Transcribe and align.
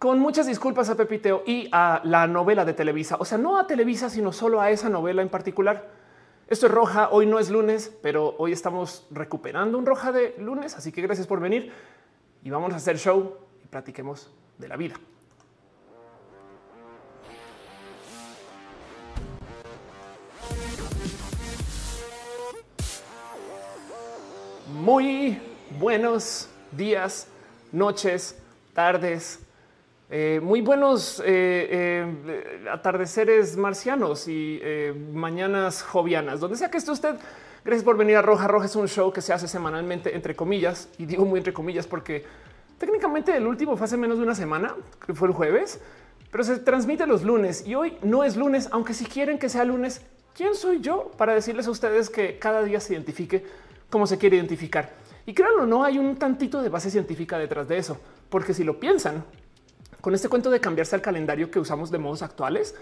Con 0.00 0.18
muchas 0.18 0.46
disculpas 0.46 0.88
a 0.88 0.94
Pepiteo 0.94 1.42
y 1.46 1.68
a 1.72 2.00
la 2.04 2.26
novela 2.26 2.64
de 2.64 2.72
Televisa, 2.72 3.16
o 3.20 3.26
sea, 3.26 3.36
no 3.36 3.58
a 3.58 3.66
Televisa, 3.66 4.08
sino 4.08 4.32
solo 4.32 4.58
a 4.58 4.70
esa 4.70 4.88
novela 4.88 5.20
en 5.20 5.28
particular. 5.28 5.90
Esto 6.48 6.64
es 6.64 6.72
Roja, 6.72 7.10
hoy 7.10 7.26
no 7.26 7.38
es 7.38 7.50
lunes, 7.50 7.94
pero 8.00 8.34
hoy 8.38 8.52
estamos 8.52 9.06
recuperando 9.10 9.76
un 9.76 9.84
Roja 9.84 10.10
de 10.10 10.34
lunes, 10.38 10.74
así 10.74 10.90
que 10.90 11.02
gracias 11.02 11.26
por 11.26 11.38
venir 11.38 11.70
y 12.42 12.48
vamos 12.48 12.72
a 12.72 12.76
hacer 12.76 12.96
show 12.96 13.36
y 13.62 13.66
platiquemos 13.66 14.32
de 14.56 14.68
la 14.68 14.78
vida. 14.78 14.94
Muy 24.72 25.38
buenos 25.78 26.48
días, 26.72 27.28
noches, 27.70 28.40
tardes, 28.72 29.40
eh, 30.12 30.40
muy 30.42 30.60
buenos 30.60 31.20
eh, 31.20 31.24
eh, 31.70 32.68
atardeceres 32.68 33.56
marcianos 33.56 34.26
y 34.26 34.60
mañanas 35.12 35.82
jovianas, 35.82 36.40
donde 36.40 36.56
sea 36.56 36.68
que 36.68 36.78
esté 36.78 36.90
usted. 36.90 37.14
Gracias 37.64 37.84
por 37.84 37.96
venir 37.96 38.16
a 38.16 38.22
Roja. 38.22 38.48
Roja 38.48 38.66
es 38.66 38.74
un 38.74 38.88
show 38.88 39.12
que 39.12 39.20
se 39.20 39.32
hace 39.32 39.46
semanalmente, 39.46 40.16
entre 40.16 40.34
comillas, 40.34 40.88
y 40.98 41.06
digo 41.06 41.24
muy 41.24 41.38
entre 41.38 41.52
comillas 41.52 41.86
porque 41.86 42.24
técnicamente 42.78 43.36
el 43.36 43.46
último 43.46 43.76
fue 43.76 43.84
hace 43.84 43.96
menos 43.96 44.18
de 44.18 44.24
una 44.24 44.34
semana, 44.34 44.74
que 45.06 45.14
fue 45.14 45.28
el 45.28 45.34
jueves, 45.34 45.80
pero 46.32 46.42
se 46.42 46.58
transmite 46.58 47.06
los 47.06 47.22
lunes 47.22 47.64
y 47.64 47.76
hoy 47.76 47.96
no 48.02 48.24
es 48.24 48.36
lunes, 48.36 48.68
aunque 48.72 48.94
si 48.94 49.04
quieren 49.04 49.38
que 49.38 49.48
sea 49.48 49.64
lunes, 49.64 50.02
¿quién 50.34 50.56
soy 50.56 50.80
yo 50.80 51.12
para 51.18 51.34
decirles 51.34 51.68
a 51.68 51.70
ustedes 51.70 52.10
que 52.10 52.36
cada 52.36 52.64
día 52.64 52.80
se 52.80 52.94
identifique 52.94 53.44
como 53.88 54.08
se 54.08 54.18
quiere 54.18 54.38
identificar? 54.38 54.90
Y 55.24 55.34
créanlo, 55.34 55.66
no 55.66 55.84
hay 55.84 55.98
un 55.98 56.16
tantito 56.16 56.62
de 56.62 56.68
base 56.68 56.90
científica 56.90 57.38
detrás 57.38 57.68
de 57.68 57.78
eso, 57.78 58.00
porque 58.28 58.54
si 58.54 58.64
lo 58.64 58.80
piensan, 58.80 59.22
con 60.00 60.14
este 60.14 60.28
cuento 60.28 60.50
de 60.50 60.60
cambiarse 60.60 60.94
al 60.94 61.02
calendario 61.02 61.50
que 61.50 61.58
usamos 61.58 61.90
de 61.90 61.98
modos 61.98 62.22
actuales, 62.22 62.74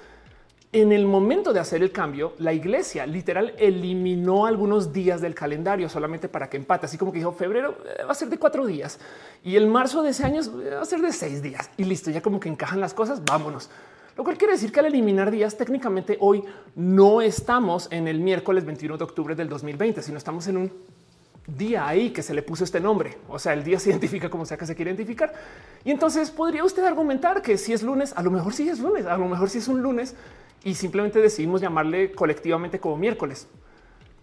en 0.71 0.93
el 0.93 1.07
momento 1.07 1.55
de 1.55 1.61
hacer 1.61 1.83
el 1.83 1.93
cambio, 1.93 2.35
la 2.39 2.53
iglesia 2.53 3.07
literal 3.07 3.55
eliminó 3.57 4.45
algunos 4.45 4.93
días 4.93 5.23
del 5.23 5.35
calendario 5.35 5.89
solamente 5.89 6.29
para 6.29 6.51
que 6.51 6.59
empate. 6.59 6.85
Así 6.85 6.99
como 6.99 7.11
que 7.11 7.19
dijo 7.19 7.33
febrero 7.33 7.79
eh, 7.87 8.05
va 8.05 8.13
a 8.13 8.15
ser 8.15 8.29
de 8.29 8.39
cuatro 8.39 8.67
días 8.67 8.99
y 9.43 9.57
el 9.57 9.67
marzo 9.67 10.03
de 10.03 10.11
ese 10.11 10.25
año 10.27 10.43
eh, 10.43 10.75
va 10.75 10.83
a 10.83 10.85
ser 10.85 11.01
de 11.01 11.13
seis 11.13 11.43
días 11.43 11.71
y 11.79 11.85
listo. 11.85 12.11
Ya 12.11 12.21
como 12.21 12.39
que 12.39 12.51
encajan 12.51 12.81
las 12.81 12.93
cosas. 12.93 13.25
Vámonos. 13.25 13.71
Lo 14.15 14.25
cual 14.25 14.37
quiere 14.37 14.55
decir 14.55 14.71
que 14.71 14.81
al 14.81 14.87
eliminar 14.87 15.31
días, 15.31 15.57
técnicamente 15.57 16.19
hoy 16.21 16.45
no 16.75 17.23
estamos 17.23 17.89
en 17.91 18.07
el 18.07 18.21
miércoles 18.21 18.67
21 18.67 18.99
de 18.99 19.05
octubre 19.05 19.35
del 19.35 19.49
2020, 19.49 20.03
sino 20.03 20.19
estamos 20.19 20.49
en 20.49 20.59
un 20.59 20.73
día 21.57 21.87
ahí 21.89 22.11
que 22.11 22.23
se 22.23 22.35
le 22.35 22.43
puso 22.43 22.65
este 22.65 22.81
nombre. 22.81 23.17
O 23.29 23.39
sea, 23.39 23.55
el 23.55 23.65
día 23.65 23.79
se 23.79 23.91
identifica 23.91 24.29
como 24.29 24.45
sea 24.45 24.57
que 24.57 24.67
se 24.67 24.75
quiere 24.75 24.91
identificar. 24.91 25.33
Y 25.85 25.91
entonces 25.91 26.31
podría 26.31 26.65
usted 26.65 26.85
argumentar 26.85 27.43
que 27.43 27.57
si 27.57 27.73
es 27.73 27.83
lunes, 27.83 28.13
a 28.17 28.23
lo 28.23 28.31
mejor 28.31 28.53
sí 28.53 28.69
es 28.69 28.79
lunes, 28.81 29.07
a 29.07 29.17
lo 29.17 29.27
mejor 29.27 29.49
sí 29.49 29.59
es 29.59 29.69
un 29.69 29.83
lunes 29.83 30.15
y 30.65 30.75
simplemente 30.75 31.21
decidimos 31.21 31.61
llamarle 31.61 32.13
colectivamente 32.13 32.79
como 32.79 32.97
miércoles. 32.97 33.49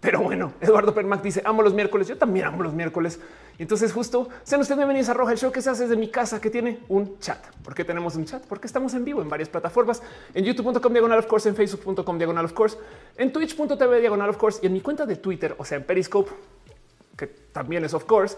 Pero 0.00 0.20
bueno, 0.20 0.52
Eduardo 0.60 0.94
Permac 0.94 1.22
dice 1.22 1.42
amo 1.44 1.62
los 1.62 1.74
miércoles. 1.74 2.06
Yo 2.06 2.16
también 2.16 2.46
amo 2.46 2.62
los 2.62 2.74
miércoles. 2.74 3.18
Y 3.58 3.62
entonces 3.62 3.90
justo 3.90 4.28
sean 4.42 4.60
ustedes 4.60 4.76
bienvenidos 4.76 5.08
a 5.08 5.14
Roja, 5.14 5.32
el 5.32 5.38
show 5.38 5.50
que 5.50 5.62
se 5.62 5.70
hace 5.70 5.84
desde 5.84 5.96
mi 5.96 6.10
casa, 6.10 6.40
que 6.40 6.50
tiene 6.50 6.80
un 6.88 7.18
chat. 7.18 7.42
¿Por 7.64 7.74
qué 7.74 7.84
tenemos 7.84 8.14
un 8.14 8.26
chat? 8.26 8.44
Porque 8.46 8.66
estamos 8.66 8.92
en 8.92 9.02
vivo 9.02 9.22
en 9.22 9.30
varias 9.30 9.48
plataformas, 9.48 10.02
en 10.34 10.44
youtube.com 10.44 10.92
diagonal 10.92 11.18
of 11.18 11.26
course, 11.26 11.48
en 11.48 11.56
facebook.com 11.56 12.18
diagonal 12.18 12.44
of 12.44 12.52
course, 12.52 12.76
en 13.16 13.32
twitch.tv 13.32 14.00
diagonal 14.00 14.28
of 14.28 14.36
course 14.36 14.60
y 14.62 14.66
en 14.66 14.74
mi 14.74 14.82
cuenta 14.82 15.06
de 15.06 15.16
Twitter, 15.16 15.54
o 15.56 15.64
sea, 15.64 15.78
en 15.78 15.84
Periscope 15.84 16.30
que 17.16 17.26
también 17.26 17.84
es 17.84 17.94
of 17.94 18.04
course. 18.04 18.36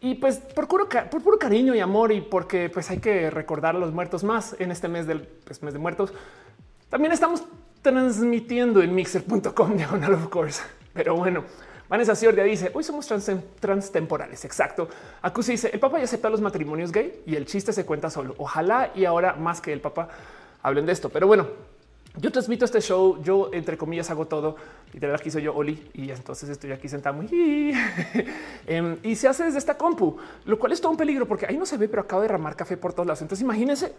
Y 0.00 0.14
pues 0.14 0.36
por 0.36 0.68
puro, 0.68 0.88
por 0.88 1.22
puro 1.22 1.38
cariño 1.38 1.74
y 1.74 1.80
amor 1.80 2.12
y 2.12 2.20
porque 2.20 2.70
pues 2.70 2.88
hay 2.90 2.98
que 2.98 3.30
recordar 3.30 3.74
a 3.74 3.78
los 3.78 3.92
muertos 3.92 4.22
más 4.22 4.54
en 4.58 4.70
este 4.70 4.86
mes 4.86 5.06
del 5.06 5.22
pues, 5.22 5.62
mes 5.62 5.72
de 5.72 5.78
muertos. 5.78 6.12
También 6.88 7.12
estamos 7.12 7.42
transmitiendo 7.82 8.82
en 8.82 8.94
mixer.com 8.94 9.72
diagonal 9.76 10.14
of 10.14 10.28
course. 10.28 10.62
Pero 10.92 11.16
bueno, 11.16 11.44
Vanessa 11.88 12.14
Ciordia 12.14 12.44
dice 12.44 12.70
hoy 12.74 12.84
somos 12.84 13.06
trans 13.06 13.30
transtemporales. 13.58 14.44
Exacto. 14.44 14.88
Acusi 15.22 15.52
dice 15.52 15.70
el 15.72 15.80
papá 15.80 15.98
ya 15.98 16.04
acepta 16.04 16.30
los 16.30 16.40
matrimonios 16.40 16.92
gay 16.92 17.22
y 17.26 17.34
el 17.34 17.46
chiste 17.46 17.72
se 17.72 17.84
cuenta 17.84 18.08
solo. 18.08 18.34
Ojalá 18.38 18.92
y 18.94 19.04
ahora 19.04 19.34
más 19.34 19.60
que 19.60 19.72
el 19.72 19.80
papá 19.80 20.08
hablen 20.62 20.86
de 20.86 20.92
esto. 20.92 21.08
Pero 21.08 21.26
bueno, 21.26 21.48
yo 22.16 22.32
transmito 22.32 22.64
este 22.64 22.80
show, 22.80 23.22
yo 23.22 23.50
entre 23.52 23.76
comillas 23.76 24.10
hago 24.10 24.26
todo. 24.26 24.56
Literal, 24.92 25.14
aquí 25.14 25.30
soy 25.30 25.42
yo, 25.42 25.54
Oli, 25.54 25.90
y 25.94 26.10
entonces 26.10 26.48
estoy 26.48 26.72
aquí 26.72 26.88
sentado 26.88 27.22
em, 28.66 28.96
y 29.02 29.14
se 29.14 29.28
hace 29.28 29.44
desde 29.44 29.58
esta 29.58 29.76
compu, 29.76 30.16
lo 30.46 30.58
cual 30.58 30.72
es 30.72 30.80
todo 30.80 30.90
un 30.90 30.96
peligro 30.96 31.26
porque 31.26 31.46
ahí 31.46 31.58
no 31.58 31.66
se 31.66 31.76
ve, 31.76 31.88
pero 31.88 32.02
acabo 32.02 32.22
de 32.22 32.28
derramar 32.28 32.56
café 32.56 32.76
por 32.76 32.92
todos 32.92 33.06
lados. 33.06 33.22
Entonces 33.22 33.42
imagínense 33.42 33.92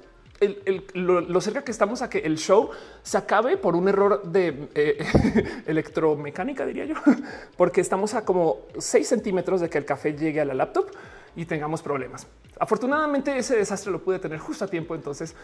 lo, 0.94 1.42
cerca 1.42 1.64
que 1.64 1.72
estamos 1.72 2.02
a 2.02 2.09
que 2.09 2.19
el 2.19 2.38
show 2.38 2.69
se 3.03 3.18
acabe 3.18 3.58
por 3.58 3.75
un 3.75 3.88
error 3.88 4.24
de 4.24 4.69
eh, 4.74 5.64
electromecánica, 5.68 6.66
diría 6.66 6.86
yo, 6.86 6.96
porque 7.58 7.81
estamos 7.81 8.14
a 8.14 8.25
como 8.25 8.59
6 8.78 9.08
centímetros 9.08 9.62
de 9.62 9.69
que 9.69 9.78
el 9.78 9.86
café 9.86 10.14
llegue 10.14 10.42
a 10.42 10.46
la 10.46 10.53
laptop 10.53 10.88
y 11.36 11.46
tengamos 11.46 11.81
problemas. 11.81 12.28
Afortunadamente 12.59 13.38
ese 13.38 13.56
desastre 13.56 13.92
lo 13.92 14.02
pude 14.02 14.19
tener 14.19 14.40
justo 14.40 14.66
a 14.66 14.68
tiempo, 14.68 14.96
entonces 14.96 15.36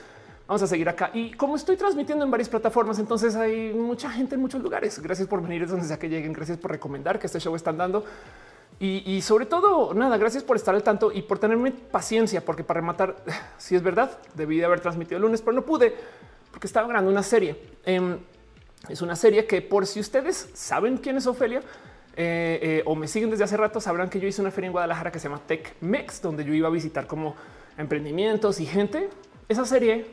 Vamos 0.47 0.61
a 0.61 0.67
seguir 0.67 0.87
acá. 0.87 1.09
Y 1.13 1.31
como 1.31 1.55
estoy 1.55 1.75
transmitiendo 1.75 2.23
en 2.23 2.29
varias 2.29 2.49
plataformas, 2.49 2.99
entonces 2.99 3.35
hay 3.35 3.73
mucha 3.73 4.09
gente 4.11 4.35
en 4.35 4.41
muchos 4.41 4.61
lugares. 4.61 4.99
Gracias 4.99 5.27
por 5.27 5.41
venir 5.41 5.67
donde 5.67 5.85
sea 5.85 5.97
que 5.97 6.07
lleguen. 6.07 6.33
Gracias 6.33 6.57
por 6.57 6.71
recomendar 6.71 7.17
que 7.17 7.25
este 7.27 7.39
show 7.39 7.55
están 7.55 7.77
dando. 7.77 8.03
Y, 8.77 9.21
sobre 9.21 9.45
todo, 9.45 9.93
nada, 9.93 10.17
gracias 10.17 10.43
por 10.43 10.57
estar 10.57 10.75
al 10.75 10.83
tanto 10.83 11.09
y 11.09 11.21
por 11.21 11.39
tenerme 11.39 11.71
paciencia, 11.71 12.43
porque 12.43 12.61
para 12.63 12.81
rematar, 12.81 13.15
si 13.57 13.73
es 13.73 13.81
verdad, 13.81 14.19
debí 14.35 14.57
de 14.57 14.65
haber 14.65 14.81
transmitido 14.81 15.15
el 15.15 15.21
lunes, 15.23 15.41
pero 15.41 15.53
no 15.53 15.61
pude 15.61 15.95
porque 16.51 16.67
estaba 16.67 16.87
grabando 16.87 17.09
una 17.09 17.23
serie. 17.23 17.55
Em, 17.85 18.17
es 18.89 19.01
una 19.01 19.15
serie 19.15 19.45
que 19.45 19.61
por 19.61 19.85
si 19.87 19.99
ustedes 19.99 20.49
saben 20.53 20.97
quién 20.97 21.17
es 21.17 21.25
Ofelia 21.25 21.61
eh, 22.15 22.59
eh, 22.61 22.83
o 22.85 22.95
me 22.95 23.07
siguen 23.07 23.29
desde 23.29 23.45
hace 23.45 23.57
rato, 23.57 23.81
sabrán 23.81 24.09
que 24.09 24.19
yo 24.19 24.27
hice 24.27 24.41
una 24.41 24.51
feria 24.51 24.67
en 24.67 24.71
Guadalajara 24.73 25.11
que 25.11 25.19
se 25.19 25.27
llama 25.27 25.41
Tech 25.45 25.75
Mex, 25.81 26.21
donde 26.21 26.45
yo 26.45 26.53
iba 26.53 26.67
a 26.67 26.71
visitar 26.71 27.07
como 27.07 27.35
emprendimientos 27.77 28.59
y 28.59 28.65
gente. 28.65 29.09
Esa 29.49 29.65
serie 29.65 30.05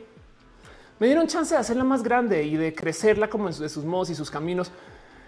me 0.99 1.07
dieron 1.07 1.27
chance 1.27 1.53
de 1.53 1.59
hacerla 1.59 1.83
más 1.83 2.03
grande 2.03 2.43
y 2.43 2.55
de 2.55 2.73
crecerla 2.73 3.29
como 3.29 3.47
en 3.47 3.53
sus 3.53 3.83
modos 3.83 4.09
y 4.09 4.15
sus 4.15 4.29
caminos. 4.29 4.71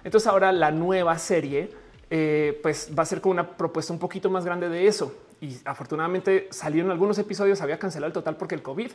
Entonces 0.03 0.27
ahora 0.27 0.51
la 0.51 0.71
nueva 0.71 1.17
serie 1.17 1.71
eh, 2.09 2.59
pues 2.61 2.91
va 2.97 3.03
a 3.03 3.05
ser 3.05 3.21
con 3.21 3.31
una 3.31 3.57
propuesta 3.57 3.91
un 3.91 3.99
poquito 3.99 4.29
más 4.29 4.45
grande 4.45 4.69
de 4.69 4.87
eso. 4.87 5.13
Y 5.41 5.57
afortunadamente 5.65 6.47
salieron 6.51 6.91
algunos 6.91 7.17
episodios, 7.17 7.61
había 7.61 7.79
cancelado 7.79 8.07
el 8.07 8.13
total 8.13 8.37
porque 8.37 8.55
el 8.55 8.61
COVID 8.61 8.91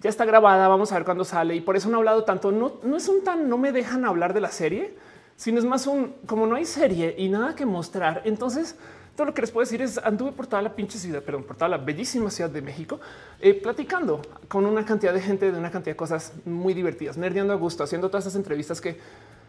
ya 0.00 0.10
está 0.10 0.24
grabada. 0.24 0.68
Vamos 0.68 0.92
a 0.92 0.96
ver 0.96 1.04
cuándo 1.04 1.24
sale 1.24 1.54
y 1.54 1.60
por 1.60 1.76
eso 1.76 1.88
no 1.88 1.96
he 1.96 2.00
hablado 2.00 2.24
tanto. 2.24 2.52
No, 2.52 2.80
no 2.82 2.96
es 2.96 3.08
un 3.08 3.22
tan 3.22 3.48
no 3.48 3.56
me 3.56 3.72
dejan 3.72 4.04
hablar 4.04 4.34
de 4.34 4.40
la 4.40 4.50
serie, 4.50 4.94
sino 5.36 5.58
es 5.58 5.64
más 5.64 5.86
un 5.86 6.14
como 6.26 6.46
no 6.46 6.56
hay 6.56 6.64
serie 6.64 7.14
y 7.16 7.28
nada 7.28 7.54
que 7.54 7.64
mostrar. 7.64 8.22
Entonces 8.24 8.76
todo 9.16 9.26
lo 9.26 9.34
que 9.34 9.42
les 9.42 9.50
puedo 9.50 9.64
decir 9.64 9.80
es 9.80 9.98
anduve 9.98 10.32
por 10.32 10.46
toda 10.46 10.62
la 10.62 10.74
pinche 10.74 10.98
ciudad, 10.98 11.22
perdón, 11.22 11.44
por 11.44 11.56
toda 11.56 11.68
la 11.68 11.78
bellísima 11.78 12.30
ciudad 12.30 12.50
de 12.50 12.62
México, 12.62 13.00
eh, 13.40 13.54
platicando 13.54 14.20
con 14.48 14.66
una 14.66 14.84
cantidad 14.84 15.12
de 15.14 15.20
gente 15.20 15.52
de 15.52 15.58
una 15.58 15.70
cantidad 15.70 15.92
de 15.92 15.96
cosas 15.96 16.32
muy 16.44 16.74
divertidas, 16.74 17.16
nerdeando 17.16 17.52
a 17.52 17.56
gusto, 17.56 17.84
haciendo 17.84 18.08
todas 18.08 18.24
esas 18.24 18.36
entrevistas 18.36 18.80
que 18.80 18.98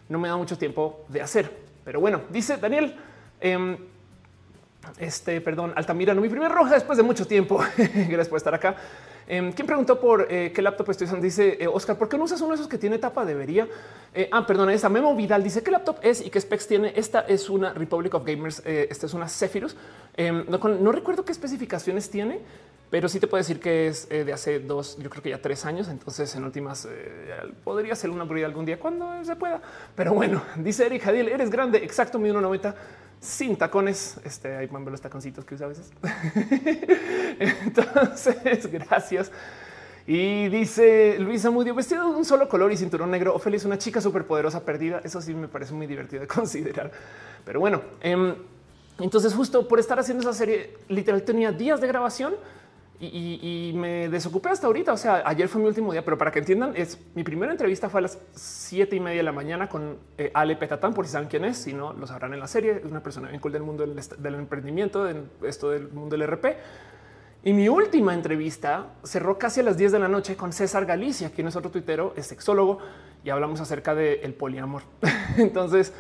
no 0.08 0.20
me 0.20 0.28
da 0.28 0.38
mucho 0.38 0.58
tiempo 0.58 1.06
de 1.10 1.22
hacer. 1.22 1.52
Pero 1.84 2.00
bueno, 2.00 2.22
dice 2.30 2.58
Daniel, 2.58 2.96
em, 3.42 3.78
este, 5.00 5.42
perdón, 5.42 5.74
Altamira, 5.76 6.14
no 6.14 6.22
mi 6.22 6.30
primer 6.30 6.52
roja 6.52 6.76
después 6.76 6.98
de 6.98 7.04
mucho 7.04 7.26
tiempo. 7.26 7.60
Gracias 7.78 8.30
por 8.30 8.38
estar 8.38 8.54
acá. 8.54 8.76
Em, 9.28 9.52
¿Quién 9.54 9.66
preguntó 9.66 10.00
por 10.00 10.28
eh, 10.30 10.52
qué 10.54 10.62
laptop 10.62 10.90
estoy 10.92 11.06
usando? 11.06 11.24
Dice 11.24 11.58
eh, 11.60 11.68
Oscar, 11.68 11.98
¿por 11.98 12.08
qué 12.08 12.18
no 12.18 12.26
usas 12.26 12.42
uno 12.42 12.52
de 12.52 12.56
esos 12.56 12.68
que 12.68 12.78
tiene 12.78 13.00
tapa? 13.00 13.26
Debería. 13.26 13.68
Eh, 14.14 14.30
ah, 14.32 14.46
perdón, 14.46 14.70
esa 14.70 14.88
Memo 14.88 15.16
Vidal 15.16 15.44
dice 15.44 15.64
qué 15.64 15.72
laptop 15.72 15.98
es 16.02 16.26
y 16.26 16.30
qué 16.30 16.40
specs 16.40 16.68
tiene. 16.68 16.94
Esta 16.96 17.22
es 17.22 17.50
una 17.50 17.74
Republic 17.74 18.14
of 18.14 18.24
Gamers. 18.24 18.62
esta 18.66 19.08
es 19.08 19.14
una 19.14 19.28
Zephyrus. 19.28 19.76
Em, 20.16 20.46
no, 20.48 20.92
recuerdo 20.92 21.26
qué 21.26 21.32
especificaciones 21.32 22.10
tiene, 22.10 22.40
pero 22.92 23.10
sí 23.10 23.20
te 23.20 23.28
puedo 23.28 23.42
decir 23.42 23.60
que 23.60 23.88
es 23.88 24.08
de 24.08 24.32
hace 24.32 24.60
dos, 24.60 24.98
yo 25.00 25.10
creo 25.10 25.24
que 25.24 25.32
ya 25.32 25.42
tres 25.42 25.66
años. 25.66 25.88
Entonces, 25.90 26.34
en 26.36 26.44
últimas, 26.44 26.88
podría 27.64 27.96
ser 27.96 28.12
una 28.12 28.26
brilla 28.26 28.46
algún 28.46 28.66
día 28.66 28.80
cuando 28.80 29.24
se 29.24 29.36
pueda. 29.36 29.60
Pero 29.96 30.14
bueno, 30.14 30.44
dice 30.58 30.86
Eric 30.86 31.02
Jadiel, 31.02 31.30
eres 31.30 31.50
grande. 31.50 31.80
Exacto, 31.80 32.20
mi 32.20 32.30
1.90 32.30 32.76
sin 33.20 33.56
tacones. 33.58 34.20
Este 34.24 34.56
hay 34.56 34.68
los 34.68 35.02
taconcitos 35.02 35.46
que 35.46 35.56
usa 35.56 35.66
a 35.66 35.70
veces. 35.70 35.92
Entonces, 37.40 38.68
gracias. 38.72 39.32
Y 40.08 40.50
dice 40.50 41.18
Luisa 41.20 41.50
Mudio, 41.50 41.74
vestido 41.74 42.12
de 42.12 42.16
un 42.16 42.26
solo 42.26 42.48
color 42.48 42.72
y 42.72 42.78
cinturón 42.78 43.10
negro. 43.10 43.34
Ophelia 43.34 43.58
es 43.58 43.66
una 43.66 43.78
chica 43.78 44.00
súper 44.00 44.26
poderosa 44.26 44.64
perdida. 44.64 45.02
Eso 45.04 45.20
sí 45.20 45.34
me 45.34 45.48
parece 45.48 45.74
muy 45.74 45.88
divertido 45.88 46.22
de 46.22 46.28
considerar. 46.28 46.92
Pero 47.44 47.60
bueno, 47.60 47.82
em, 48.02 48.36
entonces 49.00 49.34
justo 49.34 49.68
por 49.68 49.80
estar 49.80 50.00
haciendo 50.00 50.22
esa 50.22 50.34
serie, 50.34 50.78
literal 50.90 51.24
tenía 51.24 51.52
días 51.52 51.82
de 51.82 51.88
grabación 51.88 52.36
y, 53.00 53.74
me 53.76 54.10
desocupé 54.10 54.50
hasta 54.50 54.68
ahorita. 54.68 54.94
O 54.94 54.98
sea, 54.98 55.24
ayer 55.26 55.48
fue 55.48 55.62
mi 55.62 55.68
último 55.68 55.92
día, 55.92 56.04
pero 56.04 56.18
para 56.18 56.32
que 56.32 56.40
entiendan, 56.40 56.74
es 56.76 56.98
mi 57.14 57.24
primera 57.24 57.52
entrevista 57.52 57.90
fue 57.90 58.00
a 58.00 58.02
las 58.04 58.18
siete 58.34 58.96
y 58.96 59.00
media 59.00 59.18
de 59.18 59.24
la 59.24 59.32
mañana 59.32 59.68
con 59.68 59.98
eh, 60.18 60.32
Ale 60.34 60.56
Petatán, 60.56 60.94
por 60.94 61.06
si 61.06 61.12
saben 61.12 61.28
quién 61.28 61.46
es, 61.46 61.58
si 61.58 61.74
no 61.74 61.94
lo 61.94 62.08
sabrán 62.08 62.34
en 62.34 62.40
la 62.40 62.48
serie. 62.48 62.82
Es 62.84 62.92
una 62.92 63.04
persona 63.04 63.30
bien 63.30 63.42
cool 63.42 63.52
del 63.52 63.64
mundo 63.64 63.86
del, 63.86 64.36
emprendimiento, 64.36 65.10
en 65.10 65.30
esto 65.44 65.70
del 65.70 65.90
mundo 65.90 66.18
del 66.18 66.28
RP. 66.28 66.46
Y 67.44 67.54
mi 67.54 67.70
última 67.70 68.14
entrevista 68.14 68.94
cerró 69.04 69.38
casi 69.38 69.60
a 69.60 69.64
las 69.64 69.78
10 69.78 69.92
de 69.92 70.00
la 70.00 70.08
noche 70.08 70.36
con 70.36 70.52
César 70.52 70.86
Galicia, 70.86 71.30
quien 71.30 71.48
es 71.48 71.56
otro 71.56 71.70
tuitero, 71.70 72.14
es 72.16 72.26
sexólogo, 72.26 72.80
y 73.24 73.30
hablamos 73.30 73.60
acerca 73.62 73.94
del 73.94 74.34
poliamor. 74.34 74.82
Entonces, 75.38 75.94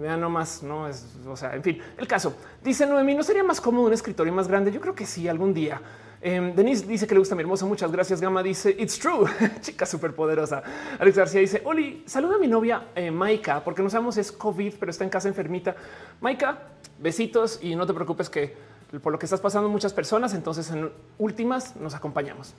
vean 0.00 0.20
nomás, 0.20 0.62
no 0.62 0.86
es, 0.86 1.16
o 1.26 1.36
sea, 1.36 1.54
en 1.54 1.62
fin, 1.62 1.80
el 1.96 2.06
caso. 2.06 2.36
Dice 2.62 2.86
Noemí, 2.86 3.14
¿no 3.14 3.22
sería 3.22 3.42
más 3.42 3.60
cómodo 3.60 3.86
un 3.86 3.92
escritorio 3.92 4.32
más 4.32 4.48
grande? 4.48 4.70
Yo 4.70 4.80
creo 4.80 4.94
que 4.94 5.06
sí, 5.06 5.26
algún 5.28 5.52
día. 5.54 5.80
Eh, 6.28 6.52
Denise 6.56 6.84
dice 6.84 7.06
que 7.06 7.14
le 7.14 7.20
gusta 7.20 7.36
mi 7.36 7.42
hermoso. 7.42 7.68
Muchas 7.68 7.92
gracias. 7.92 8.20
Gama 8.20 8.42
dice 8.42 8.74
it's 8.80 8.98
true. 8.98 9.30
Chica 9.60 9.86
súper 9.86 10.12
poderosa. 10.12 10.60
Alex 10.98 11.16
García 11.16 11.40
dice 11.40 11.62
Oli, 11.64 12.02
saluda 12.04 12.34
a 12.34 12.38
mi 12.38 12.48
novia 12.48 12.88
eh, 12.96 13.12
Maika, 13.12 13.62
porque 13.62 13.80
no 13.80 13.88
sabemos 13.88 14.16
es 14.16 14.32
COVID, 14.32 14.74
pero 14.80 14.90
está 14.90 15.04
en 15.04 15.10
casa 15.10 15.28
enfermita. 15.28 15.76
Maika, 16.20 16.58
besitos 16.98 17.60
y 17.62 17.76
no 17.76 17.86
te 17.86 17.94
preocupes 17.94 18.28
que 18.28 18.56
por 19.00 19.12
lo 19.12 19.20
que 19.20 19.26
estás 19.26 19.40
pasando 19.40 19.68
muchas 19.68 19.92
personas. 19.92 20.34
Entonces, 20.34 20.68
en 20.72 20.90
últimas 21.18 21.76
nos 21.76 21.94
acompañamos. 21.94 22.54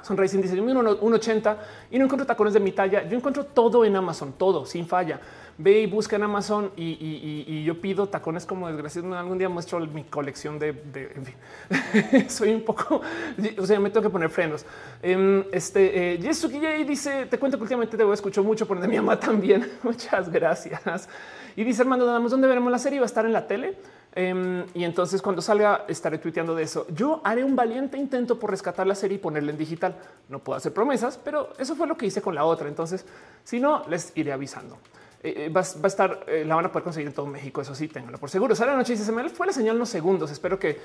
Sonrising 0.00 0.40
dice: 0.40 0.58
me 0.58 0.72
1,80 0.72 1.56
y 1.90 1.98
no 1.98 2.06
encuentro 2.06 2.26
tacones 2.26 2.54
de 2.54 2.60
mi 2.60 2.72
talla. 2.72 3.06
Yo 3.06 3.14
encuentro 3.14 3.44
todo 3.44 3.84
en 3.84 3.94
Amazon, 3.94 4.32
todo 4.38 4.64
sin 4.64 4.86
falla 4.86 5.20
ve 5.58 5.80
y 5.80 5.86
busca 5.86 6.16
en 6.16 6.22
Amazon 6.22 6.70
y, 6.76 7.64
yo 7.64 7.80
pido 7.80 8.06
tacones 8.08 8.46
como 8.46 8.68
desgraciado. 8.68 9.14
Algún 9.16 9.38
día 9.38 9.48
muestro 9.48 9.80
mi 9.80 10.04
colección 10.04 10.58
de, 10.58 10.68
en 10.68 11.24
fin, 11.24 12.28
soy 12.30 12.54
un 12.54 12.62
poco, 12.62 13.00
o 13.58 13.66
sea, 13.66 13.78
me 13.80 13.90
tengo 13.90 14.02
que 14.02 14.10
poner 14.10 14.30
frenos. 14.30 14.64
Em, 15.02 15.44
este 15.52 16.14
eh, 16.14 16.84
dice: 16.86 17.26
Te 17.26 17.38
cuento 17.38 17.56
que 17.56 17.62
últimamente 17.62 17.96
te 17.96 18.12
escucho 18.12 18.42
mucho 18.42 18.66
por 18.66 18.80
de 18.80 18.88
mi 18.88 18.96
mamá 18.96 19.18
también. 19.18 19.70
Muchas 19.82 20.30
gracias. 20.30 21.08
Y 21.56 21.64
dice 21.64 21.82
Armando, 21.82 22.06
¿dónde 22.06 22.46
veremos 22.48 22.70
la 22.70 22.78
serie? 22.78 22.98
Va 22.98 23.04
a 23.04 23.06
estar 23.06 23.26
en 23.26 23.32
la 23.32 23.46
tele. 23.46 23.76
Em, 24.12 24.64
y 24.74 24.82
entonces 24.82 25.22
cuando 25.22 25.40
salga 25.40 25.84
estaré 25.86 26.18
tuiteando 26.18 26.54
de 26.54 26.64
eso. 26.64 26.86
Yo 26.88 27.20
haré 27.24 27.44
un 27.44 27.54
valiente 27.54 27.96
intento 27.96 28.38
por 28.38 28.50
rescatar 28.50 28.86
la 28.86 28.94
serie 28.94 29.16
y 29.16 29.18
ponerla 29.18 29.52
en 29.52 29.58
digital. 29.58 29.96
No 30.28 30.40
puedo 30.40 30.56
hacer 30.56 30.72
promesas, 30.72 31.18
pero 31.22 31.50
eso 31.58 31.76
fue 31.76 31.86
lo 31.86 31.96
que 31.96 32.06
hice 32.06 32.20
con 32.20 32.34
la 32.34 32.44
otra. 32.44 32.68
Entonces, 32.68 33.04
si 33.44 33.60
no, 33.60 33.84
les 33.88 34.12
iré 34.16 34.32
avisando. 34.32 34.78
Eh, 35.22 35.46
eh, 35.46 35.48
va, 35.50 35.60
a 35.60 35.86
estar, 35.86 36.24
eh, 36.26 36.44
la 36.46 36.54
van 36.54 36.64
a 36.64 36.72
poder 36.72 36.82
conseguir 36.82 37.08
en 37.08 37.12
todo 37.12 37.26
México. 37.26 37.60
Eso 37.60 37.74
sí, 37.74 37.88
ténganlo 37.88 38.16
por 38.16 38.30
seguro. 38.30 38.54
Sale 38.54 38.70
la 38.70 38.78
noche 38.78 38.94
y 38.94 38.96
Se 38.96 39.12
me 39.12 39.28
fue 39.28 39.46
la 39.46 39.52
señal 39.52 39.76
unos 39.76 39.90
segundos. 39.90 40.30
Espero 40.30 40.58
que 40.58 40.80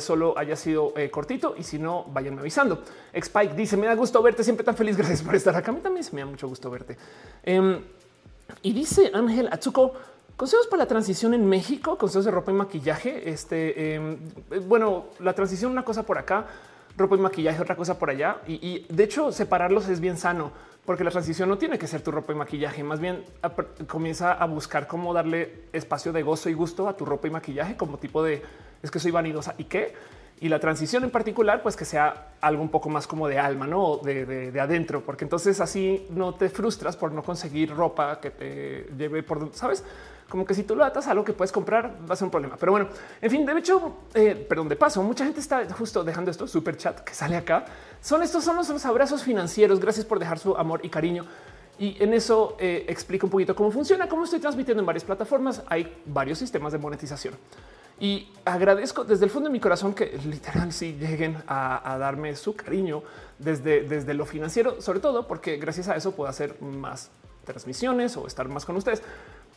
solo 0.00 0.36
haya 0.36 0.56
sido 0.56 0.92
cortito 1.12 1.54
y 1.56 1.62
si 1.62 1.78
no, 1.78 2.04
vayan 2.12 2.38
avisando. 2.38 2.82
Spike 3.12 3.54
dice: 3.54 3.76
Me 3.76 3.86
da 3.86 3.94
gusto 3.94 4.20
verte, 4.22 4.42
siempre 4.42 4.64
tan 4.64 4.76
feliz. 4.76 4.96
Gracias 4.98 5.22
por 5.22 5.34
estar 5.36 5.54
acá. 5.54 5.70
A 5.70 5.74
mí 5.74 5.80
también 5.80 6.02
se 6.02 6.14
me 6.14 6.22
da 6.22 6.26
mucho 6.26 6.48
gusto 6.48 6.68
verte. 6.68 6.96
Em, 7.44 7.80
y 8.62 8.72
dice 8.72 9.10
Ángel 9.14 9.48
Atsuko. 9.52 9.92
Consejos 10.36 10.66
para 10.66 10.82
la 10.82 10.86
transición 10.86 11.32
en 11.32 11.48
México, 11.48 11.96
consejos 11.96 12.26
de 12.26 12.30
ropa 12.30 12.50
y 12.50 12.54
maquillaje. 12.54 13.30
Este, 13.30 13.94
em, 13.94 14.18
bueno, 14.66 15.06
la 15.20 15.32
transición, 15.32 15.72
una 15.72 15.82
cosa 15.82 16.02
por 16.02 16.18
acá, 16.18 16.44
ropa 16.94 17.14
y 17.14 17.18
maquillaje, 17.20 17.62
otra 17.62 17.74
cosa 17.74 17.98
por 17.98 18.10
allá. 18.10 18.38
y 18.46 18.84
de 18.86 19.04
hecho, 19.04 19.32
separarlos 19.32 19.88
es 19.88 20.00
bien 20.00 20.18
sano 20.18 20.52
porque 20.86 21.04
la 21.04 21.10
transición 21.10 21.48
no 21.48 21.58
tiene 21.58 21.78
que 21.78 21.86
ser 21.86 22.00
tu 22.00 22.12
ropa 22.12 22.32
y 22.32 22.36
maquillaje, 22.36 22.82
más 22.84 23.00
bien 23.00 23.24
comienza 23.88 24.32
a 24.32 24.46
buscar 24.46 24.86
cómo 24.86 25.12
darle 25.12 25.64
espacio 25.72 26.12
de 26.12 26.22
gozo 26.22 26.48
y 26.48 26.54
gusto 26.54 26.88
a 26.88 26.96
tu 26.96 27.04
ropa 27.04 27.26
y 27.26 27.30
maquillaje 27.30 27.76
como 27.76 27.98
tipo 27.98 28.22
de 28.22 28.42
es 28.82 28.90
que 28.90 29.00
soy 29.00 29.10
vanidosa 29.10 29.54
y 29.58 29.64
qué. 29.64 29.94
Y 30.38 30.48
la 30.48 30.60
transición 30.60 31.02
en 31.02 31.10
particular, 31.10 31.62
pues 31.62 31.76
que 31.76 31.86
sea 31.86 32.34
algo 32.42 32.62
un 32.62 32.68
poco 32.68 32.90
más 32.90 33.06
como 33.06 33.26
de 33.26 33.38
alma, 33.38 33.66
no 33.66 33.96
de, 33.96 34.26
de 34.26 34.60
adentro, 34.60 35.00
porque 35.00 35.24
entonces 35.24 35.60
así 35.60 36.06
no 36.10 36.34
te 36.34 36.50
frustras 36.50 36.94
por 36.94 37.10
no 37.10 37.22
conseguir 37.22 37.74
ropa 37.74 38.20
que 38.20 38.30
te 38.30 38.86
lleve 38.96 39.22
por 39.22 39.40
donde 39.40 39.56
sabes 39.56 39.82
como 40.28 40.44
que 40.44 40.54
si 40.54 40.64
tú 40.64 40.74
lo 40.74 40.84
atas 40.84 41.06
a 41.06 41.12
algo 41.12 41.24
que 41.24 41.32
puedes 41.32 41.52
comprar 41.52 41.98
va 42.08 42.14
a 42.14 42.16
ser 42.16 42.24
un 42.24 42.30
problema. 42.30 42.56
Pero 42.58 42.72
bueno, 42.72 42.88
en 43.20 43.30
fin, 43.30 43.46
de 43.46 43.52
hecho, 43.58 43.96
eh, 44.14 44.34
perdón, 44.48 44.68
de 44.68 44.76
paso, 44.76 45.02
mucha 45.02 45.24
gente 45.24 45.40
está 45.40 45.64
justo 45.72 46.02
dejando 46.02 46.30
esto 46.30 46.46
super 46.46 46.76
chat 46.76 47.00
que 47.00 47.14
sale 47.14 47.36
acá. 47.36 47.64
Son 48.00 48.22
estos 48.22 48.44
son 48.44 48.56
los, 48.56 48.86
abrazos 48.86 49.22
financieros. 49.22 49.80
Gracias 49.80 50.04
por 50.04 50.18
dejar 50.18 50.38
su 50.38 50.56
amor 50.56 50.80
y 50.82 50.88
cariño. 50.88 51.24
Y 51.78 52.02
en 52.02 52.14
eso 52.14 52.56
eh, 52.58 52.86
explico 52.88 53.26
un 53.26 53.30
poquito 53.30 53.54
cómo 53.54 53.70
funciona, 53.70 54.08
cómo 54.08 54.24
estoy 54.24 54.40
transmitiendo 54.40 54.80
en 54.80 54.86
varias 54.86 55.04
plataformas. 55.04 55.62
Hay 55.68 56.02
varios 56.06 56.38
sistemas 56.38 56.72
de 56.72 56.78
monetización. 56.78 57.34
Y 57.98 58.28
agradezco 58.44 59.04
desde 59.04 59.24
el 59.24 59.30
fondo 59.30 59.48
de 59.48 59.52
mi 59.52 59.60
corazón 59.60 59.94
que 59.94 60.18
literal 60.26 60.72
sí 60.72 60.96
lleguen 60.98 61.42
a, 61.46 61.96
darme 61.98 62.34
su 62.36 62.54
cariño 62.54 63.02
desde, 63.38 63.82
desde 63.82 64.12
lo 64.12 64.26
financiero, 64.26 64.82
sobre 64.82 65.00
todo 65.00 65.26
porque 65.26 65.56
gracias 65.56 65.88
a 65.88 65.96
eso 65.96 66.12
puedo 66.12 66.28
hacer 66.28 66.60
más 66.60 67.10
transmisiones 67.46 68.16
o 68.18 68.26
estar 68.26 68.46
más 68.48 68.66
con 68.66 68.76
ustedes. 68.76 69.02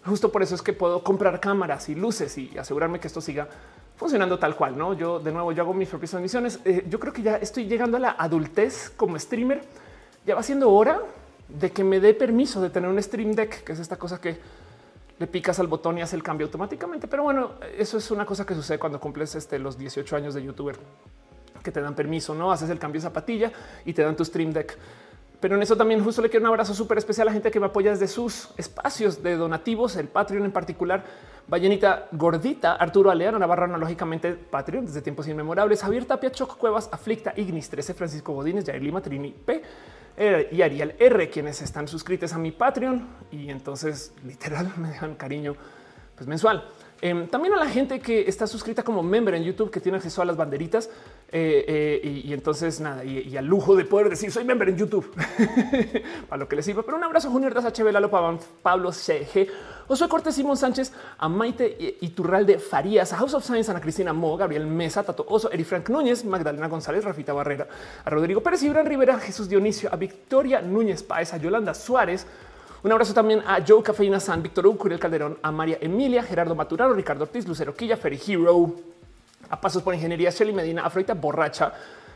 Justo 0.06 0.32
por 0.32 0.42
eso 0.42 0.56
es 0.56 0.62
que 0.62 0.72
puedo 0.72 1.04
comprar 1.04 1.42
cámaras 1.42 1.90
y 1.90 1.96
luces 1.96 2.38
y 2.38 2.58
asegurarme 2.58 3.02
que 3.02 3.08
esto 3.08 3.20
siga 3.20 3.50
funcionando 3.98 4.40
tal 4.40 4.56
cual. 4.56 4.78
No, 4.78 4.94
yo 4.94 5.20
de 5.20 5.32
nuevo, 5.34 5.52
hago 5.52 5.74
mis 5.74 5.90
propias 5.90 6.12
transmisiones. 6.12 6.60
Eh, 6.64 6.86
yo 6.88 7.00
creo 7.00 7.12
que 7.12 7.22
ya 7.22 7.36
estoy 7.36 7.66
llegando 7.66 7.98
a 7.98 8.00
la 8.00 8.12
adultez 8.18 8.92
como 8.96 9.20
streamer. 9.20 9.62
Ya 10.26 10.36
va 10.36 10.44
siendo 10.44 10.72
hora 10.72 11.02
de 11.50 11.72
que 11.72 11.84
me 11.84 12.00
dé 12.00 12.14
permiso 12.14 12.62
de 12.62 12.70
tener 12.70 12.90
un 12.90 13.02
stream 13.02 13.34
deck, 13.34 13.64
que 13.64 13.74
es 13.74 13.80
esta 13.80 13.98
cosa 13.98 14.22
que 14.22 14.38
le 15.18 15.28
picas 15.28 15.60
al 15.60 15.68
botón 15.68 15.98
y 15.98 16.02
hace 16.02 16.16
el 16.16 16.24
cambio 16.24 16.48
automáticamente. 16.48 17.08
Pero 17.10 17.24
bueno, 17.24 17.52
eso 17.78 17.98
es 17.98 18.10
una 18.10 18.26
cosa 18.26 18.46
que 18.46 18.56
sucede 18.56 18.80
cuando 18.80 19.00
cumples 19.00 19.36
este, 19.36 19.60
los 19.60 19.78
18 19.78 20.16
años 20.16 20.34
de 20.34 20.44
youtuber 20.44 20.78
que 21.62 21.72
te 21.72 21.82
dan 21.82 21.94
permiso, 21.94 22.34
no 22.34 22.54
haces 22.54 22.70
el 22.70 22.80
cambio 22.80 23.02
de 23.02 23.04
zapatilla 23.04 23.52
y 23.84 23.92
te 23.92 24.02
dan 24.02 24.16
tu 24.16 24.24
stream 24.24 24.54
deck. 24.54 24.78
Pero 25.40 25.56
en 25.56 25.62
eso 25.62 25.78
también 25.78 26.04
justo 26.04 26.22
le 26.22 26.30
quiero 26.30 26.44
un 26.44 26.50
abrazo 26.50 26.74
súper 26.74 26.98
especial 26.98 27.28
a 27.28 27.32
la 27.32 27.34
gente 27.34 27.50
que 27.50 27.60
me 27.60 27.68
apoya 27.68 27.92
desde 27.92 28.08
sus 28.08 28.50
espacios 28.58 29.24
de 29.24 29.38
donativos, 29.38 29.96
el 29.96 30.08
Patreon 30.08 30.46
en 30.46 30.52
particular. 30.52 31.04
Ballenita 31.48 32.08
Gordita, 32.12 32.76
Arturo 32.76 33.10
Aleano, 33.10 33.40
Navarra, 33.40 33.66
analógicamente 33.66 34.34
Patreon 34.34 34.86
desde 34.86 35.02
tiempos 35.02 35.28
inmemorables, 35.28 35.82
Javier 35.82 36.06
Tapia, 36.06 36.32
Choc 36.32 36.58
Cuevas, 36.58 36.90
Aflicta, 36.92 37.34
Ignis 37.38 37.70
13, 37.70 37.94
Francisco 37.94 38.34
Godínez, 38.34 38.66
Jair 38.66 38.84
Lima, 38.84 39.02
Trini 39.02 39.32
P 39.32 39.62
eh, 40.18 40.50
y 40.52 40.62
Ariel 40.62 40.96
R, 41.00 41.30
quienes 41.30 41.62
están 41.62 41.88
suscritos 41.88 42.34
a 42.34 42.38
mi 42.38 42.52
Patreon 42.52 43.08
y 43.32 43.50
entonces 43.50 44.14
literal 44.24 44.72
me 44.78 44.90
dejan 44.90 45.16
cariño 45.16 45.56
pues 46.16 46.28
mensual. 46.28 46.66
Em, 47.02 47.28
también 47.28 47.54
a 47.54 47.58
la 47.58 47.70
gente 47.70 48.00
que 48.00 48.28
está 48.28 48.46
suscrita 48.46 48.84
como 48.84 49.02
member 49.02 49.34
en 49.36 49.44
YouTube, 49.44 49.72
que 49.72 49.80
tiene 49.80 49.98
acceso 49.98 50.22
a 50.22 50.26
las 50.26 50.36
banderitas 50.36 50.90
eh, 51.32 51.64
eh, 52.04 52.22
y, 52.26 52.34
entonces 52.34 52.82
nada, 52.82 53.06
y, 53.06 53.38
al 53.38 53.46
lujo 53.46 53.76
de 53.76 53.86
poder 53.86 54.10
decir 54.10 54.32
soy 54.32 54.44
member 54.44 54.68
en 54.68 54.78
YouTube 54.78 55.10
para 56.30 56.40
lo 56.40 56.50
que 56.50 56.58
les 56.58 56.66
sirva. 56.66 56.84
Pero 56.84 56.98
un 56.98 57.04
abrazo, 57.04 57.30
Junior 57.32 57.54
das 57.54 57.66
HB, 57.66 57.92
Lalo 57.92 58.10
Pablo 58.10 58.92
CG, 58.92 59.48
Josué 59.88 60.10
Cortés, 60.10 60.36
Simón 60.36 60.58
Sánchez, 60.58 60.92
a 61.18 61.30
Maite 61.30 61.98
Iturralde 62.02 62.60
Farías, 62.60 63.14
a 63.14 63.18
House 63.18 63.34
of 63.34 63.46
Science, 63.46 63.72
Ana 63.72 63.80
Cristina 63.80 64.12
Mo, 64.12 64.36
Gabriel 64.36 64.68
Mesa, 64.68 65.02
Tato 65.04 65.26
Oso, 65.30 65.50
Eri 65.52 65.64
Frank 65.64 65.90
Núñez, 65.90 66.26
Magdalena 66.26 66.68
González, 66.68 67.06
Rafita 67.06 67.32
Barrera, 67.32 67.68
a 68.04 68.10
Rodrigo 68.10 68.42
Pérez, 68.42 68.62
Ibran 68.64 68.86
Rivera, 68.86 69.20
Jesús 69.20 69.48
Dionisio, 69.48 69.90
a 69.92 69.96
Victoria 69.96 70.62
Núñez 70.62 71.02
Páez, 71.04 71.34
a 71.34 71.38
Yolanda 71.38 71.74
Suárez. 71.74 72.28
Un 72.82 72.92
abrazo 72.94 73.14
también 73.14 73.44
a 73.46 73.60
Joe 73.66 73.84
Cafeína 73.84 74.22
San, 74.22 74.42
Víctor 74.42 74.66
Hugo, 74.66 74.78
Curiel 74.78 75.02
Calderón, 75.02 75.38
a 75.42 75.52
María 75.52 75.78
Emilia, 75.82 76.24
Gerardo 76.24 76.56
Maturano, 76.56 76.94
Ricardo 76.94 77.24
Ortiz, 77.24 77.46
Lucero 77.46 77.76
Quilla, 77.76 77.98
Ferry 77.98 78.18
Hero, 78.26 78.74
a 79.50 79.60
Pasos 79.60 79.84
por 79.84 79.94
Ingeniería, 79.94 80.30
Shelly 80.30 80.54
Medina, 80.54 80.86
Afroita 80.86 81.14
Borracha, 81.14 81.74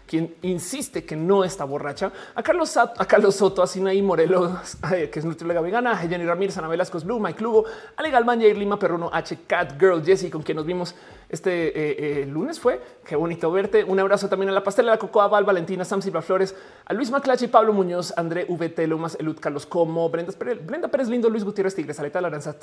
quien 0.07 0.35
insiste 0.41 1.05
que 1.05 1.15
no 1.15 1.43
está 1.43 1.65
borracha, 1.65 2.11
a 2.35 2.43
Carlos, 2.43 2.75
a 2.77 3.05
Carlos 3.07 3.35
Soto, 3.35 3.63
a 3.63 3.67
Sinaí 3.67 4.01
Morelos, 4.01 4.77
que 5.11 5.19
es 5.19 5.25
nutrióloga 5.25 5.61
vegana, 5.61 5.91
a 5.91 5.97
Jenny 5.97 6.25
Ramírez, 6.25 6.57
Ana 6.57 6.67
Velasco 6.67 6.99
Blue, 6.99 7.19
Mike 7.19 7.41
Lugo, 7.41 7.65
Ale 7.97 8.11
Galman, 8.11 8.39
Jair 8.39 8.57
Lima, 8.57 8.77
Perruno, 8.77 9.09
H, 9.11 9.39
Cat 9.47 9.79
Girl, 9.79 10.03
Jesse, 10.03 10.29
con 10.29 10.43
quien 10.43 10.57
nos 10.57 10.65
vimos 10.65 10.95
este 11.29 11.67
eh, 11.67 12.21
eh, 12.21 12.25
lunes 12.25 12.59
fue. 12.59 12.81
Qué 13.05 13.15
bonito 13.15 13.51
verte. 13.51 13.83
Un 13.83 13.99
abrazo 13.99 14.29
también 14.29 14.49
a 14.49 14.53
la 14.53 14.63
pastela, 14.63 14.91
la 14.91 14.97
Cocoa 14.99 15.27
Val, 15.27 15.43
Valentina, 15.43 15.83
Sam 15.83 16.01
Silva 16.01 16.21
Flores, 16.21 16.55
a 16.85 16.93
Luis 16.93 17.09
Maclachi, 17.09 17.47
Pablo 17.47 17.73
Muñoz, 17.73 18.13
André 18.17 18.45
VT, 18.45 18.87
Lomas, 18.87 19.17
Elud, 19.19 19.39
Carlos 19.39 19.65
Como, 19.65 20.09
Brenda, 20.09 20.33
Brenda 20.63 20.87
Pérez 20.89 21.07
Lindo, 21.07 21.29
Luis 21.29 21.43
Gutiérrez, 21.43 21.73
Tigres, 21.73 21.99
Aleta, 21.99 22.21
Laranza, 22.21 22.55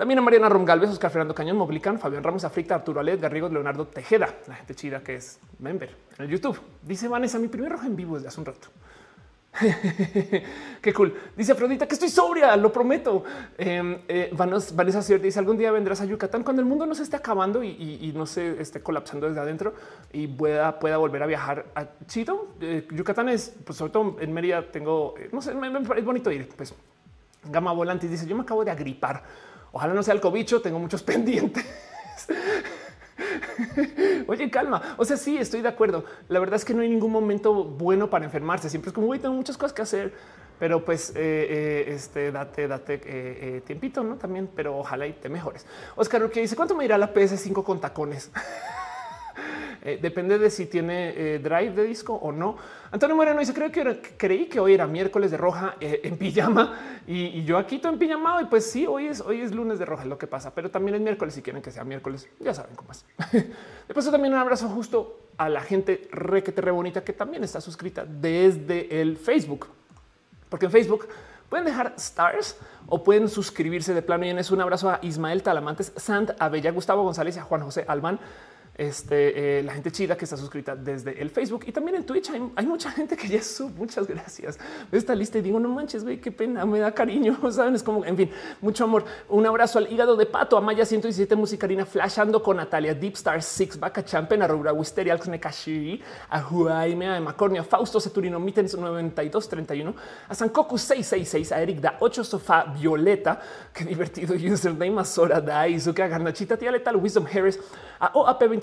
también 0.00 0.18
a 0.18 0.22
Mariana 0.22 0.48
Rongalves, 0.48 0.88
Oscar 0.88 1.10
Fernando 1.10 1.34
Cañón, 1.34 1.58
Moblican, 1.58 1.98
Fabián 1.98 2.24
Ramos, 2.24 2.42
Africta, 2.44 2.74
Arturo 2.74 3.00
Alet, 3.00 3.20
Garrigo, 3.20 3.50
Leonardo 3.50 3.86
Tejeda, 3.86 4.34
la 4.46 4.54
gente 4.54 4.74
chida 4.74 5.02
que 5.02 5.16
es 5.16 5.38
member 5.58 5.94
en 6.16 6.24
el 6.24 6.30
YouTube. 6.30 6.58
Dice 6.80 7.06
Vanessa, 7.06 7.38
mi 7.38 7.48
primer 7.48 7.72
rojo 7.72 7.84
en 7.84 7.96
vivo 7.96 8.14
desde 8.14 8.28
hace 8.28 8.40
un 8.40 8.46
rato. 8.46 8.68
Qué 10.80 10.94
cool. 10.94 11.14
Dice 11.36 11.52
Afrodita 11.52 11.86
que 11.86 11.92
estoy 11.92 12.08
sobria, 12.08 12.56
lo 12.56 12.72
prometo. 12.72 13.24
Em, 13.58 13.98
eh, 14.08 14.30
Vanessa 14.32 15.02
Cier 15.02 15.20
dice 15.20 15.38
algún 15.38 15.58
día 15.58 15.70
vendrás 15.70 16.00
a 16.00 16.06
Yucatán 16.06 16.44
cuando 16.44 16.62
el 16.62 16.66
mundo 16.66 16.86
no 16.86 16.94
se 16.94 17.02
esté 17.02 17.16
acabando 17.16 17.62
y, 17.62 18.10
no 18.16 18.24
se 18.24 18.58
esté 18.58 18.82
colapsando 18.82 19.28
desde 19.28 19.42
adentro 19.42 19.74
y 20.14 20.28
pueda, 20.28 20.78
volver 20.96 21.22
a 21.22 21.26
viajar 21.26 21.66
a 21.74 21.84
Chito. 22.06 22.54
Eh, 22.62 22.88
Yucatán 22.90 23.28
es, 23.28 23.54
pues 23.66 23.76
sobre 23.76 23.92
todo 23.92 24.16
en 24.18 24.32
Mérida 24.32 24.62
tengo, 24.62 25.14
eh, 25.18 25.28
no 25.30 25.42
sé, 25.42 25.52
es 25.52 26.04
bonito 26.06 26.30
ir. 26.30 26.48
Pues 26.56 26.72
Gama 27.44 27.72
Volantis 27.72 28.10
dice 28.10 28.26
yo 28.26 28.34
me 28.34 28.44
acabo 28.44 28.64
de 28.64 28.70
agripar 28.70 29.49
Ojalá 29.72 29.94
no 29.94 30.02
sea 30.02 30.14
el 30.14 30.20
cobicho, 30.20 30.60
tengo 30.60 30.78
muchos 30.78 31.02
pendientes. 31.04 31.64
Oye, 34.26 34.50
calma. 34.50 34.94
O 34.96 35.04
sea, 35.04 35.16
sí, 35.16 35.36
estoy 35.36 35.62
de 35.62 35.68
acuerdo. 35.68 36.04
La 36.28 36.38
verdad 36.40 36.56
es 36.56 36.64
que 36.64 36.74
no 36.74 36.82
hay 36.82 36.88
ningún 36.88 37.12
momento 37.12 37.64
bueno 37.64 38.10
para 38.10 38.24
enfermarse. 38.24 38.70
Siempre 38.70 38.88
es 38.90 38.94
como, 38.94 39.10
tengo 39.18 39.34
muchas 39.34 39.56
cosas 39.56 39.72
que 39.72 39.82
hacer, 39.82 40.12
pero 40.58 40.84
pues 40.84 41.10
eh, 41.10 41.14
eh, 41.16 41.84
este, 41.88 42.32
date, 42.32 42.68
date 42.68 43.00
eh, 43.04 43.62
tiempito, 43.66 44.02
no 44.02 44.16
también, 44.16 44.48
pero 44.54 44.78
ojalá 44.78 45.06
y 45.06 45.12
te 45.12 45.28
mejores. 45.28 45.66
Oscar, 45.96 46.30
que 46.30 46.40
dice 46.40 46.56
cuánto 46.56 46.74
me 46.74 46.84
irá 46.84 46.98
la 46.98 47.12
PS5 47.12 47.64
con 47.64 47.80
tacones. 47.80 48.30
Eh, 49.82 49.98
depende 50.00 50.38
de 50.38 50.50
si 50.50 50.66
tiene 50.66 51.14
eh, 51.16 51.38
drive 51.38 51.72
de 51.72 51.84
disco 51.84 52.14
o 52.14 52.32
no. 52.32 52.56
Antonio 52.90 53.16
Moreno 53.16 53.40
dice, 53.40 53.54
creo 53.54 53.72
que 53.72 54.14
creí 54.16 54.46
que 54.46 54.60
hoy 54.60 54.74
era 54.74 54.86
miércoles 54.86 55.30
de 55.30 55.38
roja 55.38 55.76
eh, 55.80 56.00
en 56.04 56.18
pijama 56.18 57.00
y, 57.06 57.44
yo 57.44 57.56
aquí 57.56 57.78
todo 57.78 57.92
en 57.92 57.98
pijama 57.98 58.42
y 58.42 58.44
pues 58.46 58.70
sí, 58.70 58.86
hoy 58.86 59.06
es, 59.06 59.20
hoy 59.20 59.40
es 59.40 59.52
lunes 59.52 59.78
de 59.78 59.86
roja, 59.86 60.04
lo 60.04 60.18
que 60.18 60.26
pasa, 60.26 60.54
pero 60.54 60.70
también 60.70 60.96
es 60.96 61.00
miércoles 61.00 61.34
si 61.34 61.40
quieren 61.40 61.62
que 61.62 61.70
sea 61.70 61.84
miércoles, 61.84 62.28
ya 62.40 62.52
saben 62.52 62.76
cómo 62.76 62.92
es. 62.92 63.06
Después 63.88 64.10
también 64.10 64.34
un 64.34 64.40
abrazo 64.40 64.68
justo 64.68 65.20
a 65.38 65.48
la 65.48 65.62
gente 65.62 66.08
re 66.10 66.42
que 66.42 66.52
te 66.52 66.60
re 66.60 66.70
bonita 66.70 67.02
que 67.02 67.14
también 67.14 67.42
está 67.42 67.60
suscrita 67.60 68.04
desde 68.04 69.00
el 69.00 69.16
Facebook, 69.16 69.68
porque 70.50 70.66
en 70.66 70.72
Facebook 70.72 71.08
pueden 71.48 71.64
dejar 71.64 71.94
stars 71.96 72.56
o 72.86 73.02
pueden 73.02 73.28
suscribirse 73.28 73.94
de 73.94 74.02
plano. 74.02 74.26
Y 74.26 74.30
es 74.30 74.50
un 74.50 74.60
abrazo 74.60 74.90
a 74.90 74.98
Ismael 75.02 75.42
Talamantes, 75.42 75.92
Sant, 75.96 76.30
a 76.38 76.48
Bella, 76.48 76.70
Gustavo 76.70 77.02
González 77.02 77.36
y 77.36 77.38
a 77.38 77.42
Juan 77.42 77.62
José 77.62 77.84
Alban 77.88 78.20
este, 78.80 79.58
eh, 79.58 79.62
la 79.62 79.74
gente 79.74 79.92
chida 79.92 80.16
que 80.16 80.24
está 80.24 80.38
suscrita 80.38 80.74
desde 80.74 81.20
el 81.20 81.28
Facebook 81.28 81.64
y 81.66 81.72
también 81.72 81.96
en 81.96 82.04
Twitch. 82.04 82.30
Hay, 82.30 82.64
mucha 82.64 82.90
gente 82.90 83.14
que 83.14 83.28
ya 83.28 83.42
sub. 83.42 83.76
Muchas 83.76 84.06
gracias. 84.06 84.58
Esta 84.90 85.14
lista 85.14 85.36
y 85.36 85.42
digo, 85.42 85.60
no 85.60 85.68
manches, 85.68 86.02
güey, 86.02 86.18
qué 86.18 86.32
pena, 86.32 86.64
me 86.64 86.78
da 86.78 86.90
cariño. 86.90 87.38
Saben, 87.52 87.74
es 87.74 87.82
como, 87.82 88.06
en 88.06 88.16
fin, 88.16 88.30
mucho 88.62 88.84
amor. 88.84 89.04
Un 89.28 89.44
abrazo 89.44 89.78
al 89.78 89.92
hígado 89.92 90.16
de 90.16 90.24
pato, 90.24 90.56
a 90.56 90.62
Maya 90.62 90.86
117 90.86 91.36
Musicarina, 91.36 91.84
flashando 91.84 92.42
con 92.42 92.56
Natalia, 92.56 92.94
Deep 92.94 93.16
Star 93.16 93.42
Six, 93.42 93.78
Vaca 93.78 94.02
Champen, 94.02 94.40
a 94.40 94.46
Rubra 94.46 94.72
Wisteria, 94.72 95.12
Alex 95.12 95.28
Nekashi, 95.28 96.00
a 96.30 96.40
Juaime, 96.40 97.06
a 97.06 97.20
Macornio, 97.20 97.60
a 97.60 97.64
Fausto 97.64 98.00
Ceturino, 98.00 98.40
Mitens 98.40 98.74
9231, 98.74 99.94
a 100.26 100.34
Sankoku 100.34 100.78
666, 100.78 101.52
a 101.52 101.60
Eric 101.60 101.80
da 101.80 101.98
8 102.00 102.24
Sofá 102.24 102.64
Violeta, 102.64 103.42
qué 103.74 103.84
divertido 103.84 104.34
username, 104.52 104.98
a 105.00 105.04
Sora 105.04 105.38
Dai, 105.38 105.78
Zuka 105.78 106.08
Garnachita, 106.08 106.56
Tía 106.56 106.72
Letal, 106.72 106.96
Wisdom 106.96 107.26
Harris, 107.26 107.58
a 108.00 108.12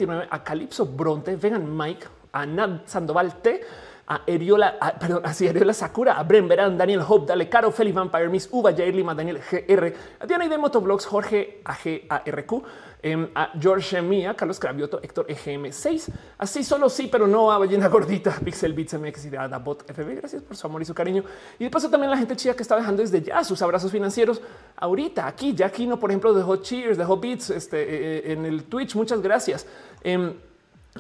OAP29, 0.07 0.27
a 0.29 0.43
Calypso 0.43 0.85
Bronte, 0.85 1.35
Vegan 1.35 1.75
Mike, 1.75 2.07
a 2.31 2.45
Nad 2.45 2.81
Sandoval 2.85 3.41
T, 3.41 3.61
a 4.07 4.21
Eriola, 4.25 4.77
perdón, 4.99 5.21
así 5.25 5.47
Eriola 5.47 5.73
Sakura, 5.73 6.17
a 6.17 6.23
Bren 6.23 6.47
Verán, 6.47 6.77
Daniel 6.77 7.03
Hope, 7.07 7.27
Dale 7.27 7.49
Caro, 7.49 7.71
Feli 7.71 7.91
Vampire, 7.91 8.29
Miss 8.29 8.47
Uva, 8.51 8.73
Jair 8.73 8.95
Lima, 8.95 9.13
Daniel 9.13 9.39
GR, 9.39 9.93
a 10.19 10.25
Diana 10.25 10.45
y 10.45 10.49
de 10.49 10.57
Motovlogs, 10.57 11.05
Jorge 11.05 11.61
AGARQ, 11.65 12.63
Em, 12.99 13.29
a 13.35 13.51
George 13.59 14.01
Mia, 14.01 14.33
Carlos 14.33 14.59
Cravioto, 14.59 14.99
Héctor 15.03 15.27
EGM6, 15.27 16.09
así 16.39 16.63
solo 16.63 16.89
sí, 16.89 17.07
pero 17.11 17.27
no 17.27 17.51
a 17.51 17.59
Ballena 17.59 17.87
Gordita, 17.89 18.31
Pixel 18.43 18.73
Beats 18.73 18.95
MX 18.95 19.25
y 19.25 19.35
a 19.35 19.47
Bot 19.59 19.85
FB. 19.91 20.15
Gracias 20.15 20.41
por 20.41 20.57
su 20.57 20.65
amor 20.65 20.81
y 20.81 20.85
su 20.85 20.95
cariño. 20.95 21.23
Y 21.59 21.65
de 21.65 21.69
paso 21.69 21.91
también 21.91 22.09
la 22.09 22.17
gente 22.17 22.35
chida 22.35 22.55
que 22.55 22.63
está 22.63 22.75
dejando 22.75 23.03
desde 23.03 23.21
ya 23.21 23.43
sus 23.43 23.61
abrazos 23.61 23.91
financieros 23.91 24.41
ahorita 24.75 25.27
aquí. 25.27 25.53
Ya 25.53 25.67
aquí 25.67 25.85
no, 25.85 25.99
por 25.99 26.09
ejemplo, 26.09 26.33
dejó 26.33 26.55
Cheers, 26.57 26.97
dejó 26.97 27.17
Beats 27.17 27.51
este, 27.51 27.81
eh, 27.83 27.87
eh, 28.17 28.33
en 28.33 28.45
el 28.45 28.63
Twitch. 28.63 28.95
Muchas 28.95 29.21
gracias. 29.21 29.67
Em, 30.03 30.33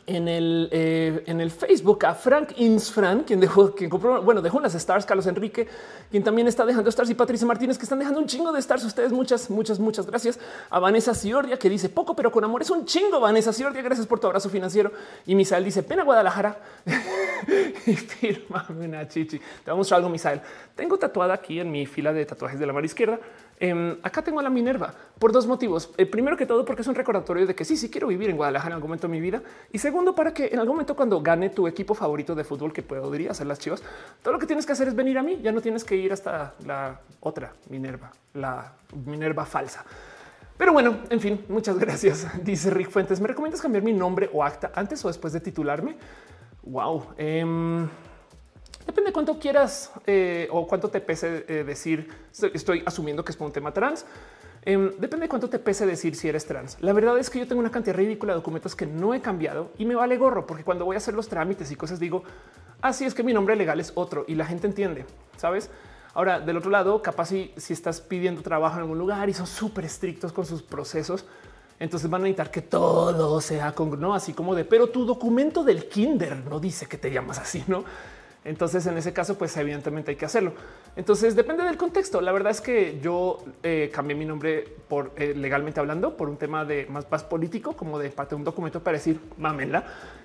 en 0.05 0.27
el, 0.27 0.69
eh, 0.71 1.23
en 1.25 1.41
el 1.41 1.49
Facebook 1.49 2.05
a 2.05 2.13
Frank 2.13 2.53
Insfran, 2.57 3.23
quien 3.23 3.39
dejó, 3.39 3.73
quien 3.73 3.89
compró, 3.89 4.21
bueno, 4.21 4.41
dejó 4.41 4.57
unas 4.57 4.75
stars, 4.75 5.05
Carlos 5.05 5.25
Enrique, 5.25 5.67
quien 6.11 6.23
también 6.23 6.47
está 6.47 6.65
dejando 6.65 6.89
stars 6.89 7.09
y 7.09 7.15
Patricia 7.15 7.47
Martínez, 7.47 7.77
que 7.77 7.83
están 7.83 7.99
dejando 7.99 8.19
un 8.19 8.27
chingo 8.27 8.51
de 8.51 8.59
stars. 8.59 8.83
Ustedes 8.83 9.11
muchas, 9.11 9.49
muchas, 9.49 9.79
muchas 9.79 10.05
gracias 10.05 10.39
a 10.69 10.79
Vanessa 10.79 11.15
Ciordia, 11.15 11.57
que 11.57 11.69
dice 11.69 11.89
poco, 11.89 12.15
pero 12.15 12.31
con 12.31 12.43
amor 12.43 12.61
es 12.61 12.69
un 12.69 12.85
chingo. 12.85 13.19
Vanessa 13.19 13.51
Ciordia, 13.51 13.81
gracias 13.81 14.05
por 14.05 14.19
tu 14.19 14.27
abrazo 14.27 14.49
financiero. 14.49 14.91
Y 15.25 15.35
Misael 15.35 15.63
dice 15.63 15.83
pena 15.83 16.03
Guadalajara 16.03 16.57
y 17.85 17.93
firma 17.93 18.65
una 18.69 19.07
chichi. 19.07 19.39
Te 19.39 19.45
vamos 19.71 19.71
a 19.71 19.75
mostrar 19.75 19.97
algo, 19.99 20.09
Misael. 20.09 20.41
Tengo 20.75 20.97
tatuada 20.97 21.33
aquí 21.33 21.59
en 21.59 21.71
mi 21.71 21.85
fila 21.85 22.13
de 22.13 22.25
tatuajes 22.25 22.59
de 22.59 22.67
la 22.67 22.73
mano 22.73 22.85
izquierda 22.85 23.19
Em, 23.59 23.97
acá 24.03 24.21
tengo 24.21 24.39
a 24.39 24.43
la 24.43 24.51
Minerva 24.51 24.93
por 25.17 25.31
dos 25.31 25.47
motivos. 25.47 25.89
El 25.97 26.09
primero 26.09 26.37
que 26.37 26.45
todo, 26.45 26.63
porque 26.63 26.83
es 26.83 26.87
un 26.87 26.93
recordatorio 26.93 27.47
de 27.47 27.55
que 27.55 27.65
sí, 27.65 27.75
sí 27.75 27.89
quiero 27.89 28.07
vivir 28.07 28.29
en 28.29 28.37
Guadalajara 28.37 28.73
en 28.73 28.75
algún 28.75 28.89
momento 28.89 29.07
de 29.07 29.11
mi 29.11 29.19
vida. 29.19 29.41
Y 29.71 29.79
segundo, 29.79 30.13
para 30.13 30.33
que 30.33 30.47
en 30.47 30.59
algún 30.59 30.75
momento 30.75 30.95
cuando 30.95 31.21
gane 31.21 31.49
tu 31.49 31.67
equipo 31.67 31.95
favorito 31.95 32.35
de 32.35 32.43
fútbol, 32.43 32.71
que 32.71 32.83
podría 32.83 33.33
ser 33.33 33.47
las 33.47 33.57
chivas, 33.57 33.81
todo 34.21 34.33
lo 34.33 34.39
que 34.39 34.45
tienes 34.45 34.65
que 34.65 34.73
hacer 34.73 34.87
es 34.87 34.95
venir 34.95 35.17
a 35.17 35.23
mí. 35.23 35.39
Ya 35.41 35.51
no 35.51 35.61
tienes 35.61 35.83
que 35.83 35.95
ir 35.95 36.13
hasta 36.13 36.53
la 36.65 36.99
otra 37.19 37.53
Minerva, 37.69 38.11
la 38.35 38.73
Minerva 39.05 39.45
falsa. 39.45 39.83
Pero 40.55 40.73
bueno, 40.73 40.97
en 41.09 41.19
fin, 41.19 41.45
muchas 41.49 41.79
gracias. 41.79 42.27
Dice 42.43 42.69
Rick 42.69 42.91
Fuentes. 42.91 43.19
¿Me 43.19 43.27
recomiendas 43.27 43.61
cambiar 43.61 43.83
mi 43.83 43.93
nombre 43.93 44.29
o 44.33 44.43
acta 44.43 44.71
antes 44.75 45.03
o 45.03 45.07
después 45.07 45.33
de 45.33 45.39
titularme? 45.39 45.95
Wow. 46.61 47.05
Depende 48.87 49.09
de 49.09 49.13
cuánto 49.13 49.37
quieras 49.37 49.91
eh, 50.07 50.47
o 50.49 50.65
cuánto 50.65 50.87
te 50.89 51.01
pese 51.01 51.45
eh, 51.47 51.63
decir. 51.65 52.09
Estoy 52.53 52.83
asumiendo 52.85 53.23
que 53.23 53.31
es 53.31 53.37
por 53.37 53.45
un 53.45 53.53
tema 53.53 53.73
trans. 53.73 54.05
Em, 54.63 54.91
depende 54.97 55.25
de 55.25 55.29
cuánto 55.29 55.49
te 55.49 55.59
pese 55.59 55.85
decir 55.85 56.15
si 56.15 56.29
eres 56.29 56.45
trans. 56.45 56.77
La 56.79 56.93
verdad 56.93 57.17
es 57.19 57.29
que 57.29 57.39
yo 57.39 57.47
tengo 57.47 57.59
una 57.59 57.69
cantidad 57.71 57.95
ridícula 57.95 58.33
de 58.33 58.37
documentos 58.37 58.75
que 58.75 58.85
no 58.85 59.13
he 59.13 59.21
cambiado 59.21 59.71
y 59.77 59.85
me 59.85 59.95
vale 59.95 60.17
gorro 60.17 60.47
porque 60.47 60.63
cuando 60.63 60.85
voy 60.85 60.95
a 60.95 60.97
hacer 60.97 61.13
los 61.13 61.27
trámites 61.27 61.69
y 61.71 61.75
cosas 61.75 61.99
digo 61.99 62.23
así 62.81 63.05
es 63.05 63.13
que 63.13 63.23
mi 63.23 63.33
nombre 63.33 63.55
legal 63.55 63.79
es 63.79 63.91
otro 63.95 64.25
y 64.27 64.35
la 64.35 64.45
gente 64.45 64.67
entiende, 64.67 65.05
sabes? 65.37 65.69
Ahora, 66.13 66.39
del 66.39 66.57
otro 66.57 66.71
lado, 66.71 67.01
capaz 67.01 67.27
si, 67.27 67.53
si 67.57 67.73
estás 67.73 68.01
pidiendo 68.01 68.41
trabajo 68.41 68.75
en 68.75 68.81
algún 68.81 68.97
lugar 68.97 69.29
y 69.29 69.33
son 69.33 69.47
súper 69.47 69.85
estrictos 69.85 70.33
con 70.33 70.45
sus 70.45 70.63
procesos, 70.63 71.25
entonces 71.79 72.09
van 72.09 72.21
a 72.21 72.23
necesitar 72.23 72.51
que 72.51 72.61
todo 72.61 73.39
sea 73.39 73.73
con 73.73 73.99
no 73.99 74.15
así 74.15 74.33
como 74.33 74.55
de, 74.55 74.65
pero 74.65 74.87
tu 74.87 75.05
documento 75.05 75.63
del 75.63 75.87
kinder 75.87 76.43
no 76.45 76.59
dice 76.59 76.87
que 76.87 76.97
te 76.97 77.11
llamas 77.11 77.37
así, 77.39 77.63
no? 77.67 77.83
Entonces, 78.47 78.85
en 78.87 78.97
ese 78.97 79.11
caso, 79.11 79.37
pues 79.37 79.55
evidentemente 79.57 80.11
hay 80.11 80.17
que 80.17 80.25
hacerlo. 80.25 80.53
Entonces, 80.95 81.35
depende 81.35 81.63
del 81.63 81.75
contexto. 81.75 82.21
La 82.21 82.31
verdad 82.31 82.51
es 82.51 82.61
que 82.61 82.97
yo 83.01 83.43
eh, 83.61 83.91
cambié 83.93 84.15
mi 84.15 84.23
nombre 84.23 84.63
por 84.87 85.11
eh, 85.17 85.33
legalmente 85.35 85.81
hablando 85.81 86.15
por 86.15 86.29
un 86.29 86.37
tema 86.37 86.63
de 86.63 86.85
más, 86.85 87.03
paz 87.03 87.25
político, 87.25 87.73
como 87.73 87.99
de 87.99 88.09
parte 88.09 88.35
un 88.35 88.45
documento 88.45 88.81
para 88.81 88.97
decir 88.97 89.19
mámenla 89.37 89.83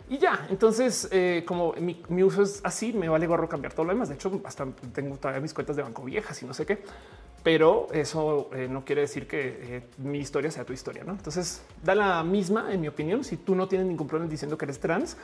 y 0.08 0.18
ya. 0.18 0.46
Entonces, 0.50 1.08
eh, 1.10 1.42
como 1.44 1.72
mi, 1.72 2.22
uso 2.22 2.44
es 2.44 2.60
así, 2.62 2.92
me 2.92 3.08
vale 3.08 3.26
gorro 3.26 3.48
cambiar 3.48 3.72
todo 3.72 3.86
lo 3.86 3.92
demás. 3.92 4.08
De 4.08 4.14
hecho, 4.14 4.40
hasta 4.44 4.66
tengo 4.94 5.16
todavía 5.16 5.40
mis 5.40 5.52
cuentas 5.52 5.74
de 5.74 5.82
banco 5.82 6.04
viejas 6.04 6.40
y 6.44 6.46
no 6.46 6.54
sé 6.54 6.64
qué, 6.64 6.78
pero 7.42 7.88
eso 7.92 8.50
no 8.68 8.84
quiere 8.84 9.00
decir 9.00 9.26
que 9.26 9.82
mi 9.98 10.18
historia 10.18 10.52
sea 10.52 10.64
tu 10.64 10.72
historia. 10.72 11.02
¿no? 11.02 11.10
Entonces, 11.10 11.62
da 11.82 11.96
la 11.96 12.22
misma, 12.22 12.72
en 12.72 12.82
mi 12.82 12.86
opinión. 12.86 13.24
Si 13.24 13.36
tú 13.36 13.56
no 13.56 13.66
tienes 13.66 13.88
ningún 13.88 14.06
problema 14.06 14.30
diciendo 14.30 14.56
que 14.56 14.64
eres 14.64 14.78
trans, 14.78 15.16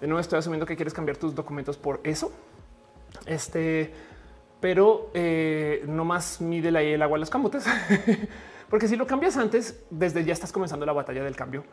de 0.00 0.06
nuevo 0.06 0.20
estoy 0.20 0.38
asumiendo 0.38 0.66
que 0.66 0.76
quieres 0.76 0.94
cambiar 0.94 1.16
tus 1.16 1.34
documentos 1.34 1.76
por 1.76 2.00
eso. 2.04 2.32
Este, 3.26 3.92
pero 4.60 5.10
eh, 5.14 5.84
no 5.86 6.04
más 6.04 6.40
mide 6.40 6.76
ahí 6.76 6.92
el 6.92 7.02
agua 7.02 7.16
a 7.16 7.20
los 7.20 7.30
camotes, 7.30 7.64
porque 8.70 8.88
si 8.88 8.96
lo 8.96 9.06
cambias 9.06 9.36
antes, 9.36 9.84
desde 9.90 10.24
ya 10.24 10.32
estás 10.32 10.52
comenzando 10.52 10.86
la 10.86 10.92
batalla 10.92 11.22
del 11.22 11.36
cambio 11.36 11.64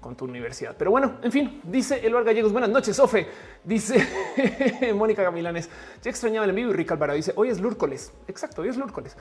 con 0.00 0.16
tu 0.16 0.24
universidad. 0.24 0.76
Pero 0.76 0.90
bueno, 0.90 1.18
en 1.22 1.30
fin, 1.30 1.60
dice 1.62 2.04
Eloar 2.04 2.24
Gallegos. 2.24 2.52
Buenas 2.52 2.70
noches, 2.70 2.96
Sofe. 2.96 3.28
Dice 3.64 4.04
Mónica 4.94 5.22
Gamilanes. 5.22 5.70
Ya 6.02 6.10
extrañaba 6.10 6.44
el 6.44 6.50
envío 6.50 6.70
y 6.70 6.72
Rica 6.72 6.94
Alvarado 6.94 7.16
dice 7.16 7.32
hoy 7.36 7.48
es 7.48 7.60
Lúrcoles. 7.60 8.12
Exacto, 8.26 8.62
hoy 8.62 8.68
es 8.68 8.76
Lúrcoles. 8.76 9.16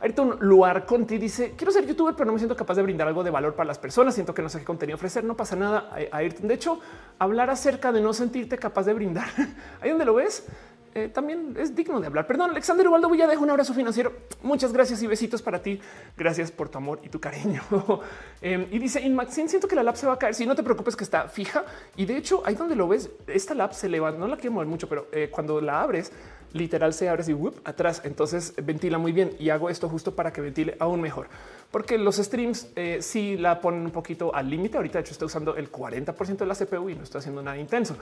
Ayrton 0.00 0.38
Luar 0.40 0.86
Conti 0.86 1.18
dice 1.18 1.54
quiero 1.56 1.72
ser 1.72 1.86
youtuber, 1.86 2.14
pero 2.14 2.26
no 2.26 2.32
me 2.32 2.38
siento 2.38 2.56
capaz 2.56 2.74
de 2.74 2.82
brindar 2.82 3.06
algo 3.06 3.22
de 3.22 3.30
valor 3.30 3.54
para 3.54 3.66
las 3.66 3.78
personas. 3.78 4.14
Siento 4.14 4.32
que 4.32 4.42
no 4.42 4.48
sé 4.48 4.58
qué 4.58 4.64
contenido 4.64 4.96
ofrecer. 4.96 5.24
No 5.24 5.36
pasa 5.36 5.56
nada. 5.56 5.90
Ayrton, 6.12 6.48
de 6.48 6.54
hecho, 6.54 6.80
hablar 7.18 7.50
acerca 7.50 7.92
de 7.92 8.00
no 8.00 8.12
sentirte 8.12 8.56
capaz 8.56 8.84
de 8.84 8.94
brindar 8.94 9.28
ahí 9.80 9.90
donde 9.90 10.04
lo 10.04 10.14
ves. 10.14 10.46
Eh, 10.94 11.08
también 11.08 11.54
es 11.58 11.74
digno 11.74 12.00
de 12.00 12.06
hablar. 12.06 12.26
Perdón, 12.26 12.50
Alexander 12.50 12.86
Ubaldo 12.88 13.08
dejo 13.08 13.42
un 13.42 13.50
abrazo 13.50 13.74
financiero. 13.74 14.12
Muchas 14.42 14.72
gracias 14.72 15.02
y 15.02 15.06
besitos 15.06 15.40
para 15.40 15.62
ti. 15.62 15.80
Gracias 16.16 16.50
por 16.50 16.68
tu 16.68 16.78
amor 16.78 17.00
y 17.02 17.08
tu 17.08 17.20
cariño. 17.20 17.62
Em, 18.42 18.66
y 18.70 18.78
dice 18.78 19.00
Inmaxin, 19.02 19.50
siento 19.50 19.68
que 19.68 19.76
la 19.76 19.82
lap 19.82 19.96
se 19.96 20.06
va 20.06 20.14
a 20.14 20.18
caer. 20.18 20.34
Si 20.34 20.46
no 20.46 20.54
te 20.54 20.62
preocupes 20.62 20.96
que 20.96 21.04
está 21.04 21.28
fija. 21.28 21.64
Y 21.96 22.06
de 22.06 22.16
hecho, 22.16 22.42
ahí 22.44 22.54
donde 22.54 22.74
lo 22.74 22.88
ves, 22.88 23.10
esta 23.26 23.54
lap 23.54 23.72
se 23.72 23.88
levanta. 23.88 24.18
No 24.18 24.26
la 24.26 24.36
quiero 24.36 24.52
mover 24.52 24.66
mucho, 24.66 24.88
pero 24.88 25.08
eh, 25.12 25.28
cuando 25.30 25.60
la 25.60 25.82
abres, 25.82 26.10
literal 26.52 26.92
se 26.92 27.08
abre 27.08 27.22
así 27.22 27.36
atrás. 27.64 28.02
Entonces 28.04 28.54
ventila 28.62 28.98
muy 28.98 29.12
bien 29.12 29.32
y 29.38 29.50
hago 29.50 29.70
esto 29.70 29.88
justo 29.88 30.14
para 30.14 30.32
que 30.32 30.40
ventile 30.40 30.76
aún 30.78 31.00
mejor, 31.00 31.28
porque 31.70 31.98
los 31.98 32.16
streams 32.16 32.68
eh, 32.76 32.98
sí 33.00 33.36
la 33.36 33.60
ponen 33.60 33.82
un 33.82 33.90
poquito 33.90 34.34
al 34.34 34.48
límite. 34.48 34.76
Ahorita, 34.76 34.98
de 34.98 35.02
hecho, 35.02 35.12
estoy 35.12 35.26
usando 35.26 35.56
el 35.56 35.70
40% 35.70 36.36
de 36.36 36.46
la 36.46 36.54
CPU 36.54 36.90
y 36.90 36.94
no 36.94 37.04
estoy 37.04 37.20
haciendo 37.20 37.42
nada 37.42 37.56
intenso. 37.58 37.96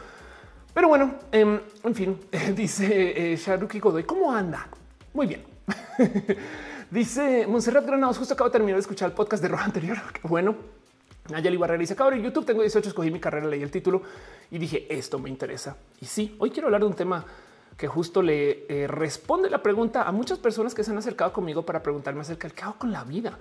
Pero 0.74 0.88
bueno, 0.88 1.14
em, 1.32 1.60
en 1.82 1.94
fin, 1.94 2.18
dice 2.54 3.32
eh, 3.32 3.36
Sharuki 3.36 3.80
Godoy, 3.80 4.04
¿cómo 4.04 4.32
anda? 4.32 4.68
Muy 5.14 5.26
bien. 5.26 5.42
dice 6.90 7.46
Monserrat 7.46 7.86
Granados, 7.86 8.18
justo 8.18 8.34
acabo 8.34 8.48
de 8.48 8.52
terminar 8.52 8.76
de 8.76 8.80
escuchar 8.80 9.10
el 9.10 9.14
podcast 9.14 9.42
de 9.42 9.48
Roja 9.48 9.64
anterior. 9.64 9.98
Qué 10.12 10.26
bueno. 10.28 10.54
Nayeli 11.30 11.56
Barrera 11.56 11.78
dice, 11.78 11.94
cabrón, 11.94 12.22
YouTube 12.22 12.46
tengo 12.46 12.62
18, 12.62 12.88
escogí 12.88 13.10
mi 13.10 13.20
carrera, 13.20 13.46
leí 13.46 13.62
el 13.62 13.70
título 13.70 14.02
y 14.50 14.58
dije, 14.58 14.86
esto 14.88 15.18
me 15.18 15.28
interesa. 15.28 15.76
Y 16.00 16.06
sí, 16.06 16.34
hoy 16.38 16.50
quiero 16.50 16.68
hablar 16.68 16.80
de 16.80 16.86
un 16.86 16.94
tema 16.94 17.24
que 17.76 17.86
justo 17.86 18.22
le 18.22 18.66
eh, 18.68 18.86
responde 18.88 19.50
la 19.50 19.62
pregunta 19.62 20.02
a 20.02 20.12
muchas 20.12 20.38
personas 20.38 20.74
que 20.74 20.82
se 20.82 20.90
han 20.90 20.98
acercado 20.98 21.32
conmigo 21.32 21.64
para 21.64 21.82
preguntarme 21.82 22.22
acerca 22.22 22.48
del 22.48 22.56
qué 22.56 22.62
hago 22.62 22.78
con 22.78 22.92
la 22.92 23.04
vida. 23.04 23.38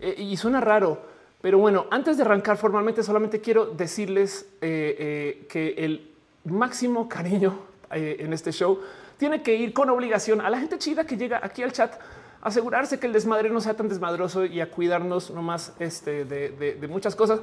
Eh, 0.00 0.14
y 0.18 0.36
suena 0.36 0.60
raro, 0.60 1.00
pero 1.40 1.58
bueno, 1.58 1.86
antes 1.90 2.16
de 2.16 2.24
arrancar 2.24 2.56
formalmente, 2.56 3.02
solamente 3.02 3.40
quiero 3.40 3.66
decirles 3.66 4.46
eh, 4.60 5.46
que 5.48 5.74
el 5.78 6.12
máximo 6.44 7.08
cariño 7.08 7.58
en 7.90 8.32
este 8.32 8.52
show 8.52 8.80
tiene 9.16 9.42
que 9.42 9.54
ir 9.54 9.72
con 9.72 9.90
obligación 9.90 10.40
a 10.40 10.50
la 10.50 10.58
gente 10.58 10.78
chida 10.78 11.04
que 11.04 11.16
llega 11.16 11.40
aquí 11.42 11.62
al 11.62 11.72
chat 11.72 11.94
asegurarse 12.42 13.00
que 13.00 13.06
el 13.06 13.12
desmadre 13.12 13.50
no 13.50 13.60
sea 13.60 13.74
tan 13.74 13.88
desmadroso 13.88 14.44
y 14.44 14.60
a 14.60 14.70
cuidarnos 14.70 15.30
nomás 15.30 15.72
este, 15.78 16.24
de, 16.24 16.50
de 16.50 16.88
muchas 16.88 17.16
cosas 17.16 17.40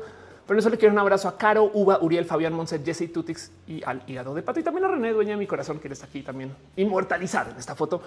Pero 0.48 0.60
eso 0.60 0.70
le 0.70 0.78
quiero 0.78 0.94
un 0.94 1.00
abrazo 1.00 1.28
a 1.28 1.38
Caro, 1.38 1.72
Uva, 1.74 2.00
Uriel, 2.02 2.26
Fabián, 2.26 2.54
Monset, 2.54 2.86
Jesse, 2.86 3.12
Tutix 3.12 3.52
y 3.68 3.84
al 3.84 4.04
hígado 4.06 4.36
de 4.36 4.44
pato. 4.44 4.60
Y 4.60 4.64
también 4.64 4.86
a 4.86 4.90
René, 4.90 5.12
dueña 5.12 5.32
de 5.32 5.38
mi 5.38 5.48
corazón, 5.48 5.80
que 5.80 5.88
está 5.88 6.06
aquí 6.06 6.22
también 6.22 6.56
inmortalizado 6.76 7.52
en 7.52 7.58
esta 7.58 7.74
foto, 7.74 8.02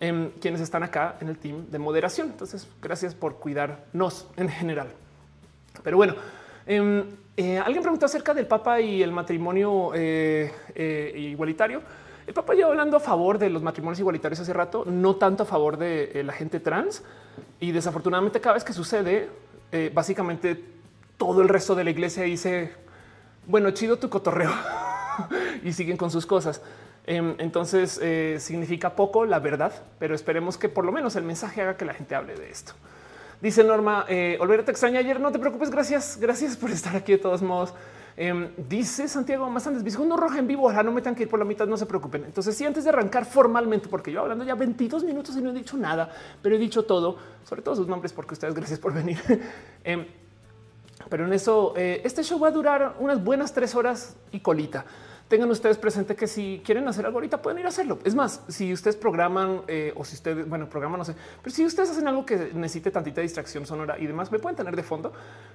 em, 0.00 0.30
quienes 0.40 0.60
están 0.60 0.82
acá 0.82 1.16
en 1.20 1.28
el 1.28 1.38
team 1.38 1.66
de 1.70 1.78
moderación. 1.78 2.28
Entonces, 2.28 2.66
gracias 2.82 3.14
por 3.14 3.36
cuidarnos 3.36 4.26
en 4.36 4.48
general. 4.48 4.88
Pero 5.84 5.96
bueno, 5.96 6.16
em, 6.66 7.04
eh, 7.36 7.58
alguien 7.58 7.82
preguntó 7.82 8.06
acerca 8.06 8.32
del 8.32 8.46
Papa 8.46 8.80
y 8.80 9.02
el 9.02 9.12
matrimonio 9.12 9.90
eh, 9.94 10.50
eh, 10.74 11.12
igualitario. 11.14 11.82
El 12.26 12.32
Papa 12.32 12.54
lleva 12.54 12.70
hablando 12.70 12.96
a 12.96 13.00
favor 13.00 13.38
de 13.38 13.50
los 13.50 13.62
matrimonios 13.62 14.00
igualitarios 14.00 14.40
hace 14.40 14.54
rato, 14.54 14.84
no 14.86 15.16
tanto 15.16 15.42
a 15.42 15.46
favor 15.46 15.76
de 15.76 16.22
la 16.24 16.32
gente 16.32 16.60
trans. 16.60 17.02
Y 17.60 17.72
desafortunadamente 17.72 18.40
cada 18.40 18.54
vez 18.54 18.64
que 18.64 18.72
sucede, 18.72 19.28
básicamente 19.92 20.60
todo 21.16 21.42
el 21.42 21.48
resto 21.48 21.76
de 21.76 21.84
la 21.84 21.90
iglesia 21.90 22.24
dice, 22.24 22.72
bueno, 23.46 23.70
chido 23.70 23.98
tu 23.98 24.08
cotorreo 24.08 24.50
y 25.62 25.72
siguen 25.72 25.96
con 25.96 26.10
sus 26.10 26.26
cosas. 26.26 26.62
Em, 27.06 27.36
entonces 27.38 28.00
significa 28.42 28.96
poco 28.96 29.24
la 29.24 29.38
verdad, 29.38 29.72
pero 30.00 30.16
esperemos 30.16 30.58
que 30.58 30.68
por 30.68 30.84
lo 30.84 30.90
menos 30.90 31.14
el 31.14 31.22
mensaje 31.22 31.62
haga 31.62 31.76
que 31.76 31.84
la 31.84 31.94
gente 31.94 32.16
hable 32.16 32.34
de 32.34 32.50
esto. 32.50 32.72
Dice 33.40 33.62
Norma, 33.62 34.06
eh, 34.08 34.38
Olvera 34.40 34.62
extraña 34.66 35.00
ayer. 35.00 35.20
No 35.20 35.30
te 35.30 35.38
preocupes. 35.38 35.70
Gracias. 35.70 36.18
Gracias 36.20 36.56
por 36.56 36.70
estar 36.70 36.96
aquí 36.96 37.12
de 37.12 37.18
todos 37.18 37.42
modos. 37.42 37.74
Em, 38.18 38.48
dice 38.56 39.08
Santiago 39.08 39.50
más 39.50 39.66
antes, 39.66 39.92
segundo 39.92 40.16
roja 40.16 40.38
en 40.38 40.46
vivo. 40.46 40.66
Ojalá 40.66 40.82
no 40.82 40.92
me 40.92 41.02
tengan 41.02 41.14
que 41.14 41.24
ir 41.24 41.28
por 41.28 41.38
la 41.38 41.44
mitad. 41.44 41.66
No 41.66 41.76
se 41.76 41.84
preocupen. 41.84 42.24
Entonces, 42.24 42.56
sí, 42.56 42.64
antes 42.64 42.84
de 42.84 42.90
arrancar 42.90 43.26
formalmente, 43.26 43.88
porque 43.88 44.10
yo 44.10 44.22
hablando 44.22 44.44
ya 44.44 44.54
22 44.54 45.04
minutos 45.04 45.36
y 45.36 45.42
no 45.42 45.50
he 45.50 45.52
dicho 45.52 45.76
nada, 45.76 46.10
pero 46.40 46.54
he 46.54 46.58
dicho 46.58 46.84
todo, 46.84 47.18
sobre 47.44 47.60
todo 47.60 47.76
sus 47.76 47.88
nombres, 47.88 48.12
porque 48.14 48.32
ustedes 48.32 48.54
gracias 48.54 48.78
por 48.78 48.94
venir. 48.94 49.18
Em, 49.84 50.06
pero 51.10 51.26
en 51.26 51.32
eso, 51.34 51.74
eh, 51.76 52.00
este 52.04 52.24
show 52.24 52.40
va 52.40 52.48
a 52.48 52.50
durar 52.50 52.96
unas 52.98 53.22
buenas 53.22 53.52
tres 53.52 53.74
horas 53.74 54.16
y 54.32 54.40
colita 54.40 54.86
tengan 55.28 55.50
ustedes 55.50 55.76
presente 55.78 56.14
que 56.14 56.26
si 56.26 56.62
quieren 56.64 56.86
hacer 56.88 57.04
algo 57.04 57.18
ahorita 57.18 57.42
pueden 57.42 57.58
ir 57.58 57.66
a 57.66 57.70
hacerlo. 57.70 57.98
Es 58.04 58.14
más, 58.14 58.42
si 58.48 58.72
ustedes 58.72 58.96
programan 58.96 59.62
eh, 59.66 59.92
o 59.96 60.04
si 60.04 60.14
ustedes, 60.14 60.48
bueno, 60.48 60.68
programan, 60.68 60.98
no 60.98 61.04
sé, 61.04 61.14
pero 61.42 61.54
si 61.54 61.64
ustedes 61.64 61.90
hacen 61.90 62.06
algo 62.06 62.24
que 62.24 62.50
necesite 62.54 62.90
tantita 62.90 63.20
distracción 63.20 63.66
sonora 63.66 63.98
y 63.98 64.06
demás, 64.06 64.30
me 64.30 64.38
pueden 64.38 64.56
tener 64.56 64.76
de 64.76 64.82
fondo, 64.82 65.12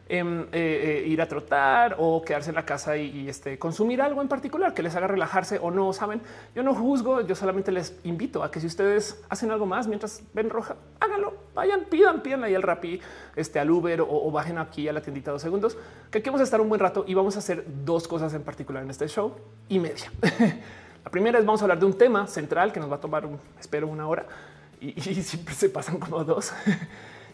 em, 0.10 0.42
eh, 0.42 0.48
eh, 0.52 1.04
ir 1.08 1.22
a 1.22 1.28
trotar 1.28 1.96
o 2.00 2.22
quedarse 2.22 2.50
en 2.50 2.56
la 2.56 2.66
casa 2.66 2.98
y, 2.98 3.30
este, 3.30 3.58
consumir 3.58 4.02
algo 4.02 4.22
en 4.22 4.28
particular 4.28 4.74
que 4.74 4.84
les 4.84 4.96
haga 4.96 5.08
relajarse 5.08 5.60
o 5.62 5.72
no. 5.72 5.94
Saben, 5.94 6.22
yo 6.56 6.64
no 6.64 6.74
juzgo, 6.74 7.22
yo 7.22 7.36
solamente 7.36 7.72
les 7.72 7.98
invito 8.04 8.44
a 8.44 8.52
que 8.52 8.60
si 8.60 8.68
ustedes 8.68 9.24
hacen 9.30 9.52
algo 9.52 9.66
más 9.66 9.88
mientras 9.88 10.22
ven 10.34 10.50
roja, 10.50 10.76
háganlo, 11.00 11.34
vayan, 11.54 11.86
pidan, 11.86 12.22
pidan 12.22 12.44
ahí 12.44 12.56
al 12.56 12.64
Rappi, 12.64 13.00
este, 13.36 13.60
al 13.60 13.70
Uber 13.72 14.02
o, 14.02 14.32
bajen 14.32 14.58
aquí 14.58 14.88
a 14.88 14.94
la 14.94 15.02
tiendita 15.02 15.32
dos 15.32 15.42
segundos, 15.42 15.78
que 16.10 16.20
aquí 16.20 16.30
vamos 16.30 16.42
a 16.42 16.44
estar 16.44 16.62
un 16.62 16.70
buen 16.70 16.80
rato 16.80 17.06
y 17.08 17.14
vamos 17.14 17.36
a 17.36 17.40
hacer 17.40 17.66
dos 17.86 18.08
cosas 18.08 18.34
en 18.34 18.44
particular 18.44 18.84
en 18.84 18.90
este 18.90 19.08
show 19.08 19.36
y 19.70 19.80
media. 19.80 20.12
La 21.04 21.10
primera 21.10 21.40
es 21.40 21.46
vamos 21.46 21.62
a 21.62 21.66
hablar 21.66 21.80
de 21.80 21.86
un 21.86 21.98
tema 21.98 22.28
central 22.28 22.72
que 22.72 22.80
nos 22.80 22.92
va 22.92 22.98
a 22.98 23.00
tomar, 23.00 23.28
espero, 23.60 23.88
una 23.88 24.08
hora 24.08 24.26
y, 24.82 25.00
siempre 25.02 25.54
se 25.54 25.70
pasan 25.70 26.00
como 26.00 26.24
dos. 26.24 26.54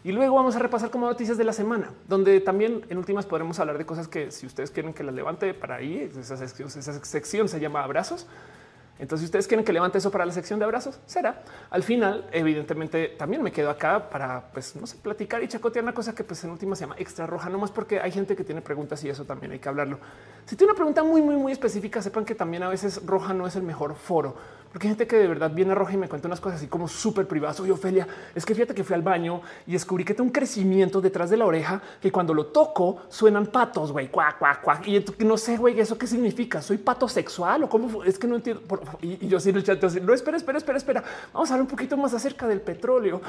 Y 0.03 0.13
luego 0.13 0.35
vamos 0.35 0.55
a 0.55 0.59
repasar 0.59 0.89
como 0.89 1.07
noticias 1.07 1.37
de 1.37 1.43
la 1.43 1.51
semana, 1.51 1.91
donde 2.07 2.39
también 2.39 2.85
en 2.87 2.97
últimas 2.97 3.25
podremos 3.25 3.59
hablar 3.59 3.77
de 3.77 3.85
cosas 3.85 4.07
que 4.07 4.31
si 4.31 4.45
ustedes 4.45 4.71
quieren 4.71 4.93
que 4.93 5.03
las 5.03 5.13
levante 5.13 5.53
para 5.53 5.75
ahí, 5.75 6.09
esa 6.17 6.35
esa 6.35 6.93
sección 7.03 7.49
se 7.49 7.59
llama 7.59 7.83
abrazos 7.83 8.25
entonces, 8.99 9.21
si 9.21 9.25
ustedes 9.25 9.47
quieren 9.47 9.63
que 9.63 9.73
levante 9.73 9.99
eso 9.99 10.09
para 10.09 10.25
la 10.25 10.31
sección 10.31 10.57
de 10.57 10.65
abrazos, 10.65 10.99
será. 11.05 11.43
Al 11.69 11.83
final, 11.83 12.27
evidentemente, 12.31 13.09
también 13.09 13.43
me 13.43 13.51
quedo 13.51 13.69
acá 13.69 14.09
para, 14.09 14.49
pues, 14.51 14.75
no 14.75 14.87
sé, 14.87 14.97
platicar 14.97 15.43
y 15.43 15.47
chacotear 15.47 15.83
una 15.83 15.93
cosa 15.93 16.15
que, 16.15 16.23
pues, 16.23 16.43
en 16.43 16.49
última 16.49 16.75
se 16.75 16.81
llama 16.81 16.95
extra 16.97 17.27
roja, 17.27 17.49
no 17.49 17.59
más 17.59 17.71
porque 17.71 17.99
hay 17.99 18.11
gente 18.11 18.35
que 18.35 18.43
tiene 18.43 18.61
preguntas 18.61 19.03
y 19.03 19.09
eso 19.09 19.25
también 19.25 19.51
hay 19.51 19.59
que 19.59 19.69
hablarlo. 19.69 19.99
Si 20.45 20.55
tiene 20.55 20.71
una 20.71 20.77
pregunta 20.77 21.03
muy, 21.03 21.21
muy, 21.21 21.35
muy 21.35 21.51
específica, 21.51 22.01
sepan 22.01 22.25
que 22.25 22.33
también 22.33 22.63
a 22.63 22.69
veces 22.69 23.05
roja 23.05 23.33
no 23.33 23.45
es 23.45 23.55
el 23.55 23.63
mejor 23.63 23.95
foro 23.95 24.35
porque 24.71 24.87
hay 24.87 24.91
gente 24.91 25.07
que 25.07 25.17
de 25.17 25.27
verdad 25.27 25.51
viene 25.51 25.73
roja 25.73 25.93
y 25.93 25.97
me 25.97 26.09
cuenta 26.09 26.27
unas 26.27 26.39
cosas 26.39 26.59
así 26.59 26.67
como 26.67 26.87
súper 26.87 27.27
privadas. 27.27 27.59
Oye, 27.59 27.71
Ofelia, 27.71 28.07
es 28.35 28.45
que 28.45 28.53
fíjate 28.53 28.73
que 28.73 28.83
fui 28.83 28.95
al 28.95 29.01
baño 29.01 29.41
y 29.65 29.73
descubrí 29.73 30.03
que 30.03 30.13
tengo 30.13 30.27
un 30.27 30.33
crecimiento 30.33 31.01
detrás 31.01 31.29
de 31.29 31.37
la 31.37 31.45
oreja 31.45 31.81
que 32.01 32.11
cuando 32.11 32.33
lo 32.33 32.47
toco 32.47 33.03
suenan 33.09 33.47
patos, 33.47 33.91
güey, 33.91 34.09
cuac, 34.09 34.37
cuac, 34.39 34.61
cuac. 34.61 34.87
Y 34.87 35.03
no 35.19 35.37
sé, 35.37 35.57
güey, 35.57 35.79
eso 35.79 35.97
qué 35.97 36.07
significa. 36.07 36.61
Soy 36.61 36.77
pato 36.77 37.07
sexual 37.07 37.63
o 37.63 37.69
cómo 37.69 38.03
es 38.03 38.19
que 38.19 38.27
no 38.27 38.35
entiendo. 38.35 38.61
Y, 39.01 39.27
yo 39.27 39.39
sí 39.39 39.49
el 39.49 39.63
chat, 39.63 39.81
no, 39.81 40.13
espera, 40.13 40.37
espera, 40.37 40.57
espera, 40.57 40.77
espera. 40.77 41.03
Vamos 41.33 41.49
a 41.49 41.53
hablar 41.53 41.63
un 41.63 41.67
poquito 41.69 41.97
más 41.97 42.13
acerca 42.13 42.47
del 42.47 42.61
petróleo. 42.61 43.21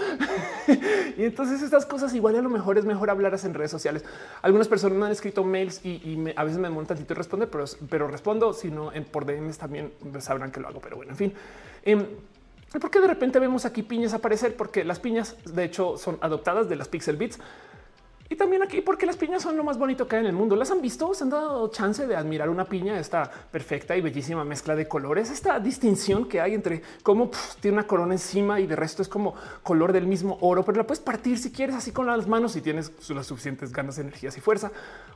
y 1.16 1.24
entonces 1.24 1.62
estas 1.62 1.86
cosas 1.86 2.14
igual 2.14 2.36
a 2.36 2.42
lo 2.42 2.50
mejor 2.50 2.78
es 2.78 2.84
mejor 2.84 3.10
hablarlas 3.10 3.44
en 3.44 3.54
redes 3.54 3.70
sociales. 3.70 4.04
Algunas 4.42 4.68
personas 4.68 4.98
me 4.98 5.06
han 5.06 5.12
escrito 5.12 5.44
mails 5.44 5.84
y, 5.84 6.18
a 6.36 6.44
veces 6.44 6.58
me 6.58 6.68
montan 6.70 6.96
tantito 6.96 7.14
y 7.14 7.16
responde, 7.16 7.46
pero, 7.46 7.64
pero 7.88 8.08
respondo, 8.08 8.52
si 8.52 8.70
no 8.70 8.92
en 8.92 9.04
por 9.04 9.26
DMs 9.26 9.58
también 9.58 9.92
sabrán 10.20 10.50
que 10.50 10.60
lo 10.60 10.68
hago. 10.68 10.80
Pero 10.80 10.96
bueno, 10.96 11.12
en 11.12 11.16
fin. 11.16 11.27
Em, 11.84 12.06
¿Por 12.80 12.90
qué 12.90 13.00
de 13.00 13.06
repente 13.06 13.38
vemos 13.38 13.64
aquí 13.64 13.82
piñas 13.82 14.12
aparecer? 14.12 14.54
Porque 14.54 14.84
las 14.84 15.00
piñas, 15.00 15.36
de 15.46 15.64
hecho, 15.64 15.96
son 15.96 16.18
adoptadas 16.20 16.68
de 16.68 16.76
las 16.76 16.88
Pixel 16.88 17.16
Beats. 17.16 17.38
Y 18.30 18.36
también 18.36 18.62
aquí 18.62 18.82
porque 18.82 19.06
las 19.06 19.16
piñas 19.16 19.42
son 19.42 19.56
lo 19.56 19.64
más 19.64 19.78
bonito 19.78 20.06
que 20.06 20.16
hay 20.16 20.20
en 20.20 20.26
el 20.26 20.34
mundo. 20.34 20.54
¿Las 20.54 20.70
han 20.70 20.82
visto? 20.82 21.14
¿Se 21.14 21.24
han 21.24 21.30
dado 21.30 21.68
chance 21.68 22.06
de 22.06 22.14
admirar 22.14 22.50
una 22.50 22.66
piña? 22.66 22.98
Esta 22.98 23.30
perfecta 23.50 23.96
y 23.96 24.02
bellísima 24.02 24.44
mezcla 24.44 24.76
de 24.76 24.86
colores, 24.86 25.30
esta 25.30 25.58
distinción 25.58 26.28
que 26.28 26.40
hay 26.40 26.52
entre 26.52 26.82
cómo 27.02 27.30
tiene 27.60 27.78
una 27.78 27.86
corona 27.86 28.12
encima 28.12 28.60
y 28.60 28.66
de 28.66 28.76
resto 28.76 29.00
es 29.00 29.08
como 29.08 29.34
color 29.62 29.92
del 29.92 30.06
mismo 30.06 30.36
oro, 30.42 30.62
pero 30.62 30.76
la 30.76 30.86
puedes 30.86 31.00
partir 31.00 31.38
si 31.38 31.50
quieres 31.50 31.74
así 31.74 31.90
con 31.90 32.06
las 32.06 32.26
manos 32.26 32.52
si 32.52 32.60
tienes 32.60 32.92
las 33.08 33.26
suficientes 33.26 33.72
ganas, 33.72 33.98
energías 33.98 34.36
y 34.36 34.40
fuerza. 34.42 34.72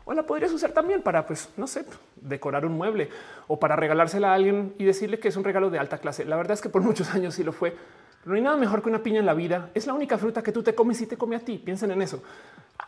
O 0.06 0.14
la 0.14 0.22
podrías 0.22 0.52
usar 0.52 0.72
también 0.72 1.02
para, 1.02 1.26
pues, 1.26 1.50
no 1.58 1.66
sé, 1.66 1.84
decorar 2.16 2.64
un 2.64 2.72
mueble 2.72 3.10
o 3.46 3.58
para 3.60 3.76
regalársela 3.76 4.32
a 4.32 4.34
alguien 4.34 4.74
y 4.78 4.84
decirle 4.84 5.18
que 5.18 5.28
es 5.28 5.36
un 5.36 5.44
regalo 5.44 5.68
de 5.68 5.78
alta 5.78 5.98
clase. 5.98 6.24
La 6.24 6.36
verdad 6.36 6.54
es 6.54 6.62
que 6.62 6.70
por 6.70 6.80
muchos 6.82 7.10
años 7.10 7.34
sí 7.34 7.44
lo 7.44 7.52
fue. 7.52 7.76
No 8.24 8.34
hay 8.34 8.40
nada 8.40 8.56
mejor 8.56 8.82
que 8.82 8.88
una 8.88 9.02
piña 9.02 9.18
en 9.18 9.26
la 9.26 9.34
vida. 9.34 9.70
Es 9.74 9.86
la 9.86 9.94
única 9.94 10.16
fruta 10.16 10.42
que 10.42 10.52
tú 10.52 10.62
te 10.62 10.74
comes 10.74 11.00
y 11.00 11.06
te 11.06 11.16
come 11.16 11.36
a 11.36 11.40
ti. 11.40 11.58
Piensen 11.58 11.90
en 11.90 12.02
eso. 12.02 12.22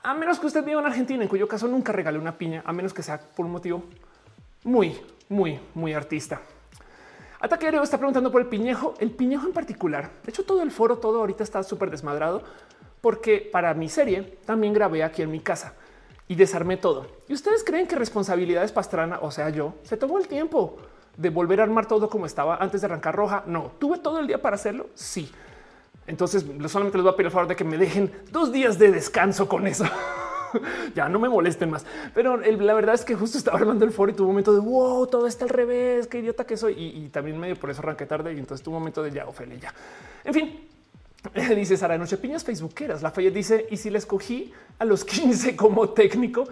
A 0.02 0.14
menos 0.14 0.38
que 0.38 0.46
usted 0.46 0.64
viva 0.64 0.80
en 0.80 0.86
Argentina, 0.86 1.22
en 1.22 1.28
cuyo 1.28 1.48
caso 1.48 1.66
nunca 1.68 1.92
regalé 1.92 2.18
una 2.18 2.36
piña, 2.36 2.62
a 2.64 2.72
menos 2.72 2.92
que 2.92 3.02
sea 3.02 3.18
por 3.18 3.46
un 3.46 3.52
motivo 3.52 3.84
muy, 4.64 4.98
muy, 5.28 5.60
muy 5.74 5.92
artista. 5.92 6.40
Ataque 7.40 7.68
está 7.82 7.98
preguntando 7.98 8.32
por 8.32 8.40
el 8.40 8.48
piñejo. 8.48 8.94
El 8.98 9.10
piñejo 9.10 9.46
en 9.46 9.52
particular. 9.52 10.10
De 10.24 10.30
hecho, 10.30 10.44
todo 10.44 10.62
el 10.62 10.70
foro, 10.70 10.96
todo 10.96 11.20
ahorita 11.20 11.42
está 11.42 11.62
súper 11.62 11.90
desmadrado 11.90 12.42
porque 13.02 13.46
para 13.52 13.74
mi 13.74 13.90
serie 13.90 14.38
también 14.46 14.72
grabé 14.72 15.04
aquí 15.04 15.20
en 15.20 15.30
mi 15.30 15.40
casa 15.40 15.74
y 16.26 16.36
desarmé 16.36 16.78
todo. 16.78 17.06
Y 17.28 17.34
ustedes 17.34 17.62
creen 17.62 17.86
que 17.86 17.96
responsabilidades 17.96 18.72
pastrana, 18.72 19.18
o 19.20 19.30
sea, 19.30 19.50
yo 19.50 19.74
se 19.82 19.98
tomó 19.98 20.18
el 20.18 20.26
tiempo 20.26 20.78
de 21.18 21.28
volver 21.28 21.60
a 21.60 21.64
armar 21.64 21.86
todo 21.86 22.08
como 22.08 22.24
estaba 22.24 22.56
antes 22.56 22.80
de 22.80 22.86
arrancar 22.86 23.14
roja. 23.14 23.42
No 23.46 23.72
tuve 23.78 23.98
todo 23.98 24.20
el 24.20 24.26
día 24.26 24.40
para 24.40 24.56
hacerlo. 24.56 24.86
Sí. 24.94 25.30
Entonces 26.06 26.44
solamente 26.68 26.98
les 26.98 27.04
voy 27.04 27.12
a 27.12 27.16
pedir 27.16 27.26
el 27.26 27.32
favor 27.32 27.48
de 27.48 27.56
que 27.56 27.64
me 27.64 27.78
dejen 27.78 28.12
dos 28.30 28.52
días 28.52 28.78
de 28.78 28.90
descanso 28.90 29.48
con 29.48 29.66
eso. 29.66 29.84
ya 30.94 31.08
no 31.08 31.18
me 31.18 31.28
molesten 31.28 31.70
más. 31.70 31.84
Pero 32.14 32.36
la 32.36 32.74
verdad 32.74 32.94
es 32.94 33.04
que 33.04 33.14
justo 33.14 33.38
estaba 33.38 33.58
armando 33.58 33.84
el 33.84 33.92
foro 33.92 34.12
y 34.16 34.20
un 34.20 34.26
momento 34.26 34.52
de 34.52 34.60
wow, 34.60 35.06
todo 35.06 35.26
está 35.26 35.44
al 35.44 35.50
revés. 35.50 36.06
Qué 36.06 36.18
idiota 36.18 36.44
que 36.44 36.56
soy. 36.56 36.74
Y, 36.78 37.08
también 37.08 37.38
medio 37.38 37.56
por 37.56 37.70
eso 37.70 37.80
arranqué 37.80 38.06
tarde. 38.06 38.34
Y 38.34 38.38
entonces 38.38 38.66
un 38.66 38.74
momento 38.74 39.02
de 39.02 39.10
ya, 39.10 39.26
Ophelia, 39.26 39.56
ya. 39.56 39.74
En 40.24 40.34
fin, 40.34 40.68
dice 41.56 41.76
Sara 41.76 41.96
Noche 41.96 42.16
Piñas 42.18 42.44
Facebookeras. 42.44 43.02
La 43.02 43.10
Fayette 43.10 43.34
dice: 43.34 43.66
Y 43.70 43.76
si 43.76 43.90
le 43.90 43.98
escogí 43.98 44.52
a 44.78 44.84
los 44.84 45.04
15 45.06 45.56
como 45.56 45.90
técnico, 45.90 46.44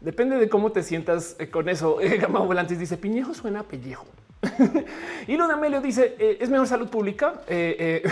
Depende 0.00 0.36
de 0.36 0.48
cómo 0.48 0.70
te 0.70 0.82
sientas 0.82 1.34
eh, 1.38 1.50
con 1.50 1.68
eso. 1.68 1.98
Gama 2.20 2.40
Volantes 2.40 2.78
dice 2.78 2.96
piñejo 2.96 3.34
suena 3.34 3.60
a 3.60 3.62
pellejo. 3.64 4.06
y 5.26 5.36
Luna 5.36 5.54
Amelio 5.54 5.80
dice 5.80 6.16
eh, 6.18 6.38
es 6.40 6.50
mejor 6.50 6.66
salud 6.66 6.88
pública, 6.88 7.42
eh, 7.48 8.02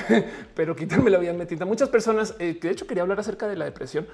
pero 0.54 0.74
quitarme 0.74 1.10
la 1.10 1.18
vida 1.18 1.32
metida. 1.32 1.64
Muchas 1.64 1.88
personas 1.88 2.32
que 2.32 2.54
de 2.54 2.70
hecho 2.70 2.86
quería 2.86 3.02
hablar 3.02 3.20
acerca 3.20 3.46
de 3.46 3.56
la 3.56 3.64
depresión. 3.64 4.06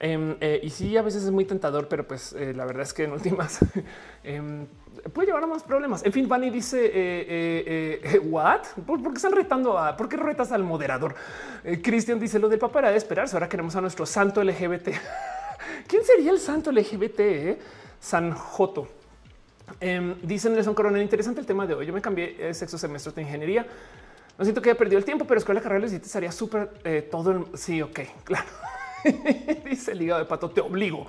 Em, 0.00 0.36
y 0.62 0.70
sí, 0.70 0.96
a 0.96 1.02
veces 1.02 1.24
es 1.24 1.30
muy 1.32 1.44
tentador, 1.44 1.88
pero 1.88 2.06
pues 2.06 2.32
la 2.32 2.64
verdad 2.64 2.82
es 2.82 2.94
que 2.94 3.04
en 3.04 3.12
últimas 3.12 3.58
em, 4.22 4.66
puede 5.12 5.26
llevar 5.26 5.42
a 5.42 5.46
más 5.48 5.64
problemas. 5.64 6.04
En 6.04 6.12
fin, 6.12 6.28
Vani 6.28 6.50
dice 6.50 8.00
what? 8.22 8.62
¿Por, 8.86 9.02
qué 9.02 9.16
están 9.16 9.32
retando 9.32 9.76
a 9.76 9.96
por 9.96 10.08
qué 10.08 10.16
retas 10.16 10.52
al 10.52 10.62
moderador? 10.62 11.16
Cristian 11.82 12.20
dice 12.20 12.38
lo 12.38 12.48
del 12.48 12.60
papá 12.60 12.78
era 12.78 12.90
de 12.92 12.96
esperarse. 12.96 13.34
Ahora 13.34 13.48
queremos 13.48 13.74
a 13.74 13.80
nuestro 13.80 14.06
santo 14.06 14.42
LGBT. 14.42 14.90
¿Quién 15.88 16.04
sería 16.04 16.30
el 16.30 16.38
santo 16.38 16.70
LGBT? 16.70 17.20
Eh? 17.20 17.58
San 18.00 18.32
Joto. 18.32 18.97
Eh, 19.80 20.16
dicen 20.22 20.54
Nelson 20.54 20.74
Coronel, 20.74 21.02
interesante 21.02 21.40
el 21.40 21.46
tema 21.46 21.66
de 21.66 21.74
hoy. 21.74 21.86
Yo 21.86 21.92
me 21.92 22.00
cambié 22.00 22.34
de 22.34 22.54
sexto 22.54 22.78
semestre 22.78 23.12
de 23.12 23.22
ingeniería. 23.22 23.66
No 24.38 24.44
siento 24.44 24.62
que 24.62 24.70
haya 24.70 24.78
perdido 24.78 24.98
el 24.98 25.04
tiempo, 25.04 25.24
pero 25.26 25.38
escuela 25.38 25.60
de 25.60 25.64
carrera 25.64 25.80
les 25.80 25.92
estaría 25.92 26.30
súper 26.30 26.70
eh, 26.84 27.08
todo. 27.10 27.32
El... 27.32 27.58
Sí, 27.58 27.82
ok, 27.82 28.00
claro. 28.24 28.46
dice 29.64 29.92
el 29.92 30.02
hígado 30.02 30.20
de 30.20 30.26
pato, 30.26 30.50
te 30.50 30.60
obligo. 30.60 31.06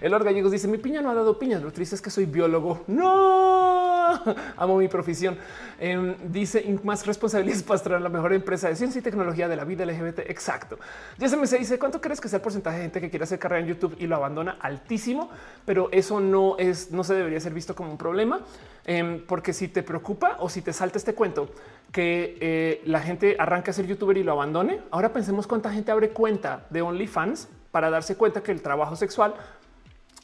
El 0.00 0.18
Gallegos 0.18 0.52
dice: 0.52 0.68
Mi 0.68 0.78
piña 0.78 1.02
no 1.02 1.10
ha 1.10 1.14
dado 1.14 1.38
piñas. 1.38 1.62
Lo 1.62 1.72
triste 1.72 1.94
es 1.94 2.02
que 2.02 2.10
soy 2.10 2.24
biólogo. 2.24 2.84
No, 2.86 3.80
Amo 4.56 4.76
mi 4.76 4.88
profesión. 4.88 5.36
Em, 5.78 6.14
dice 6.24 6.78
más 6.84 7.06
responsabilidades 7.06 7.62
para 7.62 8.00
la 8.00 8.08
mejor 8.08 8.32
empresa 8.32 8.68
de 8.68 8.76
ciencia 8.76 8.98
y 8.98 9.02
tecnología 9.02 9.48
de 9.48 9.56
la 9.56 9.64
vida 9.64 9.84
LGBT. 9.84 10.20
Exacto. 10.20 10.78
Ya 11.18 11.28
se 11.28 11.36
me 11.36 11.46
dice 11.46 11.78
cuánto 11.78 12.00
crees 12.00 12.20
que 12.20 12.28
sea 12.28 12.38
el 12.38 12.42
porcentaje 12.42 12.76
de 12.78 12.82
gente 12.84 13.00
que 13.00 13.10
quiere 13.10 13.24
hacer 13.24 13.38
carrera 13.38 13.62
en 13.62 13.68
YouTube 13.68 13.96
y 13.98 14.06
lo 14.06 14.16
abandona 14.16 14.56
altísimo, 14.60 15.30
pero 15.64 15.88
eso 15.92 16.20
no 16.20 16.56
es, 16.58 16.90
no 16.90 17.04
se 17.04 17.14
debería 17.14 17.40
ser 17.40 17.54
visto 17.54 17.74
como 17.74 17.90
un 17.90 17.98
problema, 17.98 18.40
em, 18.84 19.24
porque 19.26 19.52
si 19.52 19.68
te 19.68 19.82
preocupa 19.82 20.36
o 20.40 20.48
si 20.48 20.62
te 20.62 20.72
salta 20.72 20.98
este 20.98 21.14
cuento 21.14 21.50
que 21.92 22.38
eh, 22.40 22.82
la 22.84 23.00
gente 23.00 23.36
arranca 23.38 23.72
a 23.72 23.74
ser 23.74 23.86
youtuber 23.86 24.16
y 24.16 24.22
lo 24.22 24.32
abandone. 24.32 24.80
Ahora 24.90 25.12
pensemos 25.12 25.46
cuánta 25.46 25.72
gente 25.72 25.90
abre 25.90 26.10
cuenta 26.10 26.66
de 26.70 26.82
OnlyFans 26.82 27.48
para 27.70 27.90
darse 27.90 28.16
cuenta 28.16 28.42
que 28.42 28.52
el 28.52 28.62
trabajo 28.62 28.96
sexual 28.96 29.34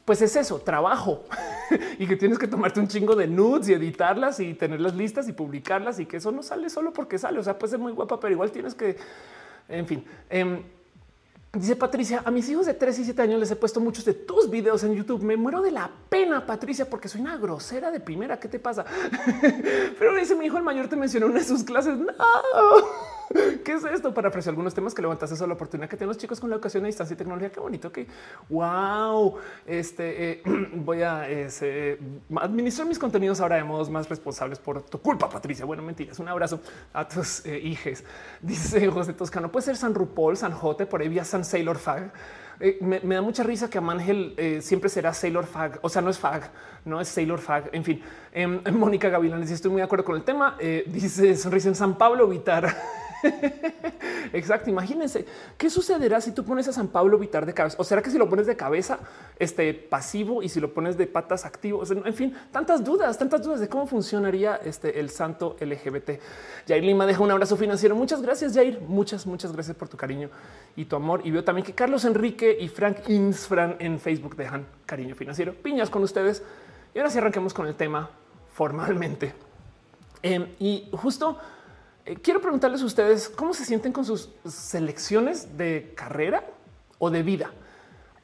pues 0.06 0.22
es 0.22 0.36
eso, 0.36 0.60
trabajo 0.60 1.24
y 1.98 2.06
que 2.06 2.14
tienes 2.14 2.38
que 2.38 2.46
tomarte 2.46 2.78
un 2.78 2.86
chingo 2.86 3.16
de 3.16 3.26
nudes 3.26 3.68
y 3.68 3.74
editarlas 3.74 4.38
y 4.38 4.54
tenerlas 4.54 4.94
listas 4.94 5.28
y 5.28 5.32
publicarlas 5.32 5.98
y 5.98 6.06
que 6.06 6.18
eso 6.18 6.30
no 6.30 6.44
sale 6.44 6.70
solo 6.70 6.92
porque 6.92 7.18
sale. 7.18 7.40
O 7.40 7.42
sea, 7.42 7.58
puede 7.58 7.72
ser 7.72 7.80
muy 7.80 7.92
guapa, 7.92 8.20
pero 8.20 8.32
igual 8.32 8.52
tienes 8.52 8.76
que, 8.76 8.96
en 9.68 9.86
fin. 9.86 10.04
Em, 10.30 10.62
dice 11.52 11.76
Patricia, 11.76 12.22
a 12.24 12.30
mis 12.30 12.48
hijos 12.48 12.66
de 12.66 12.74
3 12.74 12.98
y 12.98 13.04
7 13.04 13.22
años 13.22 13.40
les 13.40 13.50
he 13.50 13.56
puesto 13.56 13.80
muchos 13.80 14.04
de 14.04 14.14
tus 14.14 14.50
videos 14.50 14.82
en 14.84 14.94
YouTube. 14.94 15.22
Me 15.22 15.36
muero 15.36 15.62
de 15.62 15.70
la 15.70 15.90
pena, 16.08 16.44
Patricia, 16.44 16.88
porque 16.88 17.08
soy 17.08 17.20
una 17.20 17.36
grosera 17.36 17.90
de 17.90 18.00
primera. 18.00 18.38
¿Qué 18.38 18.48
te 18.48 18.58
pasa? 18.58 18.84
Pero 19.98 20.14
dice 20.14 20.34
mi 20.34 20.46
hijo 20.46 20.58
el 20.58 20.64
mayor 20.64 20.88
te 20.88 20.96
mencionó 20.96 21.26
en 21.26 21.32
una 21.32 21.40
de 21.40 21.46
sus 21.46 21.64
clases. 21.64 21.98
No. 21.98 22.12
¿Qué 23.64 23.72
es 23.72 23.84
esto? 23.84 24.14
Para 24.14 24.28
apreciar 24.28 24.52
algunos 24.52 24.74
temas 24.74 24.94
que 24.94 25.02
levantaste 25.02 25.34
eso, 25.34 25.46
la 25.46 25.54
oportunidad 25.54 25.88
que 25.88 25.96
tienen 25.96 26.08
los 26.08 26.18
chicos 26.18 26.40
con 26.40 26.50
la 26.50 26.56
educación 26.56 26.84
a 26.84 26.86
distancia 26.86 27.14
y 27.14 27.16
tecnología. 27.16 27.50
Qué 27.50 27.60
bonito 27.60 27.90
que 27.90 28.06
wow. 28.48 29.36
Este 29.66 30.32
eh, 30.32 30.42
voy 30.74 31.02
a 31.02 31.22
administrar 32.40 32.86
mis 32.86 32.98
contenidos 32.98 33.40
ahora 33.40 33.56
de 33.56 33.64
modos 33.64 33.90
más 33.90 34.08
responsables 34.08 34.58
por 34.58 34.82
tu 34.82 35.00
culpa, 35.00 35.28
Patricia. 35.28 35.64
Bueno, 35.64 35.82
mentiras. 35.82 36.18
Un 36.18 36.28
abrazo 36.28 36.60
a 36.92 37.06
tus 37.06 37.44
eh, 37.46 37.58
hijos. 37.58 38.04
Dice 38.40 38.88
José 38.88 39.12
Toscano. 39.12 39.50
Puede 39.50 39.66
ser 39.66 39.76
San 39.76 39.94
Rupol, 39.94 40.36
San 40.36 40.52
Jote, 40.52 40.86
por 40.86 41.00
ahí 41.00 41.08
vía 41.08 41.24
San 41.24 41.44
Sailor 41.44 41.78
Fag. 41.78 42.12
Eh, 42.58 42.78
me, 42.80 43.00
da 43.00 43.20
mucha 43.20 43.42
risa 43.42 43.68
que 43.68 43.76
a 43.76 43.82
Mangel 43.82 44.34
siempre 44.62 44.88
será 44.88 45.12
Sailor 45.12 45.44
Fag, 45.44 45.78
o 45.82 45.90
sea, 45.90 46.00
no 46.00 46.08
es 46.08 46.18
Fag, 46.18 46.50
no 46.86 46.98
es 47.02 47.08
Sailor 47.08 47.38
Fag. 47.38 47.68
En 47.72 47.84
fin, 47.84 48.02
em, 48.32 48.62
Mónica 48.72 49.10
Gavilán 49.10 49.42
Estoy 49.42 49.70
muy 49.70 49.80
de 49.80 49.84
acuerdo 49.84 50.06
con 50.06 50.16
el 50.16 50.22
tema. 50.22 50.56
dice 50.86 51.36
Sonrisa 51.36 51.68
en 51.68 51.74
San 51.74 51.98
Pablo 51.98 52.26
Vitar. 52.26 52.74
Exacto. 54.32 54.70
Imagínense 54.70 55.24
qué 55.56 55.70
sucederá 55.70 56.20
si 56.20 56.32
tú 56.32 56.44
pones 56.44 56.68
a 56.68 56.72
San 56.72 56.88
Pablo 56.88 57.18
Vitar 57.18 57.46
de 57.46 57.54
cabeza. 57.54 57.76
O 57.78 57.84
será 57.84 58.02
que 58.02 58.10
si 58.10 58.18
lo 58.18 58.28
pones 58.28 58.46
de 58.46 58.56
cabeza, 58.56 58.98
este 59.38 59.72
pasivo 59.74 60.42
y 60.42 60.48
si 60.48 60.60
lo 60.60 60.72
pones 60.72 60.96
de 60.96 61.06
patas 61.06 61.44
activo, 61.44 61.82
en 61.90 62.14
fin, 62.14 62.34
tantas 62.52 62.84
dudas, 62.84 63.18
tantas 63.18 63.42
dudas 63.42 63.60
de 63.60 63.68
cómo 63.68 63.86
funcionaría 63.86 64.56
este 64.56 65.00
el 65.00 65.10
santo 65.10 65.56
LGBT. 65.60 66.20
Jair 66.66 66.82
Lima 66.82 67.06
deja 67.06 67.22
un 67.22 67.30
abrazo 67.30 67.56
financiero. 67.56 67.94
Muchas 67.94 68.22
gracias, 68.22 68.54
Jair. 68.54 68.80
Muchas, 68.80 69.26
muchas 69.26 69.52
gracias 69.52 69.76
por 69.76 69.88
tu 69.88 69.96
cariño 69.96 70.30
y 70.76 70.84
tu 70.84 70.96
amor. 70.96 71.20
Y 71.24 71.30
veo 71.30 71.44
también 71.44 71.64
que 71.64 71.74
Carlos 71.74 72.04
Enrique 72.04 72.56
y 72.58 72.68
Frank 72.68 73.08
Insfran 73.08 73.76
en 73.78 73.98
Facebook 74.00 74.36
dejan 74.36 74.66
cariño 74.84 75.14
financiero. 75.14 75.54
Piñas 75.54 75.90
con 75.90 76.02
ustedes. 76.02 76.42
Y 76.94 76.98
ahora 76.98 77.10
sí 77.10 77.18
arranquemos 77.18 77.52
con 77.52 77.66
el 77.66 77.74
tema 77.74 78.08
formalmente. 78.54 79.34
Em, 80.22 80.46
y 80.58 80.88
justo 80.92 81.38
quiero 82.14 82.40
preguntarles 82.40 82.82
a 82.82 82.86
ustedes 82.86 83.28
cómo 83.28 83.52
se 83.52 83.64
sienten 83.64 83.92
con 83.92 84.04
sus 84.04 84.30
selecciones 84.44 85.56
de 85.56 85.92
carrera 85.96 86.44
o 86.98 87.10
de 87.10 87.22
vida. 87.22 87.50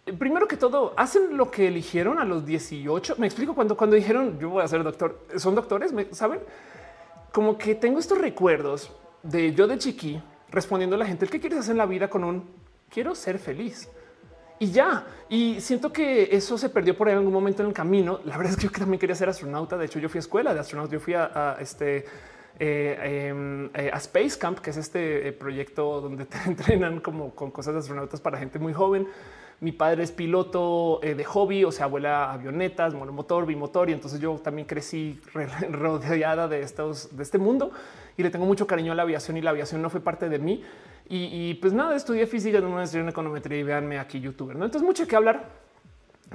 Eh, 0.07 0.12
primero 0.12 0.47
que 0.47 0.57
todo, 0.57 0.95
hacen 0.97 1.37
lo 1.37 1.51
que 1.51 1.68
eligieron 1.68 2.18
a 2.18 2.25
los 2.25 2.47
18. 2.47 3.16
Me 3.18 3.27
explico 3.27 3.55
cuando, 3.55 3.77
cuando 3.77 3.97
dijeron 3.97 4.38
yo 4.38 4.51
voy 4.51 4.62
a 4.62 4.68
ser 4.68 4.85
doctor, 4.85 5.27
son 5.37 5.55
doctores, 5.55 5.92
saben? 6.12 6.40
Como 7.33 7.59
que 7.59 7.75
tengo 7.75 7.99
estos 7.99 8.18
recuerdos 8.18 8.90
de 9.23 9.53
yo 9.55 9.66
de 9.66 9.79
chiqui 9.79 10.23
respondiendo 10.51 10.97
a 10.97 10.99
la 10.99 11.07
gente, 11.07 11.27
¿qué 11.27 11.40
quieres 11.40 11.59
hacer 11.61 11.73
en 11.73 11.79
la 11.79 11.87
vida 11.87 12.09
con 12.09 12.25
un 12.25 12.49
quiero 12.90 13.14
ser 13.14 13.38
feliz? 13.38 13.88
Y 14.59 14.71
ya, 14.71 15.07
y 15.29 15.61
siento 15.61 15.92
que 15.92 16.29
eso 16.31 16.57
se 16.57 16.68
perdió 16.68 16.97
por 16.97 17.09
ahí 17.09 17.12
en 17.12 17.18
algún 17.18 17.33
momento 17.33 17.62
en 17.62 17.68
el 17.68 17.75
camino. 17.75 18.21
La 18.25 18.37
verdad 18.37 18.53
es 18.53 18.59
que 18.59 18.68
yo 18.68 18.71
también 18.71 19.01
quería 19.01 19.16
ser 19.16 19.29
astronauta. 19.29 19.77
De 19.77 19.87
hecho, 19.87 19.99
yo 19.99 20.09
fui 20.09 20.18
a 20.18 20.21
escuela 20.21 20.55
de 20.55 20.61
astronauta. 20.61 20.92
Yo 20.92 21.01
fui 21.01 21.14
a 21.14 21.57
este 21.59 22.05
eh, 22.59 23.29
em, 23.29 23.71
eh, 23.75 23.91
a 23.93 23.97
Space 23.97 24.38
Camp, 24.38 24.59
que 24.59 24.71
es 24.71 24.77
este 24.77 25.29
eh, 25.29 25.33
proyecto 25.33 26.01
donde 26.01 26.27
te 26.27 26.38
entrenan 26.47 27.01
como 27.01 27.35
con 27.35 27.51
cosas 27.51 27.75
de 27.75 27.81
astronautas 27.81 28.21
para 28.21 28.38
gente 28.38 28.59
muy 28.59 28.73
joven. 28.73 29.09
Mi 29.61 29.71
padre 29.71 30.03
es 30.03 30.11
piloto 30.11 30.99
de 31.03 31.23
hobby, 31.23 31.62
o 31.62 31.71
sea, 31.71 31.87
vuela 31.87 32.33
avionetas, 32.33 32.95
monomotor, 32.95 33.47
bimotor, 33.47 33.91
y 33.91 33.93
entonces 33.93 34.19
yo 34.19 34.35
también 34.43 34.67
crecí 34.67 35.21
rodeada 35.71 36.49
de 36.49 36.62
estos, 36.62 37.17
de 37.17 37.23
este 37.23 37.38
mundo 37.38 37.71
y 38.17 38.25
le 38.25 38.31
tengo 38.31 38.45
mucho 38.45 38.67
cariño 38.67 38.91
a 38.91 38.97
la 38.97 39.03
aviación 39.03 39.37
y 39.37 39.41
la 39.41 39.51
aviación 39.51 39.81
no 39.81 39.88
fue 39.88 40.01
parte 40.01 40.29
de 40.29 40.41
mí. 40.41 40.65
Y, 41.09 41.55
pues 41.55 41.75
nada, 41.75 41.95
estudié 41.95 42.27
física, 42.27 42.59
no 42.61 42.71
me 42.71 42.83
en 42.83 43.09
econometría 43.09 43.59
y 43.59 43.62
véanme 43.62 43.99
aquí 43.99 44.19
youtuber. 44.19 44.57
¿no? 44.57 44.65
Entonces 44.65 44.85
mucho 44.87 45.07
que 45.07 45.15
hablar, 45.15 45.47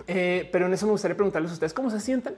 pero 0.06 0.68
en 0.68 0.74
eso 0.74 0.86
me 0.86 0.92
gustaría 0.94 1.18
preguntarles 1.18 1.52
a 1.52 1.56
ustedes 1.56 1.74
cómo 1.74 1.90
se 1.90 2.00
sienten 2.00 2.36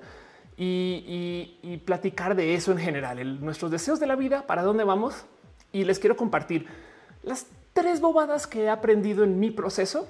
y, 0.61 1.81
platicar 1.85 2.35
de 2.35 2.53
eso 2.53 2.71
en 2.71 2.77
general, 2.77 3.43
nuestros 3.43 3.71
deseos 3.71 3.99
de 3.99 4.07
la 4.07 4.15
vida, 4.15 4.45
para 4.45 4.63
dónde 4.63 4.83
vamos. 4.83 5.25
Y 5.71 5.85
les 5.85 5.99
quiero 5.99 6.17
compartir 6.17 6.67
las 7.23 7.45
tres 7.73 8.01
bobadas 8.01 8.45
que 8.45 8.63
he 8.63 8.69
aprendido 8.69 9.23
en 9.23 9.39
mi 9.39 9.51
proceso 9.51 10.07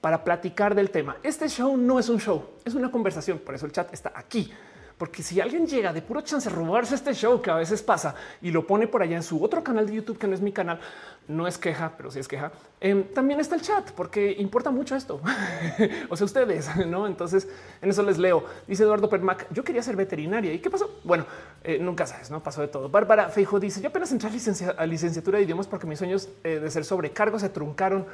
para 0.00 0.24
platicar 0.24 0.74
del 0.74 0.90
tema. 0.90 1.16
Este 1.22 1.48
show 1.48 1.76
no 1.76 1.98
es 1.98 2.08
un 2.08 2.18
show, 2.18 2.50
es 2.64 2.74
una 2.74 2.90
conversación. 2.90 3.38
Por 3.38 3.54
eso 3.54 3.66
el 3.66 3.72
chat 3.72 3.92
está 3.92 4.12
aquí 4.14 4.50
porque 5.02 5.24
si 5.24 5.40
alguien 5.40 5.66
llega 5.66 5.92
de 5.92 6.00
puro 6.00 6.20
chance 6.20 6.48
a 6.48 6.52
robarse 6.52 6.94
este 6.94 7.12
show 7.12 7.42
que 7.42 7.50
a 7.50 7.56
veces 7.56 7.82
pasa 7.82 8.14
y 8.40 8.52
lo 8.52 8.64
pone 8.64 8.86
por 8.86 9.02
allá 9.02 9.16
en 9.16 9.24
su 9.24 9.42
otro 9.42 9.60
canal 9.64 9.84
de 9.84 9.94
YouTube, 9.94 10.16
que 10.16 10.28
no 10.28 10.34
es 10.34 10.40
mi 10.40 10.52
canal, 10.52 10.78
no 11.28 11.46
es 11.46 11.56
queja, 11.56 11.92
pero 11.96 12.10
sí 12.10 12.18
es 12.18 12.28
queja. 12.28 12.52
Em, 12.80 13.04
también 13.04 13.38
está 13.38 13.54
el 13.54 13.62
chat 13.62 13.92
porque 13.92 14.34
importa 14.38 14.70
mucho 14.70 14.96
esto. 14.96 15.20
o 16.08 16.16
sea, 16.16 16.24
ustedes, 16.24 16.68
no? 16.86 17.06
Entonces 17.06 17.48
en 17.80 17.90
eso 17.90 18.02
les 18.02 18.18
leo. 18.18 18.44
Dice 18.66 18.82
Eduardo 18.82 19.08
Permac. 19.08 19.46
Yo 19.52 19.62
quería 19.64 19.82
ser 19.82 19.96
veterinaria. 19.96 20.52
¿Y 20.52 20.58
qué 20.58 20.68
pasó? 20.68 20.98
Bueno, 21.04 21.24
eh, 21.62 21.78
nunca 21.80 22.06
sabes, 22.06 22.30
no 22.30 22.42
pasó 22.42 22.60
de 22.60 22.68
todo. 22.68 22.88
Bárbara 22.88 23.28
Feijo 23.28 23.60
dice: 23.60 23.80
Yo 23.80 23.88
apenas 23.88 24.10
entré 24.12 24.28
a, 24.76 24.86
licenciatura 24.86 25.38
de 25.38 25.44
idiomas 25.44 25.66
porque 25.66 25.86
mis 25.86 25.98
sueños 25.98 26.28
eh, 26.44 26.58
de 26.58 26.70
ser 26.70 26.84
sobrecargo 26.84 27.38
se 27.38 27.48
truncaron. 27.48 28.06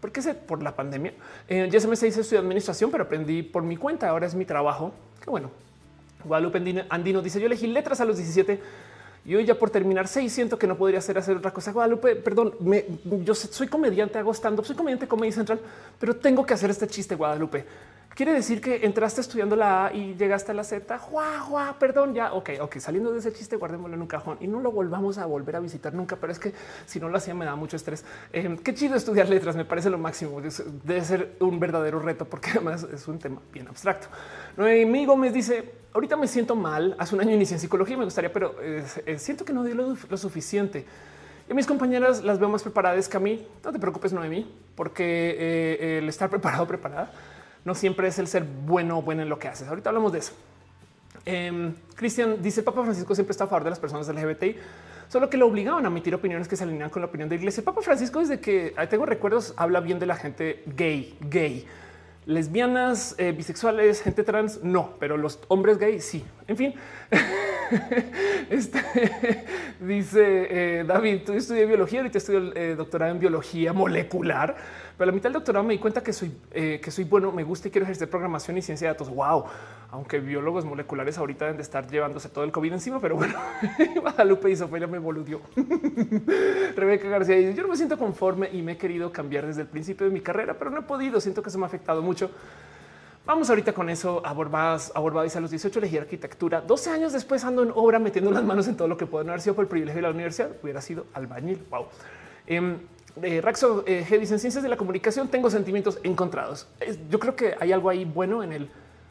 ¿Por 0.00 0.10
qué? 0.10 0.20
Por 0.34 0.62
la 0.62 0.74
pandemia. 0.74 1.14
Eh, 1.48 1.68
ya 1.70 1.80
se 1.80 1.86
me 1.86 1.92
dice 1.92 2.20
estudiar 2.20 2.42
administración, 2.42 2.90
pero 2.90 3.04
aprendí 3.04 3.42
por 3.42 3.62
mi 3.62 3.76
cuenta. 3.76 4.08
Ahora 4.08 4.26
es 4.26 4.34
mi 4.34 4.44
trabajo. 4.44 4.92
Qué 5.22 5.30
bueno. 5.30 5.50
Guadalupe 6.24 6.86
Andino 6.88 7.22
dice: 7.22 7.40
Yo 7.40 7.46
elegí 7.46 7.66
letras 7.66 8.00
a 8.00 8.04
los 8.04 8.16
17 8.16 8.60
y 9.24 9.34
hoy 9.34 9.44
ya 9.44 9.58
por 9.58 9.70
terminar 9.70 10.08
seis 10.08 10.32
siento 10.32 10.58
que 10.58 10.66
no 10.66 10.76
podría 10.76 10.98
hacer 10.98 11.16
hacer 11.16 11.36
otra 11.36 11.52
cosa. 11.52 11.72
Guadalupe, 11.72 12.16
perdón, 12.16 12.54
yo 13.24 13.34
soy 13.34 13.68
comediante, 13.68 14.18
hago 14.18 14.32
stand 14.32 14.58
up, 14.58 14.64
soy 14.64 14.76
comediante 14.76 15.06
Comedy 15.06 15.32
Central, 15.32 15.60
pero 15.98 16.16
tengo 16.16 16.44
que 16.44 16.54
hacer 16.54 16.70
este 16.70 16.86
chiste. 16.86 17.14
Guadalupe 17.14 17.64
quiere 18.14 18.32
decir 18.32 18.60
que 18.60 18.84
entraste 18.84 19.20
estudiando 19.20 19.56
la 19.56 19.86
A 19.86 19.92
y 19.92 20.14
llegaste 20.14 20.52
a 20.52 20.54
la 20.54 20.64
Z. 20.64 20.98
Juá, 20.98 21.76
perdón, 21.78 22.14
ya. 22.14 22.32
Ok, 22.32 22.50
ok. 22.60 22.78
Saliendo 22.78 23.12
de 23.12 23.18
ese 23.18 23.32
chiste, 23.32 23.56
guardémoslo 23.56 23.94
en 23.94 24.02
un 24.02 24.08
cajón 24.08 24.38
y 24.40 24.46
no 24.46 24.60
lo 24.60 24.72
volvamos 24.72 25.18
a 25.18 25.26
volver 25.26 25.56
a 25.56 25.60
visitar 25.60 25.94
nunca. 25.94 26.16
Pero 26.16 26.32
es 26.32 26.38
que 26.38 26.52
si 26.86 27.00
no 27.00 27.08
lo 27.08 27.16
hacía, 27.16 27.34
me 27.34 27.44
da 27.44 27.56
mucho 27.56 27.76
estrés. 27.76 28.04
Eh, 28.32 28.58
qué 28.62 28.74
chido 28.74 28.96
estudiar 28.96 29.28
letras. 29.28 29.56
Me 29.56 29.64
parece 29.64 29.90
lo 29.90 29.98
máximo. 29.98 30.40
Debe 30.40 31.04
ser 31.04 31.36
un 31.40 31.58
verdadero 31.60 32.00
reto 32.00 32.24
porque 32.24 32.50
además 32.50 32.86
es 32.92 33.06
un 33.08 33.18
tema 33.18 33.40
bien 33.52 33.68
abstracto. 33.68 34.08
Noemí 34.56 35.06
Gómez 35.06 35.32
dice: 35.32 35.82
Ahorita 35.92 36.16
me 36.16 36.26
siento 36.26 36.56
mal. 36.56 36.96
Hace 36.98 37.14
un 37.14 37.20
año 37.20 37.32
inicié 37.32 37.56
en 37.56 37.60
psicología 37.60 37.94
y 37.94 37.98
me 37.98 38.04
gustaría, 38.04 38.32
pero 38.32 38.56
eh, 38.60 39.18
siento 39.18 39.44
que 39.44 39.52
no 39.52 39.64
di 39.64 39.74
lo, 39.74 39.96
suficiente. 40.16 40.86
Y 41.50 41.54
mis 41.54 41.66
compañeras 41.66 42.22
las 42.22 42.38
veo 42.38 42.48
más 42.48 42.62
preparadas 42.62 43.08
que 43.08 43.16
a 43.16 43.20
mí. 43.20 43.46
No 43.64 43.72
te 43.72 43.78
preocupes, 43.78 44.12
Noemí, 44.12 44.50
porque 44.74 45.36
eh, 45.38 45.98
el 45.98 46.08
estar 46.08 46.30
preparado, 46.30 46.66
preparada, 46.66 47.12
no 47.64 47.74
siempre 47.74 48.08
es 48.08 48.18
el 48.18 48.26
ser 48.26 48.44
bueno 48.44 48.98
o 48.98 49.02
bueno 49.02 49.22
en 49.22 49.28
lo 49.28 49.38
que 49.38 49.48
haces. 49.48 49.68
Ahorita 49.68 49.90
hablamos 49.90 50.12
de 50.12 50.18
eso. 50.18 50.32
Em, 51.24 51.74
Cristian 51.94 52.42
dice: 52.42 52.62
Papa 52.62 52.82
Francisco 52.82 53.14
siempre 53.14 53.32
está 53.32 53.44
a 53.44 53.46
favor 53.46 53.64
de 53.64 53.70
las 53.70 53.78
personas 53.78 54.08
LGBTI, 54.08 54.56
solo 55.08 55.30
que 55.30 55.36
lo 55.36 55.46
obligaban 55.46 55.84
a 55.84 55.88
emitir 55.88 56.14
opiniones 56.14 56.48
que 56.48 56.56
se 56.56 56.64
alinean 56.64 56.90
con 56.90 57.02
la 57.02 57.06
opinión 57.06 57.28
de 57.28 57.36
la 57.36 57.40
iglesia. 57.40 57.64
Papa 57.64 57.82
Francisco, 57.82 58.18
desde 58.18 58.40
que 58.40 58.74
tengo 58.90 59.06
recuerdos, 59.06 59.54
habla 59.56 59.80
bien 59.80 59.98
de 59.98 60.06
la 60.06 60.16
gente 60.16 60.62
gay, 60.66 61.16
gay 61.20 61.66
lesbianas, 62.26 63.14
eh, 63.18 63.32
bisexuales, 63.32 64.00
gente 64.00 64.22
trans, 64.22 64.62
no, 64.62 64.94
pero 65.00 65.16
los 65.16 65.40
hombres 65.48 65.78
gay 65.78 66.00
sí. 66.00 66.24
En 66.46 66.56
fin, 66.56 66.74
este, 68.50 68.80
dice 69.80 70.80
eh, 70.80 70.84
David, 70.84 71.22
tú 71.26 71.32
estudié 71.32 71.66
biología, 71.66 72.00
ahorita 72.00 72.18
estudio 72.18 72.54
eh, 72.54 72.74
doctorado 72.76 73.12
en 73.12 73.18
biología 73.18 73.72
molecular, 73.72 74.56
pero 75.02 75.10
a 75.10 75.12
la 75.14 75.16
mitad 75.16 75.24
del 75.30 75.32
doctorado 75.32 75.64
me 75.64 75.74
di 75.74 75.80
cuenta 75.80 76.00
que 76.00 76.12
soy, 76.12 76.30
que 76.52 76.90
soy 76.92 77.02
bueno, 77.02 77.32
me 77.32 77.42
gusta 77.42 77.66
y 77.66 77.72
quiero 77.72 77.86
ejercer 77.86 78.08
programación 78.08 78.56
y 78.56 78.62
ciencia 78.62 78.86
de 78.86 78.94
datos. 78.94 79.12
Wow, 79.12 79.46
aunque 79.90 80.20
biólogos 80.20 80.64
moleculares 80.64 81.18
ahorita 81.18 81.46
deben 81.46 81.56
de 81.56 81.64
estar 81.64 81.88
llevándose 81.90 82.28
todo 82.28 82.44
el 82.44 82.52
COVID 82.52 82.74
encima, 82.74 83.00
pero 83.00 83.16
bueno, 83.16 83.34
Guadalupe 84.00 84.52
y 84.52 84.54
Sofía 84.54 84.86
me 84.86 85.00
boludió. 85.00 85.40
Rebeca 86.76 87.08
García 87.08 87.34
dice: 87.34 87.52
Yo 87.52 87.62
no 87.62 87.68
me 87.70 87.76
siento 87.76 87.98
conforme 87.98 88.48
y 88.52 88.62
me 88.62 88.72
he 88.72 88.76
querido 88.76 89.10
cambiar 89.10 89.44
desde 89.44 89.62
el 89.62 89.66
principio 89.66 90.06
de 90.06 90.12
mi 90.12 90.20
carrera, 90.20 90.54
pero 90.56 90.70
no 90.70 90.78
he 90.78 90.82
podido. 90.82 91.20
Siento 91.20 91.42
que 91.42 91.50
se 91.50 91.58
me 91.58 91.64
ha 91.64 91.66
afectado 91.66 92.00
mucho 92.00 92.30
Vamos 93.26 93.50
ahorita 93.50 93.72
con 93.72 93.90
eso 93.90 94.20
a 94.24 94.32
Borbás, 94.32 94.92
a 94.94 95.40
los 95.40 95.50
18 95.50 95.78
elegí 95.80 95.98
arquitectura. 95.98 96.60
12 96.60 96.90
años 96.90 97.12
después 97.12 97.44
ando 97.44 97.64
en 97.64 97.72
obra 97.74 97.98
metiendo 97.98 98.30
las 98.30 98.44
manos 98.44 98.68
en 98.68 98.76
todo 98.76 98.86
lo 98.86 98.96
que 98.96 99.06
puede 99.06 99.24
no 99.24 99.32
haber 99.32 99.40
sido 99.40 99.54
por 99.54 99.64
el 99.64 99.68
privilegio 99.68 99.98
de 99.98 100.02
la 100.02 100.10
universidad. 100.10 100.50
Hubiera 100.60 100.80
sido 100.80 101.06
albañil. 101.14 101.64
Wow. 101.70 101.86
Eh, 102.48 102.76
eh, 103.20 103.40
Raxo 103.40 103.84
eh, 103.86 104.06
dice 104.18 104.34
en 104.34 104.40
ciencias 104.40 104.62
de 104.62 104.68
la 104.68 104.76
comunicación 104.76 105.28
tengo 105.28 105.50
sentimientos 105.50 105.98
encontrados. 106.02 106.66
yo 107.10 107.18
creo 107.18 107.36
que 107.36 107.54
hay 107.60 107.72
algo 107.72 107.90
ahí 107.90 108.04
bueno 108.04 108.42
en 108.42 108.52
el 108.52 108.70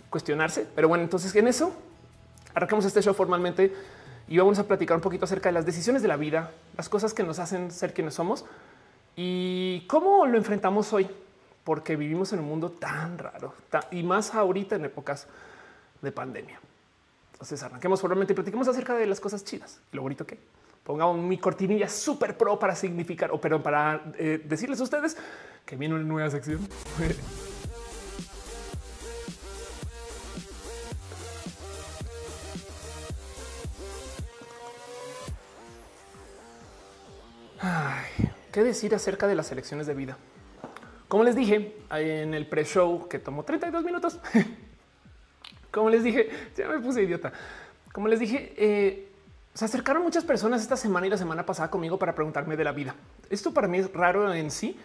cuestionarse, 0.10 0.68
pero 0.76 0.88
bueno, 0.88 1.04
entonces 1.04 1.34
en 1.36 1.48
eso 1.48 1.72
arrancamos 2.54 2.86
este 2.86 3.02
show 3.02 3.14
formalmente 3.14 3.74
y 4.28 4.38
vamos 4.38 4.60
a 4.60 4.68
platicar 4.68 4.98
un 4.98 5.02
poquito 5.02 5.26
acerca 5.26 5.50
de 5.50 5.54
las 5.54 5.66
decisiones 5.66 6.02
de 6.02 6.08
la 6.08 6.18
vida, 6.18 6.52
las 6.78 6.90
cosas 6.90 7.14
que 7.14 7.24
nos 7.24 7.40
hacen 7.40 7.72
ser 7.72 7.94
quienes 7.94 8.16
somos 8.16 8.46
y 9.16 9.86
cómo 9.88 10.26
lo 10.26 10.38
enfrentamos 10.38 10.92
hoy 10.94 11.08
porque 11.64 11.96
vivimos 11.96 12.34
en 12.34 12.40
un 12.40 12.46
mundo 12.46 12.72
tan 12.72 13.18
raro 13.18 13.54
y 13.92 14.04
más 14.04 14.34
ahorita 14.34 14.76
en 14.76 14.86
épocas 14.86 15.28
de 16.02 16.12
pandemia. 16.12 16.60
Entonces 17.34 17.62
arranquemos 17.64 18.02
formalmente 18.02 18.34
y 18.34 18.36
platicamos 18.36 18.68
acerca 18.68 18.96
de 18.96 19.06
las 19.06 19.20
cosas 19.20 19.44
chidas 19.44 19.80
lo 19.92 20.02
bonito 20.02 20.26
que 20.26 20.40
pongamos 20.84 21.18
mi 21.18 21.38
cortinilla 21.38 21.88
súper 21.88 22.38
pro 22.38 22.58
para 22.60 22.76
significar 22.76 23.32
o 23.32 23.40
pero 23.40 23.62
para 23.62 24.12
eh, 24.18 24.42
decirles 24.44 24.80
a 24.80 24.84
ustedes 24.84 25.18
que 25.66 25.76
viene 25.76 25.96
una 25.96 26.04
nueva 26.04 26.30
sección. 26.30 26.68
¿Qué 38.52 38.64
decir 38.64 38.94
acerca 38.94 39.28
de 39.28 39.36
las 39.36 39.52
elecciones 39.52 39.88
de 39.88 39.94
vida? 39.94 40.18
Como 41.08 41.24
les 41.24 41.36
dije 41.36 41.78
en 41.92 42.34
el 42.34 42.48
pre-show 42.48 43.08
que 43.08 43.18
tomó 43.18 43.44
32 43.44 43.84
minutos, 43.84 44.20
como 45.72 45.90
les 45.90 46.04
dije, 46.04 46.30
ya 46.58 46.68
me 46.68 46.80
puse 46.80 47.04
idiota. 47.04 47.32
Como 47.94 48.10
les 48.10 48.20
dije, 48.20 48.54
eh, 48.58 49.11
se 49.54 49.66
acercaron 49.66 50.04
muchas 50.04 50.24
personas 50.24 50.62
esta 50.62 50.78
semana 50.78 51.08
y 51.08 51.10
la 51.10 51.18
semana 51.18 51.46
pasada 51.46 51.70
conmigo 51.70 52.00
para 52.00 52.16
preguntarme 52.16 52.56
de 52.56 52.64
la 52.64 52.72
vida. 52.72 52.96
Esto 53.30 53.54
para 53.54 53.68
mí 53.68 53.80
es 53.80 53.92
raro 53.92 54.34
en 54.34 54.50
sí, 54.50 54.78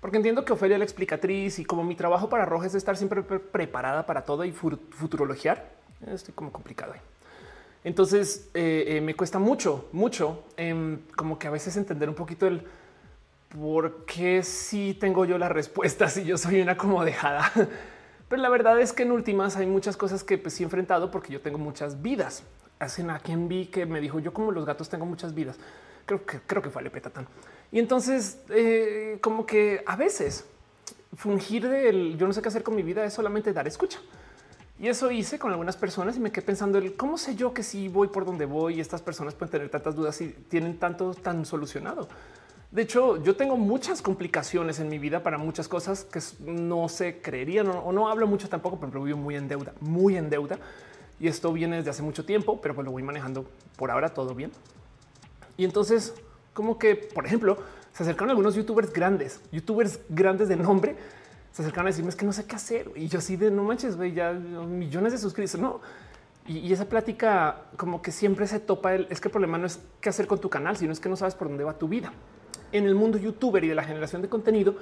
porque 0.00 0.16
entiendo 0.16 0.44
que 0.44 0.52
Ofelia 0.52 0.78
la 0.78 0.84
explicatriz 0.84 1.58
y 1.58 1.64
como 1.64 1.82
mi 1.82 1.96
trabajo 1.96 2.28
para 2.28 2.44
Roja 2.44 2.66
es 2.66 2.74
estar 2.74 2.96
siempre 2.96 3.22
preparada 3.22 4.06
para 4.06 4.24
todo 4.24 4.44
y 4.44 4.52
futurologiar, 4.52 5.70
estoy 6.06 6.34
como 6.34 6.52
complicado 6.52 6.92
ahí. 6.92 7.00
Entonces 7.82 8.50
eh, 8.54 8.84
eh, 8.88 9.00
me 9.00 9.14
cuesta 9.14 9.38
mucho, 9.38 9.88
mucho, 9.92 10.44
em, 10.56 11.00
como 11.16 11.38
que 11.38 11.48
a 11.48 11.50
veces 11.50 11.76
entender 11.76 12.08
un 12.08 12.14
poquito 12.14 12.46
el 12.46 12.62
por 13.48 14.04
qué 14.04 14.42
sí 14.42 14.96
tengo 14.98 15.24
yo 15.24 15.38
la 15.38 15.48
respuesta 15.48 16.08
si 16.08 16.24
yo 16.24 16.38
soy 16.38 16.60
una 16.60 16.76
como 16.76 17.04
dejada. 17.04 17.50
Pero 18.28 18.42
la 18.42 18.48
verdad 18.48 18.80
es 18.80 18.92
que 18.92 19.04
en 19.04 19.12
últimas 19.12 19.56
hay 19.56 19.66
muchas 19.66 19.96
cosas 19.96 20.24
que 20.24 20.36
pues, 20.36 20.54
sí 20.54 20.62
he 20.62 20.66
enfrentado 20.66 21.10
porque 21.12 21.32
yo 21.32 21.40
tengo 21.40 21.58
muchas 21.58 22.02
vidas. 22.02 22.42
Hacen 22.78 23.10
a 23.10 23.18
quien 23.18 23.48
vi 23.48 23.66
que 23.66 23.86
me 23.86 24.00
dijo 24.00 24.18
yo 24.18 24.32
como 24.32 24.52
los 24.52 24.66
gatos 24.66 24.88
tengo 24.88 25.06
muchas 25.06 25.34
vidas. 25.34 25.56
Creo 26.04 26.24
que 26.24 26.40
creo 26.46 26.62
que 26.62 26.70
fue 26.70 26.82
Lepetatán. 26.82 27.26
Y 27.72 27.78
entonces 27.78 28.38
eh, 28.50 29.18
como 29.20 29.46
que 29.46 29.82
a 29.86 29.96
veces 29.96 30.44
fungir 31.14 31.68
del 31.68 32.16
yo 32.18 32.26
no 32.26 32.32
sé 32.32 32.42
qué 32.42 32.48
hacer 32.48 32.62
con 32.62 32.76
mi 32.76 32.82
vida 32.82 33.04
es 33.04 33.14
solamente 33.14 33.52
dar 33.52 33.66
escucha. 33.66 33.98
Y 34.78 34.88
eso 34.88 35.10
hice 35.10 35.38
con 35.38 35.50
algunas 35.50 35.76
personas 35.76 36.16
y 36.16 36.20
me 36.20 36.30
quedé 36.30 36.44
pensando 36.44 36.76
el 36.76 36.96
cómo 36.96 37.16
sé 37.16 37.34
yo 37.34 37.54
que 37.54 37.62
si 37.62 37.88
voy 37.88 38.08
por 38.08 38.26
donde 38.26 38.44
voy 38.44 38.74
y 38.74 38.80
estas 38.80 39.00
personas 39.00 39.34
pueden 39.34 39.52
tener 39.52 39.70
tantas 39.70 39.96
dudas 39.96 40.20
y 40.20 40.28
tienen 40.28 40.78
tanto 40.78 41.14
tan 41.14 41.46
solucionado. 41.46 42.08
De 42.70 42.82
hecho, 42.82 43.22
yo 43.22 43.36
tengo 43.36 43.56
muchas 43.56 44.02
complicaciones 44.02 44.80
en 44.80 44.90
mi 44.90 44.98
vida 44.98 45.22
para 45.22 45.38
muchas 45.38 45.66
cosas 45.66 46.04
que 46.04 46.20
no 46.40 46.90
se 46.90 47.22
creerían 47.22 47.68
o 47.68 47.90
no 47.92 48.08
hablo 48.08 48.26
mucho 48.26 48.50
tampoco, 48.50 48.78
pero 48.78 49.02
vivo 49.02 49.16
muy 49.16 49.36
en 49.36 49.48
deuda, 49.48 49.72
muy 49.80 50.16
en 50.18 50.28
deuda. 50.28 50.58
Y 51.18 51.28
esto 51.28 51.52
viene 51.52 51.76
desde 51.76 51.90
hace 51.90 52.02
mucho 52.02 52.24
tiempo, 52.24 52.60
pero 52.60 52.74
pues 52.74 52.84
lo 52.84 52.92
voy 52.92 53.02
manejando 53.02 53.48
por 53.76 53.90
ahora 53.90 54.10
todo 54.10 54.34
bien. 54.34 54.52
Y 55.56 55.64
entonces, 55.64 56.14
como 56.52 56.78
que, 56.78 56.94
por 56.94 57.26
ejemplo, 57.26 57.56
se 57.92 58.02
acercaron 58.02 58.30
algunos 58.30 58.54
youtubers 58.54 58.92
grandes, 58.92 59.40
youtubers 59.52 60.00
grandes 60.08 60.48
de 60.48 60.56
nombre, 60.56 60.96
se 61.52 61.62
acercaron 61.62 61.86
a 61.86 61.90
decirme 61.90 62.10
es 62.10 62.16
que 62.16 62.26
no 62.26 62.32
sé 62.32 62.44
qué 62.44 62.56
hacer. 62.56 62.90
Y 62.94 63.08
yo 63.08 63.18
así 63.18 63.36
de 63.36 63.50
no 63.50 63.64
manches, 63.64 63.96
ya 64.14 64.32
millones 64.32 65.12
de 65.12 65.18
suscriptores. 65.18 65.60
No. 65.60 65.80
Y, 66.46 66.58
y, 66.58 66.72
esa 66.72 66.84
plática 66.84 67.62
como 67.76 68.02
que 68.02 68.12
siempre 68.12 68.46
se 68.46 68.60
topa 68.60 68.94
el, 68.94 69.08
es 69.10 69.20
que 69.20 69.28
el 69.28 69.32
problema 69.32 69.58
no 69.58 69.66
es 69.66 69.80
qué 70.00 70.10
hacer 70.10 70.26
con 70.26 70.40
tu 70.40 70.48
canal, 70.48 70.76
sino 70.76 70.92
es 70.92 71.00
que 71.00 71.08
no 71.08 71.16
sabes 71.16 71.34
por 71.34 71.48
dónde 71.48 71.64
va 71.64 71.76
tu 71.76 71.88
vida 71.88 72.12
en 72.72 72.86
el 72.86 72.94
mundo 72.94 73.18
youtuber 73.18 73.64
y 73.64 73.68
de 73.68 73.74
la 73.74 73.84
generación 73.84 74.22
de 74.22 74.28
contenido, 74.28 74.76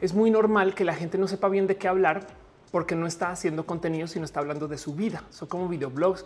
es 0.00 0.14
muy 0.14 0.30
normal 0.30 0.74
que 0.74 0.84
la 0.84 0.94
gente 0.94 1.18
no 1.18 1.28
sepa 1.28 1.48
bien 1.48 1.66
de 1.66 1.76
qué 1.76 1.88
hablar 1.88 2.26
porque 2.72 2.96
no 2.96 3.06
está 3.06 3.30
haciendo 3.30 3.64
contenido, 3.64 4.08
sino 4.08 4.24
está 4.24 4.40
hablando 4.40 4.66
de 4.66 4.78
su 4.78 4.96
vida. 4.96 5.22
Son 5.30 5.46
como 5.46 5.68
videoblogs. 5.68 6.24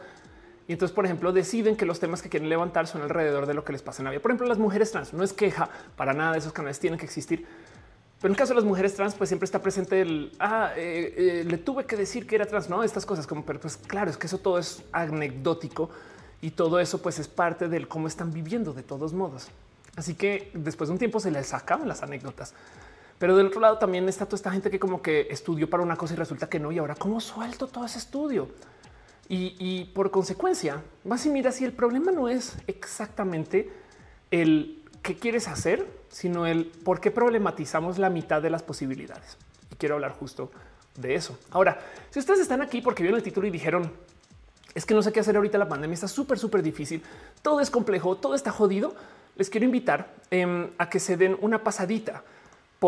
Y 0.69 0.73
entonces, 0.73 0.95
por 0.95 1.05
ejemplo, 1.05 1.33
deciden 1.33 1.77
que 1.77 1.85
los 1.85 2.01
temas 2.01 2.23
que 2.23 2.29
quieren 2.29 2.49
levantar 2.49 2.87
son 2.87 3.03
alrededor 3.03 3.47
de 3.47 3.55
lo 3.55 3.65
que 3.65 3.73
les 3.73 3.83
pasa 3.83 4.01
en 4.01 4.05
la 4.05 4.11
vida. 4.13 4.23
Por 4.23 4.31
ejemplo, 4.31 4.47
las 4.47 4.59
mujeres 4.59 4.91
trans 4.91 5.13
no 5.13 5.23
es 5.23 5.33
queja 5.33 5.69
para 5.97 6.15
nada 6.15 6.33
de 6.33 6.39
esos 6.39 6.53
canales, 6.53 6.81
tienen 6.81 6.99
que 6.99 7.05
existir. 7.05 7.47
Pero 8.21 8.29
en 8.29 8.33
el 8.33 8.39
caso 8.39 8.51
de 8.51 8.57
las 8.57 8.65
mujeres 8.65 8.95
trans, 8.95 9.15
pues 9.15 9.29
siempre 9.29 9.45
está 9.45 9.61
presente 9.61 10.01
el 10.01 10.33
ah, 10.41 10.73
eh, 10.77 11.15
eh, 11.17 11.45
le 11.47 11.59
tuve 11.59 11.85
que 11.85 11.97
decir 11.97 12.27
que 12.27 12.37
era 12.37 12.47
trans, 12.47 12.71
no 12.71 12.83
estas 12.83 13.05
cosas 13.05 13.27
como, 13.27 13.45
pero 13.45 13.61
pues 13.61 13.77
claro, 13.77 14.11
es 14.11 14.17
que 14.17 14.27
eso 14.27 14.39
todo 14.39 14.59
es 14.59 14.83
anecdótico 14.93 15.91
y 16.41 16.53
todo 16.53 16.81
eso 16.81 17.03
pues 17.03 17.19
es 17.19 17.29
parte 17.29 17.69
del 17.69 17.89
cómo 17.89 18.09
están 18.09 18.33
viviendo 18.33 18.73
de 18.73 18.83
todos 18.83 19.13
modos. 19.13 19.49
Así 19.97 20.15
que 20.15 20.51
después 20.55 20.89
de 20.89 20.93
un 20.93 20.99
tiempo 20.99 21.21
se 21.21 21.31
les 21.31 21.49
sacaban 21.49 21.89
las 21.89 22.03
anécdotas. 22.03 22.55
Pero 23.19 23.37
del 23.37 23.47
otro 23.47 23.61
lado 23.61 23.79
también 23.79 24.09
está 24.09 24.27
toda 24.27 24.37
esta 24.37 24.51
gente 24.51 24.71
que 24.71 24.79
como 24.79 25.01
que 25.01 25.29
estudió 25.31 25.71
para 25.71 25.83
una 25.83 25.97
cosa 25.97 26.15
y 26.15 26.17
resulta 26.17 26.49
que 26.49 26.61
no. 26.61 26.71
Y 26.73 26.79
ahora 26.79 26.95
cómo 26.95 27.21
suelto 27.21 27.67
todo 27.67 27.87
ese 27.87 27.99
estudio. 27.99 28.49
Y, 29.29 29.87
por 29.87 30.13
consecuencia, 30.13 30.83
vas 31.03 31.27
y 31.27 31.31
mira 31.31 31.51
si 31.51 31.65
el 31.65 31.73
problema 31.73 32.13
no 32.13 32.29
es 32.29 32.57
exactamente 32.69 33.73
el 34.31 34.85
qué 35.03 35.17
quieres 35.17 35.49
hacer, 35.49 35.85
sino 36.11 36.47
el 36.47 36.67
por 36.67 37.01
qué 37.01 37.11
problematizamos 37.11 37.99
la 37.99 38.09
mitad 38.09 38.41
de 38.41 38.51
las 38.51 38.63
posibilidades. 38.63 39.37
Y 39.73 39.75
quiero 39.77 39.97
hablar 39.97 40.13
justo 40.13 40.53
de 40.95 41.17
eso. 41.17 41.37
Ahora, 41.51 41.81
si 42.11 42.21
ustedes 42.21 42.39
están 42.39 42.63
aquí 42.63 42.81
porque 42.81 43.03
vieron 43.03 43.19
el 43.19 43.25
título 43.25 43.49
y 43.49 43.51
dijeron 43.51 43.91
es 44.77 44.85
que 44.85 44.95
no 44.95 45.03
sé 45.03 45.11
qué 45.11 45.21
hacer 45.21 45.35
ahorita, 45.35 45.57
la 45.59 45.69
pandemia 45.69 45.95
está 45.95 46.07
súper, 46.07 46.39
súper 46.39 46.63
difícil, 46.63 47.03
todo 47.41 47.61
es 47.61 47.71
complejo, 47.71 48.17
todo 48.17 48.35
está 48.35 48.53
jodido 48.53 48.95
les 49.37 49.51
quiero 49.51 49.67
invitar 49.67 50.15
em, 50.31 50.71
a 50.79 50.89
que 50.89 50.99
se 50.99 51.17
den 51.17 51.37
una 51.41 51.63
pasadita 51.63 52.25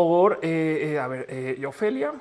por, 0.07 0.39
eh, 0.41 0.93
eh, 0.93 0.99
a 0.99 1.07
ver, 1.07 1.25
eh, 1.27 1.65
Ofelia, 1.65 2.13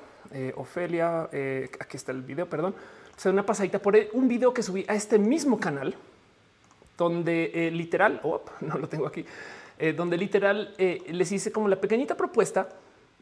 Ofelia, 0.56 1.22
aquí 1.22 1.96
está 1.96 2.10
el 2.10 2.22
video, 2.22 2.46
perdón, 2.48 2.74
se 3.16 3.28
den 3.28 3.36
una 3.36 3.46
pasadita 3.46 3.78
por 3.78 3.96
un 4.14 4.26
video 4.26 4.52
que 4.52 4.64
subí 4.64 4.84
a 4.88 4.94
este 4.96 5.16
mismo 5.16 5.60
canal, 5.60 5.94
donde 6.96 7.70
literal, 7.72 8.20
no 8.60 8.78
lo 8.78 8.88
tengo 8.88 9.06
aquí, 9.06 9.24
donde 9.96 10.16
literal 10.16 10.74
les 10.76 11.32
hice 11.32 11.52
como 11.52 11.68
la 11.68 11.80
pequeñita 11.80 12.16
propuesta 12.16 12.68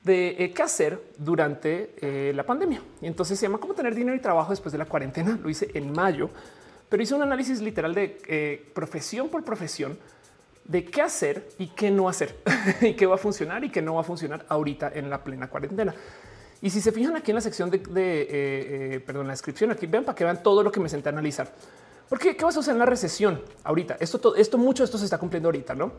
de 0.03 0.53
qué 0.57 0.63
hacer 0.63 1.01
durante 1.19 2.33
la 2.35 2.43
pandemia. 2.43 2.81
Y 3.03 3.07
entonces 3.07 3.39
se 3.39 3.47
llama 3.47 3.59
cómo 3.59 3.75
tener 3.75 3.95
dinero 3.95 4.17
y 4.17 4.21
trabajo 4.21 4.51
después 4.51 4.73
de 4.73 4.79
la 4.79 4.87
cuarentena. 4.87 5.39
Lo 5.41 5.51
hice 5.51 5.71
en 5.75 5.93
mayo, 5.93 6.31
pero 6.89 7.03
hice 7.03 7.15
un 7.15 7.23
análisis 7.23 7.61
literal 7.61 7.95
de 7.95 8.65
profesión 8.75 9.29
por 9.29 9.45
profesión 9.45 9.97
de 10.67 10.85
qué 10.85 11.03
hacer 11.03 11.49
y 11.59 11.69
qué 11.69 11.91
no 11.91 12.09
hacer 12.09 12.37
y 12.81 12.95
qué 12.95 13.07
va 13.07 13.15
a 13.15 13.19
funcionar 13.19 13.65
y 13.65 13.71
qué 13.71 13.83
no 13.83 13.95
va 13.95 14.01
a 14.01 14.05
funcionar 14.05 14.45
ahorita 14.49 14.91
en 14.95 15.11
la 15.11 15.23
plena 15.23 15.49
cuarentena. 15.49 15.95
Y 16.63 16.71
si 16.71 16.81
se 16.81 16.91
fijan 16.91 17.17
aquí 17.17 17.31
en 17.31 17.37
la 17.37 17.41
sección 17.41 17.71
de, 17.71 17.79
eh, 17.79 17.85
eh, 17.95 19.01
perdón, 19.05 19.27
la 19.27 19.35
descripción, 19.35 19.71
aquí 19.71 19.87
vean 19.87 20.05
para 20.05 20.17
que 20.17 20.25
vean 20.25 20.43
todo 20.43 20.63
lo 20.63 20.73
que 20.73 20.81
me 20.81 20.89
senté 20.89 21.09
a 21.11 21.13
analizar. 21.13 21.53
Porque 22.09 22.37
qué 22.37 22.45
va 22.45 22.51
a 22.51 22.53
suceder 22.53 22.75
en 22.75 22.79
la 22.81 22.87
recesión 22.87 23.43
ahorita. 23.65 23.97
Esto, 24.01 24.19
todo, 24.19 24.37
esto, 24.37 24.59
mucho 24.59 24.85
esto 24.85 24.97
se 24.97 25.05
está 25.05 25.19
cumpliendo 25.19 25.49
ahorita, 25.49 25.75
no? 25.75 25.93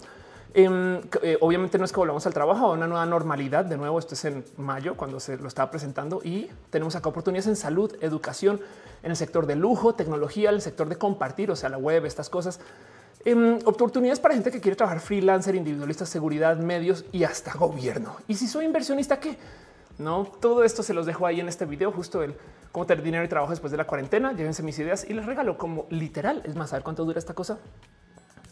Em, 0.54 1.02
eh, 1.22 1.38
obviamente 1.42 1.78
no 1.78 1.86
es 1.86 1.92
que 1.92 2.00
volvamos 2.00 2.26
al 2.26 2.34
trabajo 2.34 2.68
a 2.68 2.72
una 2.72 2.88
nueva 2.88 3.06
normalidad. 3.06 3.66
De 3.66 3.78
nuevo, 3.78 4.00
esto 4.00 4.16
es 4.16 4.26
en 4.26 4.44
mayo 4.58 4.96
cuando 4.96 5.20
se 5.20 5.38
lo 5.38 5.48
estaba 5.48 5.70
presentando 5.70 6.22
y 6.24 6.50
tenemos 6.70 6.96
acá 6.96 7.10
oportunidades 7.10 7.48
en 7.48 7.56
salud, 7.56 7.96
educación, 8.02 8.60
en 9.04 9.12
el 9.12 9.18
sector 9.18 9.46
de 9.46 9.56
lujo, 9.56 9.94
tecnología, 9.94 10.50
el 10.50 10.62
sector 10.62 10.90
de 10.90 10.96
compartir, 10.96 11.52
o 11.52 11.56
sea, 11.56 11.70
la 11.70 11.78
web, 11.78 12.06
estas 12.06 12.30
cosas. 12.30 12.60
Em, 13.26 13.60
oportunidades 13.66 14.20
para 14.20 14.34
gente 14.34 14.52
que 14.52 14.62
quiere 14.62 14.76
trabajar 14.76 15.00
freelancer, 15.00 15.56
individualista, 15.56 16.06
seguridad, 16.06 16.58
medios 16.58 17.06
y 17.12 17.24
hasta 17.24 17.54
gobierno. 17.54 18.16
Y 18.28 18.36
si 18.36 18.48
soy 18.48 18.66
inversionista, 18.66 19.20
¿qué? 19.20 19.38
No, 19.98 20.26
todo 20.40 20.64
esto 20.64 20.84
se 20.84 20.94
los 20.94 21.06
dejo 21.06 21.26
ahí 21.26 21.40
en 21.40 21.50
este 21.50 21.66
video, 21.66 21.92
justo 21.92 22.22
el 22.22 22.36
cómo 22.72 22.86
tener 22.86 23.04
dinero 23.04 23.24
y 23.24 23.28
trabajo 23.28 23.52
después 23.52 23.72
de 23.72 23.78
la 23.78 23.86
cuarentena. 23.86 24.34
Llévense 24.34 24.62
mis 24.62 24.78
ideas 24.80 25.06
y 25.10 25.14
les 25.14 25.26
regalo 25.26 25.58
como 25.58 25.88
literal. 25.90 26.42
Es 26.46 26.56
más, 26.56 26.72
a 26.74 26.78
ver 26.78 26.84
cuánto 26.84 27.04
dura 27.04 27.18
esta 27.18 27.34
cosa. 27.34 27.58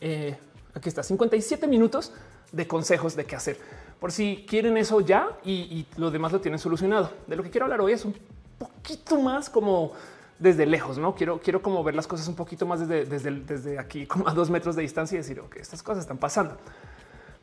Eh, 0.02 0.36
aquí 0.74 0.90
está 0.90 1.04
57 1.04 1.68
minutos 1.68 2.12
de 2.52 2.68
consejos 2.68 3.16
de 3.16 3.26
qué 3.26 3.36
hacer 3.36 3.58
por 4.00 4.12
si 4.12 4.46
quieren 4.48 4.78
eso 4.78 5.02
ya 5.02 5.30
y, 5.44 5.52
y 5.52 5.88
lo 5.98 6.12
demás 6.12 6.32
lo 6.32 6.42
tienen 6.42 6.60
solucionado. 6.60 7.12
De 7.28 7.36
lo 7.36 7.44
que 7.44 7.50
quiero 7.50 7.66
hablar 7.66 7.82
hoy 7.82 7.94
es 7.94 8.06
un 8.06 8.16
poquito 8.58 9.20
más 9.20 9.50
como 9.50 9.94
desde 10.40 10.66
lejos, 10.66 10.98
no 10.98 11.16
quiero, 11.16 11.40
quiero 11.40 11.62
como 11.62 11.84
ver 11.84 11.96
las 11.96 12.08
cosas 12.08 12.28
un 12.28 12.36
poquito 12.36 12.66
más 12.66 12.82
desde, 12.82 13.06
desde, 13.06 13.32
desde 13.32 13.80
aquí, 13.80 14.06
como 14.08 14.28
a 14.28 14.34
dos 14.34 14.50
metros 14.50 14.76
de 14.76 14.82
distancia 14.82 15.16
y 15.16 15.20
decir, 15.20 15.42
que 15.50 15.60
estas 15.60 15.82
cosas 15.82 16.04
están 16.04 16.18
pasando. 16.18 16.58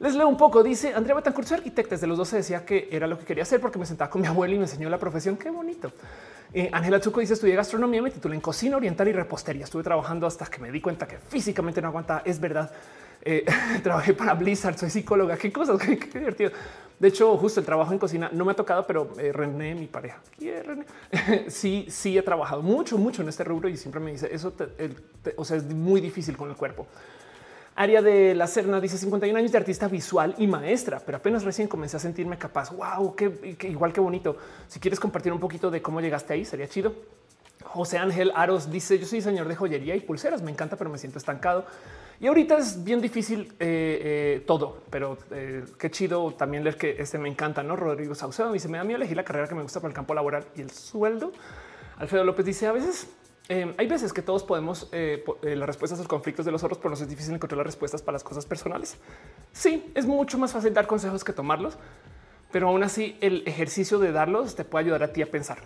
Les 0.03 0.17
leo 0.17 0.27
un 0.27 0.37
poco. 0.37 0.65
Dice 0.65 0.93
Andrea 0.95 1.15
Betancourt, 1.15 1.47
soy 1.47 1.59
arquitecta. 1.59 1.95
Desde 1.95 2.09
los 2.09 2.19
12 2.19 2.39
decía 2.39 2.65
que 2.65 2.89
era 2.91 3.07
lo 3.07 3.17
que 3.17 3.25
quería 3.25 3.45
hacer 3.45 3.61
porque 3.61 3.79
me 3.79 3.87
sentaba 3.87 4.11
con 4.11 4.21
mi 4.21 4.27
abuela 4.27 4.53
y 4.53 4.59
me 4.59 4.65
enseñó 4.65 4.91
la 4.91 4.99
profesión. 4.99 5.37
Qué 5.37 5.49
bonito. 5.49 5.93
Eh, 6.53 6.69
Ángela 6.73 7.01
Chuco 7.01 7.21
dice 7.21 7.35
estudié 7.35 7.55
gastronomía, 7.55 8.03
me 8.03 8.11
titulé 8.11 8.35
en 8.35 8.41
cocina 8.41 8.77
oriental 8.79 9.07
y 9.07 9.13
repostería. 9.13 9.63
Estuve 9.63 9.85
trabajando 9.85 10.27
hasta 10.27 10.47
que 10.47 10.59
me 10.59 10.73
di 10.73 10.81
cuenta 10.81 11.07
que 11.07 11.19
físicamente 11.19 11.81
no 11.81 11.87
aguanta. 11.87 12.23
Es 12.25 12.41
verdad. 12.41 12.73
Eh, 13.25 13.45
trabajé 13.83 14.15
para 14.15 14.35
Blizzard, 14.35 14.77
soy 14.77 14.91
psicóloga. 14.91 15.37
Qué 15.37 15.53
cosas, 15.53 15.79
qué, 15.81 15.97
divertido. 16.19 16.51
De 16.99 17.09
hecho, 17.09 17.37
justo 17.37 17.61
el 17.61 17.67
trabajo 17.67 17.93
en 17.93 17.99
cocina 17.99 18.31
no 18.33 18.45
me 18.45 18.53
ha 18.53 18.55
tocado, 18.55 18.87
pero 18.87 19.13
eh, 19.19 19.33
René, 19.33 19.75
mi 19.75 19.87
pareja, 19.87 20.21
René? 20.39 20.85
sí, 21.49 21.87
sí 21.89 22.17
he 22.17 22.23
trabajado 22.23 22.63
mucho, 22.63 22.99
mucho 22.99 23.23
en 23.23 23.29
este 23.29 23.43
rubro 23.43 23.69
y 23.69 23.77
siempre 23.77 24.01
me 24.01 24.13
dice 24.13 24.29
eso. 24.33 24.53
o 25.37 25.45
sea, 25.45 25.57
es 25.57 25.65
muy 25.65 26.01
difícil 26.01 26.37
con 26.37 26.51
el 26.51 26.57
cuerpo. 26.57 26.87
Área 27.75 28.03
de 28.03 28.35
la 28.35 28.47
Serna 28.47 28.81
dice 28.81 28.99
51 28.99 29.39
años 29.39 29.51
de 29.51 29.57
artista 29.57 29.89
visual 29.89 30.35
y 30.37 30.47
maestra, 30.47 31.01
pero 31.05 31.17
apenas 31.17 31.43
recién 31.43 31.69
comencé 31.69 31.97
a 31.97 32.01
sentirme 32.01 32.37
capaz. 32.37 32.71
Wow, 32.71 33.17
qué, 33.17 33.57
igual 33.63 33.93
que 33.95 34.01
bonito. 34.01 34.37
Si 34.69 34.79
quieres 34.79 35.01
compartir 35.01 35.33
un 35.33 35.41
poquito 35.41 35.71
de 35.71 35.81
cómo 35.81 36.01
llegaste 36.01 36.35
ahí, 36.35 36.45
sería 36.45 36.69
chido. 36.69 36.95
José 37.65 37.97
Ángel 37.97 38.31
Aros 38.35 38.71
dice: 38.71 38.99
Yo 38.99 39.07
soy 39.07 39.21
diseñador 39.21 39.49
de 39.49 39.57
joyería 39.57 39.97
y 39.97 40.01
pulseras. 40.01 40.43
Me 40.43 40.51
encanta, 40.51 40.77
pero 40.77 40.91
me 40.91 40.99
siento 40.99 41.19
estancado. 41.19 41.65
Y 42.23 42.29
ahorita 42.29 42.57
es 42.59 42.85
bien 42.85 43.01
difícil 43.01 43.53
eh, 43.59 44.37
eh, 44.39 44.45
todo, 44.47 44.85
pero 44.91 45.19
eh, 45.33 45.65
qué 45.77 45.91
chido 45.91 46.31
también 46.35 46.63
leer 46.63 46.77
que 46.77 46.95
este 47.01 47.19
me 47.19 47.29
encanta. 47.29 47.65
No, 47.65 47.75
Rodrigo 47.75 48.15
Saucedo 48.15 48.53
dice: 48.53 48.69
Me 48.69 48.79
da 48.79 48.85
miedo 48.85 48.99
elegir 48.99 49.17
la 49.17 49.25
carrera 49.25 49.49
que 49.49 49.57
me 49.57 49.63
gusta 49.63 49.81
para 49.81 49.89
el 49.89 49.95
campo 49.97 50.15
laboral 50.15 50.45
y 50.55 50.61
el 50.61 50.71
sueldo. 50.71 51.33
Alfredo 51.97 52.23
López 52.23 52.47
dice: 52.47 52.69
A 52.69 52.73
veces 52.73 53.09
hay 53.49 53.89
veces 53.89 54.13
que 54.13 54.23
todos 54.23 54.45
podemos 54.45 54.89
las 54.93 55.67
respuestas 55.67 55.99
a 55.99 56.03
los 56.03 56.09
conflictos 56.09 56.47
de 56.47 56.53
los 56.53 56.63
otros, 56.63 56.79
pero 56.79 56.91
nos 56.91 57.01
es 57.01 57.09
difícil 57.09 57.35
encontrar 57.35 57.59
las 57.59 57.67
respuestas 57.67 58.03
para 58.03 58.13
las 58.13 58.23
cosas 58.23 58.47
personales. 58.47 58.99
Sí, 59.51 59.91
es 59.97 60.07
mucho 60.07 60.39
más 60.39 60.53
fácil 60.53 60.73
dar 60.73 60.87
consejos 60.87 61.25
que 61.25 61.33
tomarlos, 61.33 61.77
pero 62.53 62.69
aún 62.69 62.85
así 62.85 63.19
el 63.21 63.43
ejercicio 63.47 63.99
de 63.99 64.13
darlos 64.13 64.55
te 64.55 64.65
puede 64.65 64.85
ayudar 64.85 65.03
a 65.03 65.13
ti 65.13 65.23
a 65.23 65.27
pensar. 65.27 65.59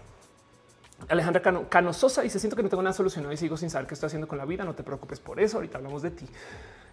Alejandra 1.09 1.43
Cano, 1.43 1.69
Cano 1.69 1.93
Sosa 1.93 2.23
dice 2.23 2.39
siento 2.39 2.57
que 2.57 2.63
no 2.63 2.69
tengo 2.69 2.83
nada 2.83 2.95
solucionado 2.95 3.33
y 3.33 3.37
sigo 3.37 3.57
sin 3.57 3.71
saber 3.71 3.87
qué 3.87 3.95
estoy 3.95 4.09
haciendo 4.09 4.27
con 4.27 4.39
la 4.39 4.45
vida. 4.45 4.65
No 4.65 4.75
te 4.75 4.83
preocupes 4.83 5.21
por 5.21 5.41
eso. 5.41 5.59
Ahorita 5.59 5.79
hablamos 5.79 6.03
de 6.03 6.11
ti 6.11 6.27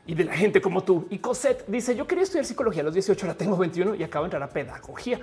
y 0.05 0.15
de 0.15 0.25
la 0.25 0.33
gente 0.33 0.61
como 0.61 0.83
tú. 0.83 1.07
Y 1.09 1.19
Cosette 1.19 1.65
dice 1.67 1.95
yo 1.95 2.07
quería 2.07 2.23
estudiar 2.23 2.45
psicología 2.45 2.81
a 2.81 2.85
los 2.85 2.93
18, 2.93 3.25
ahora 3.25 3.37
tengo 3.37 3.57
21 3.57 3.95
y 3.95 4.03
acabo 4.03 4.25
de 4.25 4.27
entrar 4.27 4.43
a 4.43 4.49
pedagogía. 4.49 5.19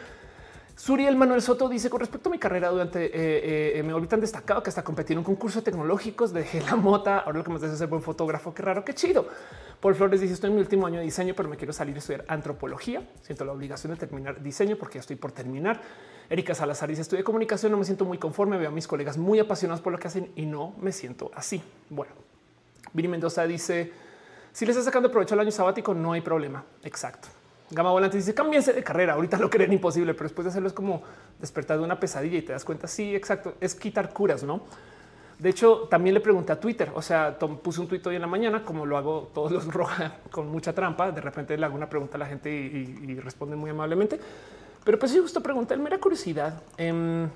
Suriel 0.81 1.15
Manuel 1.15 1.43
Soto 1.43 1.69
dice 1.69 1.91
con 1.91 2.01
respecto 2.01 2.31
a 2.31 2.33
mi 2.33 2.39
carrera 2.39 2.71
durante 2.71 3.05
eh, 3.05 3.11
eh, 3.13 3.73
eh, 3.79 3.83
me 3.83 3.93
volví 3.93 4.07
tan 4.07 4.19
destacado 4.19 4.63
que 4.63 4.71
hasta 4.71 4.83
competí 4.83 5.13
en 5.13 5.19
un 5.19 5.25
concurso 5.25 5.63
tecnológicos, 5.63 6.33
dejé 6.33 6.63
la 6.63 6.75
mota. 6.75 7.19
Ahora 7.19 7.37
lo 7.37 7.45
que 7.45 7.51
me 7.51 7.57
hace 7.57 7.67
es 7.67 7.77
ser 7.77 7.89
buen 7.89 8.01
fotógrafo. 8.01 8.55
Qué 8.55 8.63
raro, 8.63 8.83
qué 8.83 8.95
chido. 8.95 9.29
Paul 9.79 9.95
Flores 9.95 10.23
dice 10.23 10.33
estoy 10.33 10.49
en 10.49 10.57
mi 10.57 10.63
último 10.63 10.87
año 10.87 10.97
de 10.97 11.05
diseño, 11.05 11.35
pero 11.37 11.51
me 11.51 11.59
quiero 11.59 11.75
salir 11.75 11.97
a 11.97 11.99
estudiar 11.99 12.25
antropología. 12.29 13.07
Siento 13.21 13.45
la 13.45 13.53
obligación 13.53 13.93
de 13.93 13.99
terminar 13.99 14.43
diseño 14.43 14.77
porque 14.77 14.95
ya 14.95 15.01
estoy 15.01 15.17
por 15.17 15.33
terminar. 15.33 15.83
Erika 16.31 16.55
Salazar 16.55 16.89
dice 16.89 17.03
estudié 17.03 17.25
comunicación, 17.25 17.71
no 17.71 17.77
me 17.77 17.85
siento 17.85 18.07
muy 18.07 18.17
conforme. 18.17 18.57
Veo 18.57 18.71
a 18.71 18.73
mis 18.73 18.89
colegas 18.89 19.19
muy 19.19 19.39
apasionados 19.39 19.83
por 19.83 19.93
lo 19.93 19.99
que 19.99 20.09
hacen 20.09 20.33
y 20.35 20.47
no 20.47 20.73
me 20.81 20.93
siento 20.93 21.31
así. 21.35 21.63
Bueno, 21.91 22.15
Vini 22.95 23.09
Mendoza 23.09 23.47
dice 23.47 23.93
si 24.51 24.65
le 24.65 24.73
está 24.73 24.83
sacando 24.83 25.11
provecho 25.11 25.35
al 25.35 25.41
año 25.41 25.51
sabático, 25.51 25.93
no 25.93 26.15
hay 26.15 26.23
problema. 26.23 26.65
Exacto. 26.83 27.29
Gama 27.71 27.91
Volante 27.93 28.17
dice 28.17 28.35
cámbiense 28.35 28.73
de 28.73 28.83
carrera. 28.83 29.15
Ahorita 29.15 29.39
lo 29.39 29.49
creen 29.49 29.73
imposible, 29.73 30.15
pero 30.15 30.25
después 30.25 30.45
de 30.45 30.51
hacerlo 30.51 30.69
es 30.69 30.75
como 30.75 31.03
despertar 31.39 31.79
de 31.79 31.85
una 31.85 32.01
pesadilla 32.01 32.39
y 32.39 32.43
te 32.43 32.53
das 32.53 32.65
cuenta. 32.65 32.89
Sí, 32.89 33.15
exacto. 33.15 33.55
Es 33.61 33.75
quitar 33.75 34.13
curas, 34.13 34.43
no? 34.43 34.63
De 35.39 35.49
hecho, 35.49 35.89
también 35.89 36.13
le 36.15 36.21
pregunté 36.21 36.53
a 36.53 36.61
Twitter. 36.61 36.91
O 36.95 37.01
sea, 37.01 37.39
Tom 37.39 37.59
puse 37.59 37.81
un 37.81 37.89
tuit 37.89 38.07
hoy 38.07 38.17
en 38.17 38.21
la 38.21 38.27
mañana, 38.27 38.63
como 38.63 38.85
lo 38.85 38.99
hago 38.99 39.31
todos 39.33 39.51
los 39.53 39.67
roja 39.73 40.17
con 40.31 40.49
mucha 40.49 40.75
trampa. 40.75 41.13
De 41.13 41.21
repente 41.21 41.57
le 41.57 41.65
hago 41.65 41.75
una 41.75 41.89
pregunta 41.89 42.17
a 42.17 42.19
la 42.19 42.27
gente 42.27 42.51
y, 42.51 43.15
responde 43.21 43.57
muy 43.57 43.71
amablemente. 43.71 44.21
Pero 44.85 44.99
pues 44.99 45.13
sí, 45.13 45.19
justo 45.19 45.43
pregunté, 45.43 45.77
mera 45.77 45.99
curiosidad. 45.99 46.63
Em, 46.77 47.29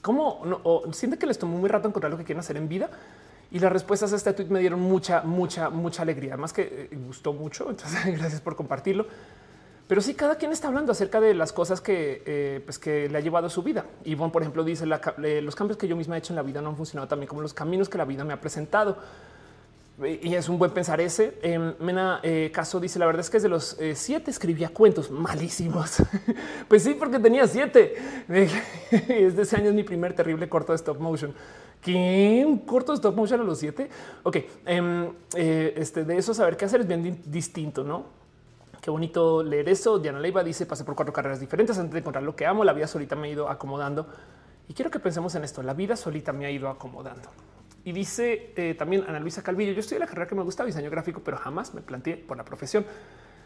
¿Cómo 0.00 0.42
no, 0.44 0.92
siente 0.92 1.16
que 1.16 1.26
les 1.26 1.38
tomó 1.38 1.56
muy 1.58 1.68
rato 1.68 1.88
encontrar 1.88 2.10
lo 2.10 2.18
que 2.18 2.24
quieren 2.24 2.40
hacer 2.40 2.56
en 2.56 2.68
vida? 2.68 2.90
Y 3.54 3.60
las 3.60 3.70
respuestas 3.72 4.12
a 4.12 4.16
este 4.16 4.32
tweet 4.32 4.48
me 4.48 4.58
dieron 4.58 4.80
mucha, 4.80 5.22
mucha, 5.22 5.70
mucha 5.70 6.02
alegría. 6.02 6.36
Más 6.36 6.52
que 6.52 6.88
eh, 6.90 6.98
gustó 7.06 7.32
mucho. 7.32 7.66
Entonces, 7.70 8.04
gracias 8.18 8.40
por 8.40 8.56
compartirlo. 8.56 9.06
Pero 9.86 10.00
sí, 10.00 10.14
cada 10.14 10.34
quien 10.34 10.50
está 10.50 10.66
hablando 10.66 10.90
acerca 10.90 11.20
de 11.20 11.34
las 11.34 11.52
cosas 11.52 11.80
que, 11.80 12.24
eh, 12.26 12.62
pues 12.64 12.80
que 12.80 13.08
le 13.08 13.16
ha 13.16 13.20
llevado 13.20 13.46
a 13.46 13.50
su 13.50 13.62
vida. 13.62 13.86
Ivonne, 14.04 14.32
por 14.32 14.42
ejemplo, 14.42 14.64
dice 14.64 14.86
los 14.86 15.54
cambios 15.54 15.76
que 15.76 15.86
yo 15.86 15.94
misma 15.94 16.16
he 16.16 16.18
hecho 16.18 16.32
en 16.32 16.36
la 16.36 16.42
vida 16.42 16.60
no 16.60 16.70
han 16.70 16.76
funcionado 16.76 17.06
también 17.06 17.28
como 17.28 17.42
los 17.42 17.54
caminos 17.54 17.88
que 17.88 17.96
la 17.96 18.04
vida 18.04 18.24
me 18.24 18.32
ha 18.32 18.40
presentado. 18.40 18.96
Y 20.02 20.34
es 20.34 20.48
un 20.48 20.58
buen 20.58 20.72
pensar 20.72 21.00
ese. 21.00 21.38
Em, 21.40 21.74
Mena 21.78 22.18
eh, 22.24 22.50
Caso 22.52 22.80
dice 22.80 22.98
la 22.98 23.06
verdad 23.06 23.20
es 23.20 23.30
que 23.30 23.36
desde 23.36 23.48
los 23.48 23.78
siete 23.94 24.30
escribía 24.30 24.70
cuentos 24.70 25.10
malísimos. 25.10 26.02
pues 26.68 26.82
sí, 26.82 26.94
porque 26.94 27.20
tenía 27.20 27.46
siete. 27.46 27.94
Desde 28.28 29.42
ese 29.42 29.56
año 29.56 29.68
es 29.68 29.74
mi 29.74 29.84
primer 29.84 30.12
terrible 30.14 30.48
corto 30.48 30.72
de 30.72 30.76
stop 30.76 30.98
motion. 30.98 31.32
¿Qué? 31.80 32.42
¿Un 32.46 32.58
corto 32.60 32.92
de 32.92 32.96
stop 32.96 33.14
motion 33.14 33.40
a 33.40 33.44
los 33.44 33.58
siete? 33.58 33.90
Ok, 34.22 34.38
em, 34.64 35.12
eh, 35.36 35.74
este, 35.76 36.04
de 36.04 36.16
eso 36.16 36.32
saber 36.32 36.56
qué 36.56 36.64
hacer 36.64 36.80
es 36.80 36.86
bien 36.88 37.22
distinto, 37.26 37.84
¿no? 37.84 38.06
Qué 38.80 38.90
bonito 38.90 39.42
leer 39.42 39.68
eso. 39.68 39.98
Diana 39.98 40.18
Leiva 40.18 40.42
dice, 40.42 40.66
pasé 40.66 40.84
por 40.84 40.94
cuatro 40.94 41.12
carreras 41.12 41.40
diferentes 41.40 41.78
antes 41.78 41.92
de 41.92 42.00
encontrar 42.00 42.24
lo 42.24 42.34
que 42.34 42.46
amo. 42.46 42.64
La 42.64 42.72
vida 42.72 42.86
solita 42.86 43.16
me 43.16 43.28
ha 43.28 43.30
ido 43.30 43.48
acomodando. 43.48 44.06
Y 44.68 44.74
quiero 44.74 44.90
que 44.90 44.98
pensemos 44.98 45.34
en 45.34 45.44
esto. 45.44 45.62
La 45.62 45.74
vida 45.74 45.94
solita 45.94 46.32
me 46.32 46.46
ha 46.46 46.50
ido 46.50 46.68
acomodando. 46.68 47.28
Y 47.84 47.92
dice 47.92 48.52
eh, 48.56 48.74
también 48.74 49.04
Ana 49.06 49.20
Luisa 49.20 49.42
Calvillo, 49.42 49.72
yo 49.72 49.80
estoy 49.80 49.96
en 49.96 50.00
la 50.00 50.06
carrera 50.06 50.26
que 50.26 50.34
me 50.34 50.42
gusta, 50.42 50.64
diseño 50.64 50.90
gráfico, 50.90 51.20
pero 51.22 51.36
jamás 51.36 51.74
me 51.74 51.82
planteé 51.82 52.16
por 52.16 52.36
la 52.36 52.44
profesión. 52.44 52.86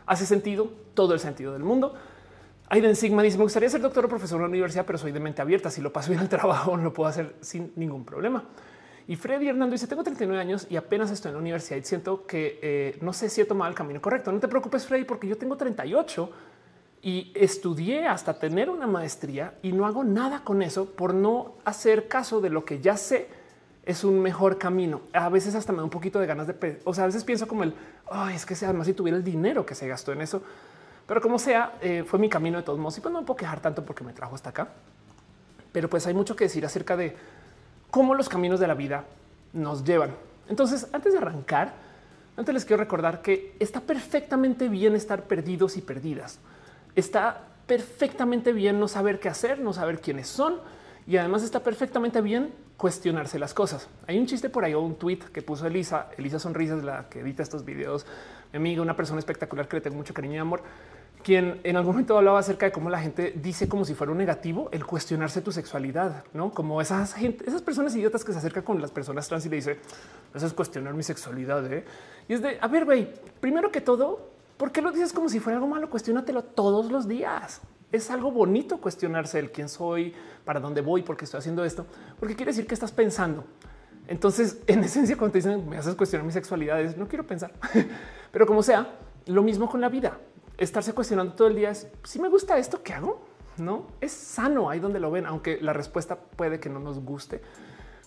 Hace 0.06 0.26
sentido, 0.26 0.70
todo 0.94 1.12
el 1.12 1.20
sentido 1.20 1.52
del 1.52 1.64
mundo. 1.64 1.94
Aiden 2.68 2.94
Sigma 2.94 3.22
dice: 3.22 3.36
Me 3.36 3.42
gustaría 3.42 3.68
ser 3.68 3.80
doctor 3.80 4.04
o 4.04 4.08
profesor 4.08 4.36
en 4.36 4.42
la 4.42 4.48
universidad, 4.48 4.86
pero 4.86 4.96
soy 4.96 5.10
de 5.10 5.20
mente 5.20 5.42
abierta. 5.42 5.70
Si 5.70 5.80
lo 5.80 5.92
paso 5.92 6.10
bien 6.10 6.20
al 6.20 6.28
trabajo, 6.30 6.76
lo 6.76 6.92
puedo 6.92 7.08
hacer 7.08 7.34
sin 7.40 7.72
ningún 7.76 8.04
problema. 8.04 8.44
Y 9.08 9.16
Freddy 9.16 9.48
Hernando 9.48 9.72
dice: 9.72 9.88
Tengo 9.88 10.04
39 10.04 10.40
años 10.40 10.66
y 10.70 10.76
apenas 10.76 11.10
estoy 11.10 11.30
en 11.30 11.34
la 11.34 11.40
universidad 11.40 11.76
y 11.78 11.82
siento 11.82 12.24
que 12.24 12.60
eh, 12.62 12.98
no 13.00 13.12
sé 13.12 13.28
si 13.28 13.40
he 13.40 13.44
tomado 13.44 13.68
el 13.68 13.74
camino 13.74 14.00
correcto. 14.00 14.30
No 14.30 14.38
te 14.38 14.48
preocupes, 14.48 14.86
Freddy, 14.86 15.04
porque 15.04 15.26
yo 15.26 15.36
tengo 15.36 15.56
38 15.56 16.30
y 17.02 17.32
estudié 17.34 18.06
hasta 18.06 18.38
tener 18.38 18.70
una 18.70 18.86
maestría 18.86 19.54
y 19.62 19.72
no 19.72 19.86
hago 19.86 20.04
nada 20.04 20.44
con 20.44 20.62
eso 20.62 20.86
por 20.86 21.12
no 21.14 21.56
hacer 21.64 22.06
caso 22.06 22.40
de 22.40 22.50
lo 22.50 22.64
que 22.64 22.80
ya 22.80 22.96
sé 22.96 23.37
es 23.88 24.04
un 24.04 24.20
mejor 24.20 24.58
camino. 24.58 25.00
A 25.14 25.30
veces 25.30 25.54
hasta 25.54 25.72
me 25.72 25.78
da 25.78 25.84
un 25.84 25.90
poquito 25.90 26.20
de 26.20 26.26
ganas 26.26 26.46
de, 26.46 26.78
o 26.84 26.92
sea, 26.92 27.04
a 27.04 27.06
veces 27.06 27.24
pienso 27.24 27.48
como 27.48 27.62
el, 27.62 27.72
ay, 28.10 28.36
es 28.36 28.44
que 28.44 28.54
sea 28.54 28.68
además 28.68 28.86
si 28.86 28.92
tuviera 28.92 29.16
el 29.16 29.24
dinero 29.24 29.64
que 29.64 29.74
se 29.74 29.88
gastó 29.88 30.12
en 30.12 30.20
eso, 30.20 30.42
pero 31.06 31.22
como 31.22 31.38
sea, 31.38 31.72
eh, 31.80 32.04
fue 32.06 32.18
mi 32.18 32.28
camino 32.28 32.58
de 32.58 32.64
todos 32.64 32.78
modos 32.78 32.98
y 32.98 33.00
pues 33.00 33.10
no 33.10 33.20
me 33.20 33.26
puedo 33.26 33.38
quejar 33.38 33.60
tanto 33.60 33.86
porque 33.86 34.04
me 34.04 34.12
trajo 34.12 34.34
hasta 34.34 34.50
acá. 34.50 34.68
Pero 35.72 35.88
pues 35.88 36.06
hay 36.06 36.12
mucho 36.12 36.36
que 36.36 36.44
decir 36.44 36.66
acerca 36.66 36.98
de 36.98 37.16
cómo 37.90 38.14
los 38.14 38.28
caminos 38.28 38.60
de 38.60 38.66
la 38.66 38.74
vida 38.74 39.04
nos 39.54 39.84
llevan. 39.84 40.10
Entonces, 40.50 40.86
antes 40.92 41.14
de 41.14 41.20
arrancar, 41.20 41.72
antes 42.36 42.52
les 42.52 42.66
quiero 42.66 42.82
recordar 42.82 43.22
que 43.22 43.56
está 43.58 43.80
perfectamente 43.80 44.68
bien 44.68 44.96
estar 44.96 45.22
perdidos 45.22 45.78
y 45.78 45.80
perdidas. 45.80 46.40
Está 46.94 47.40
perfectamente 47.66 48.52
bien 48.52 48.78
no 48.78 48.86
saber 48.86 49.18
qué 49.18 49.30
hacer, 49.30 49.60
no 49.60 49.72
saber 49.72 50.02
quiénes 50.02 50.28
son 50.28 50.56
y 51.08 51.16
además 51.16 51.42
está 51.42 51.60
perfectamente 51.60 52.20
bien 52.20 52.52
cuestionarse 52.76 53.38
las 53.38 53.54
cosas. 53.54 53.88
Hay 54.06 54.18
un 54.18 54.26
chiste 54.26 54.50
por 54.50 54.64
ahí 54.64 54.74
o 54.74 54.80
un 54.80 54.96
tweet 54.96 55.20
que 55.32 55.40
puso 55.40 55.66
Elisa, 55.66 56.10
Elisa 56.18 56.38
Sonrisas, 56.38 56.84
la 56.84 57.08
que 57.08 57.20
edita 57.20 57.42
estos 57.42 57.64
videos, 57.64 58.06
mi 58.52 58.58
amiga, 58.58 58.82
una 58.82 58.94
persona 58.94 59.18
espectacular 59.18 59.66
que 59.66 59.76
le 59.76 59.80
tengo 59.80 59.96
mucho 59.96 60.12
cariño 60.12 60.34
y 60.34 60.38
amor 60.38 60.62
quien 61.22 61.60
en 61.64 61.76
algún 61.76 61.94
momento 61.94 62.16
hablaba 62.16 62.38
acerca 62.38 62.66
de 62.66 62.72
cómo 62.72 62.90
la 62.90 63.00
gente 63.00 63.32
dice 63.34 63.68
como 63.68 63.84
si 63.84 63.94
fuera 63.94 64.12
un 64.12 64.18
negativo 64.18 64.68
el 64.70 64.84
cuestionarse 64.84 65.42
tu 65.42 65.50
sexualidad, 65.50 66.24
no 66.32 66.52
como 66.52 66.80
esas 66.80 67.14
gente, 67.14 67.44
esas 67.48 67.62
personas 67.62 67.94
idiotas 67.96 68.24
que 68.24 68.32
se 68.32 68.38
acercan 68.38 68.62
con 68.62 68.80
las 68.80 68.90
personas 68.90 69.26
trans 69.26 69.44
y 69.46 69.48
le 69.48 69.56
dice 69.56 69.80
eso 70.34 70.46
es 70.46 70.52
cuestionar 70.52 70.94
mi 70.94 71.02
sexualidad. 71.02 71.70
¿eh? 71.72 71.84
Y 72.28 72.34
es 72.34 72.42
de 72.42 72.58
a 72.60 72.68
ver, 72.68 72.86
primero 73.40 73.72
que 73.72 73.80
todo, 73.80 74.30
¿por 74.56 74.72
qué 74.72 74.80
lo 74.80 74.92
dices 74.92 75.12
como 75.12 75.28
si 75.28 75.40
fuera 75.40 75.56
algo 75.56 75.68
malo? 75.68 75.90
Cuestiónatelo 75.90 76.44
todos 76.44 76.92
los 76.92 77.08
días. 77.08 77.60
Es 77.90 78.10
algo 78.10 78.30
bonito 78.30 78.80
cuestionarse 78.80 79.38
el 79.38 79.50
quién 79.50 79.68
soy, 79.68 80.14
para 80.44 80.60
dónde 80.60 80.80
voy, 80.80 81.02
por 81.02 81.16
qué 81.16 81.24
estoy 81.24 81.38
haciendo 81.38 81.64
esto, 81.64 81.86
porque 82.20 82.36
quiere 82.36 82.52
decir 82.52 82.66
que 82.66 82.74
estás 82.74 82.92
pensando. 82.92 83.44
Entonces, 84.06 84.58
en 84.66 84.84
esencia, 84.84 85.16
cuando 85.16 85.32
te 85.32 85.38
dicen 85.38 85.68
me 85.68 85.76
haces 85.76 85.94
cuestionar 85.94 86.26
mi 86.26 86.32
sexualidad, 86.32 86.80
es 86.80 86.96
no 86.96 87.08
quiero 87.08 87.26
pensar, 87.26 87.52
pero 88.32 88.46
como 88.46 88.62
sea, 88.62 88.98
lo 89.26 89.42
mismo 89.42 89.68
con 89.68 89.80
la 89.80 89.88
vida 89.88 90.18
estarse 90.58 90.92
cuestionando 90.92 91.32
todo 91.34 91.48
el 91.48 91.54
día 91.54 91.70
es 91.70 91.86
si 92.02 92.18
me 92.20 92.28
gusta 92.28 92.58
esto, 92.58 92.82
¿qué 92.82 92.92
hago? 92.92 93.24
No 93.56 93.86
es 94.00 94.12
sano 94.12 94.68
ahí 94.68 94.80
donde 94.80 95.00
lo 95.00 95.10
ven, 95.10 95.24
aunque 95.24 95.58
la 95.60 95.72
respuesta 95.72 96.16
puede 96.16 96.60
que 96.60 96.68
no 96.68 96.80
nos 96.80 97.00
guste, 97.00 97.40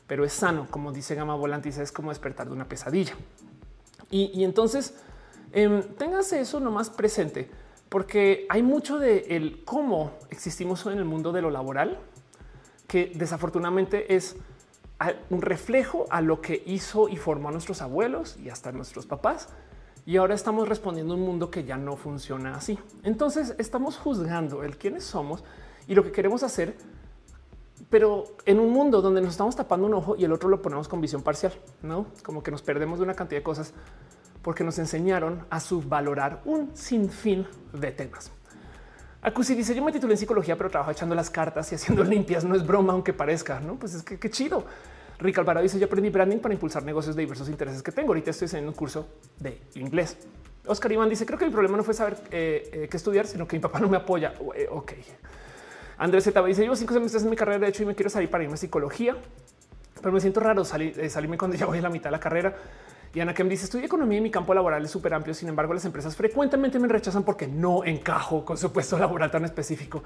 pero 0.06 0.24
es 0.24 0.34
sano. 0.34 0.68
Como 0.70 0.92
dice 0.92 1.16
Gama 1.16 1.36
Volantis, 1.36 1.78
es 1.78 1.92
como 1.92 2.10
despertar 2.10 2.48
de 2.48 2.54
una 2.54 2.68
pesadilla. 2.68 3.14
Y, 4.10 4.44
entonces 4.44 4.96
eh, 5.54 5.86
téngase 5.98 6.42
eso 6.42 6.60
nomás 6.60 6.90
presente, 6.90 7.50
porque 7.92 8.46
hay 8.48 8.64
mucho 8.64 9.00
de 9.00 9.26
el 9.36 9.66
cómo 9.66 10.14
existimos 10.30 10.86
en 10.86 10.98
el 10.98 11.04
mundo 11.04 11.34
de 11.34 11.42
lo 11.42 11.52
laboral, 11.52 12.00
que 12.88 13.12
desafortunadamente 13.14 14.16
es 14.16 14.38
un 15.30 15.42
reflejo 15.42 16.06
a 16.10 16.22
lo 16.22 16.40
que 16.40 16.64
hizo 16.66 17.10
y 17.10 17.18
formó 17.18 17.50
a 17.50 17.52
nuestros 17.52 17.82
abuelos 17.82 18.38
y 18.38 18.48
hasta 18.48 18.72
nuestros 18.72 19.06
papás. 19.06 19.50
Y 20.06 20.16
ahora 20.16 20.36
estamos 20.36 20.70
respondiendo 20.70 21.16
a 21.16 21.18
un 21.18 21.24
mundo 21.24 21.52
que 21.52 21.66
ya 21.66 21.76
no 21.76 21.98
funciona 21.98 22.56
así. 22.56 22.80
Entonces 23.04 23.56
estamos 23.58 23.98
juzgando 23.98 24.64
el 24.64 24.78
quiénes 24.78 25.04
somos 25.04 25.44
y 25.86 25.94
lo 25.94 26.06
que 26.06 26.14
queremos 26.14 26.44
hacer 26.44 26.78
pero 27.90 28.24
en 28.46 28.60
un 28.60 28.72
mundo 28.72 29.02
donde 29.02 29.20
nos 29.20 29.32
estamos 29.32 29.56
tapando 29.56 29.86
un 29.86 29.94
ojo 29.96 30.16
y 30.16 30.24
el 30.24 30.32
otro 30.32 30.48
lo 30.48 30.62
ponemos 30.62 30.88
con 30.88 31.02
visión 31.02 31.24
parcial, 31.24 31.52
no 31.82 32.06
como 32.24 32.42
que 32.42 32.50
nos 32.50 32.62
perdemos 32.62 33.00
de 33.00 33.04
una 33.04 33.16
cantidad 33.16 33.40
de 33.42 33.44
cosas 33.44 33.74
porque 34.42 34.64
nos 34.64 34.80
enseñaron 34.80 35.46
a 35.50 35.60
subvalorar 35.60 36.42
un 36.46 36.76
sinfín 36.76 37.48
de 37.74 37.92
temas. 37.92 38.32
Acusi 39.22 39.54
dice: 39.54 39.76
Yo 39.76 39.84
me 39.84 39.92
titulé 39.92 40.14
en 40.14 40.18
psicología, 40.18 40.58
pero 40.58 40.70
trabajo 40.70 40.92
echando 40.92 41.14
las 41.14 41.30
cartas 41.30 41.72
y 41.72 41.76
haciendo 41.76 42.04
limpias. 42.16 42.44
No 42.44 42.56
es 42.56 42.66
broma, 42.66 42.94
aunque 42.94 43.14
parezca. 43.14 43.60
No, 43.60 43.76
pues 43.76 43.94
es 43.94 44.04
que 44.04 44.18
qué 44.18 44.30
chido. 44.30 44.66
Rick 45.20 45.38
Alvarado 45.38 45.64
dice: 45.64 45.80
Yo 45.80 45.86
aprendí 45.86 46.10
branding 46.10 46.40
para 46.40 46.54
impulsar 46.54 46.84
negocios 46.84 47.16
de 47.16 47.22
diversos 47.22 47.48
intereses 47.48 47.84
que 47.84 47.92
tengo. 47.92 48.10
Ahorita 48.10 48.32
estoy 48.32 48.48
en 48.60 48.68
un 48.68 48.74
curso 48.74 49.08
de 49.40 49.62
inglés. 49.76 50.18
Oscar 50.66 50.92
Iván 50.92 51.10
dice: 51.10 51.26
Creo 51.26 51.38
que 51.38 51.46
el 51.46 51.52
problema 51.52 51.78
no 51.78 51.84
fue 51.84 51.94
saber 51.94 52.18
eh, 52.32 52.70
eh, 52.74 52.88
qué 52.90 52.98
estudiar, 52.98 53.28
sino 53.28 53.48
que 53.48 53.56
mi 53.56 53.62
papá 53.62 53.80
no 53.80 53.90
me 53.90 53.98
apoya. 53.98 54.34
Eh, 54.56 54.68
ok. 54.70 54.94
Andrés 56.00 56.24
Z 56.24 56.44
dice: 56.46 56.64
Llevo 56.64 56.76
cinco 56.76 56.96
semestres 56.96 57.24
en 57.24 57.30
mi 57.30 57.36
carrera 57.36 57.60
de 57.60 57.68
hecho 57.68 57.84
y 57.84 57.86
me 57.86 57.94
quiero 57.94 58.10
salir 58.10 58.30
para 58.32 58.44
irme 58.44 58.56
a 58.56 58.58
psicología, 58.58 59.16
pero 60.02 60.12
me 60.12 60.20
siento 60.20 60.40
raro 60.40 60.66
salir, 60.66 61.12
salirme 61.12 61.38
cuando 61.38 61.56
ya 61.60 61.68
voy 61.68 61.78
a 61.78 61.82
la 61.82 61.90
mitad 61.92 62.06
de 62.06 62.12
la 62.12 62.20
carrera. 62.20 62.56
Y 63.14 63.20
Ana 63.20 63.34
Kem 63.34 63.50
dice 63.50 63.66
estudio 63.66 63.86
economía 63.86 64.20
y 64.20 64.22
mi 64.22 64.32
campo 64.32 64.54
laboral 64.54 64.86
es 64.86 64.92
súper 64.92 65.14
amplio. 65.14 65.34
Sin 65.34 65.50
embargo, 65.50 65.74
las 65.74 65.84
empresas 65.84 66.16
frecuentemente 66.16 66.80
me 66.80 66.88
rechazan 66.88 67.24
porque 67.24 67.48
no 67.48 67.84
encajo 67.84 68.46
con 68.46 68.58
su 68.58 68.72
puesto 68.72 68.98
laboral 68.98 69.30
tan 69.30 69.44
específico. 69.44 70.02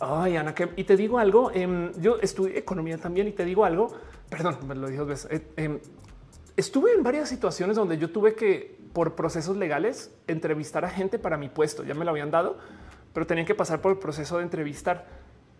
Ay, 0.00 0.36
Ana 0.36 0.54
Kem. 0.54 0.70
Y 0.76 0.84
te 0.84 0.96
digo 0.96 1.18
algo. 1.18 1.50
Em, 1.52 1.92
yo 2.00 2.18
estudié 2.20 2.58
economía 2.58 2.96
también 2.96 3.28
y 3.28 3.32
te 3.32 3.44
digo 3.44 3.66
algo. 3.66 3.92
Perdón, 4.30 4.56
me 4.66 4.74
lo 4.74 4.88
dijo 4.88 5.04
dos 5.04 5.08
veces. 5.08 5.30
Eh, 5.30 5.46
em, 5.56 5.80
estuve 6.56 6.94
en 6.94 7.02
varias 7.02 7.28
situaciones 7.28 7.76
donde 7.76 7.98
yo 7.98 8.10
tuve 8.10 8.34
que, 8.34 8.78
por 8.94 9.14
procesos 9.14 9.58
legales, 9.58 10.10
entrevistar 10.26 10.86
a 10.86 10.88
gente 10.88 11.18
para 11.18 11.36
mi 11.36 11.50
puesto. 11.50 11.84
Ya 11.84 11.92
me 11.92 12.06
lo 12.06 12.12
habían 12.12 12.30
dado, 12.30 12.56
pero 13.12 13.26
tenían 13.26 13.46
que 13.46 13.54
pasar 13.54 13.82
por 13.82 13.92
el 13.92 13.98
proceso 13.98 14.38
de 14.38 14.44
entrevistar. 14.44 15.06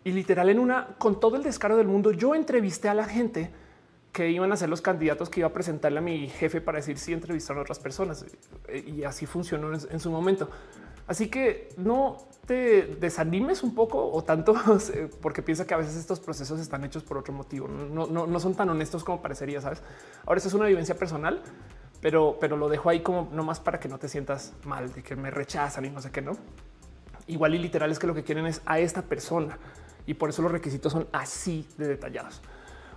Y 0.02 0.12
literal, 0.12 0.48
en 0.48 0.58
una, 0.58 0.96
con 0.96 1.20
todo 1.20 1.36
el 1.36 1.42
descaro 1.42 1.76
del 1.76 1.88
mundo, 1.88 2.12
yo 2.12 2.34
entrevisté 2.34 2.88
a 2.88 2.94
la 2.94 3.04
gente 3.04 3.50
que 4.12 4.30
iban 4.30 4.52
a 4.52 4.56
ser 4.56 4.68
los 4.68 4.80
candidatos 4.80 5.30
que 5.30 5.40
iba 5.40 5.48
a 5.48 5.52
presentarle 5.52 5.98
a 5.98 6.02
mi 6.02 6.28
jefe 6.28 6.60
para 6.60 6.78
decir 6.78 6.98
si 6.98 7.12
entrevistaron 7.12 7.60
a 7.60 7.62
otras 7.62 7.78
personas. 7.78 8.24
Y 8.86 9.04
así 9.04 9.26
funcionó 9.26 9.72
en 9.72 10.00
su 10.00 10.10
momento. 10.10 10.48
Así 11.06 11.28
que 11.28 11.68
no 11.76 12.18
te 12.46 12.96
desanimes 13.00 13.62
un 13.62 13.74
poco 13.74 14.12
o 14.12 14.22
tanto 14.22 14.54
porque 15.20 15.42
piensa 15.42 15.66
que 15.66 15.74
a 15.74 15.76
veces 15.76 15.96
estos 15.96 16.20
procesos 16.20 16.60
están 16.60 16.84
hechos 16.84 17.02
por 17.02 17.18
otro 17.18 17.32
motivo. 17.32 17.66
No, 17.66 18.06
no, 18.06 18.40
son 18.40 18.54
tan 18.54 18.68
honestos 18.68 19.02
como 19.04 19.20
parecería, 19.20 19.60
sabes? 19.60 19.82
Ahora, 20.24 20.38
eso 20.38 20.48
es 20.48 20.54
una 20.54 20.66
vivencia 20.66 20.96
personal, 20.96 21.42
pero, 22.00 22.38
pero 22.40 22.56
lo 22.56 22.68
dejo 22.68 22.90
ahí 22.90 23.00
como 23.00 23.28
nomás 23.32 23.60
para 23.60 23.80
que 23.80 23.88
no 23.88 23.98
te 23.98 24.08
sientas 24.08 24.52
mal 24.64 24.92
de 24.92 25.02
que 25.02 25.16
me 25.16 25.30
rechazan 25.30 25.84
y 25.84 25.90
no 25.90 26.00
sé 26.00 26.10
qué, 26.10 26.22
no. 26.22 26.32
Igual 27.26 27.56
y 27.56 27.58
literal 27.58 27.90
es 27.90 27.98
que 27.98 28.06
lo 28.06 28.14
que 28.14 28.22
quieren 28.22 28.46
es 28.46 28.62
a 28.64 28.78
esta 28.78 29.02
persona 29.02 29.58
y 30.06 30.14
por 30.14 30.30
eso 30.30 30.42
los 30.42 30.50
requisitos 30.52 30.92
son 30.92 31.08
así 31.12 31.68
de 31.76 31.88
detallados. 31.88 32.40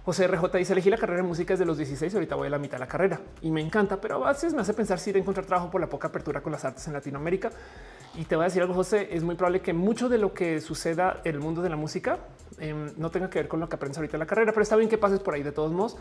José 0.05 0.27
RJ 0.27 0.57
dice 0.57 0.73
elegí 0.73 0.89
la 0.89 0.97
carrera 0.97 1.21
de 1.21 1.27
música 1.27 1.53
desde 1.53 1.63
los 1.63 1.77
16. 1.77 2.13
Ahorita 2.13 2.35
voy 2.35 2.47
a 2.47 2.49
la 2.49 2.57
mitad 2.57 2.73
de 2.73 2.79
la 2.79 2.87
carrera 2.87 3.21
y 3.41 3.51
me 3.51 3.61
encanta, 3.61 4.01
pero 4.01 4.25
a 4.25 4.33
veces 4.33 4.53
me 4.53 4.61
hace 4.61 4.73
pensar 4.73 4.99
si 4.99 5.11
ir 5.11 5.15
a 5.15 5.19
encontrar 5.19 5.45
trabajo 5.45 5.71
por 5.71 5.79
la 5.79 5.87
poca 5.87 6.09
apertura 6.09 6.41
con 6.41 6.51
las 6.51 6.65
artes 6.65 6.85
en 6.87 6.93
Latinoamérica. 6.93 7.51
Y 8.15 8.25
te 8.25 8.35
voy 8.35 8.43
a 8.43 8.47
decir 8.47 8.61
algo, 8.61 8.73
José, 8.73 9.07
es 9.11 9.23
muy 9.23 9.35
probable 9.35 9.61
que 9.61 9.71
mucho 9.71 10.09
de 10.09 10.17
lo 10.17 10.33
que 10.33 10.59
suceda 10.59 11.21
en 11.23 11.35
el 11.35 11.41
mundo 11.41 11.61
de 11.61 11.69
la 11.69 11.77
música 11.77 12.19
em, 12.59 12.91
no 12.97 13.11
tenga 13.11 13.29
que 13.29 13.39
ver 13.39 13.47
con 13.47 13.61
lo 13.61 13.69
que 13.69 13.75
aprendes 13.75 13.97
ahorita 13.97 14.17
en 14.17 14.19
la 14.19 14.25
carrera, 14.25 14.51
pero 14.51 14.63
está 14.63 14.75
bien 14.75 14.89
que 14.89 14.97
pases 14.97 15.21
por 15.21 15.35
ahí 15.35 15.41
de 15.41 15.53
todos 15.53 15.71
modos. 15.71 15.95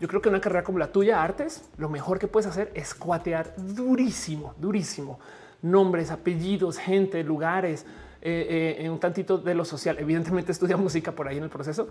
Yo 0.00 0.08
creo 0.08 0.22
que 0.22 0.30
una 0.30 0.40
carrera 0.40 0.64
como 0.64 0.78
la 0.78 0.90
tuya, 0.90 1.22
artes, 1.22 1.68
lo 1.76 1.90
mejor 1.90 2.18
que 2.18 2.28
puedes 2.28 2.46
hacer 2.46 2.72
es 2.74 2.94
cuatear 2.94 3.52
durísimo, 3.58 4.54
durísimo. 4.56 5.20
Nombres, 5.60 6.10
apellidos, 6.10 6.78
gente, 6.78 7.22
lugares, 7.22 7.84
eh, 8.22 8.78
eh, 8.80 8.90
un 8.90 8.98
tantito 8.98 9.38
de 9.38 9.54
lo 9.54 9.64
social. 9.64 9.96
Evidentemente 9.98 10.50
estudia 10.50 10.76
música 10.78 11.12
por 11.12 11.28
ahí 11.28 11.36
en 11.36 11.44
el 11.44 11.50
proceso, 11.50 11.88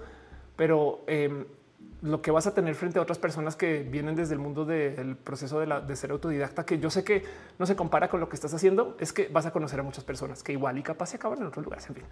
pero 0.57 1.03
em, 1.07 1.45
lo 2.01 2.21
que 2.21 2.31
vas 2.31 2.45
a 2.45 2.53
tener 2.53 2.75
frente 2.75 2.99
a 2.99 3.01
otras 3.01 3.17
personas 3.17 3.55
que 3.55 3.83
vienen 3.83 4.15
desde 4.15 4.33
el 4.33 4.39
mundo 4.39 4.65
del 4.65 5.15
proceso 5.15 5.59
de, 5.59 5.95
ser 5.95 6.11
autodidacta, 6.11 6.65
que 6.65 6.79
yo 6.79 6.89
sé 6.89 7.03
que 7.03 7.23
no 7.57 7.65
se 7.65 7.75
compara 7.75 8.09
con 8.09 8.19
lo 8.19 8.27
que 8.27 8.35
estás 8.35 8.53
haciendo, 8.53 8.97
es 8.99 9.13
que 9.13 9.29
vas 9.29 9.45
a 9.45 9.51
conocer 9.51 9.79
a 9.79 9.83
muchas 9.83 10.03
personas 10.03 10.43
que 10.43 10.51
igual 10.51 10.77
y 10.77 10.83
capaz 10.83 11.07
se 11.07 11.15
acaban 11.15 11.39
en 11.39 11.47
otros 11.47 11.63
lugares. 11.63 11.87
En 11.89 11.95
fin, 11.95 12.03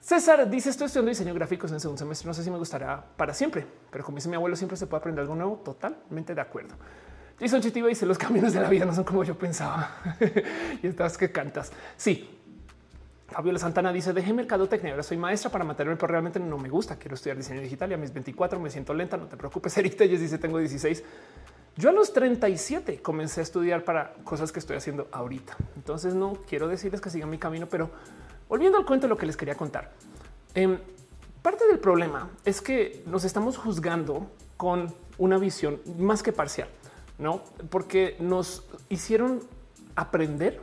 César 0.00 0.50
dice 0.50 0.70
estoy 0.70 0.86
estudiando 0.86 1.10
diseño 1.10 1.34
gráfico 1.34 1.68
en 1.68 1.78
segundo 1.78 1.98
semestre. 1.98 2.26
No 2.26 2.34
sé 2.34 2.42
si 2.42 2.50
me 2.50 2.58
gustará 2.58 3.04
para 3.16 3.32
siempre, 3.32 3.64
pero 3.90 4.04
como 4.04 4.16
dice 4.16 4.28
mi 4.28 4.34
abuelo, 4.34 4.56
siempre 4.56 4.76
se 4.76 4.86
puede 4.86 5.00
aprender 5.00 5.22
algo 5.22 5.36
nuevo. 5.36 5.62
Totalmente 5.64 6.34
de 6.34 6.40
acuerdo. 6.40 6.74
Jason 7.38 7.60
Chitiba 7.60 7.88
dice 7.88 8.06
los 8.06 8.18
caminos 8.18 8.52
de 8.52 8.60
la 8.60 8.68
vida 8.68 8.84
no 8.84 8.94
son 8.94 9.04
como 9.04 9.24
yo 9.24 9.36
pensaba 9.36 9.96
y 10.82 10.86
estás 10.86 11.16
que 11.16 11.30
cantas. 11.30 11.72
Sí, 11.96 12.41
Fabiola 13.32 13.58
Santana 13.58 13.92
dice 13.92 14.12
dejé 14.12 14.32
mercadotecnia. 14.32 14.92
Ahora 14.92 15.02
soy 15.02 15.16
maestra 15.16 15.50
para 15.50 15.64
mantenerme, 15.64 15.96
pero 15.96 16.10
realmente 16.10 16.38
no 16.38 16.58
me 16.58 16.68
gusta. 16.68 16.96
Quiero 16.96 17.14
estudiar 17.14 17.36
diseño 17.36 17.60
digital 17.60 17.90
y 17.90 17.94
a 17.94 17.96
mis 17.96 18.12
24 18.12 18.60
me 18.60 18.70
siento 18.70 18.94
lenta. 18.94 19.16
No 19.16 19.26
te 19.26 19.36
preocupes. 19.36 19.76
Erika 19.78 20.04
ellos 20.04 20.20
dice 20.20 20.38
tengo 20.38 20.58
16. 20.58 21.02
Yo 21.76 21.88
a 21.88 21.92
los 21.92 22.12
37 22.12 23.00
comencé 23.00 23.40
a 23.40 23.42
estudiar 23.42 23.82
para 23.82 24.12
cosas 24.24 24.52
que 24.52 24.58
estoy 24.58 24.76
haciendo 24.76 25.08
ahorita. 25.10 25.56
Entonces 25.74 26.14
no 26.14 26.34
quiero 26.46 26.68
decirles 26.68 27.00
que 27.00 27.08
sigan 27.08 27.30
mi 27.30 27.38
camino, 27.38 27.66
pero 27.66 27.90
volviendo 28.48 28.76
al 28.76 28.84
cuento, 28.84 29.08
lo 29.08 29.16
que 29.16 29.24
les 29.24 29.38
quería 29.38 29.54
contar. 29.54 29.90
Em, 30.54 30.78
parte 31.40 31.66
del 31.66 31.78
problema 31.78 32.28
es 32.44 32.60
que 32.60 33.02
nos 33.06 33.24
estamos 33.24 33.56
juzgando 33.56 34.30
con 34.58 34.94
una 35.16 35.38
visión 35.38 35.80
más 35.98 36.22
que 36.22 36.32
parcial, 36.32 36.68
no? 37.18 37.42
Porque 37.70 38.16
nos 38.20 38.66
hicieron 38.90 39.40
aprender 39.94 40.60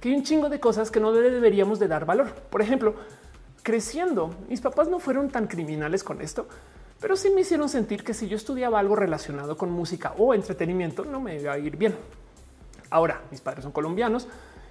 que 0.00 0.08
hay 0.08 0.14
un 0.14 0.22
chingo 0.22 0.48
de 0.48 0.60
cosas 0.60 0.90
que 0.90 1.00
no 1.00 1.12
deberíamos 1.12 1.78
de 1.78 1.88
dar 1.88 2.04
valor. 2.06 2.32
Por 2.50 2.62
ejemplo, 2.62 2.94
creciendo, 3.62 4.34
mis 4.48 4.60
papás 4.60 4.88
no 4.88 4.98
fueron 4.98 5.28
tan 5.28 5.46
criminales 5.46 6.04
con 6.04 6.20
esto, 6.20 6.46
pero 7.00 7.16
sí 7.16 7.30
me 7.30 7.42
hicieron 7.42 7.68
sentir 7.68 8.04
que 8.04 8.14
si 8.14 8.28
yo 8.28 8.36
estudiaba 8.36 8.78
algo 8.78 8.96
relacionado 8.96 9.56
con 9.56 9.70
música 9.70 10.14
o 10.18 10.34
entretenimiento, 10.34 11.04
no 11.04 11.20
me 11.20 11.40
iba 11.40 11.52
a 11.52 11.58
ir 11.58 11.76
bien. 11.76 11.94
Ahora, 12.90 13.22
mis 13.30 13.40
padres 13.40 13.62
son 13.64 13.72
colombianos 13.72 14.28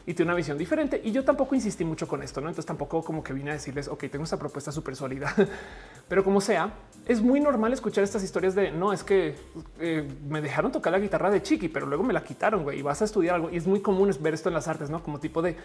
y 0.07 0.13
tienen 0.13 0.29
una 0.29 0.37
visión 0.37 0.57
diferente 0.57 1.01
y 1.03 1.11
yo 1.11 1.25
tampoco 1.25 1.53
insistí 1.53 1.83
mucho 1.83 2.07
con 2.07 2.23
esto, 2.23 2.39
¿no? 2.39 2.47
Entonces 2.47 2.65
tampoco 2.65 3.03
como 3.03 3.21
que 3.21 3.33
vine 3.33 3.51
a 3.51 3.53
decirles, 3.53 3.89
ok, 3.89 4.05
tengo 4.09 4.23
esta 4.23 4.39
propuesta 4.39 4.71
súper 4.71 4.95
sólida, 4.95 5.35
pero 6.07 6.23
como 6.23 6.39
sea, 6.39 6.71
es 7.05 7.21
muy 7.21 7.41
normal 7.41 7.73
escuchar 7.73 8.05
estas 8.05 8.23
historias 8.23 8.55
de, 8.55 8.71
no, 8.71 8.93
es 8.93 9.03
que 9.03 9.35
eh, 9.81 10.07
me 10.29 10.41
dejaron 10.41 10.71
tocar 10.71 10.93
la 10.93 10.99
guitarra 10.99 11.29
de 11.29 11.43
chiqui, 11.43 11.67
pero 11.67 11.85
luego 11.85 12.05
me 12.05 12.13
la 12.13 12.23
quitaron, 12.23 12.63
güey, 12.63 12.79
y 12.79 12.81
vas 12.81 13.01
a 13.01 13.05
estudiar 13.05 13.35
algo. 13.35 13.49
Y 13.49 13.57
es 13.57 13.67
muy 13.67 13.81
común 13.81 14.09
ver 14.21 14.33
esto 14.33 14.47
en 14.47 14.55
las 14.55 14.69
artes, 14.69 14.89
¿no? 14.89 15.03
Como 15.03 15.19
tipo 15.19 15.41
de, 15.41 15.57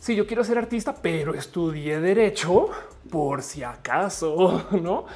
sí, 0.00 0.16
yo 0.16 0.26
quiero 0.26 0.42
ser 0.42 0.58
artista, 0.58 0.92
pero 1.00 1.32
estudié 1.34 2.00
derecho 2.00 2.70
por 3.08 3.40
si 3.40 3.62
acaso, 3.62 4.66
¿no? 4.82 5.06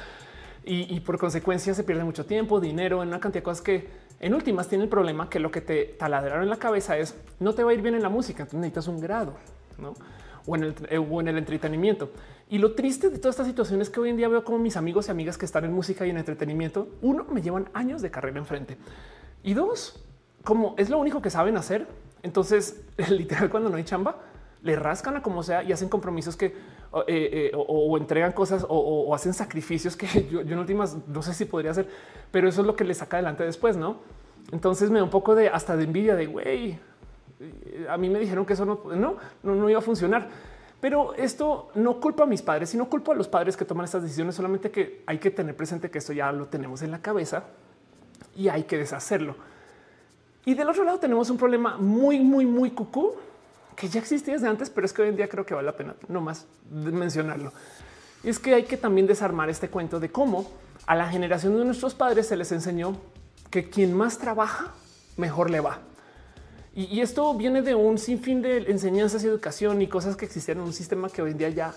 Y, 0.63 0.95
y 0.95 1.01
por 1.01 1.17
consecuencia 1.17 1.73
se 1.73 1.83
pierde 1.83 2.05
mucho 2.05 2.25
tiempo, 2.25 2.61
dinero, 2.61 3.03
en 3.03 3.09
una 3.09 3.19
cantidad 3.19 3.41
de 3.41 3.43
cosas 3.43 3.61
que 3.61 3.89
en 4.21 4.35
últimas 4.35 4.67
tiene 4.67 4.83
el 4.83 4.89
problema 4.89 5.29
que 5.29 5.39
lo 5.39 5.49
que 5.49 5.61
te 5.61 5.83
taladraron 5.97 6.43
en 6.43 6.49
la 6.49 6.57
cabeza 6.57 6.95
es 6.95 7.15
no 7.39 7.53
te 7.53 7.63
va 7.63 7.71
a 7.71 7.73
ir 7.73 7.81
bien 7.81 7.95
en 7.95 8.03
la 8.03 8.09
música, 8.09 8.43
entonces 8.43 8.59
necesitas 8.59 8.87
un 8.87 9.01
grado, 9.01 9.33
¿no? 9.79 9.95
O 10.45 10.55
en, 10.55 10.63
el, 10.63 10.75
eh, 10.89 10.97
o 10.97 11.21
en 11.21 11.27
el 11.27 11.39
entretenimiento. 11.39 12.11
Y 12.47 12.59
lo 12.59 12.73
triste 12.73 13.09
de 13.09 13.17
toda 13.17 13.31
esta 13.31 13.45
situación 13.45 13.81
es 13.81 13.89
que 13.89 13.99
hoy 13.99 14.09
en 14.09 14.17
día 14.17 14.27
veo 14.27 14.43
como 14.43 14.59
mis 14.59 14.77
amigos 14.77 15.07
y 15.07 15.11
amigas 15.11 15.39
que 15.39 15.45
están 15.45 15.65
en 15.65 15.73
música 15.73 16.05
y 16.05 16.11
en 16.11 16.17
entretenimiento, 16.17 16.89
uno, 17.01 17.25
me 17.31 17.41
llevan 17.41 17.69
años 17.73 18.03
de 18.03 18.11
carrera 18.11 18.37
enfrente. 18.37 18.77
Y 19.41 19.55
dos, 19.55 20.03
como 20.43 20.75
es 20.77 20.91
lo 20.91 20.99
único 20.99 21.21
que 21.21 21.31
saben 21.31 21.57
hacer, 21.57 21.87
entonces 22.21 22.83
literal 23.09 23.49
cuando 23.49 23.69
no 23.69 23.77
hay 23.77 23.83
chamba, 23.83 24.17
le 24.61 24.75
rascan 24.75 25.17
a 25.17 25.23
como 25.23 25.41
sea 25.41 25.63
y 25.63 25.71
hacen 25.71 25.89
compromisos 25.89 26.37
que 26.37 26.53
o, 26.91 27.01
eh, 27.07 27.51
eh, 27.53 27.97
entregan 27.97 28.33
cosas 28.33 28.65
o, 28.67 29.13
hacen 29.15 29.33
sacrificios 29.33 29.95
que 29.95 30.27
yo, 30.31 30.41
en 30.41 30.59
últimas 30.59 30.97
no 31.07 31.21
sé 31.21 31.33
si 31.33 31.45
podría 31.45 31.71
hacer, 31.71 31.87
pero 32.31 32.49
eso 32.49 32.61
es 32.61 32.67
lo 32.67 32.75
que 32.75 32.83
le 32.83 32.93
saca 32.93 33.17
adelante 33.17 33.43
después, 33.43 33.77
¿no? 33.77 33.97
Entonces 34.51 34.89
me 34.91 34.99
da 34.99 35.03
un 35.03 35.09
poco 35.09 35.33
de 35.35 35.49
hasta 35.49 35.77
de 35.77 35.85
envidia 35.85 36.15
de 36.15 36.25
güey. 36.25 36.79
A 37.89 37.97
mí 37.97 38.09
me 38.09 38.19
dijeron 38.19 38.45
que 38.45 38.53
eso 38.53 38.65
no, 38.65 38.81
no, 38.93 39.17
no, 39.43 39.69
iba 39.69 39.79
a 39.79 39.83
funcionar. 39.83 40.29
Pero 40.79 41.13
esto 41.13 41.69
no 41.75 41.99
culpa 41.99 42.23
a 42.23 42.25
mis 42.25 42.41
padres, 42.41 42.69
sino 42.69 42.89
culpa 42.89 43.13
a 43.13 43.15
los 43.15 43.27
padres 43.27 43.55
que 43.55 43.65
toman 43.65 43.85
estas 43.85 44.01
decisiones. 44.01 44.35
Solamente 44.35 44.71
que 44.71 45.03
hay 45.05 45.19
que 45.19 45.31
tener 45.31 45.55
presente 45.55 45.89
que 45.89 45.99
esto 45.99 46.11
ya 46.11 46.31
lo 46.31 46.47
tenemos 46.47 46.81
en 46.81 46.91
la 46.91 47.01
cabeza 47.01 47.45
y 48.35 48.49
hay 48.49 48.63
que 48.63 48.77
deshacerlo. 48.77 49.35
Y 50.43 50.55
del 50.55 50.67
otro 50.69 50.83
lado 50.83 50.99
tenemos 50.99 51.29
un 51.29 51.37
problema 51.37 51.77
muy, 51.77 52.19
muy, 52.19 52.45
muy 52.45 52.71
cucú 52.71 53.13
que 53.81 53.89
ya 53.89 53.99
existía 53.99 54.35
desde 54.35 54.47
antes, 54.47 54.69
pero 54.69 54.85
es 54.85 54.93
que 54.93 55.01
hoy 55.01 55.09
en 55.09 55.15
día 55.15 55.27
creo 55.27 55.43
que 55.43 55.55
vale 55.55 55.65
la 55.65 55.75
pena 55.75 55.95
no 56.07 56.21
más 56.21 56.45
mencionarlo. 56.69 57.51
Y 58.23 58.29
es 58.29 58.37
que 58.37 58.53
hay 58.53 58.65
que 58.65 58.77
también 58.77 59.07
desarmar 59.07 59.49
este 59.49 59.69
cuento 59.69 59.99
de 59.99 60.11
cómo 60.11 60.51
a 60.85 60.93
la 60.93 61.09
generación 61.09 61.57
de 61.57 61.65
nuestros 61.65 61.95
padres 61.95 62.27
se 62.27 62.37
les 62.37 62.51
enseñó 62.51 62.95
que 63.49 63.71
quien 63.71 63.97
más 63.97 64.19
trabaja, 64.19 64.71
mejor 65.17 65.49
le 65.49 65.61
va. 65.61 65.79
Y, 66.75 67.01
esto 67.01 67.33
viene 67.33 67.63
de 67.63 67.73
un 67.73 67.97
sinfín 67.97 68.43
de 68.43 68.57
enseñanzas 68.69 69.23
y 69.23 69.27
educación 69.27 69.81
y 69.81 69.87
cosas 69.87 70.15
que 70.15 70.25
existían 70.25 70.59
en 70.59 70.65
un 70.65 70.73
sistema 70.73 71.09
que 71.09 71.23
hoy 71.23 71.31
en 71.31 71.39
día 71.39 71.49
ya 71.49 71.73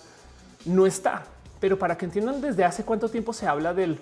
no 0.66 0.84
está. 0.84 1.24
Pero 1.58 1.78
para 1.78 1.96
que 1.96 2.04
entiendan 2.04 2.42
desde 2.42 2.64
hace 2.64 2.84
cuánto 2.84 3.08
tiempo 3.08 3.32
se 3.32 3.46
habla 3.46 3.72
del 3.72 3.98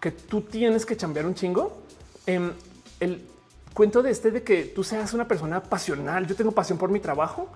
que 0.00 0.12
tú 0.12 0.40
tienes 0.40 0.86
que 0.86 0.96
chambear 0.96 1.26
un 1.26 1.34
chingo, 1.34 1.82
em, 2.24 2.52
el 3.00 3.33
cuento 3.74 4.02
de 4.02 4.10
este 4.10 4.30
de 4.30 4.42
que 4.42 4.64
tú 4.64 4.84
seas 4.84 5.12
una 5.12 5.28
persona 5.28 5.62
pasional. 5.62 6.26
Yo 6.26 6.36
tengo 6.36 6.52
pasión 6.52 6.78
por 6.78 6.90
mi 6.90 7.00
trabajo. 7.00 7.48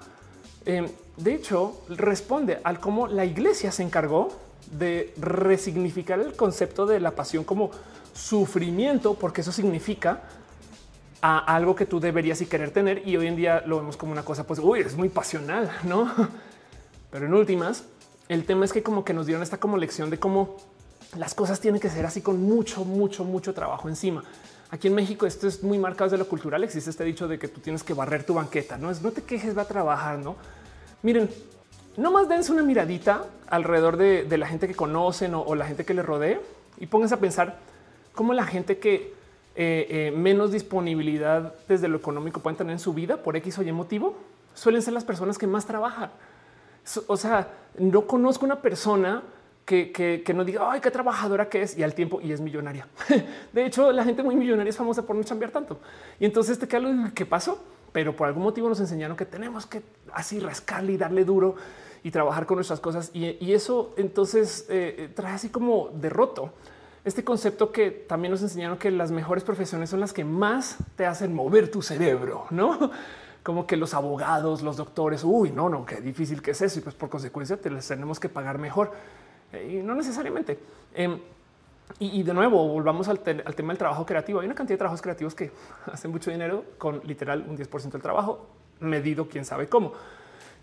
Em, 0.66 0.88
de 1.16 1.34
hecho, 1.34 1.80
responde 1.88 2.60
al 2.64 2.80
cómo 2.80 3.06
la 3.06 3.24
iglesia 3.24 3.72
se 3.72 3.84
encargó 3.84 4.36
de 4.72 5.14
resignificar 5.16 6.20
el 6.20 6.34
concepto 6.34 6.84
de 6.84 7.00
la 7.00 7.12
pasión 7.12 7.44
como 7.44 7.70
sufrimiento, 8.12 9.14
porque 9.14 9.40
eso 9.40 9.52
significa 9.52 10.24
a 11.22 11.38
algo 11.38 11.74
que 11.74 11.86
tú 11.86 12.00
deberías 12.00 12.40
y 12.40 12.46
querer 12.46 12.72
tener. 12.72 13.06
Y 13.06 13.16
hoy 13.16 13.28
en 13.28 13.36
día 13.36 13.62
lo 13.64 13.78
vemos 13.78 13.96
como 13.96 14.12
una 14.12 14.24
cosa, 14.24 14.44
pues, 14.44 14.58
uy, 14.58 14.80
es 14.80 14.96
muy 14.96 15.08
pasional, 15.08 15.70
no? 15.84 16.12
Pero 17.10 17.26
en 17.26 17.32
últimas, 17.32 17.84
el 18.28 18.44
tema 18.44 18.64
es 18.64 18.72
que 18.72 18.82
como 18.82 19.04
que 19.04 19.14
nos 19.14 19.26
dieron 19.26 19.42
esta 19.42 19.58
como 19.58 19.78
lección 19.78 20.10
de 20.10 20.18
cómo 20.18 20.56
las 21.16 21.34
cosas 21.34 21.60
tienen 21.60 21.80
que 21.80 21.88
ser 21.88 22.04
así 22.04 22.20
con 22.20 22.42
mucho, 22.42 22.84
mucho, 22.84 23.24
mucho 23.24 23.54
trabajo 23.54 23.88
encima. 23.88 24.24
Aquí 24.70 24.88
en 24.88 24.94
México 24.94 25.26
esto 25.26 25.48
es 25.48 25.62
muy 25.62 25.78
marcado 25.78 26.10
desde 26.10 26.18
lo 26.18 26.28
cultural. 26.28 26.62
Existe 26.62 26.90
este 26.90 27.04
dicho 27.04 27.26
de 27.26 27.38
que 27.38 27.48
tú 27.48 27.60
tienes 27.60 27.82
que 27.82 27.94
barrer 27.94 28.24
tu 28.24 28.34
banqueta. 28.34 28.76
No 28.76 28.90
es 28.90 29.02
no 29.02 29.10
te 29.12 29.22
quejes, 29.22 29.56
va 29.56 29.62
a 29.62 29.68
trabajar. 29.68 30.18
No 30.18 30.36
miren, 31.02 31.30
no 31.96 32.10
más 32.12 32.28
dense 32.28 32.52
una 32.52 32.62
miradita 32.62 33.24
alrededor 33.48 33.96
de, 33.96 34.38
la 34.38 34.46
gente 34.46 34.68
que 34.68 34.74
conocen 34.74 35.34
o, 35.34 35.54
la 35.54 35.66
gente 35.66 35.84
que 35.84 35.94
les 35.94 36.04
rodee 36.04 36.40
y 36.78 36.86
pónganse 36.86 37.14
a 37.14 37.18
pensar 37.18 37.56
cómo 38.14 38.34
la 38.34 38.44
gente 38.44 38.78
que 38.78 39.14
eh, 39.56 39.86
eh, 39.90 40.12
menos 40.16 40.52
disponibilidad 40.52 41.54
desde 41.66 41.88
lo 41.88 41.96
económico 41.96 42.40
pueden 42.40 42.56
tener 42.56 42.72
en 42.72 42.78
su 42.78 42.94
vida 42.94 43.16
por 43.16 43.36
X 43.36 43.58
o 43.58 43.62
Y 43.62 43.72
motivo 43.72 44.16
suelen 44.54 44.82
ser 44.82 44.92
las 44.92 45.04
personas 45.04 45.38
que 45.38 45.46
más 45.46 45.66
trabajan. 45.66 46.10
O 47.06 47.16
sea, 47.16 47.48
no 47.78 48.06
conozco 48.06 48.46
una 48.46 48.62
persona 48.62 49.22
que, 49.68 50.22
que, 50.24 50.34
no 50.34 50.46
diga 50.46 50.72
ay, 50.72 50.80
qué 50.80 50.90
trabajadora 50.90 51.50
que 51.50 51.60
es 51.60 51.76
y 51.76 51.82
al 51.82 51.94
tiempo 51.94 52.22
y 52.22 52.32
es 52.32 52.40
millonaria. 52.40 52.88
De 53.52 53.66
hecho, 53.66 53.92
la 53.92 54.02
gente 54.02 54.22
muy 54.22 54.34
millonaria 54.34 54.70
es 54.70 54.76
famosa 54.76 55.02
por 55.02 55.14
no 55.14 55.22
cambiar 55.22 55.50
tanto. 55.50 55.78
Y 56.18 56.24
entonces 56.24 56.58
te 56.58 56.66
queda 56.66 57.12
qué 57.14 57.26
pasó, 57.26 57.62
pero 57.92 58.16
por 58.16 58.28
algún 58.28 58.44
motivo 58.44 58.66
nos 58.70 58.80
enseñaron 58.80 59.14
que 59.14 59.26
tenemos 59.26 59.66
que 59.66 59.82
así 60.14 60.40
rascarle 60.40 60.92
y 60.92 60.96
darle 60.96 61.26
duro 61.26 61.56
y 62.02 62.10
trabajar 62.10 62.46
con 62.46 62.56
nuestras 62.56 62.80
cosas. 62.80 63.10
Y, 63.12 63.52
eso 63.52 63.92
entonces 63.98 64.64
eh, 64.70 65.10
trae 65.14 65.34
así 65.34 65.50
como 65.50 65.90
derroto 65.92 66.54
este 67.04 67.22
concepto 67.22 67.70
que 67.70 67.90
también 67.90 68.32
nos 68.32 68.40
enseñaron 68.40 68.78
que 68.78 68.90
las 68.90 69.10
mejores 69.10 69.44
profesiones 69.44 69.90
son 69.90 70.00
las 70.00 70.14
que 70.14 70.24
más 70.24 70.78
te 70.96 71.04
hacen 71.04 71.34
mover 71.34 71.70
tu 71.70 71.82
cerebro, 71.82 72.46
no? 72.50 72.90
Como 73.42 73.66
que 73.66 73.76
los 73.76 73.94
abogados, 73.94 74.62
los 74.62 74.76
doctores, 74.76 75.24
uy, 75.24 75.50
no, 75.52 75.68
no, 75.68 75.86
qué 75.86 76.00
difícil 76.02 76.42
que 76.42 76.50
es 76.50 76.60
eso. 76.60 76.80
Y 76.80 76.82
pues 76.82 76.94
por 76.94 77.08
consecuencia 77.08 77.58
te 77.58 77.70
les 77.70 77.86
tenemos 77.86 78.20
que 78.20 78.28
pagar 78.28 78.58
mejor. 78.58 78.92
Eh, 79.52 79.78
y 79.78 79.82
no 79.82 79.94
necesariamente. 79.94 80.58
Em, 80.94 81.18
y, 81.98 82.22
de 82.22 82.34
nuevo, 82.34 82.68
volvamos 82.68 83.08
al, 83.08 83.20
tema 83.20 83.44
del 83.44 83.78
trabajo 83.78 84.04
creativo. 84.04 84.40
Hay 84.40 84.46
una 84.46 84.54
cantidad 84.54 84.74
de 84.74 84.78
trabajos 84.78 85.02
creativos 85.02 85.34
que 85.34 85.50
hacen 85.86 86.10
mucho 86.10 86.30
dinero 86.30 86.64
con 86.76 87.00
literal 87.04 87.44
un 87.48 87.56
10% 87.56 87.90
del 87.90 88.02
trabajo 88.02 88.46
medido, 88.80 89.28
quién 89.28 89.44
sabe 89.44 89.68
cómo. 89.68 89.92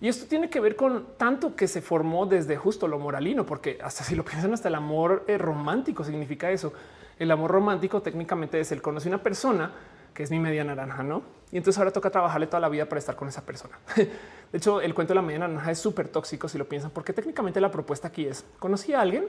Y 0.02 0.08
esto 0.08 0.28
tiene 0.28 0.50
que 0.50 0.60
ver 0.60 0.76
con 0.76 1.06
tanto 1.18 1.56
que 1.56 1.68
se 1.68 1.82
formó 1.82 2.26
desde 2.26 2.58
justo 2.58 2.88
lo 2.88 3.00
moralino, 3.00 3.46
porque 3.46 3.80
hasta 3.82 4.04
si 4.04 4.16
lo 4.16 4.24
piensan, 4.26 4.54
hasta 4.54 4.68
el 4.68 4.76
amor 4.76 5.24
eh, 5.28 5.38
romántico 5.38 6.04
significa 6.04 6.52
eso. 6.52 6.74
El 7.18 7.32
amor 7.32 7.52
romántico 7.52 8.02
técnicamente 8.02 8.60
es 8.60 8.72
el 8.72 8.82
conoce 8.82 9.08
una 9.08 9.24
persona 9.24 9.72
que 10.16 10.24
es 10.24 10.32
mi 10.32 10.40
media 10.40 10.64
naranja, 10.64 11.04
no? 11.04 11.22
Y 11.52 11.58
entonces 11.58 11.78
ahora 11.78 11.92
toca 11.92 12.10
trabajarle 12.10 12.48
toda 12.48 12.60
la 12.62 12.70
vida 12.70 12.90
para 12.90 12.98
estar 12.98 13.16
con 13.16 13.28
esa 13.28 13.46
persona. 13.46 13.78
De 13.96 14.58
hecho, 14.58 14.82
el 14.82 14.96
cuento 14.96 15.12
de 15.12 15.16
la 15.16 15.22
media 15.22 15.40
naranja 15.40 15.70
es 15.70 15.78
súper 15.78 16.08
tóxico 16.08 16.48
si 16.48 16.58
lo 16.58 16.68
piensan, 16.68 16.90
porque 16.90 17.14
técnicamente 17.14 17.62
la 17.62 17.70
propuesta 17.70 18.08
aquí 18.08 18.26
es 18.26 18.44
conocí 18.58 18.94
a 18.94 19.02
alguien 19.02 19.28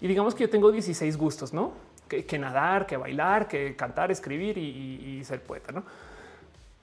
y 0.00 0.08
digamos 0.08 0.34
que 0.34 0.44
yo 0.44 0.50
tengo 0.50 0.72
16 0.72 1.16
gustos, 1.16 1.52
no? 1.52 1.72
Que, 2.08 2.38
nadar, 2.38 2.86
que 2.86 2.96
bailar, 2.96 3.46
que 3.48 3.76
cantar, 3.76 4.10
escribir 4.10 4.56
y, 4.56 5.22
ser 5.24 5.42
poeta, 5.42 5.72
no? 5.72 5.84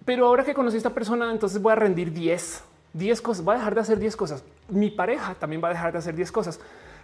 Pero 0.05 0.28
ahora 0.28 0.43
que 0.43 0.53
conocí 0.53 0.76
a 0.76 0.78
esta 0.78 0.91
persona, 0.91 1.32
entonces 1.32 1.59
voy 1.59 1.71
a 1.71 1.76
rendir 1.76 2.13
10 2.13 2.63
10 2.93 3.21
cosas, 3.21 3.47
va 3.47 3.53
a 3.53 3.57
dejar 3.57 3.76
de 3.76 3.82
hacer 3.82 3.99
10 3.99 4.15
cosas. 4.15 4.43
Mi 4.69 4.89
pareja 4.89 5.36
también 5.36 5.61
va 5.61 5.67
a 5.67 5.71
dejar 5.71 5.91
de 5.91 5.97
hacer 5.97 6.15
10 6.15 6.32
cosas. 6.32 6.61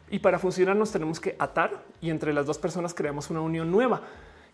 Y 0.09 0.19
para 0.19 0.39
funcionar 0.39 0.75
nos 0.75 0.91
tenemos 0.91 1.19
que 1.19 1.35
atar 1.37 1.83
y 1.99 2.09
entre 2.09 2.31
las 2.31 2.45
dos 2.45 2.57
personas 2.57 2.93
creamos 2.93 3.29
una 3.29 3.41
unión 3.41 3.69
nueva. 3.69 4.01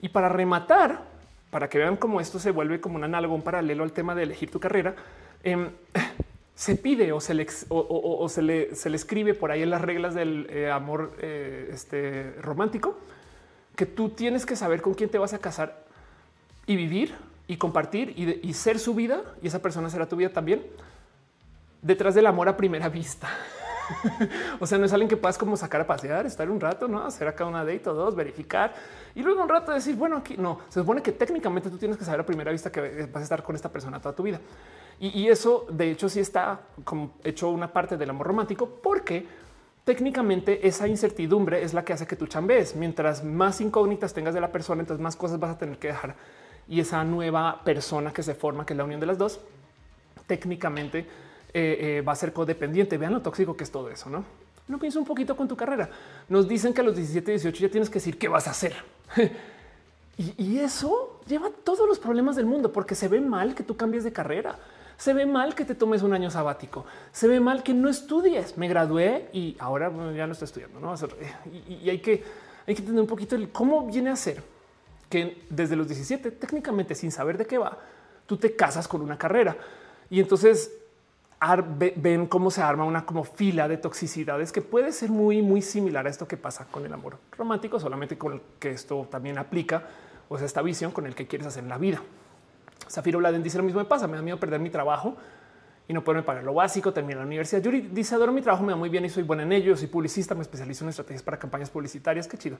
Y 0.01 0.09
para 0.09 0.30
rematar, 0.30 1.01
para 1.50 1.70
que 1.70 1.78
vean 1.78 1.98
cómo 1.98 2.20
esto 2.20 2.39
se 2.39 2.52
vuelve 2.52 2.82
como 2.82 2.95
un 2.95 3.04
análogo, 3.04 3.36
un 3.36 3.41
paralelo 3.41 3.84
al 3.84 3.91
tema 3.91 4.16
de 4.16 4.24
elegir 4.24 4.52
tu 4.52 4.60
carrera, 4.60 4.95
em, 5.43 5.70
se 6.56 6.76
pide 6.76 7.12
o 7.12 7.20
se 7.20 7.34
le, 7.36 7.45
se, 7.48 8.89
le, 8.89 8.95
escribe 8.95 9.34
por 9.36 9.52
ahí 9.52 9.62
en 9.62 9.70
las 9.70 9.82
reglas 9.82 10.16
del 10.16 10.48
eh, 10.50 10.72
amor 10.72 11.16
eh, 11.20 11.70
este, 11.72 12.32
romántico 12.41 12.98
que 13.76 13.86
tú 13.86 14.10
tienes 14.10 14.45
que 14.45 14.56
saber 14.56 14.82
con 14.82 14.95
quién 14.95 15.10
te 15.10 15.20
vas 15.20 15.34
a 15.34 15.39
casar 15.39 15.86
y 16.66 16.76
vivir 16.76 17.14
y 17.48 17.58
compartir 17.58 18.14
y, 18.18 18.48
y 18.48 18.54
ser 18.54 18.80
su 18.80 18.95
vida 18.95 19.22
y 19.43 19.48
esa 19.48 19.62
persona 19.62 19.91
será 19.91 20.08
tu 20.08 20.16
vida 20.16 20.30
también 20.30 20.64
detrás 21.84 22.16
del 22.16 22.26
amor 22.26 22.50
a 22.50 22.58
primera 22.58 22.89
vista. 22.89 23.30
o 24.59 24.67
sea, 24.67 24.77
no 24.77 24.85
es 24.85 24.93
alguien 24.93 25.09
que 25.09 25.17
puedas 25.17 25.38
como 25.38 25.55
sacar 25.57 25.81
a 25.81 25.88
pasear, 25.88 26.25
estar 26.25 26.49
un 26.49 26.59
rato, 26.59 26.88
no 26.88 27.03
hacer 27.03 27.27
acá 27.27 27.45
una 27.45 27.63
date 27.63 27.89
o 27.89 27.93
dos, 27.93 28.15
verificar 28.15 28.73
y 29.15 29.23
luego 29.23 29.41
un 29.41 29.49
rato 29.49 29.71
decir, 29.71 29.95
bueno, 29.95 30.17
aquí 30.17 30.35
no 30.38 30.59
se 30.69 30.79
supone 30.79 31.01
que 31.01 31.11
técnicamente 31.11 31.69
tú 31.69 31.77
tienes 31.77 31.97
que 31.97 32.05
saber 32.05 32.21
a 32.21 32.25
primera 32.25 32.51
vista 32.51 32.71
que 32.71 33.07
vas 33.11 33.21
a 33.21 33.23
estar 33.23 33.43
con 33.43 33.55
esta 33.55 33.69
persona 33.71 33.99
toda 33.99 34.15
tu 34.15 34.23
vida. 34.23 34.39
Y, 34.99 35.27
eso, 35.27 35.67
de 35.69 35.91
hecho, 35.91 36.09
sí 36.09 36.19
está 36.19 36.59
como 36.83 37.11
hecho 37.23 37.49
una 37.49 37.71
parte 37.71 37.97
del 37.97 38.09
amor 38.09 38.27
romántico, 38.27 38.67
porque 38.81 39.27
técnicamente 39.83 40.67
esa 40.67 40.88
incertidumbre 40.88 41.63
es 41.63 41.75
la 41.75 41.85
que 41.85 41.93
hace 41.93 42.07
que 42.07 42.15
tú 42.15 42.25
chambees. 42.25 42.75
Mientras 42.75 43.23
más 43.23 43.61
incógnitas 43.61 44.13
tengas 44.13 44.33
de 44.33 44.41
la 44.41 44.51
persona, 44.51 44.81
entonces 44.81 45.01
más 45.01 45.15
cosas 45.15 45.39
vas 45.39 45.55
a 45.55 45.57
tener 45.57 45.77
que 45.77 45.89
dejar. 45.89 46.15
Y 46.67 46.79
esa 46.79 47.03
nueva 47.03 47.61
persona 47.63 48.11
que 48.11 48.23
se 48.23 48.33
forma, 48.33 48.65
que 48.65 48.73
es 48.73 48.77
la 48.77 48.85
unión 48.85 48.99
de 48.99 49.05
las 49.05 49.19
dos, 49.19 49.39
técnicamente 50.25 51.05
eh, 51.54 51.98
eh, 51.98 52.02
va 52.02 52.14
a 52.14 52.16
ser 52.16 52.34
codependiente. 52.34 52.98
Vean 52.98 53.14
lo 53.14 53.22
tóxico 53.22 53.56
que 53.56 53.64
es 53.64 53.72
todo 53.72 53.89
eso, 53.89 54.10
¿no? 54.10 54.26
No 54.68 54.80
pienso 54.80 55.00
un 55.00 55.06
poquito 55.06 55.36
con 55.36 55.48
tu 55.48 55.56
carrera. 55.56 55.89
Nos 56.28 56.48
dicen 56.48 56.74
que 56.74 56.82
a 56.82 56.84
los 56.84 56.95
17, 56.95 57.32
18 57.32 57.62
ya 57.62 57.70
tienes 57.70 57.89
que 57.89 57.95
decir 57.95 58.18
qué 58.18 58.28
vas 58.28 58.48
a 58.48 58.52
hacer. 58.52 58.76
y, 60.18 60.60
eso 60.60 61.22
lleva 61.28 61.50
todos 61.64 61.88
los 61.88 62.00
problemas 62.00 62.36
del 62.36 62.45
mundo 62.45 62.74
porque 62.74 62.95
se 62.95 63.08
ve 63.08 63.22
mal 63.22 63.56
que 63.56 63.64
tú 63.64 63.78
cambies 63.78 64.04
de 64.04 64.12
carrera. 64.12 64.60
Se 64.98 65.14
ve 65.14 65.26
mal 65.26 65.56
que 65.56 65.64
te 65.64 65.76
tomes 65.76 66.02
un 66.02 66.14
año 66.14 66.30
sabático. 66.30 66.86
Se 67.12 67.28
ve 67.28 67.39
mal 67.39 67.64
que 67.64 67.74
no 67.74 67.88
estudies. 67.88 68.58
Me 68.58 68.68
gradué 68.68 69.30
y 69.32 69.56
ahora 69.60 69.91
ya 70.14 70.28
no 70.28 70.34
estoy 70.34 70.48
estudiando. 70.48 70.80
¿no? 70.80 70.93
Y, 71.70 71.74
y, 71.86 71.89
hay 71.89 72.00
que 72.00 72.24
hay 72.68 72.76
que 72.76 72.82
tener 72.82 73.00
un 73.00 73.08
poquito 73.08 73.36
el 73.36 73.50
cómo 73.50 73.88
viene 73.88 74.10
a 74.10 74.16
ser 74.16 74.43
que 75.10 75.41
desde 75.50 75.78
los 75.78 75.88
17, 75.88 76.32
técnicamente 76.32 76.95
sin 76.95 77.12
saber 77.12 77.38
de 77.38 77.45
qué 77.45 77.58
va, 77.58 77.78
tú 78.26 78.36
te 78.36 78.56
casas 78.56 78.89
con 78.89 79.02
una 79.02 79.18
carrera. 79.18 79.56
Y 80.10 80.20
entonces 80.20 80.70
ven 81.95 82.27
cómo 82.27 82.49
se 82.49 82.61
arma 82.61 82.83
una 82.83 83.05
como 83.05 83.23
fila 83.23 83.67
de 83.67 83.77
toxicidades 83.77 84.51
que 84.51 84.61
puede 84.61 84.91
ser 84.91 85.09
muy, 85.09 85.41
muy 85.41 85.61
similar 85.61 86.07
a 86.07 86.09
esto 86.09 86.27
que 86.27 86.38
pasa 86.38 86.65
con 86.65 86.85
el 86.85 86.93
amor 86.93 87.17
romántico, 87.38 87.79
solamente 87.79 88.17
con 88.17 88.41
que 88.59 88.71
esto 88.71 89.07
también 89.09 89.38
aplica 89.38 89.83
o 90.29 90.38
sea, 90.38 90.45
esta 90.45 90.61
visión 90.61 90.91
con 90.91 91.05
el 91.05 91.15
que 91.15 91.27
quieres 91.27 91.47
hacer 91.47 91.63
la 91.63 91.77
vida. 91.77 92.01
Zafiro 92.89 93.19
Bladen 93.19 93.43
dice 93.43 93.57
lo 93.57 93.63
mismo 93.63 93.79
me 93.79 93.85
pasa, 93.85 94.07
me 94.07 94.15
da 94.15 94.21
miedo 94.21 94.39
perder 94.39 94.59
mi 94.59 94.69
trabajo 94.69 95.15
y 95.88 95.93
no 95.93 96.03
poderme 96.03 96.23
pagar 96.23 96.43
lo 96.43 96.53
básico, 96.53 96.91
terminar 96.91 97.19
la 97.19 97.27
universidad. 97.27 97.61
Yuri 97.61 97.81
dice 97.91 98.15
adoro 98.15 98.31
mi 98.31 98.41
trabajo, 98.41 98.63
me 98.63 98.71
da 98.71 98.75
muy 98.75 98.89
bien 98.89 99.05
y 99.05 99.09
soy 99.09 99.23
buena 99.23 99.43
en 99.43 99.51
ello, 99.51 99.75
soy 99.77 99.88
publicista, 99.88 100.35
me 100.35 100.41
especializo 100.41 100.83
en 100.83 100.89
estrategias 100.89 101.23
para 101.23 101.38
campañas 101.38 101.69
publicitarias, 101.69 102.27
qué 102.27 102.38
chido. 102.38 102.57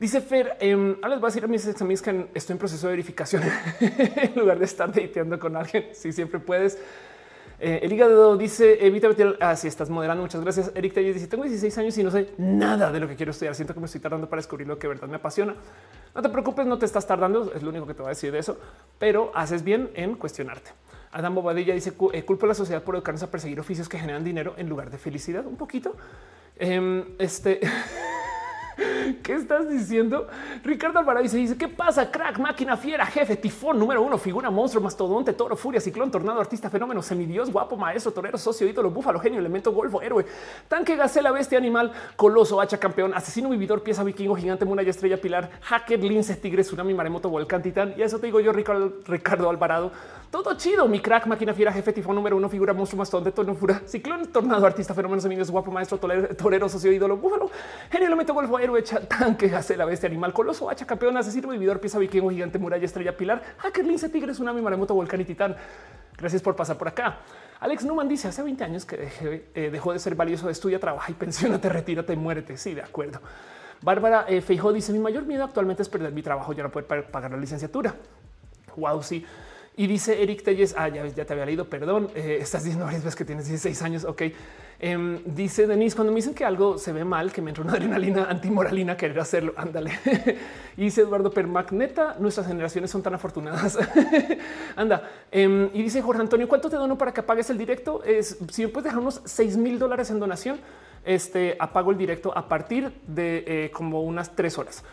Dice 0.00 0.20
Fer, 0.20 0.56
eh, 0.58 0.72
ahora 0.72 1.08
les 1.10 1.20
voy 1.20 1.28
a 1.28 1.30
decir 1.30 1.44
a 1.44 1.46
mis 1.46 1.80
amigos 1.80 2.02
que 2.02 2.30
estoy 2.34 2.54
en 2.54 2.58
proceso 2.58 2.88
de 2.88 2.92
verificación 2.94 3.42
en 3.80 4.34
lugar 4.34 4.58
de 4.58 4.64
estar 4.64 4.92
dateando 4.92 5.38
con 5.38 5.54
alguien. 5.54 5.90
Si 5.92 6.12
siempre 6.12 6.40
puedes, 6.40 6.76
eh, 7.64 7.78
el 7.84 7.92
hígado 7.92 8.36
dice 8.36 8.84
evita 8.84 9.08
así 9.40 9.66
ah, 9.66 9.68
estás 9.68 9.88
moderando. 9.88 10.20
Muchas 10.22 10.40
gracias. 10.40 10.72
Eric 10.74 10.94
Telles 10.94 11.14
dice 11.14 11.28
tengo 11.28 11.44
16 11.44 11.78
años 11.78 11.96
y 11.96 12.02
no 12.02 12.10
sé 12.10 12.30
nada 12.36 12.90
de 12.90 12.98
lo 12.98 13.06
que 13.06 13.14
quiero 13.14 13.30
estudiar. 13.30 13.54
Siento 13.54 13.72
que 13.72 13.78
me 13.78 13.86
estoy 13.86 14.00
tardando 14.00 14.28
para 14.28 14.40
descubrir 14.40 14.66
lo 14.66 14.80
que 14.80 14.88
verdad 14.88 15.06
me 15.06 15.14
apasiona. 15.14 15.54
No 16.12 16.22
te 16.22 16.28
preocupes, 16.28 16.66
no 16.66 16.76
te 16.76 16.86
estás 16.86 17.06
tardando. 17.06 17.52
Es 17.54 17.62
lo 17.62 17.70
único 17.70 17.86
que 17.86 17.94
te 17.94 18.02
voy 18.02 18.08
a 18.08 18.14
decir 18.16 18.32
de 18.32 18.40
eso, 18.40 18.58
pero 18.98 19.30
haces 19.32 19.62
bien 19.62 19.90
en 19.94 20.16
cuestionarte. 20.16 20.72
Adam 21.12 21.36
Bobadilla 21.36 21.72
dice 21.72 21.92
eh, 22.12 22.24
culpa 22.24 22.46
a 22.46 22.48
la 22.48 22.54
sociedad 22.54 22.82
por 22.82 22.96
educarnos 22.96 23.22
a 23.22 23.30
perseguir 23.30 23.60
oficios 23.60 23.88
que 23.88 23.96
generan 23.96 24.24
dinero 24.24 24.54
en 24.56 24.68
lugar 24.68 24.90
de 24.90 24.98
felicidad. 24.98 25.46
Un 25.46 25.56
poquito. 25.56 25.94
Em, 26.56 27.04
este 27.20 27.60
¿Qué 29.22 29.34
estás 29.34 29.68
diciendo? 29.68 30.26
Ricardo 30.62 30.98
Alvarado 30.98 31.22
dice, 31.22 31.56
¿qué 31.56 31.68
pasa? 31.68 32.10
Crack, 32.10 32.38
máquina 32.38 32.76
fiera, 32.76 33.06
jefe, 33.06 33.36
tifón, 33.36 33.78
número 33.78 34.02
uno, 34.02 34.18
figura, 34.18 34.50
monstruo, 34.50 34.82
mastodonte, 34.82 35.32
toro, 35.32 35.56
furia, 35.56 35.80
ciclón, 35.80 36.10
tornado, 36.10 36.40
artista, 36.40 36.70
fenómeno, 36.70 37.02
semidios, 37.02 37.50
guapo, 37.50 37.76
maestro, 37.76 38.12
torero, 38.12 38.38
socio, 38.38 38.66
ídolo, 38.66 38.90
búfalo, 38.90 39.20
genio, 39.20 39.38
elemento, 39.38 39.72
golfo, 39.72 40.00
héroe, 40.00 40.26
tanque, 40.68 40.96
gacela, 40.96 41.30
bestia, 41.30 41.58
animal, 41.58 41.92
coloso, 42.16 42.60
hacha, 42.60 42.78
campeón, 42.78 43.14
asesino, 43.14 43.50
vividor, 43.50 43.82
pieza, 43.82 44.04
vikingo, 44.04 44.34
gigante, 44.34 44.66
y 44.82 44.88
estrella, 44.88 45.16
pilar, 45.20 45.50
hacker, 45.60 46.02
lince, 46.02 46.36
tigre, 46.36 46.62
tsunami, 46.62 46.94
maremoto, 46.94 47.28
volcán, 47.28 47.62
titán. 47.62 47.94
Y 47.96 48.02
eso 48.02 48.18
te 48.18 48.26
digo 48.26 48.40
yo, 48.40 48.52
Ricardo 48.52 49.50
Alvarado. 49.50 49.92
Todo 50.32 50.54
chido. 50.54 50.88
Mi 50.88 50.98
crack, 50.98 51.26
máquina 51.26 51.52
fiera, 51.52 51.70
jefe, 51.70 51.92
tifón 51.92 52.16
número 52.16 52.34
uno, 52.34 52.48
figura, 52.48 52.72
monstruo, 52.72 52.96
mastodonte, 52.96 53.32
tono, 53.32 53.54
fura, 53.54 53.82
ciclón, 53.84 54.32
tornado, 54.32 54.64
artista, 54.64 54.94
fenómeno, 54.94 55.20
semidios, 55.20 55.50
guapo, 55.50 55.70
maestro, 55.70 55.98
torero, 55.98 56.70
socio, 56.70 56.90
ídolo, 56.90 57.18
búfalo, 57.18 57.50
genio, 57.90 58.16
golfo, 58.32 58.58
héroe, 58.58 58.82
tanque, 58.82 59.54
hace 59.54 59.76
la 59.76 59.84
bestia, 59.84 60.08
animal, 60.08 60.32
coloso, 60.32 60.70
hacha, 60.70 60.86
campeón, 60.86 61.18
asesino, 61.18 61.48
vividor, 61.48 61.80
pieza, 61.80 61.98
vikingo, 61.98 62.30
gigante, 62.30 62.58
muralla, 62.58 62.82
estrella, 62.82 63.14
pilar, 63.14 63.42
hacker, 63.58 63.84
lince, 63.84 64.08
tigre, 64.08 64.32
tsunami, 64.32 64.62
maremoto, 64.62 64.94
volcán 64.94 65.20
y 65.20 65.26
titán. 65.26 65.54
Gracias 66.16 66.40
por 66.40 66.56
pasar 66.56 66.78
por 66.78 66.88
acá. 66.88 67.18
Alex 67.60 67.84
Newman 67.84 68.08
dice 68.08 68.28
hace 68.28 68.42
20 68.42 68.64
años 68.64 68.86
que 68.86 69.44
eh, 69.54 69.68
dejó 69.70 69.92
de 69.92 69.98
ser 69.98 70.14
valioso, 70.14 70.48
estudia, 70.48 70.80
trabaja 70.80 71.12
y 71.12 71.14
pensionate, 71.14 71.68
retírate, 71.68 72.16
muérete. 72.16 72.56
Sí, 72.56 72.72
de 72.72 72.80
acuerdo. 72.80 73.20
Bárbara 73.82 74.24
eh, 74.26 74.40
Feijó 74.40 74.72
dice 74.72 74.94
mi 74.94 74.98
mayor 74.98 75.26
miedo 75.26 75.44
actualmente 75.44 75.82
es 75.82 75.90
perder 75.90 76.12
mi 76.12 76.22
trabajo, 76.22 76.54
ya 76.54 76.62
no 76.62 76.70
poder 76.70 76.86
pagar 77.10 77.32
la 77.32 77.36
licenciatura. 77.36 77.94
Wow, 78.76 79.02
sí. 79.02 79.26
Y 79.74 79.86
dice 79.86 80.22
Eric 80.22 80.42
Telles, 80.42 80.74
ah, 80.76 80.88
ya, 80.88 81.06
ya 81.06 81.24
te 81.24 81.32
había 81.32 81.46
leído, 81.46 81.64
perdón, 81.64 82.10
eh, 82.14 82.38
estás 82.40 82.62
diciendo 82.64 82.84
varias 82.84 83.02
veces 83.02 83.16
que 83.16 83.24
tienes 83.24 83.48
16 83.48 83.80
años, 83.82 84.04
ok. 84.04 84.22
Em, 84.78 85.22
dice 85.24 85.66
Denise, 85.66 85.96
cuando 85.96 86.12
me 86.12 86.16
dicen 86.16 86.34
que 86.34 86.44
algo 86.44 86.76
se 86.76 86.92
ve 86.92 87.04
mal, 87.04 87.32
que 87.32 87.40
me 87.40 87.50
entra 87.50 87.64
una 87.64 87.72
adrenalina 87.74 88.24
antimoralina 88.24 88.96
querer 88.96 89.18
hacerlo, 89.20 89.54
ándale. 89.56 89.92
y 90.76 90.82
dice 90.82 91.02
Eduardo 91.02 91.30
Permagneta, 91.30 92.16
nuestras 92.18 92.48
generaciones 92.48 92.90
son 92.90 93.02
tan 93.02 93.14
afortunadas. 93.14 93.78
Anda. 94.76 95.08
Em, 95.30 95.70
y 95.72 95.82
dice 95.82 96.02
Jorge 96.02 96.20
Antonio, 96.20 96.48
¿cuánto 96.48 96.68
te 96.68 96.76
dono 96.76 96.98
para 96.98 97.14
que 97.14 97.20
apagues 97.20 97.48
el 97.48 97.56
directo? 97.56 98.02
Es, 98.04 98.36
si 98.50 98.62
me 98.62 98.68
puedes 98.68 98.84
dejar 98.84 98.98
unos 98.98 99.22
6 99.24 99.56
mil 99.56 99.78
dólares 99.78 100.10
en 100.10 100.20
donación, 100.20 100.58
este, 101.04 101.56
apago 101.58 101.92
el 101.92 101.96
directo 101.96 102.36
a 102.36 102.46
partir 102.48 102.92
de 103.06 103.44
eh, 103.46 103.70
como 103.70 104.02
unas 104.02 104.36
tres 104.36 104.58
horas. 104.58 104.84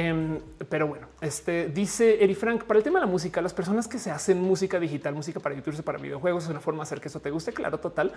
Em, 0.00 0.38
pero 0.68 0.86
bueno, 0.86 1.08
este 1.20 1.70
dice 1.70 2.22
Eri 2.22 2.36
Frank 2.36 2.62
para 2.62 2.78
el 2.78 2.84
tema 2.84 3.00
de 3.00 3.06
la 3.06 3.10
música, 3.10 3.42
las 3.42 3.52
personas 3.52 3.88
que 3.88 3.98
se 3.98 4.12
hacen 4.12 4.40
música 4.40 4.78
digital, 4.78 5.12
música 5.12 5.40
para 5.40 5.56
YouTube, 5.56 5.82
para 5.82 5.98
videojuegos, 5.98 6.44
es 6.44 6.50
una 6.50 6.60
forma 6.60 6.78
de 6.78 6.82
hacer 6.84 7.00
que 7.00 7.08
eso 7.08 7.18
te 7.18 7.32
guste. 7.32 7.52
Claro, 7.52 7.80
total. 7.80 8.12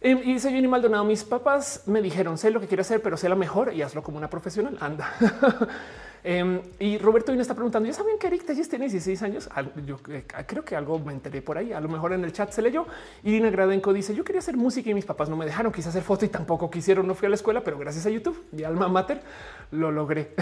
Em, 0.00 0.18
y 0.18 0.34
dice 0.34 0.52
Jenny 0.52 0.68
Maldonado, 0.68 1.02
mis 1.04 1.24
papás 1.24 1.82
me 1.86 2.00
dijeron, 2.00 2.38
sé 2.38 2.52
lo 2.52 2.60
que 2.60 2.68
quiero 2.68 2.82
hacer, 2.82 3.02
pero 3.02 3.16
sé 3.16 3.28
la 3.28 3.34
mejor 3.34 3.74
y 3.74 3.82
hazlo 3.82 4.04
como 4.04 4.18
una 4.18 4.30
profesional. 4.30 4.78
Anda. 4.80 5.12
Em, 6.22 6.60
y 6.78 6.98
Roberto 6.98 7.32
me 7.32 7.40
está 7.40 7.54
preguntando, 7.54 7.88
¿ya 7.88 7.94
saben 7.94 8.18
que 8.18 8.26
Eric 8.26 8.44
Telles 8.44 8.68
tiene 8.68 8.84
16 8.84 9.22
años? 9.22 9.48
Yo 9.86 9.98
eh, 10.08 10.24
creo 10.46 10.64
que 10.64 10.76
algo 10.76 10.98
me 10.98 11.12
enteré 11.12 11.40
por 11.40 11.56
ahí, 11.56 11.72
a 11.72 11.80
lo 11.80 11.88
mejor 11.88 12.12
en 12.12 12.24
el 12.24 12.32
chat 12.32 12.52
se 12.52 12.60
leyó. 12.60 12.86
Irina 13.22 13.50
Gradenko 13.50 13.92
dice, 13.92 14.14
yo 14.14 14.22
quería 14.22 14.40
hacer 14.40 14.56
música 14.56 14.90
y 14.90 14.94
mis 14.94 15.06
papás 15.06 15.30
no 15.30 15.36
me 15.36 15.46
dejaron, 15.46 15.72
quise 15.72 15.88
hacer 15.88 16.02
foto 16.02 16.26
y 16.26 16.28
tampoco 16.28 16.70
quisieron, 16.70 17.06
no 17.06 17.14
fui 17.14 17.26
a 17.26 17.30
la 17.30 17.36
escuela, 17.36 17.62
pero 17.62 17.78
gracias 17.78 18.04
a 18.04 18.10
YouTube 18.10 18.38
y 18.52 18.64
alma 18.64 18.88
mater 18.88 19.22
lo 19.70 19.90
logré. 19.90 20.34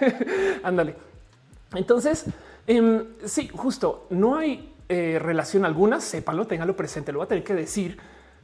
Ándale. 0.62 0.94
Entonces, 1.74 2.26
em, 2.66 3.04
sí, 3.24 3.48
justo, 3.48 4.06
no 4.10 4.36
hay 4.36 4.74
eh, 4.90 5.18
relación 5.20 5.64
alguna, 5.64 6.00
sépanlo, 6.00 6.46
ténganlo 6.46 6.76
presente, 6.76 7.12
lo 7.12 7.20
voy 7.20 7.24
a 7.24 7.28
tener 7.28 7.44
que 7.44 7.54
decir, 7.54 7.98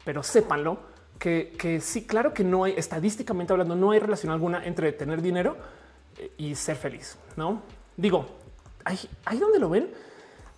pero 0.04 0.22
sépanlo, 0.22 0.88
que 1.18 1.78
sí, 1.82 2.06
claro 2.06 2.32
que 2.32 2.42
no 2.42 2.64
hay, 2.64 2.72
estadísticamente 2.78 3.52
hablando, 3.52 3.76
no 3.76 3.90
hay 3.90 3.98
relación 3.98 4.32
alguna 4.32 4.64
entre 4.64 4.90
tener 4.92 5.20
dinero 5.20 5.58
y 6.36 6.54
ser 6.54 6.76
feliz. 6.76 7.16
No 7.36 7.62
digo, 8.00 8.26
ahí, 8.84 9.38
donde 9.38 9.58
lo 9.58 9.68
ven, 9.68 9.90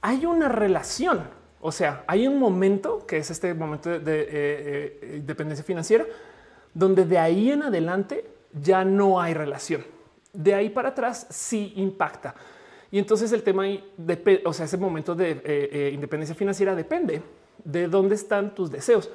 hay 0.00 0.24
una 0.26 0.48
relación. 0.48 1.22
O 1.60 1.72
sea, 1.72 2.04
hay 2.06 2.26
un 2.26 2.38
momento 2.38 3.06
que 3.06 3.18
es 3.18 3.30
este 3.30 3.54
momento 3.54 3.90
de, 3.90 4.20
eh, 4.20 4.28
eh, 4.30 5.22
dependencia 5.24 5.64
financiera, 5.64 6.04
donde 6.74 7.04
de 7.04 7.18
ahí 7.18 7.50
en 7.50 7.62
adelante 7.62 8.24
ya 8.52 8.84
no 8.84 9.20
hay 9.20 9.34
relación. 9.34 9.84
De 10.32 10.54
ahí 10.54 10.70
para 10.70 10.90
atrás 10.90 11.26
sí 11.30 11.72
impacta. 11.76 12.34
Y 12.90 12.98
entonces 12.98 13.32
el 13.32 13.42
tema, 13.42 13.64
de, 13.64 14.42
o 14.44 14.52
sea, 14.52 14.66
ese 14.66 14.76
momento 14.76 15.14
de 15.14 15.40
eh, 15.44 15.90
independencia 15.92 16.34
financiera 16.34 16.74
depende 16.74 17.22
de 17.64 17.88
dónde 17.88 18.14
están 18.14 18.54
tus 18.54 18.70
deseos. 18.70 19.10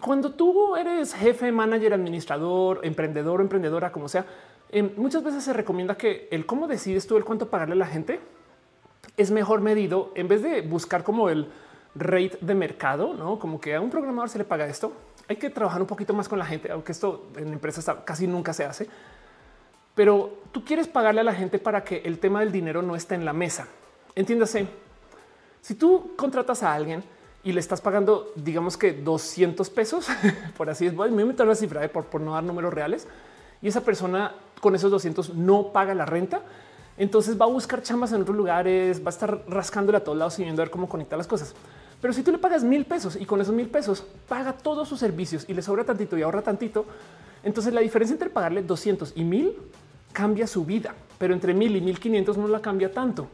Cuando 0.00 0.32
tú 0.32 0.76
eres 0.76 1.14
jefe, 1.14 1.52
manager, 1.52 1.94
administrador, 1.94 2.80
emprendedor 2.82 3.40
emprendedora, 3.40 3.92
como 3.92 4.08
sea, 4.08 4.26
Em, 4.70 4.90
muchas 4.96 5.22
veces 5.22 5.44
se 5.44 5.52
recomienda 5.52 5.96
que 5.96 6.28
el 6.30 6.46
cómo 6.46 6.66
decides 6.66 7.06
tú 7.06 7.16
el 7.16 7.24
cuánto 7.24 7.48
pagarle 7.48 7.74
a 7.74 7.78
la 7.78 7.86
gente 7.86 8.20
es 9.16 9.30
mejor 9.30 9.60
medido 9.60 10.12
en 10.14 10.28
vez 10.28 10.42
de 10.42 10.60
buscar 10.62 11.04
como 11.04 11.28
el 11.28 11.48
rate 11.94 12.38
de 12.40 12.54
mercado, 12.54 13.14
no 13.14 13.38
como 13.38 13.60
que 13.60 13.74
a 13.74 13.80
un 13.80 13.90
programador 13.90 14.28
se 14.28 14.38
le 14.38 14.44
paga 14.44 14.66
esto. 14.66 14.92
Hay 15.28 15.36
que 15.36 15.50
trabajar 15.50 15.80
un 15.80 15.86
poquito 15.86 16.12
más 16.12 16.28
con 16.28 16.38
la 16.38 16.44
gente, 16.44 16.70
aunque 16.70 16.92
esto 16.92 17.26
en 17.36 17.52
empresas 17.52 17.90
casi 18.04 18.26
nunca 18.26 18.52
se 18.52 18.64
hace. 18.64 18.88
Pero 19.94 20.40
tú 20.52 20.64
quieres 20.64 20.88
pagarle 20.88 21.22
a 21.22 21.24
la 21.24 21.34
gente 21.34 21.58
para 21.58 21.82
que 21.82 22.02
el 22.04 22.18
tema 22.18 22.40
del 22.40 22.52
dinero 22.52 22.82
no 22.82 22.94
esté 22.94 23.14
en 23.14 23.24
la 23.24 23.32
mesa. 23.32 23.66
Entiéndase, 24.14 24.66
si 25.62 25.74
tú 25.74 26.14
contratas 26.16 26.62
a 26.62 26.74
alguien 26.74 27.02
y 27.42 27.52
le 27.52 27.60
estás 27.60 27.80
pagando, 27.80 28.32
digamos 28.36 28.76
que 28.76 28.92
200 28.92 29.70
pesos, 29.70 30.08
por 30.56 30.68
así 30.68 30.86
es, 30.86 30.94
voy 30.94 31.08
a 31.08 31.12
meter 31.12 31.46
la 31.46 31.54
cifra 31.54 31.82
eh, 31.82 31.88
por, 31.88 32.04
por 32.06 32.20
no 32.20 32.34
dar 32.34 32.44
números 32.44 32.74
reales, 32.74 33.08
y 33.62 33.68
esa 33.68 33.80
persona 33.80 34.34
con 34.60 34.74
esos 34.74 34.90
200 34.90 35.34
no 35.34 35.72
paga 35.72 35.94
la 35.94 36.06
renta, 36.06 36.42
entonces 36.98 37.38
va 37.40 37.44
a 37.44 37.48
buscar 37.48 37.82
chambas 37.82 38.12
en 38.12 38.22
otros 38.22 38.36
lugares, 38.36 39.00
va 39.00 39.06
a 39.06 39.10
estar 39.10 39.42
rascándole 39.48 39.98
a 39.98 40.04
todos 40.04 40.16
lados 40.16 40.38
y 40.38 40.42
viendo 40.42 40.62
a 40.62 40.64
ver 40.64 40.70
cómo 40.70 40.88
conectar 40.88 41.18
las 41.18 41.26
cosas. 41.26 41.54
Pero 42.00 42.12
si 42.12 42.22
tú 42.22 42.30
le 42.30 42.38
pagas 42.38 42.62
mil 42.62 42.84
pesos 42.84 43.16
y 43.16 43.24
con 43.24 43.40
esos 43.40 43.54
mil 43.54 43.68
pesos 43.68 44.04
paga 44.28 44.52
todos 44.52 44.88
sus 44.88 44.98
servicios 44.98 45.44
y 45.48 45.54
le 45.54 45.62
sobra 45.62 45.84
tantito 45.84 46.16
y 46.16 46.22
ahorra 46.22 46.42
tantito, 46.42 46.86
entonces 47.42 47.72
la 47.72 47.80
diferencia 47.80 48.14
entre 48.14 48.30
pagarle 48.30 48.62
200 48.62 49.12
y 49.16 49.24
mil 49.24 49.54
cambia 50.12 50.46
su 50.46 50.64
vida, 50.64 50.94
pero 51.18 51.34
entre 51.34 51.54
mil 51.54 51.76
y 51.76 51.80
mil 51.80 51.94
1500 51.94 52.38
no 52.38 52.48
la 52.48 52.60
cambia 52.60 52.92
tanto. 52.92 53.28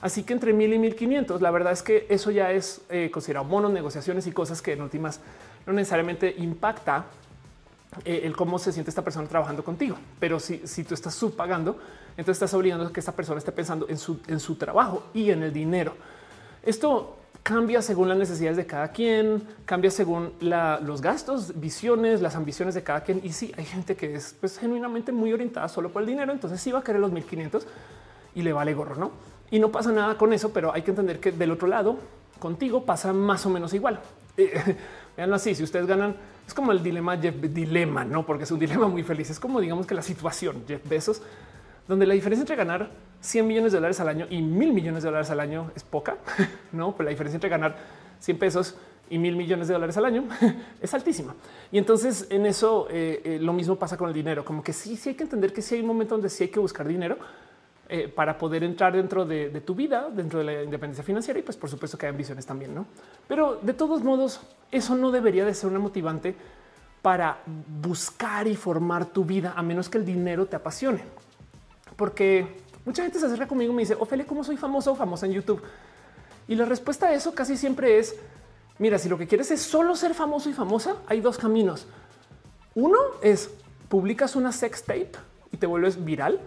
Así 0.00 0.22
que 0.22 0.32
entre 0.32 0.52
mil 0.52 0.72
y 0.72 0.78
mil 0.78 0.90
1500, 0.90 1.42
la 1.42 1.50
verdad 1.50 1.72
es 1.72 1.82
que 1.82 2.06
eso 2.08 2.30
ya 2.30 2.52
es 2.52 2.82
eh, 2.88 3.10
considerado 3.10 3.44
monos, 3.44 3.72
negociaciones 3.72 4.26
y 4.26 4.32
cosas 4.32 4.62
que 4.62 4.72
en 4.72 4.82
últimas 4.82 5.20
no 5.66 5.72
necesariamente 5.72 6.34
impacta 6.38 7.06
eh, 8.04 8.22
el 8.24 8.36
cómo 8.36 8.58
se 8.58 8.72
siente 8.72 8.90
esta 8.90 9.02
persona 9.02 9.26
trabajando 9.28 9.64
contigo. 9.64 9.96
Pero 10.20 10.38
si, 10.40 10.66
si 10.66 10.84
tú 10.84 10.94
estás 10.94 11.14
subpagando, 11.14 11.78
entonces 12.10 12.36
estás 12.36 12.54
obligando 12.54 12.86
a 12.86 12.92
que 12.92 13.00
esta 13.00 13.12
persona 13.12 13.38
esté 13.38 13.52
pensando 13.52 13.88
en 13.88 13.98
su, 13.98 14.20
en 14.26 14.40
su 14.40 14.56
trabajo 14.56 15.04
y 15.14 15.30
en 15.30 15.42
el 15.42 15.52
dinero. 15.52 15.94
Esto 16.62 17.16
cambia 17.42 17.80
según 17.80 18.08
las 18.08 18.18
necesidades 18.18 18.56
de 18.58 18.66
cada 18.66 18.88
quien, 18.88 19.42
cambia 19.64 19.90
según 19.90 20.32
los 20.40 21.00
gastos, 21.00 21.58
visiones, 21.58 22.20
las 22.20 22.36
ambiciones 22.36 22.74
de 22.74 22.82
cada 22.82 23.02
quien. 23.02 23.20
Y 23.24 23.32
sí, 23.32 23.52
hay 23.56 23.64
gente 23.64 23.96
que 23.96 24.14
es 24.14 24.36
pues, 24.38 24.58
genuinamente 24.58 25.12
muy 25.12 25.32
orientada 25.32 25.68
solo 25.68 25.90
por 25.90 26.02
el 26.02 26.08
dinero, 26.08 26.32
entonces 26.32 26.60
sí 26.60 26.72
va 26.72 26.80
a 26.80 26.84
querer 26.84 27.00
los 27.00 27.10
1500 27.10 27.66
y 28.34 28.42
le 28.42 28.52
vale 28.52 28.74
gorro, 28.74 28.96
¿no? 28.96 29.12
Y 29.50 29.60
no 29.60 29.70
pasa 29.72 29.92
nada 29.92 30.18
con 30.18 30.32
eso, 30.34 30.52
pero 30.52 30.74
hay 30.74 30.82
que 30.82 30.90
entender 30.90 31.20
que 31.20 31.32
del 31.32 31.50
otro 31.50 31.68
lado, 31.68 31.96
contigo 32.38 32.84
pasa 32.84 33.14
más 33.14 33.46
o 33.46 33.50
menos 33.50 33.72
igual. 33.72 33.98
Eh, 34.36 34.76
veanlo 35.18 35.34
así, 35.34 35.52
si 35.52 35.64
ustedes 35.64 35.86
ganan 35.86 36.14
es 36.46 36.54
como 36.54 36.70
el 36.70 36.80
dilema 36.82 37.18
Jeff 37.18 37.34
dilema, 37.34 38.04
no 38.04 38.24
porque 38.24 38.44
es 38.44 38.50
un 38.52 38.58
dilema 38.64 38.86
muy 38.88 39.02
feliz. 39.02 39.28
Es 39.28 39.40
como 39.40 39.60
digamos 39.60 39.86
que 39.86 39.94
la 39.94 40.00
situación 40.00 40.64
Jeff 40.66 40.88
Bezos, 40.88 41.20
donde 41.86 42.06
la 42.06 42.14
diferencia 42.14 42.42
entre 42.42 42.56
ganar 42.56 42.90
100 43.20 43.46
millones 43.46 43.72
de 43.72 43.78
dólares 43.78 43.98
al 43.98 44.08
año 44.08 44.26
y 44.30 44.40
mil 44.40 44.72
millones 44.72 45.02
de 45.02 45.08
dólares 45.08 45.28
al 45.30 45.40
año 45.40 45.72
es 45.74 45.82
poca, 45.82 46.16
no? 46.72 46.92
Pero 46.92 47.04
la 47.04 47.10
diferencia 47.10 47.36
entre 47.36 47.50
ganar 47.50 47.76
100 48.20 48.38
pesos 48.38 48.76
y 49.10 49.18
mil 49.18 49.34
millones 49.34 49.66
de 49.66 49.74
dólares 49.74 49.96
al 49.96 50.04
año 50.04 50.24
es 50.80 50.94
altísima. 50.94 51.34
Y 51.72 51.78
entonces 51.78 52.28
en 52.30 52.46
eso 52.46 52.86
eh, 52.88 53.20
eh, 53.24 53.38
lo 53.40 53.52
mismo 53.52 53.76
pasa 53.76 53.96
con 53.96 54.08
el 54.08 54.14
dinero, 54.14 54.44
como 54.44 54.62
que 54.62 54.72
sí, 54.72 54.96
sí 54.96 55.10
hay 55.10 55.14
que 55.16 55.24
entender 55.24 55.52
que 55.52 55.62
sí 55.62 55.74
hay 55.74 55.80
un 55.80 55.88
momento 55.88 56.14
donde 56.14 56.30
sí 56.30 56.44
hay 56.44 56.50
que 56.50 56.60
buscar 56.60 56.86
dinero, 56.86 57.18
eh, 57.90 58.06
para 58.06 58.36
poder 58.36 58.64
entrar 58.64 58.92
dentro 58.92 59.24
de, 59.24 59.48
tu 59.64 59.74
vida, 59.74 60.10
dentro 60.10 60.40
de 60.40 60.44
la 60.44 60.62
independencia 60.62 61.02
financiera 61.02 61.40
y 61.40 61.42
pues 61.42 61.56
por 61.56 61.70
supuesto 61.70 61.96
que 61.96 62.04
hay 62.04 62.10
ambiciones 62.10 62.44
también, 62.44 62.74
¿no? 62.74 62.84
Pero 63.26 63.58
de 63.62 63.72
todos 63.72 64.04
modos, 64.04 64.42
eso 64.70 64.94
no 64.94 65.10
debería 65.10 65.46
de 65.46 65.54
ser 65.54 65.70
una 65.70 65.78
motivante 65.78 66.36
para 67.00 67.38
buscar 67.46 68.46
y 68.46 68.56
formar 68.56 69.06
tu 69.06 69.24
vida, 69.24 69.54
a 69.56 69.62
menos 69.62 69.88
que 69.88 69.96
el 69.96 70.04
dinero 70.04 70.44
te 70.44 70.56
apasione. 70.56 71.02
Porque 71.96 72.58
mucha 72.84 73.02
gente 73.02 73.18
se 73.18 73.24
acerca 73.24 73.48
conmigo 73.48 73.72
y 73.72 73.76
me 73.76 73.82
dice, 73.82 73.94
Ophelia, 73.98 74.26
¿cómo 74.26 74.44
soy 74.44 74.58
famoso 74.58 74.92
o 74.92 74.94
famosa 74.94 75.24
en 75.24 75.32
YouTube? 75.32 75.62
Y 76.46 76.56
la 76.56 76.66
respuesta 76.66 77.06
a 77.06 77.14
eso 77.14 77.34
casi 77.34 77.56
siempre 77.56 77.98
es, 77.98 78.16
mira, 78.78 78.98
si 78.98 79.08
lo 79.08 79.16
que 79.16 79.26
quieres 79.26 79.50
es 79.50 79.62
solo 79.62 79.96
ser 79.96 80.12
famoso 80.12 80.50
y 80.50 80.52
famosa, 80.52 80.96
hay 81.06 81.22
dos 81.22 81.38
caminos. 81.38 81.86
Uno 82.74 82.98
es 83.22 83.50
publicas 83.88 84.36
una 84.36 84.52
sex 84.52 84.82
tape 84.82 85.12
y 85.52 85.56
te 85.56 85.66
vuelves 85.66 86.04
viral 86.04 86.38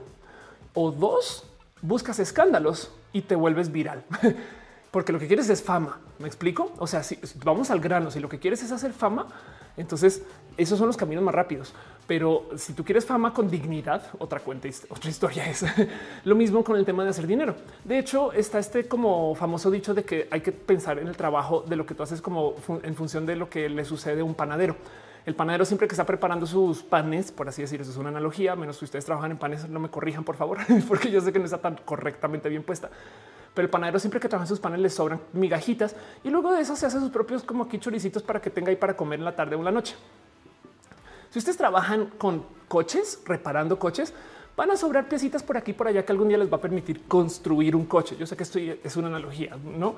o 0.74 0.92
dos, 0.92 1.46
buscas 1.82 2.20
escándalos 2.20 2.92
y 3.14 3.22
te 3.22 3.36
vuelves 3.36 3.72
viral. 3.72 4.04
Porque 4.92 5.14
lo 5.14 5.20
que 5.20 5.28
quieres 5.28 5.50
es 5.50 5.64
fama. 5.64 6.00
¿Me 6.20 6.28
explico? 6.28 6.74
O 6.78 6.86
sea, 6.86 7.02
si 7.02 7.18
vamos 7.44 7.72
al 7.72 7.80
grano, 7.80 8.12
si 8.12 8.20
lo 8.20 8.28
que 8.28 8.40
quieres 8.40 8.62
es 8.62 8.72
hacer 8.72 8.92
fama, 8.92 9.28
entonces 9.78 10.22
esos 10.58 10.78
son 10.78 10.88
los 10.88 10.98
caminos 10.98 11.24
más 11.24 11.34
rápidos. 11.34 11.74
Pero 12.08 12.50
si 12.58 12.74
tú 12.74 12.84
quieres 12.84 13.06
fama 13.06 13.34
con 13.34 13.50
dignidad, 13.50 14.04
otra 14.20 14.42
cuenta, 14.42 14.68
otra 14.90 15.10
historia 15.10 15.50
es 15.50 15.66
lo 16.26 16.36
mismo 16.36 16.64
con 16.64 16.76
el 16.76 16.86
tema 16.86 17.04
de 17.04 17.10
hacer 17.12 17.26
dinero. 17.26 17.56
De 17.86 17.98
hecho, 17.98 18.34
está 18.34 18.60
este 18.60 18.88
como 18.88 19.34
famoso 19.34 19.72
dicho 19.72 19.94
de 19.94 20.04
que 20.04 20.28
hay 20.30 20.42
que 20.42 20.52
pensar 20.52 21.00
en 21.00 21.08
el 21.08 21.16
trabajo 21.16 21.64
de 21.66 21.78
lo 21.78 21.86
que 21.86 21.96
tú 21.96 22.04
haces 22.04 22.22
como 22.22 22.56
en 22.84 22.96
función 22.96 23.26
de 23.26 23.38
lo 23.38 23.50
que 23.50 23.70
le 23.70 23.86
sucede 23.86 24.22
a 24.22 24.26
un 24.26 24.36
panadero. 24.36 24.76
El 25.26 25.36
panadero 25.36 25.66
siempre 25.66 25.88
que 25.88 25.94
está 25.94 26.06
preparando 26.06 26.46
sus 26.46 26.82
panes, 26.82 27.32
por 27.32 27.48
así 27.48 27.62
decirlo, 27.62 27.86
es 27.86 27.96
una 27.98 28.10
analogía, 28.10 28.56
menos 28.56 28.78
si 28.78 28.86
ustedes 28.86 29.06
trabajan 29.06 29.32
en 29.32 29.38
panes, 29.38 29.70
no 29.70 29.80
me 29.80 29.90
corrijan 29.90 30.24
por 30.24 30.36
favor, 30.36 30.58
porque 30.88 31.12
yo 31.12 31.22
sé 31.22 31.32
que 31.32 31.40
no 31.40 31.46
está 31.46 31.60
tan 31.60 31.76
correctamente 31.86 32.50
bien 32.50 32.64
puesta. 32.64 32.90
Pero 33.54 33.66
el 33.66 33.70
panadero 33.70 34.00
siempre 34.00 34.20
que 34.20 34.30
trabaja 34.30 34.46
en 34.46 34.50
sus 34.50 34.60
panes 34.60 34.80
le 34.80 34.90
sobran 34.90 35.20
migajitas 35.34 35.96
y 36.24 36.30
luego 36.30 36.54
de 36.54 36.62
eso 36.62 36.76
se 36.76 36.86
hace 36.86 37.00
sus 37.00 37.10
propios 37.10 37.44
como 37.44 37.66
aquí 37.66 37.78
choricitos 37.78 38.24
para 38.24 38.42
que 38.42 38.50
tenga 38.50 38.70
ahí 38.70 38.78
para 38.78 38.96
comer 38.96 39.20
en 39.20 39.26
la 39.26 39.36
tarde 39.36 39.56
o 39.56 39.60
en 39.60 39.66
la 39.66 39.72
noche. 39.72 39.96
Si 41.30 41.40
ustedes 41.40 41.58
trabajan 41.58 42.08
con 42.18 42.46
coches, 42.68 43.22
reparando 43.26 43.78
coches, 43.78 44.14
van 44.56 44.72
a 44.72 44.78
sobrar 44.78 45.08
piecitas 45.08 45.44
por 45.44 45.58
aquí 45.58 45.74
por 45.74 45.88
allá 45.88 46.04
que 46.04 46.12
algún 46.12 46.30
día 46.30 46.38
les 46.38 46.52
va 46.52 46.58
a 46.58 46.62
permitir 46.62 47.04
construir 47.08 47.76
un 47.76 47.86
coche. 47.86 48.16
Yo 48.18 48.26
sé 48.26 48.36
que 48.36 48.44
esto 48.44 48.60
es 48.60 48.96
una 48.96 49.08
analogía, 49.08 49.58
no? 49.64 49.96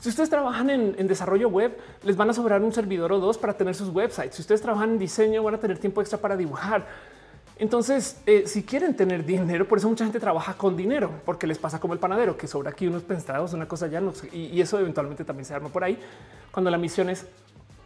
Si 0.00 0.10
ustedes 0.10 0.28
trabajan 0.28 0.70
en, 0.70 1.06
desarrollo 1.08 1.48
web, 1.48 1.76
les 2.02 2.16
van 2.16 2.30
a 2.30 2.32
sobrar 2.32 2.62
un 2.62 2.72
servidor 2.72 3.12
o 3.12 3.18
dos 3.18 3.38
para 3.38 3.54
tener 3.54 3.74
sus 3.74 3.88
websites. 3.88 4.34
Si 4.34 4.42
ustedes 4.42 4.60
trabajan 4.60 4.90
en 4.90 4.98
diseño, 4.98 5.42
van 5.42 5.54
a 5.54 5.58
tener 5.58 5.78
tiempo 5.78 6.00
extra 6.00 6.18
para 6.18 6.36
dibujar. 6.36 6.86
Entonces, 7.58 8.18
eh, 8.26 8.44
si 8.46 8.62
quieren 8.62 8.94
tener 8.94 9.24
dinero, 9.24 9.66
por 9.66 9.78
eso 9.78 9.88
mucha 9.88 10.04
gente 10.04 10.20
trabaja 10.20 10.54
con 10.54 10.76
dinero, 10.76 11.10
porque 11.24 11.46
les 11.46 11.56
pasa 11.56 11.80
como 11.80 11.94
el 11.94 11.98
panadero, 11.98 12.36
que 12.36 12.46
sobra 12.46 12.70
aquí 12.70 12.86
unos 12.86 13.02
pensados, 13.02 13.54
una 13.54 13.66
cosa 13.66 13.86
ya, 13.86 14.00
no 14.00 14.12
y, 14.30 14.48
y 14.48 14.60
eso 14.60 14.78
eventualmente 14.78 15.24
también 15.24 15.46
se 15.46 15.54
arma 15.54 15.70
por 15.70 15.82
ahí, 15.82 15.98
cuando 16.50 16.70
la 16.70 16.76
misión 16.76 17.08
es 17.08 17.26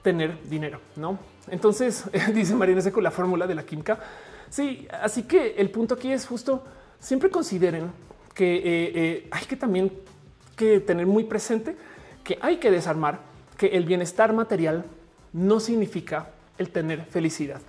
tener 0.02 0.42
dinero, 0.48 0.80
¿no? 0.96 1.18
Entonces, 1.48 2.04
dice 2.34 2.54
Marina 2.54 2.82
con 2.90 3.04
la 3.04 3.10
fórmula 3.10 3.46
de 3.46 3.54
la 3.54 3.62
química. 3.64 3.98
Sí, 4.48 4.88
así 5.02 5.22
que 5.22 5.54
el 5.56 5.70
punto 5.70 5.94
aquí 5.94 6.12
es 6.12 6.26
justo, 6.26 6.64
siempre 6.98 7.30
consideren 7.30 7.92
que 8.34 8.56
eh, 8.56 8.62
eh, 8.94 9.28
hay 9.30 9.44
que 9.44 9.56
también 9.56 9.92
que 10.56 10.80
tener 10.80 11.06
muy 11.06 11.24
presente 11.24 11.76
que 12.24 12.38
hay 12.40 12.58
que 12.58 12.70
desarmar 12.70 13.20
que 13.56 13.68
el 13.68 13.84
bienestar 13.84 14.32
material 14.32 14.84
no 15.32 15.60
significa 15.60 16.28
el 16.58 16.70
tener 16.70 17.04
felicidad. 17.04 17.60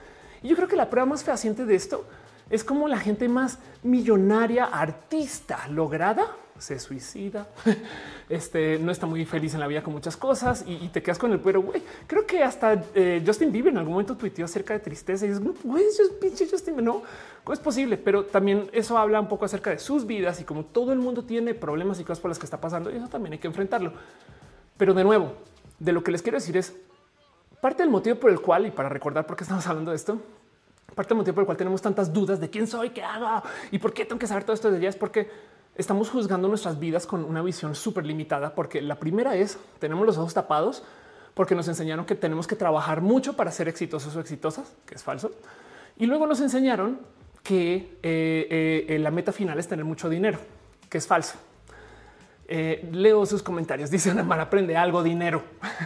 Y 0.43 0.49
yo 0.49 0.55
creo 0.55 0.67
que 0.67 0.75
la 0.75 0.89
prueba 0.89 1.05
más 1.05 1.23
fehaciente 1.23 1.65
de 1.65 1.75
esto 1.75 2.05
es 2.49 2.63
como 2.63 2.87
la 2.87 2.97
gente 2.97 3.29
más 3.29 3.59
millonaria, 3.83 4.65
artista, 4.65 5.67
lograda, 5.67 6.35
se 6.61 6.79
suicida, 6.79 7.47
este 8.29 8.77
no 8.77 8.91
está 8.91 9.07
muy 9.07 9.25
feliz 9.25 9.53
en 9.55 9.59
la 9.59 9.67
vida 9.67 9.81
con 9.81 9.93
muchas 9.93 10.15
cosas 10.15 10.63
y, 10.67 10.89
te 10.89 11.01
quedas 11.01 11.17
con 11.17 11.31
el 11.31 11.39
pero 11.39 11.61
güey. 11.61 11.81
Creo 12.05 12.25
que 12.25 12.43
hasta 12.43 12.83
eh, 12.93 13.23
Justin 13.25 13.51
Bieber 13.51 13.71
en 13.71 13.79
algún 13.79 13.93
momento 13.93 14.15
tuiteó 14.15 14.45
acerca 14.45 14.73
de 14.73 14.79
tristeza 14.79 15.25
y 15.25 15.29
es 15.29 15.39
güey, 15.39 15.83
pinche 16.21 16.47
Justin, 16.49 16.83
no, 16.83 17.01
¿cómo 17.43 17.53
es 17.53 17.59
posible? 17.59 17.97
Pero 17.97 18.25
también 18.25 18.69
eso 18.73 18.97
habla 18.97 19.19
un 19.19 19.27
poco 19.27 19.45
acerca 19.45 19.71
de 19.71 19.79
sus 19.79 20.05
vidas 20.05 20.39
y 20.39 20.43
como 20.43 20.63
todo 20.63 20.93
el 20.93 20.99
mundo 20.99 21.23
tiene 21.23 21.53
problemas 21.55 21.99
y 21.99 22.03
cosas 22.03 22.19
por 22.19 22.29
las 22.29 22.37
que 22.37 22.45
está 22.45 22.61
pasando, 22.61 22.91
y 22.91 22.97
eso 22.97 23.07
también 23.07 23.33
hay 23.33 23.39
que 23.39 23.47
enfrentarlo. 23.47 23.93
Pero 24.81 24.95
de 24.95 25.03
nuevo, 25.03 25.33
de 25.77 25.91
lo 25.91 26.03
que 26.03 26.09
les 26.09 26.23
quiero 26.23 26.39
decir 26.39 26.57
es 26.57 26.75
parte 27.61 27.83
del 27.83 27.91
motivo 27.91 28.15
por 28.15 28.31
el 28.31 28.41
cual, 28.41 28.65
y 28.65 28.71
para 28.71 28.89
recordar 28.89 29.27
por 29.27 29.37
qué 29.37 29.43
estamos 29.43 29.67
hablando 29.67 29.91
de 29.91 29.95
esto, 29.95 30.19
parte 30.95 31.09
del 31.09 31.17
motivo 31.19 31.35
por 31.35 31.43
el 31.43 31.45
cual 31.45 31.57
tenemos 31.57 31.83
tantas 31.83 32.11
dudas 32.11 32.39
de 32.39 32.49
quién 32.49 32.65
soy, 32.65 32.89
qué 32.89 33.03
hago 33.03 33.47
y 33.69 33.77
por 33.77 33.93
qué 33.93 34.05
tengo 34.05 34.17
que 34.17 34.25
saber 34.25 34.43
todo 34.43 34.55
esto 34.55 34.71
de 34.71 34.79
ella 34.79 34.89
es 34.89 34.95
porque 34.95 35.29
estamos 35.75 36.09
juzgando 36.09 36.47
nuestras 36.47 36.79
vidas 36.79 37.05
con 37.05 37.23
una 37.23 37.43
visión 37.43 37.75
súper 37.75 38.07
limitada, 38.07 38.55
porque 38.55 38.81
la 38.81 38.95
primera 38.95 39.35
es 39.35 39.59
tenemos 39.77 40.03
los 40.03 40.17
ojos 40.17 40.33
tapados 40.33 40.81
porque 41.35 41.53
nos 41.53 41.67
enseñaron 41.67 42.07
que 42.07 42.15
tenemos 42.15 42.47
que 42.47 42.55
trabajar 42.55 43.01
mucho 43.01 43.33
para 43.33 43.51
ser 43.51 43.67
exitosos 43.67 44.15
o 44.15 44.19
exitosas, 44.19 44.73
que 44.87 44.95
es 44.95 45.03
falso. 45.03 45.29
Y 45.95 46.07
luego 46.07 46.25
nos 46.25 46.41
enseñaron 46.41 47.01
que 47.43 47.99
eh, 48.01 48.87
eh, 48.89 48.97
la 48.97 49.11
meta 49.11 49.31
final 49.31 49.59
es 49.59 49.67
tener 49.67 49.85
mucho 49.85 50.09
dinero, 50.09 50.39
que 50.89 50.97
es 50.97 51.05
falso. 51.05 51.35
Eh, 52.53 52.89
leo 52.91 53.25
sus 53.25 53.41
comentarios. 53.41 53.89
Dice 53.89 54.11
Ana 54.11 54.23
Mar, 54.23 54.41
aprende 54.41 54.75
algo, 54.75 55.01
dinero. 55.01 55.41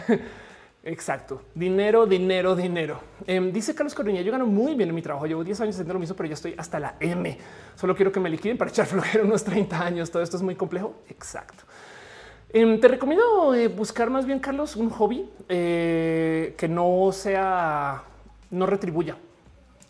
Exacto. 0.82 1.42
Dinero, 1.54 2.06
dinero, 2.06 2.56
dinero. 2.56 3.00
Em, 3.24 3.52
dice 3.52 3.72
Carlos 3.72 3.94
Corriña, 3.94 4.20
yo 4.20 4.32
gano 4.32 4.46
muy 4.46 4.74
bien 4.74 4.88
en 4.88 4.94
mi 4.96 5.00
trabajo. 5.00 5.26
Llevo 5.26 5.44
10 5.44 5.60
años 5.60 5.76
haciendo 5.76 5.94
lo 5.94 6.00
mismo, 6.00 6.16
pero 6.16 6.28
ya 6.28 6.34
estoy 6.34 6.56
hasta 6.58 6.80
la 6.80 6.96
M. 6.98 7.38
Solo 7.76 7.94
quiero 7.94 8.10
que 8.10 8.18
me 8.18 8.28
liquiden 8.28 8.58
para 8.58 8.68
echar 8.72 8.86
flojera 8.88 9.22
unos 9.22 9.44
30 9.44 9.80
años. 9.80 10.10
Todo 10.10 10.24
esto 10.24 10.36
es 10.38 10.42
muy 10.42 10.56
complejo. 10.56 10.96
Exacto. 11.08 11.62
Em, 12.48 12.80
te 12.80 12.88
recomiendo 12.88 13.54
eh, 13.54 13.68
buscar 13.68 14.10
más 14.10 14.26
bien, 14.26 14.40
Carlos, 14.40 14.74
un 14.74 14.90
hobby 14.90 15.30
eh, 15.48 16.56
que 16.58 16.66
no 16.66 17.12
sea, 17.12 18.02
no 18.50 18.66
retribuya. 18.66 19.16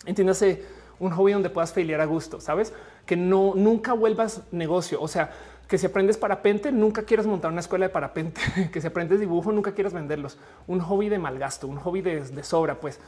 Entiéndase, 0.05 0.63
un 0.99 1.09
hobby 1.09 1.31
donde 1.31 1.49
puedas 1.49 1.73
failear 1.73 2.01
a 2.01 2.05
gusto, 2.05 2.39
sabes? 2.39 2.71
Que 3.07 3.15
no 3.15 3.53
nunca 3.55 3.93
vuelvas 3.93 4.43
negocio. 4.51 5.01
O 5.01 5.07
sea, 5.07 5.31
que 5.67 5.77
si 5.77 5.85
aprendes 5.85 6.17
parapente, 6.17 6.71
nunca 6.71 7.03
quieras 7.03 7.27
montar 7.27 7.51
una 7.51 7.59
escuela 7.59 7.87
de 7.87 7.89
parapente, 7.89 8.41
que 8.71 8.81
si 8.81 8.87
aprendes 8.87 9.19
dibujo, 9.19 9.51
nunca 9.51 9.73
quieras 9.73 9.93
venderlos. 9.93 10.37
Un 10.67 10.79
hobby 10.79 11.09
de 11.09 11.19
mal 11.19 11.37
gasto, 11.37 11.67
un 11.67 11.77
hobby 11.77 12.01
de, 12.01 12.43
sobra, 12.43 12.79
pues. 12.79 12.99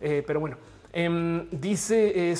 Eh, 0.00 0.24
pero 0.26 0.40
bueno, 0.40 0.56
em, 0.92 1.48
dice 1.50 2.32
eh, 2.32 2.34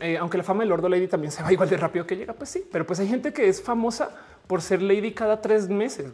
eh, 0.00 0.18
aunque 0.18 0.38
la 0.38 0.44
fama 0.44 0.60
del 0.60 0.68
Lord 0.68 0.88
Lady 0.88 1.06
también 1.06 1.30
se 1.30 1.42
va 1.42 1.52
igual 1.52 1.68
de 1.68 1.76
rápido 1.76 2.06
que 2.06 2.16
llega, 2.16 2.32
pues 2.32 2.50
sí, 2.50 2.64
pero 2.70 2.86
pues 2.86 3.00
hay 3.00 3.08
gente 3.08 3.32
que 3.32 3.48
es 3.48 3.62
famosa 3.62 4.10
por 4.46 4.60
ser 4.60 4.82
Lady 4.82 5.12
cada 5.12 5.40
tres 5.40 5.68
meses. 5.68 6.12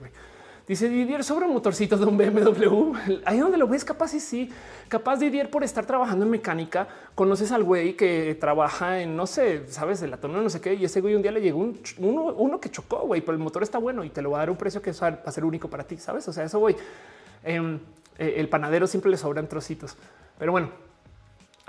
Dice 0.67 0.89
Didier 0.89 1.25
sobre 1.25 1.47
motorcitos 1.49 1.99
de 1.99 2.07
un 2.07 2.17
BMW. 2.17 2.95
Ahí 3.25 3.39
donde 3.39 3.59
lo 3.59 3.67
ves, 3.67 3.85
capaz 3.85 4.15
y 4.15 4.21
sí, 4.21 4.49
capaz 4.89 5.19
Didier 5.19 5.51
por 5.51 5.65
estar 5.65 5.85
trabajando 5.85 6.25
en 6.25 6.31
mecánica. 6.31 6.87
Conoces 7.17 7.51
al 7.51 7.65
güey 7.65 7.97
que 7.97 8.37
trabaja 8.39 9.01
en 9.01 9.17
no 9.17 9.27
sé, 9.27 9.67
sabes, 9.69 10.01
de 10.01 10.07
la 10.07 10.19
tona, 10.19 10.41
no 10.41 10.49
sé 10.49 10.61
qué. 10.61 10.75
Y 10.75 10.85
ese 10.85 11.01
güey 11.01 11.17
un 11.17 11.23
día 11.23 11.33
le 11.33 11.41
llegó 11.41 11.59
un, 11.59 11.81
uno, 11.99 12.61
que 12.61 12.71
chocó, 12.71 13.01
güey, 13.01 13.21
pero 13.21 13.33
el 13.33 13.43
motor 13.43 13.65
está 13.65 13.79
bueno 13.79 14.05
y 14.05 14.11
te 14.11 14.23
lo 14.23 14.31
va 14.31 14.39
a 14.39 14.41
dar 14.41 14.51
un 14.51 14.57
precio 14.57 14.81
que 14.81 14.93
va 14.93 15.21
a 15.25 15.33
ser 15.33 15.45
único 15.45 15.69
para 15.69 15.85
ti. 15.85 15.97
Sabes? 15.97 16.29
O 16.29 16.33
sea, 16.33 16.45
eso 16.45 16.61
voy. 16.61 16.77
Em, 17.43 17.81
eh, 18.19 18.35
el 18.37 18.49
panadero 18.49 18.87
siempre 18.87 19.11
le 19.11 19.17
sobran 19.17 19.49
trocitos, 19.49 19.97
pero 20.39 20.53
bueno, 20.53 20.71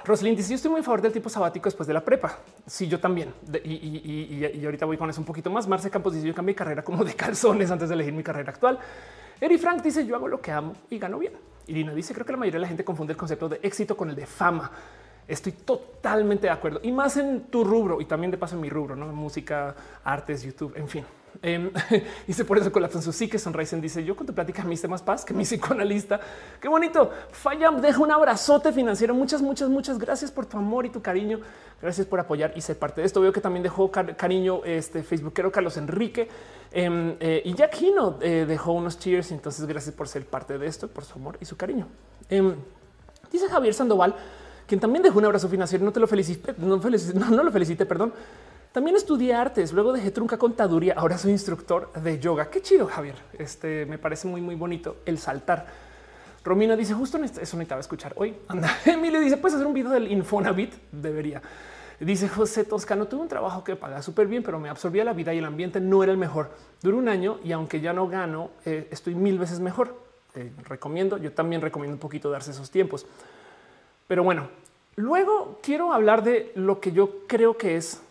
Rosalind 0.06 0.38
dice: 0.38 0.49
Yo 0.49 0.56
estoy 0.56 0.72
muy 0.72 0.82
a 0.82 0.84
favor 0.84 1.01
del 1.01 1.14
tipo 1.14 1.30
sabático 1.30 1.66
después 1.66 1.88
de 1.88 1.93
la 1.93 2.04
prepa. 2.04 2.39
Sí, 2.66 2.88
yo 2.88 2.99
también. 2.99 3.34
y, 3.64 4.64
ahorita 4.66 4.86
voy 4.86 4.97
con 4.97 5.10
eso 5.10 5.22
un 5.22 5.26
poquito 5.26 5.49
más. 5.49 5.68
Marce 5.68 5.89
Campos 5.89 6.14
dice: 6.14 6.28
Yo 6.28 6.36
cambié 6.36 6.56
carrera 6.56 6.84
como 6.84 7.04
de 7.04 7.14
calzones 7.16 7.72
antes 7.72 7.89
de 7.89 7.95
elegir 7.95 8.14
mi 8.14 8.24
carrera 8.24 8.51
actual. 8.51 8.80
Eri 9.39 9.58
Frank 9.58 9.82
dice: 9.82 10.06
Yo 10.06 10.16
hago 10.16 10.28
lo 10.28 10.41
que 10.41 10.51
amo 10.51 10.74
y 10.89 10.99
gano 10.99 11.20
bien. 11.20 11.34
Irina 11.68 11.93
dice: 11.93 12.14
Creo 12.14 12.26
que 12.26 12.34
la 12.34 12.38
mayoría 12.38 12.58
de 12.58 12.62
la 12.62 12.68
gente 12.68 12.84
confunde 12.84 13.14
el 13.14 13.18
concepto 13.18 13.47
de 13.47 13.60
éxito 13.64 13.95
con 13.95 14.10
el 14.10 14.16
de 14.16 14.26
fama. 14.26 14.72
Estoy 15.26 15.54
totalmente 15.54 16.47
de 16.47 16.51
acuerdo 16.51 16.82
y 16.84 16.91
más 16.91 17.16
en 17.16 17.45
tu 17.45 17.64
rubro 17.64 18.01
y 18.01 18.06
también 18.06 18.30
de 18.30 18.38
paso 18.38 18.56
en 18.56 18.62
mi 18.62 18.70
rubro, 18.70 18.93
no 18.93 19.06
música, 19.08 19.74
artes, 20.04 20.43
YouTube, 20.43 20.74
en 20.76 20.89
fin. 20.89 21.06
Eh, 21.42 21.72
dice 22.28 22.46
por 22.46 22.58
eso 22.58 22.72
colapsan 22.72 23.02
sus 23.02 23.16
psique. 23.16 23.40
Sonrisen 23.40 23.82
dice 23.82 24.04
yo 24.04 24.16
con 24.16 24.28
tu 24.28 24.34
plática 24.34 24.64
me 24.64 24.74
hice 24.74 24.88
más 24.88 25.02
paz 25.02 25.26
que 25.26 25.34
mi 25.34 25.44
psicoanalista. 25.46 26.20
Qué 26.60 26.68
bonito. 26.68 27.12
Falla, 27.32 27.72
deja 27.72 28.00
un 28.00 28.12
abrazote 28.12 28.72
financiero. 28.72 29.14
Muchas, 29.14 29.42
muchas, 29.42 29.70
muchas 29.70 29.98
gracias 29.98 30.32
por 30.32 30.46
tu 30.46 30.58
amor 30.58 30.86
y 30.86 30.90
tu 30.90 31.02
cariño. 31.02 31.40
Gracias 31.82 32.08
por 32.08 32.20
apoyar 32.20 32.54
y 32.56 32.62
ser 32.62 32.78
parte 32.78 33.02
de 33.02 33.08
esto. 33.08 33.22
Veo 33.22 33.34
que 33.34 33.42
también 33.42 33.64
dejó 33.64 33.92
cariño 33.92 34.64
este 34.64 35.04
Facebookero 35.04 35.52
Carlos 35.52 35.76
Enrique 35.78 36.30
em, 36.72 37.16
eh, 37.20 37.42
y 37.44 37.54
Jack 37.56 37.82
Hino 37.82 38.20
eh, 38.22 38.46
dejó 38.48 38.72
unos 38.72 39.00
cheers. 39.00 39.32
Entonces, 39.32 39.66
gracias 39.66 39.94
por 39.94 40.08
ser 40.08 40.26
parte 40.26 40.58
de 40.58 40.68
esto, 40.68 40.88
por 40.88 41.04
su 41.04 41.20
amor 41.20 41.38
y 41.42 41.46
su 41.46 41.58
cariño. 41.58 41.88
Em, 42.30 42.56
dice 43.32 43.50
Javier 43.50 43.74
Sandoval, 43.74 44.16
quien 44.66 44.80
también 44.80 45.04
dejó 45.04 45.20
un 45.20 45.26
abrazo 45.26 45.50
financiero. 45.50 45.84
No 45.84 45.92
te 45.92 46.00
lo 46.00 46.08
felicite, 46.08 46.56
no 46.58 46.78
lo 47.44 47.52
felicite, 47.52 47.86
perdón. 47.86 48.14
También 48.74 48.95
estudié 48.95 49.36
artes, 49.36 49.71
luego 49.71 49.93
dejé 49.93 50.09
trunca 50.09 50.39
contaduría, 50.39 50.95
ahora 50.97 51.15
soy 51.19 51.32
instructor 51.32 51.93
de 51.93 52.17
yoga. 52.17 52.49
Qué 52.49 52.59
chido, 52.59 52.88
Javier. 52.88 53.13
Este 53.38 53.86
me 53.86 53.99
parece 53.99 54.28
muy, 54.28 54.41
muy 54.41 54.55
bonito 54.55 54.97
el 55.05 55.19
saltar. 55.19 55.67
Romina 56.43 56.76
dice 56.76 56.95
justo 56.95 57.17
en 57.17 57.26
eso 57.26 57.39
necesitaba 57.39 57.80
escuchar 57.80 58.13
hoy. 58.15 58.36
Anda, 58.47 58.76
Emilio 58.84 59.19
dice 59.19 59.38
puedes 59.38 59.53
hacer 59.53 59.67
un 59.67 59.76
video 59.76 59.91
del 59.91 60.11
Infonavit. 60.11 60.74
Debería. 60.91 61.39
Dice 61.99 62.28
José 62.28 62.63
Toscano, 62.63 63.05
tuve 63.05 63.21
un 63.21 63.28
trabajo 63.28 63.63
que 63.63 63.76
paga 63.76 64.01
súper 64.01 64.26
bien, 64.26 64.41
pero 64.41 64.59
me 64.59 64.69
absorbía 64.69 65.03
la 65.03 65.13
vida 65.13 65.36
y 65.36 65.38
el 65.38 65.45
ambiente 65.45 65.80
no 65.80 66.01
era 66.01 66.11
el 66.11 66.17
mejor. 66.17 66.49
Duró 66.82 66.97
un 66.97 67.09
año 67.09 67.38
y 67.43 67.51
aunque 67.51 67.80
ya 67.80 67.93
no 67.93 68.07
gano, 68.07 68.49
eh, 68.65 68.88
estoy 68.89 69.13
mil 69.13 69.38
veces 69.38 69.59
mejor. 69.59 69.95
recomiendo, 70.67 71.17
yo 71.17 71.32
también 71.32 71.61
recomiendo 71.61 71.93
un 71.93 71.99
poquito 71.99 72.32
darse 72.32 72.49
esos 72.49 72.71
tiempos. 72.71 73.05
Pero 74.07 74.24
bueno, 74.24 74.47
luego 74.95 75.59
quiero 75.61 75.93
hablar 75.93 76.24
de 76.24 76.51
lo 76.55 76.80
que 76.80 76.91
yo 76.91 77.28
creo 77.28 77.55
que 77.55 77.78
es 77.78 78.01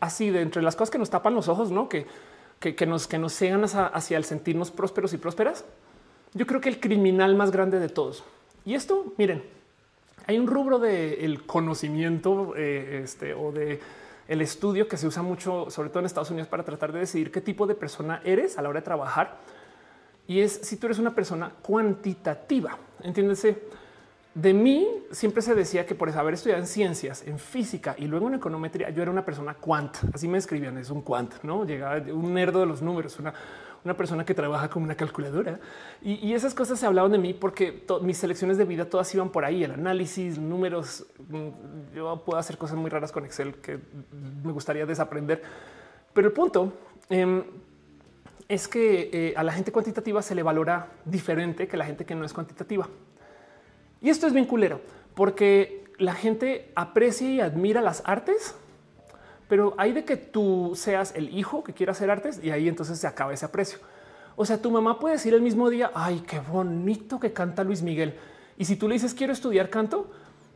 así 0.00 0.30
de 0.30 0.42
entre 0.42 0.62
las 0.62 0.76
cosas 0.76 0.90
que 0.90 0.98
nos 0.98 1.10
tapan 1.10 1.34
los 1.34 1.48
ojos, 1.48 1.70
no 1.70 1.88
que, 1.88 2.06
que, 2.60 2.86
nos 2.86 3.06
que 3.06 3.18
nos 3.18 3.34
cegan 3.34 3.64
hacia, 3.64 4.16
el 4.16 4.24
sentirnos 4.24 4.70
prósperos 4.70 5.12
y 5.12 5.18
prósperas. 5.18 5.64
Yo 6.34 6.46
creo 6.46 6.60
que 6.60 6.68
el 6.68 6.80
criminal 6.80 7.34
más 7.34 7.50
grande 7.50 7.78
de 7.78 7.88
todos. 7.88 8.24
Y 8.64 8.74
esto, 8.74 9.12
miren, 9.16 9.42
hay 10.26 10.38
un 10.38 10.46
rubro 10.46 10.78
del 10.78 11.46
conocimiento 11.46 12.54
eh, 12.56 13.00
este, 13.04 13.34
o 13.34 13.52
de 13.52 13.80
el 14.28 14.42
estudio 14.42 14.86
que 14.86 14.98
se 14.98 15.06
usa 15.06 15.22
mucho, 15.22 15.70
sobre 15.70 15.88
todo 15.88 16.00
en 16.00 16.06
Estados 16.06 16.30
Unidos, 16.30 16.48
para 16.48 16.62
tratar 16.62 16.92
de 16.92 17.00
decidir 17.00 17.32
qué 17.32 17.40
tipo 17.40 17.66
de 17.66 17.74
persona 17.74 18.20
eres 18.24 18.58
a 18.58 18.62
la 18.62 18.68
hora 18.68 18.80
de 18.80 18.84
trabajar. 18.84 19.38
Y 20.26 20.40
es 20.40 20.52
si 20.52 20.76
tú 20.76 20.86
eres 20.86 20.98
una 20.98 21.14
persona 21.14 21.50
cuantitativa. 21.62 22.76
Entiéndese, 23.02 23.62
de 24.40 24.54
mí 24.54 24.86
siempre 25.10 25.42
se 25.42 25.52
decía 25.54 25.84
que 25.84 25.96
por 25.96 26.08
haber 26.10 26.34
estudiado 26.34 26.62
en 26.62 26.68
ciencias, 26.68 27.26
en 27.26 27.40
física 27.40 27.96
y 27.98 28.06
luego 28.06 28.28
en 28.28 28.34
econometría, 28.34 28.90
yo 28.90 29.02
era 29.02 29.10
una 29.10 29.24
persona 29.24 29.54
quant. 29.54 29.96
Así 30.14 30.28
me 30.28 30.38
escribían, 30.38 30.78
es 30.78 30.90
un 30.90 31.02
quant, 31.02 31.42
no 31.42 31.64
llegaba 31.64 32.00
un 32.12 32.34
nerdo 32.34 32.60
de 32.60 32.66
los 32.66 32.80
números, 32.80 33.18
una, 33.18 33.34
persona 33.96 34.24
que 34.24 34.34
trabaja 34.34 34.68
con 34.68 34.82
una 34.82 34.94
calculadora 34.94 35.58
y, 36.02 36.34
esas 36.34 36.52
cosas 36.52 36.78
se 36.78 36.84
hablaban 36.84 37.10
de 37.10 37.16
mí 37.16 37.32
porque 37.32 37.86
mis 38.02 38.18
selecciones 38.18 38.58
de 38.58 38.66
vida 38.66 38.84
todas 38.84 39.12
iban 39.14 39.30
por 39.30 39.46
ahí, 39.46 39.64
el 39.64 39.72
análisis, 39.72 40.38
números. 40.38 41.06
Mm, 41.28 41.96
yo 41.96 42.22
puedo 42.22 42.38
hacer 42.38 42.58
cosas 42.58 42.76
muy 42.76 42.90
raras 42.90 43.10
con 43.10 43.24
Excel 43.24 43.54
que 43.54 43.78
me 44.44 44.52
gustaría 44.52 44.84
desaprender, 44.84 45.42
pero 46.12 46.28
el 46.28 46.34
punto 46.34 46.74
em, 47.08 47.42
es 48.46 48.68
que 48.68 49.08
eh, 49.12 49.34
a 49.36 49.42
la 49.42 49.52
gente 49.52 49.72
cuantitativa 49.72 50.20
se 50.20 50.34
le 50.34 50.42
valora 50.42 50.88
diferente 51.06 51.66
que 51.66 51.76
la 51.78 51.86
gente 51.86 52.04
que 52.04 52.14
no 52.14 52.24
es 52.24 52.32
cuantitativa. 52.34 52.86
Y 54.00 54.10
esto 54.10 54.26
es 54.26 54.32
bien 54.32 54.44
culero 54.44 54.80
porque 55.14 55.84
la 55.98 56.14
gente 56.14 56.70
aprecia 56.74 57.28
y 57.28 57.40
admira 57.40 57.80
las 57.80 58.02
artes, 58.06 58.54
pero 59.48 59.74
hay 59.78 59.92
de 59.92 60.04
que 60.04 60.16
tú 60.16 60.72
seas 60.76 61.12
el 61.16 61.36
hijo 61.36 61.64
que 61.64 61.72
quiera 61.72 61.92
hacer 61.92 62.10
artes 62.10 62.40
y 62.42 62.50
ahí 62.50 62.68
entonces 62.68 62.98
se 62.98 63.06
acaba 63.06 63.32
ese 63.32 63.44
aprecio. 63.44 63.78
O 64.36 64.44
sea, 64.46 64.62
tu 64.62 64.70
mamá 64.70 65.00
puede 65.00 65.16
decir 65.16 65.34
el 65.34 65.42
mismo 65.42 65.68
día, 65.68 65.90
ay, 65.94 66.22
qué 66.26 66.38
bonito 66.38 67.18
que 67.18 67.32
canta 67.32 67.64
Luis 67.64 67.82
Miguel. 67.82 68.14
Y 68.56 68.64
si 68.64 68.76
tú 68.76 68.86
le 68.86 68.94
dices 68.94 69.14
quiero 69.14 69.32
estudiar 69.32 69.70
canto, 69.70 70.10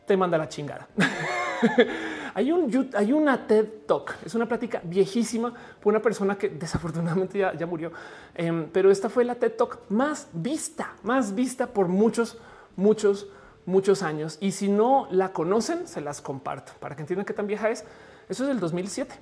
te 0.05 0.15
manda 0.15 0.37
la 0.37 0.47
chingada. 0.47 0.87
hay, 2.33 2.51
un, 2.51 2.71
una 3.13 3.47
TED 3.47 3.67
Talk, 3.85 4.15
es 4.25 4.35
una 4.35 4.47
plática 4.47 4.81
viejísima 4.83 5.53
por 5.81 5.91
una 5.93 6.01
persona 6.01 6.37
que 6.37 6.49
desafortunadamente 6.49 7.39
ya, 7.39 7.65
murió, 7.65 7.91
em, 8.33 8.69
pero 8.71 8.91
esta 8.91 9.09
fue 9.09 9.23
la 9.23 9.35
TED 9.35 9.51
Talk 9.53 9.79
más 9.89 10.29
vista, 10.33 10.93
más 11.03 11.35
vista 11.35 11.67
por 11.67 11.87
muchos, 11.87 12.37
muchos, 12.75 13.27
muchos 13.65 14.03
años. 14.03 14.37
Y 14.41 14.51
si 14.51 14.69
no 14.69 15.07
la 15.11 15.33
conocen, 15.33 15.87
se 15.87 16.01
las 16.01 16.21
comparto 16.21 16.73
para 16.79 16.95
que 16.95 17.01
entiendan 17.01 17.25
qué 17.25 17.33
tan 17.33 17.47
vieja 17.47 17.69
es. 17.69 17.85
Eso 18.29 18.43
es 18.43 18.49
del 18.49 18.59
2007. 18.59 19.15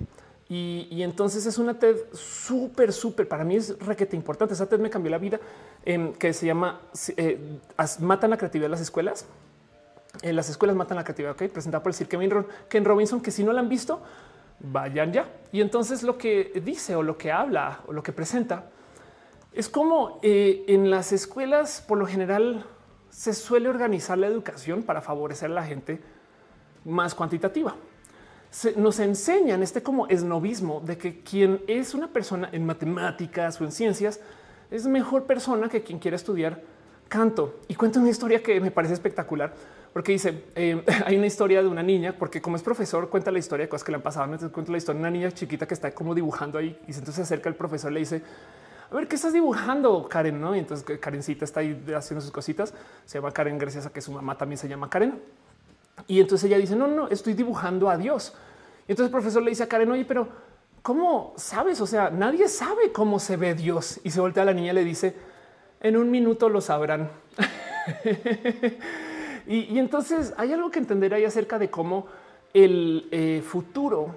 Y, 0.48 1.02
entonces 1.02 1.46
es 1.46 1.56
una 1.56 1.78
TED 1.78 1.96
súper, 2.12 2.92
súper, 2.92 3.26
para 3.26 3.42
mí 3.42 3.56
es 3.56 3.78
requete 3.78 4.16
importante. 4.16 4.52
Esa 4.52 4.68
TED 4.68 4.80
me 4.80 4.90
cambió 4.90 5.10
la 5.10 5.16
vida, 5.16 5.40
em, 5.84 6.12
que 6.12 6.34
se 6.34 6.44
llama 6.44 6.80
eh, 7.16 7.58
Matan 8.00 8.30
la 8.30 8.36
creatividad 8.36 8.66
de 8.66 8.70
las 8.70 8.80
escuelas. 8.82 9.24
En 10.20 10.36
las 10.36 10.50
escuelas 10.50 10.76
matan 10.76 10.96
la 10.96 11.04
creatividad, 11.04 11.32
ok, 11.32 11.50
presentada 11.50 11.82
por 11.82 11.88
el 11.88 11.94
Sir 11.94 12.06
Ken 12.06 12.84
Robinson, 12.84 13.22
que 13.22 13.30
si 13.30 13.42
no 13.42 13.52
la 13.54 13.60
han 13.60 13.70
visto, 13.70 14.02
vayan 14.60 15.10
ya. 15.10 15.26
Y 15.52 15.62
entonces 15.62 16.02
lo 16.02 16.18
que 16.18 16.60
dice 16.62 16.96
o 16.96 17.02
lo 17.02 17.16
que 17.16 17.32
habla 17.32 17.80
o 17.86 17.94
lo 17.94 18.02
que 18.02 18.12
presenta 18.12 18.66
es 19.52 19.68
como 19.68 20.18
eh, 20.22 20.64
en 20.68 20.90
las 20.90 21.12
escuelas 21.12 21.82
por 21.86 21.98
lo 21.98 22.06
general 22.06 22.66
se 23.12 23.34
suele 23.34 23.68
organizar 23.68 24.16
la 24.16 24.26
educación 24.26 24.82
para 24.82 25.02
favorecer 25.02 25.50
a 25.50 25.54
la 25.54 25.64
gente 25.64 26.00
más 26.84 27.14
cuantitativa. 27.14 27.76
nos 28.76 28.98
enseñan 28.98 29.62
este 29.62 29.82
como 29.82 30.08
esnovismo 30.08 30.80
de 30.80 30.98
que 30.98 31.22
quien 31.22 31.62
es 31.66 31.94
una 31.94 32.08
persona 32.08 32.48
en 32.52 32.66
matemáticas 32.66 33.60
o 33.60 33.64
en 33.64 33.72
ciencias 33.72 34.18
es 34.70 34.86
mejor 34.86 35.24
persona 35.24 35.68
que 35.68 35.82
quien 35.82 35.98
quiera 35.98 36.16
estudiar 36.16 36.62
canto. 37.08 37.60
Y 37.68 37.74
cuento 37.74 38.00
una 38.00 38.08
historia 38.08 38.42
que 38.42 38.58
me 38.60 38.70
parece 38.70 38.94
espectacular 38.94 39.54
porque 39.92 40.12
dice 40.12 40.44
eh, 40.54 40.82
hay 41.06 41.16
una 41.16 41.26
historia 41.26 41.62
de 41.62 41.68
una 41.68 41.82
niña, 41.82 42.16
porque 42.18 42.40
como 42.40 42.56
es 42.56 42.62
profesor, 42.62 43.10
cuenta 43.10 43.30
la 43.30 43.38
historia 43.38 43.66
de 43.66 43.68
cosas 43.68 43.84
que 43.84 43.92
le 43.92 43.96
han 43.96 44.02
pasado. 44.02 44.24
Entonces 44.24 44.50
cuenta 44.50 44.72
la 44.72 44.78
historia 44.78 45.00
de 45.00 45.08
una 45.08 45.10
niña 45.10 45.30
chiquita 45.32 45.66
que 45.66 45.74
está 45.74 45.94
como 45.94 46.14
dibujando 46.14 46.58
ahí 46.58 46.78
y 46.88 46.92
entonces 46.92 47.14
se 47.16 47.22
acerca 47.22 47.50
el 47.50 47.56
profesor 47.56 47.92
le 47.92 48.00
dice, 48.00 48.22
a 48.92 48.94
ver, 48.94 49.08
¿qué 49.08 49.16
estás 49.16 49.32
dibujando, 49.32 50.06
Karen? 50.06 50.38
¿No? 50.38 50.54
Y 50.54 50.58
entonces 50.58 50.98
Karencita 50.98 51.46
está 51.46 51.60
ahí 51.60 51.82
haciendo 51.96 52.20
sus 52.20 52.30
cositas. 52.30 52.74
Se 53.06 53.16
llama 53.16 53.32
Karen 53.32 53.56
gracias 53.56 53.86
a 53.86 53.90
que 53.90 54.02
su 54.02 54.12
mamá 54.12 54.36
también 54.36 54.58
se 54.58 54.68
llama 54.68 54.90
Karen. 54.90 55.18
Y 56.06 56.20
entonces 56.20 56.46
ella 56.46 56.58
dice, 56.58 56.76
no, 56.76 56.86
no, 56.86 57.08
estoy 57.08 57.32
dibujando 57.32 57.88
a 57.88 57.96
Dios. 57.96 58.34
Y 58.86 58.92
entonces 58.92 59.06
el 59.06 59.10
profesor 59.10 59.42
le 59.42 59.48
dice 59.48 59.62
a 59.62 59.66
Karen, 59.66 59.90
oye, 59.90 60.04
pero 60.04 60.28
¿cómo 60.82 61.32
sabes? 61.38 61.80
O 61.80 61.86
sea, 61.86 62.10
nadie 62.10 62.48
sabe 62.48 62.92
cómo 62.92 63.18
se 63.18 63.38
ve 63.38 63.54
Dios. 63.54 63.98
Y 64.04 64.10
se 64.10 64.20
voltea 64.20 64.42
a 64.42 64.46
la 64.46 64.52
niña 64.52 64.72
y 64.72 64.74
le 64.74 64.84
dice, 64.84 65.16
en 65.80 65.96
un 65.96 66.10
minuto 66.10 66.50
lo 66.50 66.60
sabrán. 66.60 67.10
y, 69.46 69.78
entonces 69.78 70.34
hay 70.36 70.52
algo 70.52 70.70
que 70.70 70.80
entender 70.80 71.14
ahí 71.14 71.24
acerca 71.24 71.58
de 71.58 71.70
cómo 71.70 72.08
el 72.52 73.08
eh, 73.10 73.42
futuro 73.42 74.14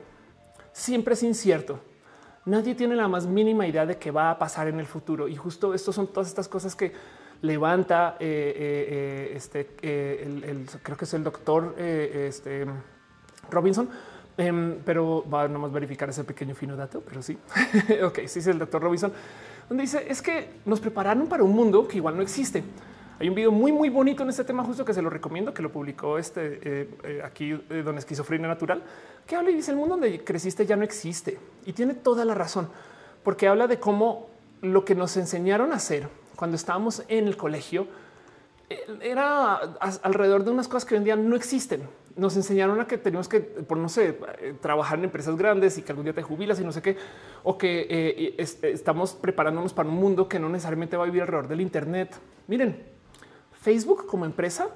siempre 0.74 1.14
es 1.14 1.24
incierto. 1.24 1.80
Nadie 2.46 2.76
tiene 2.76 2.96
la 2.96 3.08
más 3.08 3.26
mínima 3.26 3.68
idea 3.68 3.86
de 3.86 3.98
qué 3.98 4.12
va 4.12 4.32
a 4.32 4.38
pasar 4.38 4.68
en 4.68 4.80
el 4.80 4.86
futuro. 4.86 5.28
Y 5.28 5.36
justo 5.36 5.74
esto 5.74 5.92
son 5.92 6.08
todas 6.08 6.28
estas 6.28 6.48
cosas 6.48 6.76
que 6.76 6.92
levanta 7.42 8.18
eh, 8.20 8.54
eh, 8.58 9.32
este, 9.36 9.70
el, 10.24 10.68
creo 10.82 10.98
que 10.98 11.06
es 11.06 11.14
el 11.14 11.24
doctor 11.24 11.76
este, 11.78 12.66
Robinson. 13.50 13.90
Em, 14.38 14.80
pero 14.84 15.24
va 15.30 15.44
a 15.44 15.48
nomás 15.48 15.72
verificar 15.72 16.10
ese 16.10 16.26
pequeño 16.26 16.56
fino 16.56 16.76
dato, 16.76 17.02
pero 17.02 17.22
sí. 17.22 17.38
ok, 18.04 18.20
sí 18.28 18.40
es 18.40 18.48
el 18.48 18.60
doctor 18.60 18.82
Robinson, 18.82 19.14
donde 19.70 19.84
dice 19.84 20.06
es 20.10 20.22
que 20.22 20.60
nos 20.66 20.82
prepararon 20.82 21.28
para 21.28 21.44
un 21.44 21.56
mundo 21.56 21.88
que 21.88 21.98
igual 21.98 22.18
no 22.18 22.22
existe. 22.22 22.64
Hay 23.18 23.30
un 23.30 23.36
video 23.36 23.52
muy, 23.52 23.72
muy 23.72 23.88
bonito 23.88 24.24
en 24.24 24.30
este 24.30 24.44
tema, 24.44 24.62
justo 24.66 24.84
que 24.84 24.94
se 24.94 25.02
lo 25.02 25.10
recomiendo, 25.10 25.54
que 25.54 25.62
lo 25.62 25.72
publicó 25.72 26.18
este 26.18 26.60
eh, 26.62 26.90
eh, 27.04 27.22
aquí, 27.24 27.52
eh, 27.70 27.82
don 27.84 27.98
Esquizofrenia 27.98 28.46
Natural, 28.46 28.84
que 29.26 29.38
habla 29.38 29.52
y 29.52 29.56
dice 29.56 29.72
el 29.72 29.78
mundo 29.78 29.96
donde 29.96 30.22
creciste 30.22 30.66
ya 30.66 30.76
no 30.76 30.84
existe 30.84 31.40
y 31.66 31.72
tiene 31.72 31.94
toda 31.94 32.26
la 32.26 32.34
razón, 32.34 32.68
porque 33.24 33.48
habla 33.48 33.68
de 33.68 33.80
cómo 33.80 34.28
lo 34.62 34.84
que 34.84 34.96
nos 34.96 35.16
enseñaron 35.16 35.72
a 35.72 35.76
hacer 35.76 36.10
cuando 36.36 36.58
estábamos 36.58 37.04
en 37.08 37.28
el 37.28 37.38
colegio 37.38 37.88
era 39.02 39.56
alrededor 40.02 40.44
de 40.44 40.52
unas 40.52 40.68
cosas 40.68 40.84
que 40.84 40.96
hoy 40.96 40.98
en 40.98 41.04
día 41.06 41.16
no 41.16 41.36
existen. 41.36 41.84
Nos 42.18 42.36
enseñaron 42.36 42.82
a 42.82 42.88
que 42.88 42.98
tenemos 42.98 43.30
que, 43.30 43.40
por 43.40 43.78
no 43.78 43.88
sé, 43.90 44.18
trabajar 44.62 44.98
en 44.98 45.06
empresas 45.06 45.38
grandes 45.38 45.78
y 45.78 45.84
que 45.84 45.92
algún 45.92 46.06
día 46.06 46.14
te 46.14 46.24
jubilas 46.24 46.60
y 46.60 46.64
no 46.64 46.72
sé 46.72 46.82
qué, 46.82 46.98
o 47.44 47.58
que 47.58 48.36
estamos 48.64 49.14
preparándonos 49.14 49.74
para 49.74 49.88
un 49.88 49.96
mundo 49.96 50.28
que 50.28 50.40
no 50.40 50.50
necesariamente 50.50 50.98
va 50.98 51.04
a 51.04 51.06
vivir 51.06 51.22
alrededor 51.22 51.48
del 51.48 51.62
Internet. 51.62 52.16
Miren, 52.48 52.95
Facebook 53.66 54.06
como 54.06 54.26
empresa 54.26 54.70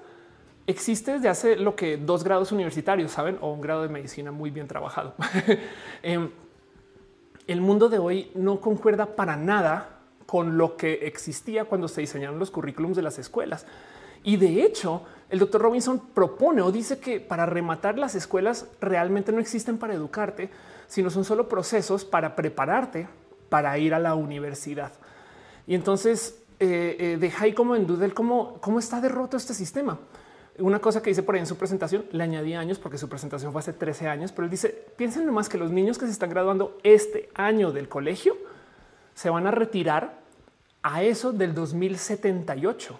existe 0.66 1.14
desde 1.14 1.30
hace 1.30 1.56
lo 1.56 1.76
que 1.76 1.98
dos 1.98 2.24
grados 2.24 2.52
universitarios, 2.52 3.12
saben, 3.12 3.38
o 3.40 3.54
un 3.54 3.62
grado 3.62 3.84
de 3.84 3.90
medicina 3.90 4.32
muy 4.32 4.50
bien 4.50 4.68
trabajado. 4.68 5.14
Em, 6.02 6.32
el 7.46 7.62
mundo 7.62 7.88
de 7.88 8.00
hoy 8.00 8.32
no 8.34 8.60
concuerda 8.60 9.16
para 9.16 9.36
nada 9.36 10.00
con 10.26 10.58
lo 10.58 10.76
que 10.76 11.06
existía 11.06 11.66
cuando 11.66 11.88
se 11.88 12.02
diseñaron 12.02 12.40
los 12.40 12.50
currículums 12.50 12.96
de 12.96 13.04
las 13.04 13.20
escuelas. 13.20 13.68
Y 14.24 14.38
de 14.38 14.64
hecho, 14.64 15.04
el 15.30 15.38
doctor 15.38 15.62
Robinson 15.62 16.00
propone 16.14 16.64
o 16.64 16.72
dice 16.72 17.00
que 17.00 17.20
para 17.20 17.46
rematar 17.46 18.00
las 18.00 18.16
escuelas 18.16 18.66
realmente 18.82 19.32
no 19.32 19.40
existen 19.40 19.78
para 19.78 19.94
educarte, 19.94 20.50
sino 20.88 21.12
son 21.12 21.26
solo 21.26 21.48
procesos 21.48 22.06
para 22.06 22.36
prepararte 22.36 23.08
para 23.50 23.78
ir 23.78 23.94
a 23.94 24.00
la 24.00 24.16
universidad. 24.16 24.94
Y 25.68 25.76
entonces 25.76 26.40
eh, 26.60 26.96
eh, 27.00 27.18
deja 27.20 27.46
ahí 27.46 27.54
como 27.54 27.76
en 27.76 27.88
duda 27.88 28.06
el 28.06 28.14
cómo, 28.14 28.58
cómo 28.60 28.80
está 28.80 29.00
derroto 29.00 29.38
este 29.38 29.54
sistema. 29.54 29.98
Una 30.58 30.80
cosa 30.80 31.02
que 31.02 31.10
dice 31.10 31.24
por 31.24 31.36
ahí 31.36 31.40
en 31.42 31.48
su 31.48 31.56
presentación, 31.56 32.06
le 32.12 32.24
añadí 32.24 32.54
años 32.54 32.80
porque 32.80 32.98
su 32.98 33.08
presentación 33.08 33.54
fue 33.54 33.60
hace 33.60 33.72
13 33.72 34.10
años, 34.10 34.34
pero 34.34 34.44
él 34.44 34.52
dice, 34.52 34.88
piensen 34.98 35.26
nomás 35.26 35.48
que 35.48 35.58
los 35.58 35.72
niños 35.72 35.98
que 35.98 36.06
se 36.06 36.12
están 36.12 36.30
graduando 36.30 36.78
este 36.84 37.30
año 37.34 37.72
del 37.72 37.88
colegio 37.88 38.36
se 39.14 39.30
van 39.30 39.48
a 39.48 39.52
retirar 39.52 40.20
a 40.84 41.04
eso 41.04 41.32
del 41.32 41.54
2078. 41.54 43.00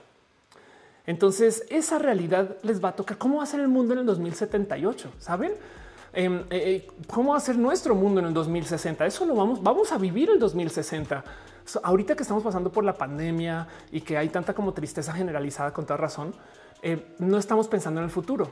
Entonces 1.06 1.66
esa 1.70 2.00
realidad 2.00 2.58
les 2.64 2.84
va 2.84 2.90
a 2.90 2.96
tocar. 2.96 3.18
¿Cómo 3.18 3.38
va 3.38 3.44
a 3.44 3.48
ser 3.48 3.60
el 3.60 3.68
mundo 3.68 3.94
en 3.94 4.00
el 4.00 4.06
2078? 4.06 5.12
¿Saben? 5.20 5.52
Em, 6.12 6.44
eh, 6.50 6.88
¿Cómo 7.08 7.32
va 7.32 7.38
a 7.38 7.42
ser 7.42 7.58
nuestro 7.58 7.96
mundo 7.96 8.20
en 8.20 8.28
el 8.28 8.34
2060? 8.34 9.06
Eso 9.06 9.26
lo 9.26 9.36
vamos, 9.36 9.62
vamos 9.62 9.92
a 9.92 9.98
vivir 9.98 10.30
el 10.30 10.40
2060 10.40 11.24
ahorita 11.84 12.16
que 12.16 12.24
estamos 12.24 12.44
pasando 12.44 12.72
por 12.72 12.84
la 12.84 12.94
pandemia 12.94 13.68
y 13.92 14.02
que 14.02 14.18
hay 14.18 14.30
tanta 14.30 14.54
como 14.54 14.74
tristeza 14.74 15.14
generalizada 15.14 15.74
con 15.74 15.86
toda 15.86 15.98
razón, 15.98 16.34
eh, 16.82 17.14
no 17.20 17.38
estamos 17.38 17.68
pensando 17.68 18.00
en 18.00 18.06
el 18.06 18.12
futuro. 18.12 18.50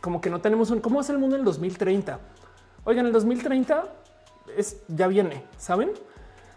Como 0.00 0.20
que 0.20 0.28
no 0.28 0.40
tenemos 0.40 0.70
un 0.70 0.80
cómo 0.80 0.96
va 0.96 1.00
a 1.00 1.04
ser 1.04 1.14
el 1.14 1.20
mundo 1.20 1.36
en 1.36 1.40
el 1.40 1.44
2030. 1.46 2.18
Oigan, 2.84 3.06
el 3.06 3.12
2030 3.12 3.84
es 4.56 4.82
ya 4.88 5.06
viene, 5.06 5.44
saben? 5.56 5.92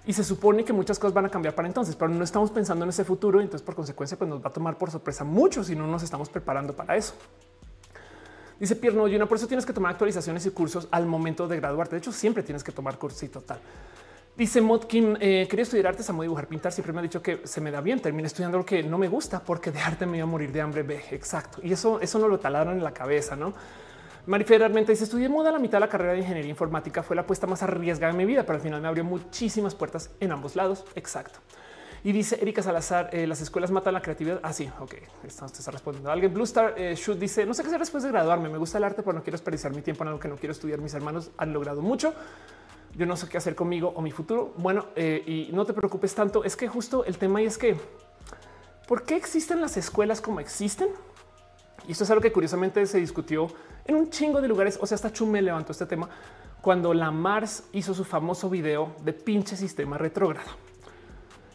Y 0.06 0.14
se 0.14 0.24
supone 0.24 0.64
que 0.64 0.74
muchas 0.74 1.00
cosas 1.00 1.14
van 1.14 1.26
a 1.26 1.30
cambiar 1.30 1.54
para 1.54 1.68
entonces, 1.68 1.96
pero 1.96 2.10
no 2.10 2.24
estamos 2.24 2.52
pensando 2.52 2.86
en 2.86 2.90
ese 2.90 3.04
futuro. 3.04 3.42
Entonces, 3.42 3.62
por 3.62 3.76
consecuencia, 3.76 4.18
pues 4.18 4.30
nos 4.30 4.44
va 4.44 4.50
a 4.50 4.54
tomar 4.54 4.78
por 4.78 4.90
sorpresa 4.90 5.24
mucho 5.24 5.64
si 5.64 5.76
no 5.76 5.86
nos 5.86 6.04
estamos 6.04 6.30
preparando 6.30 6.76
para 6.76 6.96
eso. 6.96 7.14
Dice 8.60 8.76
Pierno, 8.76 9.08
y 9.08 9.18
por 9.20 9.38
eso 9.38 9.48
tienes 9.48 9.66
que 9.66 9.74
tomar 9.74 9.92
actualizaciones 9.92 10.46
y 10.46 10.50
cursos 10.50 10.88
al 10.92 11.06
momento 11.06 11.48
de 11.48 11.58
graduarte. 11.58 11.96
De 11.96 12.00
hecho, 12.00 12.12
siempre 12.12 12.44
tienes 12.44 12.64
que 12.64 12.72
tomar 12.72 12.98
cursos 12.98 13.22
y 13.24 13.30
total. 13.30 13.60
Dice 14.36 14.62
Motkin, 14.62 15.18
eh, 15.20 15.48
quería 15.50 15.64
estudiar 15.64 15.88
arte, 15.88 16.04
amo 16.08 16.22
dibujar, 16.22 16.48
pintar. 16.48 16.72
Siempre 16.72 16.94
me 16.94 17.00
ha 17.00 17.02
dicho 17.02 17.22
que 17.22 17.42
se 17.44 17.60
me 17.60 17.72
da 17.72 17.82
bien. 17.82 18.00
Terminé 18.00 18.28
estudiando 18.28 18.60
lo 18.60 18.66
que 18.66 18.84
no 18.84 18.98
me 19.00 19.08
gusta 19.08 19.40
porque 19.40 19.72
de 19.72 19.80
arte 19.80 20.06
me 20.06 20.18
iba 20.18 20.26
a 20.26 20.30
morir 20.30 20.52
de 20.52 20.62
hambre. 20.62 20.86
Exacto. 21.12 21.60
Y 21.64 21.74
eso, 21.74 22.00
eso 22.02 22.20
no 22.20 22.28
lo 22.28 22.40
talaron 22.40 22.78
en 22.78 22.84
la 22.84 22.94
cabeza, 22.94 23.36
no? 23.36 23.54
Marifer 24.28 24.60
realmente 24.60 24.92
dice 24.92 25.06
estudié 25.06 25.30
moda 25.30 25.52
la 25.52 25.58
mitad 25.58 25.78
de 25.78 25.82
la 25.82 25.90
carrera 25.90 26.12
de 26.12 26.20
ingeniería 26.20 26.50
informática. 26.50 27.02
Fue 27.02 27.16
la 27.16 27.24
apuesta 27.24 27.48
más 27.48 27.64
arriesgada 27.64 28.12
de 28.12 28.18
mi 28.18 28.26
vida, 28.26 28.44
pero 28.44 28.58
al 28.58 28.62
final 28.62 28.82
me 28.82 28.88
abrió 28.88 29.04
muchísimas 29.04 29.74
puertas 29.74 30.12
en 30.20 30.32
ambos 30.32 30.56
lados. 30.56 30.86
Exacto. 30.96 31.40
Y 32.08 32.14
dice 32.14 32.40
Erika 32.42 32.64
Salazar, 32.64 33.10
eh, 33.12 33.28
las 33.28 33.42
escuelas 33.42 33.70
matan 33.70 33.94
la 33.94 34.02
creatividad. 34.02 34.40
Así, 34.42 34.72
ah, 34.74 34.82
ok, 34.82 34.94
esto 35.26 35.46
te 35.48 35.60
está 35.60 35.72
respondiendo. 35.72 36.10
Alguien 36.10 36.34
Blue 36.34 36.46
Star 36.46 36.74
eh, 36.78 36.96
Shoot 36.96 37.20
dice, 37.20 37.46
no 37.46 37.54
sé 37.54 37.64
qué 37.64 37.68
hacer 37.68 37.82
después 37.82 38.02
de 38.02 38.08
graduarme. 38.08 38.48
Me 38.48 38.58
gusta 38.58 38.78
el 38.78 38.86
arte, 38.86 39.04
pero 39.04 39.12
no 39.12 39.24
quiero 39.24 39.34
desperdiciar 39.34 39.76
mi 39.76 39.82
tiempo 39.82 40.06
en 40.06 40.08
algo 40.08 40.20
que 40.22 40.30
no 40.30 40.38
quiero 40.38 40.54
estudiar. 40.54 40.80
Mis 40.80 40.94
hermanos 40.94 41.32
han 41.38 41.52
logrado 41.52 41.82
mucho 41.82 42.14
yo 42.96 43.06
no 43.06 43.18
sé 43.18 43.28
qué 43.28 43.38
hacer 43.38 43.56
conmigo 43.56 43.92
o 43.94 44.02
mi 44.02 44.12
futuro. 44.12 44.54
Bueno, 44.56 44.86
eh, 44.96 45.22
y 45.28 45.54
no 45.54 45.66
te 45.66 45.74
preocupes 45.74 46.16
tanto. 46.16 46.46
Es 46.46 46.56
que 46.56 46.70
justo 46.70 47.04
el 47.04 47.18
tema 47.18 47.42
es 47.42 47.58
que 47.58 47.76
¿por 48.88 49.04
qué 49.04 49.18
existen 49.18 49.60
las 49.60 49.76
escuelas 49.76 50.22
como 50.22 50.40
existen? 50.40 50.88
Y 51.90 51.92
esto 51.92 52.06
es 52.06 52.10
algo 52.10 52.22
que 52.22 52.32
curiosamente 52.32 52.86
se 52.86 53.00
discutió 53.00 53.48
en 53.84 53.96
un 53.96 54.10
chingo 54.10 54.40
de 54.40 54.48
lugares. 54.48 54.80
O 54.82 54.88
sea, 54.88 54.96
hasta 54.96 55.12
Chume 55.12 55.42
levantó 55.42 55.74
este 55.74 55.86
tema 55.86 56.08
cuando 56.62 56.94
la 56.94 57.12
Mars 57.12 57.66
hizo 57.74 57.94
su 57.94 58.06
famoso 58.06 58.50
video 58.50 58.96
de 59.04 59.12
pinche 59.12 59.58
sistema 59.58 59.98
retrógrado. 59.98 60.52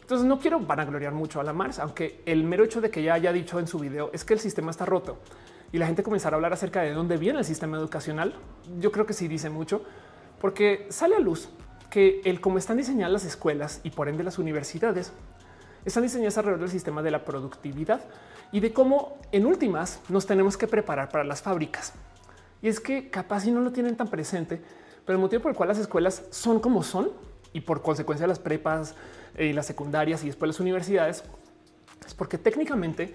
Entonces 0.03 0.27
no 0.27 0.37
quiero 0.37 0.59
vanagloriar 0.59 1.13
mucho 1.13 1.39
a 1.39 1.43
la 1.43 1.53
Mars, 1.53 1.79
aunque 1.79 2.21
el 2.25 2.43
mero 2.43 2.65
hecho 2.65 2.81
de 2.81 2.91
que 2.91 3.01
ya 3.01 3.13
haya 3.13 3.31
dicho 3.31 3.57
en 3.57 3.67
su 3.67 3.79
video 3.79 4.09
es 4.11 4.25
que 4.25 4.33
el 4.33 4.39
sistema 4.41 4.69
está 4.69 4.85
roto 4.85 5.17
y 5.71 5.77
la 5.77 5.85
gente 5.85 6.03
comenzará 6.03 6.35
a 6.35 6.37
hablar 6.37 6.51
acerca 6.51 6.81
de 6.81 6.93
dónde 6.93 7.15
viene 7.15 7.39
el 7.39 7.45
sistema 7.45 7.77
educacional. 7.77 8.35
Yo 8.81 8.91
creo 8.91 9.05
que 9.05 9.13
sí 9.13 9.29
dice 9.29 9.49
mucho, 9.49 9.81
porque 10.41 10.87
sale 10.89 11.15
a 11.15 11.19
luz 11.19 11.47
que 11.89 12.19
el 12.25 12.41
cómo 12.41 12.57
están 12.57 12.75
diseñadas 12.75 13.13
las 13.13 13.23
escuelas 13.23 13.79
y 13.83 13.91
por 13.91 14.09
ende 14.09 14.25
las 14.25 14.39
universidades 14.39 15.13
están 15.85 16.03
diseñadas 16.03 16.37
alrededor 16.37 16.59
del 16.59 16.69
sistema 16.69 17.01
de 17.01 17.11
la 17.11 17.23
productividad 17.23 18.01
y 18.51 18.59
de 18.59 18.73
cómo 18.73 19.19
en 19.31 19.45
últimas 19.45 20.01
nos 20.09 20.25
tenemos 20.25 20.57
que 20.57 20.67
preparar 20.67 21.09
para 21.09 21.23
las 21.23 21.41
fábricas. 21.41 21.93
Y 22.61 22.67
es 22.67 22.81
que 22.81 23.09
capaz 23.09 23.41
si 23.41 23.51
no 23.51 23.61
lo 23.61 23.71
tienen 23.71 23.95
tan 23.95 24.09
presente, 24.09 24.61
pero 25.05 25.17
el 25.17 25.21
motivo 25.21 25.43
por 25.43 25.51
el 25.51 25.57
cual 25.57 25.69
las 25.69 25.79
escuelas 25.79 26.23
son 26.29 26.59
como 26.59 26.83
son 26.83 27.11
y 27.53 27.61
por 27.61 27.81
consecuencia 27.81 28.27
las 28.27 28.39
prepas 28.39 28.95
y 29.37 29.53
las 29.53 29.65
secundarias 29.65 30.23
y 30.23 30.27
después 30.27 30.47
las 30.47 30.59
universidades 30.59 31.23
es 32.05 32.13
porque 32.13 32.37
técnicamente 32.37 33.13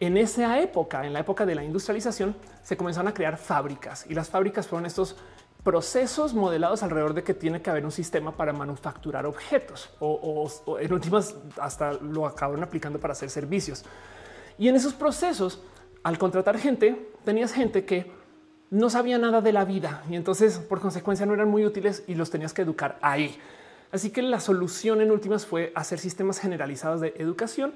en 0.00 0.16
esa 0.16 0.60
época, 0.60 1.06
en 1.06 1.12
la 1.12 1.20
época 1.20 1.46
de 1.46 1.54
la 1.54 1.62
industrialización, 1.62 2.34
se 2.62 2.76
comenzaron 2.76 3.08
a 3.08 3.14
crear 3.14 3.36
fábricas 3.36 4.06
y 4.08 4.14
las 4.14 4.28
fábricas 4.28 4.66
fueron 4.66 4.86
estos 4.86 5.16
procesos 5.62 6.34
modelados 6.34 6.82
alrededor 6.82 7.14
de 7.14 7.22
que 7.22 7.32
tiene 7.32 7.62
que 7.62 7.70
haber 7.70 7.84
un 7.84 7.90
sistema 7.90 8.36
para 8.36 8.52
manufacturar 8.52 9.24
objetos 9.24 9.90
o, 9.98 10.50
en 10.78 10.92
últimas 10.92 11.34
hasta 11.58 11.94
lo 11.94 12.26
acabaron 12.26 12.62
aplicando 12.62 13.00
para 13.00 13.12
hacer 13.12 13.30
servicios. 13.30 13.84
Y 14.58 14.68
en 14.68 14.76
esos 14.76 14.92
procesos, 14.92 15.62
al 16.02 16.18
contratar 16.18 16.58
gente, 16.58 17.08
tenías 17.24 17.52
gente 17.52 17.86
que 17.86 18.12
no 18.70 18.90
sabía 18.90 19.16
nada 19.16 19.40
de 19.40 19.52
la 19.52 19.64
vida 19.64 20.02
y 20.10 20.16
entonces 20.16 20.58
por 20.58 20.80
consecuencia 20.80 21.24
no 21.24 21.32
eran 21.32 21.48
muy 21.48 21.64
útiles 21.64 22.04
y 22.06 22.14
los 22.14 22.30
tenías 22.30 22.52
que 22.52 22.62
educar 22.62 22.98
ahí. 23.00 23.38
Así 23.94 24.10
que 24.10 24.22
la 24.22 24.40
solución 24.40 25.00
en 25.00 25.12
últimas 25.12 25.46
fue 25.46 25.70
hacer 25.76 26.00
sistemas 26.00 26.40
generalizados 26.40 27.00
de 27.00 27.14
educación 27.16 27.74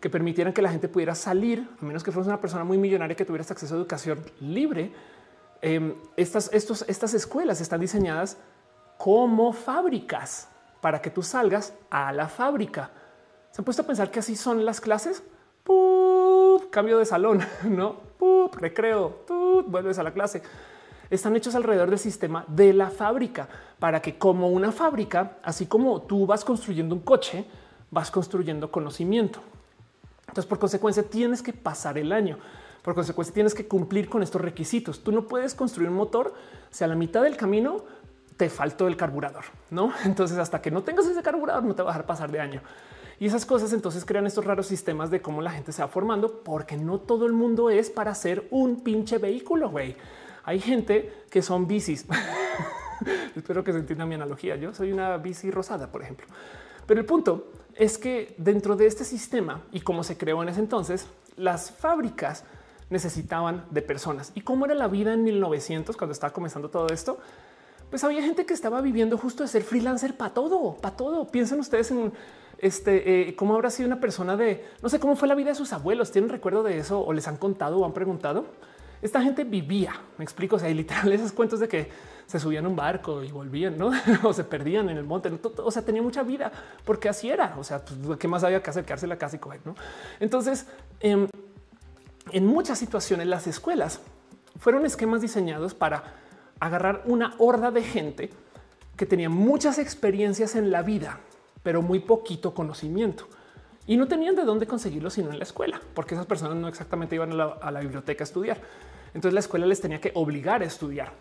que 0.00 0.10
permitieran 0.10 0.52
que 0.52 0.62
la 0.62 0.70
gente 0.70 0.88
pudiera 0.88 1.14
salir, 1.14 1.68
a 1.80 1.84
menos 1.84 2.02
que 2.02 2.10
fueras 2.10 2.26
una 2.26 2.40
persona 2.40 2.64
muy 2.64 2.76
millonaria 2.76 3.14
que 3.14 3.24
tuviera 3.24 3.46
acceso 3.48 3.72
a 3.72 3.78
educación 3.78 4.18
libre. 4.40 4.92
Em, 5.62 5.94
estas, 6.16 6.50
estos, 6.52 6.84
estas 6.88 7.14
escuelas 7.14 7.60
están 7.60 7.80
diseñadas 7.80 8.36
como 8.98 9.52
fábricas 9.52 10.48
para 10.80 11.00
que 11.00 11.10
tú 11.10 11.22
salgas 11.22 11.72
a 11.88 12.12
la 12.12 12.26
fábrica. 12.26 12.90
Se 13.52 13.60
han 13.60 13.64
puesto 13.64 13.82
a 13.82 13.86
pensar 13.86 14.10
que 14.10 14.18
así 14.18 14.34
son 14.34 14.64
las 14.64 14.80
clases. 14.80 15.22
Cambio 16.70 16.98
de 16.98 17.04
salón, 17.04 17.44
no 17.62 17.94
recreo, 18.58 19.20
vuelves 19.68 20.00
a 20.00 20.02
la 20.02 20.12
clase. 20.12 20.42
Están 21.10 21.34
hechos 21.34 21.54
alrededor 21.54 21.90
del 21.90 21.98
sistema 21.98 22.44
de 22.46 22.72
la 22.72 22.88
fábrica 22.88 23.48
para 23.78 24.00
que, 24.00 24.16
como 24.16 24.48
una 24.48 24.70
fábrica, 24.70 25.38
así 25.42 25.66
como 25.66 26.02
tú 26.02 26.24
vas 26.24 26.44
construyendo 26.44 26.94
un 26.94 27.00
coche, 27.00 27.44
vas 27.90 28.10
construyendo 28.10 28.70
conocimiento. 28.70 29.40
Entonces, 30.22 30.46
por 30.46 30.60
consecuencia, 30.60 31.02
tienes 31.02 31.42
que 31.42 31.52
pasar 31.52 31.98
el 31.98 32.12
año. 32.12 32.38
Por 32.82 32.94
consecuencia, 32.94 33.34
tienes 33.34 33.54
que 33.54 33.66
cumplir 33.66 34.08
con 34.08 34.22
estos 34.22 34.40
requisitos. 34.40 35.02
Tú 35.02 35.10
no 35.10 35.26
puedes 35.26 35.54
construir 35.54 35.90
un 35.90 35.96
motor 35.96 36.32
si 36.70 36.84
a 36.84 36.86
la 36.86 36.94
mitad 36.94 37.22
del 37.22 37.36
camino 37.36 37.84
te 38.36 38.48
faltó 38.48 38.86
el 38.86 38.96
carburador, 38.96 39.44
no? 39.70 39.92
Entonces, 40.04 40.38
hasta 40.38 40.62
que 40.62 40.70
no 40.70 40.82
tengas 40.82 41.06
ese 41.06 41.22
carburador, 41.22 41.64
no 41.64 41.74
te 41.74 41.82
va 41.82 41.90
a 41.90 41.92
dejar 41.92 42.06
pasar 42.06 42.30
de 42.30 42.40
año. 42.40 42.62
Y 43.18 43.26
esas 43.26 43.44
cosas 43.44 43.74
entonces 43.74 44.06
crean 44.06 44.26
estos 44.26 44.46
raros 44.46 44.66
sistemas 44.66 45.10
de 45.10 45.20
cómo 45.20 45.42
la 45.42 45.50
gente 45.50 45.72
se 45.72 45.82
va 45.82 45.88
formando, 45.88 46.42
porque 46.42 46.78
no 46.78 46.98
todo 46.98 47.26
el 47.26 47.34
mundo 47.34 47.68
es 47.68 47.90
para 47.90 48.14
ser 48.14 48.48
un 48.50 48.80
pinche 48.80 49.18
vehículo. 49.18 49.68
Güey, 49.68 49.94
hay 50.44 50.60
gente 50.60 51.24
que 51.30 51.42
son 51.42 51.66
bicis. 51.66 52.06
Espero 53.36 53.64
que 53.64 53.72
se 53.72 53.78
entienda 53.78 54.06
mi 54.06 54.14
analogía. 54.14 54.56
Yo 54.56 54.74
soy 54.74 54.92
una 54.92 55.16
bici 55.16 55.50
rosada, 55.50 55.90
por 55.90 56.02
ejemplo. 56.02 56.26
Pero 56.86 57.00
el 57.00 57.06
punto 57.06 57.52
es 57.74 57.98
que 57.98 58.34
dentro 58.36 58.76
de 58.76 58.86
este 58.86 59.04
sistema 59.04 59.62
y 59.72 59.80
como 59.80 60.04
se 60.04 60.16
creó 60.16 60.42
en 60.42 60.48
ese 60.48 60.60
entonces, 60.60 61.06
las 61.36 61.70
fábricas 61.70 62.44
necesitaban 62.90 63.64
de 63.70 63.82
personas. 63.82 64.32
¿Y 64.34 64.42
cómo 64.42 64.66
era 64.66 64.74
la 64.74 64.88
vida 64.88 65.12
en 65.12 65.24
1900 65.24 65.96
cuando 65.96 66.12
estaba 66.12 66.32
comenzando 66.32 66.68
todo 66.68 66.88
esto? 66.88 67.18
Pues 67.88 68.04
había 68.04 68.22
gente 68.22 68.46
que 68.46 68.54
estaba 68.54 68.80
viviendo 68.80 69.16
justo 69.16 69.42
de 69.42 69.48
ser 69.48 69.62
freelancer 69.62 70.16
para 70.16 70.34
todo, 70.34 70.76
para 70.76 70.96
todo. 70.96 71.26
Piensen 71.28 71.60
ustedes 71.60 71.90
en 71.90 72.12
este, 72.58 73.28
eh, 73.28 73.36
cómo 73.36 73.54
habrá 73.54 73.70
sido 73.70 73.86
una 73.86 74.00
persona 74.00 74.36
de, 74.36 74.64
no 74.82 74.88
sé 74.88 75.00
cómo 75.00 75.16
fue 75.16 75.28
la 75.28 75.34
vida 75.34 75.48
de 75.50 75.54
sus 75.54 75.72
abuelos. 75.72 76.12
¿Tienen 76.12 76.30
recuerdo 76.30 76.62
de 76.62 76.78
eso 76.78 77.00
o 77.00 77.12
les 77.12 77.26
han 77.26 77.36
contado 77.36 77.78
o 77.78 77.84
han 77.84 77.92
preguntado? 77.92 78.46
Esta 79.02 79.22
gente 79.22 79.44
vivía, 79.44 79.94
me 80.18 80.24
explico, 80.24 80.56
o 80.56 80.58
sea, 80.58 80.68
literal 80.70 81.12
esos 81.12 81.32
cuentos 81.32 81.60
de 81.60 81.68
que 81.68 81.90
se 82.26 82.38
subían 82.38 82.64
a 82.64 82.68
un 82.68 82.76
barco 82.76 83.24
y 83.24 83.32
volvían, 83.32 83.76
¿no? 83.76 83.90
o 84.22 84.32
se 84.32 84.44
perdían 84.44 84.88
en 84.88 84.96
el 84.96 85.04
monte. 85.04 85.32
O 85.58 85.70
sea, 85.70 85.82
tenía 85.82 86.02
mucha 86.02 86.22
vida 86.22 86.52
porque 86.84 87.08
así 87.08 87.28
era. 87.28 87.56
O 87.58 87.64
sea, 87.64 87.84
pues, 87.84 88.18
¿qué 88.18 88.28
más 88.28 88.44
había 88.44 88.62
que 88.62 88.70
hacer? 88.70 88.84
Quedarse 88.84 89.06
la 89.06 89.18
casa 89.18 89.36
y 89.36 89.38
coger, 89.40 89.60
¿no? 89.64 89.74
Entonces, 90.20 90.66
em, 91.00 91.26
en 92.30 92.46
muchas 92.46 92.78
situaciones 92.78 93.26
las 93.26 93.46
escuelas 93.46 94.00
fueron 94.58 94.86
esquemas 94.86 95.22
diseñados 95.22 95.74
para 95.74 96.14
agarrar 96.60 97.02
una 97.06 97.34
horda 97.38 97.70
de 97.70 97.82
gente 97.82 98.30
que 98.96 99.06
tenía 99.06 99.30
muchas 99.30 99.78
experiencias 99.78 100.54
en 100.54 100.70
la 100.70 100.82
vida, 100.82 101.18
pero 101.62 101.82
muy 101.82 102.00
poquito 102.00 102.54
conocimiento. 102.54 103.26
Y 103.90 103.96
no 103.96 104.06
tenían 104.06 104.36
de 104.36 104.44
dónde 104.44 104.68
conseguirlo 104.68 105.10
sino 105.10 105.32
en 105.32 105.38
la 105.38 105.42
escuela, 105.42 105.80
porque 105.94 106.14
esas 106.14 106.24
personas 106.24 106.56
no 106.56 106.68
exactamente 106.68 107.16
iban 107.16 107.32
a 107.32 107.72
la, 107.72 107.80
biblioteca 107.80 108.22
a 108.22 108.24
estudiar. 108.24 108.60
Entonces 109.14 109.34
la 109.34 109.40
escuela 109.40 109.66
les 109.66 109.80
tenía 109.80 110.00
que 110.00 110.12
obligar 110.14 110.62
a 110.62 110.64
estudiar 110.64 111.12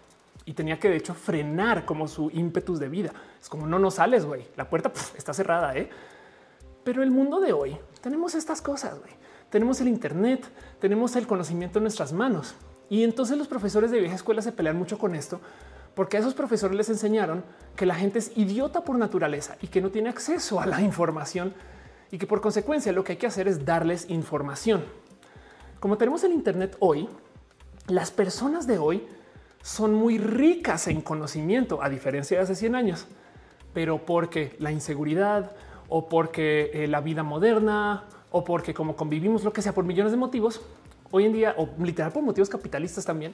y 0.46 0.54
tenía 0.54 0.80
que 0.80 0.88
de 0.88 0.98
hecho 0.98 1.16
frenar 1.16 1.84
como 1.84 2.08
su 2.08 2.30
ímpetus 2.30 2.80
de 2.80 2.88
vida. 2.88 3.12
Es 3.42 3.50
como 3.50 3.66
no 3.66 3.80
nos 3.80 3.96
sales, 3.96 4.24
güey. 4.24 4.46
La 4.56 4.70
puerta 4.70 4.92
está 5.18 5.34
cerrada, 5.34 5.76
¿eh? 5.76 5.90
Pero 6.84 7.02
el 7.02 7.10
mundo 7.10 7.40
de 7.40 7.54
hoy 7.54 7.76
tenemos 8.02 8.36
estas 8.36 8.62
cosas, 8.62 9.00
güey. 9.00 9.14
Tenemos 9.50 9.82
el 9.82 9.88
Internet, 9.88 10.48
tenemos 10.80 11.16
el 11.16 11.26
conocimiento 11.26 11.80
en 11.80 11.86
nuestras 11.86 12.14
manos. 12.14 12.54
Y 12.88 13.04
entonces 13.04 13.40
los 13.40 13.48
profesores 13.48 13.90
de 13.90 14.00
vieja 14.00 14.14
escuela 14.14 14.44
se 14.44 14.52
pelean 14.52 14.78
mucho 14.78 15.00
con 15.00 15.16
esto, 15.16 15.42
porque 15.96 16.18
a 16.18 16.20
esos 16.20 16.36
profesores 16.36 16.78
les 16.78 16.90
enseñaron 16.90 17.44
que 17.76 17.88
la 17.88 17.96
gente 17.96 18.20
es 18.20 18.32
idiota 18.38 18.84
por 18.84 18.96
naturaleza 18.96 19.58
y 19.60 19.70
que 19.70 19.82
no 19.82 19.90
tiene 19.90 20.10
acceso 20.10 20.60
a 20.60 20.68
la 20.68 20.82
información 20.82 21.56
y 22.12 22.18
que 22.18 22.28
por 22.28 22.42
consecuencia 22.42 22.92
lo 22.92 23.04
que 23.04 23.14
hay 23.14 23.18
que 23.18 23.28
hacer 23.28 23.48
es 23.48 23.66
darles 23.66 24.10
información. 24.10 24.84
Como 25.80 25.98
tenemos 25.98 26.24
el 26.24 26.34
Internet 26.34 26.76
hoy, 26.80 27.08
las 27.88 28.12
personas 28.12 28.68
de 28.68 28.78
hoy 28.78 29.04
son 29.62 29.94
muy 29.94 30.18
ricas 30.18 30.88
en 30.88 31.02
conocimiento, 31.02 31.82
a 31.82 31.90
diferencia 31.90 32.38
de 32.38 32.44
hace 32.44 32.56
100 32.56 32.76
años, 32.76 33.08
pero 33.74 34.06
porque 34.06 34.56
la 34.60 34.72
inseguridad 34.72 35.52
o 35.88 36.08
porque 36.08 36.72
eh, 36.74 36.88
la 36.88 37.02
vida 37.02 37.24
moderna 37.24 38.06
o 38.32 38.44
porque 38.44 38.74
como 38.74 38.96
convivimos 38.96 39.44
lo 39.44 39.54
que 39.54 39.62
sea 39.62 39.74
por 39.74 39.86
millones 39.86 40.12
de 40.12 40.18
motivos, 40.18 40.62
hoy 41.12 41.26
en 41.26 41.34
día, 41.34 41.56
o 41.58 41.70
literal 41.84 42.12
por 42.12 42.24
motivos 42.24 42.50
capitalistas 42.50 43.06
también, 43.06 43.34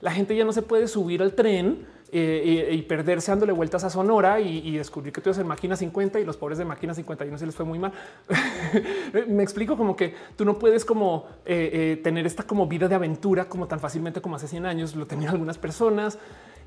la 0.00 0.10
gente 0.10 0.36
ya 0.36 0.44
no 0.44 0.52
se 0.52 0.62
puede 0.62 0.88
subir 0.88 1.22
al 1.22 1.34
tren 1.34 1.86
eh, 2.16 2.68
y 2.70 2.82
perderse 2.82 3.32
dándole 3.32 3.50
vueltas 3.50 3.82
a 3.82 3.90
Sonora 3.90 4.38
y, 4.38 4.76
descubrir 4.76 5.12
que 5.12 5.20
tú 5.20 5.30
eres 5.30 5.40
en 5.40 5.48
máquina 5.48 5.74
50 5.74 6.20
y 6.20 6.24
los 6.24 6.36
pobres 6.36 6.58
de 6.58 6.64
máquina 6.64 6.94
51 6.94 7.36
se 7.38 7.44
les 7.44 7.56
fue 7.56 7.64
muy 7.64 7.80
mal. 7.80 7.92
Me 9.26 9.42
explico 9.42 9.76
como 9.76 9.96
que 9.96 10.14
tú 10.36 10.44
no 10.44 10.56
puedes 10.56 10.84
como 10.84 11.26
eh, 11.44 11.70
eh, 11.72 12.00
tener 12.04 12.24
esta 12.24 12.44
como 12.44 12.68
vida 12.68 12.86
de 12.86 12.94
aventura 12.94 13.46
como 13.46 13.66
tan 13.66 13.80
fácilmente 13.80 14.20
como 14.20 14.36
hace 14.36 14.46
100 14.46 14.64
años 14.64 14.94
lo 14.94 15.08
tenían 15.08 15.32
algunas 15.32 15.58
personas. 15.58 16.20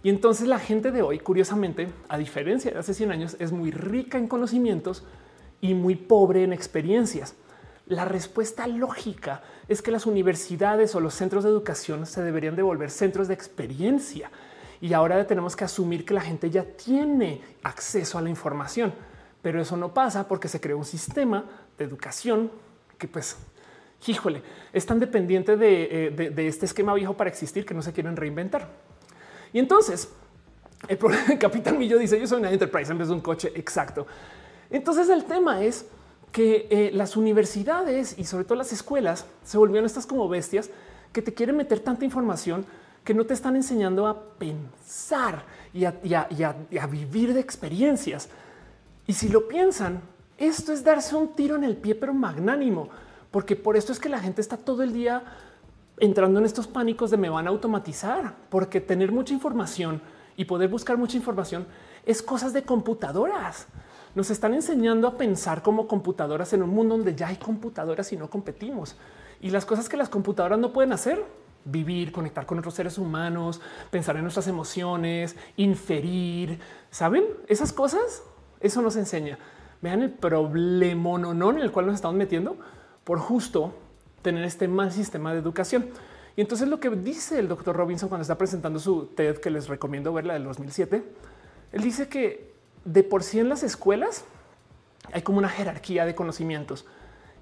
Y 0.03 0.09
entonces 0.09 0.49
la 0.49 0.59
gente 0.59 0.91
de 0.91 1.01
hoy, 1.01 1.19
curiosamente, 1.19 1.87
a 2.09 2.17
diferencia 2.17 2.71
de 2.71 2.79
hace 2.79 2.93
100 2.93 3.11
años, 3.11 3.37
es 3.39 3.53
muy 3.53 3.71
rica 3.71 4.17
en 4.17 4.27
conocimientos 4.27 5.05
y 5.61 5.75
muy 5.75 5.95
pobre 5.95 6.43
en 6.43 6.51
experiencias. 6.51 7.35
La 7.85 8.03
respuesta 8.03 8.67
lógica 8.67 9.43
es 9.69 9.81
que 9.81 9.91
las 9.91 10.05
universidades 10.05 10.93
o 10.93 10.99
los 10.99 11.13
centros 11.13 11.45
de 11.45 11.51
educación 11.51 12.05
se 12.05 12.21
deberían 12.21 12.57
devolver 12.57 12.91
centros 12.91 13.29
de 13.29 13.33
experiencia 13.33 14.29
y 14.81 14.93
ahora 14.93 15.25
tenemos 15.25 15.55
que 15.55 15.63
asumir 15.63 16.05
que 16.05 16.13
la 16.13 16.21
gente 16.21 16.49
ya 16.49 16.63
tiene 16.63 17.41
acceso 17.63 18.17
a 18.17 18.21
la 18.21 18.29
información, 18.29 18.93
pero 19.41 19.61
eso 19.61 19.77
no 19.77 19.93
pasa 19.93 20.27
porque 20.27 20.47
se 20.47 20.59
creó 20.59 20.77
un 20.77 20.85
sistema 20.85 21.45
de 21.77 21.85
educación 21.85 22.51
que 22.97 23.07
pues, 23.07 23.37
híjole, 24.05 24.41
es 24.73 24.85
tan 24.85 24.99
dependiente 24.99 25.57
de, 25.57 26.13
eh, 26.17 26.47
este 26.47 26.65
esquema 26.65 26.93
viejo 26.93 27.15
para 27.15 27.29
existir 27.29 27.65
que 27.65 27.73
no 27.73 27.81
se 27.81 27.93
quieren 27.93 28.15
reinventar. 28.15 28.67
Y 29.53 29.59
entonces, 29.59 30.09
el 30.87 30.97
problema 30.97 31.25
de 31.27 31.37
Capitán 31.37 31.77
Millo 31.77 31.97
dice, 31.97 32.19
yo 32.19 32.27
soy 32.27 32.39
una 32.39 32.51
enterprise 32.51 32.91
en 32.91 32.97
vez 32.97 33.07
de 33.07 33.13
un 33.13 33.21
coche, 33.21 33.51
exacto. 33.55 34.05
Entonces 34.69 35.09
el 35.09 35.23
tema 35.23 35.63
es 35.63 35.85
que 36.31 36.67
eh, 36.69 36.91
las 36.93 37.15
universidades 37.15 38.17
y 38.17 38.25
sobre 38.25 38.43
todo 38.43 38.57
las 38.57 38.73
escuelas 38.73 39.25
se 39.43 39.57
volvieron 39.57 39.85
estas 39.85 40.05
como 40.05 40.27
bestias 40.27 40.69
que 41.13 41.21
te 41.21 41.33
quieren 41.33 41.55
meter 41.55 41.79
tanta 41.79 42.05
información 42.05 42.65
que 43.07 43.13
no 43.13 43.25
te 43.25 43.33
están 43.33 43.55
enseñando 43.55 44.05
a 44.05 44.21
pensar 44.37 45.45
y 45.73 45.85
a, 45.85 46.87
vivir 46.91 47.33
de 47.33 47.39
experiencias. 47.39 48.27
Y 49.05 49.13
si 49.13 49.29
lo 49.29 49.47
piensan, 49.47 50.01
esto 50.37 50.73
es 50.73 50.83
darse 50.83 51.15
un 51.15 51.29
tiro 51.29 51.55
en 51.55 51.63
el 51.63 51.77
pie, 51.77 51.95
pero 51.95 52.13
magnánimo, 52.13 52.89
porque 53.31 53.55
por 53.55 53.77
esto 53.77 53.93
es 53.93 53.99
que 54.01 54.09
la 54.09 54.19
gente 54.19 54.41
está 54.41 54.57
todo 54.57 54.83
el 54.83 54.91
día 54.91 55.23
entrando 55.97 56.39
en 56.39 56.45
estos 56.45 56.67
pánicos 56.67 57.09
de 57.09 57.15
me 57.15 57.29
van 57.29 57.47
a 57.47 57.49
automatizar, 57.49 58.35
porque 58.49 58.81
tener 58.81 59.13
mucha 59.13 59.33
información 59.33 60.01
y 60.35 60.43
poder 60.43 60.67
buscar 60.67 60.97
mucha 60.97 61.15
información 61.15 61.65
es 62.05 62.21
cosas 62.21 62.51
de 62.51 62.63
computadoras. 62.63 63.67
Nos 64.15 64.31
están 64.31 64.53
enseñando 64.53 65.07
a 65.07 65.17
pensar 65.17 65.63
como 65.63 65.87
computadoras 65.87 66.51
en 66.51 66.61
un 66.61 66.71
mundo 66.71 66.97
donde 66.97 67.15
ya 67.15 67.27
hay 67.27 67.37
computadoras 67.37 68.11
y 68.11 68.17
no 68.17 68.29
competimos. 68.29 68.97
Y 69.39 69.49
las 69.49 69.65
cosas 69.65 69.87
que 69.87 69.95
las 69.95 70.09
computadoras 70.09 70.59
no 70.59 70.73
pueden 70.73 70.91
hacer, 70.91 71.23
vivir, 71.67 72.11
conectar 72.11 72.45
con 72.45 72.57
otros 72.59 72.73
seres 72.73 72.97
humanos, 72.97 73.61
pensar 73.91 74.15
en 74.15 74.23
nuestras 74.23 74.47
emociones, 74.47 75.35
inferir. 75.57 76.59
¿Saben? 76.89 77.25
Esas 77.47 77.73
cosas, 77.73 78.23
eso 78.59 78.81
nos 78.81 78.95
enseña. 78.95 79.37
Vean 79.81 80.01
el 80.01 80.11
problema 80.11 81.17
no 81.19 81.49
en 81.51 81.59
el 81.59 81.71
cual 81.71 81.85
nos 81.85 81.95
estamos 81.95 82.17
metiendo 82.17 82.57
por 83.03 83.19
justo 83.19 83.73
tener 84.21 84.43
este 84.43 84.67
mal 84.67 84.91
sistema 84.91 85.33
de 85.33 85.39
educación. 85.39 85.89
Y 86.35 86.41
entonces 86.41 86.67
lo 86.67 86.79
que 86.79 86.89
dice 86.89 87.39
el 87.39 87.47
doctor 87.47 87.75
Robinson 87.75 88.09
cuando 88.09 88.21
está 88.21 88.37
presentando 88.37 88.79
su 88.79 89.07
TED, 89.07 89.37
que 89.37 89.49
les 89.49 89.67
recomiendo 89.67 90.13
verla 90.13 90.33
del 90.33 90.43
2007, 90.43 91.03
él 91.71 91.81
dice 91.81 92.09
que 92.09 92.53
de 92.85 93.03
por 93.03 93.23
sí 93.23 93.39
en 93.39 93.49
las 93.49 93.63
escuelas 93.63 94.25
hay 95.11 95.21
como 95.21 95.37
una 95.37 95.49
jerarquía 95.49 96.05
de 96.05 96.15
conocimientos 96.15 96.85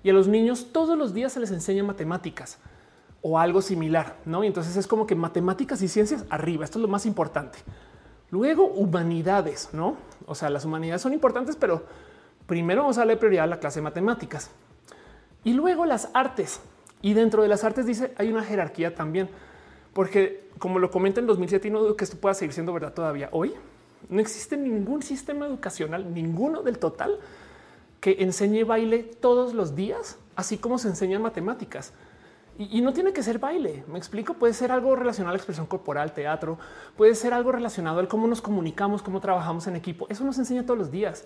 y 0.03 0.09
a 0.09 0.13
los 0.13 0.27
niños 0.27 0.67
todos 0.71 0.97
los 0.97 1.13
días 1.13 1.33
se 1.33 1.39
les 1.39 1.51
enseña 1.51 1.83
matemáticas 1.83 2.59
o 3.27 3.39
algo 3.39 3.63
similar, 3.63 4.17
¿no? 4.25 4.43
Y 4.43 4.47
entonces 4.47 4.77
es 4.77 4.85
como 4.85 5.07
que 5.07 5.15
matemáticas 5.15 5.81
y 5.81 5.87
ciencias 5.87 6.25
arriba, 6.29 6.63
esto 6.63 6.77
es 6.77 6.83
lo 6.83 6.87
más 6.87 7.07
importante. 7.07 7.57
Luego 8.29 8.67
humanidades, 8.67 9.69
¿no? 9.73 9.95
O 10.27 10.35
sea, 10.35 10.51
las 10.51 10.63
humanidades 10.63 11.01
son 11.01 11.11
importantes, 11.11 11.55
pero 11.55 11.81
primero 12.45 12.83
vamos 12.83 12.97
a 12.97 13.01
darle 13.01 13.17
prioridad 13.17 13.45
a 13.45 13.47
la 13.47 13.59
clase 13.59 13.79
de 13.79 13.83
matemáticas. 13.83 14.51
Y 15.43 15.53
luego 15.53 15.87
las 15.87 16.09
artes. 16.13 16.59
Y 17.01 17.15
dentro 17.15 17.41
de 17.41 17.47
las 17.47 17.63
artes 17.63 17.87
dice 17.87 18.13
hay 18.19 18.31
una 18.31 18.43
jerarquía 18.43 18.93
también, 18.93 19.27
porque 19.93 20.47
como 20.59 20.77
lo 20.77 20.91
comenta 20.91 21.19
en 21.19 21.25
2007 21.25 21.67
y 21.67 21.71
no 21.71 21.79
dudo 21.79 21.95
que 21.95 22.03
esto 22.03 22.17
pueda 22.17 22.35
seguir 22.35 22.53
siendo 22.53 22.73
verdad 22.73 22.93
todavía 22.93 23.29
hoy, 23.31 23.55
no 24.07 24.21
existe 24.21 24.55
ningún 24.55 25.01
sistema 25.01 25.47
educacional, 25.47 26.13
ninguno 26.13 26.61
del 26.61 26.77
total, 26.77 27.17
que 28.01 28.17
enseñe 28.19 28.65
baile 28.65 28.99
todos 29.01 29.55
los 29.55 29.75
días, 29.75 30.19
así 30.35 30.59
como 30.59 30.77
se 30.77 30.89
enseñan 30.89 31.23
matemáticas. 31.23 31.91
Y, 32.57 32.81
no 32.81 32.93
tiene 32.93 33.11
que 33.11 33.21
ser 33.21 33.39
baile. 33.39 33.83
Me 33.87 33.97
explico. 33.97 34.33
Puede 34.33 34.53
ser 34.53 34.71
algo 34.71 34.95
relacionado 34.95 35.31
a 35.31 35.33
la 35.33 35.37
expresión 35.37 35.65
corporal, 35.65 36.13
teatro, 36.13 36.57
puede 36.95 37.15
ser 37.15 37.33
algo 37.33 37.51
relacionado 37.51 37.99
al 37.99 38.07
cómo 38.07 38.27
nos 38.27 38.41
comunicamos, 38.41 39.01
cómo 39.01 39.19
trabajamos 39.19 39.67
en 39.67 39.75
equipo. 39.75 40.07
Eso 40.09 40.23
nos 40.23 40.37
enseña 40.37 40.63
todos 40.63 40.77
los 40.77 40.91
días. 40.91 41.25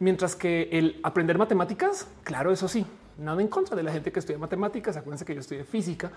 Mientras 0.00 0.34
que 0.34 0.68
el 0.72 0.98
aprender 1.02 1.38
matemáticas, 1.38 2.08
claro, 2.24 2.50
eso 2.50 2.66
sí, 2.68 2.86
nada 3.18 3.40
en 3.40 3.48
contra 3.48 3.76
de 3.76 3.82
la 3.82 3.92
gente 3.92 4.10
que 4.10 4.18
estudia 4.18 4.38
matemáticas. 4.38 4.96
Acuérdense 4.96 5.24
que 5.24 5.34
yo 5.34 5.40
estudié 5.40 5.64
física, 5.64 6.10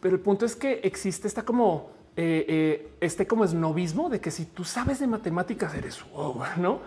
pero 0.00 0.16
el 0.16 0.20
punto 0.20 0.44
es 0.44 0.54
que 0.54 0.80
existe 0.82 1.28
esta 1.28 1.42
como 1.42 1.90
eh, 2.16 2.44
eh, 2.48 2.92
este 3.00 3.26
como 3.26 3.44
esnovismo 3.44 4.08
de 4.08 4.20
que 4.20 4.30
si 4.30 4.46
tú 4.46 4.64
sabes 4.64 4.98
de 5.00 5.06
matemáticas 5.06 5.74
eres 5.74 6.04
wow, 6.12 6.42
no? 6.56 6.80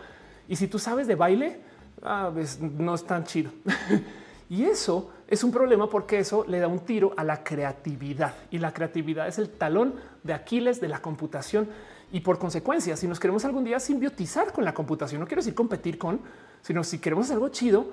Y 0.47 0.55
si 0.55 0.67
tú 0.67 0.77
sabes 0.77 1.07
de 1.07 1.15
baile, 1.15 1.61
ah, 2.01 2.31
no 2.61 2.95
es 2.95 3.05
tan 3.05 3.23
chido. 3.23 3.51
y 4.49 4.63
eso 4.63 5.11
es 5.27 5.43
un 5.43 5.51
problema 5.51 5.87
porque 5.87 6.17
eso 6.17 6.43
le 6.47 6.59
da 6.59 6.67
un 6.67 6.79
tiro 6.79 7.13
a 7.15 7.23
la 7.23 7.43
creatividad 7.43 8.33
y 8.49 8.57
la 8.57 8.73
creatividad 8.73 9.27
es 9.27 9.37
el 9.37 9.49
talón 9.49 9.93
de 10.23 10.33
Aquiles 10.33 10.81
de 10.81 10.87
la 10.87 11.01
computación. 11.01 11.69
Y 12.11 12.21
por 12.21 12.39
consecuencia, 12.39 12.97
si 12.97 13.07
nos 13.07 13.19
queremos 13.19 13.45
algún 13.45 13.63
día 13.63 13.79
simbiotizar 13.79 14.51
con 14.51 14.65
la 14.65 14.73
computación, 14.73 15.21
no 15.21 15.27
quiero 15.27 15.41
decir 15.41 15.53
competir 15.53 15.99
con, 15.99 16.19
sino 16.63 16.83
si 16.83 16.97
queremos 16.97 17.29
algo 17.29 17.49
chido, 17.49 17.85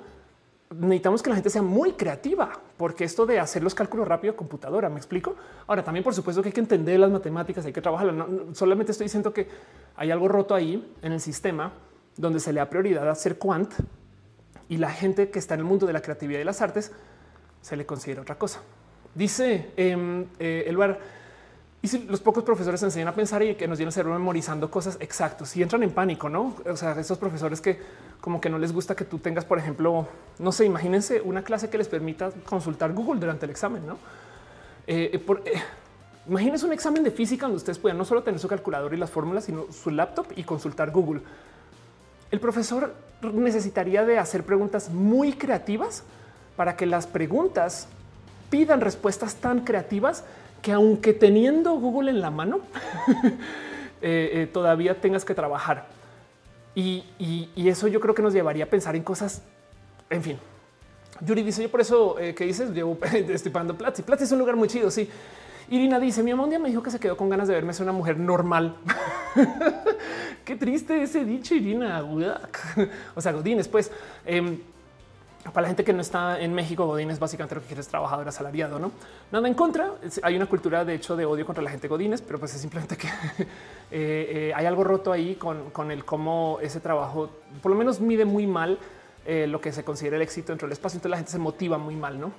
necesitamos 0.71 1.23
que 1.23 1.29
la 1.29 1.37
gente 1.37 1.51
sea 1.51 1.61
muy 1.61 1.93
creativa, 1.93 2.59
porque 2.79 3.05
esto 3.05 3.27
de 3.27 3.39
hacer 3.39 3.63
los 3.63 3.75
cálculos 3.75 4.09
rápido 4.09 4.35
computadora, 4.35 4.89
me 4.89 4.97
explico. 4.97 5.37
Ahora 5.67 5.85
también, 5.85 6.03
por 6.03 6.15
supuesto, 6.15 6.41
que 6.41 6.49
hay 6.49 6.55
que 6.55 6.61
entender 6.61 6.99
las 6.99 7.11
matemáticas, 7.11 7.67
hay 7.67 7.73
que 7.75 7.83
trabajar. 7.83 8.15
solamente 8.53 8.93
estoy 8.93 9.05
diciendo 9.05 9.35
que 9.35 9.47
hay 9.95 10.11
algo 10.11 10.27
roto 10.27 10.55
ahí 10.55 10.95
en 11.03 11.13
el 11.13 11.21
sistema 11.21 11.75
donde 12.17 12.41
se 12.41 12.51
le 12.55 12.61
da 12.61 12.71
prioridad 12.71 13.07
a 13.07 13.13
hacer 13.13 13.37
quant 13.37 13.75
y 14.69 14.79
la 14.79 14.91
gente 14.91 15.31
que 15.31 15.39
está 15.39 15.55
en 15.55 15.61
el 15.61 15.67
mundo 15.67 15.87
de 15.87 15.93
la 15.93 16.01
creatividad 16.01 16.41
y 16.41 16.45
las 16.45 16.61
artes 16.61 16.93
se 17.61 17.77
le 17.77 17.87
considera 17.87 18.23
otra 18.23 18.37
cosa. 18.37 18.61
Dice 19.15 19.71
em, 19.77 20.27
eh, 20.39 20.65
el 20.67 20.77
bar. 20.77 20.99
Y 21.83 21.89
si 21.89 22.03
los 22.05 22.21
pocos 22.21 22.43
profesores 22.43 22.83
enseñan 22.83 23.09
a 23.09 23.15
pensar 23.15 23.43
y 23.43 23.55
que 23.55 23.69
nos 23.69 23.79
llenan 23.79 23.89
el 23.89 23.93
cerebro 23.93 24.19
memorizando 24.19 24.71
cosas 24.71 24.97
exactos 25.01 25.57
y 25.57 25.63
entran 25.63 25.83
en 25.83 25.91
pánico, 25.91 26.29
no? 26.29 26.57
O 26.69 26.77
sea, 26.77 26.93
esos 26.99 27.17
profesores 27.19 27.61
que 27.61 27.79
como 28.21 28.41
que 28.41 28.49
no 28.49 28.59
les 28.59 28.73
gusta 28.73 28.97
que 28.97 29.05
tú 29.05 29.19
tengas, 29.19 29.45
por 29.45 29.59
ejemplo, 29.59 30.09
no 30.39 30.53
sé, 30.53 30.65
imagínense 30.65 31.21
una 31.21 31.43
clase 31.43 31.71
que 31.71 31.79
les 31.79 31.87
permita 31.87 32.33
consultar 32.45 32.93
Google 32.93 33.21
durante 33.21 33.45
el 33.47 33.51
examen, 33.51 33.87
no? 33.87 33.99
Eh, 34.87 35.11
eh, 35.13 35.19
por, 35.19 35.43
imagínense 36.29 36.67
un 36.67 36.73
examen 36.73 37.05
de 37.05 37.11
física 37.11 37.47
donde 37.47 37.59
ustedes 37.59 37.79
puedan 37.79 37.99
no 37.99 38.05
solo 38.05 38.23
tener 38.23 38.41
su 38.41 38.49
calculador 38.49 38.93
y 38.95 38.97
las 38.97 39.11
fórmulas, 39.11 39.45
sino 39.45 39.71
su 39.71 39.91
laptop 39.91 40.27
y 40.35 40.43
consultar 40.43 40.91
Google 40.91 41.21
el 42.37 42.41
profesor 42.41 42.93
necesitaría 43.23 44.05
de 44.05 44.19
hacer 44.19 44.45
preguntas 44.45 44.91
muy 44.91 45.33
creativas 45.33 46.05
para 46.55 46.77
que 46.77 46.85
las 46.85 47.07
preguntas 47.07 47.89
pidan 48.51 48.83
respuestas 48.83 49.37
tan 49.37 49.61
creativas 49.61 50.23
que 50.61 50.73
aunque 50.73 51.15
teniendo 51.15 51.73
Google 51.77 52.11
en 52.11 52.21
la 52.21 52.31
mano, 52.31 52.61
eh, 54.03 54.31
eh, 54.33 54.51
todavía 54.53 55.01
tengas 55.01 55.25
que 55.25 55.35
trabajar. 55.35 55.87
Y, 56.75 57.07
eso 57.57 57.89
yo 57.89 58.01
creo 58.01 58.15
que 58.15 58.21
nos 58.21 58.35
llevaría 58.35 58.65
a 58.65 58.69
pensar 58.69 58.95
en 58.97 59.03
cosas, 59.03 59.41
en 60.11 60.23
fin. 60.23 60.39
Yuri 61.23 61.43
dice, 61.43 61.63
yo 61.63 61.71
por 61.71 61.81
eso 61.81 62.19
eh, 62.19 62.35
que 62.35 62.45
dices, 62.45 62.71
llevo 62.73 62.99
estoy 63.13 63.51
pagando 63.51 63.79
Platzi. 63.79 64.03
Platzi 64.03 64.25
es 64.25 64.33
un 64.33 64.41
lugar 64.41 64.57
muy 64.57 64.69
chido, 64.69 64.91
sí. 64.91 65.09
Irina 65.69 65.99
dice, 65.99 66.23
mi 66.23 66.31
mamá 66.31 66.45
un 66.45 66.51
día 66.51 66.59
me 66.59 66.69
dijo 66.69 66.83
que 66.83 66.91
se 66.91 67.01
quedó 67.01 67.17
con 67.17 67.29
ganas 67.29 67.49
de 67.49 67.55
verme 67.55 67.73
ser 67.73 67.85
una 67.85 67.93
mujer 67.93 68.19
normal. 68.19 68.77
Qué 70.45 70.57
triste 70.57 71.03
ese 71.03 71.25
dicho, 71.25 71.55
Irina. 71.55 72.05
o 73.15 73.21
sea, 73.21 73.33
Godines, 73.33 73.69
pues... 73.69 73.91
Em, 74.25 74.59
para 75.53 75.63
la 75.63 75.69
gente 75.69 75.85
que 75.85 75.93
no 75.93 76.01
está 76.01 76.41
en 76.41 76.55
México, 76.55 76.87
Godín 76.87 77.11
es 77.11 77.19
básicamente 77.19 77.55
lo 77.55 77.61
que 77.61 77.69
quieres 77.69 77.89
trabajador 77.89 78.29
asalariado, 78.29 78.79
no 78.79 78.93
nada 79.31 79.47
en 79.49 79.55
contra. 79.55 79.93
Hay 80.23 80.37
una 80.37 80.47
cultura 80.47 80.85
de 80.85 80.95
hecho 80.95 81.17
de 81.17 81.25
odio 81.25 81.47
contra 81.47 81.63
la 81.63 81.71
gente 81.71 81.89
Godines, 81.89 82.23
pero 82.23 82.39
pues 82.39 82.55
es 82.55 82.61
simplemente 82.61 82.97
que 82.97 83.07
eh, 83.47 83.47
eh, 83.91 84.53
hay 84.55 84.67
algo 84.67 84.85
roto 84.85 85.13
ahí 85.13 85.37
con, 85.37 85.91
el 85.91 86.05
cómo 86.05 86.59
ese 86.63 86.81
trabajo 86.81 87.31
por 87.63 87.71
lo 87.71 87.79
menos 87.79 88.01
mide 88.01 88.25
muy 88.25 88.47
mal 88.47 88.79
eh, 89.25 89.47
lo 89.47 89.61
que 89.61 89.73
se 89.73 89.85
considera 89.85 90.17
el 90.17 90.23
éxito 90.23 90.53
dentro 90.53 90.67
del 90.67 90.73
espacio. 90.73 90.99
Entonces 90.99 91.11
la 91.11 91.17
gente 91.17 91.33
se 91.33 91.39
motiva 91.39 91.79
muy 91.79 91.97
mal, 91.97 92.19
no? 92.19 92.33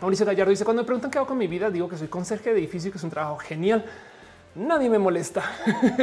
Mauricio 0.00 0.26
Gallardo 0.26 0.50
dice: 0.50 0.64
Cuando 0.64 0.82
me 0.82 0.86
preguntan 0.86 1.10
qué 1.10 1.18
hago 1.18 1.26
con 1.26 1.38
mi 1.38 1.46
vida, 1.46 1.70
digo 1.70 1.88
que 1.88 1.96
soy 1.96 2.08
conserje 2.08 2.52
de 2.52 2.58
edificio, 2.58 2.90
que 2.90 2.98
es 2.98 3.04
un 3.04 3.10
trabajo 3.10 3.38
genial. 3.38 3.84
Nadie 4.54 4.90
me 4.90 4.98
molesta 4.98 5.42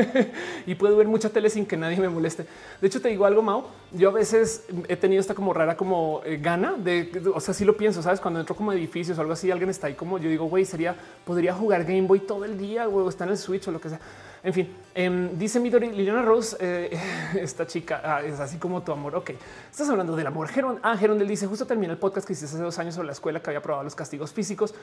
y 0.66 0.74
puedo 0.74 0.98
ver 0.98 1.08
mucha 1.08 1.30
tele 1.30 1.52
sin 1.52 1.68
que 1.68 1.78
nadie 1.78 1.98
me 1.98 2.10
moleste. 2.10 2.48
De 2.82 2.88
hecho, 2.88 3.00
te 3.00 3.10
digo 3.10 3.26
algo, 3.26 3.44
Mao. 3.44 3.70
Yo 3.92 4.10
a 4.10 4.12
veces 4.12 4.66
he 4.88 4.96
tenido 4.96 5.22
esta 5.22 5.36
como 5.36 5.54
rara, 5.54 5.78
como 5.78 6.22
eh, 6.26 6.40
gana 6.42 6.74
de, 6.74 7.12
o 7.32 7.40
sea, 7.40 7.54
sí 7.54 7.64
lo 7.64 7.78
pienso, 7.78 8.02
sabes, 8.02 8.20
cuando 8.20 8.40
entro 8.40 8.56
como 8.56 8.74
edificios 8.74 9.20
o 9.20 9.22
algo 9.22 9.34
así, 9.34 9.52
alguien 9.52 9.70
está 9.70 9.86
ahí 9.86 9.94
como 9.94 10.18
yo 10.18 10.30
digo, 10.30 10.46
güey, 10.46 10.66
sería, 10.66 10.96
podría 11.26 11.54
jugar 11.54 11.84
Game 11.84 12.08
Boy 12.08 12.22
todo 12.22 12.44
el 12.44 12.58
día, 12.58 12.88
o 12.88 13.08
está 13.08 13.26
en 13.26 13.32
el 13.32 13.38
Switch 13.38 13.68
o 13.68 13.72
lo 13.72 13.80
que 13.80 13.90
sea. 13.90 14.00
En 14.42 14.54
fin, 14.54 14.74
em, 14.96 15.38
dice 15.38 15.60
Midori 15.60 15.92
Liliana 15.92 16.22
Rose, 16.22 16.56
eh, 16.60 16.98
esta 17.42 17.68
chica 17.68 18.02
ah, 18.04 18.22
es 18.22 18.40
así 18.40 18.58
como 18.58 18.82
tu 18.82 18.92
amor. 18.92 19.16
Ok, 19.16 19.32
estás 19.70 19.90
hablando 19.90 20.16
del 20.16 20.28
amor. 20.28 20.48
Geron, 20.48 20.80
ah, 20.82 20.96
Geron 20.96 21.20
dice 21.28 21.46
justo 21.48 21.66
terminé 21.66 21.94
el 21.94 22.00
podcast 22.00 22.26
que 22.26 22.34
hiciste 22.34 22.56
hace 22.56 22.64
dos 22.64 22.80
años 22.80 22.96
sobre 22.96 23.08
la 23.08 23.14
escuela 23.14 23.42
que 23.42 23.50
había 23.50 23.62
probado 23.62 23.84
los 23.84 23.96
castigos 23.96 24.32
físicos. 24.32 24.74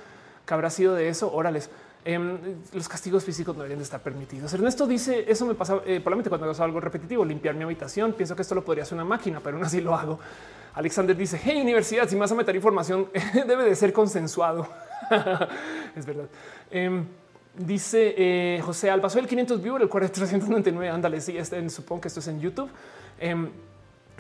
que 0.47 0.55
habrá 0.55 0.71
sido 0.71 0.95
de 0.95 1.09
eso? 1.09 1.33
Órales. 1.33 1.71
Em, 2.05 2.39
los 2.73 2.89
castigos 2.89 3.25
físicos 3.25 3.57
no 3.57 3.63
deberían 3.63 3.81
de 3.81 3.85
estar 3.85 4.01
permitidos. 4.01 4.53
Ernesto 4.55 4.87
dice 4.87 5.25
eso 5.27 5.45
me 5.45 5.55
pasa 5.55 5.81
eh, 5.85 5.99
probablemente 5.99 6.29
cuando 6.29 6.49
hago 6.49 6.63
algo 6.63 6.79
repetitivo, 6.79 7.25
limpiar 7.25 7.57
mi 7.57 7.65
habitación. 7.65 8.13
Pienso 8.13 8.37
que 8.37 8.43
esto 8.43 8.55
lo 8.55 8.65
podría 8.65 8.85
hacer 8.85 8.95
una 8.95 9.05
máquina, 9.05 9.41
pero 9.43 9.57
aún 9.57 9.67
así 9.67 9.81
lo 9.81 9.95
hago. 9.95 10.21
Alexander 10.75 11.17
dice 11.17 11.41
hey 11.43 11.61
universidad, 11.61 12.07
si 12.07 12.15
vas 12.15 12.31
a 12.31 12.35
meter 12.35 12.55
información 12.55 13.09
debe 13.35 13.65
de 13.65 13.75
ser 13.75 13.93
consensuado. 13.93 14.69
es 15.97 16.07
verdad. 16.07 16.27
Em, 16.71 17.07
Dice 17.59 18.15
eh, 18.19 18.61
José 18.63 18.91
Alba, 18.91 19.09
soy 19.09 19.23
el 19.23 19.29
500 19.29 19.63
viewer, 19.63 19.81
el 19.81 19.89
4399. 19.89 20.91
Ándale, 20.91 21.21
sí, 21.23 21.39
este, 21.39 21.69
supongo 21.71 22.03
que 22.03 22.09
esto 22.09 22.21
es 22.21 22.29
en 22.29 22.39
YouTube. 22.39 22.69
Em, 23.19 23.49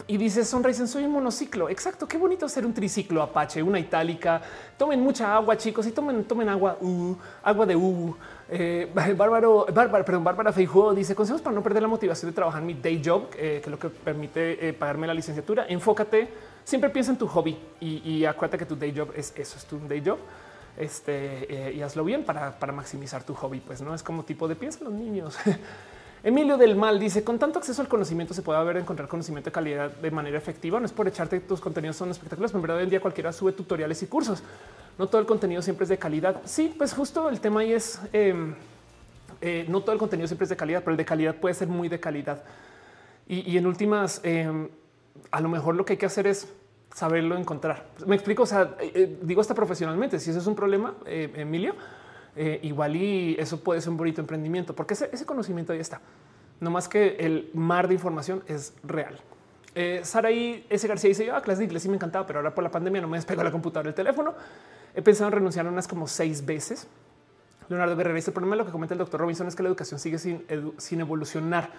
y 0.07 0.17
dice 0.17 0.43
Sonrisen, 0.43 0.89
soy 0.89 1.05
un 1.05 1.13
monociclo. 1.13 1.69
Exacto. 1.69 2.09
Qué 2.09 2.17
bonito 2.17 2.49
ser 2.49 2.65
un 2.65 2.73
triciclo 2.73 3.23
Apache, 3.23 3.63
una 3.63 3.79
itálica. 3.79 4.41
Tomen 4.79 5.01
mucha 5.01 5.35
agua, 5.35 5.55
chicos, 5.57 5.87
y 5.87 5.93
tomen, 5.93 6.25
tomen 6.25 6.49
agua, 6.49 6.79
uh, 6.81 7.15
agua 7.43 7.67
de 7.67 7.77
U. 7.77 8.17
Eh, 8.49 8.91
Bárbaro, 8.95 9.67
Bárbara, 9.71 10.05
perdón, 10.05 10.25
Bárbara 10.25 10.53
Feijóo 10.53 10.95
dice 10.95 11.15
consejos 11.15 11.43
para 11.43 11.55
no 11.55 11.63
perder 11.63 11.83
la 11.83 11.89
motivación 11.89 12.31
de 12.31 12.35
trabajar 12.35 12.63
mi 12.63 12.73
day 12.73 13.03
job, 13.05 13.29
eh, 13.37 13.61
que 13.63 13.69
es 13.69 13.69
lo 13.69 13.79
que 13.79 13.91
permite 13.91 14.73
pagarme 14.73 15.07
la 15.07 15.15
licenciatura. 15.15 15.67
Enfócate, 15.69 16.29
siempre 16.65 16.89
piensa 16.89 17.11
en 17.11 17.19
tu 17.19 17.27
hobby 17.27 17.59
y, 17.81 17.99
y 18.11 18.25
acuérdate 18.25 18.57
que 18.57 18.67
tu 18.67 18.77
day 18.77 18.95
job 18.97 19.13
es 19.15 19.35
eso, 19.37 19.59
es 19.59 19.67
tu 19.67 19.79
day 19.87 20.03
job 20.05 20.19
este, 20.77 21.69
eh, 21.69 21.75
y 21.75 21.83
hazlo 21.83 22.05
bien 22.05 22.25
para, 22.25 22.57
maximizar 22.73 23.25
tu 23.25 23.35
hobby. 23.35 23.61
Pues 23.61 23.81
no 23.81 23.95
es 23.95 24.03
como 24.03 24.25
tipo 24.25 24.49
de 24.49 24.57
piensa 24.57 24.85
los 24.85 24.93
niños. 24.93 25.37
Emilio 26.23 26.57
del 26.57 26.75
Mal 26.75 26.99
dice 26.99 27.23
con 27.23 27.39
tanto 27.39 27.59
acceso 27.59 27.81
al 27.83 27.89
conocimiento 27.89 28.35
se 28.35 28.43
puede 28.43 28.59
haber 28.59 28.79
encontrar 28.79 29.09
conocimiento 29.09 29.51
de 29.51 29.53
calidad 29.53 29.91
de 29.91 30.11
manera 30.11 30.37
efectiva. 30.37 30.81
No 30.81 30.87
es 30.87 30.93
por 30.93 31.07
echarte 31.07 31.39
tus 31.41 31.61
contenidos 31.61 31.97
son 31.97 32.11
espectaculares, 32.11 32.51
pero 32.51 32.59
en 32.59 32.63
verdad 32.63 32.77
hoy 32.79 32.85
en 32.85 32.91
día 32.91 33.01
cualquiera 33.01 33.33
sube 33.33 33.53
tutoriales 33.53 34.03
y 34.03 34.07
cursos. 34.07 34.43
No 34.99 35.07
todo 35.07 35.21
el 35.21 35.27
contenido 35.27 35.63
siempre 35.63 35.85
es 35.85 35.89
de 35.89 35.99
calidad. 35.99 36.41
Sí, 36.45 36.75
pues 36.77 36.95
justo 36.95 37.29
el 37.29 37.41
tema 37.41 37.61
ahí 37.61 37.73
es 37.73 38.01
em, 38.13 38.55
eh, 39.41 39.67
no 39.69 39.81
todo 39.81 39.93
el 39.93 39.99
contenido 39.99 40.27
siempre 40.27 40.45
es 40.45 40.51
de 40.51 40.57
calidad, 40.57 40.81
pero 40.81 40.93
el 40.93 40.97
de 40.97 41.05
calidad 41.05 41.35
puede 41.37 41.55
ser 41.55 41.69
muy 41.69 41.89
de 41.89 42.01
calidad. 42.01 42.43
Y, 43.29 43.57
en 43.57 43.67
últimas, 43.67 44.21
em, 44.23 44.69
a 45.33 45.41
lo 45.41 45.49
mejor 45.49 45.75
lo 45.75 45.85
que 45.85 45.95
hay 45.95 45.97
que 45.97 46.07
hacer 46.07 46.29
es 46.29 46.49
saberlo 46.97 47.37
encontrar. 47.37 47.85
Me 48.07 48.15
explico, 48.15 48.45
o 48.45 48.47
sea, 48.47 48.75
eh, 48.81 48.91
eh, 48.95 49.19
digo 49.21 49.43
hasta 49.43 49.55
profesionalmente, 49.55 50.19
si 50.19 50.31
eso 50.31 50.39
es 50.39 50.47
un 50.47 50.57
problema, 50.57 50.95
eh, 51.05 51.31
Emilio, 51.37 51.75
igual 52.63 52.97
y 52.97 53.37
eso 53.39 53.61
puede 53.61 53.81
ser 53.83 53.91
un 53.91 53.99
bonito 53.99 54.21
emprendimiento, 54.23 54.75
porque 54.75 54.95
ese, 54.95 55.27
conocimiento 55.27 55.75
ahí 55.75 55.79
está. 55.79 56.01
No 56.61 56.71
más 56.71 56.89
que 56.89 57.17
el 57.19 57.51
mar 57.53 57.87
de 57.89 57.95
información 57.95 58.43
es 58.47 58.75
real. 58.83 59.19
Saraí 60.03 60.67
S. 60.69 60.87
García 60.87 61.09
dice: 61.09 61.25
Yo 61.25 61.35
a 61.35 61.41
clase 61.41 61.67
de 61.67 61.81
sí 61.81 61.89
me 61.89 61.97
encantaba, 61.97 62.27
pero 62.27 62.41
ahora 62.41 62.55
por 62.55 62.63
la 62.63 62.71
pandemia 62.71 63.01
no 63.01 63.09
me 63.09 63.17
despego 63.17 63.43
la 63.43 63.51
computadora, 63.51 63.89
el 63.89 63.95
teléfono. 63.95 64.35
He 64.95 65.01
pensado 65.01 65.29
en 65.29 65.33
renunciar 65.33 65.67
unas 65.67 65.89
como 65.89 66.07
seis 66.07 66.45
veces. 66.45 66.87
Leonardo 67.71 67.97
Guerrero 67.97 68.17
dice: 68.17 68.31
El 68.31 68.35
problema 68.35 68.57
lo 68.57 68.67
que 68.67 68.73
comenta 68.73 68.95
el 68.95 68.99
doctor 68.99 69.21
Robinson 69.21 69.47
es 69.49 69.57
que 69.57 69.63
la 69.63 69.71
educación 69.71 69.99
sigue 69.99 70.19
sin, 70.19 70.45
sin 70.77 71.01
evolucionar. 71.01 71.71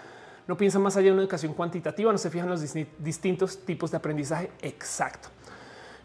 No 0.47 0.55
piensa 0.55 0.79
más 0.79 0.95
allá 0.95 1.07
de 1.07 1.13
una 1.13 1.21
educación 1.21 1.53
cuantitativa, 1.53 2.11
no 2.11 2.17
se 2.17 2.29
fijan 2.29 2.49
los 2.49 2.63
distintos 2.99 3.59
tipos 3.65 3.91
de 3.91 3.97
aprendizaje. 3.97 4.49
Exacto. 4.61 5.29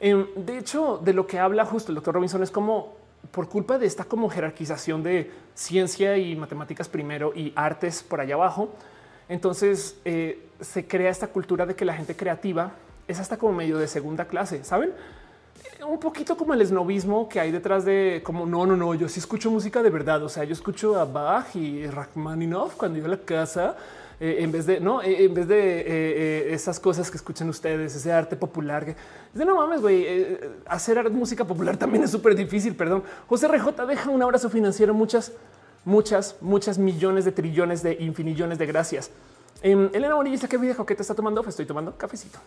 Em, 0.00 0.26
de 0.34 0.58
hecho, 0.58 1.00
de 1.02 1.12
lo 1.12 1.26
que 1.26 1.38
habla 1.38 1.64
justo 1.64 1.92
el 1.92 1.94
doctor 1.94 2.14
Robinson 2.14 2.42
es 2.42 2.50
como 2.50 2.96
por 3.30 3.48
culpa 3.48 3.78
de 3.78 3.86
esta 3.86 4.04
como 4.04 4.28
jerarquización 4.28 5.02
de 5.02 5.30
ciencia 5.54 6.16
y 6.16 6.34
matemáticas 6.34 6.88
primero 6.88 7.32
y 7.34 7.52
artes 7.54 8.02
por 8.02 8.20
allá 8.20 8.34
abajo. 8.34 8.70
Entonces 9.28 9.96
eh, 10.04 10.48
se 10.60 10.86
crea 10.86 11.10
esta 11.10 11.28
cultura 11.28 11.66
de 11.66 11.76
que 11.76 11.84
la 11.84 11.94
gente 11.94 12.16
creativa 12.16 12.72
es 13.06 13.20
hasta 13.20 13.36
como 13.36 13.52
medio 13.52 13.78
de 13.78 13.86
segunda 13.86 14.26
clase, 14.26 14.64
saben? 14.64 14.92
Un 15.86 15.98
poquito 15.98 16.36
como 16.36 16.54
el 16.54 16.60
esnovismo 16.60 17.28
que 17.28 17.40
hay 17.40 17.50
detrás 17.50 17.84
de 17.84 18.22
como 18.24 18.46
no, 18.46 18.66
no, 18.66 18.76
no, 18.76 18.94
yo 18.94 19.08
sí 19.08 19.20
escucho 19.20 19.50
música 19.50 19.82
de 19.82 19.90
verdad. 19.90 20.22
O 20.22 20.28
sea, 20.28 20.44
yo 20.44 20.52
escucho 20.52 20.98
a 20.98 21.04
Bach 21.04 21.54
y 21.54 21.86
Rachmaninoff 21.86 22.74
cuando 22.74 22.98
yo 22.98 23.06
a 23.06 23.08
la 23.08 23.18
casa 23.18 23.76
eh, 24.24 24.44
en 24.44 24.52
vez 24.52 24.66
de 24.66 24.78
no, 24.78 25.02
eh, 25.02 25.24
en 25.24 25.34
vez 25.34 25.48
de 25.48 25.80
eh, 25.80 26.54
esas 26.54 26.78
cosas 26.78 27.10
que 27.10 27.16
escuchan 27.16 27.48
ustedes, 27.48 27.96
ese 27.96 28.12
arte 28.12 28.36
popular 28.36 28.84
que 28.84 28.94
de 29.34 29.44
no 29.44 29.56
mames, 29.56 29.80
güey, 29.80 30.38
hacer 30.66 31.10
música 31.10 31.44
popular 31.44 31.76
también 31.78 32.04
es 32.04 32.12
súper 32.12 32.36
difícil. 32.36 32.76
Perdón. 32.76 33.02
José 33.28 33.48
RJ 33.48 33.84
deja 33.84 34.10
un 34.10 34.22
abrazo 34.22 34.48
financiero. 34.48 34.94
Muchas, 34.94 35.32
muchas, 35.84 36.36
muchas 36.40 36.78
millones 36.78 37.24
de 37.24 37.32
trillones 37.32 37.82
de 37.82 37.94
infinillones 37.94 38.58
de 38.58 38.66
gracias. 38.66 39.10
Em, 39.60 39.90
Elena 39.92 40.14
Bonilla, 40.14 40.46
¿qué 40.46 40.56
video 40.56 40.86
que 40.86 40.94
te 40.94 41.02
está 41.02 41.16
tomando? 41.16 41.44
Estoy 41.44 41.66
tomando 41.66 41.98
cafecito. 41.98 42.38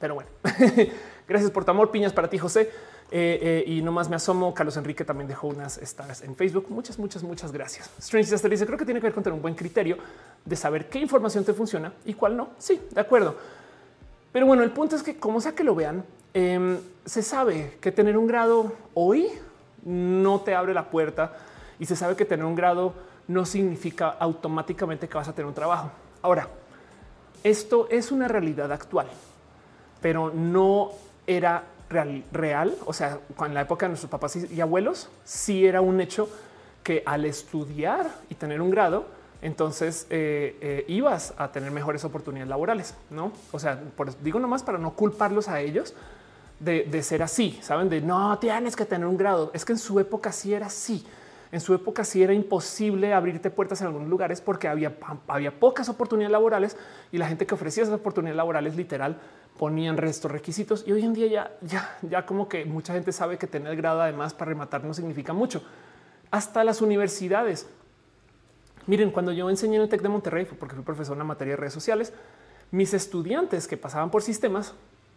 Pero 0.00 0.16
bueno, 0.16 0.30
gracias 1.28 1.52
por 1.52 1.64
tu 1.64 1.70
amor. 1.70 1.92
Piñas 1.92 2.12
para 2.12 2.28
ti, 2.28 2.36
José. 2.36 2.68
Eh, 3.12 3.64
eh, 3.66 3.70
y 3.70 3.82
nomás 3.82 4.08
me 4.08 4.16
asomo. 4.16 4.54
Carlos 4.54 4.76
Enrique 4.76 5.04
también 5.04 5.26
dejó 5.26 5.48
unas 5.48 5.78
stars 5.78 6.22
en 6.22 6.36
Facebook. 6.36 6.66
Muchas, 6.68 6.98
muchas, 6.98 7.22
muchas 7.22 7.50
gracias. 7.50 7.90
Strange 7.98 8.34
hasta 8.34 8.48
dice: 8.48 8.66
Creo 8.66 8.78
que 8.78 8.84
tiene 8.84 9.00
que 9.00 9.06
ver 9.06 9.14
con 9.14 9.22
tener 9.22 9.34
un 9.34 9.42
buen 9.42 9.54
criterio 9.54 9.98
de 10.44 10.56
saber 10.56 10.88
qué 10.88 10.98
información 11.00 11.44
te 11.44 11.52
funciona 11.52 11.92
y 12.04 12.14
cuál 12.14 12.36
no. 12.36 12.50
Sí, 12.58 12.80
de 12.90 13.00
acuerdo. 13.00 13.36
Pero 14.32 14.46
bueno, 14.46 14.62
el 14.62 14.70
punto 14.70 14.94
es 14.94 15.02
que, 15.02 15.16
como 15.16 15.40
sea 15.40 15.52
que 15.52 15.64
lo 15.64 15.74
vean, 15.74 16.04
em, 16.34 16.78
se 17.04 17.22
sabe 17.22 17.78
que 17.80 17.90
tener 17.90 18.16
un 18.16 18.28
grado 18.28 18.72
hoy 18.94 19.28
no 19.84 20.40
te 20.40 20.54
abre 20.54 20.72
la 20.72 20.88
puerta 20.88 21.36
y 21.78 21.86
se 21.86 21.96
sabe 21.96 22.14
que 22.14 22.24
tener 22.24 22.44
un 22.44 22.54
grado 22.54 22.94
no 23.26 23.44
significa 23.44 24.08
automáticamente 24.08 25.08
que 25.08 25.14
vas 25.14 25.28
a 25.28 25.32
tener 25.32 25.46
un 25.46 25.54
trabajo. 25.54 25.90
Ahora, 26.22 26.48
esto 27.42 27.88
es 27.90 28.12
una 28.12 28.28
realidad 28.28 28.70
actual, 28.70 29.06
pero 30.00 30.30
no 30.30 30.90
era 31.26 31.64
real, 31.90 32.76
o 32.86 32.92
sea, 32.92 33.18
en 33.44 33.54
la 33.54 33.62
época 33.62 33.86
de 33.86 33.90
nuestros 33.90 34.10
papás 34.10 34.36
y 34.36 34.60
abuelos, 34.60 35.10
sí 35.24 35.66
era 35.66 35.80
un 35.80 36.00
hecho 36.00 36.28
que 36.84 37.02
al 37.04 37.24
estudiar 37.24 38.08
y 38.28 38.36
tener 38.36 38.60
un 38.62 38.70
grado, 38.70 39.06
entonces 39.42 40.06
eh, 40.08 40.56
eh, 40.60 40.84
ibas 40.86 41.34
a 41.36 41.50
tener 41.50 41.72
mejores 41.72 42.04
oportunidades 42.04 42.48
laborales, 42.48 42.94
no? 43.10 43.32
O 43.50 43.58
sea, 43.58 43.80
por, 43.96 44.16
digo 44.22 44.38
nomás 44.38 44.62
para 44.62 44.78
no 44.78 44.94
culparlos 44.94 45.48
a 45.48 45.60
ellos 45.60 45.94
de, 46.60 46.84
de, 46.84 47.02
ser 47.02 47.22
así, 47.22 47.58
saben 47.60 47.88
de 47.88 48.00
no 48.00 48.38
tienes 48.38 48.76
que 48.76 48.84
tener 48.84 49.06
un 49.06 49.16
grado. 49.16 49.50
Es 49.52 49.64
que 49.64 49.72
en 49.72 49.78
su 49.78 49.98
época 49.98 50.30
sí 50.30 50.54
era 50.54 50.66
así. 50.66 51.04
En 51.52 51.60
su 51.60 51.74
época 51.74 52.04
sí 52.04 52.22
era 52.22 52.32
imposible 52.32 53.12
abrirte 53.12 53.50
puertas 53.50 53.80
en 53.80 53.88
algunos 53.88 54.08
lugares 54.08 54.40
porque 54.40 54.68
había, 54.68 54.94
había 55.26 55.58
pocas 55.58 55.88
oportunidades 55.88 56.30
laborales 56.30 56.76
y 57.10 57.18
la 57.18 57.26
gente 57.26 57.44
que 57.44 57.54
ofrecía 57.54 57.82
esas 57.82 57.96
oportunidades 57.96 58.36
laborales 58.36 58.76
literal 58.76 59.18
ponían 59.60 59.98
restos 59.98 60.32
requisitos 60.32 60.84
y 60.86 60.92
hoy 60.92 61.04
en 61.04 61.12
día 61.12 61.26
ya, 61.26 61.52
ya, 61.60 61.98
ya 62.00 62.24
como 62.24 62.48
que 62.48 62.64
mucha 62.64 62.94
gente 62.94 63.12
sabe 63.12 63.36
que 63.36 63.46
tener 63.46 63.76
grado 63.76 64.00
además 64.00 64.32
para 64.32 64.48
rematar 64.48 64.82
no 64.84 64.94
significa 64.94 65.34
mucho. 65.34 65.62
Hasta 66.30 66.64
las 66.64 66.80
universidades. 66.80 67.68
Miren, 68.86 69.10
cuando 69.10 69.32
yo 69.32 69.50
enseñé 69.50 69.76
en 69.76 69.82
el 69.82 69.90
TEC 69.90 70.00
de 70.00 70.08
Monterrey, 70.08 70.46
porque 70.46 70.74
fui 70.74 70.82
profesor 70.82 71.12
en 71.12 71.18
la 71.18 71.24
materia 71.24 71.52
de 71.52 71.56
redes 71.58 71.74
sociales, 71.74 72.14
mis 72.70 72.94
estudiantes 72.94 73.68
que 73.68 73.76
pasaban 73.76 74.10
por 74.10 74.22
sistemas 74.22 74.72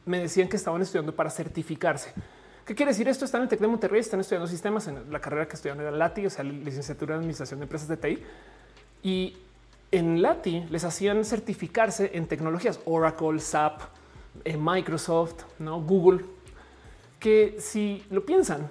me 0.06 0.20
decían 0.20 0.50
que 0.50 0.58
estaban 0.58 0.82
estudiando 0.82 1.16
para 1.16 1.30
certificarse. 1.30 2.12
¿Qué 2.66 2.76
quiere 2.76 2.92
decir 2.92 3.08
esto? 3.08 3.24
Están 3.24 3.40
en 3.40 3.44
el 3.44 3.50
TEC 3.50 3.62
de 3.62 3.68
Monterrey, 3.68 4.02
están 4.02 4.20
estudiando 4.20 4.48
sistemas 4.48 4.86
en 4.90 5.10
la 5.10 5.22
carrera 5.22 5.48
que 5.48 5.56
estudian 5.56 5.80
en 5.80 5.98
LATI, 5.98 6.26
o 6.26 6.30
sea, 6.30 6.44
licenciatura 6.44 7.14
en 7.14 7.20
administración 7.20 7.62
de 7.62 7.64
empresas 7.64 7.88
de 7.88 7.96
TI. 7.96 8.22
Y 9.04 9.38
en 9.90 10.22
LATI 10.22 10.66
les 10.70 10.84
hacían 10.84 11.24
certificarse 11.24 12.12
en 12.14 12.28
tecnologías 12.28 12.82
Oracle, 12.84 13.40
SAP, 13.40 13.84
Microsoft, 14.58 15.44
¿no? 15.60 15.82
Google, 15.82 16.26
que 17.20 17.58
si 17.60 18.04
lo 18.10 18.26
piensan, 18.26 18.70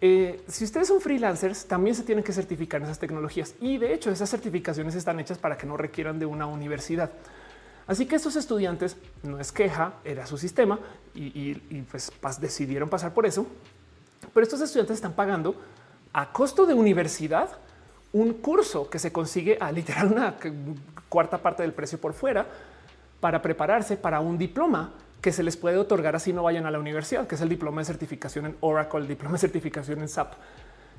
eh, 0.00 0.42
si 0.48 0.64
ustedes 0.64 0.88
son 0.88 1.00
freelancers, 1.00 1.66
también 1.66 1.94
se 1.94 2.02
tienen 2.02 2.24
que 2.24 2.32
certificar 2.32 2.80
en 2.80 2.86
esas 2.86 2.98
tecnologías. 2.98 3.54
Y 3.60 3.78
de 3.78 3.92
hecho, 3.92 4.10
esas 4.10 4.30
certificaciones 4.30 4.94
están 4.94 5.20
hechas 5.20 5.38
para 5.38 5.58
que 5.58 5.66
no 5.66 5.76
requieran 5.76 6.18
de 6.18 6.26
una 6.26 6.46
universidad. 6.46 7.10
Así 7.86 8.06
que 8.06 8.16
estos 8.16 8.36
estudiantes 8.36 8.96
no 9.22 9.40
es 9.40 9.52
queja, 9.52 9.94
era 10.04 10.26
su 10.26 10.38
sistema 10.38 10.78
y, 11.14 11.54
pues 11.90 12.12
decidieron 12.40 12.88
pasar 12.88 13.12
por 13.12 13.26
eso. 13.26 13.46
Pero 14.32 14.44
estos 14.44 14.60
estudiantes 14.60 14.94
están 14.94 15.12
pagando 15.14 15.56
a 16.12 16.32
costo 16.32 16.66
de 16.66 16.74
universidad 16.74 17.48
un 18.12 18.34
curso 18.34 18.88
que 18.88 18.98
se 18.98 19.12
consigue 19.12 19.58
a 19.60 19.70
literal 19.72 20.12
una 20.12 20.36
cuarta 21.08 21.38
parte 21.38 21.62
del 21.62 21.72
precio 21.72 22.00
por 22.00 22.12
fuera 22.12 22.46
para 23.20 23.42
prepararse 23.42 23.96
para 23.96 24.20
un 24.20 24.38
diploma 24.38 24.92
que 25.20 25.32
se 25.32 25.42
les 25.42 25.56
puede 25.56 25.76
otorgar 25.76 26.16
así 26.16 26.32
no 26.32 26.42
vayan 26.42 26.66
a 26.66 26.70
la 26.70 26.78
universidad, 26.78 27.26
que 27.26 27.34
es 27.34 27.40
el 27.40 27.48
diploma 27.48 27.82
de 27.82 27.84
certificación 27.84 28.46
en 28.46 28.56
Oracle, 28.60 29.00
el 29.00 29.08
diploma 29.08 29.34
de 29.34 29.40
certificación 29.40 30.00
en 30.00 30.08
SAP. 30.08 30.32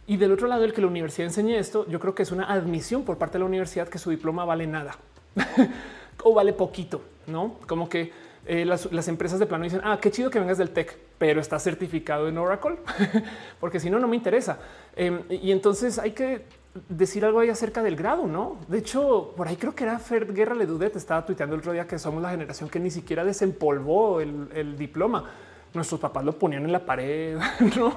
Y 0.08 0.18
del 0.18 0.32
otro 0.32 0.48
lado, 0.48 0.64
el 0.64 0.74
que 0.74 0.82
la 0.82 0.88
universidad 0.88 1.28
enseñe 1.28 1.58
esto, 1.58 1.88
yo 1.88 2.00
creo 2.00 2.14
que 2.14 2.24
es 2.24 2.32
una 2.32 2.52
admisión 2.52 3.04
por 3.04 3.18
parte 3.18 3.34
de 3.34 3.40
la 3.40 3.46
universidad 3.46 3.88
que 3.88 3.98
su 3.98 4.10
diploma 4.10 4.46
vale 4.46 4.68
nada 4.68 4.96
o 6.24 6.34
vale 6.34 6.54
poquito, 6.54 7.02
no 7.28 7.56
como 7.68 7.88
que 7.90 8.12
eh, 8.46 8.66
las, 8.66 9.08
empresas 9.08 9.40
de 9.40 9.46
plano 9.46 9.64
dicen, 9.64 9.82
ah, 9.84 10.00
qué 10.02 10.12
chido 10.12 10.30
que 10.30 10.40
vengas 10.40 10.58
del 10.58 10.72
tech, 10.72 10.98
pero 11.18 11.40
está 11.40 11.60
certificado 11.60 12.28
en 12.28 12.38
Oracle, 12.38 12.78
porque 13.60 13.80
si 13.80 13.90
no, 13.90 14.00
no 14.00 14.08
me 14.08 14.16
interesa. 14.16 14.58
Em, 14.96 15.22
y 15.30 15.52
entonces 15.52 16.00
hay 16.00 16.12
que 16.12 16.46
decir 16.88 17.26
algo 17.26 17.40
ahí 17.40 17.50
acerca 17.50 17.84
del 17.84 17.96
grado, 17.96 18.28
¿no? 18.28 18.58
De 18.68 18.78
hecho, 18.78 19.34
por 19.36 19.48
ahí 19.48 19.58
creo 19.58 19.76
que 19.76 19.84
era 19.84 20.00
Fer 20.00 20.34
Guerra 20.34 20.56
Ledudet, 20.56 20.96
estaba 20.96 21.26
tuiteando 21.26 21.56
el 21.56 21.62
otro 21.62 21.74
día 21.74 21.86
que 21.86 22.00
somos 22.00 22.22
la 22.22 22.30
generación 22.30 22.70
que 22.70 22.80
ni 22.80 22.90
siquiera 22.90 23.26
desempolvó 23.26 24.22
el, 24.22 24.78
diploma. 24.78 25.26
Nuestros 25.74 26.00
papás 26.00 26.24
lo 26.26 26.34
ponían 26.34 26.66
en 26.66 26.72
la 26.72 26.86
pared, 26.86 27.38
¿no? 27.78 27.96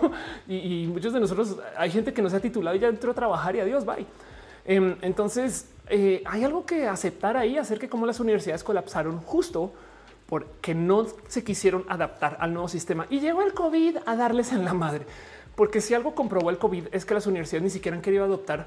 Y, 0.49 0.87
muchos 0.89 1.13
de 1.13 1.21
nosotros, 1.21 1.57
hay 1.77 1.91
gente 1.91 2.13
que 2.13 2.23
no 2.23 2.31
se 2.31 2.37
ha 2.37 2.41
titulado 2.41 2.77
y 2.77 2.81
ya 2.81 2.89
entró 2.89 3.13
a 3.13 3.15
trabajar 3.15 3.55
y 3.57 3.61
adiós, 3.61 3.85
bye. 3.85 4.07
Em, 4.65 4.97
entonces, 5.03 5.69
eh, 5.89 6.23
hay 6.27 6.45
algo 6.45 6.65
que 6.65 6.89
aceptar 6.89 7.37
ahí 7.37 7.59
acerca 7.59 7.83
de 7.83 7.89
cómo 7.91 8.07
las 8.07 8.19
universidades 8.19 8.65
colapsaron 8.65 9.19
justo 9.19 9.73
porque 10.27 10.75
no 10.75 11.07
se 11.29 11.45
quisieron 11.45 11.85
adaptar 11.89 12.39
al 12.41 12.53
nuevo 12.53 12.69
sistema 12.69 13.07
y 13.11 13.21
llegó 13.21 13.43
el 13.43 13.53
COVID 13.53 13.99
a 14.07 14.17
darles 14.17 14.53
en 14.53 14.65
la 14.65 14.73
madre. 14.73 15.07
Porque 15.55 15.81
si 15.81 15.95
algo 15.95 16.15
comprobó 16.15 16.51
el 16.51 16.59
COVID 16.59 16.89
es 16.93 17.05
que 17.05 17.15
las 17.15 17.27
universidades 17.27 17.63
ni 17.63 17.71
siquiera 17.71 17.97
han 17.97 18.03
querido 18.03 18.25
adoptar 18.25 18.67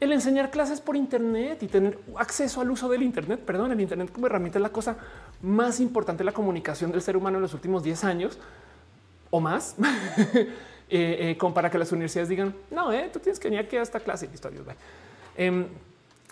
el 0.00 0.12
enseñar 0.12 0.50
clases 0.50 0.80
por 0.80 0.96
Internet 0.96 1.62
y 1.62 1.66
tener 1.66 1.98
acceso 2.16 2.60
al 2.60 2.70
uso 2.70 2.88
del 2.88 3.02
Internet. 3.02 3.40
Perdón, 3.44 3.72
el 3.72 3.80
Internet 3.80 4.12
como 4.12 4.26
herramienta 4.26 4.58
es 4.58 4.62
la 4.62 4.68
cosa 4.70 4.96
más 5.42 5.80
importante 5.80 6.18
de 6.18 6.24
la 6.24 6.32
comunicación 6.32 6.92
del 6.92 7.02
ser 7.02 7.16
humano 7.16 7.38
en 7.38 7.42
los 7.42 7.54
últimos 7.54 7.82
10 7.82 8.04
años 8.04 8.38
o 9.30 9.40
más. 9.40 9.76
Eh, 10.90 11.32
eh, 11.32 11.36
como 11.36 11.52
para 11.52 11.70
que 11.70 11.76
las 11.76 11.92
universidades 11.92 12.30
digan 12.30 12.54
no, 12.70 12.90
eh, 12.94 13.10
tú 13.12 13.18
tienes 13.18 13.38
que 13.38 13.48
venir 13.50 13.62
aquí 13.62 13.76
a 13.76 13.82
esta 13.82 14.00
clase. 14.00 14.26
Listo, 14.26 14.48
adiós. 14.48 14.64
Em, 15.36 15.66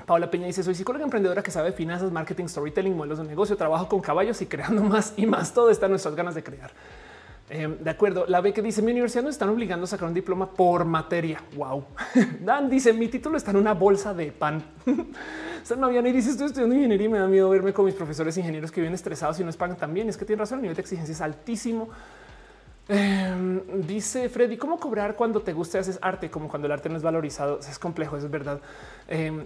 Paula 0.06 0.30
Peña 0.30 0.46
dice: 0.46 0.62
Soy 0.62 0.74
psicóloga 0.74 1.04
emprendedora 1.04 1.42
que 1.42 1.50
sabe 1.50 1.72
finanzas, 1.72 2.10
marketing, 2.10 2.46
storytelling, 2.46 2.96
modelos 2.96 3.18
de 3.18 3.24
negocio, 3.24 3.54
trabajo 3.54 3.86
con 3.86 4.00
caballos 4.00 4.40
y 4.40 4.46
creando 4.46 4.82
más 4.94 5.12
y 5.18 5.26
más. 5.26 5.52
Todo 5.52 5.68
está 5.68 5.84
en 5.84 5.92
nuestras 5.92 6.14
ganas 6.14 6.34
de 6.34 6.42
crear. 6.42 6.70
Em, 7.48 7.78
de 7.78 7.90
acuerdo. 7.90 8.26
La 8.26 8.40
B 8.40 8.52
que 8.52 8.60
dice 8.60 8.82
mi 8.82 8.90
universidad 8.90 9.22
nos 9.22 9.34
están 9.34 9.48
obligando 9.48 9.84
a 9.84 9.86
sacar 9.86 10.08
un 10.08 10.14
diploma 10.14 10.50
por 10.50 10.84
materia. 10.84 11.40
Wow. 11.56 11.84
Dan 12.40 12.68
dice 12.68 12.92
mi 12.92 13.08
título 13.08 13.36
está 13.36 13.52
en 13.52 13.58
una 13.58 13.72
bolsa 13.72 14.12
de 14.12 14.32
pan. 14.32 14.64
no 14.84 15.86
había 15.86 16.02
ni 16.02 16.10
dice 16.10 16.30
estoy 16.30 16.46
estudiando 16.46 16.74
ingeniería 16.74 17.06
y 17.06 17.10
me 17.10 17.18
da 17.18 17.28
miedo 17.28 17.48
verme 17.50 17.72
con 17.72 17.84
mis 17.84 17.94
profesores 17.94 18.36
ingenieros 18.36 18.72
que 18.72 18.80
vienen 18.80 18.94
estresados 18.94 19.38
y 19.38 19.44
no 19.44 19.52
pagan 19.52 19.76
también. 19.76 20.08
Es 20.08 20.16
que 20.16 20.24
tiene 20.24 20.40
razón. 20.40 20.58
El 20.58 20.62
nivel 20.62 20.76
de 20.76 20.82
exigencia 20.82 21.12
es 21.12 21.20
altísimo. 21.20 21.88
Em, 22.88 23.60
dice 23.86 24.28
Freddy, 24.28 24.56
¿cómo 24.56 24.78
cobrar 24.78 25.14
cuando 25.14 25.40
te 25.40 25.52
gusta 25.52 25.78
haces 25.78 25.98
arte? 26.02 26.30
Como 26.30 26.48
cuando 26.48 26.66
el 26.66 26.72
arte 26.72 26.88
no 26.88 26.96
es 26.96 27.02
valorizado. 27.02 27.60
Es 27.60 27.78
complejo, 27.78 28.16
es 28.16 28.28
verdad. 28.28 28.60
Em, 29.06 29.44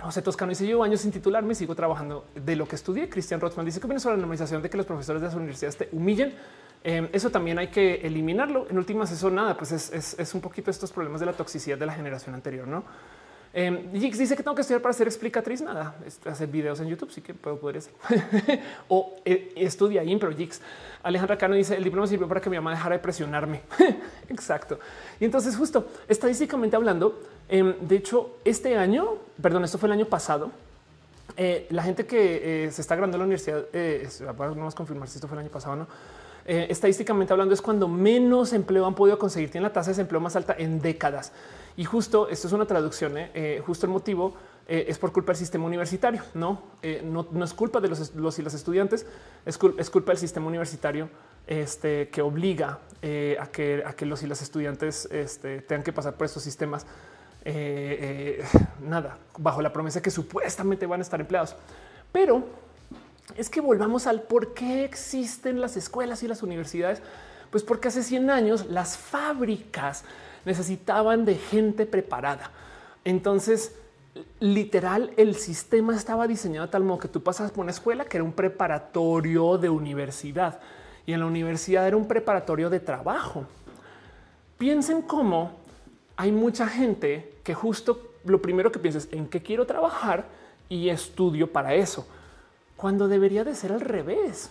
José 0.00 0.20
Toscano 0.20 0.50
dice 0.50 0.66
llevo 0.66 0.84
años 0.84 1.00
sin 1.00 1.10
titularme 1.10 1.52
y 1.52 1.54
sigo 1.54 1.74
trabajando 1.74 2.26
de 2.34 2.54
lo 2.54 2.68
que 2.68 2.76
estudié. 2.76 3.08
Cristian 3.08 3.40
Rothman 3.40 3.64
dice 3.64 3.80
que 3.80 3.86
viene 3.86 4.00
sobre 4.00 4.16
la 4.16 4.20
normalización 4.20 4.62
de 4.62 4.68
que 4.68 4.76
los 4.76 4.86
profesores 4.86 5.22
de 5.22 5.28
las 5.28 5.34
universidades 5.34 5.76
te 5.76 5.88
humillen. 5.92 6.34
Em, 6.84 7.08
eso 7.12 7.30
también 7.30 7.58
hay 7.58 7.68
que 7.68 7.94
eliminarlo. 8.06 8.66
En 8.70 8.78
últimas, 8.78 9.10
eso 9.10 9.30
nada, 9.30 9.56
pues 9.56 9.72
es, 9.72 10.34
un 10.34 10.40
poquito 10.40 10.70
estos 10.70 10.92
problemas 10.92 11.20
de 11.20 11.26
la 11.26 11.32
toxicidad 11.32 11.78
de 11.78 11.86
la 11.86 11.94
generación 11.94 12.34
anterior, 12.34 12.68
no? 12.68 12.84
Eh, 13.58 13.88
dice 13.90 14.36
que 14.36 14.42
tengo 14.42 14.54
que 14.54 14.60
estudiar 14.60 14.82
para 14.82 14.92
ser 14.92 15.06
explicatriz. 15.06 15.62
Nada, 15.62 15.96
hacer 16.26 16.46
videos 16.46 16.78
en 16.80 16.88
YouTube. 16.88 17.10
Sí 17.10 17.22
que 17.22 17.32
puedo 17.32 17.58
poder 17.58 17.80
ser 17.80 17.94
o 18.88 19.16
eh, 19.24 19.54
estudia 19.56 20.04
impro. 20.04 20.30
Jix. 20.30 20.60
Alejandra 21.02 21.38
Cano 21.38 21.54
dice 21.54 21.74
el 21.74 21.82
diploma 21.82 22.06
sirvió 22.06 22.28
para 22.28 22.42
que 22.42 22.50
mi 22.50 22.56
mamá 22.56 22.72
dejara 22.72 22.96
de 22.96 23.02
presionarme. 23.02 23.62
Exacto. 24.28 24.78
Y 25.18 25.24
entonces, 25.24 25.56
justo 25.56 25.86
estadísticamente 26.06 26.76
hablando, 26.76 27.18
em, 27.48 27.74
de 27.80 27.96
hecho, 27.96 28.36
este 28.44 28.76
año, 28.76 29.14
perdón, 29.40 29.64
esto 29.64 29.78
fue 29.78 29.86
el 29.86 29.94
año 29.94 30.04
pasado. 30.04 30.50
Eh, 31.38 31.66
la 31.70 31.82
gente 31.82 32.04
que 32.04 32.66
eh, 32.66 32.70
se 32.72 32.82
está 32.82 32.94
graduando 32.94 33.16
en 33.16 33.20
la 33.20 33.24
universidad, 33.24 33.64
eh, 33.72 34.06
vamos 34.36 34.74
a 34.74 34.76
confirmar 34.76 35.08
si 35.08 35.16
esto 35.16 35.28
fue 35.28 35.36
el 35.36 35.44
año 35.44 35.50
pasado 35.50 35.72
o 35.72 35.76
no. 35.76 35.86
estadísticamente 36.44 37.32
hablando, 37.32 37.54
es 37.54 37.62
cuando 37.62 37.88
menos 37.88 38.52
empleo 38.52 38.86
han 38.86 38.94
podido 38.94 39.18
conseguir. 39.18 39.50
Tiene 39.50 39.66
la 39.66 39.72
tasa 39.72 39.90
de 39.90 39.94
desempleo 39.94 40.20
más 40.20 40.36
alta 40.36 40.54
en 40.58 40.80
décadas. 40.80 41.32
Y 41.76 41.84
justo 41.84 42.28
esto 42.28 42.46
es 42.46 42.52
una 42.52 42.66
traducción, 42.66 43.18
¿eh? 43.18 43.30
Eh, 43.34 43.62
justo 43.64 43.86
el 43.86 43.92
motivo 43.92 44.34
eh, 44.66 44.86
es 44.88 44.98
por 44.98 45.12
culpa 45.12 45.32
del 45.32 45.38
sistema 45.38 45.66
universitario, 45.66 46.22
no, 46.34 46.62
no, 47.04 47.44
es 47.44 47.54
culpa 47.54 47.80
de 47.80 47.88
los, 47.88 48.38
y 48.38 48.42
las 48.42 48.54
estudiantes, 48.54 49.06
es, 49.44 49.58
culpa 49.58 50.12
del 50.12 50.18
sistema 50.18 50.46
universitario 50.46 51.08
este, 51.46 52.08
que 52.08 52.22
obliga 52.22 52.80
a, 53.38 53.46
que, 53.48 53.82
a 53.86 53.92
que 53.92 54.06
los 54.06 54.22
y 54.22 54.26
las 54.26 54.42
estudiantes 54.42 55.06
este, 55.12 55.60
tengan 55.60 55.84
que 55.84 55.92
pasar 55.92 56.14
por 56.14 56.24
estos 56.24 56.42
sistemas. 56.42 56.86
nada, 58.82 59.18
bajo 59.38 59.62
la 59.62 59.72
promesa 59.72 60.02
que 60.02 60.10
supuestamente 60.10 60.86
van 60.86 61.00
a 61.00 61.02
estar 61.02 61.20
empleados. 61.20 61.54
Pero 62.10 62.44
es 63.36 63.50
que 63.50 63.60
volvamos 63.60 64.06
al 64.06 64.22
por 64.22 64.54
qué 64.54 64.84
existen 64.84 65.60
las 65.60 65.76
escuelas 65.76 66.22
y 66.22 66.28
las 66.28 66.42
universidades. 66.42 67.02
Pues 67.50 67.62
porque 67.62 67.88
hace 67.88 68.02
100 68.02 68.30
años 68.30 68.66
las 68.66 68.96
fábricas 68.98 70.04
necesitaban 70.46 71.26
de 71.26 71.34
gente 71.34 71.84
preparada. 71.84 72.50
Entonces, 73.04 73.74
literal, 74.40 75.12
el 75.18 75.34
sistema 75.34 75.94
estaba 75.94 76.26
diseñado 76.26 76.66
de 76.66 76.72
tal 76.72 76.84
modo 76.84 77.00
que 77.00 77.08
tú 77.08 77.22
pasas 77.22 77.50
por 77.50 77.64
una 77.64 77.72
escuela 77.72 78.06
que 78.06 78.16
era 78.16 78.24
un 78.24 78.32
preparatorio 78.32 79.58
de 79.58 79.68
universidad 79.68 80.60
y 81.04 81.12
en 81.12 81.20
la 81.20 81.26
universidad 81.26 81.86
era 81.86 81.96
un 81.96 82.08
preparatorio 82.08 82.70
de 82.70 82.80
trabajo. 82.80 83.44
Piensen 84.56 85.02
cómo 85.02 85.52
hay 86.16 86.32
mucha 86.32 86.66
gente 86.66 87.34
que 87.44 87.52
justo 87.52 88.14
lo 88.24 88.40
primero 88.40 88.72
que 88.72 88.78
piensas 88.78 89.08
en 89.10 89.28
qué 89.28 89.42
quiero 89.42 89.66
trabajar 89.66 90.24
y 90.68 90.88
estudio 90.88 91.52
para 91.52 91.74
eso, 91.74 92.06
cuando 92.76 93.08
debería 93.08 93.44
de 93.44 93.54
ser 93.54 93.72
al 93.72 93.80
revés 93.80 94.50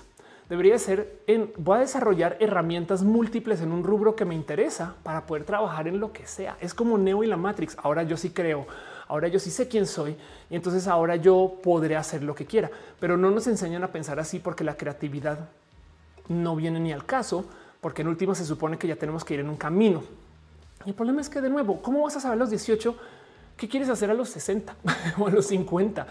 debería 0.50 0.78
ser 0.78 1.22
en 1.28 1.52
voy 1.58 1.78
a 1.78 1.82
desarrollar 1.82 2.38
herramientas 2.40 3.04
múltiples 3.04 3.62
en 3.62 3.72
un 3.72 3.84
rubro 3.84 4.16
que 4.16 4.26
me 4.26 4.36
interesa 4.36 4.96
para 5.04 5.26
poder 5.26 5.44
trabajar 5.44 5.88
en 5.88 6.00
lo 6.00 6.12
que 6.14 6.28
sea. 6.28 6.58
Es 6.60 6.74
como 6.74 6.98
Neo 6.98 7.24
y 7.24 7.28
la 7.28 7.38
Matrix. 7.38 7.78
Ahora 7.82 8.04
yo 8.04 8.18
sí 8.18 8.30
creo, 8.30 8.68
ahora 9.08 9.28
yo 9.28 9.40
sí 9.40 9.52
sé 9.52 9.68
quién 9.68 9.86
soy 9.86 10.16
y 10.50 10.56
entonces 10.56 10.88
ahora 10.88 11.16
yo 11.16 11.60
podré 11.64 11.96
hacer 11.96 12.24
lo 12.24 12.36
que 12.36 12.46
quiera, 12.46 12.70
pero 13.00 13.18
no 13.18 13.32
nos 13.32 13.48
enseñan 13.48 13.84
a 13.84 13.92
pensar 13.92 14.20
así 14.20 14.40
porque 14.40 14.64
la 14.64 14.78
creatividad 14.78 15.50
no 16.28 16.56
viene 16.56 16.80
ni 16.80 16.92
al 16.92 17.06
caso, 17.06 17.46
porque 17.82 18.02
en 18.02 18.08
última 18.08 18.36
se 18.36 18.46
supone 18.46 18.78
que 18.78 18.88
ya 18.88 18.96
tenemos 18.96 19.24
que 19.24 19.36
ir 19.36 19.40
en 19.40 19.50
un 19.50 19.58
camino. 19.58 20.04
Y 20.86 20.90
el 20.90 20.96
problema 20.96 21.22
es 21.22 21.30
que 21.30 21.42
de 21.42 21.50
nuevo, 21.50 21.82
¿cómo 21.82 22.04
vas 22.04 22.16
a 22.18 22.20
saber 22.20 22.36
a 22.36 22.40
los 22.40 22.50
18 22.50 22.96
qué 23.58 23.68
quieres 23.70 23.90
hacer 23.90 24.10
a 24.10 24.14
los 24.14 24.30
60 24.30 24.76
o 25.20 25.28
a 25.28 25.32
los 25.32 25.48
50? 25.48 26.06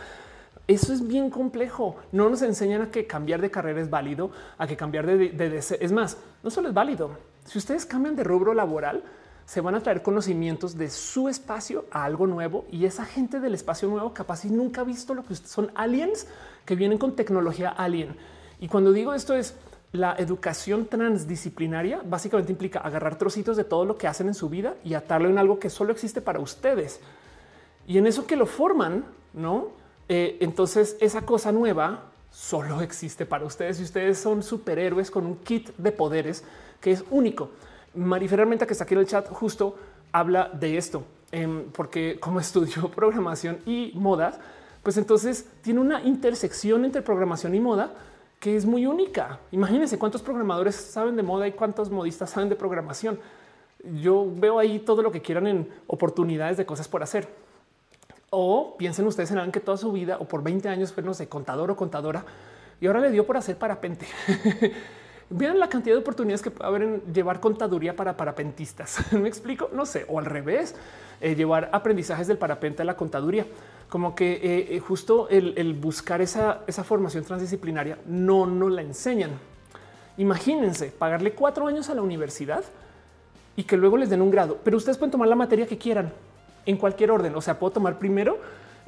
Eso 0.67 0.93
es 0.93 1.07
bien 1.07 1.31
complejo. 1.31 1.97
No 2.13 2.31
nos 2.31 2.43
enseñan 2.43 2.83
a 2.83 2.91
que 2.91 3.07
cambiar 3.07 3.41
de 3.41 3.51
carrera 3.51 3.81
es 3.81 3.91
válido, 3.91 4.31
a 4.57 4.67
que 4.67 4.77
cambiar 4.77 5.07
de, 5.07 5.31
de, 5.31 5.59
es 5.59 5.93
más, 5.93 6.17
no 6.43 6.51
solo 6.51 6.69
es 6.69 6.75
válido. 6.75 7.11
Si 7.45 7.59
ustedes 7.59 7.85
cambian 7.85 8.17
de 8.17 8.25
rubro 8.25 8.55
laboral, 8.55 9.03
se 9.47 9.61
van 9.61 9.75
a 9.75 9.81
traer 9.81 10.03
conocimientos 10.03 10.77
de 10.77 10.89
su 10.89 11.29
espacio 11.29 11.85
a 11.91 12.05
algo 12.05 12.27
nuevo 12.27 12.65
y 12.71 12.87
esa 12.87 13.05
gente 13.05 13.41
del 13.41 13.55
espacio 13.55 13.89
nuevo 13.89 14.15
capaz 14.15 14.45
y 14.45 14.51
nunca 14.51 14.81
ha 14.81 14.85
visto 14.85 15.15
lo 15.15 15.25
que 15.25 15.35
son 15.35 15.71
aliens 15.75 16.27
que 16.65 16.77
vienen 16.77 16.99
con 16.99 17.15
tecnología 17.15 17.69
alien. 17.69 18.17
Y 18.59 18.69
cuando 18.69 18.93
digo 18.93 19.13
esto 19.13 19.35
es 19.35 19.55
la 19.93 20.17
educación 20.19 20.87
transdisciplinaria 20.87 22.01
básicamente 22.05 22.53
implica 22.53 22.81
agarrar 22.81 23.17
trocitos 23.17 23.57
de 23.57 23.65
todo 23.65 23.85
lo 23.85 23.99
que 23.99 24.09
hacen 24.09 24.29
en 24.29 24.35
su 24.35 24.49
vida 24.49 24.75
y 24.83 24.95
atarlo 24.95 25.29
en 25.29 25.39
algo 25.39 25.59
que 25.59 25.69
solo 25.69 25.93
existe 25.93 26.23
para 26.23 26.41
ustedes. 26.41 27.01
Y 27.87 27.99
en 27.99 28.07
eso 28.07 28.27
que 28.27 28.37
lo 28.37 28.47
forman, 28.47 29.05
no? 29.35 29.84
Eh, 30.09 30.37
entonces 30.41 30.97
esa 31.01 31.23
cosa 31.23 31.53
nueva 31.53 32.11
solo 32.31 32.81
existe 32.81 33.25
para 33.27 33.45
ustedes 33.45 33.81
y 33.81 33.85
ustedes 33.85 34.19
son 34.19 34.43
superhéroes 34.43 35.11
con 35.11 35.25
un 35.25 35.37
kit 35.37 35.71
de 35.77 35.93
poderes 35.93 36.45
que 36.81 36.91
es 36.91 37.05
único. 37.11 37.51
Mariferamente 37.95 38.67
que 38.67 38.73
está 38.73 38.85
aquí 38.85 38.95
en 38.95 39.01
el 39.01 39.07
chat 39.07 39.29
justo 39.29 39.77
habla 40.13 40.51
de 40.53 40.77
esto, 40.77 41.05
em, 41.33 41.71
porque 41.71 42.19
como 42.21 42.41
estudió 42.41 42.91
programación 42.91 43.59
y 43.67 43.93
moda, 43.95 44.39
pues 44.83 44.97
entonces 44.97 45.47
tiene 45.63 45.81
una 45.81 46.03
intersección 46.03 46.85
entre 46.85 47.03
programación 47.03 47.55
y 47.55 47.61
moda 47.61 47.95
que 48.39 48.57
es 48.57 48.67
muy 48.67 48.85
única. 48.85 49.41
Imagínense 49.53 49.99
cuántos 49.99 50.21
programadores 50.21 50.75
saben 50.75 51.17
de 51.17 51.23
moda 51.23 51.49
y 51.49 51.53
cuántos 51.53 51.91
modistas 51.91 52.29
saben 52.29 52.51
de 52.51 52.57
programación. 52.57 53.19
Yo 54.03 54.31
veo 54.37 54.59
ahí 54.59 54.81
todo 54.81 55.03
lo 55.03 55.11
que 55.11 55.23
quieran 55.23 55.47
en 55.47 55.69
oportunidades 55.87 56.59
de 56.59 56.67
cosas 56.67 56.87
por 56.87 57.03
hacer. 57.03 57.27
O 58.37 58.77
piensen 58.77 59.07
ustedes 59.07 59.31
en 59.31 59.39
alguien 59.39 59.53
que 59.53 59.61
toda 59.61 59.77
su 59.77 59.93
vida 59.93 60.17
o 60.19 60.25
por 60.25 60.43
20 60.43 60.69
años 60.69 60.93
fue, 60.93 61.03
no 61.03 61.15
sé, 61.15 61.29
contador 61.29 61.71
o 61.71 61.77
contadora 61.77 62.25
y 62.81 62.87
ahora 62.87 63.01
le 63.01 63.11
dio 63.11 63.25
por 63.25 63.37
hacer 63.37 63.57
parapente. 63.57 64.07
Vean 65.31 65.59
la 65.59 65.69
cantidad 65.69 65.95
de 65.95 66.01
oportunidades 66.01 66.43
que 66.43 66.51
puede 66.51 66.69
haber 66.69 66.83
en 66.83 67.03
llevar 67.13 67.41
contaduría 67.41 67.97
para 67.97 68.17
parapentistas. 68.17 69.13
Me 69.13 69.29
explico, 69.29 69.71
no 69.73 69.87
sé, 69.87 70.05
o 70.09 70.19
al 70.19 70.27
revés, 70.27 70.75
eh, 71.21 71.35
llevar 71.35 71.71
aprendizajes 71.73 72.27
del 72.27 72.37
parapente 72.37 72.83
a 72.83 72.85
la 72.85 72.97
contaduría. 72.97 73.47
Como 73.89 74.15
que 74.15 74.33
eh, 74.35 74.77
eh, 74.77 74.81
justo 74.81 75.29
el, 75.31 75.75
buscar 75.75 76.21
esa, 76.21 76.63
esa 76.67 76.85
formación 76.85 77.25
transdisciplinaria 77.25 77.99
no 78.07 78.47
nos 78.47 78.73
la 78.73 78.83
enseñan. 78.83 79.31
Imagínense 80.17 80.89
pagarle 80.91 81.33
cuatro 81.33 81.67
años 81.67 81.89
a 81.89 81.95
la 81.95 82.03
universidad 82.03 82.65
y 83.57 83.63
que 83.63 83.77
luego 83.77 83.97
les 83.97 84.11
den 84.11 84.21
un 84.21 84.31
grado, 84.31 84.59
pero 84.65 84.77
ustedes 84.77 84.99
pueden 84.99 85.13
tomar 85.13 85.29
la 85.29 85.37
materia 85.37 85.67
que 85.67 85.79
quieran 85.79 86.13
en 86.67 86.77
cualquier 86.77 87.11
orden. 87.11 87.35
O 87.35 87.41
sea, 87.41 87.59
puedo 87.59 87.73
tomar 87.73 87.99
primero 87.99 88.39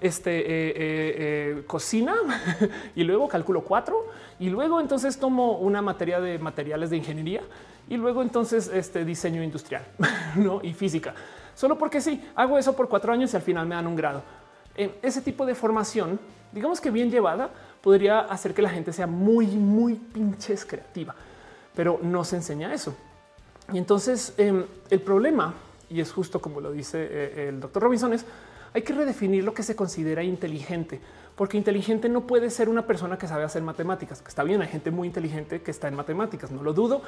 este 0.00 0.40
eh, 0.40 0.44
eh, 0.46 0.74
eh, 0.76 1.62
cocina 1.66 2.14
y 2.94 3.02
luego 3.04 3.28
cálculo 3.28 3.62
cuatro 3.62 4.06
y 4.38 4.50
luego 4.50 4.80
entonces 4.80 5.18
tomo 5.18 5.58
una 5.58 5.80
materia 5.80 6.20
de 6.20 6.38
materiales 6.38 6.90
de 6.90 6.98
ingeniería 6.98 7.40
y 7.88 7.96
luego 7.96 8.22
entonces 8.22 8.70
este 8.72 9.04
diseño 9.04 9.42
industrial 9.42 9.84
¿no? 10.36 10.60
y 10.62 10.74
física. 10.74 11.14
Solo 11.54 11.78
porque 11.78 12.00
sí, 12.00 12.22
hago 12.34 12.58
eso 12.58 12.76
por 12.76 12.88
cuatro 12.88 13.12
años 13.12 13.32
y 13.32 13.36
al 13.36 13.42
final 13.42 13.66
me 13.66 13.74
dan 13.74 13.86
un 13.86 13.96
grado. 13.96 14.22
ese 14.76 15.22
tipo 15.22 15.46
de 15.46 15.54
formación, 15.54 16.20
digamos 16.52 16.82
que 16.82 16.90
bien 16.90 17.10
llevada, 17.10 17.48
podría 17.80 18.20
hacer 18.20 18.52
que 18.52 18.60
la 18.60 18.68
gente 18.68 18.92
sea 18.92 19.06
muy, 19.06 19.46
muy 19.46 19.94
pinches 19.94 20.66
creativa, 20.66 21.14
pero 21.74 21.98
no 22.02 22.24
se 22.24 22.36
enseña 22.36 22.74
eso. 22.74 22.94
Y 23.72 23.78
entonces 23.78 24.34
em, 24.36 24.66
el 24.90 25.00
problema 25.00 25.54
y 25.88 26.00
es 26.00 26.12
justo 26.12 26.40
como 26.40 26.60
lo 26.60 26.72
dice 26.72 27.06
eh, 27.10 27.48
el 27.48 27.60
doctor 27.60 27.82
Robinson, 27.82 28.12
es 28.12 28.24
hay 28.74 28.82
que 28.82 28.92
redefinir 28.92 29.42
lo 29.42 29.54
que 29.54 29.62
se 29.62 29.74
considera 29.74 30.22
inteligente, 30.22 31.00
porque 31.34 31.56
inteligente 31.56 32.08
no 32.10 32.26
puede 32.26 32.50
ser 32.50 32.68
una 32.68 32.86
persona 32.86 33.16
que 33.16 33.26
sabe 33.26 33.44
hacer 33.44 33.62
matemáticas, 33.62 34.22
está 34.26 34.42
bien, 34.42 34.60
hay 34.60 34.68
gente 34.68 34.90
muy 34.90 35.08
inteligente 35.08 35.62
que 35.62 35.70
está 35.70 35.88
en 35.88 35.94
matemáticas, 35.94 36.50
no 36.50 36.62
lo 36.62 36.74
dudo, 36.74 37.02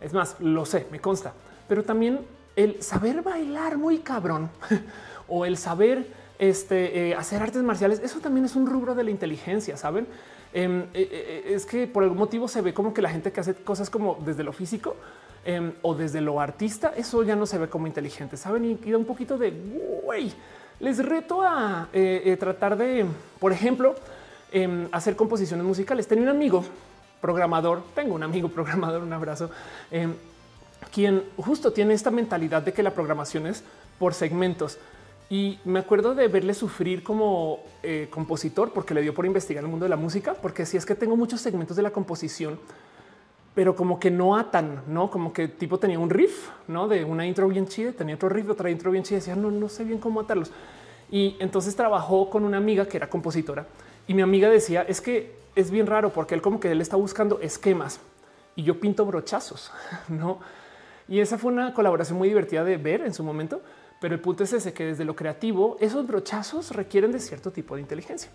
es 0.00 0.12
más, 0.12 0.36
lo 0.40 0.64
sé, 0.66 0.86
me 0.90 1.00
consta, 1.00 1.32
pero 1.68 1.84
también 1.84 2.26
el 2.56 2.82
saber 2.82 3.22
bailar 3.22 3.78
muy 3.78 3.98
cabrón 3.98 4.50
o 5.28 5.46
el 5.46 5.56
saber 5.56 6.08
este, 6.38 7.10
eh, 7.10 7.14
hacer 7.14 7.40
artes 7.40 7.62
marciales, 7.62 8.00
eso 8.00 8.18
también 8.18 8.44
es 8.44 8.56
un 8.56 8.66
rubro 8.66 8.96
de 8.96 9.04
la 9.04 9.10
inteligencia, 9.10 9.76
¿saben? 9.76 10.08
Em, 10.52 10.86
eh, 10.92 11.44
es 11.46 11.64
que 11.64 11.86
por 11.86 12.02
algún 12.02 12.18
motivo 12.18 12.48
se 12.48 12.60
ve 12.60 12.74
como 12.74 12.92
que 12.92 13.00
la 13.00 13.10
gente 13.10 13.30
que 13.30 13.40
hace 13.40 13.54
cosas 13.54 13.88
como 13.88 14.18
desde 14.24 14.42
lo 14.42 14.52
físico 14.52 14.96
Em, 15.44 15.72
o 15.82 15.92
desde 15.94 16.20
lo 16.20 16.40
artista, 16.40 16.92
eso 16.96 17.24
ya 17.24 17.34
no 17.34 17.46
se 17.46 17.58
ve 17.58 17.68
como 17.68 17.88
inteligente. 17.88 18.36
Saben 18.36 18.64
y, 18.64 18.90
da 18.90 18.96
un 18.96 19.04
poquito 19.04 19.36
de 19.36 19.50
güey. 20.04 20.32
Les 20.78 21.04
reto 21.04 21.42
a 21.42 21.88
eh, 21.92 22.22
eh, 22.26 22.36
tratar 22.36 22.76
de, 22.76 23.04
por 23.40 23.50
ejemplo, 23.50 23.96
em, 24.52 24.88
hacer 24.92 25.16
composiciones 25.16 25.66
musicales. 25.66 26.06
Tenía 26.06 26.24
un 26.24 26.30
amigo 26.30 26.64
programador, 27.20 27.82
tengo 27.92 28.14
un 28.14 28.22
amigo 28.22 28.48
programador, 28.54 29.02
un 29.02 29.12
abrazo, 29.12 29.50
em, 29.90 30.14
quien 30.92 31.24
justo 31.36 31.72
tiene 31.72 31.94
esta 31.94 32.12
mentalidad 32.12 32.62
de 32.62 32.72
que 32.72 32.84
la 32.84 32.92
programación 32.92 33.48
es 33.48 33.64
por 33.98 34.14
segmentos. 34.14 34.78
Y 35.28 35.58
me 35.64 35.80
acuerdo 35.80 36.14
de 36.14 36.28
verle 36.28 36.54
sufrir 36.54 37.02
como 37.02 37.64
eh, 37.82 38.06
compositor 38.10 38.72
porque 38.72 38.94
le 38.94 39.02
dio 39.02 39.14
por 39.14 39.26
investigar 39.26 39.64
el 39.64 39.70
mundo 39.70 39.86
de 39.86 39.90
la 39.90 39.96
música, 39.96 40.34
porque 40.34 40.66
si 40.66 40.76
es 40.76 40.86
que 40.86 40.94
tengo 40.94 41.16
muchos 41.16 41.40
segmentos 41.40 41.76
de 41.76 41.82
la 41.82 41.90
composición 41.90 42.60
pero 43.54 43.76
como 43.76 44.00
que 44.00 44.10
no 44.10 44.36
atan, 44.36 44.82
no 44.86 45.10
como 45.10 45.32
que 45.32 45.48
tipo 45.48 45.78
tenía 45.78 45.98
un 45.98 46.10
riff, 46.10 46.48
no 46.68 46.88
de 46.88 47.04
una 47.04 47.26
intro 47.26 47.48
bien 47.48 47.66
chida, 47.66 47.92
tenía 47.92 48.14
otro 48.14 48.28
riff, 48.28 48.48
otra 48.48 48.70
intro 48.70 48.90
bien 48.90 49.04
chida. 49.04 49.18
Decía 49.18 49.36
no, 49.36 49.50
no 49.50 49.68
sé 49.68 49.84
bien 49.84 49.98
cómo 49.98 50.20
atarlos. 50.20 50.50
Y 51.10 51.36
entonces 51.38 51.76
trabajó 51.76 52.30
con 52.30 52.44
una 52.44 52.56
amiga 52.56 52.86
que 52.86 52.96
era 52.96 53.10
compositora 53.10 53.66
y 54.06 54.14
mi 54.14 54.22
amiga 54.22 54.48
decía 54.48 54.82
es 54.82 55.00
que 55.00 55.36
es 55.54 55.70
bien 55.70 55.86
raro 55.86 56.10
porque 56.12 56.34
él 56.34 56.40
como 56.40 56.58
que 56.58 56.70
él 56.70 56.80
está 56.80 56.96
buscando 56.96 57.40
esquemas 57.40 58.00
y 58.56 58.62
yo 58.62 58.80
pinto 58.80 59.04
brochazos, 59.04 59.70
no? 60.08 60.40
Y 61.08 61.20
esa 61.20 61.36
fue 61.36 61.52
una 61.52 61.74
colaboración 61.74 62.16
muy 62.16 62.28
divertida 62.28 62.64
de 62.64 62.76
ver 62.76 63.02
en 63.02 63.12
su 63.12 63.22
momento. 63.22 63.60
Pero 64.00 64.16
el 64.16 64.20
punto 64.20 64.42
es 64.42 64.52
ese 64.52 64.72
que 64.72 64.84
desde 64.84 65.04
lo 65.04 65.14
creativo, 65.14 65.76
esos 65.78 66.04
brochazos 66.04 66.72
requieren 66.72 67.12
de 67.12 67.20
cierto 67.20 67.52
tipo 67.52 67.76
de 67.76 67.82
inteligencia 67.82 68.32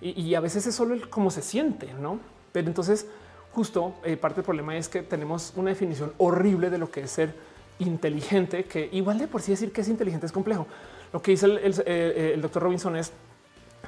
y, 0.00 0.34
a 0.34 0.40
veces 0.40 0.66
es 0.66 0.74
solo 0.74 0.94
el 0.94 1.10
cómo 1.10 1.30
se 1.30 1.42
siente, 1.42 1.92
no? 1.92 2.20
Pero 2.52 2.68
entonces, 2.68 3.06
justo 3.52 3.94
eh, 4.04 4.16
parte 4.16 4.36
del 4.36 4.44
problema 4.44 4.76
es 4.76 4.88
que 4.88 5.02
tenemos 5.02 5.52
una 5.56 5.70
definición 5.70 6.12
horrible 6.18 6.70
de 6.70 6.78
lo 6.78 6.90
que 6.90 7.02
es 7.02 7.10
ser 7.10 7.34
inteligente, 7.78 8.64
que 8.64 8.88
igual 8.92 9.18
de 9.18 9.26
por 9.26 9.42
sí 9.42 9.52
decir 9.52 9.72
que 9.72 9.80
es 9.80 9.88
inteligente 9.88 10.26
es 10.26 10.32
complejo. 10.32 10.66
Lo 11.12 11.20
que 11.22 11.32
dice 11.32 11.46
el, 11.46 11.58
el 11.58 11.82
eh, 11.86 12.38
doctor 12.40 12.62
Robinson 12.62 12.96
es 12.96 13.12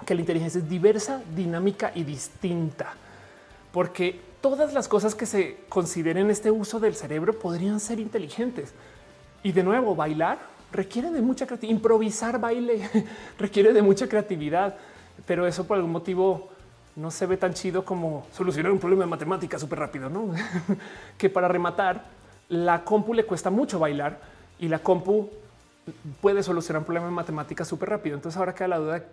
que 0.04 0.14
la 0.14 0.20
inteligencia 0.20 0.58
es 0.58 0.68
diversa, 0.68 1.22
dinámica 1.34 1.92
y 1.94 2.02
distinta, 2.02 2.94
porque 3.72 4.20
todas 4.40 4.74
las 4.74 4.88
cosas 4.88 5.14
que 5.14 5.26
se 5.26 5.58
consideren 5.68 6.30
este 6.30 6.50
uso 6.50 6.80
del 6.80 6.94
cerebro 6.94 7.38
podrían 7.38 7.78
ser 7.80 8.00
inteligentes. 8.00 8.74
Y 9.42 9.52
de 9.52 9.62
nuevo, 9.62 9.94
bailar 9.94 10.38
requiere 10.72 11.10
de 11.10 11.20
mucha 11.22 11.46
creatividad, 11.46 11.76
improvisar 11.76 12.40
baile 12.40 12.88
requiere 13.38 13.72
de 13.72 13.82
mucha 13.82 14.08
creatividad, 14.08 14.76
pero 15.26 15.46
eso 15.46 15.66
por 15.66 15.76
algún 15.76 15.92
motivo 15.92 16.50
no 16.96 17.10
se 17.10 17.26
ve 17.26 17.36
tan 17.36 17.54
chido 17.54 17.84
como 17.84 18.26
solucionar 18.32 18.72
un 18.72 18.78
problema 18.78 19.04
de 19.04 19.10
matemática 19.10 19.58
súper 19.58 19.78
rápido, 19.78 20.10
¿no? 20.10 20.30
que 21.18 21.30
para 21.30 21.48
rematar, 21.48 22.04
la 22.48 22.84
compu 22.84 23.14
le 23.14 23.24
cuesta 23.24 23.50
mucho 23.50 23.78
bailar 23.78 24.20
y 24.58 24.68
la 24.68 24.78
compu 24.80 25.30
puede 26.20 26.42
solucionar 26.42 26.80
un 26.80 26.84
problema 26.84 27.06
de 27.06 27.12
matemática 27.12 27.64
súper 27.64 27.88
rápido. 27.88 28.16
Entonces 28.16 28.38
ahora 28.38 28.54
queda 28.54 28.68
la 28.68 28.78
duda 28.78 29.04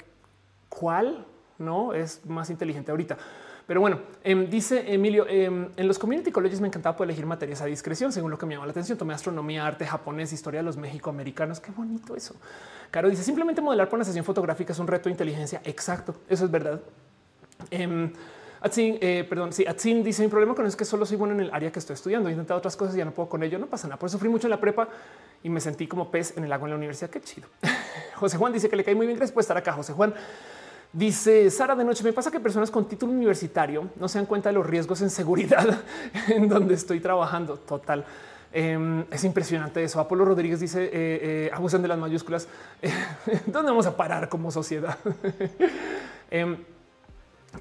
cuál 0.67 1.25
no 1.57 1.93
es 1.93 2.25
más 2.25 2.49
inteligente 2.49 2.91
ahorita. 2.91 3.17
Pero 3.65 3.81
bueno, 3.81 3.99
em, 4.23 4.49
dice 4.49 4.91
Emilio, 4.91 5.27
em, 5.27 5.69
en 5.77 5.87
los 5.87 5.99
community 5.99 6.31
colleges 6.31 6.59
me 6.59 6.67
encantaba 6.67 6.97
poder 6.97 7.11
elegir 7.11 7.27
materias 7.27 7.61
a 7.61 7.65
discreción, 7.65 8.11
según 8.11 8.31
lo 8.31 8.37
que 8.37 8.47
me 8.47 8.55
llamó 8.55 8.65
la 8.65 8.71
atención. 8.71 8.97
Tomé 8.97 9.13
astronomía, 9.13 9.67
arte 9.67 9.85
japonés, 9.85 10.33
historia 10.33 10.61
de 10.61 10.63
los 10.63 10.75
mexicoamericanos. 10.75 11.59
Qué 11.59 11.71
bonito 11.71 12.15
eso. 12.15 12.35
Caro 12.89 13.09
dice, 13.09 13.23
simplemente 13.23 13.61
modelar 13.61 13.87
por 13.87 13.97
una 13.97 14.05
sesión 14.05 14.25
fotográfica 14.25 14.73
es 14.73 14.79
un 14.79 14.87
reto 14.87 15.03
de 15.03 15.11
inteligencia. 15.11 15.61
Exacto, 15.63 16.15
eso 16.27 16.45
es 16.45 16.51
verdad. 16.51 16.81
Eh, 17.71 18.11
eh, 19.01 19.25
perdón, 19.29 19.53
sí, 19.53 19.65
Atsin 19.65 20.03
dice 20.03 20.21
mi 20.21 20.27
problema 20.27 20.53
con 20.53 20.65
eso 20.65 20.73
es 20.73 20.75
que 20.75 20.85
solo 20.85 21.05
soy 21.05 21.17
bueno 21.17 21.33
en 21.33 21.41
el 21.41 21.53
área 21.53 21.71
que 21.71 21.79
estoy 21.79 21.93
estudiando. 21.93 22.29
He 22.29 22.33
intentado 22.33 22.57
otras 22.57 22.75
cosas 22.75 22.95
y 22.95 22.97
ya 22.97 23.05
no 23.05 23.11
puedo 23.11 23.29
con 23.29 23.41
ello. 23.43 23.57
No 23.57 23.67
pasa 23.67 23.87
nada. 23.87 23.97
Por 23.97 24.07
eso 24.07 24.17
sufrí 24.17 24.29
mucho 24.29 24.47
en 24.47 24.51
la 24.51 24.59
prepa 24.59 24.89
y 25.43 25.49
me 25.49 25.61
sentí 25.61 25.87
como 25.87 26.11
pez 26.11 26.37
en 26.37 26.43
el 26.43 26.51
agua 26.51 26.67
en 26.67 26.71
la 26.71 26.77
universidad. 26.77 27.09
Qué 27.09 27.21
chido. 27.21 27.47
José 28.15 28.37
Juan 28.37 28.51
dice 28.51 28.69
que 28.69 28.75
le 28.75 28.83
cae 28.83 28.95
muy 28.95 29.05
bien. 29.05 29.17
Gracias 29.17 29.33
por 29.33 29.41
estar 29.41 29.57
acá. 29.57 29.73
José 29.73 29.93
Juan 29.93 30.13
Dice 30.91 31.51
Sara 31.51 31.75
de 31.75 31.83
noche, 31.83 32.03
me 32.03 32.13
pasa 32.13 32.31
que 32.31 32.39
personas 32.39 32.71
con 32.71 32.87
título 32.87 33.11
universitario 33.11 33.89
no 33.97 34.07
se 34.07 34.17
dan 34.17 34.25
cuenta 34.25 34.49
de 34.49 34.53
los 34.53 34.65
riesgos 34.65 35.01
en 35.01 35.11
seguridad 35.11 35.83
en 36.29 36.49
donde 36.49 36.73
estoy 36.73 36.99
trabajando. 36.99 37.57
Total. 37.57 38.03
Em, 38.51 39.05
es 39.11 39.23
impresionante 39.23 39.83
eso. 39.83 39.99
Apolo 39.99 40.25
Rodríguez 40.25 40.59
dice 40.59 40.85
eh, 40.85 41.51
eh, 41.53 41.77
de 41.79 41.87
las 41.87 41.97
mayúsculas. 41.97 42.47
¿Dónde 43.45 43.69
vamos 43.69 43.85
a 43.85 43.95
parar 43.95 44.29
como 44.29 44.49
sociedad? 44.49 44.97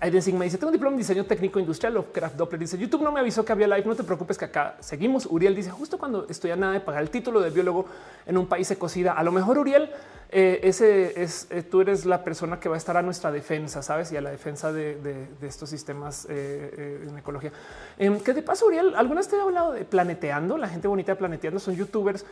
Aiden 0.01 0.39
me 0.39 0.44
dice 0.44 0.59
tengo 0.59 0.69
un 0.69 0.74
diploma 0.74 0.94
en 0.94 0.98
diseño 0.98 1.24
técnico 1.24 1.59
industrial 1.59 1.97
o 1.97 2.12
craft 2.12 2.36
Doppler. 2.36 2.60
Dice 2.60 2.78
YouTube 2.78 3.02
no 3.02 3.10
me 3.10 3.20
avisó 3.20 3.44
que 3.44 3.52
había 3.52 3.66
live. 3.66 3.85
No 3.86 3.97
te 3.97 4.05
preocupes 4.05 4.36
que 4.39 4.44
acá 4.44 4.77
seguimos. 4.81 5.27
Uriel 5.27 5.55
dice 5.55 5.70
justo 5.70 5.98
cuando 5.98 6.27
estoy 6.28 6.51
a 6.51 6.56
nada 6.56 6.74
de 6.74 6.81
pagar 6.81 7.02
el 7.02 7.10
título 7.10 7.40
de 7.40 7.51
biólogo 7.51 7.86
en 8.27 8.36
un 8.36 8.47
país 8.47 8.70
ecocida. 8.70 9.12
A 9.12 9.23
lo 9.23 9.32
mejor 9.32 9.59
Uriel 9.59 9.90
eh, 10.31 10.60
ese 10.62 11.23
es 11.23 11.47
eh, 11.51 11.62
tú 11.62 11.81
eres 11.81 12.05
la 12.05 12.23
persona 12.23 12.60
que 12.60 12.69
va 12.69 12.74
a 12.74 12.78
estar 12.78 12.97
a 12.98 13.02
nuestra 13.02 13.32
defensa, 13.32 13.82
sabes, 13.82 14.12
y 14.12 14.16
a 14.16 14.20
la 14.20 14.31
defensa 14.31 14.73
de, 14.73 15.27
estos 15.40 15.70
sistemas 15.70 16.27
eh, 16.28 17.06
en 17.09 17.16
ecología. 17.16 17.51
Em, 17.98 18.20
que 18.20 18.35
de 18.35 18.43
paso, 18.43 18.66
Uriel, 18.66 18.94
algunas 18.94 19.28
te 19.28 19.36
he 19.36 19.40
hablado 19.40 19.73
de 19.73 19.85
planeteando. 19.85 20.59
La 20.59 20.69
gente 20.69 20.86
bonita 20.86 21.12
de 21.12 21.16
planeteando 21.16 21.60
son 21.60 21.77
youtubers 21.77 22.24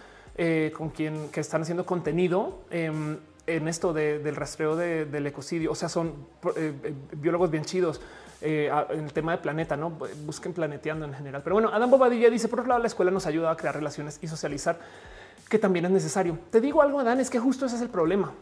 con 0.77 0.91
quien 0.91 1.31
que 1.31 1.41
están 1.41 1.62
haciendo 1.62 1.87
contenido 1.87 2.61
em, 2.70 3.16
en 3.47 3.68
esto 3.68 3.93
del 3.93 4.36
rastreo 4.36 4.77
del 4.77 5.27
ecocidio. 5.27 5.73
O 5.73 5.74
sea, 5.74 5.89
son 5.89 6.14
biólogos 7.12 7.51
bien 7.51 7.64
chidos. 7.64 8.01
en 8.40 9.05
el 9.05 9.12
tema 9.12 9.32
de 9.32 9.39
planeta, 9.39 9.77
no 9.77 9.90
busquen 10.24 10.52
planeteando 10.52 11.06
en 11.06 11.14
general. 11.14 11.43
Pero 11.43 11.56
bueno, 11.56 11.70
Adam 11.73 11.90
Bobadilla 11.90 12.31
dice: 12.31 12.48
Por 12.48 12.60
otro 12.60 12.68
lado, 12.68 12.81
la 12.81 12.89
escuela 12.89 13.10
nos 13.10 13.27
ayuda 13.27 13.51
a 13.51 13.56
crear 13.56 13.74
relaciones 13.74 14.18
y 14.23 14.28
socializar 14.28 14.78
que 15.48 15.59
también 15.59 15.85
es 15.85 15.90
necesario. 15.90 16.39
Te 16.51 16.60
digo 16.60 16.82
algo, 16.82 17.01
Adán, 17.01 17.20
es 17.20 17.31
que 17.31 17.39
justo 17.39 17.66
ese 17.66 17.77
es 17.77 17.82
el 17.82 17.89
problema. 17.89 18.32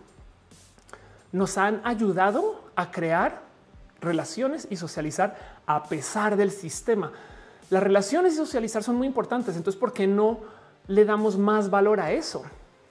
Nos 1.32 1.58
han 1.58 1.80
ayudado 1.84 2.62
a 2.76 2.90
crear 2.90 3.42
relaciones 4.00 4.66
y 4.70 4.76
socializar 4.76 5.36
a 5.66 5.84
pesar 5.84 6.36
del 6.36 6.50
sistema. 6.50 7.12
Las 7.70 7.82
relaciones 7.82 8.34
y 8.34 8.36
socializar 8.36 8.82
son 8.82 8.96
muy 8.96 9.06
importantes. 9.06 9.56
Entonces, 9.56 9.78
¿por 9.78 9.92
qué 9.92 10.06
no 10.06 10.40
le 10.86 11.04
damos 11.04 11.36
más 11.36 11.70
valor 11.70 12.00
a 12.00 12.12
eso? 12.12 12.44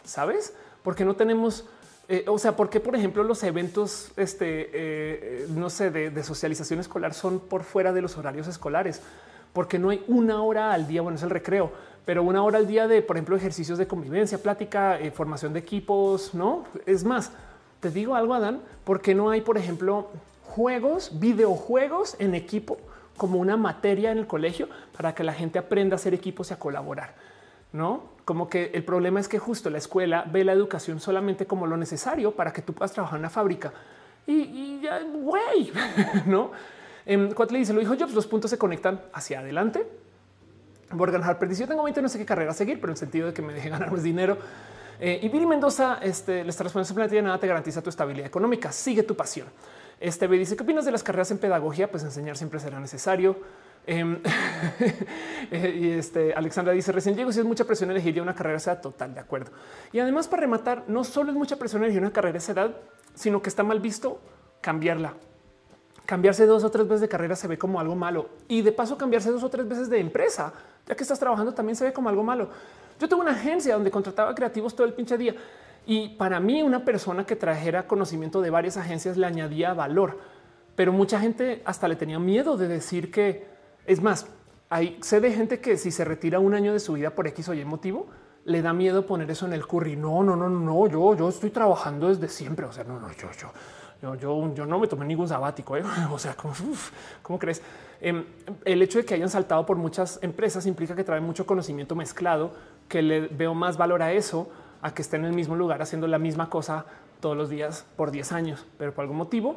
¿Sabes? 0.03 0.53
Porque 0.83 1.05
no 1.05 1.15
tenemos, 1.15 1.65
eh, 2.09 2.25
o 2.27 2.37
sea, 2.37 2.55
porque 2.55 2.79
por 2.79 2.95
ejemplo 2.95 3.23
los 3.23 3.43
eventos, 3.43 4.11
este, 4.17 4.69
eh, 4.73 5.47
no 5.49 5.69
sé, 5.69 5.89
de, 5.89 6.23
socialización 6.23 6.79
escolar 6.79 7.13
son 7.13 7.39
por 7.39 7.63
fuera 7.63 7.93
de 7.93 8.01
los 8.01 8.17
horarios 8.17 8.47
escolares? 8.47 9.01
Porque 9.53 9.79
no 9.79 9.89
hay 9.89 10.03
una 10.07 10.41
hora 10.41 10.73
al 10.73 10.87
día, 10.87 11.01
bueno, 11.01 11.17
es 11.17 11.23
el 11.23 11.29
recreo, 11.29 11.71
pero 12.05 12.23
una 12.23 12.43
hora 12.43 12.57
al 12.57 12.67
día 12.67 12.87
de, 12.87 13.01
por 13.01 13.15
ejemplo, 13.15 13.37
ejercicios 13.37 13.77
de 13.77 13.87
convivencia, 13.87 14.37
plática, 14.37 14.99
eh, 14.99 15.11
formación 15.11 15.53
de 15.53 15.59
equipos, 15.59 16.33
no 16.33 16.65
es 16.85 17.03
más. 17.03 17.31
Te 17.79 17.89
digo 17.89 18.15
algo, 18.15 18.33
Adán, 18.33 18.61
porque 18.83 19.15
no 19.15 19.29
hay, 19.29 19.41
por 19.41 19.57
ejemplo, 19.57 20.09
juegos, 20.43 21.19
videojuegos 21.19 22.15
en 22.19 22.35
equipo 22.35 22.77
como 23.15 23.39
una 23.39 23.57
materia 23.57 24.11
en 24.11 24.17
el 24.17 24.27
colegio 24.27 24.67
para 24.97 25.13
que 25.13 25.23
la 25.23 25.33
gente 25.33 25.59
aprenda 25.59 25.95
a 25.95 25.97
hacer 25.97 26.13
equipos 26.13 26.49
y 26.49 26.53
a 26.53 26.59
colaborar. 26.59 27.15
No 27.71 28.12
como 28.25 28.49
que 28.49 28.71
el 28.73 28.83
problema 28.83 29.19
es 29.19 29.27
que 29.27 29.39
justo 29.39 29.69
la 29.69 29.77
escuela 29.77 30.25
ve 30.31 30.43
la 30.43 30.53
educación 30.53 30.99
solamente 30.99 31.45
como 31.45 31.67
lo 31.67 31.77
necesario 31.77 32.31
para 32.31 32.53
que 32.53 32.61
tú 32.61 32.73
puedas 32.73 32.91
trabajar 32.91 33.17
en 33.17 33.23
la 33.23 33.29
fábrica 33.29 33.73
y, 34.25 34.79
ya, 34.81 35.01
güey, 35.01 35.71
no? 36.25 36.51
En 37.05 37.23
em, 37.23 37.35
le 37.49 37.59
dice 37.59 37.73
lo 37.73 37.81
dijo 37.81 37.95
Jobs, 37.99 38.13
los 38.13 38.27
puntos 38.27 38.49
se 38.49 38.57
conectan 38.57 39.01
hacia 39.13 39.39
adelante 39.39 39.85
Morgan 40.93 41.23
Harper 41.23 41.49
dice: 41.49 41.61
Yo 41.61 41.67
tengo 41.67 41.83
20, 41.83 42.01
no 42.01 42.09
sé 42.09 42.17
qué 42.17 42.25
carrera 42.25 42.53
seguir, 42.53 42.79
pero 42.79 42.93
en 42.93 42.97
sentido 42.97 43.27
de 43.27 43.33
que 43.33 43.41
me 43.41 43.53
deje 43.53 43.69
ganar 43.69 43.91
más 43.91 44.03
dinero. 44.03 44.37
Eh, 44.99 45.19
y 45.21 45.29
Billy 45.29 45.45
Mendoza 45.45 45.99
este, 46.01 46.43
le 46.43 46.49
está 46.49 46.63
respondiendo: 46.63 46.95
planeta 46.95 47.21
nada 47.21 47.39
te 47.39 47.47
garantiza 47.47 47.81
tu 47.81 47.89
estabilidad 47.89 48.27
económica. 48.27 48.71
Sigue 48.71 49.03
tu 49.03 49.15
pasión. 49.15 49.47
Este 49.99 50.27
me 50.27 50.37
dice: 50.37 50.55
¿Qué 50.55 50.63
opinas 50.63 50.85
de 50.85 50.91
las 50.91 51.03
carreras 51.03 51.31
en 51.31 51.37
pedagogía? 51.39 51.89
Pues 51.89 52.03
enseñar 52.03 52.37
siempre 52.37 52.59
será 52.59 52.79
necesario. 52.79 53.37
Em, 53.85 54.21
eh, 55.51 55.79
y 55.79 55.89
este 55.91 56.33
Alexandra 56.33 56.73
dice: 56.73 56.91
Recién 56.91 57.15
llego, 57.15 57.31
si 57.31 57.39
es 57.39 57.45
mucha 57.45 57.65
presión 57.65 57.91
elegir 57.91 58.21
una 58.21 58.35
carrera, 58.35 58.59
sea 58.59 58.79
total 58.79 59.13
de 59.13 59.19
acuerdo. 59.19 59.51
Y 59.91 59.99
además, 59.99 60.27
para 60.27 60.41
rematar, 60.41 60.83
no 60.87 61.03
solo 61.03 61.31
es 61.31 61.37
mucha 61.37 61.57
presión 61.57 61.83
elegir 61.83 62.01
una 62.01 62.11
carrera 62.11 62.35
a 62.35 62.37
esa 62.37 62.51
edad, 62.53 62.77
sino 63.13 63.41
que 63.41 63.49
está 63.49 63.63
mal 63.63 63.79
visto 63.79 64.19
cambiarla 64.61 65.13
cambiarse 66.05 66.45
dos 66.45 66.63
o 66.63 66.71
tres 66.71 66.87
veces 66.87 67.01
de 67.01 67.09
carrera 67.09 67.35
se 67.35 67.47
ve 67.47 67.57
como 67.57 67.79
algo 67.79 67.95
malo 67.95 68.29
y 68.47 68.61
de 68.61 68.71
paso 68.71 68.97
cambiarse 68.97 69.31
dos 69.31 69.43
o 69.43 69.49
tres 69.49 69.67
veces 69.67 69.89
de 69.89 69.99
empresa, 69.99 70.53
ya 70.85 70.95
que 70.95 71.03
estás 71.03 71.19
trabajando 71.19 71.53
también 71.53 71.75
se 71.75 71.85
ve 71.85 71.93
como 71.93 72.09
algo 72.09 72.23
malo. 72.23 72.49
Yo 72.99 73.07
tuve 73.07 73.21
una 73.21 73.31
agencia 73.31 73.73
donde 73.75 73.91
contrataba 73.91 74.35
creativos 74.35 74.75
todo 74.75 74.85
el 74.85 74.93
pinche 74.93 75.17
día 75.17 75.35
y 75.85 76.09
para 76.09 76.39
mí 76.39 76.61
una 76.61 76.85
persona 76.85 77.25
que 77.25 77.35
trajera 77.35 77.87
conocimiento 77.87 78.41
de 78.41 78.49
varias 78.49 78.77
agencias 78.77 79.17
le 79.17 79.25
añadía 79.25 79.73
valor, 79.73 80.19
pero 80.75 80.91
mucha 80.91 81.19
gente 81.19 81.61
hasta 81.65 81.87
le 81.87 81.95
tenía 81.95 82.19
miedo 82.19 82.57
de 82.57 82.67
decir 82.67 83.11
que 83.11 83.52
es 83.85 84.01
más, 84.01 84.27
hay 84.69 84.97
sé 85.01 85.19
de 85.19 85.31
gente 85.31 85.59
que 85.59 85.77
si 85.77 85.91
se 85.91 86.03
retira 86.03 86.39
un 86.39 86.53
año 86.53 86.73
de 86.73 86.79
su 86.79 86.93
vida 86.93 87.11
por 87.11 87.27
X 87.27 87.49
o 87.49 87.53
Y 87.53 87.63
motivo, 87.65 88.07
le 88.45 88.61
da 88.61 88.73
miedo 88.73 89.05
poner 89.05 89.29
eso 89.31 89.45
en 89.45 89.53
el 89.53 89.65
curry. 89.65 89.95
No, 89.95 90.23
no, 90.23 90.35
no, 90.35 90.49
no, 90.49 90.87
yo, 90.87 91.15
yo 91.15 91.29
estoy 91.29 91.49
trabajando 91.49 92.09
desde 92.09 92.27
siempre. 92.27 92.65
O 92.65 92.71
sea, 92.71 92.83
no, 92.83 92.99
no, 92.99 93.11
yo, 93.13 93.29
yo, 94.01 94.15
yo, 94.15 94.53
yo, 94.53 94.65
no 94.65 94.79
me 94.79 94.87
tomé 94.87 95.05
ningún 95.05 95.27
sabático. 95.27 95.77
¿eh? 95.77 95.83
O 96.11 96.19
sea, 96.19 96.35
¿cómo, 96.35 97.39
crees? 97.39 97.61
Em, 98.01 98.25
el 98.65 98.81
hecho 98.81 98.97
de 98.97 99.05
que 99.05 99.13
hayan 99.13 99.29
saltado 99.29 99.65
por 99.65 99.77
muchas 99.77 100.19
empresas 100.21 100.65
implica 100.65 100.95
que 100.95 101.03
trae 101.03 101.21
mucho 101.21 101.45
conocimiento 101.45 101.95
mezclado, 101.95 102.51
que 102.89 103.01
le 103.01 103.27
veo 103.27 103.53
más 103.53 103.77
valor 103.77 104.01
a 104.01 104.11
eso, 104.11 104.49
a 104.81 104.93
que 104.93 105.01
esté 105.01 105.15
en 105.15 105.25
el 105.25 105.33
mismo 105.33 105.55
lugar 105.55 105.81
haciendo 105.81 106.07
la 106.07 106.19
misma 106.19 106.49
cosa 106.49 106.85
todos 107.21 107.37
los 107.37 107.49
días 107.49 107.85
por 107.95 108.11
10 108.11 108.33
años, 108.33 108.65
pero 108.77 108.93
por 108.93 109.03
algún 109.03 109.17
motivo 109.17 109.55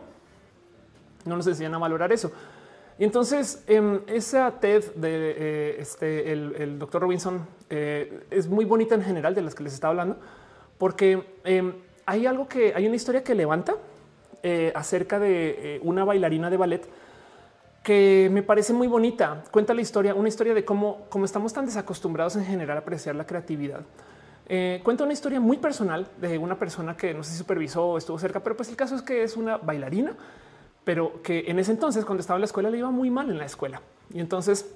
no 1.24 1.36
nos 1.36 1.46
enseñan 1.48 1.74
a 1.74 1.78
valorar 1.78 2.12
eso. 2.12 2.30
Y 2.98 3.04
entonces 3.04 3.62
em, 3.66 4.00
esa 4.06 4.50
TED 4.52 4.94
de 4.94 5.34
eh, 5.36 5.76
este, 5.78 6.32
el, 6.32 6.78
doctor 6.78 7.02
Robinson 7.02 7.46
eh, 7.68 8.24
es 8.30 8.48
muy 8.48 8.64
bonita 8.64 8.94
en 8.94 9.02
general 9.02 9.34
de 9.34 9.42
las 9.42 9.54
que 9.54 9.64
les 9.64 9.74
estaba 9.74 9.90
hablando, 9.90 10.16
porque 10.78 11.22
em, 11.44 11.74
hay 12.06 12.26
algo 12.26 12.48
que 12.48 12.72
hay 12.74 12.86
una 12.86 12.96
historia 12.96 13.22
que 13.22 13.34
levanta 13.34 13.74
eh, 14.42 14.72
acerca 14.74 15.18
de 15.18 15.80
una 15.82 16.04
bailarina 16.04 16.48
de 16.48 16.56
ballet 16.56 16.88
que 17.82 18.28
me 18.32 18.42
parece 18.42 18.72
muy 18.72 18.88
bonita. 18.88 19.44
Cuenta 19.50 19.74
la 19.74 19.80
historia, 19.80 20.14
una 20.14 20.28
historia 20.28 20.54
de 20.54 20.64
cómo, 20.64 21.06
cómo 21.08 21.24
estamos 21.24 21.52
tan 21.52 21.66
desacostumbrados 21.66 22.36
en 22.36 22.44
general 22.46 22.78
a 22.78 22.80
apreciar 22.80 23.14
la 23.14 23.26
creatividad. 23.26 23.82
Cuenta 24.82 25.04
una 25.04 25.12
historia 25.12 25.40
muy 25.40 25.56
personal 25.56 26.06
de 26.20 26.38
una 26.38 26.56
persona 26.56 26.96
que 26.96 27.12
no 27.12 27.24
sé 27.24 27.32
si 27.32 27.38
supervisó 27.38 27.84
o 27.84 27.98
estuvo 27.98 28.18
cerca, 28.18 28.40
pero 28.40 28.56
pues 28.56 28.68
el 28.68 28.76
caso 28.76 28.94
es 28.94 29.02
que 29.02 29.22
es 29.24 29.36
una 29.36 29.56
bailarina, 29.56 30.14
pero 30.86 31.20
que 31.20 31.46
en 31.48 31.58
ese 31.58 31.72
entonces, 31.72 32.04
cuando 32.04 32.20
estaba 32.20 32.36
en 32.36 32.42
la 32.42 32.46
escuela, 32.46 32.70
le 32.70 32.78
iba 32.78 32.92
muy 32.92 33.10
mal 33.10 33.28
en 33.28 33.38
la 33.38 33.44
escuela. 33.44 33.82
Y 34.14 34.20
entonces 34.20 34.72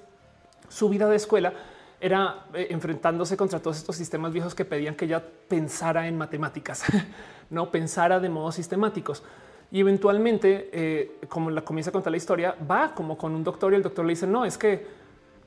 su 0.67 0.89
vida 0.89 1.07
de 1.07 1.15
escuela 1.15 1.53
era 2.01 2.47
eh, 2.53 2.67
enfrentándose 2.69 3.37
contra 3.37 3.61
todos 3.61 3.77
estos 3.77 3.95
sistemas 3.95 4.33
viejos 4.33 4.53
que 4.53 4.65
pedían 4.65 4.95
que 4.95 5.05
ella 5.05 5.23
pensara 5.47 6.09
en 6.09 6.17
matemáticas, 6.17 6.83
no 7.49 7.71
pensara 7.71 8.19
de 8.19 8.27
modos 8.27 8.55
sistemáticos. 8.55 9.23
Y 9.71 9.79
eventualmente, 9.79 10.69
eh, 10.73 11.19
como 11.29 11.49
la 11.49 11.61
comienza 11.61 11.91
a 11.91 11.93
contar 11.93 12.11
la 12.11 12.17
historia, 12.17 12.57
va 12.69 12.93
como 12.93 13.17
con 13.17 13.33
un 13.33 13.45
doctor 13.45 13.71
y 13.71 13.77
el 13.77 13.81
doctor 13.81 14.03
le 14.03 14.11
dice, 14.11 14.27
no, 14.27 14.43
es 14.43 14.57
que 14.57 14.85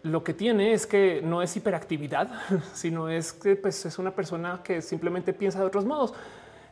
lo 0.02 0.24
que 0.24 0.32
tiene 0.32 0.72
es 0.72 0.86
que 0.86 1.20
no 1.22 1.42
es 1.42 1.54
hiperactividad, 1.58 2.30
sino 2.72 3.10
es 3.10 3.34
que 3.34 3.54
pues, 3.56 3.84
es 3.84 3.98
una 3.98 4.12
persona 4.12 4.62
que 4.64 4.80
simplemente 4.80 5.34
piensa 5.34 5.58
de 5.58 5.66
otros 5.66 5.84
modos. 5.84 6.14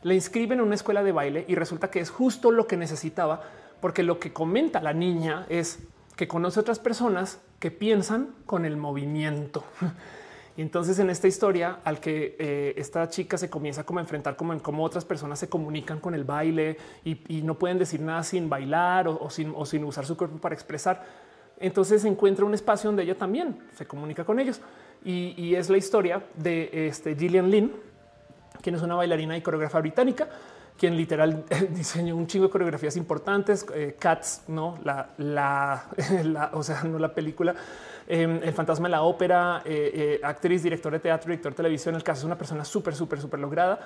Le 0.01 0.15
inscriben 0.15 0.57
en 0.57 0.65
una 0.65 0.73
escuela 0.73 1.03
de 1.03 1.11
baile 1.11 1.45
y 1.47 1.53
resulta 1.53 1.91
que 1.91 1.99
es 1.99 2.09
justo 2.09 2.49
lo 2.49 2.65
que 2.65 2.75
necesitaba, 2.75 3.43
porque 3.83 4.01
lo 4.01 4.17
que 4.17 4.31
comenta 4.31 4.81
la 4.81 4.93
niña 4.93 5.45
es 5.49 5.79
que 6.15 6.25
conoce 6.25 6.57
otras 6.57 6.79
personas 6.79 7.41
que 7.59 7.69
piensan 7.69 8.29
con 8.45 8.63
el 8.63 8.77
movimiento. 8.77 9.65
Y 10.55 10.61
entonces 10.61 10.99
en 10.99 11.09
esta 11.09 11.27
historia 11.27 11.79
al 11.83 11.99
que 11.99 12.35
eh, 12.37 12.75
esta 12.77 13.09
chica 13.09 13.39
se 13.39 13.49
comienza 13.49 13.83
como 13.83 13.97
a 13.97 14.03
enfrentar 14.03 14.35
como 14.35 14.53
en 14.53 14.59
cómo 14.59 14.83
otras 14.83 15.03
personas 15.03 15.39
se 15.39 15.49
comunican 15.49 15.99
con 15.99 16.13
el 16.13 16.23
baile 16.25 16.77
y, 17.03 17.41
no 17.41 17.55
pueden 17.55 17.79
decir 17.79 17.99
nada 18.01 18.21
sin 18.21 18.49
bailar 18.49 19.07
o, 19.07 19.29
sin, 19.31 19.83
usar 19.83 20.05
su 20.05 20.15
cuerpo 20.15 20.37
para 20.37 20.53
expresar 20.53 21.03
entonces 21.59 22.05
encuentra 22.05 22.45
un 22.45 22.53
espacio 22.53 22.87
donde 22.87 23.01
ella 23.01 23.17
también 23.17 23.57
se 23.75 23.87
comunica 23.87 24.23
con 24.23 24.39
ellos. 24.39 24.61
Y, 25.03 25.55
es 25.55 25.71
la 25.71 25.77
historia 25.77 26.23
de 26.35 26.87
este 26.87 27.15
Gillian 27.15 27.49
Lynn, 27.49 27.73
quien 28.61 28.75
es 28.75 28.81
una 28.83 28.93
bailarina 28.93 29.35
y 29.35 29.41
coreógrafa 29.41 29.79
británica, 29.79 30.29
quien 30.77 30.97
literal 30.97 31.45
diseñó 31.71 32.15
un 32.15 32.27
chingo 32.27 32.47
de 32.47 32.51
coreografías 32.51 32.97
importantes, 32.97 33.65
eh, 33.73 33.95
Cats, 33.97 34.43
no 34.47 34.77
la, 34.83 35.09
la, 35.17 36.51
o 36.53 36.63
sea, 36.63 36.83
no 36.83 36.99
la 36.99 37.13
película, 37.13 37.55
em, 38.07 38.41
El 38.43 38.53
fantasma 38.53 38.87
de 38.87 38.91
la 38.91 39.01
ópera, 39.03 39.61
eh, 39.65 39.91
eh, 39.93 40.19
actriz, 40.23 40.63
director 40.63 40.91
de 40.91 40.99
teatro, 40.99 41.29
director 41.29 41.53
de 41.53 41.57
televisión. 41.57 41.95
El 41.95 42.03
caso 42.03 42.19
es 42.19 42.25
una 42.25 42.37
persona 42.37 42.65
súper, 42.65 42.95
súper, 42.95 43.19
súper 43.21 43.39
lograda. 43.39 43.79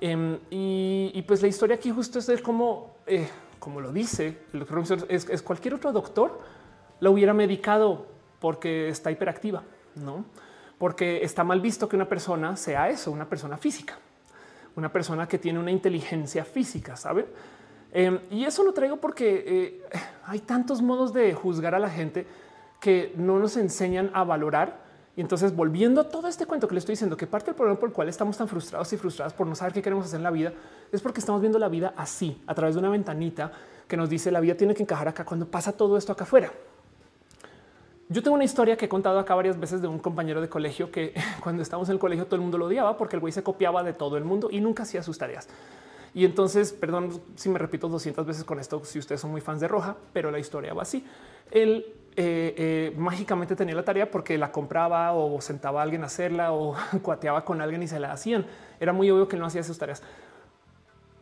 Em, 0.00 0.38
y, 0.50 1.22
pues 1.26 1.42
la 1.42 1.48
historia 1.48 1.76
aquí 1.76 1.90
justo 1.90 2.20
es 2.20 2.26
de 2.26 2.40
cómo, 2.40 2.98
como 3.58 3.80
lo 3.80 3.92
dice, 3.92 4.38
es, 5.08 5.28
es 5.28 5.42
cualquier 5.42 5.74
otro 5.74 5.92
doctor 5.92 6.40
la 7.00 7.10
hubiera 7.10 7.34
medicado 7.34 8.06
porque 8.38 8.88
está 8.88 9.10
hiperactiva, 9.10 9.62
no? 9.96 10.24
Porque 10.78 11.24
está 11.24 11.42
mal 11.42 11.60
visto 11.60 11.88
que 11.88 11.96
una 11.96 12.08
persona 12.08 12.56
sea 12.56 12.88
eso, 12.88 13.10
una 13.10 13.28
persona 13.28 13.56
física, 13.56 13.98
una 14.78 14.92
persona 14.92 15.26
que 15.26 15.38
tiene 15.38 15.58
una 15.58 15.70
inteligencia 15.70 16.44
física, 16.44 16.96
saben? 16.96 17.26
Em, 17.92 18.20
y 18.30 18.44
eso 18.44 18.62
lo 18.62 18.72
traigo 18.72 18.96
porque 18.98 19.44
eh, 19.46 19.82
hay 20.24 20.40
tantos 20.40 20.82
modos 20.82 21.12
de 21.12 21.34
juzgar 21.34 21.74
a 21.74 21.78
la 21.78 21.90
gente 21.90 22.26
que 22.80 23.12
no 23.16 23.38
nos 23.38 23.56
enseñan 23.56 24.10
a 24.14 24.24
valorar. 24.24 24.86
Y 25.16 25.20
entonces, 25.20 25.54
volviendo 25.54 26.00
a 26.00 26.08
todo 26.08 26.28
este 26.28 26.46
cuento 26.46 26.68
que 26.68 26.74
le 26.74 26.78
estoy 26.78 26.92
diciendo, 26.92 27.16
que 27.16 27.26
parte 27.26 27.46
del 27.46 27.56
problema 27.56 27.78
por 27.80 27.88
el 27.88 27.94
cual 27.94 28.08
estamos 28.08 28.36
tan 28.36 28.46
frustrados 28.46 28.92
y 28.92 28.96
frustradas 28.96 29.32
por 29.32 29.48
no 29.48 29.56
saber 29.56 29.72
qué 29.72 29.82
queremos 29.82 30.06
hacer 30.06 30.18
en 30.18 30.24
la 30.24 30.30
vida 30.30 30.52
es 30.92 31.00
porque 31.00 31.18
estamos 31.18 31.40
viendo 31.40 31.58
la 31.58 31.68
vida 31.68 31.92
así, 31.96 32.40
a 32.46 32.54
través 32.54 32.76
de 32.76 32.78
una 32.78 32.90
ventanita 32.90 33.50
que 33.88 33.96
nos 33.96 34.08
dice 34.08 34.30
la 34.30 34.38
vida 34.38 34.54
tiene 34.54 34.74
que 34.74 34.82
encajar 34.82 35.08
acá 35.08 35.24
cuando 35.24 35.50
pasa 35.50 35.72
todo 35.72 35.96
esto 35.96 36.12
acá 36.12 36.22
afuera. 36.22 36.52
Yo 38.10 38.22
tengo 38.22 38.36
una 38.36 38.44
historia 38.44 38.76
que 38.78 38.86
he 38.86 38.88
contado 38.88 39.18
acá 39.18 39.34
varias 39.34 39.60
veces 39.60 39.82
de 39.82 39.88
un 39.88 39.98
compañero 39.98 40.40
de 40.40 40.48
colegio 40.48 40.90
que 40.90 41.12
cuando 41.42 41.62
estábamos 41.62 41.90
en 41.90 41.94
el 41.94 41.98
colegio 41.98 42.24
todo 42.24 42.36
el 42.36 42.42
mundo 42.42 42.56
lo 42.56 42.66
odiaba 42.66 42.96
porque 42.96 43.16
el 43.16 43.20
güey 43.20 43.32
se 43.32 43.42
copiaba 43.42 43.82
de 43.82 43.92
todo 43.92 44.16
el 44.16 44.24
mundo 44.24 44.48
y 44.50 44.60
nunca 44.60 44.84
hacía 44.84 45.02
sus 45.02 45.18
tareas. 45.18 45.48
Y 46.14 46.24
entonces, 46.24 46.72
perdón 46.72 47.20
si 47.36 47.50
me 47.50 47.58
repito 47.58 47.86
200 47.86 48.24
veces 48.24 48.44
con 48.44 48.58
esto, 48.58 48.82
si 48.84 48.98
ustedes 48.98 49.20
son 49.20 49.30
muy 49.30 49.42
fans 49.42 49.60
de 49.60 49.68
Roja, 49.68 49.96
pero 50.14 50.30
la 50.30 50.38
historia 50.38 50.72
va 50.72 50.82
así. 50.82 51.04
Él 51.50 51.84
eh, 52.16 52.54
eh, 52.56 52.94
mágicamente 52.96 53.54
tenía 53.54 53.74
la 53.74 53.84
tarea 53.84 54.10
porque 54.10 54.38
la 54.38 54.50
compraba 54.50 55.12
o 55.12 55.38
sentaba 55.42 55.80
a 55.80 55.82
alguien 55.82 56.02
a 56.02 56.06
hacerla 56.06 56.52
o 56.52 56.74
cuateaba 57.02 57.44
con 57.44 57.60
alguien 57.60 57.82
y 57.82 57.88
se 57.88 58.00
la 58.00 58.12
hacían. 58.12 58.46
Era 58.80 58.94
muy 58.94 59.10
obvio 59.10 59.28
que 59.28 59.36
no 59.36 59.44
hacía 59.44 59.62
sus 59.62 59.76
tareas. 59.76 60.02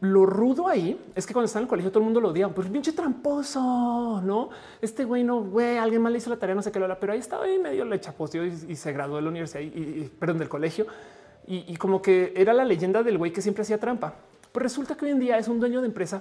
Lo 0.00 0.26
rudo 0.26 0.68
ahí 0.68 1.00
es 1.14 1.26
que 1.26 1.32
cuando 1.32 1.46
está 1.46 1.58
en 1.58 1.64
el 1.64 1.68
colegio 1.68 1.90
todo 1.90 2.00
el 2.00 2.04
mundo 2.04 2.20
lo 2.20 2.28
odia, 2.28 2.48
pues 2.48 2.68
pinche 2.68 2.92
tramposo, 2.92 4.20
no? 4.22 4.50
Este 4.82 5.04
güey 5.04 5.24
no, 5.24 5.42
güey, 5.42 5.78
alguien 5.78 6.02
mal 6.02 6.14
hizo 6.14 6.28
la 6.28 6.36
tarea, 6.36 6.54
no 6.54 6.62
sé 6.62 6.70
qué 6.70 6.78
lo 6.78 7.00
pero 7.00 7.14
ahí 7.14 7.18
estaba 7.18 7.44
ahí 7.44 7.58
medio 7.58 7.84
le 7.86 7.98
chaposteó 7.98 8.44
y, 8.44 8.48
y, 8.68 8.76
se 8.76 8.92
graduó 8.92 9.16
de 9.16 9.22
la 9.22 9.30
universidad 9.30 9.60
y, 9.62 10.10
perdón, 10.18 10.38
del 10.38 10.50
colegio. 10.50 10.86
Y, 11.46 11.64
y, 11.72 11.76
como 11.76 12.02
que 12.02 12.34
era 12.36 12.52
la 12.52 12.64
leyenda 12.64 13.02
del 13.02 13.16
güey 13.16 13.32
que 13.32 13.40
siempre 13.40 13.62
hacía 13.62 13.78
trampa. 13.78 14.14
Pues 14.52 14.62
resulta 14.62 14.96
que 14.96 15.06
hoy 15.06 15.12
en 15.12 15.20
día 15.20 15.38
es 15.38 15.48
un 15.48 15.60
dueño 15.60 15.80
de 15.80 15.86
empresa 15.86 16.20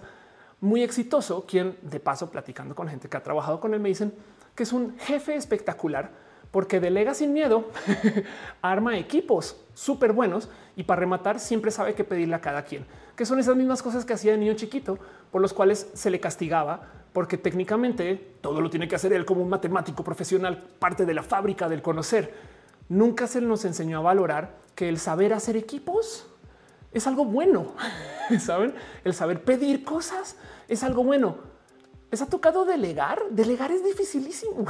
muy 0.62 0.82
exitoso, 0.82 1.46
quien 1.46 1.78
de 1.82 2.00
paso 2.00 2.30
platicando 2.30 2.76
con 2.76 2.88
gente 2.88 3.10
que 3.10 3.18
ha 3.18 3.24
trabajado 3.24 3.60
con 3.60 3.74
él 3.74 3.80
me 3.82 3.90
dicen 3.90 4.14
que 4.56 4.64
es 4.64 4.72
un 4.72 4.98
jefe 5.00 5.36
espectacular 5.36 6.12
porque 6.52 6.80
delega 6.80 7.14
sin 7.14 7.34
miedo, 7.34 7.66
arma 8.62 8.98
equipos 8.98 9.58
súper 9.74 10.14
buenos 10.14 10.50
y 10.76 10.84
para 10.84 11.00
rematar 11.00 11.40
siempre 11.40 11.72
sabe 11.72 11.96
qué 11.96 12.04
pedirle 12.04 12.36
a 12.36 12.42
cada 12.42 12.64
quien 12.64 12.86
que 13.16 13.26
son 13.26 13.40
esas 13.40 13.56
mismas 13.56 13.82
cosas 13.82 14.06
que 14.06 14.14
hacía 14.14 14.34
de 14.34 14.38
niño 14.38 14.54
chiquito, 14.54 15.00
por 15.32 15.42
los 15.42 15.54
cuales 15.54 15.90
se 15.94 16.10
le 16.10 16.20
castigaba, 16.20 16.82
porque 17.14 17.38
técnicamente 17.38 18.36
todo 18.42 18.60
lo 18.62 18.70
tiene 18.70 18.88
que 18.88 18.96
hacer 18.96 19.14
él 19.14 19.26
como 19.26 19.42
un 19.42 19.50
matemático 19.50 20.04
profesional, 20.04 20.62
parte 20.80 21.06
de 21.06 21.14
la 21.14 21.24
fábrica 21.24 21.70
del 21.70 21.82
conocer. 21.82 22.34
Nunca 22.90 23.28
se 23.28 23.42
nos 23.42 23.64
enseñó 23.66 24.00
a 24.00 24.02
valorar 24.02 24.58
que 24.76 24.90
el 24.90 25.00
saber 25.00 25.34
hacer 25.34 25.56
equipos 25.56 26.28
es 26.92 27.08
algo 27.08 27.26
bueno. 27.26 27.74
Saben, 28.40 28.76
el 29.04 29.14
saber 29.14 29.44
pedir 29.44 29.84
cosas 29.84 30.36
es 30.68 30.84
algo 30.84 31.04
bueno. 31.04 31.55
¿Les 32.12 32.22
ha 32.22 32.28
tocado 32.28 32.66
delegar? 32.66 33.20
Delegar 33.32 33.72
es 33.72 33.84
dificilísimo. 33.84 34.66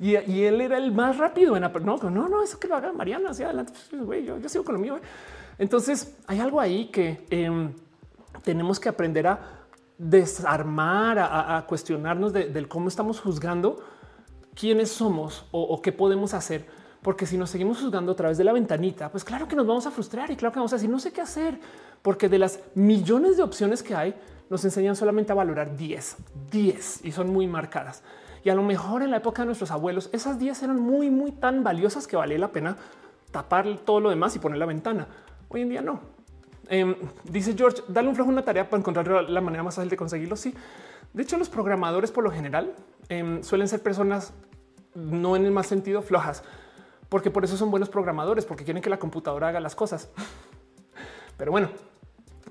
y, 0.00 0.14
él 0.14 0.60
era 0.60 0.78
el 0.78 0.92
más 0.92 1.18
rápido 1.18 1.56
en 1.56 1.62
no, 1.62 1.96
no, 1.96 2.28
no, 2.28 2.42
eso 2.42 2.58
que 2.58 2.68
lo 2.68 2.74
haga 2.74 2.92
Mariana 2.92 3.30
hacia 3.30 3.46
adelante. 3.46 3.72
Pues, 4.04 4.26
yo, 4.26 4.38
yo 4.38 4.48
sigo 4.48 4.64
con 4.64 4.74
lo 4.74 4.80
mío. 4.80 4.98
Entonces 5.58 6.16
hay 6.26 6.40
algo 6.40 6.60
ahí 6.60 6.86
que 6.86 7.26
em, 7.30 7.72
tenemos 8.42 8.80
que 8.80 8.88
aprender 8.88 9.26
a 9.26 9.64
desarmar, 9.98 11.18
a, 11.18 11.64
cuestionarnos 11.68 12.32
del 12.32 12.68
cómo 12.68 12.88
estamos 12.88 13.20
juzgando 13.20 13.82
quiénes 14.54 14.90
somos 14.90 15.46
o, 15.50 15.80
qué 15.82 15.92
podemos 15.92 16.34
hacer. 16.34 16.66
Porque 17.02 17.26
si 17.26 17.36
nos 17.36 17.50
seguimos 17.50 17.80
juzgando 17.80 18.12
a 18.12 18.16
través 18.16 18.38
de 18.38 18.44
la 18.44 18.52
ventanita, 18.52 19.10
pues 19.10 19.24
claro 19.24 19.46
que 19.46 19.54
nos 19.54 19.66
vamos 19.66 19.86
a 19.86 19.90
frustrar 19.90 20.30
y 20.30 20.36
claro 20.36 20.52
que 20.52 20.58
vamos 20.58 20.72
a 20.72 20.76
decir 20.76 20.88
no 20.88 20.98
sé 20.98 21.12
qué 21.12 21.20
hacer, 21.20 21.60
porque 22.02 22.28
de 22.28 22.38
las 22.38 22.60
millones 22.74 23.36
de 23.36 23.42
opciones 23.42 23.82
que 23.82 23.94
hay, 23.94 24.14
nos 24.54 24.64
enseñan 24.64 24.94
solamente 24.94 25.32
a 25.32 25.34
valorar 25.34 25.76
10, 25.76 26.16
10 26.52 27.04
y 27.04 27.10
son 27.10 27.32
muy 27.32 27.48
marcadas. 27.48 28.04
Y 28.44 28.50
a 28.50 28.54
lo 28.54 28.62
mejor 28.62 29.02
en 29.02 29.10
la 29.10 29.16
época 29.16 29.42
de 29.42 29.46
nuestros 29.46 29.72
abuelos, 29.72 30.10
esas 30.12 30.38
10 30.38 30.62
eran 30.62 30.78
muy, 30.78 31.10
muy 31.10 31.32
tan 31.32 31.64
valiosas 31.64 32.06
que 32.06 32.14
valía 32.14 32.38
la 32.38 32.52
pena 32.52 32.76
tapar 33.32 33.66
todo 33.78 33.98
lo 33.98 34.10
demás 34.10 34.36
y 34.36 34.38
poner 34.38 34.58
la 34.58 34.66
ventana. 34.66 35.08
Hoy 35.48 35.62
en 35.62 35.70
día 35.70 35.82
no. 35.82 35.98
Em, 36.68 36.94
dice 37.24 37.54
George, 37.58 37.82
dale 37.88 38.08
un 38.08 38.14
flujo 38.14 38.30
una 38.30 38.44
tarea 38.44 38.70
para 38.70 38.78
encontrar 38.78 39.28
la 39.28 39.40
manera 39.40 39.64
más 39.64 39.74
fácil 39.74 39.90
de 39.90 39.96
conseguirlo. 39.96 40.36
Sí, 40.36 40.54
de 41.12 41.22
hecho, 41.24 41.36
los 41.36 41.48
programadores 41.48 42.12
por 42.12 42.22
lo 42.22 42.30
general 42.30 42.76
em, 43.08 43.42
suelen 43.42 43.66
ser 43.66 43.82
personas 43.82 44.32
no 44.94 45.34
en 45.34 45.46
el 45.46 45.50
más 45.50 45.66
sentido 45.66 46.00
flojas, 46.00 46.44
porque 47.08 47.32
por 47.32 47.44
eso 47.44 47.56
son 47.56 47.72
buenos 47.72 47.88
programadores, 47.88 48.44
porque 48.44 48.62
quieren 48.62 48.84
que 48.84 48.88
la 48.88 49.00
computadora 49.00 49.48
haga 49.48 49.58
las 49.58 49.74
cosas. 49.74 50.10
Pero 51.36 51.50
bueno, 51.50 51.70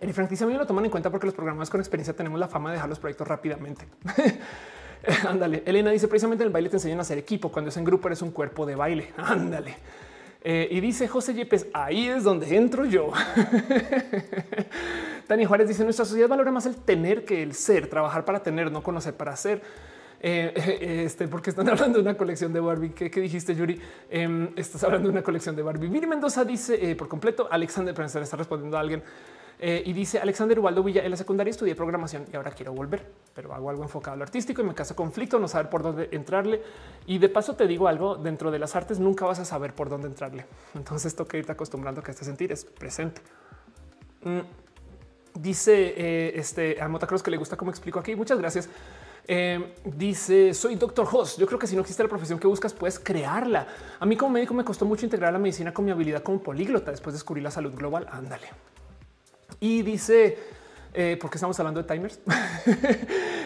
a 0.03 0.45
mí 0.45 0.53
lo 0.53 0.65
toman 0.65 0.85
en 0.85 0.91
cuenta 0.91 1.09
porque 1.09 1.25
los 1.25 1.33
programadores 1.33 1.69
con 1.69 1.79
experiencia 1.79 2.15
tenemos 2.15 2.39
la 2.39 2.47
fama 2.47 2.69
de 2.69 2.75
dejar 2.75 2.89
los 2.89 2.99
proyectos 2.99 3.27
rápidamente. 3.27 3.85
Ándale. 5.27 5.63
Elena 5.65 5.91
dice 5.91 6.07
precisamente 6.07 6.43
en 6.43 6.47
el 6.47 6.53
baile 6.53 6.69
te 6.69 6.77
enseñan 6.77 6.99
a 6.99 7.01
hacer 7.01 7.17
equipo. 7.17 7.51
Cuando 7.51 7.69
es 7.69 7.77
en 7.77 7.83
grupo 7.83 8.07
eres 8.07 8.21
un 8.21 8.31
cuerpo 8.31 8.65
de 8.65 8.75
baile. 8.75 9.13
Ándale. 9.17 9.75
Eh, 10.45 10.67
y 10.71 10.81
dice 10.81 11.07
José 11.07 11.33
Yepes, 11.33 11.67
ahí 11.73 12.07
es 12.07 12.23
donde 12.23 12.55
entro 12.55 12.85
yo. 12.85 13.11
Tania 15.27 15.47
Juárez 15.47 15.69
dice, 15.69 15.85
nuestra 15.85 16.03
sociedad 16.03 16.27
valora 16.27 16.51
más 16.51 16.65
el 16.65 16.75
tener 16.75 17.23
que 17.23 17.41
el 17.41 17.53
ser, 17.53 17.87
trabajar 17.87 18.25
para 18.25 18.43
tener, 18.43 18.69
no 18.69 18.83
conocer 18.83 19.13
para 19.13 19.35
ser. 19.37 19.61
Eh, 20.25 21.03
este, 21.05 21.27
porque 21.29 21.49
están 21.49 21.67
hablando 21.69 21.97
de 21.97 22.01
una 22.01 22.17
colección 22.17 22.51
de 22.51 22.59
Barbie. 22.59 22.89
¿Qué, 22.89 23.09
dijiste, 23.09 23.55
Yuri? 23.55 23.79
Em, 24.09 24.49
estás 24.57 24.83
hablando 24.83 25.07
de 25.07 25.13
una 25.13 25.21
colección 25.21 25.55
de 25.55 25.61
Barbie. 25.61 25.89
Miri 25.89 26.07
Mendoza 26.07 26.43
dice 26.43 26.77
eh, 26.91 26.95
por 26.95 27.07
completo, 27.07 27.47
Alexander 27.49 27.93
Prensa 27.93 28.19
está 28.19 28.35
respondiendo 28.35 28.75
a 28.75 28.81
alguien. 28.81 29.01
Eh, 29.65 29.81
y 29.85 29.93
dice 29.93 30.19
Alexander 30.19 30.59
Ubaldo 30.59 30.83
Villa, 30.83 31.05
en 31.05 31.09
la 31.09 31.15
secundaria 31.15 31.49
estudié 31.49 31.73
programación 31.73 32.25
y 32.29 32.35
ahora 32.35 32.51
quiero 32.51 32.73
volver, 32.73 33.09
pero 33.33 33.53
hago 33.53 33.69
algo 33.69 33.81
enfocado 33.81 34.15
al 34.15 34.21
artístico 34.21 34.61
y 34.61 34.65
me 34.65 34.73
casa 34.75 34.93
conflicto, 34.93 35.39
no 35.39 35.47
saber 35.47 35.69
por 35.69 35.81
dónde 35.81 36.09
entrarle. 36.11 36.61
Y 37.07 37.17
de 37.17 37.29
paso 37.29 37.55
te 37.55 37.65
digo 37.65 37.87
algo, 37.87 38.17
dentro 38.17 38.51
de 38.51 38.59
las 38.59 38.75
artes 38.75 38.99
nunca 38.99 39.25
vas 39.25 39.39
a 39.39 39.45
saber 39.45 39.73
por 39.73 39.87
dónde 39.87 40.09
entrarle. 40.09 40.45
Entonces 40.75 41.15
toca 41.15 41.37
irte 41.37 41.53
acostumbrando 41.53 42.01
a 42.01 42.03
que 42.03 42.11
este 42.11 42.25
sentir 42.25 42.51
es 42.51 42.65
presente. 42.65 43.21
Mm, 44.25 44.39
dice 45.39 45.93
eh, 45.95 46.33
este 46.35 46.81
a 46.81 46.89
Motacross 46.89 47.23
que 47.23 47.31
le 47.31 47.37
gusta 47.37 47.55
cómo 47.55 47.71
explico 47.71 47.99
aquí. 47.99 48.17
Muchas 48.17 48.39
gracias. 48.39 48.67
Eh, 49.25 49.75
dice 49.85 50.53
soy 50.53 50.75
doctor 50.75 51.07
Hoss. 51.09 51.37
Yo 51.37 51.47
creo 51.47 51.57
que 51.57 51.67
si 51.67 51.75
no 51.75 51.83
existe 51.83 52.03
la 52.03 52.09
profesión 52.09 52.37
que 52.37 52.47
buscas, 52.47 52.73
puedes 52.73 52.99
crearla. 52.99 53.65
A 53.97 54.05
mí 54.05 54.17
como 54.17 54.33
médico 54.33 54.53
me 54.53 54.65
costó 54.65 54.83
mucho 54.83 55.05
integrar 55.05 55.31
la 55.31 55.39
medicina 55.39 55.73
con 55.73 55.85
mi 55.85 55.91
habilidad 55.91 56.21
como 56.21 56.43
políglota. 56.43 56.91
Después 56.91 57.13
descubrí 57.13 57.41
la 57.41 57.49
salud 57.49 57.73
global. 57.73 58.09
Ándale. 58.11 58.49
Y 59.63 59.81
dice 59.81 60.37
eh, 60.93 61.17
porque 61.19 61.37
estamos 61.37 61.57
hablando 61.57 61.81
de 61.81 61.87
timers. 61.87 62.19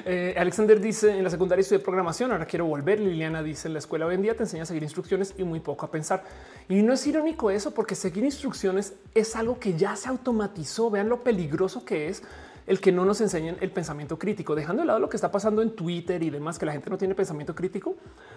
Eh, 0.10 0.36
Alexander 0.38 0.80
dice 0.80 1.18
en 1.18 1.22
la 1.22 1.30
secundaria 1.30 1.60
estudié 1.60 1.80
programación, 1.84 2.32
ahora 2.32 2.46
quiero 2.46 2.66
volver. 2.66 2.98
Liliana 2.98 3.44
dice 3.44 3.68
en 3.68 3.74
la 3.74 3.80
escuela 3.80 4.06
hoy 4.06 4.16
en 4.16 4.22
día 4.22 4.38
te 4.38 4.44
enseña 4.44 4.64
a 4.64 4.66
seguir 4.66 4.84
instrucciones 4.84 5.34
y 5.38 5.44
muy 5.44 5.60
poco 5.60 5.86
a 5.86 5.92
pensar. 5.92 6.24
Y 6.70 6.82
no 6.82 6.94
es 6.94 7.06
irónico 7.08 7.52
eso, 7.52 7.74
porque 7.74 7.94
seguir 7.94 8.24
instrucciones 8.24 8.94
es 9.14 9.36
algo 9.36 9.60
que 9.60 9.74
ya 9.74 9.98
se 9.98 10.08
automatizó. 10.08 10.90
Vean 10.90 11.10
lo 11.10 11.26
peligroso 11.26 11.84
que 11.84 12.08
es 12.08 12.24
el 12.68 12.80
que 12.80 12.94
no 12.94 13.04
nos 13.04 13.20
enseñen 13.20 13.58
el 13.60 13.70
pensamiento 13.72 14.18
crítico, 14.18 14.56
dejando 14.56 14.84
de 14.84 14.88
lado 14.88 15.00
lo 15.00 15.10
que 15.10 15.18
está 15.18 15.30
pasando 15.30 15.62
en 15.62 15.76
Twitter 15.76 16.24
y 16.24 16.30
demás, 16.30 16.58
que 16.58 16.66
la 16.66 16.72
gente 16.72 16.90
no 16.90 16.98
tiene 16.98 17.14
pensamiento 17.14 17.54
crítico, 17.54 17.96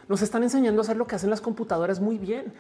nos 0.09 0.23
están 0.23 0.43
enseñando 0.43 0.81
a 0.81 0.82
hacer 0.82 0.97
lo 0.97 1.07
que 1.07 1.15
hacen 1.15 1.31
las 1.31 1.40
computadoras 1.40 2.01
muy 2.01 2.19
bien. 2.19 2.52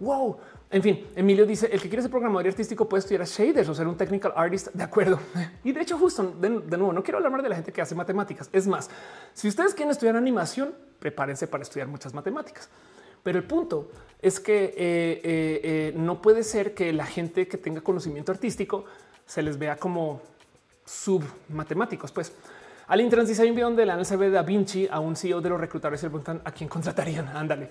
Wow. 0.00 0.38
En 0.68 0.82
fin, 0.82 1.06
Emilio 1.14 1.46
dice 1.46 1.68
el 1.70 1.80
que 1.80 1.88
quiere 1.88 2.02
ser 2.02 2.10
programador 2.10 2.48
artístico 2.48 2.88
puede 2.88 3.00
estudiar 3.00 3.24
shaders 3.24 3.68
o 3.68 3.74
ser 3.74 3.86
un 3.86 3.96
technical 3.96 4.32
artist. 4.34 4.68
De 4.72 4.82
acuerdo. 4.82 5.20
Y 5.64 5.72
de 5.72 5.80
hecho, 5.80 5.96
justo 5.98 6.34
de, 6.40 6.48
nuevo, 6.50 6.92
no 6.92 7.02
quiero 7.02 7.18
hablar 7.18 7.42
de 7.42 7.48
la 7.48 7.56
gente 7.56 7.72
que 7.72 7.80
hace 7.80 7.94
matemáticas. 7.94 8.48
Es 8.52 8.66
más, 8.66 8.90
si 9.32 9.48
ustedes 9.48 9.74
quieren 9.74 9.90
estudiar 9.90 10.16
animación, 10.16 10.74
prepárense 10.98 11.46
para 11.46 11.62
estudiar 11.62 11.88
muchas 11.88 12.14
matemáticas. 12.14 12.68
Pero 13.22 13.38
el 13.38 13.44
punto 13.44 13.90
es 14.20 14.38
que 14.40 14.64
eh, 14.64 14.72
eh, 14.76 15.20
eh, 15.24 15.92
no 15.96 16.20
puede 16.20 16.42
ser 16.42 16.74
que 16.74 16.92
la 16.92 17.06
gente 17.06 17.46
que 17.48 17.58
tenga 17.58 17.80
conocimiento 17.80 18.32
artístico 18.32 18.84
se 19.24 19.42
les 19.42 19.58
vea 19.58 19.76
como 19.76 20.20
sub 20.84 21.24
matemáticos. 21.48 22.12
Pues 22.12 22.32
al 22.86 23.00
Intrans 23.00 23.28
dice 23.28 23.42
hay 23.42 23.50
un 23.50 23.56
video 23.56 23.68
donde 23.68 23.84
la 23.84 23.96
NSB 23.96 24.30
Da 24.30 24.42
Vinci 24.42 24.88
a 24.88 25.00
un 25.00 25.16
CEO 25.16 25.40
de 25.40 25.48
los 25.48 25.60
reclutadores 25.60 26.00
se 26.00 26.06
le 26.06 26.10
preguntan 26.10 26.40
a 26.44 26.52
quién 26.52 26.68
contratarían. 26.68 27.28
Ándale. 27.28 27.68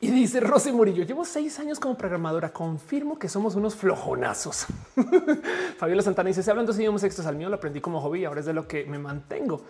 Y 0.00 0.10
dice 0.10 0.40
Rosy 0.40 0.72
Murillo, 0.72 1.04
llevo 1.04 1.24
seis 1.24 1.58
años 1.58 1.80
como 1.80 1.96
programadora, 1.96 2.52
confirmo 2.52 3.18
que 3.18 3.28
somos 3.28 3.54
unos 3.54 3.74
flojonazos. 3.74 4.66
Fabiola 5.78 6.02
Santana 6.02 6.28
dice, 6.28 6.42
se 6.42 6.50
hablan 6.50 6.66
dos 6.66 6.78
idiomas 6.78 7.04
extras 7.04 7.26
al 7.26 7.36
mío, 7.36 7.48
lo 7.48 7.56
aprendí 7.56 7.80
como 7.80 8.00
hobby 8.00 8.24
ahora 8.24 8.40
es 8.40 8.46
de 8.46 8.52
lo 8.52 8.68
que 8.68 8.84
me 8.84 8.98
mantengo. 8.98 9.62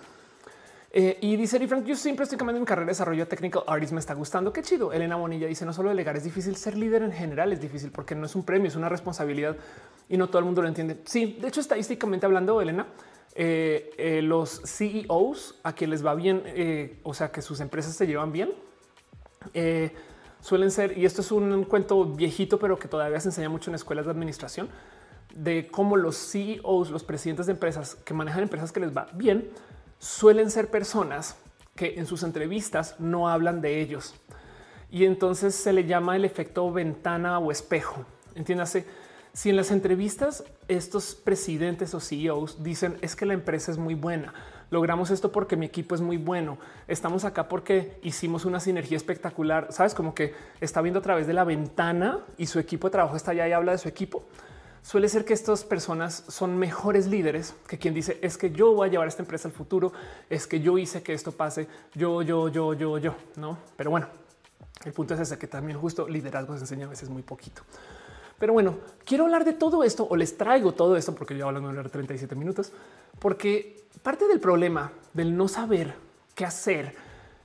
Eh, 0.96 1.18
y 1.22 1.36
dice 1.36 1.56
Eri 1.56 1.66
Frank, 1.66 1.84
yo 1.84 1.96
siempre 1.96 2.22
estoy 2.22 2.38
cambiando 2.38 2.60
mi 2.60 2.66
carrera 2.66 2.86
de 2.86 2.92
desarrollo 2.92 3.26
technical 3.26 3.64
artist, 3.66 3.92
me 3.92 3.98
está 3.98 4.14
gustando, 4.14 4.52
qué 4.52 4.62
chido. 4.62 4.92
Elena 4.92 5.16
Bonilla 5.16 5.48
dice, 5.48 5.66
no 5.66 5.72
solo 5.72 5.88
delegar 5.88 6.16
es 6.16 6.22
difícil, 6.22 6.54
ser 6.54 6.76
líder 6.76 7.02
en 7.02 7.10
general 7.10 7.52
es 7.52 7.60
difícil 7.60 7.90
porque 7.90 8.14
no 8.14 8.26
es 8.26 8.34
un 8.36 8.44
premio, 8.44 8.68
es 8.68 8.76
una 8.76 8.88
responsabilidad 8.88 9.56
y 10.08 10.16
no 10.16 10.28
todo 10.28 10.38
el 10.38 10.44
mundo 10.44 10.62
lo 10.62 10.68
entiende. 10.68 11.00
Sí, 11.04 11.36
de 11.40 11.48
hecho 11.48 11.60
estadísticamente 11.60 12.26
hablando, 12.26 12.60
Elena, 12.60 12.86
eh, 13.34 13.90
eh, 13.98 14.22
los 14.22 14.62
CEOs 14.64 15.58
a 15.64 15.72
quien 15.72 15.90
les 15.90 16.06
va 16.06 16.14
bien, 16.14 16.44
o 17.02 17.12
sea, 17.12 17.32
que 17.32 17.42
sus 17.42 17.58
empresas 17.58 17.96
se 17.96 18.06
llevan 18.06 18.30
bien, 18.30 18.52
suelen 20.44 20.70
ser, 20.70 20.98
y 20.98 21.06
esto 21.06 21.22
es 21.22 21.32
un 21.32 21.64
cuento 21.64 22.04
viejito, 22.04 22.58
pero 22.58 22.78
que 22.78 22.86
todavía 22.86 23.18
se 23.18 23.28
enseña 23.28 23.48
mucho 23.48 23.70
en 23.70 23.76
escuelas 23.76 24.04
de 24.04 24.10
administración, 24.10 24.68
de 25.34 25.68
cómo 25.68 25.96
los 25.96 26.18
CEOs, 26.18 26.90
los 26.90 27.02
presidentes 27.02 27.46
de 27.46 27.52
empresas 27.52 27.94
que 27.94 28.12
manejan 28.12 28.42
empresas 28.42 28.70
que 28.70 28.80
les 28.80 28.94
va 28.94 29.06
bien, 29.14 29.48
suelen 29.98 30.50
ser 30.50 30.70
personas 30.70 31.36
que 31.74 31.94
en 31.98 32.04
sus 32.04 32.22
entrevistas 32.22 32.96
no 32.98 33.30
hablan 33.30 33.62
de 33.62 33.80
ellos. 33.80 34.16
Y 34.90 35.06
entonces 35.06 35.54
se 35.54 35.72
le 35.72 35.86
llama 35.86 36.14
el 36.14 36.26
efecto 36.26 36.70
ventana 36.70 37.38
o 37.38 37.50
espejo. 37.50 38.04
Entiéndase, 38.34 38.84
si 39.32 39.48
en 39.48 39.56
las 39.56 39.70
entrevistas 39.70 40.44
estos 40.68 41.14
presidentes 41.14 41.94
o 41.94 42.00
CEOs 42.00 42.62
dicen 42.62 42.98
es 43.00 43.16
que 43.16 43.24
la 43.24 43.32
empresa 43.32 43.72
es 43.72 43.78
muy 43.78 43.94
buena, 43.94 44.34
logramos 44.70 45.10
esto 45.10 45.32
porque 45.32 45.56
mi 45.56 45.66
equipo 45.66 45.94
es 45.94 46.00
muy 46.00 46.16
bueno. 46.16 46.58
Estamos 46.88 47.24
acá 47.24 47.48
porque 47.48 47.98
hicimos 48.02 48.44
una 48.44 48.60
sinergia 48.60 48.96
espectacular. 48.96 49.68
Sabes, 49.70 49.94
como 49.94 50.14
que 50.14 50.34
está 50.60 50.80
viendo 50.80 51.00
a 51.00 51.02
través 51.02 51.26
de 51.26 51.32
la 51.32 51.44
ventana 51.44 52.20
y 52.36 52.46
su 52.46 52.58
equipo 52.58 52.88
de 52.88 52.92
trabajo 52.92 53.16
está 53.16 53.32
allá 53.32 53.48
y 53.48 53.52
habla 53.52 53.72
de 53.72 53.78
su 53.78 53.88
equipo. 53.88 54.24
Suele 54.84 55.08
ser 55.08 55.24
que 55.24 55.32
estas 55.32 55.64
personas 55.64 56.24
son 56.28 56.58
mejores 56.58 57.06
líderes 57.06 57.54
que 57.66 57.78
quien 57.78 57.94
dice 57.94 58.18
es 58.20 58.36
que 58.36 58.50
yo 58.50 58.74
voy 58.74 58.88
a 58.88 58.90
llevar 58.90 59.08
esta 59.08 59.22
empresa 59.22 59.48
al 59.48 59.54
futuro, 59.54 59.92
es 60.28 60.46
que 60.46 60.60
yo 60.60 60.76
hice 60.76 61.02
que 61.02 61.14
esto 61.14 61.32
pase, 61.32 61.66
yo, 61.94 62.20
yo, 62.20 62.48
yo, 62.48 62.74
yo, 62.74 62.98
yo, 62.98 63.14
no? 63.36 63.56
Pero 63.78 63.90
bueno, 63.90 64.08
el 64.84 64.92
punto 64.92 65.14
es 65.14 65.20
ese 65.20 65.38
que 65.38 65.46
también 65.46 65.78
justo 65.78 66.06
liderazgo 66.06 66.54
se 66.56 66.64
enseña 66.64 66.84
a 66.84 66.90
veces 66.90 67.08
muy 67.08 67.22
poquito. 67.22 67.62
Pero 68.38 68.52
bueno, 68.52 68.76
quiero 69.06 69.24
hablar 69.24 69.46
de 69.46 69.54
todo 69.54 69.84
esto 69.84 70.06
o 70.08 70.16
les 70.16 70.36
traigo 70.36 70.72
todo 70.72 70.98
esto 70.98 71.14
porque 71.14 71.34
yo 71.34 71.48
hablo 71.48 71.72
de 71.72 71.88
37 71.88 72.34
minutos, 72.34 72.70
porque 73.20 73.83
parte 74.04 74.28
del 74.28 74.38
problema 74.38 74.92
del 75.14 75.34
no 75.34 75.48
saber 75.48 75.94
qué 76.34 76.44
hacer 76.44 76.94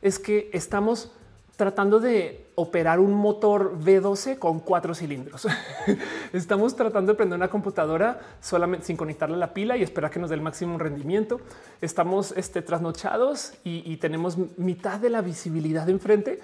es 0.01 0.19
que 0.19 0.49
estamos 0.53 1.09
tratando 1.55 2.01
de 2.01 2.47
operar 2.55 2.99
un 2.99 3.13
motor 3.13 3.77
V12 3.79 4.37
con 4.37 4.59
cuatro 4.59 4.93
cilindros. 4.93 5.47
Estamos 6.33 6.75
tratando 6.75 7.13
de 7.13 7.17
prender 7.17 7.37
una 7.37 7.49
computadora 7.49 8.19
solamente 8.41 8.85
sin 8.85 8.97
conectarle 8.97 9.37
la 9.37 9.53
pila 9.53 9.75
y 9.75 9.83
esperar 9.83 10.11
que 10.11 10.19
nos 10.19 10.29
dé 10.29 10.35
el 10.35 10.41
máximo 10.41 10.77
rendimiento. 10.77 11.39
Estamos 11.81 12.33
este, 12.35 12.61
trasnochados 12.61 13.53
y, 13.63 13.95
tenemos 13.97 14.37
mitad 14.57 14.99
de 14.99 15.09
la 15.09 15.21
visibilidad 15.21 15.89
enfrente. 15.89 16.39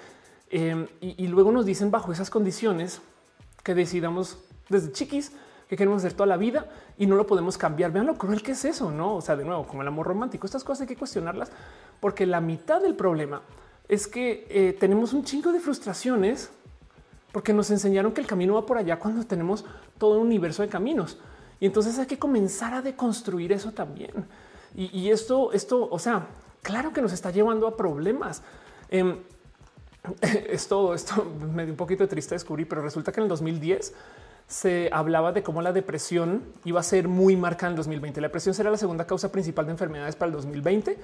Em, 0.49 0.87
y, 1.01 1.23
y 1.23 1.27
luego 1.27 1.51
nos 1.51 1.65
dicen 1.65 1.91
bajo 1.91 2.11
esas 2.11 2.29
condiciones 2.29 3.01
que 3.63 3.73
decidamos 3.73 4.37
desde 4.69 4.91
chiquis 4.91 5.31
que 5.67 5.75
queremos 5.75 5.99
hacer 5.99 6.13
toda 6.13 6.27
la 6.27 6.37
vida 6.37 6.67
y 6.97 7.07
no 7.07 7.15
lo 7.15 7.25
podemos 7.25 7.57
cambiar. 7.57 7.91
Vean 7.91 8.05
lo 8.05 8.15
cruel 8.15 8.43
que 8.43 8.51
es 8.51 8.65
eso, 8.65 8.91
no? 8.91 9.15
O 9.15 9.21
sea, 9.21 9.35
de 9.35 9.45
nuevo, 9.45 9.65
como 9.65 9.81
el 9.81 9.87
amor 9.87 10.07
romántico, 10.07 10.45
estas 10.45 10.63
cosas 10.63 10.81
hay 10.81 10.87
que 10.87 10.95
cuestionarlas 10.95 11.51
porque 11.99 12.25
la 12.25 12.41
mitad 12.41 12.81
del 12.81 12.95
problema 12.95 13.41
es 13.87 14.07
que 14.07 14.47
eh, 14.49 14.75
tenemos 14.79 15.13
un 15.13 15.23
chingo 15.23 15.51
de 15.51 15.59
frustraciones 15.59 16.49
porque 17.31 17.53
nos 17.53 17.69
enseñaron 17.71 18.13
que 18.13 18.21
el 18.21 18.27
camino 18.27 18.53
va 18.55 18.65
por 18.65 18.77
allá 18.77 18.97
cuando 18.97 19.25
tenemos 19.25 19.65
todo 19.97 20.19
un 20.19 20.27
universo 20.27 20.61
de 20.61 20.69
caminos 20.69 21.17
y 21.59 21.65
entonces 21.65 21.97
hay 21.99 22.05
que 22.05 22.19
comenzar 22.19 22.73
a 22.73 22.81
deconstruir 22.81 23.51
eso 23.51 23.71
también. 23.71 24.11
Y, 24.77 25.09
esto, 25.09 25.53
esto, 25.53 25.87
o 25.89 25.99
sea, 25.99 26.27
claro 26.61 26.91
que 26.91 27.01
nos 27.01 27.13
está 27.13 27.31
llevando 27.31 27.65
a 27.65 27.77
problemas. 27.77 28.41
Eh, 28.89 29.21
esto, 30.49 30.93
esto 30.93 31.25
me 31.53 31.63
dio 31.63 31.71
un 31.71 31.77
poquito 31.77 32.03
de 32.03 32.09
triste 32.09 32.35
descubrir, 32.35 32.67
pero 32.67 32.81
resulta 32.81 33.13
que 33.13 33.21
en 33.21 33.23
el 33.23 33.29
2010 33.29 33.93
se 34.47 34.89
hablaba 34.91 35.31
de 35.31 35.41
cómo 35.41 35.61
la 35.61 35.71
depresión 35.71 36.43
iba 36.65 36.79
a 36.79 36.83
ser 36.83 37.07
muy 37.07 37.35
marcada 37.35 37.67
en 37.67 37.73
el 37.73 37.77
2020. 37.77 38.21
La 38.21 38.27
depresión 38.27 38.53
será 38.53 38.69
la 38.69 38.77
segunda 38.77 39.07
causa 39.07 39.31
principal 39.31 39.65
de 39.65 39.71
enfermedades 39.71 40.15
para 40.15 40.27
el 40.27 40.33
2020. 40.33 40.97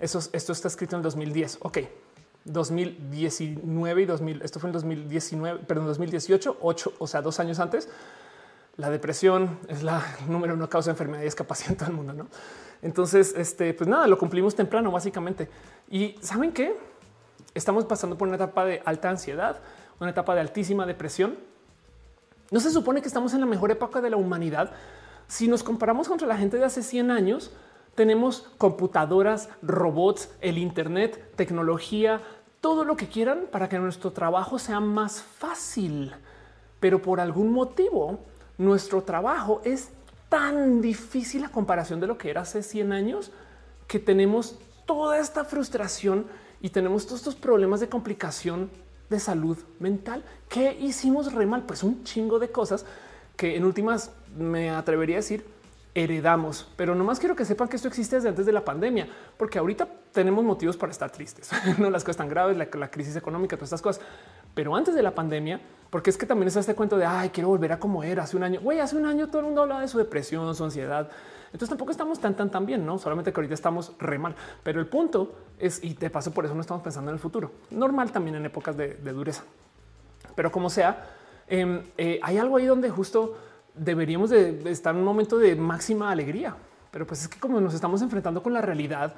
Eso, 0.00 0.18
esto 0.32 0.52
está 0.52 0.68
escrito 0.68 0.96
en 0.96 1.00
el 1.00 1.02
2010. 1.04 1.58
Ok, 1.62 1.78
2019 2.44 4.02
y 4.02 4.06
2000. 4.06 4.42
Esto 4.42 4.58
fue 4.58 4.68
en 4.68 4.72
2019, 4.72 5.60
perdón, 5.66 5.86
2018, 5.86 6.58
ocho, 6.60 6.94
o 6.98 7.06
sea, 7.06 7.20
dos 7.20 7.38
años 7.40 7.58
antes. 7.58 7.88
La 8.76 8.90
depresión 8.90 9.58
es 9.68 9.82
la 9.82 10.02
número 10.28 10.54
uno 10.54 10.68
causa 10.68 10.90
de 10.90 10.92
enfermedad 10.92 11.22
y 11.22 11.24
discapacidad 11.24 11.72
en 11.72 11.76
todo 11.76 11.88
el 11.90 11.94
mundo. 11.94 12.12
¿no? 12.14 12.28
Entonces, 12.80 13.34
este, 13.36 13.74
pues 13.74 13.88
nada, 13.88 14.06
lo 14.06 14.16
cumplimos 14.16 14.54
temprano, 14.54 14.90
básicamente. 14.90 15.50
Y 15.90 16.16
saben 16.22 16.52
qué? 16.52 16.74
Estamos 17.54 17.84
pasando 17.84 18.16
por 18.16 18.28
una 18.28 18.36
etapa 18.36 18.64
de 18.64 18.80
alta 18.84 19.10
ansiedad, 19.10 19.60
una 20.00 20.10
etapa 20.10 20.34
de 20.34 20.40
altísima 20.40 20.86
depresión 20.86 21.47
no 22.50 22.60
se 22.60 22.70
supone 22.70 23.02
que 23.02 23.08
estamos 23.08 23.34
en 23.34 23.40
la 23.40 23.46
mejor 23.46 23.70
época 23.70 24.00
de 24.00 24.10
la 24.10 24.16
humanidad. 24.16 24.72
Si 25.26 25.48
nos 25.48 25.62
comparamos 25.62 26.08
contra 26.08 26.26
la 26.26 26.38
gente 26.38 26.56
de 26.56 26.64
hace 26.64 26.82
100 26.82 27.10
años, 27.10 27.50
tenemos 27.94 28.48
computadoras, 28.58 29.48
robots, 29.60 30.30
el 30.40 30.56
Internet, 30.56 31.34
tecnología, 31.36 32.22
todo 32.60 32.84
lo 32.84 32.96
que 32.96 33.08
quieran 33.08 33.46
para 33.50 33.68
que 33.68 33.78
nuestro 33.78 34.12
trabajo 34.12 34.58
sea 34.58 34.80
más 34.80 35.20
fácil. 35.20 36.14
Pero 36.80 37.02
por 37.02 37.20
algún 37.20 37.52
motivo, 37.52 38.20
nuestro 38.56 39.02
trabajo 39.02 39.60
es 39.64 39.90
tan 40.28 40.80
difícil 40.80 41.44
a 41.44 41.50
comparación 41.50 42.00
de 42.00 42.06
lo 42.06 42.18
que 42.18 42.30
era 42.30 42.42
hace 42.42 42.62
100 42.62 42.92
años 42.92 43.30
que 43.86 43.98
tenemos 43.98 44.58
toda 44.86 45.18
esta 45.18 45.44
frustración 45.44 46.26
y 46.60 46.70
tenemos 46.70 47.04
todos 47.04 47.20
estos 47.20 47.36
problemas 47.36 47.80
de 47.80 47.88
complicación 47.88 48.70
de 49.10 49.20
salud 49.20 49.58
mental. 49.78 50.24
¿Qué 50.48 50.76
hicimos 50.80 51.32
re 51.32 51.46
mal? 51.46 51.64
Pues 51.64 51.82
un 51.82 52.04
chingo 52.04 52.38
de 52.38 52.50
cosas 52.50 52.84
que 53.36 53.56
en 53.56 53.64
últimas 53.64 54.10
me 54.36 54.70
atrevería 54.70 55.16
a 55.16 55.20
decir 55.20 55.44
heredamos, 55.94 56.68
pero 56.76 56.94
nomás 56.94 57.18
quiero 57.18 57.34
que 57.34 57.44
sepan 57.44 57.68
que 57.68 57.76
esto 57.76 57.88
existe 57.88 58.16
desde 58.16 58.28
antes 58.28 58.46
de 58.46 58.52
la 58.52 58.64
pandemia, 58.64 59.08
porque 59.36 59.58
ahorita 59.58 59.88
tenemos 60.12 60.44
motivos 60.44 60.76
para 60.76 60.92
estar 60.92 61.10
tristes, 61.10 61.50
no 61.78 61.90
las 61.90 62.04
cosas 62.04 62.18
tan 62.18 62.28
graves, 62.28 62.56
la, 62.56 62.90
crisis 62.90 63.16
económica, 63.16 63.56
todas 63.56 63.68
estas 63.68 63.82
cosas, 63.82 64.02
pero 64.54 64.76
antes 64.76 64.94
de 64.94 65.02
la 65.02 65.14
pandemia, 65.14 65.60
porque 65.90 66.10
es 66.10 66.18
que 66.18 66.26
también 66.26 66.48
es 66.48 66.56
este 66.56 66.74
cuento 66.74 66.96
de 66.98 67.06
ay, 67.06 67.30
quiero 67.30 67.48
volver 67.48 67.72
a 67.72 67.80
como 67.80 68.02
era 68.02 68.24
hace 68.24 68.36
un 68.36 68.42
año. 68.42 68.60
Güey, 68.60 68.80
hace 68.80 68.96
un 68.96 69.06
año 69.06 69.28
todo 69.28 69.40
el 69.40 69.46
mundo 69.46 69.62
hablaba 69.62 69.80
de 69.80 69.88
su 69.88 69.98
depresión, 69.98 70.54
su 70.54 70.64
ansiedad. 70.64 71.08
Entonces 71.52 71.70
tampoco 71.70 71.90
estamos 71.90 72.20
tan, 72.20 72.34
tan, 72.34 72.50
tan 72.50 72.66
bien, 72.66 72.84
no 72.84 72.98
solamente 72.98 73.32
que 73.32 73.40
ahorita 73.40 73.54
estamos 73.54 73.92
re 73.98 74.18
mal, 74.18 74.34
pero 74.62 74.80
el 74.80 74.86
punto 74.86 75.34
es 75.58 75.82
y 75.82 75.94
te 75.94 76.10
paso 76.10 76.32
por 76.32 76.44
eso 76.44 76.54
no 76.54 76.60
estamos 76.60 76.82
pensando 76.82 77.10
en 77.10 77.14
el 77.14 77.20
futuro. 77.20 77.52
Normal 77.70 78.12
también 78.12 78.36
en 78.36 78.46
épocas 78.46 78.76
de, 78.76 78.94
dureza, 79.12 79.44
pero 80.34 80.52
como 80.52 80.68
sea, 80.68 81.06
em, 81.46 81.82
eh, 81.96 82.20
hay 82.22 82.38
algo 82.38 82.56
ahí 82.56 82.66
donde 82.66 82.90
justo 82.90 83.36
deberíamos 83.74 84.30
de 84.30 84.70
estar 84.70 84.94
en 84.94 85.00
un 85.00 85.06
momento 85.06 85.38
de 85.38 85.56
máxima 85.56 86.10
alegría, 86.10 86.54
pero 86.90 87.06
pues 87.06 87.22
es 87.22 87.28
que 87.28 87.38
como 87.40 87.60
nos 87.60 87.74
estamos 87.74 88.02
enfrentando 88.02 88.42
con 88.42 88.52
la 88.52 88.60
realidad 88.60 89.14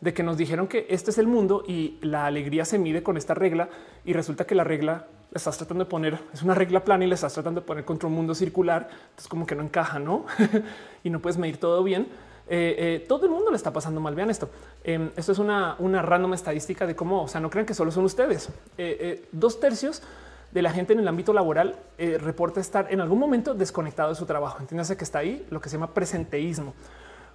de 0.00 0.14
que 0.14 0.22
nos 0.22 0.36
dijeron 0.36 0.66
que 0.66 0.86
este 0.88 1.10
es 1.10 1.18
el 1.18 1.26
mundo 1.26 1.62
y 1.66 1.98
la 2.00 2.26
alegría 2.26 2.64
se 2.64 2.78
mide 2.78 3.02
con 3.02 3.16
esta 3.16 3.34
regla 3.34 3.68
y 4.04 4.12
resulta 4.12 4.46
que 4.46 4.54
la 4.54 4.64
regla 4.64 5.06
la 5.30 5.36
estás 5.36 5.58
tratando 5.58 5.84
de 5.84 5.90
poner, 5.90 6.18
es 6.32 6.42
una 6.42 6.54
regla 6.54 6.84
plana 6.84 7.04
y 7.04 7.08
le 7.08 7.14
estás 7.14 7.34
tratando 7.34 7.60
de 7.60 7.66
poner 7.66 7.84
contra 7.84 8.08
un 8.08 8.14
mundo 8.14 8.34
circular, 8.34 8.88
entonces 9.10 9.28
como 9.28 9.46
que 9.46 9.54
no 9.54 9.62
encaja, 9.62 9.98
¿no? 9.98 10.26
y 11.04 11.10
no 11.10 11.20
puedes 11.20 11.38
medir 11.38 11.58
todo 11.58 11.84
bien. 11.84 12.08
Eh, 12.52 12.74
eh, 12.78 13.04
todo 13.06 13.26
el 13.26 13.30
mundo 13.30 13.52
le 13.52 13.56
está 13.56 13.72
pasando 13.72 14.00
mal. 14.00 14.16
Vean 14.16 14.28
esto. 14.28 14.50
Em, 14.82 15.10
esto 15.16 15.30
es 15.30 15.38
una, 15.38 15.76
una 15.78 16.02
random 16.02 16.34
estadística 16.34 16.84
de 16.84 16.96
cómo, 16.96 17.22
o 17.22 17.28
sea, 17.28 17.40
no 17.40 17.48
crean 17.48 17.64
que 17.64 17.74
solo 17.74 17.92
son 17.92 18.04
ustedes. 18.04 18.48
Eh, 18.76 19.28
dos 19.30 19.60
tercios 19.60 20.02
de 20.50 20.62
la 20.62 20.72
gente 20.72 20.92
en 20.94 20.98
el 20.98 21.06
ámbito 21.06 21.32
laboral 21.32 21.76
reporta 21.96 22.60
estar 22.60 22.92
en 22.92 23.00
algún 23.00 23.20
momento 23.20 23.54
desconectado 23.54 24.08
de 24.08 24.16
su 24.16 24.26
trabajo. 24.26 24.58
Entiéndase 24.58 24.96
que 24.96 25.04
está 25.04 25.20
ahí 25.20 25.46
lo 25.48 25.60
que 25.60 25.68
se 25.68 25.76
llama 25.76 25.94
presenteísmo. 25.94 26.74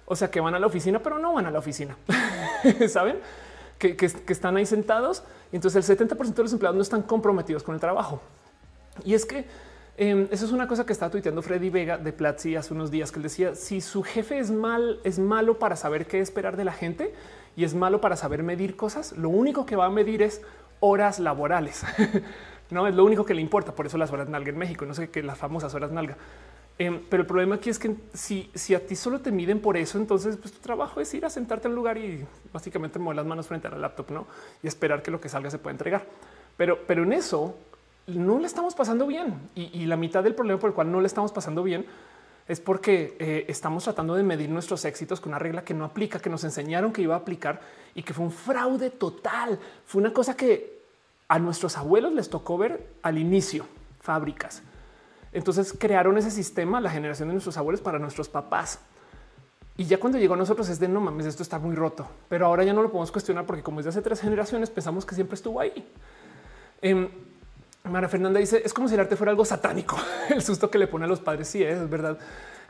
O 0.06 0.16
sea, 0.16 0.30
que 0.30 0.40
van 0.40 0.54
a 0.54 0.58
la 0.58 0.66
oficina, 0.66 1.00
pero 1.00 1.18
no 1.18 1.34
van 1.34 1.46
a 1.46 1.50
la 1.50 1.58
oficina. 1.58 1.96
Saben 2.88 3.18
que, 3.78 3.96
están 4.28 4.56
ahí 4.56 4.66
sentados. 4.66 5.22
Entonces 5.52 5.88
el 5.88 5.98
70% 5.98 6.34
de 6.34 6.42
los 6.44 6.52
empleados 6.52 6.76
no 6.76 6.82
están 6.82 7.02
comprometidos 7.02 7.62
con 7.62 7.74
el 7.74 7.80
trabajo. 7.80 8.20
Y 9.04 9.14
es 9.14 9.26
que 9.26 9.44
em, 9.96 10.28
eso 10.30 10.46
es 10.46 10.52
una 10.52 10.66
cosa 10.66 10.86
que 10.86 10.92
está 10.92 11.10
tuiteando 11.10 11.42
Freddy 11.42 11.70
Vega 11.70 11.98
de 11.98 12.12
Platzi 12.12 12.56
hace 12.56 12.72
unos 12.72 12.90
días 12.90 13.12
que 13.12 13.18
él 13.18 13.24
decía 13.24 13.54
si 13.54 13.80
su 13.80 14.02
jefe 14.02 14.38
es 14.38 14.50
mal, 14.50 15.00
es 15.04 15.18
malo 15.18 15.58
para 15.58 15.76
saber 15.76 16.06
qué 16.06 16.20
esperar 16.20 16.56
de 16.56 16.64
la 16.64 16.72
gente 16.72 17.14
y 17.56 17.64
es 17.64 17.74
malo 17.74 18.00
para 18.00 18.16
saber 18.16 18.42
medir 18.42 18.76
cosas. 18.76 19.12
Lo 19.12 19.28
único 19.28 19.66
que 19.66 19.76
va 19.76 19.86
a 19.86 19.90
medir 19.90 20.22
es 20.22 20.40
horas 20.80 21.18
laborales. 21.18 21.82
no 22.70 22.86
es 22.86 22.94
lo 22.94 23.04
único 23.04 23.24
que 23.24 23.34
le 23.34 23.42
importa. 23.42 23.74
Por 23.74 23.86
eso 23.86 23.98
las 23.98 24.12
horas 24.12 24.28
nalga 24.28 24.50
en 24.50 24.58
México, 24.58 24.86
no 24.86 24.94
sé 24.94 25.10
qué 25.10 25.22
las 25.22 25.38
famosas 25.38 25.74
horas 25.74 25.90
nalga. 25.90 26.16
Em, 26.78 27.00
pero 27.08 27.22
el 27.22 27.26
problema 27.26 27.54
aquí 27.54 27.70
es 27.70 27.78
que 27.78 27.96
si, 28.12 28.50
si 28.54 28.74
a 28.74 28.86
ti 28.86 28.96
solo 28.96 29.20
te 29.20 29.32
miden 29.32 29.60
por 29.60 29.78
eso, 29.78 29.96
entonces 29.96 30.36
pues, 30.36 30.52
tu 30.52 30.60
trabajo 30.60 31.00
es 31.00 31.12
ir 31.14 31.24
a 31.24 31.30
sentarte 31.30 31.68
en 31.68 31.72
un 31.72 31.76
lugar 31.76 31.96
y 31.96 32.26
básicamente 32.52 32.98
mover 32.98 33.16
las 33.16 33.26
manos 33.26 33.46
frente 33.46 33.66
a 33.66 33.70
la 33.70 33.78
laptop 33.78 34.10
¿no? 34.10 34.26
y 34.62 34.66
esperar 34.66 35.02
que 35.02 35.10
lo 35.10 35.20
que 35.20 35.30
salga 35.30 35.50
se 35.50 35.58
pueda 35.58 35.72
entregar. 35.72 36.04
Pero, 36.56 36.80
pero 36.86 37.04
en 37.04 37.14
eso 37.14 37.56
no 38.06 38.38
le 38.38 38.46
estamos 38.46 38.74
pasando 38.74 39.06
bien. 39.06 39.34
Y, 39.54 39.86
la 39.86 39.96
mitad 39.96 40.22
del 40.22 40.34
problema 40.34 40.60
por 40.60 40.70
el 40.70 40.74
cual 40.74 40.92
no 40.92 41.00
le 41.00 41.06
estamos 41.06 41.32
pasando 41.32 41.62
bien 41.62 41.86
es 42.46 42.60
porque 42.60 43.16
eh, 43.18 43.46
estamos 43.48 43.84
tratando 43.84 44.14
de 44.14 44.22
medir 44.22 44.48
nuestros 44.50 44.84
éxitos 44.84 45.20
con 45.20 45.30
una 45.30 45.38
regla 45.38 45.64
que 45.64 45.74
no 45.74 45.84
aplica, 45.84 46.20
que 46.20 46.30
nos 46.30 46.44
enseñaron 46.44 46.92
que 46.92 47.02
iba 47.02 47.14
a 47.14 47.18
aplicar 47.18 47.60
y 47.94 48.02
que 48.02 48.12
fue 48.12 48.24
un 48.24 48.30
fraude 48.30 48.90
total. 48.90 49.58
Fue 49.86 50.00
una 50.00 50.12
cosa 50.12 50.36
que 50.36 50.76
a 51.26 51.38
nuestros 51.38 51.76
abuelos 51.76 52.12
les 52.12 52.28
tocó 52.28 52.56
ver 52.58 52.86
al 53.02 53.18
inicio, 53.18 53.66
fábricas 54.00 54.62
entonces 55.36 55.74
crearon 55.78 56.16
ese 56.16 56.30
sistema, 56.30 56.80
la 56.80 56.90
generación 56.90 57.28
de 57.28 57.34
nuestros 57.34 57.58
abuelos 57.58 57.82
para 57.82 57.98
nuestros 57.98 58.28
papás. 58.28 58.78
Y 59.76 59.84
ya 59.84 60.00
cuando 60.00 60.18
llegó 60.18 60.32
a 60.32 60.36
nosotros 60.38 60.66
es 60.70 60.80
de 60.80 60.88
no 60.88 61.00
mames, 61.00 61.26
esto 61.26 61.42
está 61.42 61.58
muy 61.58 61.74
roto, 61.74 62.08
pero 62.30 62.46
ahora 62.46 62.64
ya 62.64 62.72
no 62.72 62.80
lo 62.80 62.88
podemos 62.88 63.12
cuestionar 63.12 63.44
porque 63.44 63.62
como 63.62 63.78
desde 63.78 63.90
hace 63.90 64.00
tres 64.00 64.22
generaciones 64.22 64.70
pensamos 64.70 65.04
que 65.04 65.14
siempre 65.14 65.34
estuvo 65.34 65.60
ahí. 65.60 65.86
Eh, 66.80 67.10
Mara 67.84 68.08
Fernanda 68.08 68.40
dice 68.40 68.62
es 68.64 68.72
como 68.72 68.88
si 68.88 68.94
el 68.94 69.00
arte 69.00 69.14
fuera 69.14 69.30
algo 69.30 69.44
satánico. 69.44 69.98
el 70.30 70.40
susto 70.40 70.70
que 70.70 70.78
le 70.78 70.86
pone 70.86 71.04
a 71.04 71.08
los 71.08 71.20
padres. 71.20 71.48
Sí, 71.48 71.62
es 71.62 71.88
verdad. 71.90 72.18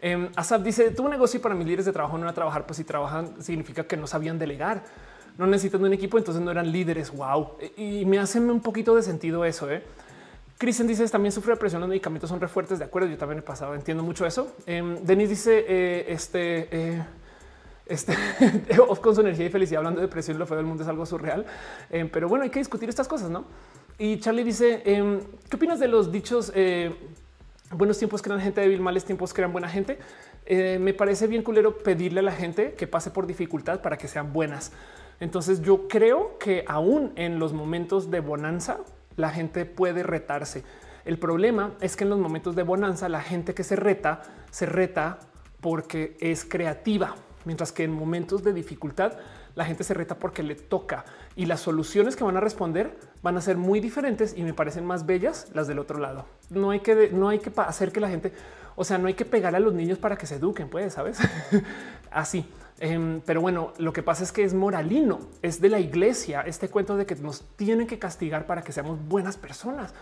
Eh, 0.02 0.28
Asaf 0.34 0.60
dice 0.62 0.90
tuvo 0.90 1.06
un 1.06 1.12
negocio 1.12 1.40
para 1.40 1.54
mis 1.54 1.66
líderes 1.66 1.86
de 1.86 1.92
trabajo 1.92 2.18
no 2.18 2.24
era 2.24 2.34
trabajar, 2.34 2.66
pues 2.66 2.78
si 2.78 2.84
trabajan 2.84 3.40
significa 3.40 3.84
que 3.84 3.96
no 3.96 4.08
sabían 4.08 4.38
delegar, 4.40 4.82
no 5.38 5.46
necesitan 5.46 5.84
un 5.84 5.92
equipo, 5.92 6.18
entonces 6.18 6.42
no 6.42 6.50
eran 6.50 6.72
líderes. 6.72 7.12
Wow. 7.12 7.58
Y 7.76 8.04
me 8.06 8.18
hace 8.18 8.40
un 8.40 8.60
poquito 8.60 8.96
de 8.96 9.02
sentido 9.02 9.44
eso. 9.44 9.70
¿eh? 9.70 9.84
Cristian 10.58 10.88
dice 10.88 11.06
también 11.08 11.32
sufre 11.32 11.52
de 11.52 11.58
presión, 11.58 11.80
los 11.80 11.88
medicamentos 11.88 12.30
son 12.30 12.40
re 12.40 12.48
fuertes. 12.48 12.78
De 12.78 12.84
acuerdo, 12.86 13.08
yo 13.08 13.18
también 13.18 13.40
he 13.40 13.42
pasado, 13.42 13.74
entiendo 13.74 14.02
mucho 14.02 14.24
eso. 14.24 14.54
Eh, 14.66 14.98
Denis 15.02 15.28
dice 15.28 15.64
eh, 15.68 16.06
este, 16.08 16.68
eh, 16.70 17.04
este 17.84 18.14
con 19.02 19.14
su 19.14 19.20
energía 19.20 19.46
y 19.46 19.50
felicidad 19.50 19.80
hablando 19.80 20.00
de 20.00 20.08
presión, 20.08 20.38
lo 20.38 20.46
feo 20.46 20.56
del 20.56 20.64
mundo 20.64 20.82
es 20.82 20.88
algo 20.88 21.04
surreal. 21.04 21.44
Eh, 21.90 22.08
pero 22.10 22.28
bueno, 22.28 22.44
hay 22.44 22.50
que 22.50 22.58
discutir 22.58 22.88
estas 22.88 23.06
cosas, 23.06 23.28
no? 23.28 23.44
Y 23.98 24.18
Charlie 24.18 24.44
dice: 24.44 24.82
em, 24.86 25.20
¿Qué 25.50 25.56
opinas 25.56 25.78
de 25.78 25.88
los 25.88 26.10
dichos? 26.10 26.52
buenos 27.72 27.98
tiempos 27.98 28.22
crean 28.22 28.40
gente 28.40 28.60
débil, 28.60 28.80
males 28.80 29.04
tiempos 29.04 29.34
crean 29.34 29.52
buena 29.52 29.68
gente. 29.68 29.98
me 30.48 30.94
parece 30.94 31.26
bien 31.26 31.42
culero 31.42 31.78
pedirle 31.78 32.20
a 32.20 32.22
la 32.22 32.32
gente 32.32 32.74
que 32.74 32.86
pase 32.86 33.10
por 33.10 33.26
dificultad 33.26 33.82
para 33.82 33.98
que 33.98 34.08
sean 34.08 34.32
buenas. 34.32 34.72
Entonces, 35.20 35.60
yo 35.62 35.88
creo 35.88 36.38
que 36.38 36.64
aún 36.66 37.12
en 37.16 37.38
los 37.38 37.52
momentos 37.52 38.10
de 38.10 38.20
bonanza, 38.20 38.78
la 39.16 39.30
gente 39.30 39.64
puede 39.64 40.02
retarse. 40.02 40.64
El 41.04 41.18
problema 41.18 41.74
es 41.80 41.96
que 41.96 42.04
en 42.04 42.10
los 42.10 42.18
momentos 42.18 42.56
de 42.56 42.62
bonanza, 42.62 43.08
la 43.08 43.20
gente 43.20 43.54
que 43.54 43.64
se 43.64 43.76
reta, 43.76 44.22
se 44.50 44.66
reta 44.66 45.18
porque 45.60 46.16
es 46.20 46.44
creativa, 46.44 47.14
mientras 47.44 47.72
que 47.72 47.84
en 47.84 47.92
momentos 47.92 48.42
de 48.42 48.52
dificultad, 48.52 49.12
la 49.54 49.64
gente 49.64 49.84
se 49.84 49.94
reta 49.94 50.16
porque 50.16 50.42
le 50.42 50.54
toca 50.54 51.04
y 51.34 51.46
las 51.46 51.60
soluciones 51.60 52.14
que 52.14 52.24
van 52.24 52.36
a 52.36 52.40
responder 52.40 52.98
van 53.22 53.36
a 53.36 53.40
ser 53.40 53.56
muy 53.56 53.80
diferentes 53.80 54.36
y 54.36 54.42
me 54.42 54.52
parecen 54.52 54.84
más 54.84 55.06
bellas 55.06 55.48
las 55.54 55.66
del 55.66 55.78
otro 55.78 55.98
lado. 55.98 56.26
No 56.50 56.70
hay 56.70 56.80
que, 56.80 57.10
no 57.10 57.28
hay 57.28 57.38
que 57.38 57.50
hacer 57.56 57.90
que 57.90 58.00
la 58.00 58.08
gente, 58.08 58.32
o 58.76 58.84
sea, 58.84 58.98
no 58.98 59.08
hay 59.08 59.14
que 59.14 59.24
pegar 59.24 59.56
a 59.56 59.60
los 59.60 59.72
niños 59.72 59.98
para 59.98 60.16
que 60.16 60.26
se 60.26 60.36
eduquen, 60.36 60.68
pues, 60.68 60.92
sabes? 60.92 61.18
Así. 62.10 62.44
Em, 62.78 63.20
pero 63.24 63.40
bueno, 63.40 63.72
lo 63.78 63.92
que 63.92 64.02
pasa 64.02 64.22
es 64.22 64.32
que 64.32 64.44
es 64.44 64.52
moralino, 64.52 65.20
es 65.40 65.60
de 65.60 65.70
la 65.70 65.80
iglesia, 65.80 66.42
este 66.42 66.68
cuento 66.68 66.96
de 66.96 67.06
que 67.06 67.14
nos 67.16 67.42
tienen 67.56 67.86
que 67.86 67.98
castigar 67.98 68.46
para 68.46 68.62
que 68.62 68.72
seamos 68.72 68.98
buenas 69.08 69.36
personas. 69.36 69.94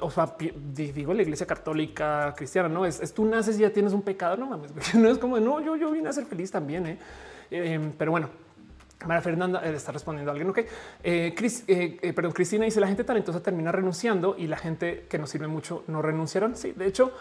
O 0.00 0.10
sea, 0.10 0.36
digo 0.72 1.12
la 1.12 1.22
iglesia 1.22 1.46
católica 1.46 2.34
cristiana, 2.36 2.68
no 2.68 2.86
es, 2.86 3.00
tú 3.12 3.24
naces 3.24 3.58
y 3.58 3.62
ya 3.62 3.70
tienes 3.70 3.92
un 3.92 4.02
pecado. 4.02 4.36
No 4.36 4.46
mames, 4.46 4.72
no 4.94 5.10
es 5.10 5.18
como 5.18 5.40
no, 5.40 5.60
yo, 5.60 5.76
yo 5.76 5.90
vine 5.90 6.08
a 6.08 6.12
ser 6.12 6.26
feliz 6.26 6.50
también. 6.50 6.86
¿eh? 6.86 6.98
Em, 7.50 7.92
pero 7.92 8.10
bueno, 8.12 8.28
María 9.06 9.22
Fernanda 9.22 9.60
eh, 9.64 9.74
está 9.74 9.90
respondiendo 9.90 10.30
a 10.30 10.32
alguien. 10.32 10.50
Ok, 10.50 10.60
eh, 11.02 12.12
perdón, 12.14 12.32
Cristina 12.32 12.64
dice 12.64 12.78
la 12.78 12.86
gente 12.86 13.04
talentosa 13.04 13.42
termina 13.42 13.72
renunciando 13.72 14.36
y 14.38 14.46
la 14.46 14.56
gente 14.56 15.06
que 15.08 15.18
nos 15.18 15.30
sirve 15.30 15.48
mucho 15.48 15.82
no 15.88 16.00
renunciaron. 16.00 16.56
Sí, 16.56 16.72
de 16.72 16.86
hecho, 16.86 17.12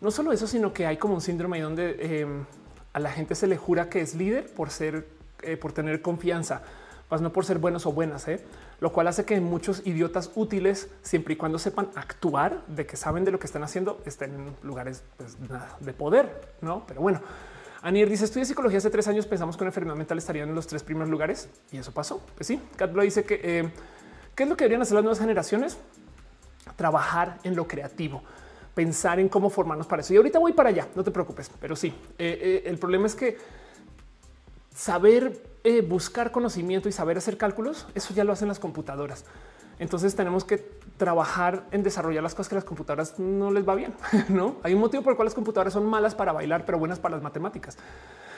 no 0.00 0.10
solo 0.10 0.32
eso, 0.32 0.46
sino 0.46 0.72
que 0.72 0.86
hay 0.86 0.96
como 0.96 1.14
un 1.14 1.20
síndrome 1.20 1.58
ahí 1.58 1.62
donde 1.62 2.20
em, 2.20 2.44
a 2.92 3.00
la 3.00 3.10
gente 3.10 3.34
se 3.34 3.46
le 3.46 3.56
jura 3.56 3.88
que 3.88 4.00
es 4.00 4.14
líder 4.14 4.52
por 4.52 4.70
ser, 4.70 5.06
eh, 5.42 5.56
por 5.56 5.72
tener 5.72 6.02
confianza, 6.02 6.62
más 7.10 7.20
no 7.20 7.32
por 7.32 7.44
ser 7.44 7.58
buenos 7.58 7.86
o 7.86 7.92
buenas, 7.92 8.26
¿eh? 8.28 8.40
lo 8.80 8.92
cual 8.92 9.06
hace 9.06 9.24
que 9.24 9.40
muchos 9.40 9.86
idiotas 9.86 10.30
útiles, 10.34 10.88
siempre 11.02 11.34
y 11.34 11.36
cuando 11.36 11.58
sepan 11.58 11.88
actuar, 11.94 12.64
de 12.66 12.86
que 12.86 12.96
saben 12.96 13.24
de 13.24 13.30
lo 13.30 13.38
que 13.38 13.46
están 13.46 13.62
haciendo, 13.62 14.00
estén 14.06 14.34
en 14.34 14.56
lugares 14.62 15.02
pues, 15.16 15.36
de 15.80 15.92
poder, 15.92 16.48
no? 16.60 16.84
Pero 16.86 17.00
bueno, 17.00 17.20
Anier 17.82 18.08
dice: 18.08 18.24
Estudié 18.24 18.44
psicología 18.44 18.78
hace 18.78 18.90
tres 18.90 19.06
años. 19.08 19.26
Pensamos 19.26 19.56
que 19.56 19.62
una 19.64 19.68
enfermedad 19.68 19.96
mental 19.96 20.18
estaría 20.18 20.42
en 20.44 20.54
los 20.54 20.66
tres 20.66 20.82
primeros 20.82 21.10
lugares 21.10 21.48
y 21.70 21.78
eso 21.78 21.92
pasó. 21.92 22.22
Pues 22.34 22.46
sí, 22.46 22.60
Catblo 22.76 23.02
dice 23.02 23.24
que 23.24 23.40
eh, 23.42 23.70
qué 24.34 24.44
es 24.44 24.48
lo 24.48 24.56
que 24.56 24.64
deberían 24.64 24.82
hacer 24.82 24.94
las 24.94 25.04
nuevas 25.04 25.18
generaciones? 25.18 25.78
Trabajar 26.76 27.38
en 27.44 27.54
lo 27.54 27.68
creativo 27.68 28.22
pensar 28.74 29.20
en 29.20 29.28
cómo 29.28 29.50
formarnos 29.50 29.86
para 29.86 30.02
eso. 30.02 30.14
Y 30.14 30.16
ahorita 30.16 30.38
voy 30.38 30.52
para 30.52 30.70
allá, 30.70 30.88
no 30.94 31.04
te 31.04 31.10
preocupes, 31.10 31.50
pero 31.60 31.76
sí, 31.76 31.88
eh, 32.18 32.38
eh, 32.40 32.62
el 32.66 32.78
problema 32.78 33.06
es 33.06 33.14
que 33.14 33.36
saber 34.74 35.42
eh, 35.64 35.82
buscar 35.82 36.32
conocimiento 36.32 36.88
y 36.88 36.92
saber 36.92 37.18
hacer 37.18 37.36
cálculos, 37.36 37.86
eso 37.94 38.14
ya 38.14 38.24
lo 38.24 38.32
hacen 38.32 38.48
las 38.48 38.58
computadoras. 38.58 39.24
Entonces 39.78 40.14
tenemos 40.14 40.44
que 40.44 40.64
trabajar 41.02 41.64
en 41.72 41.82
desarrollar 41.82 42.22
las 42.22 42.32
cosas 42.32 42.48
que 42.48 42.54
las 42.54 42.62
computadoras 42.64 43.18
no 43.18 43.50
les 43.50 43.68
va 43.68 43.74
bien. 43.74 43.92
No 44.28 44.58
hay 44.62 44.72
un 44.74 44.80
motivo 44.80 45.02
por 45.02 45.14
el 45.14 45.16
cual 45.16 45.26
las 45.26 45.34
computadoras 45.34 45.72
son 45.72 45.84
malas 45.84 46.14
para 46.14 46.30
bailar, 46.30 46.64
pero 46.64 46.78
buenas 46.78 47.00
para 47.00 47.16
las 47.16 47.24
matemáticas. 47.24 47.76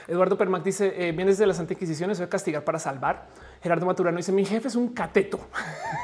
Eduardo 0.09 0.39
Permac 0.39 0.63
dice: 0.63 0.95
eh, 0.97 1.13
Vienes 1.13 1.37
de 1.37 1.47
las 1.47 1.61
antiquisiciones, 1.61 2.19
voy 2.19 2.29
castigar 2.29 2.65
para 2.65 2.79
salvar. 2.79 3.27
Gerardo 3.63 3.85
Maturano 3.85 4.17
dice: 4.17 4.33
Mi 4.33 4.47
jefe 4.47 4.69
es 4.69 4.77
un 4.77 4.95
cateto, 4.95 5.41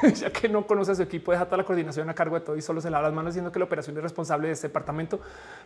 ya 0.15 0.29
que 0.29 0.49
no 0.49 0.67
conoce 0.67 0.91
a 0.91 0.95
su 0.95 1.01
equipo, 1.01 1.31
deja 1.31 1.45
toda 1.45 1.57
la 1.57 1.63
coordinación 1.63 2.07
a 2.11 2.13
cargo 2.13 2.35
de 2.35 2.45
todo 2.45 2.55
y 2.55 2.61
solo 2.61 2.79
se 2.79 2.91
lava 2.91 3.07
las 3.07 3.13
manos, 3.13 3.33
diciendo 3.33 3.51
que 3.51 3.57
la 3.57 3.65
operación 3.65 3.97
es 3.97 4.03
responsable 4.03 4.47
de 4.47 4.53
este 4.53 4.67
departamento. 4.67 5.19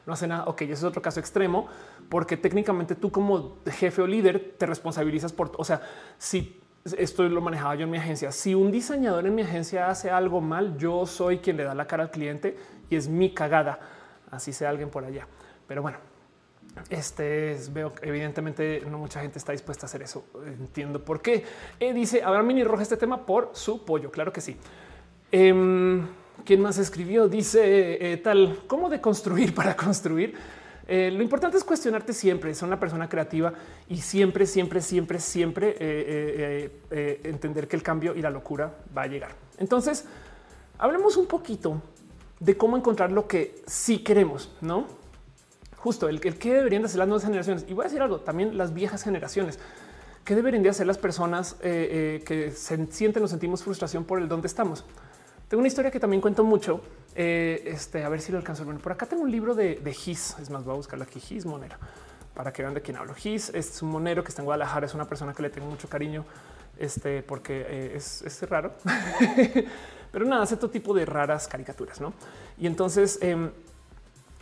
No 0.05 0.13
hace 0.13 0.27
nada. 0.27 0.45
Ok, 0.45 0.61
ese 0.61 0.73
es 0.73 0.83
otro 0.85 1.01
caso 1.01 1.19
extremo, 1.19 1.67
porque 2.07 2.37
técnicamente 2.37 2.95
tú, 2.95 3.11
como 3.11 3.57
jefe 3.67 4.01
o 4.01 4.07
líder, 4.07 4.55
te 4.57 4.65
responsabilizas 4.65 5.33
por, 5.33 5.51
o 5.57 5.65
sea, 5.65 5.81
si 6.17 6.61
esto 6.93 7.27
lo 7.27 7.41
manejaba 7.41 7.73
yo 7.75 7.85
en 7.85 7.89
mi 7.89 7.97
agencia. 7.97 8.31
Si 8.31 8.53
un 8.53 8.71
diseñador 8.71 9.25
en 9.25 9.33
mi 9.33 9.41
agencia 9.41 9.89
hace 9.89 10.11
algo 10.11 10.39
mal, 10.39 10.77
yo 10.77 11.07
soy 11.07 11.39
quien 11.39 11.57
le 11.57 11.63
da 11.63 11.73
la 11.73 11.87
cara 11.87 12.03
al 12.03 12.11
cliente 12.11 12.55
y 12.89 12.95
es 12.95 13.07
mi 13.07 13.33
cagada. 13.33 13.79
Así 14.29 14.53
sea 14.53 14.69
alguien 14.69 14.89
por 14.89 15.03
allá. 15.03 15.27
Pero 15.67 15.81
bueno, 15.81 15.97
este 16.91 17.57
veo 17.71 17.93
que 17.93 18.07
evidentemente 18.07 18.83
no 18.87 18.99
mucha 18.99 19.19
gente 19.21 19.39
está 19.39 19.51
dispuesta 19.51 19.85
a 19.85 19.87
hacer 19.87 20.03
eso. 20.03 20.25
Entiendo 20.45 21.03
por 21.03 21.21
qué. 21.21 21.43
Eh, 21.79 21.91
dice 21.91 22.21
habrá 22.23 22.43
mini 22.43 22.63
roja 22.63 22.83
este 22.83 22.97
tema 22.97 23.25
por 23.25 23.49
su 23.53 23.83
pollo. 23.83 24.11
Claro 24.11 24.31
que 24.31 24.41
sí. 24.41 24.55
Em, 25.31 26.05
¿Quién 26.43 26.61
más 26.61 26.77
escribió? 26.77 27.27
Dice 27.27 28.13
eh, 28.13 28.17
tal 28.17 28.59
cómo 28.67 28.89
de 28.89 29.01
construir 29.01 29.55
para 29.55 29.75
construir. 29.75 30.35
Eh, 30.87 31.11
lo 31.11 31.23
importante 31.23 31.57
es 31.57 31.63
cuestionarte 31.63 32.13
siempre. 32.13 32.53
Ser 32.53 32.67
una 32.67 32.79
persona 32.79 33.09
creativa 33.09 33.53
y 33.89 33.97
siempre, 33.97 34.45
siempre, 34.45 34.81
siempre, 34.81 35.19
siempre 35.19 36.71
entender 37.23 37.67
que 37.67 37.75
el 37.75 37.83
cambio 37.83 38.15
y 38.15 38.21
la 38.21 38.29
locura 38.29 38.73
va 38.95 39.03
a 39.03 39.07
llegar. 39.07 39.31
Entonces, 39.57 40.05
hablemos 40.77 41.17
un 41.17 41.25
poquito 41.25 41.81
de 42.39 42.57
cómo 42.57 42.77
encontrar 42.77 43.11
lo 43.11 43.27
que 43.27 43.61
sí 43.65 43.99
queremos, 43.99 44.51
no? 44.61 45.05
justo 45.85 46.09
el, 46.09 46.19
que 46.19 46.51
deberían 46.51 46.83
hacer 46.83 46.97
las 46.97 47.07
nuevas 47.07 47.23
generaciones. 47.23 47.63
Y 47.67 47.73
voy 47.75 47.83
a 47.83 47.87
decir 47.87 48.01
algo, 48.01 48.19
también 48.19 48.57
las 48.57 48.73
viejas 48.73 49.03
generaciones. 49.03 49.59
¿Qué 50.23 50.35
deberían 50.35 50.63
de 50.63 50.69
hacer 50.69 50.87
las 50.87 50.97
personas 50.97 51.57
eh, 51.61 52.23
que 52.25 52.49
se 52.49 52.87
sienten 52.87 53.21
o 53.21 53.27
sentimos 53.27 53.63
frustración 53.63 54.03
por 54.03 54.19
el 54.19 54.27
dónde 54.27 54.47
estamos? 54.47 54.83
Tengo 55.55 55.61
una 55.61 55.69
historia 55.69 55.89
que 55.89 56.01
también 56.01 56.19
cuento 56.19 56.43
mucho. 56.43 56.81
este, 57.15 58.03
a 58.03 58.09
ver 58.09 58.19
si 58.19 58.29
lo 58.29 58.37
alcanzo. 58.37 58.65
Por 58.65 58.91
acá 58.91 59.05
tengo 59.05 59.23
un 59.23 59.31
libro 59.31 59.55
de, 59.55 59.75
de 59.75 59.93
Gis. 59.93 60.35
Es 60.37 60.49
más, 60.49 60.65
voy 60.65 60.73
a 60.73 60.75
buscar 60.75 61.01
aquí 61.01 61.17
Gis 61.21 61.45
Monero 61.45 61.77
para 62.33 62.51
que 62.51 62.61
vean 62.61 62.73
de 62.73 62.81
quién 62.81 62.97
hablo. 62.97 63.13
Gis 63.13 63.51
es 63.53 63.81
un 63.81 63.89
monero 63.89 64.21
que 64.21 64.31
está 64.31 64.41
en 64.41 64.47
Guadalajara. 64.47 64.85
Es 64.85 64.93
una 64.93 65.05
persona 65.07 65.33
que 65.33 65.41
le 65.43 65.49
tengo 65.49 65.67
mucho 65.67 65.87
cariño 65.87 66.25
este, 66.77 67.23
porque 67.23 67.65
eh, 67.69 67.93
es, 67.95 68.49
raro, 68.49 68.73
pero 70.11 70.25
nada, 70.25 70.43
hace 70.43 70.57
todo 70.57 70.69
tipo 70.69 70.93
de 70.93 71.05
raras 71.05 71.47
caricaturas, 71.47 72.01
¿no? 72.01 72.11
Y 72.57 72.67
entonces 72.67 73.17
em, 73.21 73.49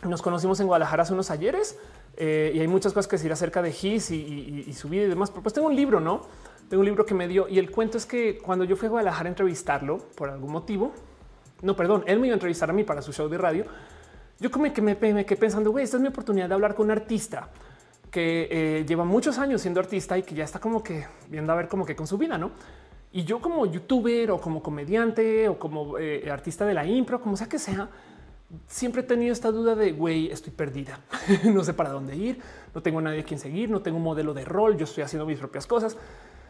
nos 0.02 0.20
conocimos 0.20 0.58
en 0.58 0.66
Guadalajara 0.66 1.04
hace 1.04 1.12
unos 1.12 1.30
ayeres 1.30 1.78
eh, 2.16 2.50
y 2.56 2.58
hay 2.58 2.66
muchas 2.66 2.92
cosas 2.92 3.06
que 3.06 3.14
decir 3.14 3.30
acerca 3.30 3.62
de 3.62 3.70
Gis 3.70 4.10
y, 4.10 4.72
su 4.72 4.88
vida 4.88 5.04
y 5.04 5.08
demás. 5.10 5.30
Pero 5.30 5.44
pues 5.44 5.54
tengo 5.54 5.68
un 5.68 5.76
libro, 5.76 6.00
¿no? 6.00 6.22
Un 6.76 6.84
libro 6.84 7.06
que 7.06 7.14
me 7.14 7.28
dio 7.28 7.48
y 7.48 7.58
el 7.58 7.70
cuento 7.70 7.98
es 7.98 8.06
que 8.06 8.38
cuando 8.38 8.64
yo 8.64 8.76
fui 8.76 8.86
a 8.86 8.90
Guadalajara 8.90 9.28
a 9.28 9.30
entrevistarlo 9.30 9.98
por 10.16 10.28
algún 10.28 10.50
motivo, 10.50 10.92
no, 11.62 11.76
perdón, 11.76 12.04
él 12.06 12.20
me 12.20 12.26
iba 12.26 12.34
a 12.34 12.36
entrevistar 12.36 12.68
a 12.70 12.72
mí 12.72 12.84
para 12.84 13.00
su 13.00 13.12
show 13.12 13.28
de 13.28 13.38
radio. 13.38 13.64
Yo 14.40 14.50
como 14.50 14.72
que 14.72 14.82
me, 14.82 14.94
me 14.94 15.24
quedé 15.24 15.38
pensando, 15.38 15.70
güey, 15.70 15.84
esta 15.84 15.96
es 15.96 16.02
mi 16.02 16.08
oportunidad 16.08 16.48
de 16.48 16.54
hablar 16.54 16.74
con 16.74 16.86
un 16.86 16.90
artista 16.90 17.48
que 18.10 18.48
eh, 18.50 18.84
lleva 18.86 19.04
muchos 19.04 19.38
años 19.38 19.60
siendo 19.60 19.80
artista 19.80 20.16
y 20.16 20.22
que 20.22 20.34
ya 20.34 20.44
está 20.44 20.60
como 20.60 20.82
que 20.82 21.06
viendo 21.28 21.52
a 21.52 21.56
ver 21.56 21.68
como 21.68 21.84
que 21.84 21.96
con 21.96 22.06
su 22.06 22.18
vida, 22.18 22.38
¿no? 22.38 22.52
Y 23.12 23.24
yo 23.24 23.40
como 23.40 23.66
youtuber 23.66 24.30
o 24.30 24.40
como 24.40 24.62
comediante 24.62 25.48
o 25.48 25.58
como 25.58 25.98
eh, 25.98 26.28
artista 26.30 26.66
de 26.66 26.74
la 26.74 26.84
impro, 26.86 27.20
como 27.20 27.36
sea 27.36 27.48
que 27.48 27.58
sea, 27.58 27.88
siempre 28.66 29.02
he 29.02 29.04
tenido 29.04 29.32
esta 29.32 29.50
duda 29.50 29.74
de, 29.74 29.92
güey, 29.92 30.30
estoy 30.30 30.52
perdida, 30.52 31.00
no 31.44 31.64
sé 31.64 31.74
para 31.74 31.90
dónde 31.90 32.16
ir, 32.16 32.40
no 32.74 32.82
tengo 32.82 33.00
nadie 33.00 33.20
a 33.20 33.24
quien 33.24 33.40
seguir, 33.40 33.70
no 33.70 33.82
tengo 33.82 33.96
un 33.96 34.04
modelo 34.04 34.34
de 34.34 34.44
rol, 34.44 34.76
yo 34.76 34.84
estoy 34.84 35.02
haciendo 35.02 35.26
mis 35.26 35.38
propias 35.38 35.66
cosas. 35.66 35.96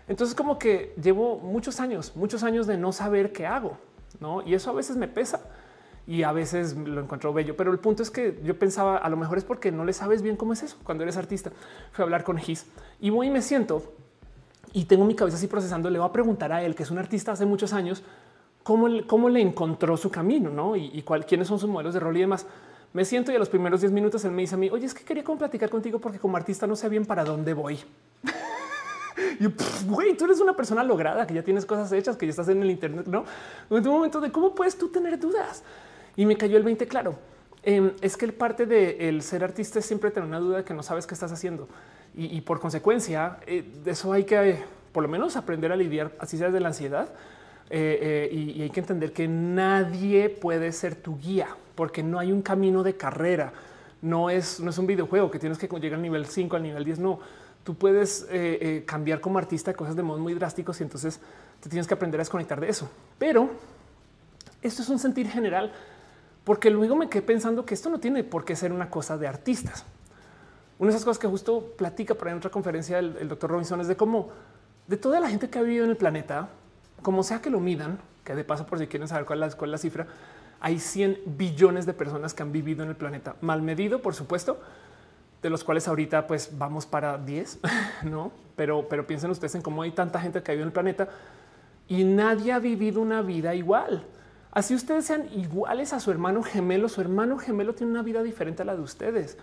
Entonces 0.09 0.35
como 0.35 0.59
que 0.59 0.95
llevo 1.03 1.39
muchos 1.39 1.81
años, 1.81 2.13
muchos 2.15 2.43
años 2.43 2.67
de 2.67 2.77
no 2.77 2.93
saber 2.93 3.33
qué 3.33 3.47
hago, 3.47 3.79
¿no? 4.21 4.43
Y 4.43 4.55
eso 4.55 4.71
a 4.71 4.75
veces 4.75 4.97
me 4.97 5.09
pesa 5.09 5.41
y 6.07 6.23
a 6.23 6.33
veces 6.33 6.77
lo 6.77 7.01
encuentro 7.01 7.33
bello. 7.33 7.57
Pero 7.57 7.73
el 7.73 7.79
punto 7.79 8.03
es 8.03 8.11
que 8.11 8.39
yo 8.43 8.59
pensaba 8.59 8.99
a 8.99 9.09
lo 9.09 9.17
mejor 9.17 9.39
es 9.39 9.45
porque 9.45 9.73
no 9.73 9.85
le 9.85 9.93
sabes 9.93 10.23
bien 10.23 10.37
cómo 10.37 10.53
es 10.53 10.63
eso 10.63 10.77
cuando 10.85 11.03
eres 11.05 11.17
artista. 11.17 11.51
Fui 11.93 12.03
a 12.03 12.05
hablar 12.05 12.25
con 12.25 12.37
Gis 12.39 12.67
y 13.01 13.11
voy 13.11 13.29
y 13.29 13.31
me 13.31 13.43
siento 13.43 13.95
y 14.73 14.85
tengo 14.85 15.05
mi 15.05 15.15
cabeza 15.15 15.37
así 15.37 15.47
procesando. 15.47 15.89
Le 15.89 15.99
voy 15.99 16.09
a 16.09 16.13
preguntar 16.13 16.53
a 16.53 16.63
él, 16.63 16.75
que 16.75 16.83
es 16.83 16.91
un 16.91 16.99
artista 16.99 17.33
hace 17.33 17.47
muchos 17.47 17.73
años, 17.73 18.03
cómo, 18.63 18.89
cómo 19.07 19.29
le 19.29 19.41
encontró 19.41 19.97
su 19.97 20.11
camino 20.11 20.51
¿no? 20.51 20.77
y, 20.77 21.01
cuál, 21.03 21.25
quiénes 21.25 21.49
son 21.49 21.59
sus 21.59 21.71
modelos 21.71 21.95
de 21.95 22.01
rol 22.01 22.17
y 22.17 22.21
demás. 22.21 22.47
Me 22.93 23.05
siento 23.05 23.33
y 23.33 23.37
a 23.37 23.39
los 23.39 23.49
primeros 23.49 23.81
10 23.81 23.93
minutos 23.93 24.25
él 24.25 24.33
me 24.33 24.43
dice 24.43 24.55
a 24.55 24.59
mí, 24.59 24.71
oye, 24.71 24.87
es 24.87 24.95
que 24.95 25.05
quería 25.05 25.25
platicar 25.25 25.71
contigo 25.71 25.99
porque 25.99 26.19
como 26.19 26.37
artista 26.37 26.67
no 26.67 26.77
sé 26.77 26.89
bien 26.89 27.07
para 27.07 27.25
dónde 27.25 27.55
voy. 27.55 27.79
y 29.41 29.47
güey, 29.87 30.17
tú 30.17 30.25
eres 30.25 30.41
una 30.41 30.55
persona 30.55 30.83
lograda, 30.83 31.27
que 31.27 31.35
ya 31.35 31.43
tienes 31.43 31.67
cosas 31.67 31.91
hechas, 31.93 32.17
que 32.17 32.27
ya 32.27 32.31
estás 32.31 32.49
en 32.49 32.63
el 32.63 32.71
Internet, 32.71 33.07
¿no? 33.07 33.25
En 33.71 33.87
un 33.87 33.95
momento 33.95 34.21
de 34.21 34.33
cómo 34.33 34.55
puedes 34.55 34.77
tú 34.77 34.89
tener 34.89 35.19
dudas. 35.19 35.63
Y 36.17 36.27
me 36.27 36.37
cayó 36.37 36.57
el 36.57 36.63
20 36.63 36.87
claro. 36.87 37.17
Em, 37.63 37.93
es 38.03 38.17
que 38.17 38.27
el 38.27 38.35
parte 38.35 38.67
de 38.67 39.09
el 39.09 39.23
ser 39.23 39.43
artista 39.43 39.79
es 39.79 39.87
siempre 39.87 40.11
tener 40.11 40.29
una 40.29 40.39
duda 40.39 40.59
de 40.59 40.65
que 40.65 40.75
no 40.75 40.83
sabes 40.83 41.07
qué 41.07 41.15
estás 41.15 41.33
haciendo. 41.33 41.69
Y, 42.17 42.43
por 42.43 42.61
consecuencia, 42.61 43.39
eh, 43.45 43.65
de 43.83 43.91
eso 43.91 44.13
hay 44.13 44.23
que 44.23 44.63
por 44.93 45.03
lo 45.03 45.09
menos 45.09 45.35
aprender 45.35 45.73
a 45.73 45.77
lidiar, 45.77 46.13
así 46.21 46.39
sea 46.39 46.51
de 46.51 46.61
la 46.61 46.69
ansiedad. 46.69 47.09
Eh, 47.71 48.29
eh, 48.31 48.35
y, 48.35 48.63
hay 48.63 48.71
que 48.71 48.79
entender 48.79 49.13
que 49.13 49.27
nadie 49.27 50.29
puede 50.29 50.71
ser 50.71 50.95
tu 50.95 51.19
guía 51.19 51.49
porque 51.75 52.05
no 52.05 52.21
hay 52.21 52.31
un 52.31 52.43
camino 52.43 52.85
de 52.85 52.97
carrera. 52.97 53.53
No 54.01 54.31
es, 54.31 54.61
no 54.61 54.71
es 54.71 54.79
un 54.79 54.87
videojuego 54.87 55.31
que 55.31 55.41
tienes 55.41 55.59
que 55.59 55.67
llegar 55.67 55.95
al 55.95 56.03
nivel 56.03 56.27
5, 56.27 56.55
al 56.55 56.63
nivel 56.63 56.85
10. 56.85 57.01
No, 57.01 57.19
tú 57.65 57.75
puedes 57.75 58.27
cambiar 58.87 59.21
como 59.21 59.39
artista 59.39 59.73
cosas 59.75 59.97
de 59.97 60.03
modo 60.03 60.19
muy 60.19 60.35
drásticos 60.35 60.81
y 60.81 60.85
entonces 60.85 61.21
te 61.61 61.69
tienes 61.69 61.87
que 61.87 61.95
aprender 61.95 62.21
a 62.21 62.23
desconectar 62.23 62.61
de 62.61 62.69
eso. 62.69 62.89
Pero 63.19 63.51
esto 64.63 64.83
es 64.83 64.89
un 64.89 64.99
sentir 64.99 65.29
general 65.29 65.73
porque 66.45 66.71
luego 66.71 66.95
me 66.95 67.09
quedé 67.09 67.23
pensando 67.23 67.65
que 67.65 67.75
esto 67.75 67.89
no 67.89 67.99
tiene 67.99 68.23
por 68.23 68.45
qué 68.45 68.55
ser 68.55 68.73
una 68.73 68.91
cosa 68.91 69.17
de 69.17 69.27
artistas. 69.27 69.85
Una 70.79 70.91
de 70.91 70.97
esas 70.97 71.05
cosas 71.05 71.19
que 71.19 71.27
justo 71.27 71.73
platica 71.77 72.15
para 72.15 72.33
en 72.33 72.37
otra 72.37 72.51
conferencia 72.51 72.99
el, 72.99 73.29
doctor 73.29 73.51
Robinson 73.51 73.81
es 73.81 73.89
de 73.89 73.97
cómo 73.97 74.31
de 74.87 74.97
toda 74.97 75.21
la 75.21 75.29
gente 75.29 75.49
que 75.49 75.59
ha 75.59 75.63
vivido 75.63 75.85
en 75.85 75.91
el 75.91 75.97
planeta, 75.97 76.51
como 77.03 77.23
sea 77.23 77.41
que 77.41 77.49
lo 77.49 77.61
midan, 77.61 77.99
que 78.25 78.35
de 78.35 78.45
paso 78.45 78.67
por 78.67 78.79
si 78.79 78.87
quieren 78.87 79.09
saber 79.09 79.25
cuál 79.25 79.43
es 79.43 79.57
la, 79.59 79.67
la 79.67 79.79
cifra, 79.79 80.07
hay 80.61 80.79
100 80.79 81.21
billones 81.27 81.87
de 81.87 81.95
personas 81.95 82.35
que 82.35 82.43
han 82.43 82.53
vivido 82.53 82.83
en 82.83 82.91
el 82.91 82.97
planeta, 82.97 83.37
mal 83.41 83.63
medido, 83.63 84.03
por 84.03 84.15
supuesto, 84.15 84.61
de 85.45 85.51
los 85.51 85.63
cuales 85.63 85.87
ahorita 85.87 86.27
pues 86.27 86.57
vamos 86.57 86.87
para 86.87 87.19
10, 87.19 87.61
no? 88.05 88.33
Pero, 88.57 88.89
pero 88.89 89.07
piensen 89.07 89.31
ustedes 89.31 89.55
en 89.55 89.61
cómo 89.61 89.83
hay 89.83 89.91
tanta 89.91 90.19
gente 90.19 90.43
que 90.43 90.53
vivido 90.53 90.63
en 90.63 90.69
el 90.69 90.73
planeta 90.73 91.09
y 91.87 92.03
nadie 92.05 92.51
ha 92.53 92.59
vivido 92.59 93.03
una 93.03 93.21
vida 93.21 93.55
igual. 93.55 94.07
Así 94.53 94.75
ustedes 94.75 95.05
sean 95.05 95.29
iguales 95.35 95.93
a 95.93 96.01
su 96.01 96.11
hermano 96.11 96.43
gemelo, 96.43 96.89
su 96.89 97.03
hermano 97.03 97.37
gemelo 97.37 97.75
tiene 97.75 97.93
una 97.93 98.03
vida 98.03 98.23
diferente 98.23 98.63
a 98.63 98.65
la 98.65 98.75
de 98.75 98.81
ustedes. 98.81 99.37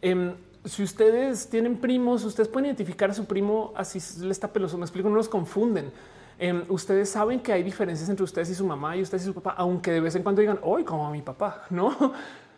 Em, 0.00 0.34
si 0.64 0.84
ustedes 0.84 1.48
tienen 1.48 1.78
primos, 1.78 2.22
ustedes 2.24 2.48
pueden 2.48 2.66
identificar 2.66 3.10
a 3.10 3.14
su 3.14 3.24
primo 3.24 3.72
así 3.74 3.98
le 4.22 4.30
está 4.30 4.52
peloso. 4.52 4.78
Me 4.78 4.84
explico, 4.84 5.08
no 5.08 5.16
los 5.16 5.28
confunden. 5.28 5.90
Em, 6.38 6.64
ustedes 6.68 7.10
saben 7.10 7.40
que 7.40 7.52
hay 7.52 7.64
diferencias 7.64 8.08
entre 8.08 8.22
ustedes 8.22 8.50
y 8.50 8.54
su 8.54 8.64
mamá 8.64 8.96
y 8.96 9.02
ustedes 9.02 9.24
y 9.24 9.26
su 9.26 9.34
papá, 9.34 9.54
aunque 9.56 9.90
de 9.90 10.00
vez 10.00 10.14
en 10.14 10.22
cuando 10.22 10.40
digan 10.40 10.60
hoy 10.62 10.84
como 10.84 11.10
mi 11.10 11.22
papá, 11.22 11.64
no 11.70 12.12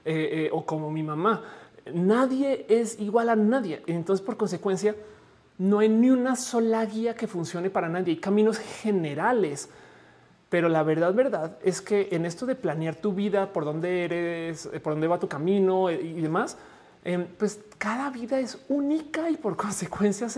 eh, 0.05 0.45
eh, 0.45 0.51
o 0.53 0.65
como 0.65 0.91
mi 0.91 1.03
mamá. 1.03 1.43
Nadie 1.93 2.67
es 2.69 2.99
igual 3.01 3.29
a 3.29 3.37
nadie. 3.37 3.83
Entonces, 3.87 4.25
por 4.25 4.37
consecuencia, 4.37 4.95
no 5.59 5.79
hay 5.79 5.89
ni 5.89 6.11
una 6.11 6.37
sola 6.37 6.85
guía 6.85 7.15
que 7.15 7.27
funcione 7.27 7.71
para 7.71 7.89
nadie. 7.89 8.15
Hay 8.15 8.21
caminos 8.21 8.59
generales 8.59 9.69
pero 10.49 10.69
la 10.69 10.83
verdad, 10.83 11.13
verdad 11.13 11.59
es 11.63 11.81
que 11.81 12.09
en 12.13 12.25
esto 12.25 12.47
de 12.47 12.55
planear 12.55 12.95
tu 12.97 13.13
vida, 13.13 13.53
por 13.53 13.65
dónde 13.65 14.05
eres, 14.05 14.69
eh, 14.73 14.81
por 14.81 14.93
dónde 14.93 15.09
va 15.09 15.19
tu 15.19 15.29
camino 15.29 15.91
eh, 15.91 16.01
y 16.01 16.21
demás, 16.21 16.57
em, 17.05 17.27
pues 17.39 17.61
cada 17.79 18.11
vida 18.11 18.39
es 18.39 18.59
única 18.69 19.29
y 19.29 19.37
por 19.37 19.57
consecuencia 19.67 20.29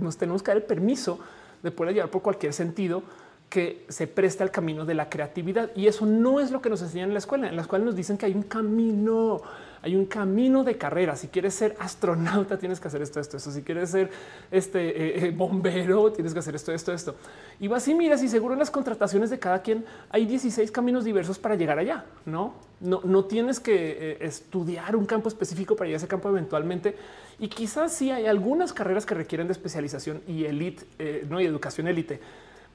nos 0.00 0.16
tenemos 0.16 0.42
que 0.42 0.50
dar 0.50 0.58
el 0.58 0.64
permiso 0.64 1.18
de 1.62 1.70
poder 1.70 1.94
llevar 1.94 2.10
por 2.10 2.22
cualquier 2.22 2.52
sentido 2.52 3.02
que 3.48 3.86
se 3.88 4.06
presta 4.06 4.44
al 4.44 4.50
camino 4.50 4.84
de 4.84 4.94
la 4.94 5.08
creatividad. 5.08 5.70
Y 5.74 5.86
eso 5.86 6.04
no 6.04 6.40
es 6.40 6.50
lo 6.50 6.60
que 6.60 6.68
nos 6.68 6.82
enseñan 6.82 7.08
en 7.08 7.14
la 7.14 7.18
escuela. 7.18 7.48
En 7.48 7.56
la 7.56 7.62
escuela 7.62 7.86
nos 7.86 7.96
dicen 7.96 8.18
que 8.18 8.26
hay 8.26 8.34
un 8.34 8.42
camino 8.42 9.40
hay 9.82 9.96
un 9.96 10.06
camino 10.06 10.64
de 10.64 10.76
carrera. 10.76 11.16
Si 11.16 11.28
quieres 11.28 11.54
ser 11.54 11.76
astronauta, 11.78 12.58
tienes 12.58 12.80
que 12.80 12.88
hacer 12.88 13.02
esto, 13.02 13.20
esto, 13.20 13.36
esto. 13.36 13.50
Si 13.50 13.62
quieres 13.62 13.90
ser 13.90 14.10
este 14.50 14.88
eh, 14.88 15.26
eh, 15.26 15.30
bombero, 15.30 16.12
tienes 16.12 16.32
que 16.32 16.40
hacer 16.40 16.54
esto, 16.54 16.72
esto, 16.72 16.92
esto. 16.92 17.14
Y 17.60 17.68
vas 17.68 17.86
y 17.88 17.94
miras 17.94 18.22
y 18.22 18.28
seguro 18.28 18.54
en 18.54 18.60
las 18.60 18.70
contrataciones 18.70 19.30
de 19.30 19.38
cada 19.38 19.62
quien 19.62 19.84
hay 20.10 20.26
16 20.26 20.70
caminos 20.70 21.04
diversos 21.04 21.38
para 21.38 21.54
llegar 21.54 21.78
allá. 21.78 22.04
No, 22.26 22.54
no, 22.80 23.00
no 23.04 23.24
tienes 23.24 23.60
que 23.60 23.74
eh, 24.12 24.18
estudiar 24.20 24.96
un 24.96 25.06
campo 25.06 25.28
específico 25.28 25.76
para 25.76 25.88
llegar 25.88 25.98
a 25.98 26.02
ese 26.02 26.08
campo 26.08 26.28
eventualmente. 26.28 26.96
Y 27.38 27.48
quizás 27.48 27.92
sí 27.92 28.10
hay 28.10 28.26
algunas 28.26 28.72
carreras 28.72 29.06
que 29.06 29.14
requieren 29.14 29.46
de 29.46 29.52
especialización 29.52 30.22
y 30.26 30.44
elite, 30.44 30.84
no 31.28 31.38
hay 31.38 31.46
educación 31.46 31.86
élite, 31.86 32.20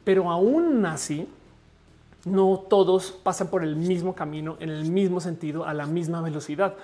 pero 0.06 0.32
aún 0.32 0.86
así 0.86 1.28
no 2.26 2.66
todos 2.70 3.12
pasan 3.12 3.50
por 3.50 3.64
el 3.64 3.76
mismo 3.76 4.16
camino, 4.16 4.58
en 4.60 4.70
el 4.70 4.86
mismo 4.86 5.20
sentido, 5.20 5.66
a 5.66 5.74
la 5.74 5.86
misma 5.86 6.22
velocidad. 6.22 6.76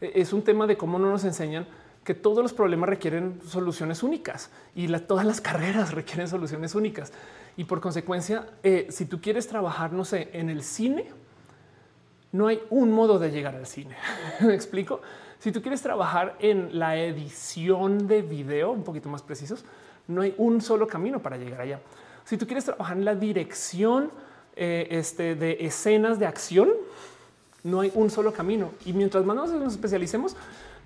E, 0.00 0.12
es 0.16 0.32
un 0.32 0.42
tema 0.42 0.66
de 0.66 0.76
cómo 0.76 0.98
no 0.98 1.10
nos 1.10 1.24
enseñan 1.24 1.66
que 2.04 2.14
todos 2.14 2.42
los 2.42 2.52
problemas 2.52 2.88
requieren 2.88 3.40
soluciones 3.46 4.02
únicas 4.02 4.50
y 4.74 4.88
todas 4.98 5.24
las 5.24 5.40
carreras 5.40 5.92
requieren 5.94 6.28
soluciones 6.28 6.74
únicas. 6.74 7.12
Y 7.56 7.64
por 7.64 7.80
consecuencia, 7.80 8.46
eh, 8.62 8.88
si 8.90 9.06
tú 9.06 9.20
quieres 9.20 9.48
trabajar, 9.48 9.92
no 9.92 10.04
sé, 10.04 10.28
en 10.32 10.50
el 10.50 10.62
cine, 10.62 11.06
no 12.32 12.48
hay 12.48 12.60
un 12.68 12.92
modo 12.92 13.18
de 13.18 13.30
llegar 13.30 13.54
al 13.54 13.66
cine. 13.66 13.96
¿Me 14.40 14.54
explico? 14.54 15.00
Si 15.38 15.52
tú 15.52 15.62
quieres 15.62 15.82
trabajar 15.82 16.36
en 16.40 16.78
la 16.78 16.96
edición 16.96 18.06
de 18.06 18.22
video, 18.22 18.72
un 18.72 18.82
poquito 18.82 19.08
más 19.08 19.22
precisos, 19.22 19.64
no 20.08 20.22
hay 20.22 20.34
un 20.36 20.60
solo 20.60 20.86
camino 20.86 21.20
para 21.20 21.36
llegar 21.36 21.60
allá. 21.60 21.80
Si 22.24 22.36
tú 22.36 22.46
quieres 22.46 22.64
trabajar 22.64 22.96
en 22.96 23.04
la 23.04 23.14
dirección 23.14 24.10
eh, 24.56 24.86
este, 24.90 25.34
de 25.34 25.66
escenas 25.66 26.18
de 26.18 26.26
acción, 26.26 26.70
no 27.64 27.80
hay 27.80 27.90
un 27.94 28.10
solo 28.10 28.32
camino. 28.32 28.70
Y 28.84 28.92
mientras 28.92 29.24
más 29.24 29.50
nos 29.50 29.72
especialicemos, 29.72 30.36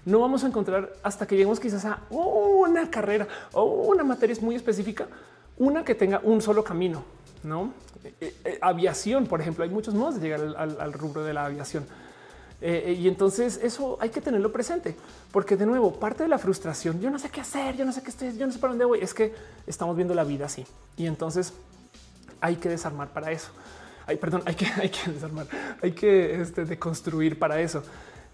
no 0.05 0.21
vamos 0.21 0.45
a 0.45 0.47
encontrar 0.47 0.93
hasta 1.03 1.27
que 1.27 1.35
lleguemos 1.35 1.61
quizás 1.61 1.85
a 1.85 2.01
una 2.09 2.91
carrera 2.91 3.29
o 3.53 3.65
una 3.65 4.05
materia 4.05 4.35
muy 4.41 4.55
específica, 4.55 5.07
una 5.59 5.85
que 5.85 5.95
tenga 5.95 6.21
un 6.23 6.41
solo 6.41 6.65
camino. 6.65 7.05
No 7.43 7.73
eh, 8.05 8.35
eh, 8.45 8.59
aviación, 8.63 9.27
por 9.27 9.41
ejemplo, 9.41 9.65
hay 9.65 9.71
muchos 9.71 9.95
modos 9.95 10.15
de 10.15 10.21
llegar 10.23 10.41
al, 10.57 10.93
rubro 10.93 11.23
de 11.23 11.35
la 11.35 11.45
aviación. 11.45 11.85
y 12.61 13.07
entonces 13.07 13.61
eso 13.63 13.99
hay 14.01 14.09
que 14.09 14.21
tenerlo 14.21 14.51
presente, 14.51 14.97
porque 15.31 15.57
de 15.57 15.67
nuevo, 15.67 15.93
parte 15.93 16.23
de 16.23 16.29
la 16.29 16.39
frustración, 16.39 17.01
yo 17.01 17.11
no 17.11 17.19
sé 17.19 17.29
qué 17.29 17.41
hacer, 17.41 17.77
yo 17.77 17.85
no 17.85 17.93
sé 17.93 18.03
qué 18.03 18.11
estoy, 18.11 18.37
yo 18.37 18.47
no 18.47 18.53
sé 18.53 18.59
para 18.59 18.73
dónde 18.73 18.85
voy, 18.85 19.01
es 19.01 19.15
que 19.15 19.33
estamos 19.67 19.95
viendo 19.95 20.15
la 20.15 20.25
vida 20.25 20.47
así. 20.47 20.67
Y 20.97 21.07
entonces 21.07 21.53
hay 22.41 22.57
que 22.57 22.69
desarmar 22.69 23.09
para 23.09 23.31
eso. 23.31 23.51
Hay, 24.07 24.17
perdón, 24.17 24.43
hay 24.47 24.55
que, 24.55 24.67
hay 24.77 24.89
que 24.89 25.11
desarmar, 25.11 25.47
hay 25.83 25.93
que 25.93 26.41
este, 26.41 26.65
deconstruir 26.65 27.39
para 27.39 27.61
eso. 27.61 27.83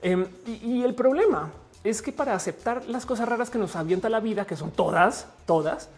Em, 0.03 0.27
y, 0.47 0.83
el 0.83 0.95
problema 0.95 1.51
es 1.83 2.03
que 2.03 2.13
para 2.13 2.35
aceptar 2.35 2.85
las 2.87 3.07
cosas 3.07 3.29
raras 3.29 3.51
que 3.51 3.59
nos 3.59 3.75
avienta 3.75 4.09
la 4.09 4.21
vida, 4.21 4.47
que 4.47 4.57
son 4.57 4.71
todas, 4.71 5.27
todas, 5.47 5.89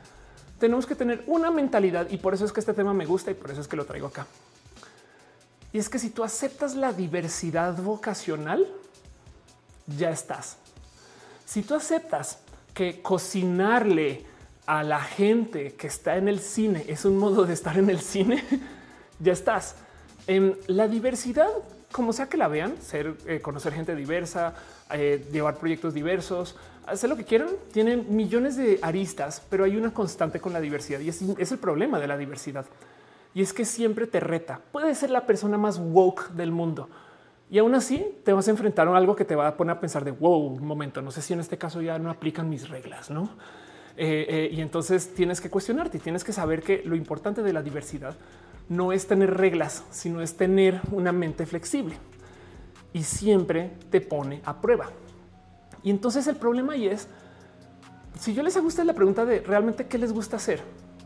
tenemos 0.59 0.87
que 0.87 0.95
tener 0.95 1.23
una 1.27 1.51
mentalidad 1.51 2.09
y 2.11 2.17
por 2.17 2.33
eso 2.33 2.45
es 2.45 2.53
que 2.53 2.61
este 2.61 2.73
tema 2.73 2.95
me 2.95 3.05
gusta 3.05 3.31
y 3.31 3.35
por 3.35 3.51
eso 3.51 3.61
es 3.61 3.69
que 3.69 3.77
lo 3.77 3.85
traigo 3.85 4.07
acá. 4.07 4.27
Y 5.73 5.79
es 5.79 5.89
que 5.89 5.99
si 5.99 6.11
tú 6.11 6.25
aceptas 6.25 6.75
la 6.75 6.93
diversidad 6.93 7.77
vocacional, 7.77 8.67
ya 9.87 10.11
estás. 10.11 10.57
Si 11.45 11.63
tú 11.63 11.75
aceptas 11.75 12.39
que 12.73 13.03
cocinarle 13.03 14.25
a 14.67 14.83
la 14.83 15.01
gente 15.01 15.75
que 15.75 15.87
está 15.87 16.17
en 16.17 16.29
el 16.29 16.41
cine 16.41 16.85
es 16.89 17.05
un 17.05 17.17
modo 17.17 17.47
de 17.47 17.55
estar 17.55 17.79
en 17.79 17.89
el 17.89 18.01
cine, 18.01 18.43
ya 19.21 19.33
estás. 19.33 19.77
En 20.27 20.57
la 20.67 20.89
diversidad, 20.89 21.49
como 21.93 22.13
sea 22.13 22.29
que 22.29 22.37
la 22.37 22.49
vean, 22.49 22.77
ser, 22.83 23.15
eh, 23.27 23.41
conocer 23.41 23.73
gente 23.73 23.95
diversa, 23.95 24.55
eh, 24.91 25.25
llevar 25.33 25.57
proyectos 25.57 25.95
diversos, 25.95 26.57
hacer 26.87 27.09
lo 27.09 27.17
que 27.17 27.25
quieran, 27.25 27.51
tienen 27.73 28.07
millones 28.15 28.57
de 28.57 28.79
aristas, 28.83 29.43
pero 29.49 29.65
hay 29.65 29.77
una 29.77 29.95
constante 29.95 30.41
con 30.41 30.53
la 30.53 30.61
diversidad 30.61 31.01
y 31.01 31.09
es, 31.09 31.23
es 31.23 31.53
el 31.53 31.59
problema 31.59 31.99
de 32.01 32.09
la 32.09 32.17
diversidad. 32.17 32.67
Y 33.35 33.43
es 33.43 33.53
que 33.53 33.65
siempre 33.65 34.07
te 34.07 34.19
reta. 34.19 34.61
Puede 34.73 34.95
ser 34.95 35.11
la 35.11 35.27
persona 35.27 35.59
más 35.59 35.79
woke 35.79 36.31
del 36.31 36.51
mundo, 36.51 36.89
y 37.51 37.59
aún 37.59 37.75
así 37.75 38.05
te 38.25 38.33
vas 38.33 38.49
a 38.49 38.51
enfrentar 38.51 38.89
a 38.89 38.97
algo 38.97 39.15
que 39.15 39.25
te 39.25 39.37
va 39.37 39.47
a 39.47 39.57
poner 39.57 39.77
a 39.77 39.81
pensar 39.81 40.05
de 40.05 40.11
wow, 40.11 40.39
un 40.39 40.67
momento, 40.67 41.01
no 41.01 41.11
sé 41.11 41.23
si 41.23 41.33
en 41.33 41.41
este 41.41 41.57
caso 41.57 41.81
ya 41.81 41.99
no 41.99 42.11
aplican 42.11 42.51
mis 42.51 42.69
reglas, 42.69 43.11
no? 43.11 43.31
Eh, 43.99 44.27
eh, 44.29 44.49
y 44.53 44.61
entonces 44.61 45.15
tienes 45.15 45.41
que 45.41 45.49
cuestionarte 45.49 45.97
y 45.97 46.01
tienes 46.01 46.23
que 46.23 46.33
saber 46.33 46.63
que 46.63 46.83
lo 46.85 46.97
importante 46.97 47.43
de 47.43 47.53
la 47.53 47.63
diversidad 47.63 48.15
no 48.69 48.93
es 48.93 49.07
tener 49.07 49.35
reglas, 49.35 49.85
sino 49.91 50.21
es 50.21 50.37
tener 50.37 50.81
una 50.91 51.13
mente 51.13 51.47
flexible 51.47 51.97
y 52.93 53.05
siempre 53.05 53.73
te 53.91 54.01
pone 54.01 54.43
a 54.45 54.61
prueba. 54.61 54.91
Y 55.83 55.91
entonces 55.91 56.27
el 56.27 56.37
problema 56.37 56.75
ahí 56.75 56.89
es 56.89 57.09
si 58.19 58.35
yo 58.35 58.43
les 58.43 58.57
hago 58.57 58.69
la 58.85 58.95
pregunta 58.95 59.25
de 59.25 59.41
realmente 59.41 59.87
qué 59.87 59.99
les 59.99 60.13
gusta 60.13 60.37
hacer, 60.37 60.61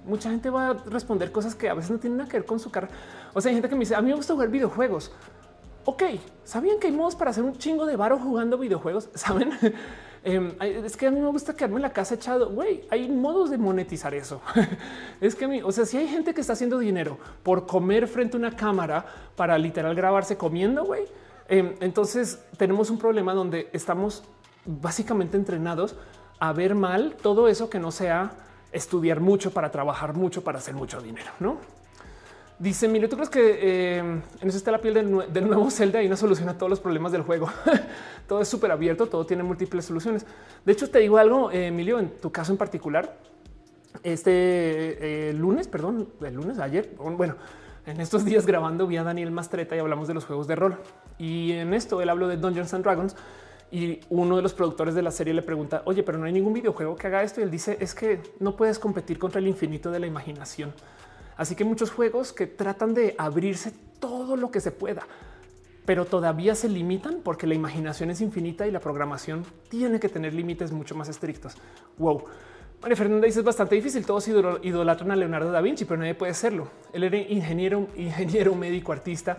mucha 0.07 0.31
gente 0.31 0.51
va 0.51 0.71
a 0.71 0.73
responder 0.75 1.33
cosas 1.33 1.55
que 1.55 1.69
a 1.69 1.75
veces 1.75 1.91
no 1.91 1.99
tienen 1.99 2.19
nada 2.19 2.31
que 2.31 2.39
ver 2.39 2.47
con 2.47 2.59
su 2.59 2.71
cara. 2.71 2.89
O 3.35 3.41
sea, 3.41 3.51
hay 3.51 3.57
gente 3.57 3.69
que 3.69 3.75
me 3.75 3.81
dice 3.81 3.95
a 3.95 4.01
mí 4.01 4.11
me 4.11 4.17
gusta 4.17 4.33
jugar 4.33 4.49
videojuegos. 4.49 5.13
Ok, 5.85 6.03
¿sabían 6.45 6.79
que 6.79 6.87
hay 6.87 6.93
modos 6.93 7.17
para 7.17 7.31
hacer 7.31 7.43
un 7.43 7.57
chingo 7.57 7.87
de 7.87 7.97
varo 7.97 8.19
jugando 8.19 8.59
videojuegos? 8.59 9.09
¿Saben? 9.15 9.53
Em, 10.23 10.53
es 10.61 10.97
que 10.97 11.07
a 11.07 11.11
mí 11.11 11.19
me 11.19 11.29
gusta 11.29 11.55
quedarme 11.55 11.77
en 11.77 11.83
la 11.83 11.93
casa 11.93 12.15
echado. 12.15 12.51
Güey, 12.51 12.85
hay 12.91 13.09
modos 13.09 13.51
de 13.51 13.59
monetizar 13.59 14.15
eso. 14.15 14.43
es 15.21 15.35
que 15.35 15.63
o 15.63 15.73
sea, 15.73 15.87
si 15.87 15.97
hay 15.97 16.09
gente 16.09 16.35
que 16.35 16.41
está 16.41 16.53
haciendo 16.53 16.79
dinero 16.79 17.19
por 17.43 17.67
comer 17.67 18.07
frente 18.07 18.37
a 18.37 18.41
una 18.41 18.55
cámara 18.55 19.05
para 19.37 19.57
literal 19.57 19.95
grabarse 19.95 20.37
comiendo, 20.37 20.85
güey, 20.85 21.05
em, 21.49 21.75
entonces 21.81 22.41
tenemos 22.57 22.91
un 22.91 22.99
problema 22.99 23.33
donde 23.33 23.71
estamos 23.73 24.23
básicamente 24.67 25.37
entrenados 25.37 25.97
a 26.39 26.53
ver 26.53 26.75
mal 26.75 27.17
todo 27.23 27.49
eso 27.49 27.71
que 27.71 27.79
no 27.79 27.91
sea 27.91 28.33
estudiar 28.73 29.21
mucho 29.21 29.51
para 29.51 29.71
trabajar 29.71 30.15
mucho 30.15 30.45
para 30.45 30.59
hacer 30.59 30.75
mucho 30.75 31.01
dinero, 31.01 31.31
no? 31.41 31.59
Dice, 32.61 32.89
mire, 32.89 33.09
¿tú 33.09 33.17
crees 33.17 33.31
que 33.31 33.59
eh, 33.63 33.99
en 34.01 34.23
eso 34.43 34.59
está 34.59 34.71
la 34.71 34.83
piel 34.83 34.93
del, 34.93 35.49
nuevo 35.49 35.71
Zelda 35.71 36.03
y 36.03 36.07
una 36.07 36.19
solución 36.19 36.47
a 36.51 36.59
todos 36.59 36.69
los 36.69 36.79
problemas 36.79 37.11
del 37.11 37.23
juego? 37.23 37.49
todo 38.29 38.43
es 38.43 38.49
súper 38.49 38.71
abierto, 38.71 39.07
todo 39.07 39.25
tiene 39.25 39.43
múltiples 39.43 39.87
soluciones. 39.87 40.27
De 40.67 40.73
hecho, 40.73 40.91
te 40.91 40.99
digo 40.99 41.17
algo, 41.17 41.51
eh, 41.51 41.69
Emilio, 41.69 41.99
en 41.99 42.11
tu 42.11 42.31
caso 42.31 42.53
en 42.53 42.59
particular, 42.59 43.17
este 44.03 45.31
eh, 45.31 45.33
lunes, 45.33 45.69
perdón, 45.69 46.11
el 46.21 46.35
lunes, 46.35 46.59
ayer, 46.59 46.95
bueno, 46.99 47.37
en 47.87 47.99
estos 47.99 48.27
días 48.27 48.45
grabando 48.45 48.87
vi 48.87 48.99
a 48.99 49.05
Daniel 49.05 49.31
Mastreta 49.31 49.75
y 49.75 49.79
hablamos 49.79 50.07
de 50.07 50.13
los 50.13 50.27
juegos 50.27 50.47
de 50.47 50.57
rol. 50.57 50.77
Y 51.17 51.53
en 51.53 51.73
esto 51.73 52.03
él 52.03 52.11
habló 52.11 52.29
de 52.29 52.37
Dungeons 52.37 52.75
and 52.75 52.85
Dragons 52.85 53.17
y 53.71 54.01
uno 54.11 54.37
de 54.37 54.43
los 54.43 54.53
productores 54.53 54.95
de 54.95 55.01
la 55.01 55.13
serie 55.13 55.33
le 55.33 55.41
pregunta, 55.41 55.81
oye, 55.87 56.03
pero 56.03 56.19
no 56.19 56.27
hay 56.27 56.33
ningún 56.33 56.53
videojuego 56.53 56.95
que 56.95 57.07
haga 57.07 57.23
esto. 57.23 57.41
Y 57.41 57.45
él 57.45 57.51
dice, 57.51 57.79
es 57.81 57.95
que 57.95 58.21
no 58.39 58.55
puedes 58.55 58.79
competir 58.79 59.19
contra 59.19 59.39
el 59.39 59.47
infinito 59.47 59.91
de 59.91 59.99
la 59.99 60.07
imaginación. 60.07 60.75
Así 61.41 61.55
que 61.55 61.65
muchos 61.65 61.91
juegos 61.91 62.35
que 62.35 62.47
tratan 62.47 62.93
de 62.93 63.15
abrirse 63.17 63.73
todo 63.99 64.37
lo 64.37 64.51
que 64.51 64.61
se 64.61 64.73
pueda, 64.73 65.07
pero 65.87 66.05
todavía 66.05 66.55
se 66.55 66.69
limitan 66.69 67.23
porque 67.25 67.47
la 67.47 67.55
imaginación 67.55 68.11
es 68.11 68.21
infinita 68.21 68.67
y 68.67 68.71
la 68.71 68.79
programación 68.79 69.47
tiene 69.71 69.99
que 69.99 70.11
tener 70.11 70.35
límites 70.35 70.71
mucho 70.71 70.95
más 70.95 71.09
estrictos. 71.09 71.55
Wow. 71.97 72.25
María 72.83 72.95
Fernanda 72.95 73.25
dice 73.25 73.39
es 73.39 73.45
bastante 73.47 73.75
difícil. 73.75 74.05
Todos 74.05 74.29
idolatran 74.29 75.13
a 75.13 75.17
Leonardo 75.17 75.51
da 75.51 75.63
Vinci, 75.63 75.87
pero 75.87 75.99
nadie 75.99 76.15
puede 76.15 76.35
serlo. 76.35 76.69
Él 76.93 77.05
era 77.05 77.17
ingeniero, 77.17 77.89
ingeniero, 77.97 78.55
médico, 78.55 78.93
artista. 78.93 79.39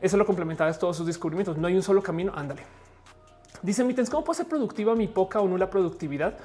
Eso 0.00 0.16
lo 0.16 0.24
complementaba 0.24 0.72
todos 0.74 0.98
sus 0.98 1.06
descubrimientos. 1.08 1.58
No 1.58 1.66
hay 1.66 1.74
un 1.74 1.82
solo 1.82 2.00
camino. 2.00 2.32
Ándale. 2.32 2.62
Dice 3.60 3.82
Mitens, 3.82 4.08
¿cómo 4.08 4.22
puedo 4.22 4.36
ser 4.36 4.46
productiva 4.46 4.94
mi 4.94 5.08
poca 5.08 5.40
o 5.40 5.48
nula 5.48 5.68
productividad? 5.68 6.38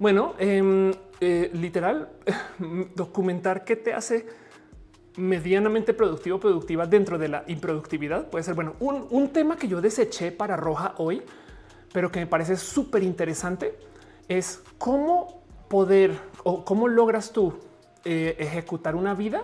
Bueno, 0.00 0.32
em, 0.38 0.92
eh, 1.20 1.50
literal, 1.52 2.08
documentar 2.96 3.64
qué 3.66 3.76
te 3.76 3.92
hace 3.92 4.26
medianamente 5.18 5.92
productivo, 5.92 6.40
productiva 6.40 6.86
dentro 6.86 7.18
de 7.18 7.28
la 7.28 7.44
improductividad. 7.48 8.30
Puede 8.30 8.42
ser, 8.42 8.54
bueno, 8.54 8.76
un, 8.80 9.28
tema 9.28 9.56
que 9.56 9.68
yo 9.68 9.82
deseché 9.82 10.32
para 10.32 10.56
Roja 10.56 10.94
hoy, 10.96 11.22
pero 11.92 12.10
que 12.10 12.20
me 12.20 12.26
parece 12.26 12.56
súper 12.56 13.02
interesante, 13.02 13.78
es 14.26 14.62
cómo 14.78 15.42
poder 15.68 16.18
o 16.44 16.64
cómo 16.64 16.88
logras 16.88 17.32
tú 17.32 17.58
eh, 18.06 18.36
ejecutar 18.38 18.94
una 18.94 19.12
vida 19.12 19.42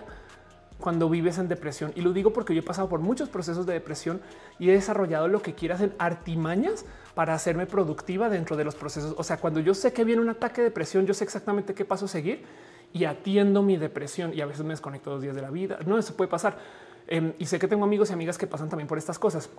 cuando 0.79 1.07
vives 1.07 1.37
en 1.37 1.49
depresión. 1.49 1.91
Y 1.95 2.01
lo 2.01 2.13
digo 2.13 2.33
porque 2.33 2.55
yo 2.55 2.61
he 2.61 2.65
pasado 2.65 2.89
por 2.89 2.99
muchos 2.99 3.29
procesos 3.29 3.67
de 3.67 3.73
depresión 3.73 4.21
y 4.57 4.71
he 4.71 4.73
desarrollado 4.73 5.27
lo 5.27 5.43
que 5.43 5.53
quieras 5.53 5.81
en 5.81 5.93
artimañas 5.99 6.83
para 7.17 7.33
hacerme 7.33 7.65
productiva 7.65 8.29
dentro 8.29 8.55
de 8.55 8.63
los 8.63 8.75
procesos. 8.75 9.15
O 9.17 9.23
sea, 9.23 9.37
cuando 9.37 9.59
yo 9.59 9.73
sé 9.73 9.91
que 9.91 10.03
viene 10.03 10.21
un 10.21 10.29
ataque 10.29 10.61
de 10.61 10.65
depresión, 10.65 11.07
yo 11.07 11.15
sé 11.15 11.23
exactamente 11.23 11.73
qué 11.73 11.83
paso 11.83 12.07
seguir 12.07 12.45
y 12.93 13.05
atiendo 13.05 13.63
mi 13.63 13.75
depresión 13.75 14.35
y 14.35 14.41
a 14.41 14.45
veces 14.45 14.63
me 14.63 14.69
desconecto 14.69 15.09
dos 15.09 15.23
días 15.23 15.33
de 15.33 15.41
la 15.41 15.49
vida. 15.49 15.79
No, 15.87 15.97
eso 15.97 16.15
puede 16.15 16.29
pasar. 16.29 16.59
Em, 17.07 17.33
y 17.39 17.47
sé 17.47 17.57
que 17.57 17.67
tengo 17.67 17.85
amigos 17.85 18.11
y 18.11 18.13
amigas 18.13 18.37
que 18.37 18.45
pasan 18.45 18.69
también 18.69 18.87
por 18.87 18.99
estas 18.99 19.17
cosas. 19.17 19.49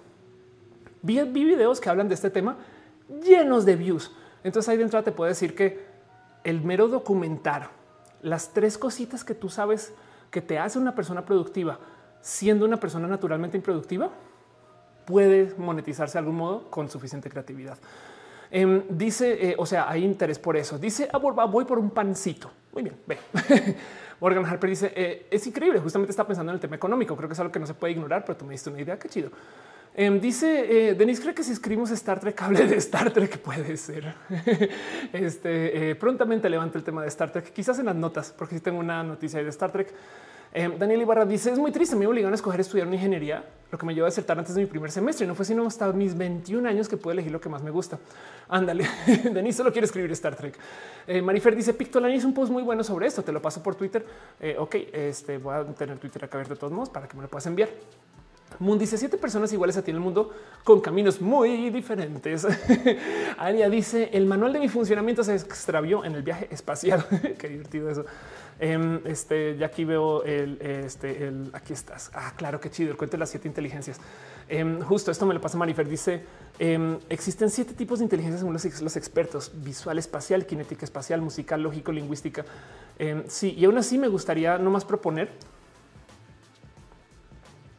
Vi, 1.02 1.20
vi 1.20 1.44
videos 1.44 1.80
que 1.80 1.90
hablan 1.90 2.06
de 2.06 2.14
este 2.14 2.30
tema 2.30 2.58
llenos 3.26 3.64
de 3.64 3.74
views. 3.74 4.12
Entonces 4.44 4.68
ahí 4.68 4.76
de 4.76 4.84
entrada 4.84 5.04
te 5.04 5.10
puedo 5.10 5.28
decir 5.28 5.56
que 5.56 5.84
el 6.44 6.62
mero 6.62 6.86
documentar 6.86 7.70
las 8.22 8.52
tres 8.52 8.78
cositas 8.78 9.24
que 9.24 9.34
tú 9.34 9.48
sabes 9.48 9.92
que 10.30 10.40
te 10.40 10.60
hace 10.60 10.78
una 10.78 10.94
persona 10.94 11.24
productiva 11.24 11.80
siendo 12.20 12.64
una 12.64 12.78
persona 12.78 13.08
naturalmente 13.08 13.56
improductiva 13.56 14.12
puede 15.08 15.54
monetizarse 15.56 16.12
de 16.12 16.18
algún 16.18 16.36
modo 16.36 16.70
con 16.70 16.90
suficiente 16.90 17.30
creatividad. 17.30 17.78
Em, 18.50 18.82
dice, 18.90 19.50
eh, 19.50 19.54
o 19.56 19.64
sea, 19.64 19.88
hay 19.88 20.04
interés 20.04 20.38
por 20.38 20.54
eso. 20.54 20.78
Dice, 20.78 21.08
ah, 21.10 21.16
voy 21.16 21.64
por 21.64 21.78
un 21.78 21.90
pancito. 21.90 22.50
Muy 22.74 22.82
bien, 22.82 22.96
ve. 23.06 23.16
Morgan 24.20 24.44
Harper 24.44 24.68
dice, 24.68 24.92
eh, 24.94 25.26
es 25.30 25.46
increíble, 25.46 25.80
justamente 25.80 26.10
está 26.10 26.26
pensando 26.26 26.52
en 26.52 26.56
el 26.56 26.60
tema 26.60 26.76
económico. 26.76 27.16
Creo 27.16 27.26
que 27.26 27.32
es 27.32 27.40
algo 27.40 27.50
que 27.50 27.58
no 27.58 27.66
se 27.66 27.72
puede 27.72 27.94
ignorar, 27.94 28.22
pero 28.26 28.36
tú 28.36 28.44
me 28.44 28.52
diste 28.52 28.68
una 28.68 28.82
idea, 28.82 28.98
qué 28.98 29.08
chido. 29.08 29.30
Em, 29.94 30.20
dice 30.20 30.90
eh, 30.90 30.94
Denise, 30.94 31.22
cree 31.22 31.34
que 31.34 31.42
si 31.42 31.52
escribimos 31.52 31.90
Star 31.90 32.20
Trek, 32.20 32.40
hable 32.42 32.66
de 32.66 32.76
Star 32.76 33.10
Trek 33.10 33.38
puede 33.42 33.78
ser. 33.78 34.14
este 35.14 35.94
prontamente 35.94 36.50
levanto 36.50 36.76
el 36.76 36.84
tema 36.84 37.00
de 37.00 37.08
Star 37.08 37.32
Trek, 37.32 37.50
quizás 37.54 37.78
en 37.78 37.86
las 37.86 37.96
notas, 37.96 38.34
porque 38.36 38.56
si 38.56 38.60
tengo 38.60 38.78
una 38.78 39.02
noticia 39.02 39.42
de 39.42 39.48
Star 39.48 39.72
Trek. 39.72 39.94
Em, 40.52 40.78
Daniel 40.78 41.02
Ibarra 41.02 41.24
dice 41.24 41.50
es 41.50 41.58
muy 41.58 41.70
triste. 41.70 41.96
Me 41.96 42.06
obligaron 42.06 42.32
a 42.32 42.36
escoger 42.36 42.60
estudiar 42.60 42.86
una 42.86 42.96
ingeniería, 42.96 43.44
lo 43.70 43.78
que 43.78 43.86
me 43.86 43.94
llevó 43.94 44.06
a 44.06 44.08
acertar 44.08 44.38
antes 44.38 44.54
de 44.54 44.62
mi 44.62 44.66
primer 44.66 44.90
semestre. 44.90 45.26
No 45.26 45.34
fue 45.34 45.44
sino 45.44 45.66
hasta 45.66 45.92
mis 45.92 46.16
21 46.16 46.68
años 46.68 46.88
que 46.88 46.96
pude 46.96 47.14
elegir 47.14 47.32
lo 47.32 47.40
que 47.40 47.48
más 47.48 47.62
me 47.62 47.70
gusta. 47.70 47.98
Ándale, 48.48 48.86
Denis 49.32 49.56
solo 49.56 49.72
quiere 49.72 49.86
escribir 49.86 50.10
Star 50.12 50.36
Trek. 50.36 50.58
Eh, 51.06 51.22
Marifer 51.22 51.54
dice 51.54 51.74
Pictolani 51.74 52.14
es 52.14 52.24
un 52.24 52.34
post 52.34 52.50
muy 52.50 52.62
bueno 52.62 52.82
sobre 52.82 53.06
esto. 53.06 53.22
Te 53.22 53.32
lo 53.32 53.42
paso 53.42 53.62
por 53.62 53.74
Twitter. 53.74 54.04
Eh, 54.40 54.56
ok, 54.58 54.74
este 54.92 55.38
voy 55.38 55.54
a 55.54 55.64
tener 55.64 55.98
Twitter 55.98 56.24
acá 56.24 56.38
abierto 56.38 56.54
de 56.54 56.60
todos 56.60 56.72
modos 56.72 56.90
para 56.90 57.06
que 57.06 57.16
me 57.16 57.22
lo 57.22 57.28
puedas 57.28 57.46
enviar. 57.46 57.68
Moon 58.58 58.78
dice 58.78 58.98
siete 58.98 59.16
personas 59.16 59.52
iguales 59.52 59.76
a 59.76 59.82
ti 59.82 59.90
en 59.90 59.98
el 59.98 60.02
mundo 60.02 60.32
con 60.64 60.80
caminos 60.80 61.20
muy 61.20 61.70
diferentes. 61.70 62.46
Aria 63.38 63.68
dice 63.68 64.10
el 64.12 64.26
manual 64.26 64.52
de 64.52 64.58
mi 64.58 64.68
funcionamiento 64.68 65.22
se 65.22 65.34
extravió 65.34 66.04
en 66.04 66.14
el 66.14 66.22
viaje 66.22 66.48
espacial. 66.50 67.04
Qué 67.38 67.48
divertido 67.48 67.88
eso. 67.90 68.04
Em, 68.60 69.00
este 69.04 69.56
ya 69.56 69.66
aquí 69.66 69.84
veo 69.84 70.24
el, 70.24 70.60
este, 70.60 71.26
el 71.26 71.50
aquí 71.52 71.72
estás. 71.72 72.10
Ah, 72.12 72.32
claro, 72.36 72.60
qué 72.60 72.70
chido. 72.70 72.90
El 72.90 72.96
cuento 72.96 73.16
de 73.16 73.20
las 73.20 73.30
siete 73.30 73.46
inteligencias. 73.46 74.00
Em, 74.48 74.80
justo 74.80 75.10
esto 75.10 75.26
me 75.26 75.34
lo 75.34 75.40
pasa 75.40 75.56
Marifer. 75.56 75.88
Dice 75.88 76.24
em, 76.58 76.98
existen 77.08 77.50
siete 77.50 77.74
tipos 77.74 78.00
de 78.00 78.04
inteligencia 78.04 78.38
según 78.38 78.54
los, 78.54 78.96
expertos: 78.96 79.52
visual, 79.54 79.98
espacial, 79.98 80.44
kinética 80.46 80.84
espacial, 80.84 81.20
musical, 81.20 81.62
lógico, 81.62 81.92
lingüística. 81.92 82.44
sí, 83.28 83.54
y 83.56 83.64
aún 83.64 83.78
así 83.78 83.96
me 83.96 84.08
gustaría 84.08 84.58
no 84.58 84.70
más 84.70 84.84
proponer 84.84 85.30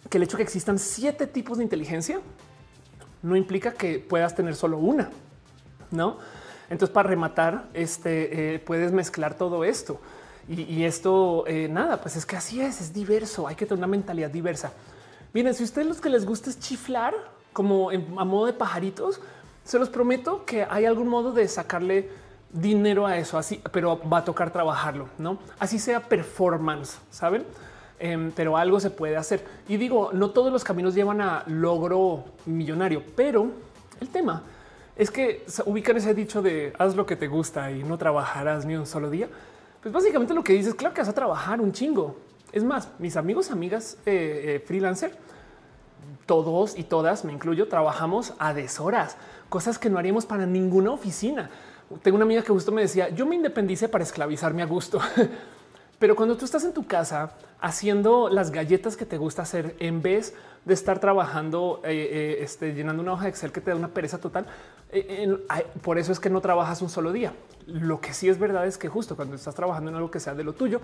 que 0.10 0.18
el 0.18 0.24
hecho 0.24 0.38
que 0.38 0.44
existan 0.44 0.80
siete 0.80 1.28
tipos 1.28 1.58
de 1.58 1.64
inteligencia 1.64 2.20
no 3.22 3.36
implica 3.36 3.74
que 3.74 4.00
puedas 4.00 4.36
tener 4.36 4.56
solo 4.56 4.78
una, 4.78 5.10
no? 5.92 6.18
Entonces, 6.70 6.94
para 6.94 7.10
rematar, 7.10 7.70
este 7.74 8.56
eh, 8.56 8.60
puedes 8.60 8.92
mezclar 8.92 9.36
todo 9.36 9.64
esto. 9.64 10.00
Y, 10.50 10.84
esto, 10.84 11.44
eh, 11.46 11.68
nada, 11.70 12.02
pues 12.02 12.16
es 12.16 12.26
que 12.26 12.36
así 12.36 12.60
es, 12.60 12.82
es 12.82 12.92
diverso, 12.92 13.48
hay 13.48 13.56
que 13.56 13.68
tener 13.68 13.78
una 13.78 13.88
mentalidad 13.88 14.32
diversa. 14.32 14.74
Miren, 15.32 15.54
si 15.54 15.64
ustedes 15.64 15.88
los 15.88 16.02
que 16.02 16.10
les 16.10 16.26
gusta 16.26 16.50
es 16.50 16.60
chiflar 16.60 17.14
como 17.54 17.92
a 17.92 18.26
modo 18.26 18.48
de 18.48 18.54
pajaritos, 18.54 19.22
se 19.64 19.78
los 19.78 19.90
prometo 19.90 20.46
que 20.46 20.66
hay 20.68 20.86
algún 20.86 21.08
modo 21.08 21.34
de 21.34 21.48
sacarle 21.48 22.10
dinero 22.52 23.06
a 23.06 23.18
eso, 23.18 23.38
así, 23.38 23.62
pero 23.72 24.02
va 24.10 24.18
a 24.18 24.26
tocar 24.26 24.52
trabajarlo, 24.52 25.08
no? 25.20 25.38
Así 25.60 25.78
sea 25.78 26.00
performance, 26.00 26.98
saben? 27.12 27.46
Em, 28.00 28.32
pero 28.32 28.58
algo 28.58 28.80
se 28.80 28.90
puede 28.90 29.18
hacer. 29.18 29.46
Y 29.68 29.78
digo, 29.78 30.10
no 30.14 30.32
todos 30.32 30.52
los 30.52 30.64
caminos 30.64 30.96
llevan 30.96 31.22
a 31.22 31.44
logro 31.46 32.24
millonario, 32.48 33.04
pero 33.16 33.52
el 34.02 34.10
tema 34.10 34.42
es 34.96 35.12
que 35.12 35.46
ubican 35.66 35.98
ese 35.98 36.14
dicho 36.14 36.42
de 36.42 36.74
haz 36.80 36.96
lo 36.96 37.06
que 37.06 37.16
te 37.16 37.28
gusta 37.28 37.72
y 37.72 37.84
no 37.84 38.00
trabajarás 38.00 38.66
ni 38.66 38.76
un 38.76 38.88
solo 38.88 39.10
día. 39.10 39.28
Pues 39.82 39.94
básicamente 39.94 40.34
lo 40.34 40.44
que 40.44 40.54
dices, 40.54 40.74
claro 40.76 40.94
que 40.94 41.02
vas 41.02 41.10
a 41.10 41.14
trabajar 41.14 41.62
un 41.62 41.72
chingo. 41.72 42.18
Es 42.52 42.64
más, 42.64 42.90
mis 43.00 43.16
amigos, 43.16 43.52
amigas 43.52 43.98
eh, 44.06 44.56
eh, 44.56 44.64
freelancer, 44.66 45.16
todos 46.26 46.78
y 46.78 46.84
todas, 46.84 47.24
me 47.24 47.32
incluyo, 47.32 47.68
trabajamos 47.68 48.34
a 48.40 48.54
deshoras, 48.54 49.16
cosas 49.48 49.80
que 49.80 49.90
no 49.90 49.98
haríamos 49.98 50.26
para 50.26 50.46
ninguna 50.46 50.92
oficina. 50.92 51.50
Tengo 52.04 52.16
una 52.16 52.26
amiga 52.26 52.42
que 52.42 52.52
justo 52.52 52.72
me 52.72 52.82
decía, 52.82 53.10
yo 53.10 53.26
me 53.26 53.36
independicé 53.36 53.88
para 53.88 54.04
esclavizarme 54.04 54.62
a 54.64 54.66
gusto. 54.66 55.00
Pero 56.00 56.16
cuando 56.16 56.38
tú 56.38 56.46
estás 56.46 56.64
en 56.64 56.74
tu 56.74 56.88
casa 56.88 57.34
haciendo 57.60 58.30
las 58.30 58.52
galletas 58.52 58.96
que 58.96 59.06
te 59.06 59.18
gusta 59.18 59.42
hacer, 59.42 59.76
en 59.80 60.02
vez 60.02 60.34
de 60.64 60.74
estar 60.74 61.00
trabajando, 61.00 61.82
eh, 61.84 61.92
eh, 61.92 62.38
este, 62.42 62.74
llenando 62.74 63.04
una 63.04 63.14
hoja 63.14 63.24
de 63.24 63.30
Excel 63.30 63.52
que 63.52 63.60
te 63.60 63.72
da 63.72 63.76
una 63.76 63.90
pereza 63.90 64.18
total, 64.18 64.46
eh, 64.92 65.38
por 65.82 65.98
eso 65.98 66.14
es 66.14 66.20
que 66.22 66.30
no 66.30 66.40
trabajas 66.40 66.82
un 66.82 66.90
solo 66.90 67.12
día. 67.12 67.34
Lo 67.68 68.00
que 68.00 68.14
sí 68.14 68.30
es 68.30 68.40
verdad 68.40 68.66
es 68.66 68.78
que 68.78 68.88
justo 68.88 69.18
cuando 69.18 69.36
estás 69.36 69.54
trabajando 69.56 69.90
en 69.92 69.98
algo 69.98 70.10
que 70.10 70.22
sea 70.22 70.34
de 70.34 70.44
lo 70.46 70.54
tuyo, 70.54 70.80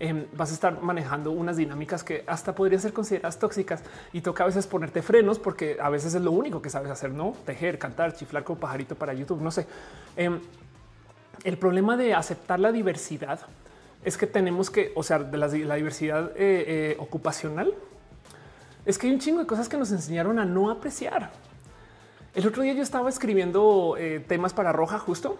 em, 0.00 0.26
vas 0.36 0.50
a 0.50 0.54
estar 0.54 0.82
manejando 0.82 1.30
unas 1.30 1.56
dinámicas 1.56 2.02
que 2.02 2.24
hasta 2.26 2.52
podrían 2.54 2.80
ser 2.80 2.92
consideradas 2.92 3.38
tóxicas 3.38 3.82
y 4.12 4.20
toca 4.22 4.42
a 4.42 4.46
veces 4.46 4.66
ponerte 4.66 5.02
frenos 5.02 5.38
porque 5.38 5.78
a 5.80 5.88
veces 5.88 6.14
es 6.14 6.20
lo 6.20 6.32
único 6.32 6.60
que 6.60 6.68
sabes 6.68 6.90
hacer, 6.90 7.12
no 7.12 7.34
tejer, 7.46 7.78
cantar, 7.78 8.14
chiflar 8.14 8.42
con 8.42 8.56
pajarito 8.56 8.96
para 8.96 9.14
YouTube, 9.14 9.40
no 9.40 9.52
sé. 9.52 9.66
Em, 10.16 10.40
el 11.44 11.56
problema 11.58 11.96
de 11.96 12.14
aceptar 12.14 12.58
la 12.58 12.72
diversidad 12.72 13.40
es 14.04 14.16
que 14.16 14.26
tenemos 14.26 14.70
que, 14.70 14.92
o 14.94 15.02
sea, 15.02 15.18
de 15.18 15.36
la, 15.36 15.48
diversidad 15.48 16.30
eh, 16.36 16.64
eh, 16.66 16.96
ocupacional, 16.98 17.74
es 18.86 18.98
que 18.98 19.06
hay 19.06 19.12
un 19.12 19.18
chingo 19.18 19.40
de 19.40 19.46
cosas 19.46 19.68
que 19.68 19.76
nos 19.76 19.90
enseñaron 19.90 20.38
a 20.38 20.44
no 20.44 20.70
apreciar. 20.70 21.30
El 22.34 22.46
otro 22.46 22.62
día 22.62 22.72
yo 22.72 22.82
estaba 22.82 23.08
escribiendo 23.08 23.96
eh, 23.98 24.24
temas 24.26 24.52
para 24.52 24.72
Roja 24.72 24.98
justo 24.98 25.36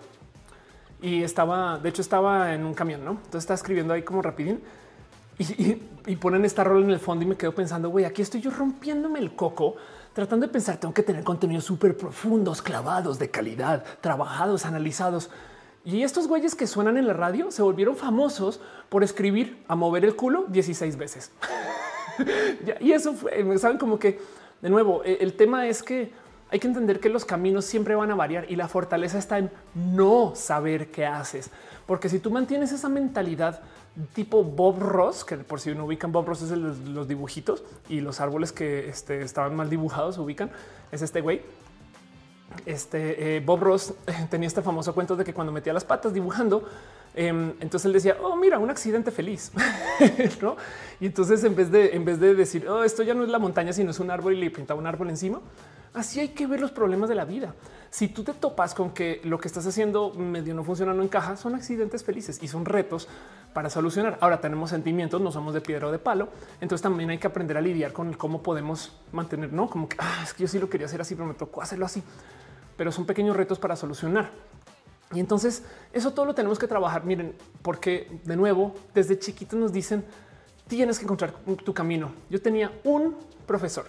y 1.01 1.23
estaba, 1.23 1.79
de 1.79 1.89
hecho 1.89 2.03
estaba 2.03 2.55
en 2.55 2.65
un 2.65 2.75
camión, 2.75 3.05
¿no? 3.05 3.13
Entonces 3.13 3.41
estaba 3.41 3.55
escribiendo 3.55 3.95
ahí 3.95 4.03
como 4.03 4.21
rapidín 4.21 4.61
y, 5.39 5.81
y 6.07 6.17
ponen 6.17 6.45
esta 6.45 6.65
rol 6.65 6.83
en 6.83 6.91
el 6.91 6.99
fondo 6.99 7.25
y 7.25 7.29
me 7.29 7.37
quedo 7.37 7.55
pensando, 7.55 7.89
güey, 7.91 8.05
aquí 8.05 8.23
estoy 8.23 8.41
yo 8.41 8.51
rompiéndome 8.51 9.21
el 9.21 9.37
coco 9.37 9.77
tratando 10.19 10.47
de 10.47 10.53
pensar, 10.53 10.79
tengo 10.79 10.93
que 10.93 11.05
tener 11.05 11.23
contenidos 11.23 11.65
súper 11.65 11.97
profundos, 11.97 12.61
clavados, 12.61 13.21
de 13.21 13.31
calidad, 13.31 13.85
trabajados, 14.01 14.67
analizados. 14.67 15.31
Y 15.85 16.03
estos 16.03 16.29
güeyes 16.29 16.55
que 16.55 16.67
suenan 16.67 16.97
en 16.97 17.07
la 17.07 17.15
radio 17.15 17.51
se 17.51 17.63
volvieron 17.63 17.97
famosos 17.97 18.61
por 18.89 19.05
escribir 19.05 19.63
a 19.69 19.75
mover 19.75 20.05
el 20.05 20.17
culo 20.17 20.45
16 20.49 20.97
veces. 20.97 21.31
y 22.81 22.93
eso 22.93 23.15
fue, 23.15 23.59
saben 23.59 23.79
como 23.79 23.99
que 23.99 24.21
de 24.61 24.71
nuevo, 24.71 25.03
e, 25.05 25.19
el 25.21 25.35
tema 25.35 25.67
es 25.67 25.83
que 25.83 26.11
hay 26.51 26.59
que 26.59 26.67
entender 26.67 26.99
que 26.99 27.09
los 27.09 27.25
caminos 27.25 27.65
siempre 27.65 27.95
van 27.95 28.11
a 28.11 28.15
variar 28.15 28.51
y 28.51 28.57
la 28.57 28.69
fortaleza 28.69 29.19
está 29.19 29.39
en 29.39 29.51
no 29.75 30.33
saber 30.35 30.91
qué 30.91 31.05
haces. 31.05 31.51
Porque 31.87 32.09
si 32.09 32.19
tú 32.19 32.31
mantienes 32.31 32.73
esa 32.73 32.89
mentalidad 32.89 33.61
tipo 34.15 34.43
Bob 34.45 34.79
Ross, 34.79 35.25
que 35.25 35.37
por 35.37 35.61
si 35.61 35.75
no 35.75 35.85
ubican, 35.85 36.11
Bob 36.11 36.27
Ross 36.27 36.43
es 36.43 36.51
los 36.51 37.09
dibujitos 37.09 37.65
y 37.89 38.01
los 38.01 38.21
árboles 38.21 38.53
que 38.53 38.89
este, 38.89 39.23
estaban 39.23 39.57
mal 39.57 39.69
dibujados 39.69 40.17
ubican, 40.19 40.51
es 40.91 41.03
este 41.03 41.21
güey 41.21 41.43
este 42.67 43.37
eh, 43.37 43.41
Bob 43.41 43.61
Ross 43.61 43.95
tenía 44.31 44.47
este 44.47 44.63
famoso 44.63 44.95
cuento 44.95 45.17
de 45.17 45.25
que 45.25 45.35
cuando 45.35 45.53
metía 45.53 45.73
las 45.73 45.85
patas 45.85 46.13
dibujando, 46.13 46.69
em, 47.15 47.53
entonces 47.61 47.87
él 47.87 47.93
decía, 47.93 48.17
oh, 48.23 48.37
mira, 48.37 48.59
un 48.59 48.71
accidente 48.71 49.11
feliz. 49.11 49.53
¿no? 50.43 50.57
Y 51.01 51.07
entonces 51.07 51.43
en 51.45 51.55
vez 51.55 51.71
de 51.71 51.95
en 51.95 52.05
vez 52.05 52.21
de 52.21 52.35
decir, 52.35 52.69
oh, 52.69 52.85
esto 52.85 53.03
ya 53.03 53.15
no 53.15 53.23
es 53.25 53.29
la 53.29 53.39
montaña, 53.39 53.73
sino 53.73 53.91
es 53.91 54.01
un 54.01 54.11
árbol 54.11 54.35
y 54.35 54.41
le 54.41 54.51
pintaba 54.51 54.81
un 54.81 54.87
árbol 54.87 55.11
encima, 55.11 55.41
así 55.95 56.21
hay 56.21 56.29
que 56.29 56.47
ver 56.47 56.61
los 56.61 56.71
problemas 56.71 57.09
de 57.09 57.15
la 57.15 57.25
vida. 57.25 57.55
Si 57.91 58.09
tú 58.09 58.23
te 58.23 58.35
topas 58.35 58.75
con 58.75 58.91
que 58.91 59.21
lo 59.25 59.39
que 59.39 59.49
estás 59.49 59.67
haciendo 59.67 60.13
medio 60.13 60.55
no 60.55 60.63
funciona, 60.63 60.93
no 60.93 61.03
encaja, 61.03 61.37
son 61.37 61.55
accidentes 61.55 62.05
felices 62.05 62.39
y 62.43 62.49
son 62.49 62.65
retos 62.65 63.09
para 63.55 63.71
solucionar. 63.71 64.19
Ahora 64.21 64.41
tenemos 64.41 64.71
sentimientos, 64.71 65.21
no 65.21 65.33
somos 65.33 65.55
de 65.55 65.61
piedra 65.61 65.89
o 65.89 65.93
de 65.93 65.99
palo. 65.99 66.29
Entonces 66.61 66.83
también 66.83 67.11
hay 67.11 67.19
que 67.19 67.27
aprender 67.27 67.57
a 67.57 67.61
lidiar 67.61 67.93
con 67.93 68.13
cómo 68.13 68.43
podemos 68.43 68.93
mantener, 69.13 69.53
no 69.53 69.69
como 69.71 69.89
que 69.89 69.97
ah, 69.99 70.21
es 70.23 70.35
que 70.35 70.43
yo 70.43 70.49
sí 70.49 70.59
lo 70.59 70.69
quería 70.69 70.87
hacer 70.87 71.01
así, 71.01 71.15
pero 71.15 71.27
me 71.27 71.35
tocó 71.35 71.63
hacerlo 71.63 71.87
así 71.87 72.03
pero 72.79 72.93
son 72.93 73.05
pequeños 73.05 73.37
retos 73.37 73.59
para 73.59 73.77
solucionar. 73.77 74.31
Y 75.13 75.21
entonces 75.21 75.65
eso 75.93 76.13
todo 76.13 76.25
lo 76.25 76.35
tenemos 76.35 76.59
que 76.59 76.69
trabajar. 76.69 77.05
Miren, 77.05 77.35
porque 77.61 78.21
de 78.25 78.37
nuevo, 78.37 78.75
desde 78.95 79.19
chiquitos 79.19 79.59
nos 79.59 79.73
dicen 79.73 80.05
tienes 80.69 80.99
que 80.99 81.05
encontrar 81.05 81.35
tu 81.65 81.75
camino. 81.75 82.13
Yo 82.31 82.41
tenía 82.41 82.71
un 82.85 83.17
profesor 83.47 83.87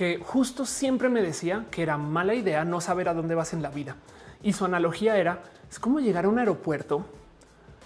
que 0.00 0.16
justo 0.16 0.64
siempre 0.64 1.10
me 1.10 1.20
decía 1.20 1.66
que 1.70 1.82
era 1.82 1.98
mala 1.98 2.32
idea 2.32 2.64
no 2.64 2.80
saber 2.80 3.10
a 3.10 3.12
dónde 3.12 3.34
vas 3.34 3.52
en 3.52 3.60
la 3.60 3.68
vida. 3.68 3.96
Y 4.42 4.54
su 4.54 4.64
analogía 4.64 5.18
era 5.18 5.42
es 5.70 5.78
como 5.78 6.00
llegar 6.00 6.24
a 6.24 6.30
un 6.30 6.38
aeropuerto 6.38 7.04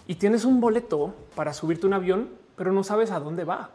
y 0.06 0.14
tienes 0.14 0.44
un 0.44 0.60
boleto 0.60 1.12
para 1.34 1.52
subirte 1.52 1.88
un 1.88 1.92
avión, 1.92 2.30
pero 2.54 2.70
no 2.70 2.84
sabes 2.84 3.10
a 3.10 3.18
dónde 3.18 3.42
va. 3.42 3.70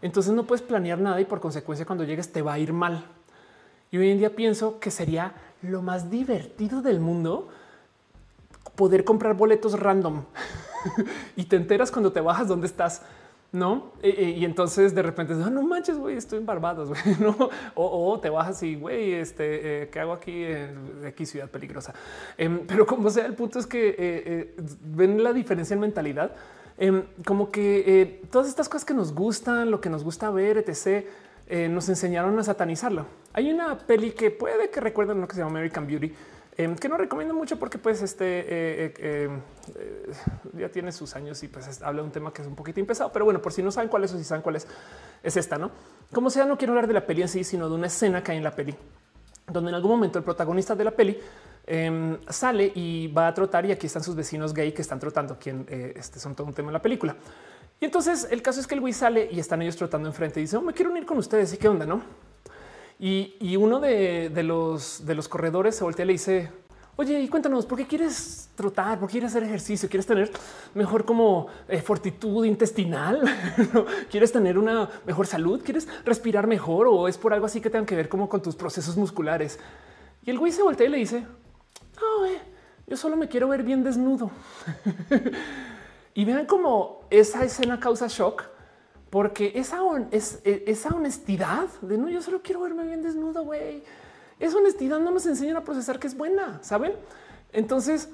Entonces 0.00 0.32
no 0.32 0.44
puedes 0.44 0.62
planear 0.62 0.98
nada 0.98 1.20
y 1.20 1.26
por 1.26 1.40
consecuencia 1.40 1.84
cuando 1.84 2.04
llegues 2.04 2.32
te 2.32 2.40
va 2.40 2.54
a 2.54 2.58
ir 2.58 2.72
mal. 2.72 3.04
Y 3.90 3.98
hoy 3.98 4.08
en 4.08 4.16
día 4.16 4.34
pienso 4.34 4.80
que 4.80 4.90
sería 4.90 5.34
lo 5.60 5.82
más 5.82 6.08
divertido 6.08 6.80
del 6.80 7.00
mundo 7.00 7.50
poder 8.76 9.04
comprar 9.04 9.34
boletos 9.34 9.78
random 9.78 10.24
y 11.36 11.44
te 11.44 11.56
enteras 11.56 11.90
cuando 11.90 12.12
te 12.12 12.22
bajas 12.22 12.48
dónde 12.48 12.66
estás. 12.66 13.02
No, 13.54 13.92
y 14.02 14.44
entonces 14.44 14.96
de 14.96 15.02
repente 15.02 15.32
ah, 15.34 15.48
no 15.48 15.62
manches, 15.62 15.96
güey, 15.96 16.16
estoy 16.16 16.40
en 16.40 16.46
Barbados, 16.46 16.90
no, 17.20 17.50
o, 17.76 18.18
te 18.18 18.28
bajas 18.28 18.60
y 18.64 18.74
güey, 18.74 19.12
este, 19.12 19.82
eh, 19.82 19.88
¿qué 19.90 20.00
hago 20.00 20.12
aquí? 20.12 20.42
en 20.42 21.06
aquí 21.06 21.24
ciudad 21.24 21.48
peligrosa. 21.48 21.94
Em, 22.36 22.66
pero 22.66 22.84
como 22.84 23.08
sea, 23.10 23.26
el 23.26 23.34
punto 23.34 23.60
es 23.60 23.66
que 23.68 23.90
eh, 23.90 23.94
eh, 23.96 24.54
ven 24.82 25.22
la 25.22 25.32
diferencia 25.32 25.74
en 25.74 25.78
mentalidad, 25.78 26.34
em, 26.78 27.04
como 27.24 27.52
que 27.52 28.22
todas 28.28 28.48
estas 28.48 28.68
cosas 28.68 28.84
que 28.84 28.92
nos 28.92 29.14
gustan, 29.14 29.70
lo 29.70 29.80
que 29.80 29.88
nos 29.88 30.02
gusta 30.02 30.30
ver, 30.30 30.58
etc 30.58 31.06
nos 31.70 31.90
enseñaron 31.90 32.38
a 32.38 32.42
satanizarlo. 32.42 33.04
Hay 33.34 33.52
una 33.52 33.76
peli 33.76 34.12
que 34.12 34.30
puede 34.30 34.70
que 34.70 34.80
recuerden 34.80 35.20
lo 35.20 35.28
que 35.28 35.34
se 35.34 35.42
llama 35.42 35.50
American 35.50 35.86
Beauty, 35.86 36.10
em, 36.56 36.76
que 36.76 36.88
no 36.88 36.96
recomiendo 36.96 37.34
mucho 37.34 37.58
porque 37.58 37.78
pues 37.78 38.02
este 38.02 38.24
eh, 38.26 38.94
eh, 38.98 39.28
ya 40.54 40.68
tiene 40.68 40.92
sus 40.92 41.16
años 41.16 41.42
y 41.42 41.48
pues 41.48 41.82
habla 41.82 42.02
de 42.02 42.06
un 42.06 42.12
tema 42.12 42.32
que 42.32 42.42
es 42.42 42.48
un 42.48 42.54
poquito 42.54 42.80
impesado, 42.80 43.12
pero 43.12 43.24
bueno, 43.24 43.40
por 43.40 43.52
si 43.52 43.62
no 43.62 43.70
saben 43.70 43.88
cuál 43.88 44.04
es 44.04 44.12
o 44.12 44.18
si 44.18 44.24
saben 44.24 44.42
cuál 44.42 44.56
es, 44.56 44.66
es 45.22 45.36
esta, 45.36 45.58
¿no? 45.58 45.70
Como 46.12 46.30
sea, 46.30 46.44
no 46.44 46.56
quiero 46.56 46.72
hablar 46.72 46.86
de 46.86 46.94
la 46.94 47.06
peli 47.06 47.22
en 47.22 47.28
sí, 47.28 47.44
sino 47.44 47.68
de 47.68 47.74
una 47.74 47.86
escena 47.86 48.22
que 48.22 48.32
hay 48.32 48.38
en 48.38 48.44
la 48.44 48.54
peli, 48.54 48.74
donde 49.46 49.70
en 49.70 49.74
algún 49.74 49.92
momento 49.92 50.18
el 50.18 50.24
protagonista 50.24 50.74
de 50.74 50.84
la 50.84 50.90
peli 50.90 51.18
em, 51.66 52.18
sale 52.28 52.72
y 52.74 53.08
va 53.08 53.28
a 53.28 53.34
trotar 53.34 53.66
y 53.66 53.72
aquí 53.72 53.86
están 53.86 54.02
sus 54.02 54.14
vecinos 54.14 54.54
gay 54.54 54.72
que 54.72 54.82
están 54.82 55.00
trotando, 55.00 55.38
quien 55.38 55.66
este 55.68 56.18
son 56.18 56.34
todo 56.34 56.46
un 56.46 56.54
tema 56.54 56.68
en 56.68 56.74
la 56.74 56.82
película. 56.82 57.16
Y 57.80 57.84
entonces 57.84 58.28
el 58.30 58.40
caso 58.42 58.60
es 58.60 58.66
que 58.66 58.74
el 58.74 58.80
güey 58.80 58.92
sale 58.92 59.28
y 59.30 59.40
están 59.40 59.60
ellos 59.62 59.76
trotando 59.76 60.08
enfrente 60.08 60.40
y 60.40 60.44
dice, 60.44 60.56
oh, 60.56 60.62
me 60.62 60.72
quiero 60.72 60.90
unir 60.90 61.04
con 61.04 61.18
ustedes. 61.18 61.52
¿Y 61.52 61.58
qué 61.58 61.68
onda? 61.68 61.84
No? 61.84 62.02
Y, 63.06 63.56
uno 63.58 63.80
de, 63.80 64.30
los, 64.42 65.28
corredores 65.28 65.76
se 65.76 65.84
voltea 65.84 66.04
y 66.04 66.06
le 66.06 66.12
dice, 66.14 66.50
oye, 66.96 67.20
y 67.20 67.28
cuéntanos, 67.28 67.66
¿por 67.66 67.76
qué 67.76 67.86
quieres 67.86 68.48
trotar? 68.54 68.98
¿Por 68.98 69.08
qué 69.08 69.12
quieres 69.12 69.32
hacer 69.32 69.42
ejercicio? 69.42 69.90
¿Quieres 69.90 70.06
tener 70.06 70.30
mejor 70.72 71.04
como 71.04 71.48
eh, 71.68 71.82
fortitud 71.82 72.46
intestinal? 72.46 73.20
¿Quieres 74.10 74.32
tener 74.32 74.56
una 74.56 74.88
mejor 75.04 75.26
salud? 75.26 75.60
¿Quieres 75.62 75.86
respirar 76.06 76.46
mejor? 76.46 76.86
¿O 76.86 77.06
es 77.06 77.18
por 77.18 77.34
algo 77.34 77.44
así 77.44 77.60
que 77.60 77.68
tengan 77.68 77.84
que 77.84 77.94
ver 77.94 78.08
como 78.08 78.26
con 78.26 78.40
tus 78.40 78.56
procesos 78.56 78.96
musculares? 78.96 79.58
Y 80.24 80.30
el 80.30 80.38
güey 80.38 80.50
se 80.50 80.62
voltea 80.62 80.86
y 80.86 80.90
le 80.90 80.96
dice, 80.96 81.26
no, 81.96 82.26
yo 82.86 82.96
solo 82.96 83.16
me 83.16 83.28
quiero 83.28 83.48
ver 83.48 83.64
bien 83.64 83.84
desnudo. 83.84 84.30
Y 86.16 86.24
vean 86.24 86.46
cómo 86.46 87.00
esa 87.10 87.42
escena 87.42 87.80
causa 87.80 88.06
shock, 88.06 88.44
porque 89.14 89.52
esa, 89.54 89.78
es, 90.10 90.40
e, 90.42 90.64
esa 90.66 90.88
honestidad 90.88 91.68
de 91.82 91.96
no, 91.98 92.08
yo 92.08 92.20
solo 92.20 92.40
quiero 92.42 92.62
verme 92.62 92.84
bien 92.84 93.00
desnudo, 93.00 93.44
güey. 93.44 93.84
Esa 94.40 94.58
honestidad 94.58 94.98
no 94.98 95.12
nos 95.12 95.24
enseñan 95.26 95.56
a 95.56 95.62
procesar 95.62 96.00
que 96.00 96.08
es 96.08 96.16
buena, 96.16 96.58
¿saben? 96.64 96.94
Entonces 97.52 98.08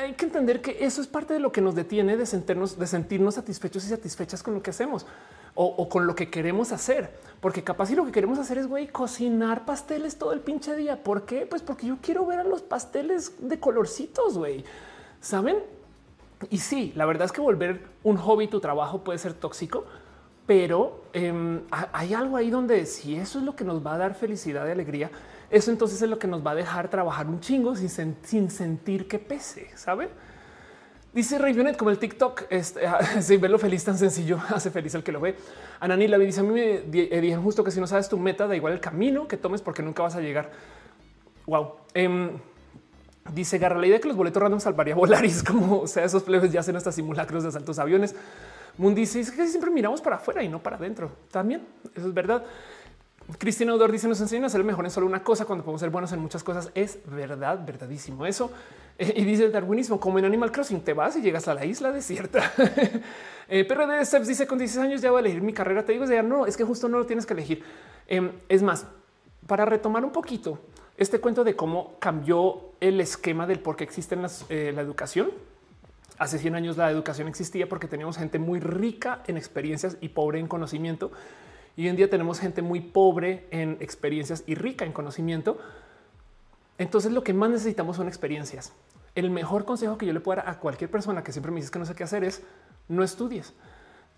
hay 0.00 0.14
que 0.14 0.24
entender 0.24 0.60
que 0.60 0.84
eso 0.84 1.00
es 1.00 1.06
parte 1.06 1.34
de 1.34 1.38
lo 1.38 1.52
que 1.52 1.60
nos 1.60 1.76
detiene 1.76 2.16
de 2.16 2.26
sentirnos, 2.26 2.80
de 2.80 2.88
sentirnos 2.88 3.36
satisfechos 3.36 3.84
y 3.84 3.90
satisfechas 3.90 4.42
con 4.42 4.54
lo 4.54 4.60
que 4.60 4.70
hacemos 4.70 5.06
o, 5.54 5.88
con 5.88 6.08
lo 6.08 6.16
que 6.16 6.30
queremos 6.30 6.72
hacer. 6.72 7.14
Porque 7.40 7.62
capaz 7.62 7.86
si 7.86 7.94
lo 7.94 8.04
que 8.04 8.10
queremos 8.10 8.40
hacer 8.40 8.58
es 8.58 8.66
güey, 8.66 8.88
cocinar 8.88 9.64
pasteles 9.64 10.16
todo 10.16 10.32
el 10.32 10.40
pinche 10.40 10.74
día. 10.74 11.00
¿Por 11.04 11.26
qué? 11.26 11.46
Pues 11.46 11.62
porque 11.62 11.86
yo 11.86 11.98
quiero 12.02 12.26
ver 12.26 12.40
a 12.40 12.44
los 12.44 12.62
pasteles 12.62 13.34
de 13.38 13.60
colorcitos, 13.60 14.36
güey. 14.36 14.64
¿Saben? 15.20 15.58
Y 16.48 16.58
sí, 16.58 16.92
la 16.96 17.06
verdad 17.06 17.26
es 17.26 17.30
que 17.30 17.40
volver 17.40 17.86
un 18.02 18.16
hobby 18.16 18.48
tu 18.48 18.58
trabajo 18.58 19.04
puede 19.04 19.20
ser 19.20 19.34
tóxico, 19.34 19.84
pero 20.46 21.04
em, 21.12 21.60
hay 21.70 22.14
algo 22.14 22.36
ahí 22.36 22.50
donde 22.50 22.86
si 22.86 23.16
eso 23.16 23.38
es 23.38 23.44
lo 23.44 23.54
que 23.54 23.64
nos 23.64 23.84
va 23.84 23.94
a 23.94 23.98
dar 23.98 24.14
felicidad 24.14 24.66
y 24.66 24.70
alegría, 24.70 25.10
Eso 25.50 25.72
entonces 25.72 26.00
es 26.00 26.08
lo 26.08 26.18
que 26.18 26.28
nos 26.28 26.46
va 26.46 26.52
a 26.52 26.54
dejar 26.54 26.88
trabajar 26.88 27.26
un 27.26 27.40
chingo 27.40 27.74
sin, 27.74 28.16
sin 28.22 28.50
sentir 28.50 29.08
que 29.08 29.18
pese, 29.18 29.68
¿saben? 29.76 30.08
Dice 31.12 31.38
Vionet 31.52 31.76
como 31.76 31.90
el 31.90 31.98
TikTok, 31.98 32.44
este, 32.50 32.82
si 33.20 33.36
verlo 33.36 33.58
feliz 33.58 33.84
tan 33.84 33.98
sencillo, 33.98 34.38
hace 34.48 34.70
feliz 34.70 34.94
al 34.94 35.02
que 35.02 35.10
lo 35.10 35.20
ve. 35.20 35.34
Anani 35.80 36.06
la 36.06 36.18
dice 36.18 36.40
a 36.40 36.42
mí 36.44 36.50
me 36.50 36.74
eh, 36.74 37.20
dijeron 37.20 37.42
justo 37.42 37.64
que 37.64 37.72
si 37.72 37.80
no 37.80 37.86
sabes 37.86 38.08
tu 38.08 38.16
meta, 38.16 38.46
da 38.46 38.54
igual 38.54 38.74
el 38.74 38.80
camino 38.80 39.26
que 39.26 39.36
tomes 39.36 39.60
porque 39.60 39.82
nunca 39.82 40.02
vas 40.02 40.14
a 40.14 40.20
llegar. 40.20 40.52
Wow. 41.46 41.72
Em, 41.94 42.30
dice 43.34 43.58
Garra, 43.58 43.78
la 43.78 43.86
idea 43.86 43.96
de 43.96 44.00
que 44.02 44.08
los 44.08 44.16
boletos 44.16 44.40
random 44.40 44.60
salvaría 44.60 44.94
Volaris, 44.94 45.42
como 45.44 45.80
o 45.80 45.86
sea, 45.88 46.04
esos 46.04 46.22
plebes 46.22 46.52
ya 46.52 46.60
hacen 46.60 46.76
hasta 46.76 46.92
simulacros 46.92 47.42
de 47.42 47.48
asaltos 47.48 47.80
aviones. 47.80 48.14
Moon 48.80 48.94
dice 48.94 49.20
que 49.20 49.46
siempre 49.46 49.70
miramos 49.70 50.00
para 50.00 50.16
afuera 50.16 50.42
y 50.42 50.48
no 50.48 50.62
para 50.62 50.76
adentro. 50.76 51.12
También 51.30 51.66
eso 51.94 52.08
es 52.08 52.14
verdad. 52.14 52.42
Cristina 53.36 53.74
Udor 53.74 53.92
dice 53.92 54.08
nos 54.08 54.20
enseñan 54.22 54.46
a 54.46 54.48
ser 54.48 54.64
mejor 54.64 54.86
en 54.86 54.90
solo 54.90 55.06
una 55.06 55.22
cosa 55.22 55.44
cuando 55.44 55.62
podemos 55.62 55.82
ser 55.82 55.90
buenos 55.90 56.10
en 56.12 56.20
muchas 56.20 56.42
cosas. 56.42 56.70
Es 56.74 56.98
verdad, 57.04 57.60
verdadísimo 57.64 58.24
eso. 58.24 58.50
Y 58.98 59.24
dice 59.24 59.44
el 59.44 59.52
darwinismo 59.52 59.98
como 59.98 60.18
en 60.18 60.26
Animal 60.26 60.52
Crossing 60.52 60.82
te 60.82 60.92
vas 60.92 61.16
y 61.16 61.22
llegas 61.22 61.46
a 61.48 61.54
la 61.54 61.64
isla 61.64 61.92
desierta. 61.92 62.52
eh, 63.48 63.64
pero 63.66 63.86
de 63.86 64.04
Steps 64.04 64.28
dice 64.28 64.46
con 64.46 64.58
16 64.58 64.86
años 64.86 65.00
ya 65.02 65.10
voy 65.10 65.18
a 65.18 65.20
elegir 65.20 65.42
mi 65.42 65.52
carrera. 65.52 65.84
Te 65.84 65.92
digo, 65.92 66.06
ya 66.06 66.22
no, 66.22 66.46
es 66.46 66.56
que 66.56 66.64
justo 66.64 66.88
no 66.88 66.98
lo 66.98 67.06
tienes 67.06 67.26
que 67.26 67.34
elegir. 67.34 67.62
Em, 68.06 68.30
es 68.48 68.62
más, 68.62 68.86
para 69.46 69.64
retomar 69.66 70.04
un 70.04 70.12
poquito 70.12 70.58
este 70.96 71.18
cuento 71.18 71.44
de 71.44 71.56
cómo 71.56 71.96
cambió 71.98 72.72
el 72.80 73.00
esquema 73.00 73.46
del 73.46 73.60
por 73.60 73.76
qué 73.76 73.84
existe 73.84 74.18
eh, 74.48 74.72
la 74.74 74.80
educación. 74.82 75.30
Hace 76.20 76.38
100 76.38 76.54
años 76.54 76.76
la 76.76 76.90
educación 76.90 77.28
existía 77.28 77.66
porque 77.66 77.88
teníamos 77.88 78.18
gente 78.18 78.38
muy 78.38 78.60
rica 78.60 79.22
en 79.26 79.38
experiencias 79.38 79.96
y 80.02 80.10
pobre 80.10 80.38
en 80.38 80.48
conocimiento. 80.48 81.10
Y 81.76 81.84
hoy 81.84 81.88
en 81.88 81.96
día 81.96 82.10
tenemos 82.10 82.38
gente 82.40 82.60
muy 82.60 82.82
pobre 82.82 83.46
en 83.50 83.78
experiencias 83.80 84.44
y 84.46 84.54
rica 84.54 84.84
en 84.84 84.92
conocimiento. 84.92 85.56
Entonces 86.76 87.12
lo 87.12 87.24
que 87.24 87.32
más 87.32 87.48
necesitamos 87.48 87.96
son 87.96 88.06
experiencias. 88.06 88.74
El 89.14 89.30
mejor 89.30 89.64
consejo 89.64 89.96
que 89.96 90.04
yo 90.04 90.12
le 90.12 90.20
puedo 90.20 90.36
dar 90.36 90.50
a 90.50 90.58
cualquier 90.58 90.90
persona 90.90 91.24
que 91.24 91.32
siempre 91.32 91.52
me 91.52 91.60
dice 91.60 91.72
que 91.72 91.78
no 91.78 91.86
sé 91.86 91.94
qué 91.94 92.04
hacer 92.04 92.22
es 92.22 92.42
no 92.88 93.02
estudies. 93.02 93.54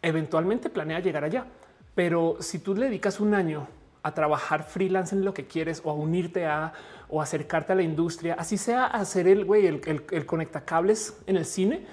Eventualmente 0.02 0.70
planea 0.70 0.98
llegar 0.98 1.22
allá. 1.22 1.46
Pero 1.94 2.36
si 2.40 2.58
tú 2.58 2.74
le 2.74 2.86
dedicas 2.86 3.20
un 3.20 3.32
año 3.32 3.68
a 4.02 4.12
trabajar 4.12 4.64
freelance 4.64 5.14
en 5.14 5.24
lo 5.24 5.32
que 5.32 5.46
quieres 5.46 5.80
o 5.84 5.90
a 5.90 5.94
unirte 5.94 6.46
a 6.46 6.72
o 7.12 7.20
acercarte 7.20 7.74
a 7.74 7.76
la 7.76 7.82
industria, 7.82 8.34
así 8.38 8.56
sea 8.56 8.86
hacer 8.86 9.28
el 9.28 9.44
güey, 9.44 9.66
el, 9.66 9.82
el, 10.10 10.24
conectacables 10.24 11.14
en 11.26 11.36
el 11.36 11.44
cine, 11.44 11.84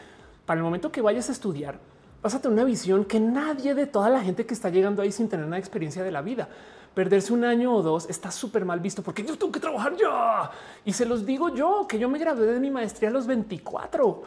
para 0.45 0.59
el 0.59 0.63
momento 0.63 0.93
que 0.93 1.01
vayas 1.01 1.27
a 1.27 1.33
estudiar, 1.33 1.77
vas 2.23 2.35
a 2.35 2.41
tener 2.41 2.53
una 2.53 2.63
visión 2.63 3.03
que 3.03 3.19
nadie 3.19 3.75
de 3.75 3.85
toda 3.85 4.09
la 4.09 4.21
gente 4.21 4.45
que 4.45 4.53
está 4.53 4.69
llegando 4.69 5.01
ahí 5.01 5.11
sin 5.11 5.27
tener 5.27 5.45
una 5.45 5.57
experiencia 5.57 6.03
de 6.03 6.11
la 6.11 6.21
vida. 6.21 6.47
Perderse 6.93 7.33
un 7.33 7.43
año 7.43 7.75
o 7.75 7.81
dos 7.81 8.09
está 8.09 8.31
súper 8.31 8.63
mal 8.63 8.79
visto 8.79 9.03
porque 9.03 9.23
yo 9.23 9.37
tengo 9.37 9.51
que 9.51 9.59
trabajar 9.59 9.93
ya. 9.97 10.51
Y 10.85 10.93
se 10.93 11.05
los 11.05 11.25
digo 11.25 11.53
yo, 11.53 11.85
que 11.85 11.99
yo 11.99 12.07
me 12.07 12.17
gradué 12.17 12.53
de 12.53 12.59
mi 12.61 12.71
maestría 12.71 13.09
a 13.09 13.11
los 13.11 13.27
24 13.27 14.23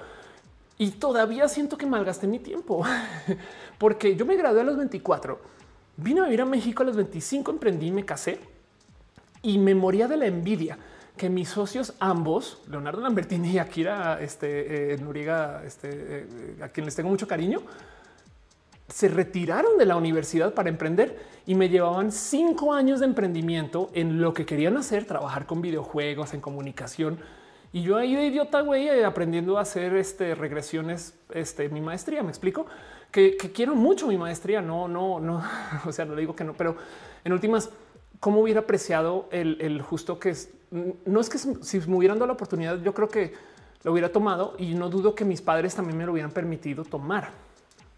y 0.77 0.91
todavía 0.91 1.49
siento 1.49 1.79
que 1.79 1.87
malgasté 1.87 2.27
mi 2.27 2.39
tiempo 2.39 2.85
porque 3.79 4.15
yo 4.15 4.27
me 4.27 4.37
gradué 4.37 4.61
a 4.61 4.65
los 4.65 4.77
24, 4.77 5.41
vine 5.97 6.21
a 6.21 6.25
vivir 6.25 6.43
a 6.43 6.47
México 6.47 6.83
a 6.83 6.87
los 6.87 6.97
25, 6.97 7.51
emprendí, 7.51 7.91
me 7.91 8.05
casé 8.05 8.52
y 9.43 9.59
me 9.59 9.75
moría 9.75 10.09
de 10.09 10.17
la 10.17 10.27
envidia 10.27 10.79
que 11.17 11.29
mis 11.29 11.49
socios 11.49 11.95
ambos, 12.01 12.63
Leonardo 12.71 13.01
Lambertini 13.01 13.53
y 13.53 13.59
Akira 13.59 14.19
este, 14.21 14.95
eh, 14.95 14.99
Nuriga, 14.99 15.63
este, 15.65 15.91
eh, 15.93 16.27
a 16.63 16.69
quien 16.69 16.87
les 16.87 16.97
tengo 16.97 17.11
mucho 17.11 17.29
cariño, 17.29 17.63
se 18.89 19.09
retiraron 19.09 19.79
de 19.79 19.87
la 19.87 19.97
universidad 19.97 20.55
para 20.55 20.69
emprender 20.69 21.19
y 21.47 21.55
me 21.55 21.69
llevaban 21.69 22.13
cinco 22.13 22.73
años 22.73 23.01
de 23.01 23.07
emprendimiento 23.07 23.91
en 23.95 24.21
lo 24.21 24.35
que 24.35 24.45
querían 24.45 24.77
hacer, 24.77 25.07
trabajar 25.07 25.47
con 25.47 25.63
videojuegos, 25.63 26.35
en 26.35 26.41
comunicación. 26.41 27.19
Y 27.73 27.83
yo 27.83 27.97
ahí 27.97 28.15
de 28.15 28.27
idiota, 28.27 28.61
güey, 28.61 28.89
eh, 28.89 29.05
aprendiendo 29.05 29.57
a 29.57 29.63
hacer 29.63 29.97
este, 29.97 30.35
regresiones, 30.35 31.15
este, 31.33 31.71
mi 31.71 31.81
maestría, 31.81 32.23
me 32.23 32.29
explico, 32.29 32.67
que, 33.11 33.37
quiero 33.37 33.75
mucho 33.75 34.07
mi 34.07 34.19
maestría, 34.19 34.61
no, 34.61 34.89
no, 34.89 35.21
no, 35.21 35.43
o 35.87 35.93
sea, 35.93 36.05
no 36.05 36.15
digo 36.15 36.37
que 36.37 36.45
no, 36.45 36.53
pero 36.53 36.77
en 37.25 37.33
últimas, 37.33 37.71
¿cómo 38.23 38.41
hubiera 38.41 38.61
apreciado 38.61 39.29
el, 39.33 39.83
justo 39.83 40.21
que 40.21 40.31
es 40.31 40.51
no 40.71 41.21
es 41.21 41.29
que 41.29 41.39
si 41.39 41.81
me 41.81 41.97
hubieran 41.97 42.19
dado 42.19 42.29
la 42.29 42.35
oportunidad, 42.35 42.81
yo 42.81 42.95
creo 42.95 43.09
que 43.09 43.35
lo 43.83 43.91
hubiera 43.91 44.13
tomado 44.13 44.55
y 44.59 44.75
no 44.75 44.89
dudo 44.89 45.13
que 45.13 45.25
mis 45.25 45.43
padres 45.43 45.75
también 45.75 45.99
me 45.99 46.07
lo 46.07 46.13
hubieran 46.13 46.31
permitido 46.31 46.85
tomar. 46.85 47.31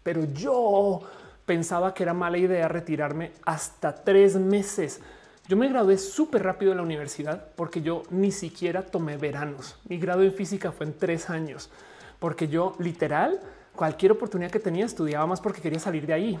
Pero 0.01 0.25
yo 0.33 1.01
pensaba 1.45 1.93
que 1.93 2.01
era 2.01 2.15
mala 2.15 2.39
idea 2.39 2.67
retirarme 2.67 3.33
hasta 3.45 3.93
tres 3.93 4.35
meses. 4.35 4.99
Yo 5.47 5.57
me 5.57 5.69
gradué 5.69 5.99
súper 5.99 6.41
rápido 6.41 6.71
de 6.71 6.77
la 6.77 6.81
universidad 6.81 7.49
porque 7.55 7.83
yo 7.83 8.01
ni 8.09 8.31
siquiera 8.31 8.81
tomé 8.81 9.17
veranos. 9.17 9.77
Mi 9.87 9.99
grado 9.99 10.23
en 10.23 10.33
física 10.33 10.71
fue 10.71 10.87
en 10.87 10.97
tres 10.97 11.29
años, 11.29 11.69
porque 12.17 12.47
yo 12.47 12.75
literal 12.79 13.39
cualquier 13.75 14.13
oportunidad 14.13 14.49
que 14.49 14.59
tenía 14.59 14.85
estudiaba 14.85 15.27
más 15.27 15.39
porque 15.39 15.61
quería 15.61 15.79
salir 15.79 16.07
de 16.07 16.13
ahí. 16.13 16.39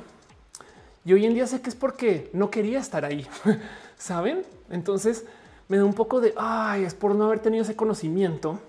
Y 1.05 1.13
hoy 1.13 1.25
en 1.25 1.35
día 1.35 1.45
sé 1.45 1.61
que 1.61 1.69
es 1.69 1.75
porque 1.75 2.31
no 2.33 2.49
quería 2.49 2.79
estar 2.79 3.05
ahí. 3.05 3.27
Saben? 3.97 4.43
Entonces, 4.71 5.25
me 5.67 5.77
da 5.77 5.85
un 5.85 5.93
poco 5.93 6.19
de 6.19 6.33
ay, 6.35 6.83
es 6.83 6.95
por 6.95 7.13
no 7.13 7.25
haber 7.25 7.39
tenido 7.39 7.63
ese 7.63 7.75
conocimiento 7.75 8.59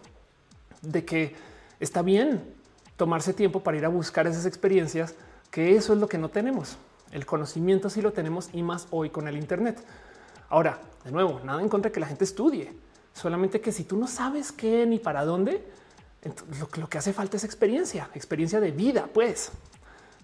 de 0.82 1.04
que 1.04 1.34
está 1.80 2.02
bien 2.02 2.44
tomarse 2.96 3.32
tiempo 3.32 3.60
para 3.60 3.78
ir 3.78 3.84
a 3.86 3.88
buscar 3.88 4.26
esas 4.26 4.44
experiencias, 4.44 5.14
que 5.50 5.76
eso 5.76 5.94
es 5.94 5.98
lo 5.98 6.08
que 6.08 6.18
no 6.18 6.28
tenemos. 6.28 6.76
El 7.10 7.24
conocimiento 7.24 7.88
sí 7.88 8.02
lo 8.02 8.12
tenemos 8.12 8.50
y 8.52 8.62
más 8.62 8.86
hoy 8.90 9.10
con 9.10 9.28
el 9.28 9.36
Internet. 9.36 9.82
Ahora, 10.50 10.80
de 11.04 11.12
nuevo, 11.12 11.40
nada 11.42 11.62
en 11.62 11.68
contra 11.68 11.88
de 11.88 11.94
que 11.94 12.00
la 12.00 12.06
gente 12.06 12.24
estudie, 12.24 12.72
solamente 13.14 13.60
que 13.60 13.72
si 13.72 13.84
tú 13.84 13.96
no 13.96 14.06
sabes 14.06 14.52
qué 14.52 14.86
ni 14.86 14.98
para 14.98 15.24
dónde, 15.24 15.64
lo, 16.60 16.68
lo 16.80 16.88
que 16.88 16.98
hace 16.98 17.12
falta 17.12 17.36
es 17.36 17.44
experiencia, 17.44 18.10
experiencia 18.14 18.60
de 18.60 18.72
vida, 18.72 19.08
pues. 19.12 19.52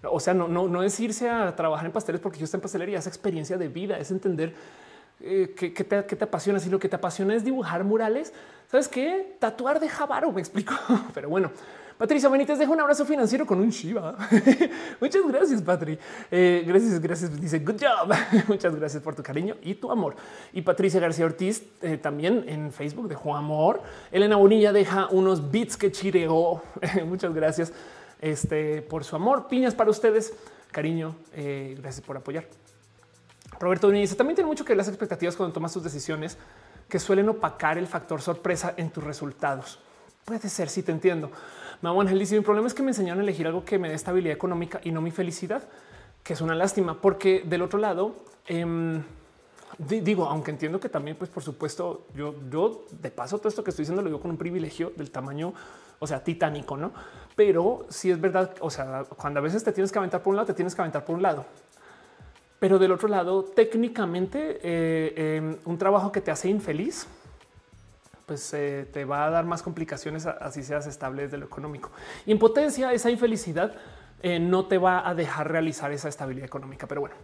O 0.09 0.19
sea, 0.19 0.33
no, 0.33 0.47
no, 0.47 0.83
es 0.83 0.99
irse 0.99 1.29
a 1.29 1.55
trabajar 1.55 1.85
en 1.85 1.91
pasteles 1.91 2.19
porque 2.19 2.37
yo 2.37 2.45
estoy 2.45 2.57
en 2.57 2.61
pastelería, 2.61 2.99
es 2.99 3.07
experiencia 3.07 3.57
de 3.57 3.67
vida, 3.69 3.97
es 3.97 4.11
entender 4.11 4.53
eh, 5.21 5.53
¿qué, 5.55 5.83
te, 5.83 6.23
apasiona? 6.23 6.59
Si 6.59 6.69
lo 6.69 6.79
que 6.79 6.89
te 6.89 6.97
apasiona 6.97 7.33
es 7.33 7.45
dibujar 7.45 7.83
murales, 7.83 8.33
¿sabes 8.69 8.89
qué? 8.89 9.37
Tatuar 9.39 9.79
de 9.79 9.87
Javaro, 9.87 10.31
me 10.31 10.41
explico. 10.41 10.73
Pero 11.13 11.29
bueno, 11.29 11.51
Patricia 11.97 12.27
Benítez 12.27 12.59
deja 12.59 12.71
un 12.71 12.81
abrazo 12.81 13.05
financiero 13.05 13.45
con 13.45 13.59
un 13.59 13.69
Shiva. 13.69 14.17
Muchas 14.99 15.21
gracias, 15.25 15.61
Patri. 15.61 15.97
Eh, 16.29 16.63
gracias, 16.67 16.99
gracias. 16.99 17.39
Dice 17.39 17.59
good 17.59 17.79
job. 17.79 18.13
Muchas 18.47 18.75
gracias 18.75 19.01
por 19.01 19.15
tu 19.15 19.23
cariño 19.23 19.55
y 19.61 19.75
tu 19.75 19.89
amor. 19.89 20.15
Y 20.51 20.61
Patricia 20.61 20.99
García 20.99 21.25
Ortiz 21.25 21.63
eh, 21.81 21.97
también 21.97 22.43
en 22.47 22.73
Facebook 22.73 23.07
dejó 23.07 23.35
amor. 23.37 23.81
Elena 24.11 24.35
Bonilla 24.35 24.73
deja 24.73 25.07
unos 25.11 25.49
beats 25.49 25.77
que 25.77 25.91
chireó. 25.91 26.61
Muchas 27.05 27.33
gracias 27.33 27.71
este, 28.23 28.81
por 28.81 29.03
su 29.03 29.15
amor. 29.15 29.47
Piñas 29.47 29.75
para 29.75 29.91
ustedes. 29.91 30.33
Cariño. 30.71 31.15
gracias 31.35 32.01
por 32.01 32.17
apoyar. 32.17 32.45
Roberto 33.59 33.89
dice 33.89 34.15
también 34.15 34.35
tiene 34.35 34.47
mucho 34.47 34.65
que 34.65 34.69
ver 34.69 34.77
las 34.77 34.87
expectativas 34.87 35.35
cuando 35.35 35.53
tomas 35.53 35.71
tus 35.71 35.83
decisiones 35.83 36.37
que 36.89 36.99
suelen 36.99 37.29
opacar 37.29 37.77
el 37.77 37.87
factor 37.87 38.21
sorpresa 38.21 38.73
en 38.77 38.89
tus 38.89 39.03
resultados. 39.03 39.79
Puede 40.25 40.49
ser, 40.49 40.69
si 40.69 40.83
te 40.83 40.91
entiendo. 40.91 41.31
Mamá 41.81 42.01
Ángel 42.01 42.19
dice: 42.19 42.35
Mi 42.35 42.43
problema 42.43 42.67
es 42.67 42.73
que 42.73 42.81
me 42.81 42.91
enseñaron 42.91 43.19
a 43.19 43.23
elegir 43.23 43.47
algo 43.47 43.65
que 43.65 43.77
me 43.77 43.89
dé 43.89 43.95
estabilidad 43.95 44.35
económica 44.35 44.79
y 44.83 44.91
no 44.91 45.01
mi 45.01 45.11
felicidad, 45.11 45.63
que 46.23 46.33
es 46.33 46.41
una 46.41 46.55
lástima, 46.55 47.01
porque 47.01 47.43
del 47.45 47.61
otro 47.61 47.79
lado, 47.79 48.15
em, 48.47 49.03
digo, 49.77 50.25
aunque 50.25 50.51
entiendo 50.51 50.79
que 50.79 50.87
también, 50.87 51.17
pues 51.17 51.29
por 51.29 51.43
supuesto, 51.43 52.07
yo, 52.15 52.35
yo 52.49 52.85
de 52.91 53.11
paso 53.11 53.37
todo 53.37 53.49
esto 53.49 53.63
que 53.63 53.71
estoy 53.71 53.83
diciendo 53.83 54.01
lo 54.01 54.07
digo 54.07 54.21
con 54.21 54.31
un 54.31 54.37
privilegio 54.37 54.93
del 54.95 55.11
tamaño, 55.11 55.53
o 56.03 56.07
sea, 56.07 56.21
titánico, 56.21 56.75
no? 56.75 56.91
Pero 57.33 57.85
si 57.89 58.11
es 58.11 58.19
verdad, 58.19 58.53
o 58.59 58.69
sea, 58.69 59.05
cuando 59.15 59.39
a 59.39 59.43
veces 59.43 59.63
te 59.63 59.71
tienes 59.71 59.89
que 59.89 59.97
aventar 59.99 60.21
por 60.21 60.31
un 60.31 60.35
lado, 60.35 60.47
te 60.47 60.53
tienes 60.53 60.75
que 60.75 60.81
aventar 60.81 61.05
por 61.05 61.15
un 61.15 61.21
lado. 61.21 61.45
Pero 62.59 62.77
del 62.77 62.91
otro 62.91 63.07
lado, 63.07 63.43
técnicamente, 63.43 64.59
eh, 64.63 65.37
em, 65.37 65.57
un 65.63 65.77
trabajo 65.77 66.11
que 66.11 66.19
te 66.19 66.29
hace 66.29 66.49
infeliz, 66.49 67.07
pues 68.25 68.53
eh, 68.53 68.85
te 68.91 69.05
va 69.05 69.25
a 69.25 69.29
dar 69.29 69.45
más 69.45 69.63
complicaciones 69.63 70.25
así 70.25 70.61
seas 70.61 70.87
estable 70.87 71.23
desde 71.23 71.37
lo 71.37 71.45
económico. 71.45 71.89
Y 72.25 72.33
en 72.33 72.39
potencia, 72.39 72.91
esa 72.91 73.09
infelicidad 73.09 73.73
eh, 74.21 74.39
no 74.39 74.65
te 74.65 74.77
va 74.77 75.07
a 75.07 75.15
dejar 75.15 75.51
realizar 75.51 75.93
esa 75.93 76.09
estabilidad 76.09 76.45
económica. 76.45 76.85
Pero 76.85 76.99
bueno, 76.99 77.15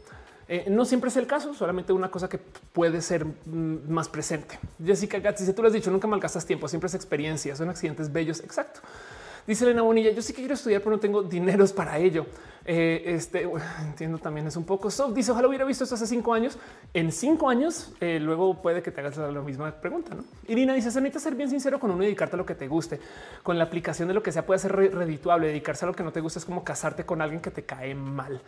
no 0.68 0.86
siempre 0.86 1.10
es 1.10 1.18
el 1.18 1.28
caso, 1.28 1.54
solamente 1.54 1.94
una 1.94 2.10
cosa 2.10 2.28
que 2.28 2.40
puede 2.40 3.02
ser 3.02 3.26
mm, 3.26 3.90
más 3.90 4.10
presente. 4.10 4.60
Jessica 4.84 5.20
Gatz, 5.20 5.46
si 5.46 5.54
tú 5.54 5.62
lo 5.62 5.68
has 5.68 5.74
dicho, 5.74 5.92
nunca 5.92 6.08
malgastas 6.08 6.46
tiempo, 6.46 6.68
siempre 6.68 6.88
es 6.88 6.96
experiencia, 6.96 7.56
son 7.56 7.70
accidentes 7.70 8.12
bellos. 8.12 8.40
Exacto. 8.40 8.82
Dice 9.50 9.66
Elena 9.66 9.82
Bonilla, 9.82 10.12
yo 10.12 10.22
sí 10.22 10.32
que 10.32 10.42
quiero 10.42 10.54
estudiar, 10.54 10.82
pero 10.82 10.96
no 10.96 11.00
tengo 11.00 11.24
dineros 11.24 11.74
para 11.74 11.98
ello. 11.98 12.28
Eh, 12.66 13.02
este 13.16 13.50
entiendo 13.82 14.20
también 14.20 14.46
es 14.46 14.56
un 14.56 14.64
poco 14.64 14.92
soft. 14.92 15.16
Dice 15.16 15.32
ojalá 15.32 15.48
hubiera 15.48 15.66
visto 15.66 15.84
esto 15.84 15.96
hace 15.96 16.06
cinco 16.06 16.36
años. 16.36 16.58
En 16.94 17.12
cinco 17.12 17.50
años, 17.50 17.92
eh, 18.00 18.20
luego 18.22 18.62
puede 18.62 18.84
que 18.84 18.92
te 18.92 19.02
hagas 19.02 19.18
la 19.18 19.42
misma 19.42 19.72
pregunta. 19.72 20.14
¿no? 20.14 20.24
Irina 20.48 20.76
dice: 20.76 20.92
Se 20.92 21.02
necesita 21.02 21.20
ser 21.20 21.36
bien 21.36 21.50
sincero 21.50 21.80
con 21.80 21.90
uno 21.90 22.04
y 22.04 22.06
dedicarte 22.06 22.36
a 22.36 22.38
lo 22.38 22.46
que 22.46 22.54
te 22.54 22.68
guste. 22.68 23.00
Con 23.42 23.58
la 23.58 23.64
aplicación 23.64 24.08
de 24.08 24.14
lo 24.14 24.22
que 24.22 24.32
sea 24.32 24.46
puede 24.46 24.60
ser 24.60 24.76
redituable. 24.76 25.48
Dedicarse 25.48 25.86
a 25.86 25.88
lo 25.88 25.96
que 25.96 26.04
no 26.04 26.12
te 26.12 26.22
gusta 26.22 26.38
es 26.38 26.46
como 26.46 26.64
casarte 26.64 27.04
con 27.04 27.20
alguien 27.20 27.42
que 27.42 27.50
te 27.50 27.64
cae 27.64 27.96
mal. 27.96 28.40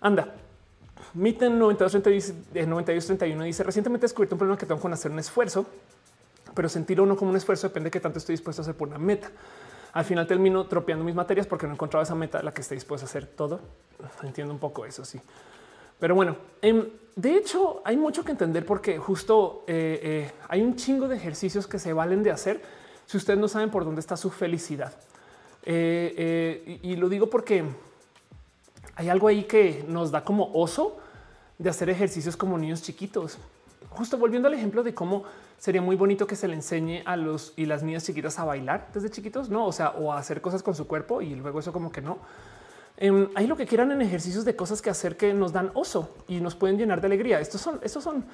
Anda. 0.00 0.34
Miten 1.12 1.58
9231 1.58 3.44
dice 3.44 3.62
recientemente 3.62 4.04
descubierto 4.04 4.34
un 4.34 4.38
problema 4.38 4.58
que 4.58 4.66
tengo 4.66 4.80
con 4.80 4.92
hacer 4.92 5.10
un 5.10 5.18
esfuerzo, 5.18 5.66
pero 6.54 6.68
sentir 6.68 7.00
uno 7.00 7.16
como 7.16 7.30
un 7.30 7.36
esfuerzo 7.36 7.68
depende 7.68 7.88
de 7.88 7.90
qué 7.92 8.00
tanto 8.00 8.18
estoy 8.18 8.34
dispuesto 8.34 8.62
a 8.62 8.64
hacer 8.64 8.74
por 8.74 8.88
una 8.88 8.98
meta. 8.98 9.30
Al 9.92 10.04
final 10.04 10.26
termino 10.26 10.66
tropeando 10.66 11.04
mis 11.04 11.14
materias 11.14 11.46
porque 11.46 11.66
no 11.66 11.72
he 11.72 11.74
encontrado 11.74 12.02
esa 12.02 12.16
meta 12.16 12.38
a 12.38 12.42
la 12.42 12.52
que 12.52 12.62
esté 12.62 12.74
dispuesto 12.74 13.06
a 13.06 13.08
hacer 13.08 13.26
todo. 13.26 13.60
Entiendo 14.22 14.52
un 14.52 14.58
poco 14.58 14.84
eso, 14.84 15.04
sí. 15.04 15.20
Pero 16.00 16.16
bueno, 16.16 16.36
em, 16.60 16.88
de 17.14 17.36
hecho 17.36 17.80
hay 17.84 17.96
mucho 17.96 18.24
que 18.24 18.32
entender 18.32 18.66
porque 18.66 18.98
justo 18.98 19.62
eh, 19.68 20.00
eh, 20.02 20.32
hay 20.48 20.62
un 20.62 20.74
chingo 20.74 21.06
de 21.06 21.16
ejercicios 21.16 21.68
que 21.68 21.78
se 21.78 21.92
valen 21.92 22.24
de 22.24 22.32
hacer 22.32 22.60
si 23.06 23.16
ustedes 23.16 23.38
no 23.38 23.46
saben 23.46 23.70
por 23.70 23.84
dónde 23.84 24.00
está 24.00 24.16
su 24.16 24.30
felicidad. 24.30 24.94
Eh, 25.62 26.80
y 26.82 26.96
lo 26.96 27.08
digo 27.08 27.30
porque 27.30 27.64
hay 28.96 29.08
algo 29.08 29.28
ahí 29.28 29.44
que 29.44 29.84
nos 29.88 30.10
da 30.10 30.24
como 30.24 30.50
oso 30.52 30.98
de 31.58 31.70
hacer 31.70 31.90
ejercicios 31.90 32.36
como 32.36 32.58
niños 32.58 32.82
chiquitos. 32.82 33.38
Justo 33.90 34.18
volviendo 34.18 34.48
al 34.48 34.54
ejemplo 34.54 34.82
de 34.82 34.94
cómo 34.94 35.24
sería 35.58 35.80
muy 35.80 35.96
bonito 35.96 36.26
que 36.26 36.36
se 36.36 36.48
le 36.48 36.54
enseñe 36.54 37.02
a 37.04 37.16
los 37.16 37.52
y 37.56 37.66
las 37.66 37.82
niñas 37.82 38.04
chiquitas 38.04 38.38
a 38.38 38.44
bailar 38.44 38.88
desde 38.92 39.10
chiquitos, 39.10 39.50
no? 39.50 39.66
O 39.66 39.72
sea, 39.72 39.90
o 39.90 40.12
a 40.12 40.18
hacer 40.18 40.40
cosas 40.40 40.62
con 40.62 40.74
su 40.74 40.86
cuerpo 40.86 41.22
y 41.22 41.34
luego 41.34 41.60
eso 41.60 41.72
como 41.72 41.92
que 41.92 42.00
no. 42.00 42.18
Eh, 42.96 43.28
hay 43.34 43.46
lo 43.46 43.56
que 43.56 43.66
quieran 43.66 43.90
en 43.90 44.02
ejercicios 44.02 44.44
de 44.44 44.54
cosas 44.54 44.80
que 44.80 44.90
hacer 44.90 45.16
que 45.16 45.34
nos 45.34 45.52
dan 45.52 45.70
oso 45.74 46.14
y 46.28 46.40
nos 46.40 46.54
pueden 46.54 46.78
llenar 46.78 47.00
de 47.00 47.06
alegría. 47.06 47.40
Estos 47.40 47.60
son, 47.60 47.80
estos 47.82 48.04
son 48.04 48.24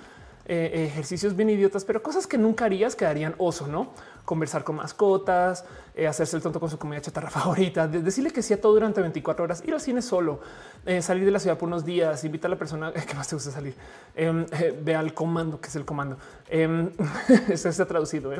eh, 0.52 0.86
ejercicios 0.86 1.36
bien 1.36 1.48
idiotas, 1.48 1.84
pero 1.84 2.02
cosas 2.02 2.26
que 2.26 2.36
nunca 2.36 2.64
harías 2.64 2.96
que 2.96 3.04
darían 3.04 3.36
oso, 3.38 3.68
no? 3.68 3.92
Conversar 4.24 4.64
con 4.64 4.74
mascotas, 4.74 5.64
eh, 5.94 6.08
hacerse 6.08 6.36
el 6.36 6.42
tonto 6.42 6.58
con 6.58 6.68
su 6.68 6.76
comida 6.76 7.00
chatarra 7.00 7.30
favorita, 7.30 7.86
decirle 7.86 8.32
que 8.32 8.42
sí 8.42 8.52
a 8.52 8.60
todo 8.60 8.72
durante 8.72 9.00
24 9.00 9.44
horas, 9.44 9.62
ir 9.64 9.72
al 9.74 9.80
cine 9.80 10.02
solo, 10.02 10.40
eh, 10.86 11.02
salir 11.02 11.24
de 11.24 11.30
la 11.30 11.38
ciudad 11.38 11.56
por 11.56 11.68
unos 11.68 11.84
días, 11.84 12.24
invita 12.24 12.48
a 12.48 12.50
la 12.50 12.58
persona 12.58 12.92
que 12.92 13.14
más 13.14 13.28
te 13.28 13.36
gusta 13.36 13.52
salir, 13.52 13.76
em, 14.16 14.44
ve 14.82 14.96
al 14.96 15.14
comando, 15.14 15.60
que 15.60 15.68
es 15.68 15.76
el 15.76 15.84
comando. 15.84 16.16
Em, 16.48 16.90
eso 17.48 17.70
se 17.70 17.80
ha 17.80 17.86
traducido. 17.86 18.32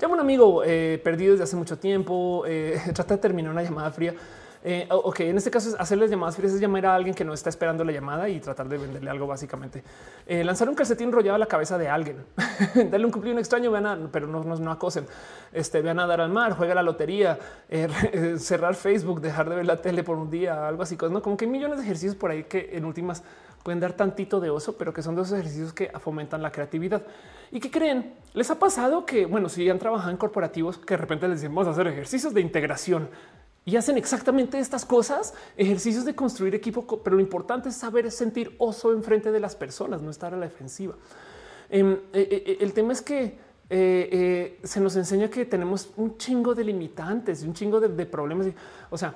Llama 0.00 0.14
un 0.14 0.20
amigo 0.20 0.62
perdido 1.04 1.30
desde 1.30 1.44
hace 1.44 1.54
mucho 1.54 1.78
tiempo, 1.78 2.44
trata 2.92 3.14
de 3.14 3.20
terminar 3.20 3.52
una 3.52 3.62
llamada 3.62 3.92
fría. 3.92 4.16
Eh, 4.66 4.88
ok, 4.88 5.20
en 5.20 5.36
este 5.36 5.50
caso 5.50 5.68
es 5.68 5.76
hacerles 5.78 6.10
llamadas 6.10 6.36
frías, 6.36 6.54
es 6.54 6.60
llamar 6.60 6.86
a 6.86 6.94
alguien 6.94 7.14
que 7.14 7.22
no 7.22 7.34
está 7.34 7.50
esperando 7.50 7.84
la 7.84 7.92
llamada 7.92 8.30
y 8.30 8.40
tratar 8.40 8.66
de 8.66 8.78
venderle 8.78 9.10
algo 9.10 9.26
básicamente. 9.26 9.84
Eh, 10.26 10.42
lanzar 10.42 10.70
un 10.70 10.74
calcetín 10.74 11.08
enrollado 11.08 11.34
a 11.34 11.38
la 11.38 11.44
cabeza 11.44 11.76
de 11.76 11.86
alguien, 11.86 12.24
darle 12.90 13.04
un 13.04 13.12
cumplido 13.12 13.38
extraño, 13.38 13.70
vean 13.70 13.84
a, 13.84 14.08
pero 14.10 14.26
no, 14.26 14.42
no, 14.42 14.70
acosen, 14.72 15.06
este, 15.52 15.82
vean 15.82 16.00
a 16.00 16.06
dar 16.06 16.22
al 16.22 16.30
mar, 16.30 16.54
juega 16.56 16.74
la 16.74 16.82
lotería, 16.82 17.38
eh, 17.68 18.36
cerrar 18.38 18.74
Facebook, 18.74 19.20
dejar 19.20 19.50
de 19.50 19.56
ver 19.56 19.66
la 19.66 19.82
tele 19.82 20.02
por 20.02 20.16
un 20.16 20.30
día, 20.30 20.66
algo 20.66 20.82
así, 20.82 20.96
¿no? 21.10 21.20
Como 21.20 21.36
que 21.36 21.44
hay 21.44 21.50
millones 21.50 21.76
de 21.76 21.84
ejercicios 21.84 22.14
por 22.16 22.30
ahí 22.30 22.44
que 22.44 22.70
en 22.72 22.86
últimas 22.86 23.22
pueden 23.62 23.80
dar 23.80 23.92
tantito 23.92 24.40
de 24.40 24.48
oso, 24.48 24.78
pero 24.78 24.94
que 24.94 25.02
son 25.02 25.14
dos 25.14 25.30
ejercicios 25.30 25.74
que 25.74 25.90
fomentan 25.98 26.40
la 26.40 26.50
creatividad. 26.50 27.02
¿Y 27.50 27.60
qué 27.60 27.70
creen? 27.70 28.14
¿Les 28.32 28.50
ha 28.50 28.58
pasado 28.58 29.04
que, 29.04 29.26
bueno, 29.26 29.50
si 29.50 29.68
han 29.68 29.78
trabajado 29.78 30.10
en 30.10 30.16
corporativos, 30.16 30.78
que 30.78 30.94
de 30.94 30.98
repente 30.98 31.28
les 31.28 31.40
decimos 31.42 31.66
hacer 31.66 31.86
ejercicios 31.86 32.32
de 32.32 32.40
integración 32.40 33.08
y 33.66 33.76
hacen 33.76 33.96
exactamente 33.96 34.58
estas 34.58 34.84
cosas, 34.84 35.32
ejercicios 35.56 36.04
de 36.04 36.14
construir 36.14 36.54
equipo, 36.54 36.86
pero 37.02 37.16
lo 37.16 37.22
importante 37.22 37.70
es 37.70 37.76
saber 37.76 38.10
sentir 38.10 38.54
oso 38.58 38.92
enfrente 38.92 39.32
de 39.32 39.40
las 39.40 39.56
personas, 39.56 40.02
no 40.02 40.10
estar 40.10 40.34
a 40.34 40.36
la 40.36 40.46
defensiva. 40.46 40.94
Em, 41.70 41.92
eh, 41.92 41.98
eh, 42.12 42.42
eh, 42.46 42.58
el 42.60 42.72
tema 42.72 42.92
es 42.92 43.00
que 43.02 43.42
se 43.66 44.80
nos 44.80 44.94
enseña 44.94 45.28
que 45.30 45.46
tenemos 45.46 45.90
un 45.96 46.16
chingo 46.16 46.54
de 46.54 46.62
limitantes, 46.62 47.42
un 47.42 47.54
chingo 47.54 47.80
de, 47.80 48.06
problemas. 48.06 48.46
O 48.90 48.98
sea, 48.98 49.14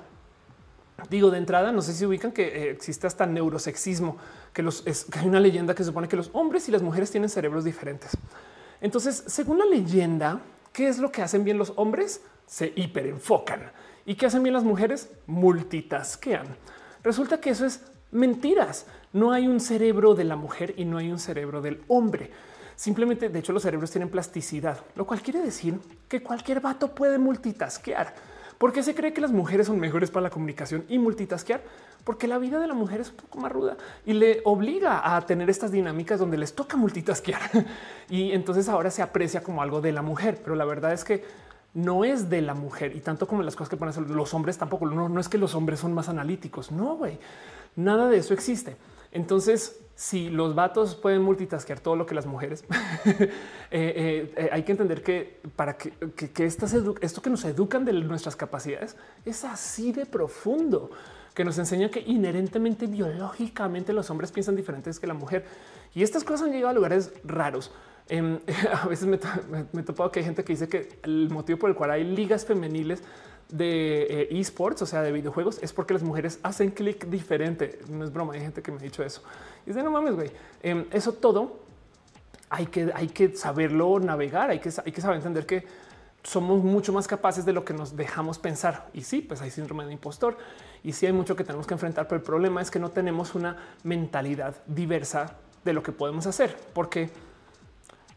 digo 1.09 1.29
de 1.29 1.37
entrada, 1.37 1.71
no 1.71 1.81
sé 1.81 1.93
si 1.93 2.05
ubican 2.05 2.31
que 2.31 2.71
existe 2.71 3.07
hasta 3.07 3.25
neurosexismo, 3.25 4.17
que, 4.51 4.63
los, 4.63 4.81
que 4.81 5.19
hay 5.19 5.27
una 5.27 5.39
leyenda 5.39 5.75
que 5.75 5.83
supone 5.83 6.09
que 6.09 6.17
los 6.17 6.31
hombres 6.33 6.67
y 6.67 6.71
las 6.71 6.81
mujeres 6.81 7.11
tienen 7.11 7.29
cerebros 7.29 7.63
diferentes. 7.63 8.17
Entonces, 8.81 9.23
según 9.27 9.59
la 9.59 9.65
leyenda, 9.65 10.41
¿qué 10.73 10.89
es 10.89 10.97
lo 10.97 11.09
que 11.11 11.21
hacen 11.21 11.45
bien 11.45 11.57
los 11.57 11.71
hombres? 11.77 12.21
Se 12.45 12.73
hiperenfocan 12.75 13.71
¿Y 14.05 14.15
qué 14.15 14.25
hacen 14.25 14.43
bien 14.43 14.53
las 14.53 14.63
mujeres? 14.63 15.09
Multitasquean. 15.27 16.47
Resulta 17.03 17.39
que 17.39 17.51
eso 17.51 17.65
es 17.65 17.81
mentiras. 18.11 18.85
No 19.13 19.31
hay 19.31 19.47
un 19.47 19.59
cerebro 19.59 20.15
de 20.15 20.23
la 20.23 20.35
mujer 20.35 20.73
y 20.77 20.85
no 20.85 20.97
hay 20.97 21.11
un 21.11 21.19
cerebro 21.19 21.61
del 21.61 21.83
hombre. 21.87 22.31
Simplemente, 22.75 23.29
de 23.29 23.39
hecho, 23.39 23.51
los 23.51 23.63
cerebros 23.63 23.91
tienen 23.91 24.09
plasticidad, 24.09 24.79
lo 24.95 25.05
cual 25.05 25.21
quiere 25.21 25.41
decir 25.41 25.77
que 26.07 26.23
cualquier 26.23 26.61
vato 26.61 26.95
puede 26.95 27.17
multitasquear. 27.17 28.15
¿Por 28.57 28.73
qué 28.73 28.83
se 28.83 28.93
cree 28.93 29.13
que 29.13 29.21
las 29.21 29.31
mujeres 29.31 29.67
son 29.67 29.79
mejores 29.79 30.11
para 30.11 30.23
la 30.23 30.29
comunicación 30.29 30.83
y 30.89 30.99
multitasquear? 30.99 31.61
Porque 32.03 32.27
la 32.27 32.37
vida 32.37 32.59
de 32.59 32.67
la 32.67 32.73
mujer 32.73 33.01
es 33.01 33.09
un 33.09 33.15
poco 33.15 33.39
más 33.39 33.51
ruda 33.51 33.77
y 34.05 34.13
le 34.13 34.41
obliga 34.43 35.15
a 35.15 35.25
tener 35.25 35.49
estas 35.49 35.71
dinámicas 35.71 36.19
donde 36.19 36.37
les 36.37 36.53
toca 36.53 36.75
multitasquear. 36.77 37.41
Y 38.09 38.31
entonces 38.31 38.67
ahora 38.67 38.91
se 38.91 39.01
aprecia 39.01 39.43
como 39.43 39.61
algo 39.61 39.81
de 39.81 39.91
la 39.91 40.01
mujer. 40.01 40.41
Pero 40.43 40.55
la 40.55 40.65
verdad 40.65 40.91
es 40.93 41.03
que 41.03 41.23
no 41.73 42.03
es 42.03 42.29
de 42.29 42.41
la 42.41 42.53
mujer 42.53 42.95
y 42.95 42.99
tanto 42.99 43.27
como 43.27 43.43
las 43.43 43.55
cosas 43.55 43.69
que 43.69 43.77
ponen 43.77 43.93
los 44.15 44.33
hombres 44.33 44.57
tampoco. 44.57 44.85
No, 44.87 45.19
es 45.19 45.29
que 45.29 45.37
los 45.37 45.55
hombres 45.55 45.79
son 45.79 45.93
más 45.93 46.09
analíticos. 46.09 46.71
No, 46.71 46.95
güey, 46.95 47.19
nada 47.75 48.09
de 48.09 48.17
eso 48.17 48.33
existe. 48.33 48.75
Entonces, 49.11 49.79
si 49.95 50.29
los 50.29 50.55
vatos 50.55 50.95
pueden 50.95 51.21
multitasquear 51.21 51.79
todo 51.79 51.95
lo 51.95 52.05
que 52.05 52.15
las 52.15 52.25
mujeres, 52.25 52.63
eh, 53.05 53.29
eh, 53.71 54.33
eh, 54.35 54.49
hay 54.51 54.63
que 54.63 54.71
entender 54.71 55.01
que 55.03 55.41
para 55.55 55.77
que, 55.77 55.93
esto 56.45 57.21
que 57.21 57.29
nos 57.29 57.43
educan 57.45 57.85
de 57.85 57.93
nuestras 57.93 58.35
capacidades 58.35 58.95
es 59.25 59.43
así 59.43 59.91
de 59.91 60.05
profundo 60.05 60.91
que 61.33 61.43
nos 61.43 61.57
enseña 61.57 61.89
que 61.89 62.01
inherentemente 62.01 62.85
biológicamente 62.87 63.93
los 63.93 64.09
hombres 64.09 64.31
piensan 64.31 64.55
diferentes 64.55 64.99
que 64.99 65.07
la 65.07 65.13
mujer 65.13 65.45
y 65.95 66.03
estas 66.03 66.23
cosas 66.23 66.47
han 66.47 66.53
llegado 66.53 66.69
a 66.69 66.73
lugares 66.73 67.13
raros. 67.23 67.71
Em, 68.09 68.39
a 68.73 68.87
veces 68.87 69.07
me, 69.07 69.17
he 69.17 69.83
topado 69.83 70.11
que 70.11 70.19
hay 70.19 70.25
gente 70.25 70.43
que 70.43 70.53
dice 70.53 70.67
que 70.67 70.99
el 71.03 71.29
motivo 71.29 71.59
por 71.59 71.69
el 71.69 71.75
cual 71.75 71.91
hay 71.91 72.03
ligas 72.03 72.45
femeniles 72.45 73.03
de 73.49 74.03
eh, 74.03 74.39
esports, 74.39 74.81
o 74.81 74.85
sea, 74.85 75.01
de 75.01 75.11
videojuegos, 75.11 75.59
es 75.61 75.73
porque 75.73 75.93
las 75.93 76.03
mujeres 76.03 76.39
hacen 76.43 76.71
clic 76.71 77.05
diferente. 77.05 77.79
No 77.89 78.03
es 78.03 78.11
broma, 78.11 78.33
hay 78.33 78.41
gente 78.41 78.61
que 78.61 78.71
me 78.71 78.77
ha 78.77 78.81
dicho 78.81 79.03
eso. 79.03 79.23
Y 79.65 79.69
dice, 79.69 79.83
no 79.83 79.91
mames, 79.91 80.15
güey, 80.15 80.31
em, 80.61 80.85
eso 80.91 81.13
todo 81.13 81.59
hay 82.49 82.65
que, 82.65 82.91
hay 82.93 83.07
que 83.07 83.35
saberlo 83.35 83.99
navegar, 83.99 84.49
hay 84.49 84.59
que, 84.59 84.71
hay 84.83 84.91
que 84.91 85.01
saber 85.01 85.17
entender 85.17 85.45
que 85.45 85.65
somos 86.23 86.63
mucho 86.63 86.91
más 86.91 87.07
capaces 87.07 87.45
de 87.45 87.53
lo 87.53 87.63
que 87.63 87.73
nos 87.73 87.95
dejamos 87.95 88.39
pensar. 88.39 88.89
Y 88.93 89.01
sí, 89.01 89.21
pues 89.21 89.41
hay 89.41 89.51
síndrome 89.51 89.85
de 89.85 89.93
impostor 89.93 90.37
y 90.83 90.93
sí 90.93 91.05
hay 91.05 91.13
mucho 91.13 91.35
que 91.35 91.43
tenemos 91.43 91.67
que 91.67 91.73
enfrentar, 91.73 92.07
pero 92.07 92.17
el 92.17 92.23
problema 92.23 92.61
es 92.61 92.71
que 92.71 92.79
no 92.79 92.89
tenemos 92.89 93.35
una 93.35 93.57
mentalidad 93.83 94.55
diversa 94.67 95.35
de 95.63 95.73
lo 95.73 95.83
que 95.83 95.91
podemos 95.91 96.25
hacer, 96.25 96.57
porque 96.73 97.09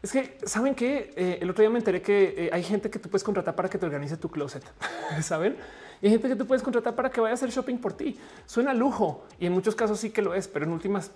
es 0.03 0.11
que 0.11 0.37
saben 0.43 0.75
que 0.75 1.13
eh, 1.15 1.39
el 1.41 1.49
otro 1.49 1.61
día 1.61 1.69
me 1.69 1.79
enteré 1.79 2.01
que 2.01 2.35
eh, 2.37 2.49
hay 2.51 2.61
gente 2.61 2.89
que 2.89 2.99
tú 2.99 3.09
puedes 3.09 3.23
contratar 3.23 3.55
para 3.55 3.69
que 3.69 3.77
te 3.77 3.85
organice 3.85 4.17
tu 4.17 4.29
closet, 4.29 4.63
saben? 5.21 5.55
Y 6.01 6.07
hay 6.07 6.11
gente 6.11 6.27
que 6.27 6.35
tú 6.35 6.45
puedes 6.45 6.61
contratar 6.61 6.93
para 6.93 7.09
que 7.09 7.21
vaya 7.21 7.31
a 7.31 7.35
hacer 7.35 7.49
shopping 7.49 7.77
por 7.77 7.93
ti. 7.93 8.19
Suena 8.45 8.73
lujo 8.73 9.25
y 9.39 9.45
en 9.45 9.53
muchos 9.53 9.75
casos 9.75 9.97
sí 9.97 10.09
que 10.09 10.21
lo 10.21 10.35
es, 10.35 10.49
pero 10.49 10.65
en 10.65 10.73
últimas, 10.73 11.11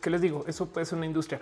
¿qué 0.00 0.10
les 0.10 0.20
digo? 0.20 0.44
Eso 0.48 0.66
puede 0.66 0.84
ser 0.84 0.98
una 0.98 1.06
industria 1.06 1.40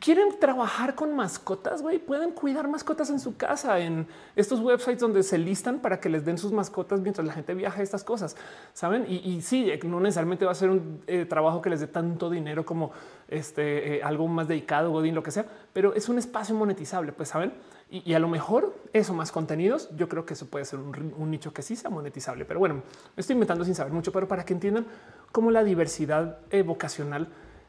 quieren 0.00 0.38
trabajar 0.38 0.94
con 0.94 1.16
mascotas, 1.16 1.80
güey, 1.80 1.98
pueden 1.98 2.32
cuidar 2.32 2.68
mascotas 2.68 3.08
en 3.08 3.18
su 3.18 3.36
casa, 3.36 3.78
en 3.80 4.06
estos 4.36 4.60
websites 4.60 5.00
donde 5.00 5.22
se 5.22 5.38
listan 5.38 5.80
para 5.80 5.98
que 5.98 6.10
les 6.10 6.24
den 6.24 6.36
sus 6.36 6.52
mascotas 6.52 7.00
mientras 7.00 7.26
la 7.26 7.32
gente 7.32 7.54
viaja 7.54 7.82
estas 7.82 8.04
cosas, 8.04 8.36
saben? 8.74 9.06
Y, 9.08 9.40
sí, 9.40 9.70
eh, 9.70 9.80
no 9.84 9.98
necesariamente 9.98 10.44
va 10.44 10.52
a 10.52 10.54
ser 10.54 10.68
un 10.70 11.02
eh, 11.06 11.24
trabajo 11.24 11.62
que 11.62 11.70
les 11.70 11.80
dé 11.80 11.86
tanto 11.86 12.28
dinero 12.28 12.66
como 12.66 12.92
este 13.28 13.96
eh, 13.96 14.02
algo 14.02 14.28
más 14.28 14.46
dedicado, 14.46 14.90
Godín, 14.90 15.14
lo 15.14 15.22
que 15.22 15.30
sea, 15.30 15.46
pero 15.72 15.94
es 15.94 16.08
un 16.08 16.18
espacio 16.18 16.54
monetizable, 16.54 17.12
pues 17.12 17.30
saben. 17.30 17.54
Y, 17.90 18.12
a 18.12 18.18
lo 18.18 18.28
mejor 18.28 18.74
eso 18.92 19.14
más 19.14 19.32
contenidos, 19.32 19.88
yo 19.96 20.10
creo 20.10 20.26
que 20.26 20.34
eso 20.34 20.46
puede 20.46 20.66
ser 20.66 20.78
un, 20.78 21.30
nicho 21.30 21.54
que 21.54 21.62
sí 21.62 21.74
sea 21.74 21.88
monetizable. 21.88 22.44
Pero 22.44 22.60
bueno, 22.60 22.74
me 22.74 23.20
estoy 23.20 23.32
inventando 23.32 23.64
sin 23.64 23.74
saber 23.74 23.94
mucho, 23.94 24.12
pero 24.12 24.28
para 24.28 24.44
que 24.44 24.52
entiendan 24.52 24.84
cómo 25.32 25.50
la 25.50 25.64
diversidad 25.64 26.38
vocacional 26.66 27.28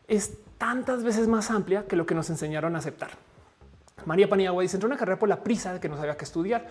es 0.09 0.33
tantas 0.57 1.03
veces 1.03 1.27
más 1.27 1.49
amplia 1.51 1.85
que 1.85 1.95
lo 1.95 2.05
que 2.05 2.15
nos 2.15 2.29
enseñaron 2.29 2.75
a 2.75 2.79
aceptar. 2.79 3.11
María 4.05 4.27
Paniagua 4.27 4.61
dice, 4.61 4.75
entró 4.75 4.87
una 4.87 4.97
carrera 4.97 5.19
por 5.19 5.29
la 5.29 5.43
prisa 5.43 5.73
de 5.73 5.79
que 5.79 5.87
no 5.87 5.95
sabía 5.95 6.17
qué 6.17 6.25
estudiar 6.25 6.67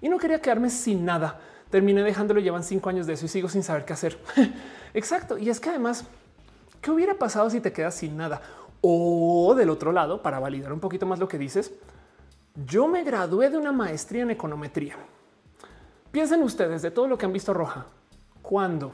y 0.00 0.08
no 0.08 0.18
quería 0.18 0.40
quedarme 0.40 0.68
sin 0.68 1.04
nada. 1.04 1.40
Terminé 1.70 2.02
dejándolo, 2.02 2.40
llevan 2.40 2.64
cinco 2.64 2.90
años 2.90 3.06
de 3.06 3.14
eso 3.14 3.24
y 3.24 3.28
sigo 3.28 3.48
sin 3.48 3.62
saber 3.62 3.84
qué 3.84 3.94
hacer. 3.94 4.18
Exacto. 4.94 5.38
Y 5.38 5.48
es 5.48 5.60
que 5.60 5.70
además, 5.70 6.04
¿qué 6.82 6.90
hubiera 6.90 7.14
pasado 7.14 7.48
si 7.48 7.60
te 7.60 7.72
quedas 7.72 7.94
sin 7.94 8.16
nada? 8.16 8.42
O 8.82 9.54
del 9.56 9.70
otro 9.70 9.92
lado, 9.92 10.22
para 10.22 10.38
validar 10.38 10.72
un 10.72 10.80
poquito 10.80 11.06
más 11.06 11.18
lo 11.18 11.28
que 11.28 11.38
dices, 11.38 11.72
yo 12.66 12.88
me 12.88 13.04
gradué 13.04 13.48
de 13.48 13.56
una 13.56 13.72
maestría 13.72 14.22
en 14.22 14.32
econometría. 14.32 14.96
Piensen 16.10 16.42
ustedes 16.42 16.82
de 16.82 16.90
todo 16.90 17.06
lo 17.06 17.16
que 17.16 17.24
han 17.24 17.32
visto 17.32 17.54
roja. 17.54 17.86
¿Cuándo 18.42 18.92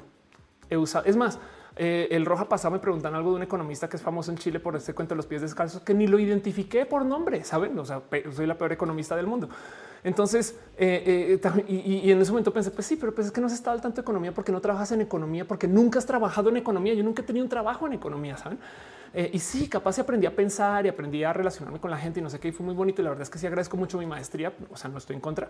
he 0.70 0.77
usado? 0.77 1.05
Es 1.06 1.16
más, 1.16 1.40
Eh, 1.80 2.09
el 2.10 2.26
Roja 2.26 2.48
pasado 2.48 2.72
me 2.72 2.80
preguntan 2.80 3.14
algo 3.14 3.30
de 3.30 3.36
un 3.36 3.42
economista 3.42 3.88
que 3.88 3.96
es 3.96 4.02
famoso 4.02 4.32
en 4.32 4.36
Chile 4.36 4.59
por 4.59 4.74
este 4.74 4.94
cuento 4.94 5.14
de 5.14 5.16
los 5.16 5.26
pies 5.26 5.42
descalzos, 5.42 5.80
que 5.80 5.94
ni 5.94 6.09
lo 6.09 6.18
identifiqué 6.18 6.84
por 6.86 7.05
nombre, 7.05 7.44
saben? 7.44 7.78
O 7.78 7.84
sea, 7.84 8.02
soy 8.34 8.46
la 8.46 8.59
peor 8.59 8.72
economista 8.72 9.14
del 9.14 9.28
mundo. 9.28 9.48
Entonces, 10.02 10.59
eh, 10.76 11.38
eh, 11.40 11.64
y, 11.68 12.10
en 12.10 12.20
ese 12.20 12.32
momento 12.32 12.52
pensé, 12.52 12.72
pues 12.72 12.84
sí, 12.84 12.96
pero 12.96 13.14
pues 13.14 13.28
es 13.28 13.32
que 13.32 13.40
no 13.40 13.46
has 13.46 13.52
estado 13.52 13.76
al 13.76 13.80
tanto 13.80 13.96
de 13.96 14.02
economía 14.02 14.34
porque 14.34 14.50
no 14.50 14.60
trabajas 14.60 14.90
en 14.90 15.02
economía, 15.02 15.46
porque 15.46 15.68
nunca 15.68 16.00
has 16.00 16.06
trabajado 16.06 16.48
en 16.50 16.56
economía. 16.56 16.94
Yo 16.94 17.05
nunca 17.05 17.22
he 17.22 17.24
tenido 17.24 17.44
un 17.44 17.50
trabajo 17.50 17.86
en 17.86 17.92
economía, 17.92 18.36
saben? 18.36 18.59
y 19.32 19.38
sí, 19.38 19.68
capaz 19.68 19.98
aprendí 19.98 20.26
a 20.26 20.36
pensar 20.36 20.84
y 20.84 20.90
aprendí 20.90 21.24
a 21.24 21.32
relacionarme 21.32 21.80
con 21.80 21.90
la 21.90 21.96
gente 21.96 22.20
y 22.20 22.22
no 22.22 22.28
sé 22.28 22.38
qué, 22.38 22.48
y 22.48 22.52
fue 22.52 22.66
muy 22.66 22.74
bonito. 22.74 23.00
Y 23.00 23.05
la 23.05 23.10
verdad 23.10 23.22
es 23.22 23.30
que 23.30 23.38
sí 23.38 23.46
agradezco 23.46 23.76
mucho 23.76 23.98
mi 23.98 24.05
maestría. 24.05 24.52
O 24.70 24.76
sea, 24.76 24.90
no 24.90 24.98
estoy 24.98 25.16
en 25.16 25.22
contra, 25.22 25.48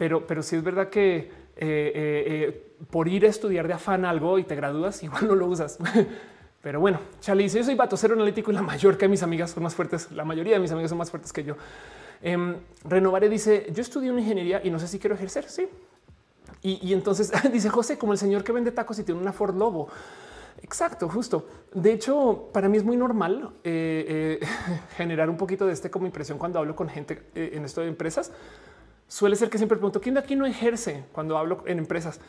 pero, 0.00 0.26
pero 0.26 0.42
sí 0.42 0.56
es 0.56 0.64
verdad 0.64 0.88
que 0.88 1.14
eh, 1.18 1.28
eh, 1.58 1.92
eh, 1.94 2.72
por 2.90 3.06
ir 3.06 3.26
a 3.26 3.28
estudiar 3.28 3.68
de 3.68 3.74
afán 3.74 4.06
algo 4.06 4.38
y 4.38 4.44
te 4.44 4.54
gradúas, 4.54 5.02
igual 5.02 5.28
no 5.28 5.34
lo 5.34 5.44
usas. 5.44 5.76
Pero 6.62 6.80
bueno, 6.80 7.00
Charlie 7.20 7.42
dice: 7.42 7.58
Yo 7.58 7.64
soy 7.64 7.74
vato 7.74 7.98
cero 7.98 8.14
analítico 8.14 8.50
y 8.50 8.54
la 8.54 8.62
mayor 8.62 8.96
que 8.96 9.08
mis 9.08 9.22
amigas 9.22 9.50
son 9.50 9.62
más 9.62 9.74
fuertes. 9.74 10.10
La 10.12 10.24
mayoría 10.24 10.54
de 10.54 10.60
mis 10.60 10.72
amigas 10.72 10.88
son 10.88 10.96
más 10.96 11.10
fuertes 11.10 11.34
que 11.34 11.44
yo. 11.44 11.54
Eh, 12.22 12.56
Renovare 12.84 13.28
dice: 13.28 13.66
Yo 13.74 13.82
estudié 13.82 14.10
una 14.10 14.22
ingeniería 14.22 14.62
y 14.64 14.70
no 14.70 14.78
sé 14.78 14.88
si 14.88 14.98
quiero 14.98 15.16
ejercer. 15.16 15.44
Sí. 15.50 15.68
Y, 16.62 16.94
entonces 16.94 17.30
dice 17.52 17.68
José, 17.68 17.98
como 17.98 18.14
el 18.14 18.18
señor 18.18 18.42
que 18.42 18.52
vende 18.52 18.72
tacos 18.72 18.98
y 19.00 19.04
tiene 19.04 19.20
una 19.20 19.34
Ford 19.34 19.54
Lobo. 19.54 19.88
Exacto, 20.62 21.10
justo. 21.10 21.46
De 21.74 21.92
hecho, 21.92 22.48
para 22.54 22.70
mí 22.70 22.78
es 22.78 22.84
muy 22.84 22.96
normal 22.96 23.52
generar 24.96 25.28
un 25.28 25.36
poquito 25.36 25.66
de 25.66 25.74
este 25.74 25.90
como 25.90 26.06
impresión 26.06 26.38
cuando 26.38 26.58
hablo 26.58 26.74
con 26.74 26.88
gente 26.88 27.22
en 27.34 27.66
esto 27.66 27.82
de 27.82 27.88
empresas, 27.88 28.32
suele 29.10 29.34
ser 29.34 29.50
que 29.50 29.58
siempre 29.58 29.76
pregunto 29.76 30.00
quién 30.00 30.14
de 30.14 30.20
aquí 30.20 30.36
no 30.36 30.46
ejerce 30.46 31.04
cuando 31.12 31.36
hablo 31.36 31.64
en 31.66 31.78
empresas 31.78 32.20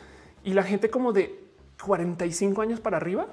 y 0.42 0.52
la 0.52 0.64
gente 0.64 0.90
como 0.90 1.12
de 1.12 1.44
45 1.80 2.60
años 2.60 2.80
para 2.80 2.96
arriba 2.96 3.28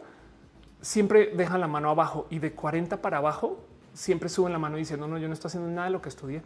siempre 0.81 1.31
deja 1.35 1.57
la 1.57 1.67
mano 1.67 1.89
abajo 1.89 2.27
y 2.29 2.37
de 2.37 2.51
40 2.51 3.01
para 3.01 3.17
abajo 3.17 3.59
siempre 3.95 4.29
suben 4.29 4.53
la 4.53 4.59
mano 4.59 4.77
diciendo 4.77 5.07
no, 5.07 5.17
yo 5.17 5.27
no 5.27 5.33
estoy 5.33 5.49
haciendo 5.49 5.67
nada 5.67 5.85
de 5.85 5.91
lo 5.91 5.99
que 6.01 6.09
estudié. 6.09 6.43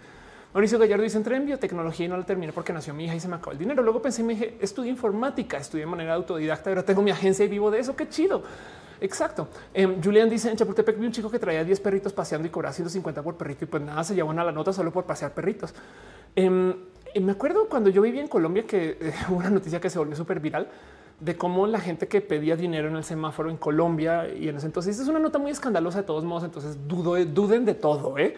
Mauricio 0.53 0.79
Gallardo 0.79 1.03
dice 1.03 1.17
entré 1.17 1.35
en 1.35 1.45
biotecnología 1.45 2.05
y 2.05 2.09
no 2.09 2.15
la 2.15 2.23
terminé 2.23 2.53
porque 2.53 2.71
nació 2.71 2.93
mi 2.93 3.03
hija 3.03 3.15
y 3.15 3.19
se 3.19 3.27
me 3.27 3.35
acabó 3.35 3.51
el 3.51 3.57
dinero. 3.57 3.83
Luego 3.83 4.01
pensé 4.01 4.21
y 4.21 4.25
me 4.25 4.35
dije 4.35 4.57
estudié 4.61 4.89
informática, 4.89 5.57
estudié 5.57 5.83
de 5.83 5.91
manera 5.91 6.13
autodidacta, 6.13 6.69
pero 6.69 6.85
tengo 6.85 7.01
mi 7.01 7.11
agencia 7.11 7.43
y 7.43 7.49
vivo 7.49 7.69
de 7.69 7.79
eso. 7.79 7.97
Qué 7.97 8.07
chido. 8.07 8.43
Exacto. 9.01 9.49
Em, 9.73 10.01
Julián 10.01 10.29
dice 10.29 10.49
en 10.49 10.55
Chapultepec 10.55 10.97
vi 10.97 11.05
un 11.05 11.11
chico 11.11 11.29
que 11.29 11.37
traía 11.37 11.65
10 11.65 11.81
perritos 11.81 12.13
paseando 12.13 12.47
y 12.47 12.51
cobraba 12.51 12.71
150 12.71 13.21
por 13.21 13.35
perrito 13.35 13.65
y 13.65 13.67
pues 13.67 13.83
nada, 13.83 14.01
se 14.05 14.15
llevó 14.15 14.31
a 14.31 14.43
la 14.45 14.51
nota 14.53 14.71
solo 14.71 14.93
por 14.93 15.03
pasear 15.03 15.33
perritos. 15.33 15.73
Em, 16.35 16.73
me 17.21 17.31
acuerdo 17.31 17.67
cuando 17.69 17.89
yo 17.89 18.01
vivía 18.01 18.21
en 18.21 18.27
Colombia 18.27 18.63
que 18.65 18.97
eh, 18.99 19.13
una 19.29 19.49
noticia 19.49 19.79
que 19.79 19.89
se 19.89 19.99
volvió 19.99 20.15
súper 20.15 20.39
viral 20.39 20.67
de 21.19 21.37
cómo 21.37 21.67
la 21.67 21.79
gente 21.79 22.07
que 22.07 22.21
pedía 22.21 22.55
dinero 22.55 22.89
en 22.89 22.95
el 22.95 23.03
semáforo 23.03 23.49
en 23.49 23.57
Colombia 23.57 24.27
y 24.27 24.49
en 24.49 24.57
ese 24.57 24.65
entonces 24.65 24.99
es 24.99 25.07
una 25.07 25.19
nota 25.19 25.39
muy 25.39 25.51
escandalosa 25.51 25.99
de 25.99 26.03
todos 26.03 26.23
modos. 26.23 26.43
Entonces 26.43 26.87
dudo, 26.87 27.23
duden 27.25 27.65
de 27.65 27.75
todo. 27.75 28.17
¿eh? 28.17 28.35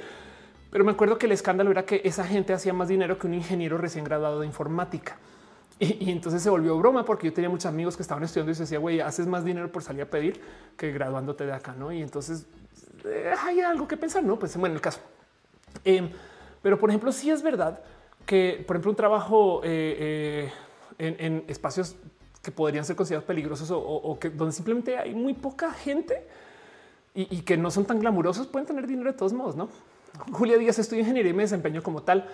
Pero 0.70 0.84
me 0.84 0.92
acuerdo 0.92 1.18
que 1.18 1.26
el 1.26 1.32
escándalo 1.32 1.72
era 1.72 1.86
que 1.86 2.02
esa 2.04 2.26
gente 2.26 2.54
hacía 2.54 2.74
más 2.74 2.88
dinero 2.88 3.18
que 3.18 3.28
un 3.28 3.34
ingeniero 3.34 3.78
recién 3.78 4.04
graduado 4.04 4.42
de 4.42 4.48
informática. 4.48 5.18
Y, 5.78 6.10
entonces 6.10 6.42
se 6.42 6.50
volvió 6.50 6.78
broma 6.78 7.04
porque 7.04 7.28
yo 7.28 7.34
tenía 7.34 7.50
muchos 7.50 7.66
amigos 7.66 7.98
que 7.98 8.02
estaban 8.02 8.24
estudiando 8.24 8.52
y 8.52 8.56
se 8.56 8.64
decía, 8.64 8.80
güey, 8.80 9.02
haces 9.02 9.28
más 9.28 9.44
dinero 9.44 9.70
por 9.70 9.84
salir 9.84 10.04
a 10.04 10.06
pedir 10.06 10.40
que 10.78 10.92
graduándote 10.94 11.46
de 11.46 11.52
acá, 11.52 11.76
¿no? 11.78 11.92
Y 11.92 12.02
entonces 12.02 12.46
eh, 13.04 13.34
hay 13.44 13.60
algo 13.60 13.86
que 13.86 13.98
pensar, 13.98 14.24
¿no? 14.24 14.40
Pues 14.40 14.56
bueno, 14.56 14.76
el 14.76 14.82
caso. 14.82 15.02
Em, 15.84 16.10
pero 16.62 16.80
por 16.80 16.90
ejemplo, 16.90 17.12
sí 17.12 17.30
es 17.30 17.44
verdad 17.44 17.82
que, 18.26 18.64
por 18.66 18.76
ejemplo, 18.76 18.92
un 18.92 18.96
trabajo 18.96 19.62
eh, 19.64 20.50
eh, 21.00 21.16
en, 21.20 21.44
espacios 21.48 21.96
que 22.42 22.52
podrían 22.52 22.86
ser 22.86 22.96
considerados 22.96 23.26
peligrosos 23.26 23.70
o, 23.72 24.18
que 24.20 24.30
donde 24.30 24.54
simplemente 24.54 24.98
hay 24.98 25.14
muy 25.16 25.34
poca 25.34 25.72
gente 25.72 26.28
y, 27.14 27.42
que 27.42 27.58
no 27.58 27.72
son 27.72 27.86
tan 27.86 28.00
glamurosos 28.00 28.48
pueden 28.48 28.68
tener 28.68 28.86
dinero 28.88 29.12
de 29.12 29.18
todos 29.18 29.34
modos, 29.34 29.56
¿no? 29.56 29.70
Julia 30.32 30.58
Díaz 30.58 30.80
estudia 30.80 31.02
ingeniería 31.02 31.32
y 31.32 31.34
me 31.34 31.44
desempeño 31.44 31.82
como 31.82 32.04
tal, 32.04 32.28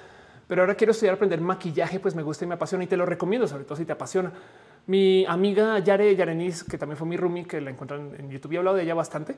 pero 0.47 0.61
ahora 0.61 0.75
quiero 0.75 0.91
estudiar 0.91 1.15
aprender 1.15 1.39
maquillaje, 1.39 1.99
pues 1.99 2.15
me 2.15 2.23
gusta 2.23 2.45
y 2.45 2.47
me 2.47 2.55
apasiona 2.55 2.83
y 2.83 2.87
te 2.87 2.97
lo 2.97 3.05
recomiendo, 3.05 3.47
sobre 3.47 3.63
todo 3.63 3.75
si 3.75 3.85
te 3.85 3.93
apasiona. 3.93 4.33
Mi 4.87 5.25
amiga 5.25 5.79
Yare 5.79 6.15
Yarenis, 6.15 6.63
que 6.63 6.77
también 6.77 6.97
fue 6.97 7.07
mi 7.07 7.15
roomie, 7.15 7.45
que 7.45 7.61
la 7.61 7.69
encuentran 7.69 8.15
en 8.17 8.29
YouTube, 8.29 8.53
he 8.53 8.57
hablado 8.57 8.75
de 8.75 8.83
ella 8.83 8.95
bastante. 8.95 9.35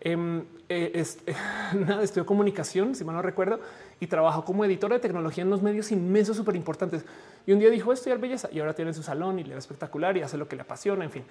Em, 0.00 0.44
eh, 0.68 1.04
nada, 1.74 2.02
estudió 2.02 2.26
comunicación, 2.26 2.94
si 2.94 3.04
mal 3.04 3.16
no 3.16 3.22
recuerdo, 3.22 3.60
y 4.00 4.06
trabajó 4.06 4.44
como 4.44 4.64
editora 4.64 4.96
de 4.96 5.00
tecnología 5.00 5.42
en 5.42 5.50
los 5.50 5.62
medios 5.62 5.90
inmensos, 5.90 6.36
súper 6.36 6.56
importantes. 6.56 7.04
Y 7.46 7.52
un 7.52 7.58
día 7.58 7.70
dijo 7.70 7.92
estudiar 7.92 8.18
belleza 8.18 8.48
y 8.52 8.58
ahora 8.60 8.74
tiene 8.74 8.92
su 8.92 9.02
salón 9.02 9.38
y 9.38 9.44
le 9.44 9.52
da 9.52 9.58
espectacular 9.58 10.16
y 10.16 10.22
hace 10.22 10.36
lo 10.36 10.48
que 10.48 10.56
le 10.56 10.62
apasiona. 10.62 11.04
En 11.04 11.10
fin, 11.10 11.24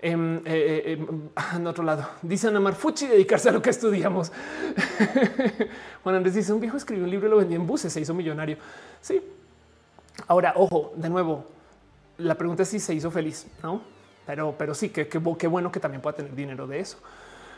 em, 0.00 0.38
eh, 0.38 0.40
eh, 0.46 0.92
em, 0.92 1.28
en 1.56 1.66
otro 1.66 1.84
lado 1.84 2.08
dice 2.22 2.48
Ana 2.48 2.60
Marfuchi 2.60 3.06
dedicarse 3.06 3.48
a 3.48 3.52
lo 3.52 3.62
que 3.62 3.70
estudiamos. 3.70 4.32
Juan 6.02 6.14
Andrés 6.16 6.34
dice 6.34 6.52
un 6.52 6.60
viejo 6.60 6.76
escribió 6.76 7.04
un 7.04 7.10
libro, 7.10 7.28
lo 7.28 7.36
vendió 7.36 7.56
en 7.56 7.66
buses, 7.66 7.92
se 7.92 8.00
hizo 8.00 8.12
millonario. 8.12 8.56
Sí. 9.00 9.22
Ahora, 10.26 10.52
ojo, 10.56 10.92
de 10.96 11.08
nuevo, 11.08 11.46
la 12.18 12.34
pregunta 12.34 12.64
es 12.64 12.68
si 12.68 12.80
se 12.80 12.92
hizo 12.92 13.10
feliz, 13.10 13.46
no? 13.62 13.80
Pero, 14.26 14.54
pero 14.58 14.74
sí, 14.74 14.90
que 14.90 15.08
qué 15.08 15.18
bueno 15.18 15.72
que 15.72 15.80
también 15.80 16.02
pueda 16.02 16.16
tener 16.16 16.34
dinero 16.34 16.66
de 16.66 16.80
eso. 16.80 16.98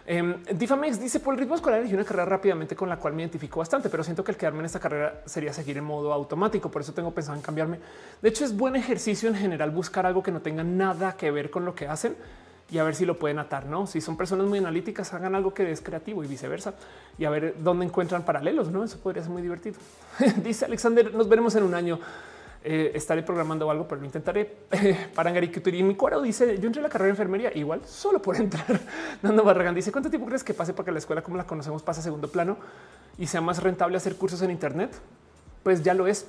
Eh, 0.04 0.36
Difamex 0.52 1.00
dice 1.00 1.20
por 1.20 1.34
el 1.34 1.40
ritmo 1.40 1.54
escolar 1.54 1.78
elegí 1.78 1.94
una 1.94 2.04
carrera 2.04 2.24
rápidamente 2.24 2.74
con 2.74 2.88
la 2.88 2.96
cual 2.96 3.14
me 3.14 3.22
identifico 3.22 3.60
bastante, 3.60 3.88
pero 3.88 4.02
siento 4.02 4.24
que 4.24 4.32
el 4.32 4.36
quedarme 4.36 4.60
en 4.60 4.66
esta 4.66 4.80
carrera 4.80 5.22
sería 5.26 5.52
seguir 5.52 5.78
en 5.78 5.84
modo 5.84 6.12
automático. 6.12 6.70
Por 6.70 6.82
eso 6.82 6.92
tengo 6.92 7.12
pensado 7.12 7.36
en 7.36 7.42
cambiarme. 7.42 7.78
De 8.20 8.28
hecho, 8.28 8.44
es 8.44 8.56
buen 8.56 8.74
ejercicio 8.76 9.28
en 9.28 9.36
general 9.36 9.70
buscar 9.70 10.06
algo 10.06 10.22
que 10.22 10.32
no 10.32 10.40
tenga 10.40 10.64
nada 10.64 11.16
que 11.16 11.30
ver 11.30 11.50
con 11.50 11.64
lo 11.64 11.74
que 11.74 11.86
hacen 11.86 12.16
y 12.70 12.78
a 12.78 12.84
ver 12.84 12.94
si 12.94 13.04
lo 13.04 13.18
pueden 13.18 13.38
atar. 13.38 13.66
No, 13.66 13.86
si 13.86 14.00
son 14.00 14.16
personas 14.16 14.46
muy 14.46 14.58
analíticas, 14.58 15.12
hagan 15.12 15.34
algo 15.34 15.52
que 15.54 15.70
es 15.70 15.80
creativo 15.80 16.24
y 16.24 16.26
viceversa 16.26 16.74
y 17.18 17.24
a 17.24 17.30
ver 17.30 17.54
dónde 17.58 17.84
encuentran 17.84 18.24
paralelos. 18.24 18.70
No, 18.70 18.82
eso 18.82 18.98
podría 18.98 19.22
ser 19.22 19.30
muy 19.30 19.42
divertido. 19.42 19.76
dice 20.42 20.64
Alexander, 20.64 21.14
nos 21.14 21.28
veremos 21.28 21.54
en 21.54 21.64
un 21.64 21.74
año. 21.74 22.00
Eh, 22.64 22.92
estaré 22.94 23.24
programando 23.24 23.68
algo, 23.70 23.88
pero 23.88 24.00
lo 24.00 24.06
intentaré. 24.06 24.58
y 25.72 25.82
mi 25.82 25.96
cuadro 25.96 26.22
dice: 26.22 26.58
Yo 26.58 26.66
entré 26.66 26.80
a 26.80 26.84
la 26.84 26.88
carrera 26.88 27.06
de 27.06 27.10
enfermería 27.10 27.50
igual 27.56 27.80
solo 27.84 28.22
por 28.22 28.36
entrar. 28.40 28.80
Nando 29.22 29.42
Barragán 29.42 29.74
dice: 29.74 29.90
¿Cuánto 29.90 30.10
tiempo 30.10 30.26
crees 30.26 30.44
que 30.44 30.54
pase 30.54 30.72
para 30.72 30.86
que 30.86 30.92
la 30.92 30.98
escuela 30.98 31.22
como 31.22 31.36
la 31.36 31.44
conocemos 31.44 31.82
pase 31.82 32.00
a 32.00 32.02
segundo 32.04 32.28
plano 32.28 32.56
y 33.18 33.26
sea 33.26 33.40
más 33.40 33.62
rentable 33.62 33.96
hacer 33.96 34.14
cursos 34.14 34.42
en 34.42 34.52
Internet? 34.52 34.92
Pues 35.64 35.82
ya 35.82 35.94
lo 35.94 36.06
es. 36.06 36.26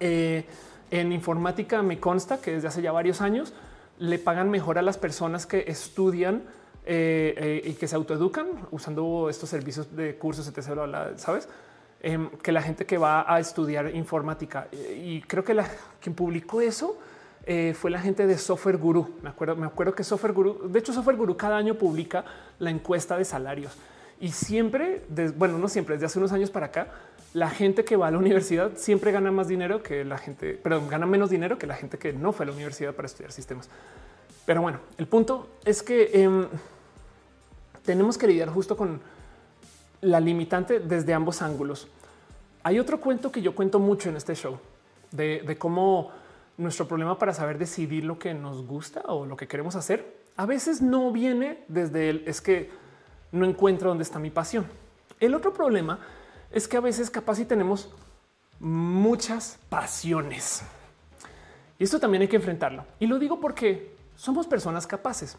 Eh, 0.00 0.44
en 0.90 1.12
informática 1.12 1.82
me 1.82 1.98
consta 1.98 2.40
que 2.40 2.52
desde 2.52 2.68
hace 2.68 2.82
ya 2.82 2.92
varios 2.92 3.20
años 3.20 3.54
le 3.98 4.18
pagan 4.18 4.50
mejor 4.50 4.78
a 4.78 4.82
las 4.82 4.98
personas 4.98 5.46
que 5.46 5.64
estudian 5.68 6.42
eh, 6.84 7.62
y 7.64 7.72
que 7.72 7.88
se 7.88 7.96
autoeducan 7.96 8.46
usando 8.70 9.28
estos 9.30 9.48
servicios 9.48 9.96
de 9.96 10.16
cursos, 10.16 10.46
etc. 10.46 11.16
Sabes? 11.16 11.48
Em, 12.08 12.30
que 12.40 12.52
la 12.52 12.62
gente 12.62 12.86
que 12.86 12.98
va 12.98 13.24
a 13.26 13.40
estudiar 13.40 13.92
informática. 13.92 14.68
Y 14.72 15.22
creo 15.22 15.42
que 15.42 15.54
la, 15.54 15.68
quien 16.00 16.14
publicó 16.14 16.60
eso 16.60 16.96
eh, 17.44 17.74
fue 17.76 17.90
la 17.90 17.98
gente 18.00 18.28
de 18.28 18.38
Software 18.38 18.76
Guru. 18.76 19.16
Me 19.24 19.28
acuerdo, 19.28 19.56
me 19.56 19.66
acuerdo 19.66 19.92
que 19.92 20.04
Software 20.04 20.32
Guru, 20.32 20.68
de 20.68 20.78
hecho, 20.78 20.92
Software 20.92 21.16
Guru 21.16 21.36
cada 21.36 21.56
año 21.56 21.74
publica 21.74 22.24
la 22.60 22.70
encuesta 22.70 23.18
de 23.18 23.24
salarios 23.24 23.72
y 24.20 24.30
siempre, 24.30 25.02
bueno, 25.34 25.58
no 25.58 25.66
siempre, 25.66 25.96
desde 25.96 26.06
hace 26.06 26.20
unos 26.20 26.30
años 26.30 26.48
para 26.48 26.66
acá, 26.66 26.86
la 27.34 27.50
gente 27.50 27.84
que 27.84 27.96
va 27.96 28.06
a 28.06 28.12
la 28.12 28.18
universidad 28.18 28.76
siempre 28.76 29.10
gana 29.10 29.32
más 29.32 29.48
dinero 29.48 29.82
que 29.82 30.04
la 30.04 30.16
gente, 30.16 30.54
perdón, 30.54 30.86
gana 30.88 31.06
menos 31.06 31.28
dinero 31.28 31.58
que 31.58 31.66
la 31.66 31.74
gente 31.74 31.98
que 31.98 32.12
no 32.12 32.32
fue 32.32 32.44
a 32.44 32.46
la 32.46 32.52
universidad 32.54 32.94
para 32.94 33.06
estudiar 33.06 33.32
sistemas. 33.32 33.68
Pero 34.44 34.62
bueno, 34.62 34.78
el 34.96 35.08
punto 35.08 35.48
es 35.64 35.82
que 35.82 36.22
em, 36.22 36.46
tenemos 37.84 38.16
que 38.16 38.28
lidiar 38.28 38.48
justo 38.48 38.76
con 38.76 39.00
la 40.02 40.20
limitante 40.20 40.78
desde 40.78 41.12
ambos 41.12 41.42
ángulos. 41.42 41.88
Hay 42.66 42.80
otro 42.80 43.00
cuento 43.00 43.30
que 43.30 43.42
yo 43.42 43.54
cuento 43.54 43.78
mucho 43.78 44.08
en 44.08 44.16
este 44.16 44.34
show 44.34 44.58
de, 45.12 45.56
cómo 45.56 46.10
nuestro 46.56 46.88
problema 46.88 47.16
para 47.16 47.32
saber 47.32 47.58
decidir 47.58 48.02
lo 48.02 48.18
que 48.18 48.34
nos 48.34 48.66
gusta 48.66 49.02
o 49.06 49.24
lo 49.24 49.36
que 49.36 49.46
queremos 49.46 49.76
hacer 49.76 50.16
a 50.36 50.46
veces 50.46 50.82
no 50.82 51.12
viene 51.12 51.62
desde 51.68 52.10
el 52.10 52.24
es 52.26 52.40
que 52.40 52.68
no 53.30 53.46
encuentro 53.46 53.90
dónde 53.90 54.02
está 54.02 54.18
mi 54.18 54.30
pasión. 54.30 54.66
El 55.20 55.36
otro 55.36 55.52
problema 55.52 56.00
es 56.50 56.66
que 56.66 56.76
a 56.76 56.80
veces 56.80 57.08
capaz 57.08 57.36
si 57.36 57.44
tenemos 57.44 57.94
muchas 58.58 59.60
pasiones 59.68 60.64
y 61.78 61.84
esto 61.84 62.00
también 62.00 62.22
hay 62.22 62.28
que 62.28 62.34
enfrentarlo. 62.34 62.84
Y 62.98 63.06
lo 63.06 63.20
digo 63.20 63.38
porque 63.38 63.94
somos 64.16 64.44
personas 64.44 64.88
capaces. 64.88 65.38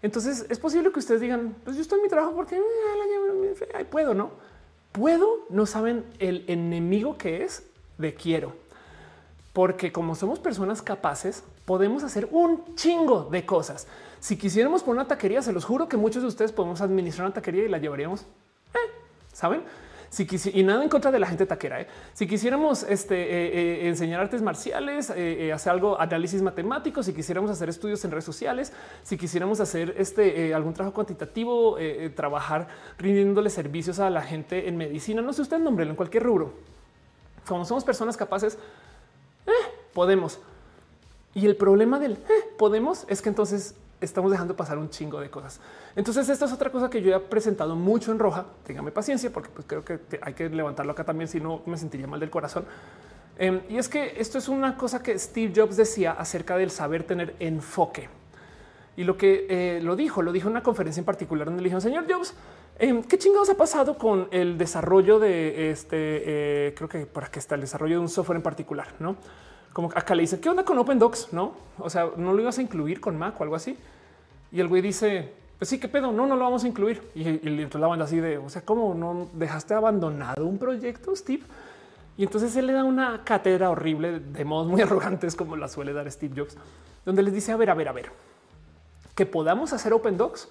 Entonces 0.00 0.46
es 0.48 0.60
posible 0.60 0.92
que 0.92 1.00
ustedes 1.00 1.20
digan, 1.20 1.56
pues 1.64 1.74
yo 1.74 1.82
estoy 1.82 1.98
en 1.98 2.02
mi 2.04 2.08
trabajo 2.08 2.36
porque 2.36 2.56
eh, 2.56 3.84
puedo, 3.90 4.14
no 4.14 4.51
puedo. 4.92 5.46
No 5.48 5.66
saben 5.66 6.04
el 6.18 6.44
enemigo 6.46 7.18
que 7.18 7.44
es 7.44 7.64
de 7.98 8.14
quiero, 8.14 8.54
porque 9.52 9.92
como 9.92 10.14
somos 10.14 10.38
personas 10.38 10.82
capaces, 10.82 11.44
podemos 11.64 12.04
hacer 12.04 12.28
un 12.30 12.74
chingo 12.76 13.24
de 13.24 13.44
cosas. 13.44 13.86
Si 14.20 14.36
quisiéramos 14.36 14.82
poner 14.82 15.00
una 15.00 15.08
taquería, 15.08 15.42
se 15.42 15.52
los 15.52 15.64
juro 15.64 15.88
que 15.88 15.96
muchos 15.96 16.22
de 16.22 16.28
ustedes 16.28 16.52
podemos 16.52 16.80
administrar 16.80 17.26
una 17.26 17.34
taquería 17.34 17.64
y 17.64 17.68
la 17.68 17.78
llevaríamos. 17.78 18.22
Eh, 18.74 18.90
Saben? 19.32 19.62
Si 20.12 20.28
y 20.52 20.62
nada 20.62 20.82
en 20.82 20.90
contra 20.90 21.10
de 21.10 21.18
la 21.18 21.26
gente 21.26 21.46
taquera. 21.46 21.80
¿eh? 21.80 21.86
Si 22.12 22.26
quisiéramos 22.26 22.82
este, 22.82 23.14
eh, 23.16 23.88
enseñar 23.88 24.20
artes 24.20 24.42
marciales, 24.42 25.08
hacer 25.08 25.72
algo, 25.72 25.98
análisis 25.98 26.42
matemático, 26.42 27.02
si 27.02 27.14
quisiéramos 27.14 27.50
hacer 27.50 27.70
estudios 27.70 28.04
en 28.04 28.10
redes 28.10 28.26
sociales, 28.26 28.74
si 29.02 29.16
quisiéramos 29.16 29.58
hacer 29.60 29.94
este, 29.96 30.52
algún 30.52 30.74
trabajo 30.74 30.94
cuantitativo, 30.94 31.78
trabajar 32.14 32.68
rindiéndole 32.98 33.48
servicios 33.48 34.00
a 34.00 34.10
la 34.10 34.20
gente 34.20 34.68
en 34.68 34.76
medicina, 34.76 35.22
no 35.22 35.32
sé 35.32 35.40
usted 35.40 35.58
nombre 35.58 35.88
en 35.88 35.96
cualquier 35.96 36.24
rubro. 36.24 36.52
Como 37.48 37.64
somos 37.64 37.82
personas 37.82 38.14
capaces, 38.18 38.58
podemos. 39.94 40.40
Y 41.32 41.46
el 41.46 41.56
problema 41.56 41.98
del 41.98 42.18
podemos 42.58 43.06
es 43.08 43.22
que 43.22 43.30
entonces 43.30 43.74
estamos 44.02 44.30
dejando 44.30 44.54
pasar 44.54 44.78
un 44.78 44.90
chingo 44.90 45.20
de 45.20 45.30
cosas. 45.30 45.60
Entonces, 45.96 46.28
esta 46.28 46.44
es 46.44 46.52
otra 46.52 46.70
cosa 46.70 46.90
que 46.90 47.00
yo 47.00 47.14
he 47.14 47.20
presentado 47.20 47.76
mucho 47.76 48.12
en 48.12 48.18
roja. 48.18 48.46
Téngame 48.64 48.90
paciencia, 48.90 49.32
porque 49.32 49.48
pues, 49.48 49.66
creo 49.66 49.84
que 49.84 50.00
hay 50.20 50.34
que 50.34 50.48
levantarlo 50.48 50.92
acá 50.92 51.04
también, 51.04 51.28
si 51.28 51.40
no 51.40 51.62
me 51.66 51.76
sentiría 51.76 52.06
mal 52.06 52.20
del 52.20 52.30
corazón. 52.30 52.64
Em, 53.38 53.60
y 53.68 53.78
es 53.78 53.88
que 53.88 54.14
esto 54.18 54.38
es 54.38 54.48
una 54.48 54.76
cosa 54.76 55.02
que 55.02 55.18
Steve 55.18 55.52
Jobs 55.54 55.76
decía 55.76 56.12
acerca 56.12 56.56
del 56.56 56.70
saber 56.70 57.04
tener 57.04 57.34
enfoque. 57.38 58.08
Y 58.96 59.04
lo 59.04 59.16
que 59.16 59.46
eh, 59.48 59.80
lo 59.82 59.96
dijo, 59.96 60.20
lo 60.20 60.32
dijo 60.32 60.48
en 60.48 60.52
una 60.52 60.62
conferencia 60.62 61.00
en 61.00 61.06
particular 61.06 61.46
donde 61.46 61.62
le 61.62 61.68
dijo, 61.68 61.80
señor 61.80 62.04
Jobs, 62.10 62.34
em, 62.78 63.02
¿qué 63.02 63.16
chingados 63.16 63.48
ha 63.48 63.56
pasado 63.56 63.96
con 63.96 64.28
el 64.32 64.58
desarrollo 64.58 65.18
de 65.18 65.70
este? 65.70 65.96
Eh, 66.68 66.74
creo 66.74 66.88
que 66.88 67.06
para 67.06 67.28
que 67.28 67.38
está 67.38 67.54
el 67.54 67.62
desarrollo 67.62 67.96
de 67.96 68.00
un 68.02 68.08
software 68.08 68.36
en 68.36 68.42
particular, 68.42 68.88
no? 68.98 69.16
Como 69.72 69.88
acá 69.88 70.14
le 70.14 70.22
dice, 70.22 70.40
¿qué 70.40 70.48
onda 70.48 70.64
con 70.64 70.78
Open 70.78 70.98
Docs? 70.98 71.32
No, 71.32 71.54
o 71.78 71.88
sea, 71.88 72.10
no 72.16 72.32
lo 72.32 72.40
ibas 72.40 72.58
a 72.58 72.62
incluir 72.62 73.00
con 73.00 73.18
Mac 73.18 73.40
o 73.40 73.42
algo 73.42 73.56
así. 73.56 73.76
Y 74.50 74.60
el 74.60 74.68
güey 74.68 74.82
dice, 74.82 75.32
pues 75.58 75.68
sí, 75.68 75.78
qué 75.78 75.88
pedo, 75.88 76.12
no, 76.12 76.26
no 76.26 76.36
lo 76.36 76.44
vamos 76.44 76.64
a 76.64 76.68
incluir. 76.68 77.02
Y, 77.14 77.28
entonces 77.28 77.80
la 77.80 77.86
banda 77.86 78.04
así 78.04 78.18
de, 78.18 78.36
o 78.36 78.48
sea, 78.48 78.62
¿cómo 78.62 78.94
no 78.94 79.28
dejaste 79.32 79.74
abandonado 79.74 80.46
un 80.46 80.58
proyecto, 80.58 81.14
Steve? 81.16 81.44
Y 82.16 82.24
entonces 82.24 82.54
él 82.56 82.66
le 82.66 82.74
da 82.74 82.84
una 82.84 83.24
cátedra 83.24 83.70
horrible 83.70 84.20
de 84.20 84.44
modos 84.44 84.66
muy 84.66 84.80
arrogantes 84.82 85.34
como 85.34 85.56
la 85.56 85.68
suele 85.68 85.92
dar 85.92 86.10
Steve 86.10 86.34
Jobs, 86.36 86.56
donde 87.06 87.22
les 87.22 87.32
dice, 87.32 87.52
a 87.52 87.56
ver, 87.56 87.70
a 87.70 87.74
ver, 87.74 87.88
a 87.88 87.92
ver, 87.92 88.10
que 89.14 89.24
podamos 89.24 89.72
hacer 89.72 89.92
Open 89.92 90.16
Docs 90.16 90.48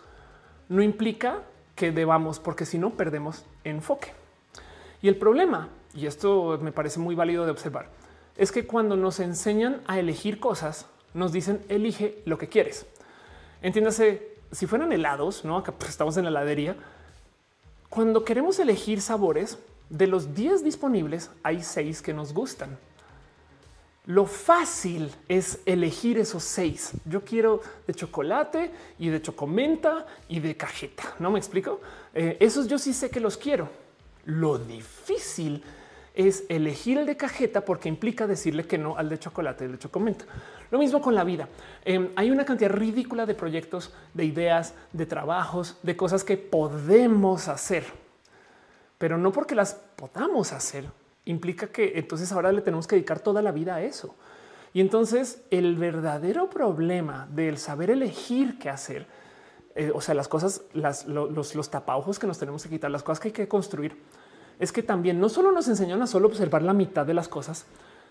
no 0.69 0.81
implica 0.81 1.41
que 1.76 1.91
debamos, 1.91 2.39
porque 2.39 2.65
si 2.65 2.77
no 2.77 2.91
perdemos 2.91 3.45
enfoque. 3.64 4.14
Y 5.02 5.10
el 5.10 5.18
problema, 5.18 5.69
y 5.93 6.06
esto 6.06 6.57
me 6.61 6.72
parece 6.72 6.99
muy 6.99 7.15
válido 7.15 7.43
de 7.45 7.52
observar, 7.52 7.89
es 8.38 8.52
que 8.52 8.66
cuando 8.66 8.95
nos 8.95 9.20
enseñan 9.20 9.82
a 9.88 9.99
elegir 9.99 10.40
cosas, 10.40 10.86
nos 11.14 11.32
dicen 11.32 11.64
elige 11.70 12.22
lo 12.26 12.38
que 12.38 12.49
quieres. 12.49 12.86
Entiéndase, 13.62 14.32
si 14.52 14.68
fueran 14.68 14.91
helados, 14.91 15.45
no 15.45 15.58
acá 15.58 15.72
pues, 15.72 15.91
estamos 15.91 16.18
en 16.18 16.24
la 16.24 16.30
heladería. 16.30 16.76
Cuando 17.90 18.24
queremos 18.24 18.60
elegir 18.60 19.02
sabores 19.02 19.58
de 19.90 20.08
los 20.08 20.34
10 20.34 20.64
disponibles, 20.64 21.30
hay 21.44 21.62
6 21.62 22.02
que 22.02 22.14
nos 22.14 22.34
gustan. 22.34 22.78
Lo 24.06 24.26
fácil 24.26 25.12
es 25.28 25.60
elegir 25.66 26.18
esos 26.18 26.44
seis. 26.44 26.91
Yo 27.06 27.24
quiero 27.24 27.62
de 27.86 27.94
chocolate 27.94 28.72
y 28.98 29.10
de 29.10 29.22
chocomenta 29.22 30.08
y 30.28 30.40
de 30.40 30.58
cajeta. 30.58 31.16
No 31.20 31.30
me 31.30 31.38
explico. 31.38 31.80
Eh, 32.14 32.36
esos 32.40 32.68
yo 32.68 32.80
sí 32.80 32.94
sé 32.94 33.12
que 33.12 33.20
los 33.20 33.38
quiero. 33.38 33.70
Lo 34.26 34.58
difícil 34.58 35.64
elegir 36.13 36.97
el 36.97 37.05
de 37.05 37.15
cajeta 37.17 37.63
porque 37.63 37.89
implica 37.89 38.27
decirle 38.27 38.67
que 38.67 38.77
no 38.77 38.97
al 38.97 39.09
de 39.09 39.19
chocolate, 39.19 39.65
el 39.65 39.73
de 39.73 39.79
chocomenta. 39.79 40.25
Lo 40.69 40.79
mismo 40.79 41.01
con 41.01 41.15
la 41.15 41.23
vida. 41.23 41.47
Em, 41.85 42.09
hay 42.15 42.31
una 42.31 42.45
cantidad 42.45 42.71
ridícula 42.71 43.25
de 43.25 43.35
proyectos, 43.35 43.93
de 44.13 44.25
ideas, 44.25 44.73
de 44.91 45.05
trabajos, 45.05 45.77
de 45.83 45.95
cosas 45.95 46.23
que 46.23 46.38
podemos 46.38 47.47
hacer, 47.47 47.85
pero 48.97 49.17
no 49.17 49.31
porque 49.31 49.55
las 49.55 49.73
podamos 49.95 50.53
hacer 50.53 50.85
implica 51.25 51.67
que 51.67 51.93
entonces 51.95 52.31
ahora 52.31 52.51
le 52.51 52.61
tenemos 52.61 52.88
que 52.88 52.95
dedicar 52.95 53.19
toda 53.19 53.41
la 53.41 53.51
vida 53.51 53.75
a 53.75 53.81
eso. 53.81 54.15
Y 54.73 54.81
entonces 54.81 55.43
el 55.51 55.75
verdadero 55.75 56.49
problema 56.49 57.27
del 57.31 57.57
saber 57.57 57.89
elegir 57.89 58.57
qué 58.57 58.69
hacer, 58.69 59.05
eh, 59.75 59.91
o 59.93 60.01
sea, 60.01 60.15
las 60.15 60.27
cosas, 60.27 60.61
los, 60.73 61.55
los 61.55 61.69
tapaujos 61.69 62.19
que 62.19 62.27
nos 62.27 62.39
tenemos 62.39 62.63
que 62.63 62.69
quitar, 62.69 62.91
las 62.91 63.03
cosas 63.03 63.19
que 63.19 63.29
hay 63.29 63.33
que 63.33 63.47
construir, 63.47 63.97
es 64.61 64.71
que 64.71 64.83
también 64.83 65.19
no 65.19 65.27
solo 65.27 65.51
nos 65.51 65.67
enseñaron 65.67 66.03
a 66.03 66.07
solo 66.07 66.27
observar 66.27 66.61
la 66.61 66.73
mitad 66.73 67.03
de 67.03 67.15
las 67.15 67.27
cosas, 67.27 67.65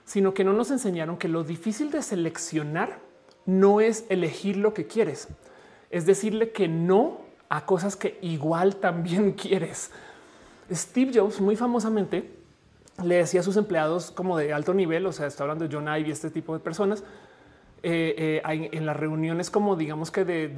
sino 0.04 0.34
que 0.34 0.42
no 0.42 0.52
nos 0.52 0.72
enseñaron 0.72 1.16
que 1.16 1.28
lo 1.28 1.44
difícil 1.44 1.92
de 1.92 2.02
seleccionar 2.02 2.98
no 3.46 3.80
es 3.80 4.04
elegir 4.08 4.56
lo 4.56 4.74
que 4.74 4.88
quieres, 4.88 5.28
es 5.90 6.06
decirle 6.06 6.50
que 6.50 6.66
no 6.66 7.20
a 7.48 7.66
cosas 7.66 7.94
que 7.94 8.18
igual 8.20 8.76
también 8.76 9.32
quieres. 9.40 9.92
Steve 10.72 11.12
Jobs 11.14 11.40
muy 11.40 11.54
famosamente 11.54 12.28
le 13.04 13.14
decía 13.14 13.40
a 13.40 13.44
sus 13.44 13.56
empleados 13.56 14.10
como 14.10 14.36
de 14.36 14.52
alto 14.52 14.74
nivel, 14.74 15.06
o 15.06 15.12
sea, 15.12 15.28
está 15.28 15.44
hablando 15.44 15.68
de 15.68 15.74
John 15.74 15.86
Ive, 15.86 16.10
este 16.10 16.30
tipo 16.30 16.52
de 16.52 16.58
personas, 16.58 17.04
eh, 17.84 18.42
eh, 18.44 18.70
en 18.72 18.86
las 18.86 18.96
reuniones 18.96 19.50
como 19.50 19.76
digamos 19.76 20.10
que 20.10 20.24
de 20.24 20.48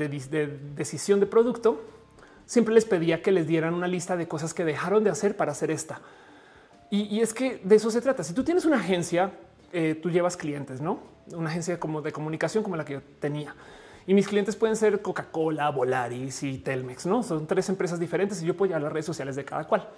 decisión 0.74 1.20
de 1.20 1.26
producto, 1.26 1.82
siempre 2.46 2.74
les 2.74 2.84
pedía 2.84 3.22
que 3.22 3.32
les 3.32 3.46
dieran 3.46 3.74
una 3.74 3.88
lista 3.88 4.16
de 4.16 4.28
cosas 4.28 4.54
que 4.54 4.64
dejaron 4.64 5.04
de 5.04 5.10
hacer 5.10 5.36
para 5.36 5.52
hacer 5.52 5.70
esta. 5.70 6.00
Y, 6.90 7.20
es 7.20 7.32
que 7.32 7.58
de 7.64 7.76
eso 7.76 7.90
se 7.90 8.02
trata. 8.02 8.22
Si 8.22 8.34
tú 8.34 8.44
tienes 8.44 8.66
una 8.66 8.76
agencia, 8.76 9.32
eh, 9.72 9.94
tú 9.94 10.10
llevas 10.10 10.36
clientes, 10.36 10.82
no 10.82 11.12
una 11.30 11.50
agencia 11.50 11.78
como 11.78 12.02
de 12.02 12.12
comunicación 12.12 12.62
como 12.62 12.76
la 12.76 12.84
que 12.84 12.94
yo 12.94 13.00
tenía. 13.20 13.54
Y 14.06 14.14
mis 14.14 14.26
clientes 14.26 14.56
pueden 14.56 14.76
ser 14.76 15.00
Coca-Cola, 15.00 15.70
Volaris 15.70 16.42
y 16.42 16.58
Telmex. 16.58 17.06
No 17.06 17.22
son 17.22 17.46
tres 17.46 17.68
empresas 17.68 18.00
diferentes 18.00 18.42
y 18.42 18.46
yo 18.46 18.56
puedo 18.56 18.68
llevar 18.68 18.82
las 18.82 18.92
redes 18.92 19.06
sociales 19.06 19.36
de 19.36 19.44
cada 19.44 19.64
cual. 19.64 19.88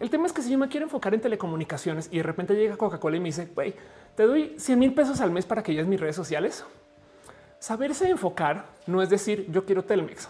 El 0.00 0.10
tema 0.10 0.26
es 0.26 0.32
que 0.32 0.42
si 0.42 0.50
yo 0.50 0.58
me 0.58 0.68
quiero 0.68 0.86
enfocar 0.86 1.14
en 1.14 1.20
telecomunicaciones 1.20 2.08
y 2.10 2.16
de 2.16 2.22
repente 2.22 2.54
llega 2.54 2.76
Coca-Cola 2.76 3.18
y 3.18 3.20
me 3.20 3.26
dice, 3.26 3.48
güey, 3.54 3.74
te 4.16 4.24
doy 4.24 4.54
100 4.58 4.78
mil 4.78 4.94
pesos 4.94 5.20
al 5.20 5.30
mes 5.30 5.44
para 5.44 5.62
que 5.62 5.72
lleves 5.72 5.86
mis 5.86 6.00
redes 6.00 6.16
sociales. 6.16 6.64
Saberse 7.58 8.08
enfocar 8.08 8.66
no 8.86 9.02
es 9.02 9.10
decir 9.10 9.46
yo 9.50 9.64
quiero 9.64 9.84
Telmex, 9.84 10.28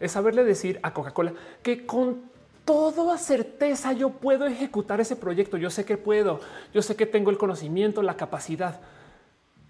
es 0.00 0.12
saberle 0.12 0.44
decir 0.44 0.78
a 0.82 0.92
Coca-Cola 0.92 1.32
que 1.62 1.86
con 1.86 2.28
toda 2.64 3.16
certeza 3.16 3.92
yo 3.92 4.10
puedo 4.10 4.46
ejecutar 4.46 5.00
ese 5.00 5.16
proyecto. 5.16 5.56
Yo 5.56 5.70
sé 5.70 5.84
que 5.84 5.96
puedo, 5.96 6.40
yo 6.74 6.82
sé 6.82 6.96
que 6.96 7.06
tengo 7.06 7.30
el 7.30 7.38
conocimiento, 7.38 8.02
la 8.02 8.16
capacidad, 8.16 8.80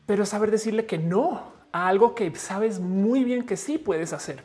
pero 0.04 0.26
saber 0.26 0.50
decirle 0.50 0.84
que 0.84 0.98
no 0.98 1.52
a 1.70 1.86
algo 1.88 2.14
que 2.14 2.34
sabes 2.34 2.80
muy 2.80 3.24
bien 3.24 3.46
que 3.46 3.56
sí 3.56 3.78
puedes 3.78 4.12
hacer. 4.12 4.42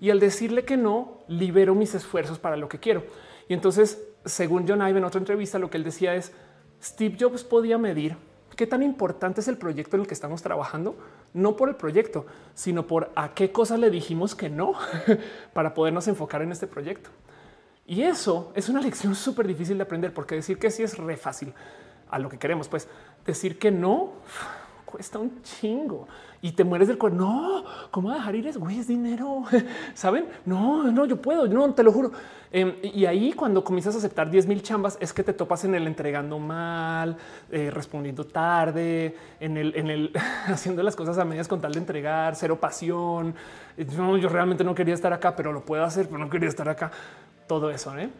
Y 0.00 0.10
al 0.10 0.20
decirle 0.20 0.64
que 0.64 0.76
no, 0.76 1.18
libero 1.28 1.74
mis 1.74 1.94
esfuerzos 1.94 2.38
para 2.38 2.56
lo 2.56 2.68
que 2.68 2.78
quiero. 2.78 3.04
Y 3.48 3.54
entonces, 3.54 4.02
según 4.24 4.66
John 4.66 4.80
Ive 4.80 4.98
en 4.98 5.04
otra 5.04 5.18
entrevista, 5.18 5.58
lo 5.58 5.70
que 5.70 5.76
él 5.76 5.84
decía 5.84 6.14
es 6.14 6.32
Steve 6.82 7.16
Jobs 7.20 7.44
podía 7.44 7.78
medir 7.78 8.16
qué 8.56 8.66
tan 8.66 8.82
importante 8.82 9.40
es 9.40 9.48
el 9.48 9.58
proyecto 9.58 9.96
en 9.96 10.02
el 10.02 10.08
que 10.08 10.14
estamos 10.14 10.42
trabajando, 10.42 10.96
no 11.34 11.56
por 11.56 11.68
el 11.68 11.76
proyecto, 11.76 12.26
sino 12.54 12.86
por 12.86 13.10
a 13.14 13.34
qué 13.34 13.52
cosas 13.52 13.78
le 13.78 13.90
dijimos 13.90 14.34
que 14.34 14.50
no 14.50 14.74
para 15.52 15.74
podernos 15.74 16.08
enfocar 16.08 16.42
en 16.42 16.52
este 16.52 16.66
proyecto. 16.66 17.10
Y 17.86 18.02
eso 18.02 18.52
es 18.54 18.68
una 18.68 18.80
lección 18.80 19.14
súper 19.14 19.46
difícil 19.46 19.76
de 19.76 19.84
aprender 19.84 20.14
porque 20.14 20.34
decir 20.34 20.58
que 20.58 20.70
sí 20.70 20.82
es 20.82 20.96
re 20.98 21.16
fácil 21.16 21.52
a 22.10 22.18
lo 22.18 22.28
que 22.28 22.38
queremos, 22.38 22.68
pues 22.68 22.88
decir 23.26 23.58
que 23.58 23.70
no 23.70 24.12
cuesta 24.92 25.18
un 25.18 25.42
chingo 25.42 26.06
y 26.42 26.52
te 26.52 26.64
mueres 26.64 26.86
del 26.86 26.98
cuerpo. 26.98 27.16
No, 27.16 27.64
¿cómo 27.90 28.12
dejar 28.12 28.34
ir? 28.34 28.46
Es 28.46 28.58
güey, 28.58 28.78
es 28.78 28.86
dinero. 28.86 29.44
Saben? 29.94 30.26
No, 30.44 30.84
no, 30.92 31.06
yo 31.06 31.16
puedo, 31.16 31.48
no 31.48 31.72
te 31.72 31.82
lo 31.82 31.92
juro. 31.92 32.12
Em, 32.50 32.74
y 32.82 33.06
ahí, 33.06 33.32
cuando 33.32 33.64
comienzas 33.64 33.94
a 33.94 33.98
aceptar 33.98 34.30
10 34.30 34.46
mil 34.46 34.62
chambas, 34.62 34.98
es 35.00 35.14
que 35.14 35.24
te 35.24 35.32
topas 35.32 35.64
en 35.64 35.74
el 35.74 35.86
entregando 35.86 36.38
mal, 36.38 37.16
eh, 37.50 37.70
respondiendo 37.72 38.24
tarde, 38.24 39.16
en 39.40 39.56
el, 39.56 39.74
en 39.74 39.88
el 39.88 40.12
haciendo 40.46 40.82
las 40.82 40.94
cosas 40.94 41.16
a 41.16 41.24
medias 41.24 41.48
con 41.48 41.62
tal 41.62 41.72
de 41.72 41.78
entregar, 41.78 42.36
cero 42.36 42.60
pasión. 42.60 43.34
No, 43.96 44.18
yo 44.18 44.28
realmente 44.28 44.62
no 44.62 44.74
quería 44.74 44.92
estar 44.92 45.14
acá, 45.14 45.34
pero 45.34 45.52
lo 45.52 45.64
puedo 45.64 45.82
hacer, 45.82 46.06
pero 46.06 46.18
no 46.18 46.28
quería 46.28 46.50
estar 46.50 46.68
acá 46.68 46.90
todo 47.46 47.70
eso. 47.70 47.96
¿eh? 47.96 48.10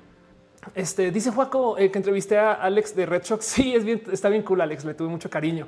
Este 0.74 1.10
dice 1.10 1.30
Juaco 1.30 1.76
eh, 1.76 1.90
que 1.90 1.98
entrevisté 1.98 2.38
a 2.38 2.52
Alex 2.52 2.94
de 2.94 3.06
Red 3.06 3.22
Shock. 3.24 3.40
Sí, 3.42 3.74
es 3.74 3.84
bien, 3.84 4.02
está 4.10 4.28
bien 4.28 4.42
cool. 4.42 4.60
Alex, 4.60 4.84
le 4.84 4.94
tuve 4.94 5.08
mucho 5.08 5.28
cariño. 5.28 5.66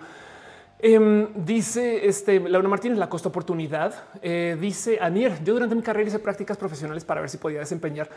Em, 0.86 1.28
dice 1.46 2.06
este 2.06 2.38
Laura 2.38 2.68
Martínez, 2.68 2.98
la 2.98 3.08
costo 3.08 3.30
oportunidad. 3.30 3.94
Eh, 4.20 4.58
dice 4.60 4.98
Anier, 5.00 5.42
yo 5.42 5.54
durante 5.54 5.74
mi 5.74 5.80
carrera 5.80 6.08
hice 6.08 6.18
prácticas 6.18 6.58
profesionales 6.58 7.06
para 7.06 7.22
ver 7.22 7.30
si 7.30 7.38
podía 7.38 7.60
desempeñar 7.60 8.10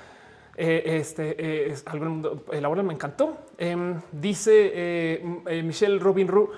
este 0.57 1.72
es 1.72 1.84
algo 1.85 2.44
en 2.52 2.65
el 2.65 2.84
me 2.84 2.94
encantó. 2.94 3.38
Em, 3.57 4.02
dice 4.11 5.22
Michelle 5.64 5.98
Robin 5.99 6.27
Ru. 6.27 6.49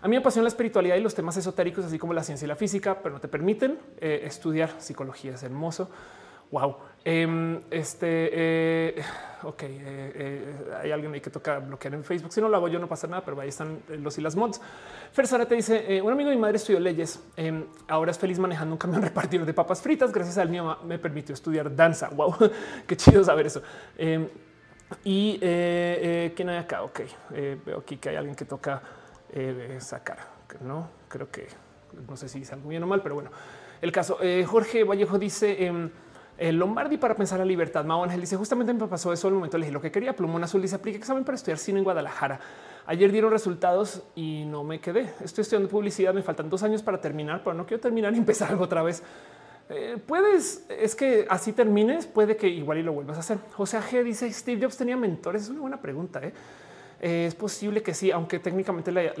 A 0.00 0.08
mí 0.08 0.12
me 0.12 0.18
apasiona 0.18 0.44
la 0.44 0.48
espiritualidad 0.48 0.96
y 0.96 1.00
los 1.00 1.14
temas 1.14 1.36
esotéricos, 1.36 1.84
así 1.84 1.98
como 1.98 2.14
la 2.14 2.22
ciencia 2.22 2.46
y 2.46 2.48
la 2.48 2.56
física, 2.56 3.00
pero 3.02 3.16
no 3.16 3.20
te 3.20 3.28
permiten 3.28 3.78
estudiar 4.00 4.70
psicología. 4.78 5.34
Es 5.34 5.42
hermoso. 5.42 5.90
Wow. 6.50 6.76
Em, 7.04 7.62
este, 7.70 8.06
eh, 8.32 9.02
ok, 9.42 9.62
eh, 9.62 9.68
eh, 10.14 10.54
hay 10.82 10.90
alguien 10.90 11.14
ahí 11.14 11.20
que 11.20 11.30
toca 11.30 11.58
bloquear 11.58 11.94
en 11.94 12.04
Facebook. 12.04 12.32
Si 12.32 12.40
no 12.40 12.48
lo 12.48 12.56
hago 12.56 12.68
yo, 12.68 12.78
no 12.78 12.88
pasa 12.88 13.06
nada, 13.06 13.24
pero 13.24 13.40
ahí 13.40 13.48
están 13.48 13.80
los 13.88 14.18
y 14.18 14.20
las 14.20 14.36
mods. 14.36 14.60
Fer 15.12 15.26
Sara 15.26 15.46
te 15.46 15.54
dice: 15.54 16.02
Un 16.02 16.12
amigo 16.12 16.28
de 16.28 16.36
mi 16.36 16.42
madre 16.42 16.56
estudió 16.56 16.80
leyes. 16.80 17.20
Em, 17.36 17.64
ahora 17.86 18.10
es 18.10 18.18
feliz 18.18 18.38
manejando 18.38 18.74
un 18.74 18.78
camión 18.78 19.00
repartido 19.10 19.46
de 19.46 19.54
papas 19.54 19.80
fritas. 19.80 20.12
Gracias 20.12 20.36
al 20.38 20.50
mío 20.50 20.76
me 20.84 20.98
permitió 20.98 21.34
estudiar 21.34 21.74
danza. 21.74 22.08
Wow, 22.10 22.36
qué 22.86 22.96
chido 22.96 23.24
saber 23.24 23.46
eso. 23.46 23.62
Em, 23.96 24.28
Y 25.04 25.38
eh, 25.42 26.32
quién 26.34 26.48
hay 26.48 26.56
acá? 26.58 26.82
Ok, 26.82 27.00
veo 27.64 27.78
aquí 27.78 27.98
que 27.98 28.08
hay 28.08 28.16
alguien 28.16 28.34
que 28.34 28.44
toca 28.44 28.82
sacar. 29.78 30.18
No 30.60 30.88
creo 31.08 31.30
que 31.30 31.46
no 32.08 32.16
sé 32.16 32.28
si 32.28 32.42
es 32.42 32.52
algo 32.52 32.68
bien 32.68 32.82
o 32.82 32.86
mal, 32.86 33.02
pero 33.02 33.14
bueno, 33.14 33.30
el 33.82 33.92
caso. 33.92 34.18
Jorge 34.46 34.84
Vallejo 34.84 35.18
dice 35.18 35.90
el 36.38 36.56
Lombardi 36.56 36.96
para 36.96 37.16
pensar 37.16 37.38
la 37.40 37.44
libertad. 37.44 37.84
Mao 37.84 38.04
Ángel 38.04 38.20
dice 38.20 38.36
justamente 38.36 38.72
me 38.72 38.86
pasó 38.86 39.12
eso 39.12 39.28
el 39.28 39.34
momento 39.34 39.56
elegí 39.56 39.72
lo 39.72 39.80
que 39.80 39.90
quería. 39.90 40.14
Plumón 40.14 40.42
Azul 40.44 40.62
dice 40.62 40.76
aplique 40.76 40.96
examen 40.96 41.24
para 41.24 41.36
estudiar 41.36 41.58
cine 41.58 41.78
en 41.78 41.84
Guadalajara. 41.84 42.38
Ayer 42.86 43.10
dieron 43.10 43.30
resultados 43.30 44.02
y 44.14 44.44
no 44.46 44.64
me 44.64 44.80
quedé. 44.80 45.12
Estoy 45.22 45.42
estudiando 45.42 45.68
publicidad. 45.68 46.14
Me 46.14 46.22
faltan 46.22 46.48
dos 46.48 46.62
años 46.62 46.82
para 46.82 47.00
terminar, 47.00 47.42
pero 47.42 47.54
no 47.54 47.66
quiero 47.66 47.80
terminar 47.80 48.14
y 48.14 48.16
empezar 48.18 48.50
algo 48.50 48.64
otra 48.64 48.82
vez. 48.82 49.02
Eh, 49.68 49.98
puedes, 50.06 50.64
es 50.70 50.94
que 50.94 51.26
así 51.28 51.52
termines, 51.52 52.06
puede 52.06 52.36
que 52.36 52.48
igual 52.48 52.78
y 52.78 52.82
lo 52.82 52.92
vuelvas 52.92 53.16
a 53.16 53.20
hacer. 53.20 53.38
José 53.52 53.78
G 53.80 54.04
dice 54.04 54.32
Steve 54.32 54.62
Jobs 54.62 54.76
tenía 54.76 54.96
mentores. 54.96 55.42
Es 55.42 55.48
una 55.50 55.60
buena 55.60 55.80
pregunta. 55.82 56.20
¿eh? 56.22 56.32
Eh, 57.00 57.26
es 57.26 57.34
posible 57.34 57.82
que 57.82 57.94
sí, 57.94 58.10
aunque 58.10 58.38
técnicamente 58.38 58.92
la, 58.92 59.12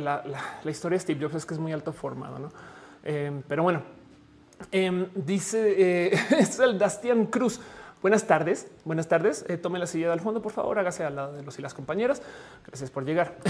historia 0.64 0.96
de 0.96 1.00
Steve 1.00 1.20
Jobs 1.20 1.34
es 1.34 1.46
que 1.46 1.54
es 1.54 1.60
muy 1.60 1.72
alto 1.72 1.92
formado, 1.92 2.38
¿no? 2.38 2.48
pero 3.48 3.62
bueno, 3.62 3.80
Em, 4.70 5.06
dice 5.14 5.74
eh, 5.78 6.18
es 6.38 6.58
el 6.58 6.78
Dastian 6.78 7.26
Cruz. 7.26 7.60
Buenas 8.00 8.26
tardes, 8.26 8.68
buenas 8.84 9.08
tardes. 9.08 9.44
Eh, 9.48 9.56
tome 9.56 9.78
la 9.78 9.86
silla 9.86 10.10
del 10.10 10.20
fondo, 10.20 10.40
por 10.40 10.52
favor, 10.52 10.78
hágase 10.78 11.02
al 11.02 11.16
lado 11.16 11.32
de 11.32 11.42
los 11.42 11.58
y 11.58 11.62
las 11.62 11.74
compañeras. 11.74 12.22
Gracias 12.66 12.90
por 12.90 13.04
llegar. 13.04 13.36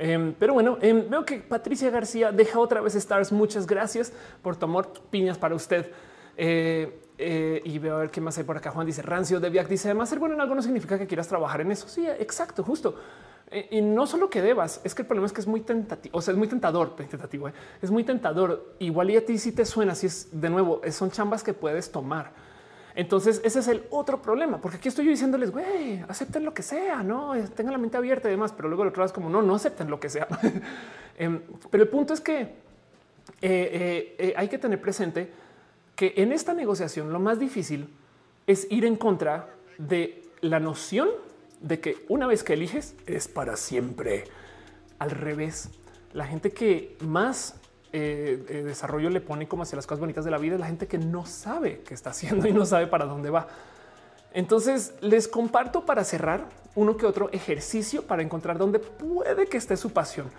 Em, 0.00 0.32
pero 0.38 0.54
bueno, 0.54 0.78
em, 0.80 1.10
veo 1.10 1.24
que 1.24 1.38
Patricia 1.38 1.90
García 1.90 2.30
deja 2.30 2.60
otra 2.60 2.80
vez 2.80 2.94
Stars. 2.94 3.32
Muchas 3.32 3.66
gracias 3.66 4.12
por 4.42 4.54
tu 4.54 4.66
amor. 4.66 4.92
Piñas 5.10 5.38
para 5.38 5.56
usted. 5.56 5.90
Eh, 6.36 7.62
y 7.64 7.78
veo 7.80 7.96
a 7.96 7.98
ver 7.98 8.10
qué 8.12 8.20
más 8.20 8.38
hay 8.38 8.44
por 8.44 8.56
acá. 8.56 8.70
Juan 8.70 8.86
dice 8.86 9.02
Rancio 9.02 9.40
de 9.40 9.50
Viac 9.50 9.66
dice 9.66 9.88
además 9.88 10.08
ser 10.08 10.20
bueno 10.20 10.36
en 10.36 10.40
algo 10.40 10.54
no 10.54 10.62
significa 10.62 10.96
que 10.96 11.08
quieras 11.08 11.26
trabajar 11.26 11.62
en 11.62 11.72
eso. 11.72 11.88
Sí, 11.88 12.06
exacto, 12.06 12.62
justo. 12.62 12.94
Eh, 13.50 13.68
y 13.70 13.80
no 13.80 14.06
solo 14.06 14.28
que 14.28 14.42
debas, 14.42 14.80
es 14.84 14.94
que 14.94 15.02
el 15.02 15.08
problema 15.08 15.26
es 15.26 15.32
que 15.32 15.40
es 15.40 15.46
muy 15.46 15.60
tentativo, 15.60 16.18
o 16.18 16.20
sea, 16.20 16.32
es 16.32 16.38
muy 16.38 16.48
tentador, 16.48 16.94
tentativo, 16.96 17.48
¿eh? 17.48 17.52
es 17.80 17.90
muy 17.90 18.04
tentador. 18.04 18.74
Igual 18.78 19.10
y 19.10 19.16
a 19.16 19.24
ti 19.24 19.38
si 19.38 19.52
te 19.52 19.64
suena, 19.64 19.94
si 19.94 20.06
es 20.06 20.28
de 20.32 20.50
nuevo, 20.50 20.82
son 20.90 21.10
chambas 21.10 21.42
que 21.42 21.54
puedes 21.54 21.90
tomar. 21.90 22.32
Entonces 22.94 23.40
ese 23.44 23.60
es 23.60 23.68
el 23.68 23.84
otro 23.90 24.20
problema, 24.20 24.60
porque 24.60 24.78
aquí 24.78 24.88
estoy 24.88 25.04
yo 25.04 25.10
diciéndoles, 25.12 25.50
güey, 25.50 26.02
acepten 26.08 26.44
lo 26.44 26.52
que 26.52 26.62
sea, 26.62 27.02
no 27.02 27.34
eh, 27.34 27.44
tengan 27.54 27.72
la 27.72 27.78
mente 27.78 27.96
abierta 27.96 28.28
y 28.28 28.32
demás, 28.32 28.52
pero 28.52 28.68
luego 28.68 28.82
el 28.82 28.88
otro 28.88 29.00
lado 29.00 29.06
es 29.06 29.12
como 29.12 29.30
no, 29.30 29.40
no 29.40 29.54
acepten 29.54 29.88
lo 29.88 30.00
que 30.00 30.08
sea. 30.08 30.26
Em, 31.20 31.40
pero 31.70 31.82
el 31.82 31.88
punto 31.88 32.14
es 32.14 32.20
que 32.20 32.54
hay 33.42 34.48
que 34.48 34.58
tener 34.58 34.80
presente 34.80 35.32
que 35.96 36.14
en 36.16 36.30
esta 36.30 36.54
negociación 36.54 37.12
lo 37.12 37.18
más 37.18 37.40
difícil 37.40 37.92
es 38.46 38.68
ir 38.70 38.84
en 38.84 38.94
contra 38.94 39.48
de 39.78 40.22
la 40.42 40.60
noción 40.60 41.08
de 41.60 41.80
que 41.80 42.04
una 42.08 42.26
vez 42.26 42.44
que 42.44 42.54
eliges 42.54 42.94
es 43.06 43.28
para 43.28 43.56
siempre. 43.56 44.24
Al 44.98 45.10
revés, 45.10 45.70
la 46.12 46.26
gente 46.26 46.50
que 46.50 46.96
más 47.00 47.54
eh, 47.92 48.44
eh, 48.48 48.62
desarrollo 48.64 49.10
le 49.10 49.20
pone 49.20 49.48
como 49.48 49.62
hacia 49.62 49.76
las 49.76 49.86
cosas 49.86 50.00
bonitas 50.00 50.24
de 50.24 50.30
la 50.30 50.38
vida 50.38 50.54
es 50.54 50.60
la 50.60 50.66
gente 50.66 50.86
que 50.86 50.98
no 50.98 51.24
sabe 51.24 51.80
qué 51.86 51.94
está 51.94 52.10
haciendo 52.10 52.46
y 52.46 52.52
no 52.52 52.66
sabe 52.66 52.86
para 52.86 53.06
dónde 53.06 53.30
va. 53.30 53.48
Entonces 54.32 54.94
les 55.00 55.26
comparto 55.26 55.86
para 55.86 56.04
cerrar 56.04 56.48
uno 56.74 56.96
que 56.96 57.06
otro 57.06 57.30
ejercicio 57.32 58.02
para 58.02 58.22
encontrar 58.22 58.58
dónde 58.58 58.78
puede 58.78 59.46
que 59.46 59.56
esté 59.56 59.76
su 59.76 59.90
pasión. 59.90 60.30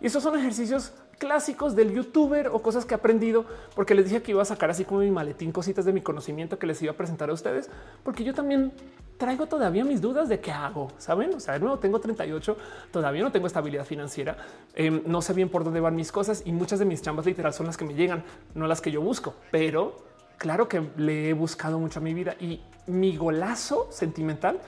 Y 0.00 0.06
esos 0.06 0.22
son 0.22 0.38
ejercicios 0.38 0.92
clásicos 1.18 1.74
del 1.74 1.92
youtuber 1.92 2.48
o 2.48 2.60
cosas 2.60 2.84
que 2.84 2.94
he 2.94 2.96
aprendido 2.96 3.46
porque 3.74 3.94
les 3.94 4.06
dije 4.06 4.22
que 4.22 4.32
iba 4.32 4.42
a 4.42 4.44
sacar 4.44 4.70
así 4.70 4.84
como 4.84 5.00
mi 5.00 5.10
maletín 5.10 5.52
cositas 5.52 5.84
de 5.84 5.92
mi 5.92 6.02
conocimiento 6.02 6.58
que 6.58 6.66
les 6.66 6.80
iba 6.82 6.92
a 6.92 6.96
presentar 6.96 7.30
a 7.30 7.32
ustedes, 7.32 7.70
porque 8.02 8.24
yo 8.24 8.34
también 8.34 8.72
traigo 9.16 9.46
todavía 9.46 9.84
mis 9.84 10.00
dudas 10.00 10.28
de 10.28 10.40
qué 10.40 10.52
hago. 10.52 10.88
Saben? 10.98 11.34
O 11.34 11.40
sea, 11.40 11.54
de 11.54 11.60
nuevo 11.60 11.78
tengo 11.78 12.00
38, 12.00 12.56
todavía 12.90 13.22
no 13.22 13.32
tengo 13.32 13.46
estabilidad 13.46 13.84
financiera, 13.84 14.36
em, 14.74 15.02
no 15.06 15.22
sé 15.22 15.32
bien 15.32 15.48
por 15.48 15.64
dónde 15.64 15.80
van 15.80 15.96
mis 15.96 16.12
cosas 16.12 16.42
y 16.44 16.52
muchas 16.52 16.78
de 16.78 16.84
mis 16.84 17.02
chambas 17.02 17.26
literal 17.26 17.52
son 17.52 17.66
las 17.66 17.76
que 17.76 17.84
me 17.84 17.94
llegan, 17.94 18.24
no 18.54 18.66
las 18.66 18.80
que 18.80 18.90
yo 18.90 19.00
busco, 19.00 19.34
pero 19.50 19.96
claro 20.38 20.68
que 20.68 20.82
le 20.96 21.30
he 21.30 21.32
buscado 21.32 21.78
mucho 21.78 22.00
a 22.00 22.02
mi 22.02 22.14
vida 22.14 22.36
y 22.38 22.60
mi 22.86 23.16
golazo 23.16 23.88
sentimental 23.90 24.60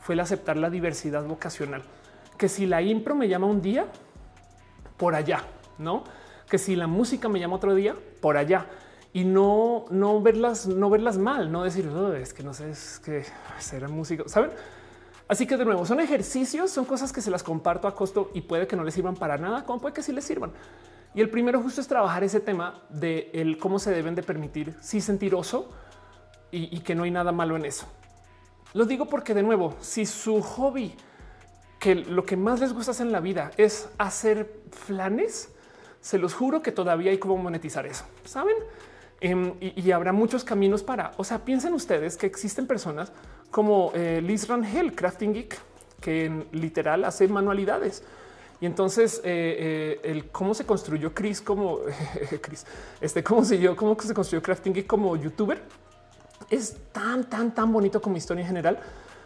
fue 0.00 0.14
el 0.14 0.20
aceptar 0.20 0.56
la 0.56 0.68
diversidad 0.68 1.24
vocacional. 1.24 1.82
Que 2.36 2.48
si 2.48 2.66
la 2.66 2.82
impro 2.82 3.14
me 3.14 3.28
llama 3.28 3.46
un 3.46 3.62
día, 3.62 3.86
por 4.96 5.14
allá, 5.14 5.44
no? 5.78 6.04
Que 6.48 6.58
si 6.58 6.76
la 6.76 6.86
música 6.86 7.28
me 7.28 7.40
llama 7.40 7.56
otro 7.56 7.74
día, 7.74 7.94
por 8.20 8.36
allá 8.36 8.66
y 9.12 9.24
no, 9.24 9.84
no 9.90 10.20
verlas, 10.20 10.66
no 10.66 10.90
verlas 10.90 11.18
mal, 11.18 11.52
no 11.52 11.62
decir 11.62 11.88
es 12.18 12.34
que 12.34 12.42
no 12.42 12.52
sé, 12.52 12.70
es 12.70 12.98
que 12.98 13.24
será 13.58 13.88
música, 13.88 14.24
saben? 14.26 14.50
Así 15.28 15.46
que 15.46 15.56
de 15.56 15.64
nuevo 15.64 15.86
son 15.86 16.00
ejercicios, 16.00 16.70
son 16.70 16.84
cosas 16.84 17.12
que 17.12 17.20
se 17.20 17.30
las 17.30 17.42
comparto 17.42 17.88
a 17.88 17.94
costo 17.94 18.30
y 18.34 18.42
puede 18.42 18.66
que 18.66 18.76
no 18.76 18.84
les 18.84 18.92
sirvan 18.92 19.14
para 19.14 19.38
nada, 19.38 19.64
como 19.64 19.80
puede 19.80 19.94
que 19.94 20.02
sí 20.02 20.12
les 20.12 20.24
sirvan. 20.24 20.52
Y 21.14 21.20
el 21.20 21.30
primero 21.30 21.62
justo 21.62 21.80
es 21.80 21.86
trabajar 21.86 22.24
ese 22.24 22.40
tema 22.40 22.82
de 22.90 23.30
el 23.32 23.56
cómo 23.56 23.78
se 23.78 23.92
deben 23.92 24.16
de 24.16 24.22
permitir 24.24 24.74
sí 24.80 25.00
sentir 25.00 25.34
oso 25.34 25.70
y, 26.50 26.80
que 26.80 26.94
no 26.94 27.04
hay 27.04 27.10
nada 27.10 27.32
malo 27.32 27.56
en 27.56 27.64
eso. 27.64 27.86
Lo 28.74 28.84
digo 28.84 29.06
porque 29.06 29.34
de 29.34 29.42
nuevo, 29.42 29.74
si 29.80 30.06
su 30.06 30.40
hobby, 30.40 30.94
que 31.80 31.94
lo 31.94 32.24
que 32.24 32.36
más 32.36 32.60
les 32.60 32.72
gusta 32.72 32.90
hacer 32.92 33.06
en 33.06 33.12
la 33.12 33.20
vida 33.20 33.50
es 33.56 33.88
hacer 33.98 34.62
flanes, 34.70 35.53
se 36.04 36.18
los 36.18 36.34
juro 36.34 36.60
que 36.60 36.70
todavía 36.70 37.12
hay 37.12 37.16
cómo 37.16 37.38
monetizar 37.38 37.86
eso. 37.86 38.04
Saben? 38.26 38.56
Em, 39.22 39.54
y, 39.58 39.90
habrá 39.90 40.12
muchos 40.12 40.44
caminos 40.44 40.82
para, 40.82 41.12
o 41.16 41.24
sea, 41.24 41.46
piensen 41.46 41.72
ustedes 41.72 42.18
que 42.18 42.26
existen 42.26 42.66
personas 42.66 43.10
como 43.50 43.90
eh, 43.94 44.20
Liz 44.22 44.46
Rangel, 44.46 44.94
Crafting 44.94 45.32
Geek, 45.32 45.58
que 46.02 46.26
en 46.26 46.46
literal 46.52 47.04
hace 47.04 47.26
manualidades. 47.26 48.02
Y 48.60 48.66
entonces 48.66 49.22
eh, 49.24 50.00
eh, 50.04 50.10
el 50.10 50.30
cómo 50.30 50.52
se 50.52 50.66
construyó 50.66 51.14
Chris 51.14 51.40
como 51.40 51.78
Chris, 52.42 52.66
este 53.00 53.24
cómo 53.24 53.42
se 53.42 53.74
cómo 53.74 53.96
se 53.98 54.12
construyó 54.12 54.42
Crafting 54.42 54.74
Geek 54.74 54.86
como 54.86 55.16
youtuber 55.16 55.62
es 56.50 56.76
tan, 56.92 57.24
tan, 57.30 57.54
tan 57.54 57.72
bonito 57.72 58.02
como 58.02 58.18
historia 58.18 58.42
en 58.42 58.48
general, 58.48 58.78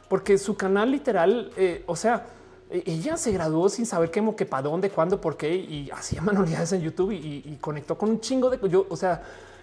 porque 0.08 0.38
su 0.38 0.56
canal 0.56 0.92
literal, 0.92 1.50
o 1.86 1.96
sea, 1.96 2.24
ella 2.70 3.16
se 3.16 3.32
graduó 3.32 3.68
sin 3.68 3.86
saber 3.86 4.10
qué, 4.10 4.22
qué 4.36 4.44
para 4.44 4.62
dónde, 4.62 4.90
cuándo, 4.90 5.20
por 5.20 5.36
qué 5.36 5.54
y 5.54 5.90
hacía 5.90 6.20
manualidades 6.22 6.72
en 6.72 6.82
YouTube 6.82 7.12
y, 7.12 7.56
conectó 7.60 7.96
con 7.96 8.10
un 8.10 8.20
chingo 8.20 8.50
de 8.50 8.68
yo. 8.68 8.86
O 8.90 8.96
sea, 8.96 9.22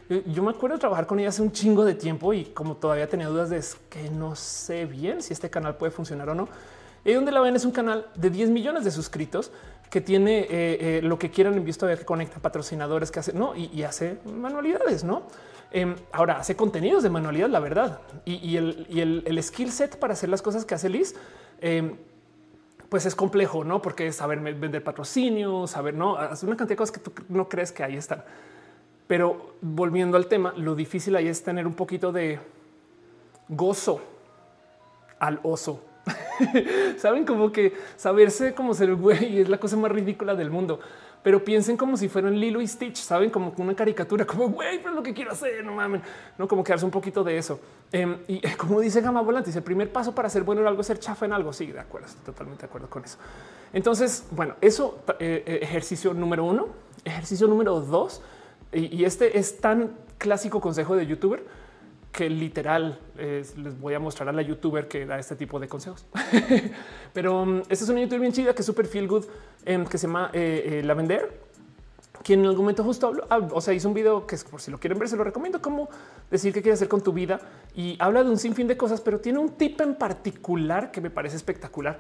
yo, 0.10 0.44
me 0.44 0.52
acuerdo 0.52 0.76
de 0.76 0.80
trabajar 0.80 1.06
con 1.08 1.20
ella 1.20 1.30
hace 1.30 1.42
un 1.42 1.52
chingo 1.52 1.86
de 1.86 1.96
tiempo 1.96 2.34
y 2.34 2.46
como 2.46 2.76
todavía 2.76 3.08
tenía 3.08 3.28
dudas 3.28 3.50
de 3.50 3.64
que 3.90 4.10
no 4.10 4.36
sé 4.36 4.86
bien 4.86 5.22
si 5.22 5.34
este 5.34 5.50
canal 5.50 5.78
puede 5.78 5.92
funcionar 5.92 6.30
o 6.30 6.36
no. 6.36 6.48
Y 7.04 7.14
donde 7.14 7.32
la 7.32 7.40
ven 7.40 7.56
es 7.56 7.66
un 7.66 7.72
canal 7.72 8.08
de 8.16 8.32
10 8.32 8.50
millones 8.50 8.84
de 8.84 8.90
suscritos 8.90 9.52
que 9.92 10.02
tiene 10.02 10.40
eh, 10.40 10.48
eh, 10.50 11.00
lo 11.04 11.20
que 11.20 11.30
quieran 11.30 11.54
en 11.54 11.64
visto 11.64 11.86
que 11.88 11.98
conecta 11.98 12.40
patrocinadores 12.40 13.12
que 13.12 13.20
hace 13.20 13.34
no 13.34 13.56
y, 13.56 13.84
hace 13.84 14.18
manualidades, 14.26 15.04
no? 15.04 15.28
Em, 15.72 15.96
ahora 16.12 16.40
hace 16.40 16.56
contenidos 16.56 17.04
de 17.04 17.10
manualidad, 17.12 17.50
la 17.50 17.60
verdad, 17.60 18.00
y, 18.26 18.58
el, 18.58 19.40
skill 19.44 19.72
set 19.72 20.00
para 20.00 20.14
hacer 20.14 20.30
las 20.30 20.42
cosas 20.42 20.66
que 20.66 20.74
hace 20.74 20.90
Liz. 20.90 21.16
Pues 22.90 23.06
es 23.06 23.16
complejo, 23.16 23.64
no? 23.64 23.82
Porque 23.82 24.08
es 24.08 24.16
saber 24.16 24.40
vender 24.40 24.84
patrocinio, 24.84 25.68
saber 25.68 25.94
no 25.96 26.18
hacer 26.18 26.48
una 26.48 26.58
cantidad 26.58 26.76
de 26.76 26.78
cosas 26.78 26.98
que 26.98 27.00
tú 27.00 27.12
no 27.30 27.50
crees 27.50 27.72
que 27.72 27.84
ahí 27.84 27.96
están. 27.96 28.24
Pero 29.08 29.56
volviendo 29.62 30.18
al 30.18 30.28
tema, 30.28 30.54
lo 30.58 30.76
difícil 30.76 31.16
ahí 31.16 31.28
es 31.28 31.44
tener 31.44 31.68
un 31.68 31.74
poquito 31.74 32.12
de 32.12 32.40
gozo 33.48 34.02
al 35.20 35.40
oso. 35.44 35.84
Saben 36.98 37.26
como 37.26 37.52
que 37.52 37.74
saberse 37.96 38.54
como 38.54 38.74
ser 38.74 38.96
güey 38.96 39.40
es 39.40 39.50
la 39.50 39.58
cosa 39.58 39.78
más 39.78 39.92
ridícula 39.92 40.36
del 40.36 40.50
mundo. 40.50 40.80
Pero 41.26 41.44
piensen 41.44 41.76
como 41.76 41.98
si 41.98 42.08
fueran 42.08 42.40
Lilo 42.40 42.62
y 42.62 42.68
Stitch, 42.68 42.98
saben 42.98 43.32
como 43.32 43.52
una 43.58 43.76
caricatura, 43.76 44.26
como 44.28 44.50
güey, 44.50 44.78
pero 44.78 44.94
lo 44.94 45.02
que 45.02 45.12
quiero 45.12 45.32
hacer, 45.32 45.66
no 45.66 45.74
mames, 45.74 46.04
no 46.38 46.48
como 46.48 46.64
quedarse 46.64 46.86
un 46.86 46.92
poquito 46.92 47.24
de 47.24 47.36
eso. 47.36 47.60
Em, 47.92 48.18
y 48.28 48.42
como 48.58 48.80
dice 48.80 49.02
Gama 49.02 49.22
Volantis, 49.22 49.56
el 49.56 49.64
primer 49.64 49.92
paso 49.92 50.14
para 50.14 50.30
ser 50.30 50.44
bueno 50.44 50.62
en 50.62 50.68
algo 50.68 50.82
es 50.82 50.86
ser 50.86 51.00
chafa 51.00 51.26
en 51.26 51.34
algo. 51.34 51.52
Sí, 51.52 51.72
de 51.72 51.80
acuerdo, 51.80 52.06
estoy 52.06 52.26
totalmente 52.26 52.62
de 52.62 52.68
acuerdo 52.68 52.92
con 52.92 53.04
eso. 53.04 53.18
Entonces, 53.74 54.28
bueno, 54.30 54.54
eso 54.62 55.00
eh, 55.18 55.44
eh, 55.48 55.60
ejercicio 55.64 56.14
número 56.14 56.44
uno. 56.44 56.68
Ejercicio 57.04 57.48
número 57.48 57.80
dos 57.82 58.22
y, 58.72 59.04
este 59.04 59.40
es 59.40 59.58
tan 59.60 59.96
clásico 60.20 60.62
consejo 60.62 60.96
de 60.96 61.08
youtuber 61.08 61.44
que 62.16 62.30
literal 62.30 62.98
les 63.18 63.80
voy 63.80 63.94
a 63.94 64.00
mostrar 64.00 64.30
a 64.30 64.32
la 64.32 64.42
youtuber 64.42 64.88
que 64.88 65.06
da 65.06 65.20
este 65.20 65.36
tipo 65.36 65.60
de 65.60 65.68
consejos. 65.68 66.06
Pero 67.14 67.42
um, 67.42 67.60
este 67.68 67.84
es 67.84 67.90
una 67.90 68.00
youtuber 68.00 68.22
bien 68.22 68.32
chida 68.32 68.56
que 68.56 68.62
es 68.62 68.66
super 68.66 68.88
feel 68.88 69.06
good, 69.06 69.26
em, 69.66 69.86
que 69.86 69.98
se 69.98 70.08
llama 70.08 70.30
eh, 70.32 70.80
eh, 70.80 70.84
La 70.86 70.94
Vender, 70.94 71.42
quien 72.24 72.40
en 72.40 72.46
algún 72.46 72.64
momento 72.64 72.86
justo 72.86 73.12
o 73.52 73.62
sea, 73.62 73.74
hizo 73.74 73.90
un 73.90 73.94
video 73.94 74.26
que 74.26 74.38
por 74.50 74.62
si 74.62 74.72
lo 74.72 74.80
quieren 74.80 74.98
ver, 74.98 75.10
se 75.10 75.18
lo 75.18 75.26
recomiendo, 75.26 75.62
cómo 75.62 75.90
decir 76.32 76.54
qué 76.54 76.62
quiere 76.62 76.76
hacer 76.76 76.88
con 76.88 77.02
tu 77.02 77.12
vida 77.12 77.42
y 77.76 77.98
habla 78.00 78.24
de 78.24 78.30
un 78.30 78.38
sinfín 78.38 78.68
de 78.68 78.78
cosas, 78.78 79.02
pero 79.02 79.20
tiene 79.20 79.40
un 79.40 79.50
tip 79.50 79.82
en 79.82 79.96
particular 79.96 80.92
que 80.92 81.02
me 81.02 81.10
parece 81.10 81.36
espectacular. 81.36 82.00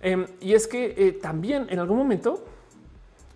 Em, 0.00 0.26
y 0.40 0.54
es 0.54 0.68
que 0.68 0.94
eh, 0.96 1.12
también 1.12 1.66
en 1.70 1.80
algún 1.80 1.98
momento 1.98 2.44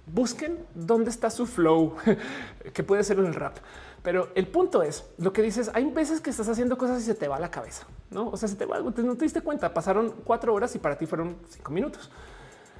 busquen 0.07 0.59
dónde 0.75 1.11
está 1.11 1.29
su 1.29 1.47
flow, 1.47 1.97
que 2.73 2.85
puede 2.85 3.03
ser 3.03 3.19
en 3.19 3.27
el 3.27 3.35
rap. 3.35 3.57
Pero 4.03 4.29
el 4.35 4.47
punto 4.47 4.83
es 4.83 5.05
lo 5.19 5.33
que 5.33 5.43
dices. 5.43 5.71
Hay 5.75 5.85
veces 5.85 6.21
que 6.21 6.31
estás 6.31 6.49
haciendo 6.49 6.79
cosas 6.79 7.03
y 7.03 7.05
se 7.05 7.15
te 7.15 7.29
va 7.29 7.39
la 7.39 7.51
cabeza, 7.51 7.87
no? 8.11 8.29
O 8.29 8.37
sea, 8.37 8.49
se 8.49 8.57
te 8.57 8.65
va 8.65 8.81
no 8.81 8.93
te 8.93 9.25
diste 9.25 9.43
cuenta. 9.43 9.75
Pasaron 9.75 10.15
cuatro 10.25 10.55
horas 10.55 10.75
y 10.75 10.79
para 10.79 10.97
ti 10.97 11.07
fueron 11.07 11.37
cinco 11.49 11.71
minutos. 11.71 12.11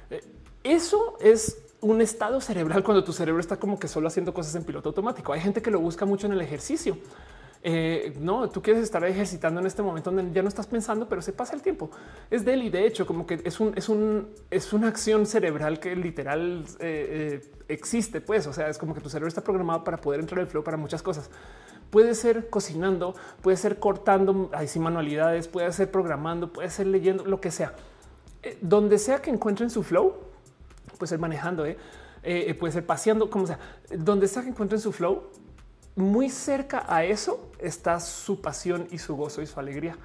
Eh, 0.09 0.23
eso 0.63 1.17
es 1.19 1.57
un 1.81 2.01
estado 2.01 2.39
cerebral 2.41 2.83
cuando 2.83 3.03
tu 3.03 3.13
cerebro 3.13 3.39
está 3.39 3.57
como 3.57 3.79
que 3.79 3.87
solo 3.87 4.07
haciendo 4.07 4.33
cosas 4.33 4.55
en 4.55 4.63
piloto 4.63 4.89
automático. 4.89 5.33
Hay 5.33 5.41
gente 5.41 5.61
que 5.61 5.71
lo 5.71 5.79
busca 5.79 6.05
mucho 6.05 6.27
en 6.27 6.33
el 6.33 6.41
ejercicio. 6.41 6.97
Eh, 7.63 8.13
no, 8.19 8.49
tú 8.49 8.61
quieres 8.61 8.81
estar 8.81 9.03
ejercitando 9.03 9.59
en 9.59 9.67
este 9.67 9.83
momento 9.83 10.09
donde 10.09 10.33
ya 10.33 10.41
no 10.41 10.47
estás 10.47 10.65
pensando, 10.65 11.07
pero 11.07 11.21
se 11.21 11.31
pasa 11.31 11.55
el 11.55 11.61
tiempo. 11.61 11.91
Es 12.29 12.43
de 12.43 12.53
él 12.53 12.63
y 12.63 12.69
de 12.69 12.87
hecho, 12.87 13.05
como 13.05 13.27
que 13.27 13.39
es 13.43 13.59
un, 13.59 13.73
es 13.75 13.87
un, 13.87 14.29
es 14.49 14.73
una 14.73 14.87
acción 14.87 15.25
cerebral 15.25 15.79
que 15.79 15.95
literal 15.95 16.65
eh, 16.79 17.41
eh, 17.43 17.51
existe. 17.67 18.19
Pues, 18.19 18.47
o 18.47 18.53
sea, 18.53 18.67
es 18.69 18.77
como 18.77 18.95
que 18.95 19.01
tu 19.01 19.09
cerebro 19.09 19.27
está 19.27 19.41
programado 19.41 19.83
para 19.83 19.97
poder 19.97 20.19
entrar 20.19 20.39
al 20.39 20.47
flow 20.47 20.63
para 20.63 20.77
muchas 20.77 21.03
cosas. 21.03 21.29
Puede 21.91 22.15
ser 22.15 22.49
cocinando, 22.49 23.15
puede 23.41 23.57
ser 23.57 23.77
cortando 23.77 24.49
así 24.53 24.79
manualidades, 24.79 25.47
puede 25.47 25.71
ser 25.71 25.91
programando, 25.91 26.51
puede 26.51 26.69
ser 26.69 26.87
leyendo, 26.87 27.25
lo 27.25 27.41
que 27.41 27.51
sea. 27.51 27.75
donde 28.61 28.97
sea 28.97 29.21
que 29.21 29.29
encuentren 29.29 29.69
su 29.69 29.83
flow, 29.83 30.15
puede 30.97 31.09
ser 31.09 31.19
manejando, 31.19 31.63
puede 32.59 32.71
ser 32.71 32.85
paseando, 32.85 33.29
como 33.29 33.45
sea, 33.45 33.59
donde 33.89 34.29
sea 34.29 34.41
que 34.41 34.49
encuentren 34.49 34.79
su 34.79 34.93
flow, 34.93 35.23
muy 36.01 36.29
cerca 36.29 36.85
a 36.87 37.03
eso 37.03 37.51
está 37.59 37.99
su 37.99 38.41
pasión 38.41 38.87
y 38.91 38.97
su 38.97 39.15
gozo 39.15 39.41
y 39.41 39.47
su 39.47 39.59
alegría. 39.59 39.95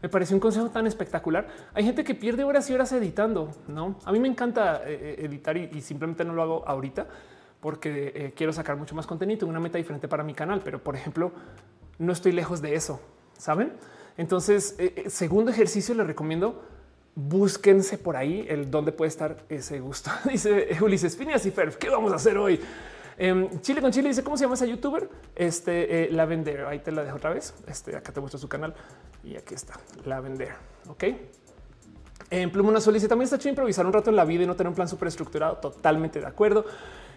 Me 0.00 0.08
parece 0.08 0.34
un 0.34 0.40
consejo 0.40 0.70
tan 0.70 0.86
espectacular. 0.86 1.46
Hay 1.74 1.84
gente 1.84 2.02
que 2.02 2.14
pierde 2.14 2.42
horas 2.42 2.68
y 2.70 2.74
horas 2.74 2.90
editando, 2.92 3.50
¿no? 3.68 3.96
A 4.04 4.12
mí 4.12 4.18
me 4.18 4.28
encanta 4.28 4.82
eh, 4.84 5.16
eh, 5.20 5.24
editar 5.26 5.56
y, 5.56 5.80
simplemente 5.80 6.24
no 6.24 6.32
lo 6.32 6.42
hago 6.42 6.64
ahorita 6.66 7.06
porque 7.60 8.12
eh, 8.14 8.32
quiero 8.34 8.52
sacar 8.52 8.76
mucho 8.76 8.96
más 8.96 9.06
contenido, 9.06 9.46
una 9.46 9.60
meta 9.60 9.78
diferente 9.78 10.08
para 10.08 10.24
mi 10.24 10.34
canal, 10.34 10.60
pero 10.64 10.82
por 10.82 10.96
ejemplo, 10.96 11.30
no 11.98 12.12
estoy 12.12 12.32
lejos 12.32 12.60
de 12.60 12.74
eso, 12.74 13.00
¿saben? 13.38 13.74
Entonces, 14.16 14.76
segundo 15.06 15.52
ejercicio 15.52 15.94
les 15.94 16.06
recomiendo 16.06 16.62
búsquense 17.14 17.98
por 17.98 18.16
ahí 18.16 18.46
el 18.48 18.70
dónde 18.70 18.92
puede 18.92 19.10
estar 19.10 19.36
ese 19.48 19.80
gusto. 19.80 20.10
Dice 20.28 20.76
Ulises 20.80 21.16
Phineas 21.16 21.44
y 21.46 21.50
Ferb, 21.50 21.76
¿qué 21.76 21.88
vamos 21.88 22.12
a 22.12 22.16
hacer 22.16 22.38
hoy? 22.38 22.60
Em, 23.24 23.60
Chile 23.60 23.80
con 23.80 23.92
Chile 23.92 24.08
dice 24.08 24.24
cómo 24.24 24.36
se 24.36 24.42
llama 24.42 24.56
ese 24.56 24.68
youtuber. 24.68 25.08
Este 25.36 26.06
eh, 26.06 26.10
la 26.10 26.26
vender. 26.26 26.64
Ahí 26.64 26.80
te 26.80 26.90
la 26.90 27.04
dejo 27.04 27.18
otra 27.18 27.30
vez. 27.30 27.54
Este 27.68 27.94
acá 27.94 28.12
te 28.12 28.18
muestro 28.18 28.36
su 28.40 28.48
canal 28.48 28.74
y 29.22 29.36
aquí 29.36 29.54
está 29.54 29.74
la 30.04 30.20
vender. 30.20 30.54
Ok. 30.88 31.04
En 32.30 32.50
Pluma 32.50 32.80
Sol 32.80 32.94
dice 32.94 33.06
también 33.06 33.26
está 33.26 33.36
hecho 33.36 33.48
improvisar 33.48 33.86
un 33.86 33.92
rato 33.92 34.10
en 34.10 34.16
la 34.16 34.24
vida 34.24 34.42
y 34.42 34.46
no 34.46 34.56
tener 34.56 34.70
un 34.70 34.74
plan 34.74 34.88
súper 34.88 35.06
estructurado. 35.06 35.58
Totalmente 35.58 36.18
de 36.18 36.26
acuerdo. 36.26 36.64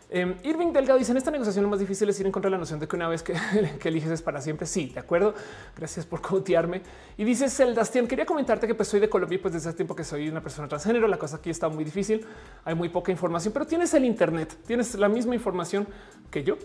Eh, 0.09 0.35
Irving 0.43 0.71
Delgado 0.71 0.99
dice 0.99 1.11
en 1.11 1.17
esta 1.17 1.31
negociación 1.31 1.63
lo 1.63 1.69
más 1.69 1.79
difícil 1.79 2.07
es 2.09 2.19
ir 2.19 2.25
en 2.27 2.31
contra 2.31 2.47
de 2.47 2.51
la 2.51 2.59
noción 2.59 2.79
de 2.79 2.87
que 2.87 2.95
una 2.95 3.07
vez 3.07 3.23
que, 3.23 3.33
eliges 3.83 4.11
es 4.11 4.21
para 4.21 4.39
siempre. 4.41 4.67
Sí, 4.67 4.91
de 4.93 4.99
acuerdo. 4.99 5.33
Gracias 5.75 6.05
por 6.05 6.21
cotearme. 6.21 6.81
Y 7.17 7.23
dice 7.23 7.49
Celdastian, 7.49 8.07
quería 8.07 8.25
comentarte 8.25 8.67
que 8.67 8.75
pues 8.75 8.87
soy 8.87 8.99
de 8.99 9.09
Colombia 9.09 9.37
y 9.37 9.39
pues 9.39 9.53
desde 9.53 9.69
hace 9.69 9.77
tiempo 9.77 9.95
que 9.95 10.03
soy 10.03 10.29
una 10.29 10.41
persona 10.41 10.67
transgénero. 10.67 11.07
La 11.07 11.17
cosa 11.17 11.37
aquí 11.37 11.49
está 11.49 11.69
muy 11.69 11.83
difícil. 11.83 12.25
Hay 12.63 12.75
muy 12.75 12.89
poca 12.89 13.11
información, 13.11 13.53
pero 13.53 13.65
tienes 13.65 13.93
el 13.93 14.05
Internet, 14.05 14.57
tienes 14.67 14.95
la 14.95 15.09
misma 15.09 15.33
información 15.33 15.87
que 16.29 16.43
yo. 16.43 16.57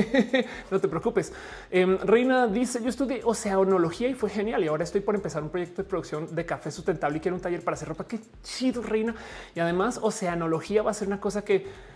no 0.70 0.80
te 0.80 0.88
preocupes. 0.88 1.32
Em, 1.70 1.98
Reina 1.98 2.46
dice 2.46 2.80
yo 2.82 2.88
estudié 2.88 3.22
oceanología 3.24 4.08
y 4.08 4.14
fue 4.14 4.28
genial. 4.28 4.62
Y 4.62 4.68
ahora 4.68 4.84
estoy 4.84 5.00
por 5.00 5.14
empezar 5.14 5.42
un 5.42 5.48
proyecto 5.48 5.82
de 5.82 5.88
producción 5.88 6.34
de 6.34 6.44
café 6.44 6.70
sustentable 6.70 7.18
y 7.18 7.20
quiero 7.20 7.36
un 7.36 7.40
taller 7.40 7.62
para 7.62 7.74
hacer 7.74 7.88
ropa. 7.88 8.06
Qué 8.06 8.20
chido, 8.42 8.82
Reina. 8.82 9.14
Y 9.54 9.60
además 9.60 9.98
oceanología 10.02 10.82
va 10.82 10.90
a 10.90 10.94
ser 10.94 11.08
una 11.08 11.20
cosa 11.20 11.42
que 11.42 11.95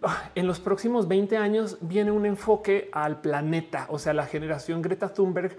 en 0.34 0.46
los 0.46 0.60
próximos 0.60 1.08
20 1.08 1.36
años 1.36 1.78
viene 1.80 2.10
un 2.10 2.26
enfoque 2.26 2.88
al 2.92 3.20
planeta, 3.20 3.86
o 3.88 3.98
sea, 3.98 4.12
la 4.12 4.26
generación 4.26 4.82
Greta 4.82 5.12
Thunberg 5.12 5.56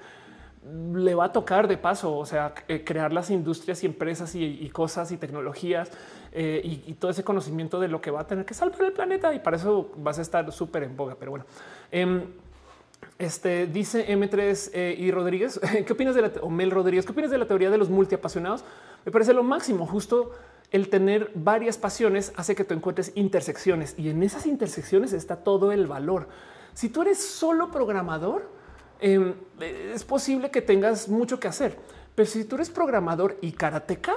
le 0.93 1.15
va 1.15 1.25
a 1.25 1.31
tocar 1.31 1.67
de 1.67 1.77
paso, 1.77 2.15
o 2.17 2.25
sea, 2.25 2.53
eh, 2.67 2.83
crear 2.83 3.13
las 3.13 3.29
industrias 3.29 3.83
y 3.83 3.85
empresas 3.85 4.35
y, 4.35 4.69
cosas 4.69 5.11
y 5.11 5.17
tecnologías 5.17 5.89
eh, 6.31 6.61
y, 6.63 6.93
todo 6.95 7.11
ese 7.11 7.23
conocimiento 7.23 7.79
de 7.79 7.87
lo 7.87 8.01
que 8.01 8.11
va 8.11 8.21
a 8.21 8.27
tener 8.27 8.45
que 8.45 8.53
salvar 8.53 8.81
el 8.83 8.91
planeta 8.91 9.33
y 9.33 9.39
para 9.39 9.57
eso 9.57 9.91
vas 9.97 10.19
a 10.19 10.21
estar 10.21 10.51
súper 10.51 10.83
en 10.83 10.97
boga. 10.97 11.15
Pero 11.17 11.31
bueno, 11.31 11.45
em, 11.91 12.23
este 13.17 13.67
dice 13.67 14.07
M3 14.13 14.71
eh, 14.73 14.95
y 14.97 15.11
Rodríguez, 15.11 15.59
¿qué 15.85 15.93
opinas 15.93 16.15
de 16.15 16.23
la 16.23 16.31
o 16.41 16.49
Rodríguez? 16.49 17.05
¿Qué 17.05 17.11
opinas 17.11 17.31
de 17.31 17.37
la 17.37 17.45
teoría 17.45 17.69
de 17.69 17.77
los 17.77 17.89
multiapasionados? 17.89 18.65
Me 19.05 19.11
parece 19.11 19.33
lo 19.33 19.43
máximo, 19.43 19.85
justo 19.85 20.31
el 20.71 20.89
tener 20.89 21.31
varias 21.33 21.77
pasiones 21.77 22.33
hace 22.35 22.55
que 22.55 22.63
tú 22.63 22.73
encuentres 22.73 23.11
intersecciones 23.15 23.95
y 23.97 24.09
en 24.09 24.21
esas 24.23 24.45
intersecciones 24.45 25.13
está 25.13 25.37
todo 25.37 25.71
el 25.71 25.87
valor. 25.87 26.27
Si 26.73 26.89
tú 26.89 27.01
eres 27.01 27.19
solo 27.19 27.71
programador, 27.71 28.51
em, 28.99 29.33
es 29.59 30.03
posible 30.03 30.51
que 30.51 30.61
tengas 30.61 31.07
mucho 31.07 31.39
que 31.39 31.47
hacer, 31.47 31.77
pero 32.15 32.29
si 32.29 32.43
tú 32.43 32.55
eres 32.55 32.69
programador 32.69 33.37
y 33.41 33.53
karateca, 33.53 34.15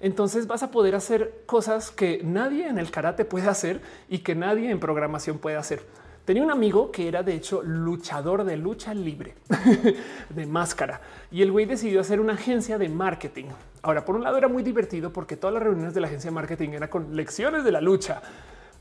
entonces 0.00 0.46
vas 0.46 0.62
a 0.62 0.70
poder 0.70 0.94
hacer 0.94 1.42
cosas 1.46 1.90
que 1.90 2.20
nadie 2.22 2.68
en 2.68 2.78
el 2.78 2.90
karate 2.90 3.24
puede 3.24 3.48
hacer 3.48 3.80
y 4.08 4.18
que 4.18 4.34
nadie 4.34 4.70
en 4.70 4.78
programación 4.78 5.38
puede 5.38 5.56
hacer. 5.56 5.82
Tenía 6.28 6.42
un 6.42 6.50
amigo 6.50 6.92
que 6.92 7.08
era 7.08 7.22
de 7.22 7.34
hecho 7.34 7.62
luchador 7.62 8.44
de 8.44 8.58
lucha 8.58 8.92
libre 8.92 9.34
de 10.28 10.44
máscara 10.44 11.00
y 11.30 11.40
el 11.40 11.50
güey 11.50 11.64
decidió 11.64 12.02
hacer 12.02 12.20
una 12.20 12.34
agencia 12.34 12.76
de 12.76 12.90
marketing. 12.90 13.46
Ahora, 13.80 14.04
por 14.04 14.14
un 14.14 14.24
lado 14.24 14.36
era 14.36 14.46
muy 14.46 14.62
divertido 14.62 15.10
porque 15.10 15.38
todas 15.38 15.54
las 15.54 15.62
reuniones 15.62 15.94
de 15.94 16.02
la 16.02 16.06
agencia 16.06 16.28
de 16.28 16.34
marketing 16.34 16.68
eran 16.72 16.90
con 16.90 17.16
lecciones 17.16 17.64
de 17.64 17.72
la 17.72 17.80
lucha, 17.80 18.20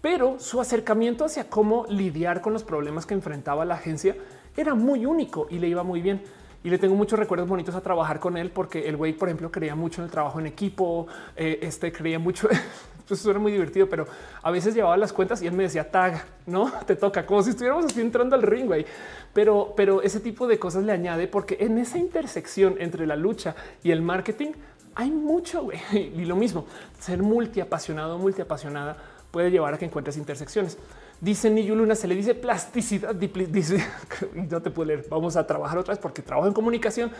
pero 0.01 0.37
su 0.39 0.59
acercamiento 0.59 1.23
hacia 1.23 1.49
cómo 1.49 1.85
lidiar 1.87 2.41
con 2.41 2.51
los 2.51 2.65
problemas 2.65 3.05
que 3.05 3.13
enfrentaba 3.13 3.63
la 3.63 3.75
agencia 3.75 4.17
era 4.57 4.75
muy 4.75 5.05
único 5.05 5.47
y 5.49 5.59
le 5.59 5.69
iba 5.69 5.83
muy 5.83 6.01
bien 6.01 6.21
y 6.65 6.69
le 6.69 6.77
tengo 6.77 6.95
muchos 6.95 7.17
recuerdos 7.17 7.47
bonitos 7.47 7.75
a 7.75 7.79
trabajar 7.79 8.19
con 8.19 8.35
él 8.35 8.51
porque 8.51 8.89
el 8.89 8.97
güey, 8.97 9.13
por 9.13 9.29
ejemplo, 9.29 9.49
creía 9.49 9.73
mucho 9.73 10.01
en 10.01 10.07
el 10.07 10.11
trabajo 10.11 10.41
en 10.41 10.47
equipo, 10.47 11.07
eh, 11.37 11.59
este 11.61 11.93
creía 11.93 12.19
mucho, 12.19 12.49
pues 13.07 13.19
eso 13.19 13.29
era 13.29 13.39
muy 13.39 13.51
divertido, 13.51 13.87
pero 13.87 14.05
a 14.41 14.51
veces 14.51 14.75
llevaba 14.75 14.97
las 14.97 15.13
cuentas 15.13 15.41
y 15.41 15.47
él 15.47 15.53
me 15.53 15.63
decía 15.63 15.89
tag, 15.89 16.25
no 16.45 16.71
te 16.85 16.95
toca 16.95 17.25
como 17.25 17.41
si 17.43 17.51
estuviéramos 17.51 17.85
así 17.85 18.01
entrando 18.01 18.35
al 18.35 18.41
ring, 18.41 18.65
güey. 18.65 18.85
Pero, 19.33 19.73
pero 19.75 20.01
ese 20.01 20.19
tipo 20.19 20.47
de 20.47 20.59
cosas 20.59 20.83
le 20.83 20.91
añade 20.91 21.27
porque 21.27 21.57
en 21.59 21.77
esa 21.77 21.97
intersección 21.97 22.75
entre 22.79 23.05
la 23.05 23.15
lucha 23.15 23.55
y 23.83 23.91
el 23.91 24.01
marketing 24.01 24.51
hay 24.95 25.11
mucho 25.11 25.63
güey. 25.63 25.79
y 25.91 26.25
lo 26.25 26.35
mismo 26.35 26.65
ser 26.99 27.21
multiapasionado, 27.21 28.17
multiapasionada 28.17 28.97
puede 29.31 29.51
llevar 29.51 29.73
a 29.73 29.77
que 29.77 29.85
encuentres 29.85 30.17
intersecciones. 30.17 30.77
Dice 31.19 31.49
Niyu 31.49 31.75
Luna, 31.75 31.95
se 31.95 32.07
le 32.07 32.15
dice 32.15 32.35
plasticidad. 32.35 33.15
Dice, 33.15 33.83
no 34.33 34.61
te 34.61 34.69
puedo 34.69 34.87
leer. 34.87 35.05
Vamos 35.09 35.35
a 35.35 35.45
trabajar 35.47 35.77
otra 35.77 35.93
vez 35.93 35.99
porque 35.99 36.21
trabajo 36.21 36.47
en 36.47 36.53
comunicación. 36.53 37.11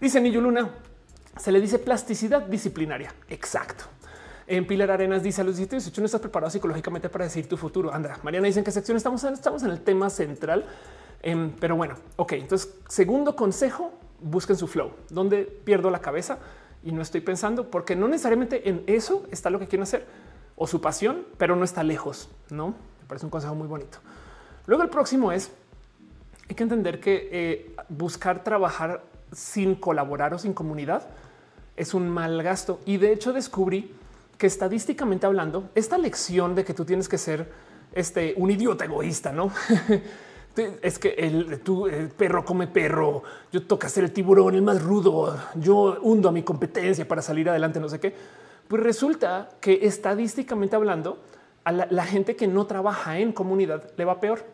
Dice 0.00 0.20
Niyu 0.20 0.40
Luna, 0.40 0.70
se 1.36 1.50
le 1.50 1.60
dice 1.60 1.78
plasticidad 1.78 2.42
disciplinaria. 2.42 3.14
Exacto. 3.28 3.84
En 4.46 4.66
Pilar 4.66 4.90
Arenas 4.90 5.22
dice 5.22 5.40
a 5.40 5.44
los 5.44 5.56
17 5.56 5.76
18 5.76 6.00
no 6.00 6.06
estás 6.06 6.20
preparado 6.20 6.50
psicológicamente 6.50 7.08
para 7.08 7.24
decir 7.24 7.48
tu 7.48 7.56
futuro. 7.56 7.92
Anda, 7.92 8.18
Mariana 8.22 8.46
dice 8.46 8.58
en 8.58 8.64
qué 8.64 8.70
sección 8.70 8.96
estamos, 8.96 9.22
estamos 9.24 9.62
en 9.62 9.70
el 9.70 9.80
tema 9.80 10.10
central. 10.10 10.64
Em, 11.22 11.52
pero 11.52 11.76
bueno, 11.76 11.94
ok. 12.16 12.32
Entonces, 12.32 12.74
segundo 12.88 13.36
consejo, 13.36 13.92
busquen 14.20 14.56
su 14.56 14.66
flow, 14.66 14.92
donde 15.10 15.44
pierdo 15.44 15.90
la 15.90 16.00
cabeza 16.00 16.38
y 16.82 16.92
no 16.92 17.02
estoy 17.02 17.20
pensando, 17.20 17.70
porque 17.70 17.94
no 17.94 18.08
necesariamente 18.08 18.68
en 18.68 18.82
eso 18.86 19.24
está 19.30 19.50
lo 19.50 19.58
que 19.58 19.68
quieren 19.68 19.84
hacer 19.84 20.06
o 20.56 20.66
su 20.66 20.80
pasión, 20.80 21.24
pero 21.38 21.54
no 21.54 21.64
está 21.64 21.82
lejos. 21.82 22.28
No 22.50 22.74
parece 23.06 23.26
un 23.26 23.30
consejo 23.30 23.54
muy 23.54 23.68
bonito. 23.68 23.98
Luego 24.66 24.82
el 24.82 24.88
próximo 24.88 25.32
es, 25.32 25.52
hay 26.48 26.54
que 26.54 26.62
entender 26.62 26.98
que 26.98 27.28
eh, 27.30 27.76
buscar 27.88 28.42
trabajar 28.42 29.04
sin 29.32 29.74
colaborar 29.74 30.34
o 30.34 30.38
sin 30.38 30.54
comunidad 30.54 31.08
es 31.76 31.94
un 31.94 32.08
mal 32.08 32.42
gasto. 32.42 32.80
Y 32.84 32.96
de 32.96 33.12
hecho 33.12 33.32
descubrí 33.32 33.94
que 34.42 34.48
estadísticamente 34.48 35.24
hablando, 35.24 35.70
esta 35.76 35.96
lección 35.96 36.56
de 36.56 36.64
que 36.64 36.74
tú 36.74 36.84
tienes 36.84 37.08
que 37.08 37.16
ser 37.16 37.48
este, 37.92 38.34
un 38.36 38.50
idiota 38.50 38.86
egoísta, 38.86 39.30
¿no? 39.30 39.52
es 40.82 40.98
que 40.98 41.10
el, 41.10 41.60
tú, 41.60 41.86
el 41.86 42.08
perro 42.08 42.44
come 42.44 42.66
perro, 42.66 43.22
yo 43.52 43.64
toca 43.64 43.88
ser 43.88 44.02
el 44.02 44.10
tiburón, 44.10 44.56
el 44.56 44.62
más 44.62 44.82
rudo, 44.82 45.38
yo 45.54 45.96
hundo 46.02 46.28
a 46.28 46.32
mi 46.32 46.42
competencia 46.42 47.06
para 47.06 47.22
salir 47.22 47.48
adelante, 47.50 47.78
no 47.78 47.88
sé 47.88 48.00
qué. 48.00 48.12
Pues 48.66 48.82
resulta 48.82 49.48
que 49.60 49.86
estadísticamente 49.86 50.74
hablando, 50.74 51.22
a 51.62 51.70
la, 51.70 52.04
gente 52.04 52.34
que 52.34 52.48
no 52.48 52.66
trabaja 52.66 53.20
en 53.20 53.30
comunidad 53.30 53.92
le 53.96 54.04
va 54.04 54.18
peor. 54.18 54.44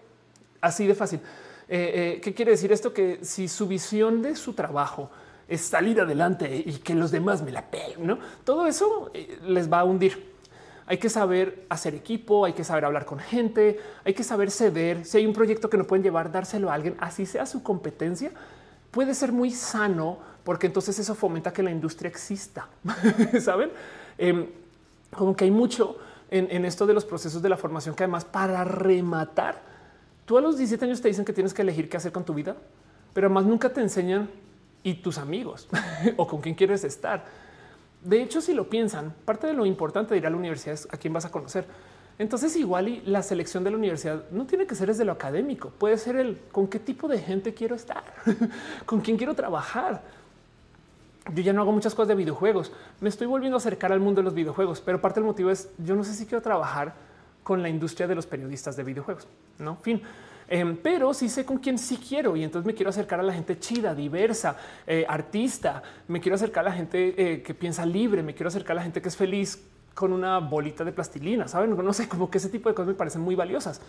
Así 0.60 0.86
de 0.86 0.94
fácil. 0.94 1.20
Eh, 1.66 2.16
eh, 2.16 2.20
¿Qué 2.20 2.34
quiere 2.34 2.50
decir 2.50 2.72
esto? 2.72 2.92
Que 2.92 3.20
si 3.22 3.48
su 3.48 3.66
visión 3.66 4.20
de 4.20 4.36
su 4.36 4.52
trabajo 4.52 5.10
es 5.48 5.62
salir 5.62 6.00
adelante 6.00 6.62
y 6.64 6.72
que 6.74 6.94
los 6.94 7.10
demás 7.10 7.42
me 7.42 7.50
la 7.50 7.62
peguen, 7.62 8.06
¿no? 8.06 8.18
Todo 8.44 8.66
eso 8.66 9.10
eh, 9.14 9.38
les 9.42 9.72
va 9.72 9.80
a 9.80 9.84
hundir. 9.84 10.28
Hay 10.86 10.98
que 10.98 11.08
saber 11.08 11.66
hacer 11.68 11.94
equipo, 11.94 12.44
hay 12.44 12.52
que 12.52 12.64
saber 12.64 12.84
hablar 12.84 13.04
con 13.04 13.18
gente, 13.18 13.78
hay 14.04 14.14
que 14.14 14.24
saber 14.24 14.50
ceder. 14.50 15.04
Si 15.04 15.18
hay 15.18 15.26
un 15.26 15.32
proyecto 15.32 15.68
que 15.68 15.76
no 15.76 15.84
pueden 15.84 16.02
llevar, 16.02 16.30
dárselo 16.30 16.70
a 16.70 16.74
alguien, 16.74 16.96
así 16.98 17.26
sea 17.26 17.46
su 17.46 17.62
competencia, 17.62 18.30
puede 18.90 19.14
ser 19.14 19.32
muy 19.32 19.50
sano 19.50 20.18
porque 20.44 20.66
entonces 20.66 20.98
eso 20.98 21.14
fomenta 21.14 21.52
que 21.52 21.62
la 21.62 21.70
industria 21.70 22.08
exista. 22.08 22.68
Saben? 23.40 23.70
Em, 24.16 24.46
como 25.14 25.36
que 25.36 25.44
hay 25.44 25.50
mucho 25.50 25.98
en, 26.30 26.64
esto 26.64 26.86
de 26.86 26.94
los 26.94 27.04
procesos 27.04 27.40
de 27.42 27.48
la 27.48 27.56
formación, 27.56 27.94
que 27.94 28.04
además 28.04 28.24
para 28.24 28.64
rematar, 28.64 29.62
tú 30.26 30.36
a 30.36 30.40
los 30.40 30.58
17 30.58 30.84
años 30.84 31.00
te 31.00 31.08
dicen 31.08 31.24
que 31.24 31.32
tienes 31.32 31.54
que 31.54 31.62
elegir 31.62 31.88
qué 31.88 31.96
hacer 31.96 32.12
con 32.12 32.24
tu 32.24 32.34
vida, 32.34 32.56
pero 33.14 33.26
además 33.26 33.44
nunca 33.44 33.70
te 33.70 33.80
enseñan 33.80 34.28
y 34.82 34.94
tus 34.94 35.18
amigos 35.18 35.68
o 36.16 36.26
con 36.26 36.40
quién 36.40 36.54
quieres 36.54 36.84
estar. 36.84 37.24
De 38.02 38.22
hecho, 38.22 38.40
si 38.40 38.54
lo 38.54 38.68
piensan, 38.70 39.14
parte 39.24 39.46
de 39.46 39.54
lo 39.54 39.66
importante 39.66 40.14
de 40.14 40.18
ir 40.18 40.26
a 40.26 40.30
la 40.30 40.36
universidad 40.36 40.74
es 40.74 40.88
a 40.90 40.96
quién 40.96 41.12
vas 41.12 41.24
a 41.24 41.30
conocer. 41.30 41.66
Entonces, 42.18 42.56
igual 42.56 42.88
y 42.88 43.00
la 43.02 43.22
selección 43.22 43.64
de 43.64 43.70
la 43.70 43.76
universidad 43.76 44.24
no 44.30 44.46
tiene 44.46 44.66
que 44.66 44.74
ser 44.74 44.88
desde 44.88 45.04
lo 45.04 45.12
académico, 45.12 45.70
puede 45.70 45.98
ser 45.98 46.16
el 46.16 46.38
con 46.50 46.66
qué 46.66 46.78
tipo 46.78 47.06
de 47.06 47.18
gente 47.18 47.54
quiero 47.54 47.76
estar, 47.76 48.04
con 48.86 49.00
quién 49.00 49.16
quiero 49.16 49.34
trabajar 49.34 50.02
yo 51.34 51.42
ya 51.42 51.52
no 51.52 51.60
hago 51.60 51.72
muchas 51.72 51.94
cosas 51.94 52.08
de 52.08 52.14
videojuegos. 52.14 52.72
Me 53.00 53.08
estoy 53.08 53.26
volviendo 53.26 53.56
a 53.56 53.58
acercar 53.58 53.92
al 53.92 54.00
mundo 54.00 54.20
de 54.20 54.24
los 54.24 54.34
videojuegos, 54.34 54.80
pero 54.80 55.00
parte 55.00 55.20
del 55.20 55.26
motivo 55.26 55.50
es 55.50 55.70
yo 55.78 55.94
no 55.94 56.04
sé 56.04 56.14
si 56.14 56.26
quiero 56.26 56.42
trabajar 56.42 56.94
con 57.42 57.62
la 57.62 57.68
industria 57.68 58.06
de 58.06 58.14
los 58.14 58.26
periodistas 58.26 58.76
de 58.76 58.84
videojuegos. 58.84 59.26
No, 59.58 59.76
fin. 59.76 60.02
Em, 60.48 60.76
pero 60.76 61.12
sí 61.12 61.28
sé 61.28 61.44
con 61.44 61.58
quién 61.58 61.78
sí 61.78 61.98
quiero 61.98 62.34
y 62.34 62.42
entonces 62.42 62.66
me 62.66 62.74
quiero 62.74 62.88
acercar 62.88 63.20
a 63.20 63.22
la 63.22 63.34
gente 63.34 63.58
chida, 63.58 63.94
diversa, 63.94 64.56
eh, 64.86 65.04
artista. 65.06 65.82
Me 66.08 66.20
quiero 66.20 66.36
acercar 66.36 66.66
a 66.66 66.70
la 66.70 66.74
gente 66.74 67.14
eh, 67.16 67.42
que 67.42 67.54
piensa 67.54 67.84
libre. 67.84 68.22
Me 68.22 68.34
quiero 68.34 68.48
acercar 68.48 68.72
a 68.72 68.76
la 68.76 68.82
gente 68.82 69.02
que 69.02 69.08
es 69.08 69.16
feliz 69.16 69.62
con 69.94 70.12
una 70.12 70.38
bolita 70.38 70.84
de 70.84 70.92
plastilina. 70.92 71.48
Saben, 71.48 71.76
no 71.76 71.92
sé, 71.92 72.08
como 72.08 72.30
que 72.30 72.38
ese 72.38 72.48
tipo 72.48 72.68
de 72.68 72.74
cosas 72.74 72.88
me 72.88 72.94
parecen 72.94 73.20
muy 73.20 73.34
valiosas. 73.34 73.80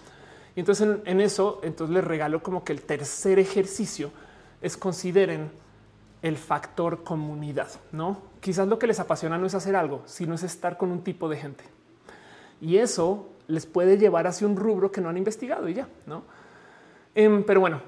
Y 0.56 0.60
entonces 0.60 0.86
en, 0.86 1.02
en 1.06 1.22
eso, 1.22 1.62
entonces 1.64 1.94
les 1.94 2.04
regalo 2.04 2.44
como 2.44 2.64
que 2.64 2.74
el 2.74 2.82
tercer 2.82 3.40
ejercicio 3.40 4.12
es 4.62 4.76
consideren 4.76 5.52
el 6.22 6.36
factor 6.36 7.04
comunidad, 7.04 7.70
¿no? 7.94 8.22
Quizás 8.42 8.68
lo 8.68 8.78
que 8.78 8.88
les 8.88 9.00
apasiona 9.00 9.38
no 9.38 9.46
es 9.46 9.56
hacer 9.56 9.76
algo, 9.76 10.02
sino 10.06 10.36
es 10.36 10.44
estar 10.44 10.78
con 10.78 10.92
un 10.92 11.04
tipo 11.04 11.30
de 11.30 11.38
gente. 11.38 11.64
Y 12.60 12.78
eso 12.78 13.30
les 13.48 13.66
puede 13.66 13.98
llevar 13.98 14.28
hacia 14.28 14.46
un 14.46 14.58
rubro 14.58 14.92
que 14.92 15.00
no 15.00 15.08
han 15.08 15.18
investigado 15.18 15.70
y 15.70 15.76
ya, 15.76 15.88
¿no? 16.06 16.24
Em, 17.20 17.44
pero 17.44 17.60
bueno, 17.60 17.82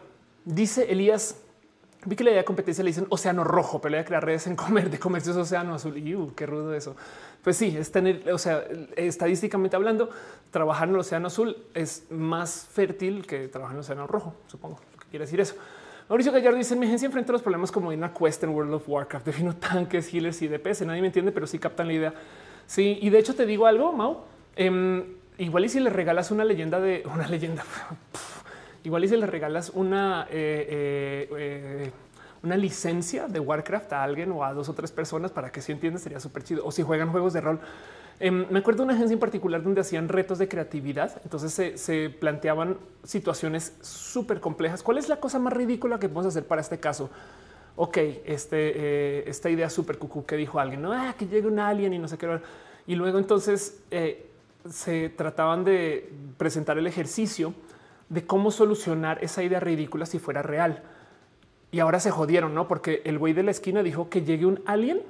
dice 0.43 0.91
Elías, 0.91 1.37
vi 2.03 2.17
que 2.17 2.23
la 2.25 2.31
idea 2.31 2.41
de 2.41 2.45
competencia 2.45 2.83
le 2.83 2.89
dicen 2.89 3.05
océano 3.07 3.45
rojo, 3.45 3.79
pero 3.79 3.93
la 3.93 3.99
de 3.99 4.03
crear 4.03 4.25
redes 4.25 4.45
en 4.45 4.57
comer 4.57 4.89
de 4.89 4.99
comercio 4.99 5.31
es 5.31 5.37
océano 5.37 5.73
azul. 5.73 5.97
Y 5.97 6.13
uh, 6.13 6.35
qué 6.35 6.45
rudo 6.45 6.73
eso. 6.73 6.97
Pues 7.41 7.55
sí, 7.55 7.73
es 7.77 7.93
tener, 7.93 8.29
o 8.29 8.37
sea, 8.37 8.61
estadísticamente 8.97 9.77
hablando, 9.77 10.09
trabajar 10.51 10.89
en 10.89 10.95
el 10.95 10.99
océano 10.99 11.27
azul 11.27 11.55
es 11.73 12.07
más 12.09 12.67
fértil 12.73 13.25
que 13.25 13.47
trabajar 13.47 13.75
en 13.75 13.77
el 13.77 13.85
océano 13.85 14.05
rojo, 14.05 14.35
supongo. 14.47 14.81
Lo 14.91 14.99
que 14.99 15.07
quiere 15.07 15.23
decir 15.23 15.39
eso. 15.39 15.55
Mauricio 16.09 16.33
Gallardo 16.33 16.57
dice: 16.57 16.75
Mi 16.75 16.87
agencia 16.87 17.05
enfrenta 17.05 17.31
los 17.31 17.41
problemas 17.41 17.71
como 17.71 17.93
en 17.93 17.99
una 17.99 18.13
quest 18.13 18.43
en 18.43 18.49
World 18.49 18.73
of 18.73 18.83
Warcraft. 18.85 19.25
Defino 19.27 19.55
tanques, 19.55 20.13
healers 20.13 20.41
y 20.41 20.49
DPS. 20.49 20.81
Nadie 20.81 20.99
me 20.99 21.07
entiende, 21.07 21.31
pero 21.31 21.47
sí 21.47 21.57
captan 21.57 21.87
la 21.87 21.93
idea. 21.93 22.13
Sí, 22.67 22.99
y 23.01 23.09
de 23.09 23.19
hecho 23.19 23.33
te 23.33 23.45
digo 23.45 23.65
algo, 23.65 23.93
Mau. 23.93 24.25
Em, 24.57 25.05
igual 25.37 25.63
y 25.63 25.69
si 25.69 25.79
le 25.79 25.89
regalas 25.89 26.31
una 26.31 26.43
leyenda 26.43 26.81
de 26.81 27.03
una 27.05 27.29
leyenda, 27.29 27.63
igual 28.83 29.03
y 29.03 29.07
si 29.07 29.17
le 29.17 29.25
regalas 29.25 29.71
una, 29.73 30.27
eh, 30.29 30.67
eh, 30.69 31.29
eh, 31.37 31.91
una 32.43 32.57
licencia 32.57 33.27
de 33.27 33.39
Warcraft 33.39 33.93
a 33.93 34.03
alguien 34.03 34.31
o 34.31 34.43
a 34.43 34.53
dos 34.53 34.69
o 34.69 34.73
tres 34.73 34.91
personas 34.91 35.31
para 35.31 35.51
que 35.51 35.61
si 35.61 35.71
entiende 35.71 35.99
sería 35.99 36.19
súper 36.19 36.43
chido. 36.43 36.65
O 36.65 36.71
si 36.71 36.83
juegan 36.83 37.11
juegos 37.11 37.33
de 37.33 37.41
rol, 37.41 37.59
Em, 38.23 38.45
me 38.51 38.59
acuerdo 38.59 38.83
de 38.83 38.83
una 38.83 38.93
agencia 38.93 39.15
en 39.15 39.19
particular 39.19 39.63
donde 39.63 39.81
hacían 39.81 40.07
retos 40.07 40.37
de 40.37 40.47
creatividad. 40.47 41.19
Entonces 41.23 41.81
se, 41.81 42.09
planteaban 42.11 42.77
situaciones 43.03 43.73
súper 43.81 44.39
complejas. 44.39 44.83
¿Cuál 44.83 44.99
es 44.99 45.09
la 45.09 45.19
cosa 45.19 45.39
más 45.39 45.51
ridícula 45.53 45.99
que 45.99 46.07
podemos 46.07 46.27
hacer 46.27 46.45
para 46.45 46.61
este 46.61 46.79
caso? 46.79 47.09
Ok, 47.75 47.97
este, 48.25 49.27
esta 49.27 49.49
idea 49.49 49.71
súper 49.71 49.97
cucú 49.97 50.23
que 50.23 50.35
dijo 50.35 50.59
alguien, 50.59 50.83
no, 50.83 50.93
ah, 50.93 51.15
que 51.17 51.25
llegue 51.25 51.47
un 51.47 51.57
alien 51.57 51.93
y 51.93 51.97
no 51.97 52.07
sé 52.07 52.19
qué. 52.19 52.39
Y 52.85 52.93
luego 52.93 53.17
entonces 53.17 53.81
se 54.69 55.09
trataban 55.09 55.63
de 55.63 56.13
presentar 56.37 56.77
el 56.77 56.85
ejercicio 56.85 57.55
de 58.11 58.25
cómo 58.25 58.51
solucionar 58.51 59.23
esa 59.23 59.41
idea 59.41 59.61
ridícula 59.61 60.05
si 60.05 60.19
fuera 60.19 60.41
real. 60.41 60.83
Y 61.71 61.79
ahora 61.79 62.01
se 62.01 62.11
jodieron, 62.11 62.53
¿no? 62.53 62.67
Porque 62.67 63.01
el 63.05 63.17
güey 63.17 63.31
de 63.31 63.43
la 63.43 63.51
esquina 63.51 63.83
dijo 63.83 64.09
que 64.09 64.23
llegue 64.23 64.45
un 64.45 64.61
alien 64.65 65.01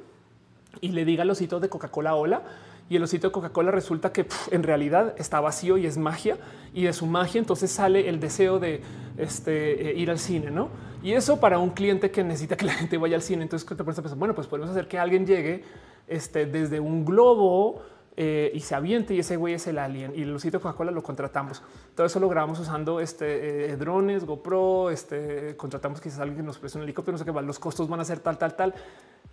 y 0.81 0.89
le 0.89 1.03
diga 1.03 1.25
los 1.25 1.41
hitos 1.41 1.59
de 1.61 1.67
Coca-Cola 1.67 2.13
hola 2.13 2.43
y 2.89 2.97
el 2.97 3.03
osito 3.03 3.27
de 3.27 3.31
Coca-Cola 3.31 3.71
resulta 3.71 4.13
que 4.13 4.27
en 4.51 4.61
realidad 4.61 5.15
está 5.17 5.39
vacío 5.39 5.77
y 5.77 5.87
es 5.87 5.97
magia 5.97 6.37
y 6.73 6.83
de 6.83 6.93
su 6.93 7.07
magia 7.07 7.39
entonces 7.39 7.71
sale 7.71 8.07
el 8.07 8.19
deseo 8.19 8.59
de 8.59 8.81
este, 9.17 9.89
eh, 9.89 9.97
ir 9.97 10.11
al 10.11 10.19
cine, 10.19 10.51
¿no? 10.51 10.69
Y 11.01 11.13
eso 11.13 11.39
para 11.39 11.57
un 11.57 11.71
cliente 11.71 12.11
que 12.11 12.23
necesita 12.23 12.55
que 12.55 12.65
la 12.65 12.73
gente 12.73 12.97
vaya 12.97 13.15
al 13.15 13.23
cine, 13.23 13.41
entonces 13.41 13.67
te 13.67 13.83
pones 13.83 13.99
pensar, 13.99 14.17
bueno, 14.17 14.35
pues 14.35 14.45
podemos 14.45 14.69
hacer 14.69 14.87
que 14.87 14.99
alguien 14.99 15.25
llegue 15.25 15.63
este, 16.07 16.45
desde 16.45 16.79
un 16.79 17.03
globo 17.03 17.81
eh, 18.17 18.51
y 18.53 18.59
se 18.59 18.75
aviente 18.75 19.13
y 19.13 19.19
ese 19.19 19.37
güey 19.37 19.53
es 19.53 19.65
el 19.67 19.77
alien 19.77 20.13
y 20.13 20.23
el 20.23 20.37
de 20.37 20.51
Coca-Cola 20.51 20.91
lo 20.91 21.01
contratamos. 21.01 21.63
Todo 21.95 22.05
eso 22.05 22.19
lo 22.19 22.27
grabamos 22.27 22.59
usando 22.59 22.99
este, 22.99 23.71
eh, 23.71 23.77
drones, 23.77 24.25
GoPro, 24.25 24.89
este, 24.89 25.55
contratamos 25.55 26.01
quizás 26.01 26.19
alguien 26.19 26.37
que 26.37 26.43
nos 26.43 26.57
preste 26.57 26.77
un 26.77 26.83
helicóptero, 26.83 27.13
no 27.13 27.17
sé 27.17 27.25
qué, 27.25 27.41
los 27.41 27.59
costos 27.59 27.87
van 27.87 28.01
a 28.01 28.05
ser 28.05 28.19
tal, 28.19 28.37
tal, 28.37 28.55
tal. 28.55 28.73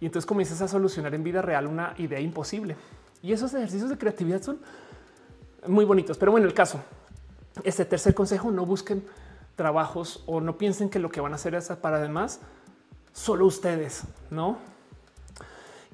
Y 0.01 0.07
entonces 0.07 0.27
comienzas 0.27 0.63
a 0.63 0.69
solucionar 0.69 1.15
en 1.15 1.25
vida 1.25 1.43
real 1.43 1.67
una 1.67 1.95
idea 1.99 2.21
imposible. 2.21 2.77
Y 3.21 3.33
esos 3.33 3.53
ejercicios 3.55 3.91
de 3.91 3.99
creatividad 3.99 4.43
son 4.43 4.61
muy 5.67 5.85
bonitos. 5.85 6.17
Pero 6.17 6.31
bueno, 6.31 6.47
el 6.47 6.55
caso, 6.55 6.81
este 7.65 7.85
tercer 7.85 8.15
consejo, 8.15 8.53
no 8.53 8.65
busquen 8.65 9.05
trabajos 9.57 10.23
o 10.27 10.41
no 10.41 10.57
piensen 10.57 10.89
que 10.89 11.01
lo 11.01 11.11
que 11.11 11.21
van 11.21 11.33
a 11.33 11.35
hacer 11.35 11.57
es 11.57 11.69
para 11.69 11.97
además 11.97 12.41
solo 13.13 13.47
ustedes, 13.47 14.05
¿no? 14.31 14.59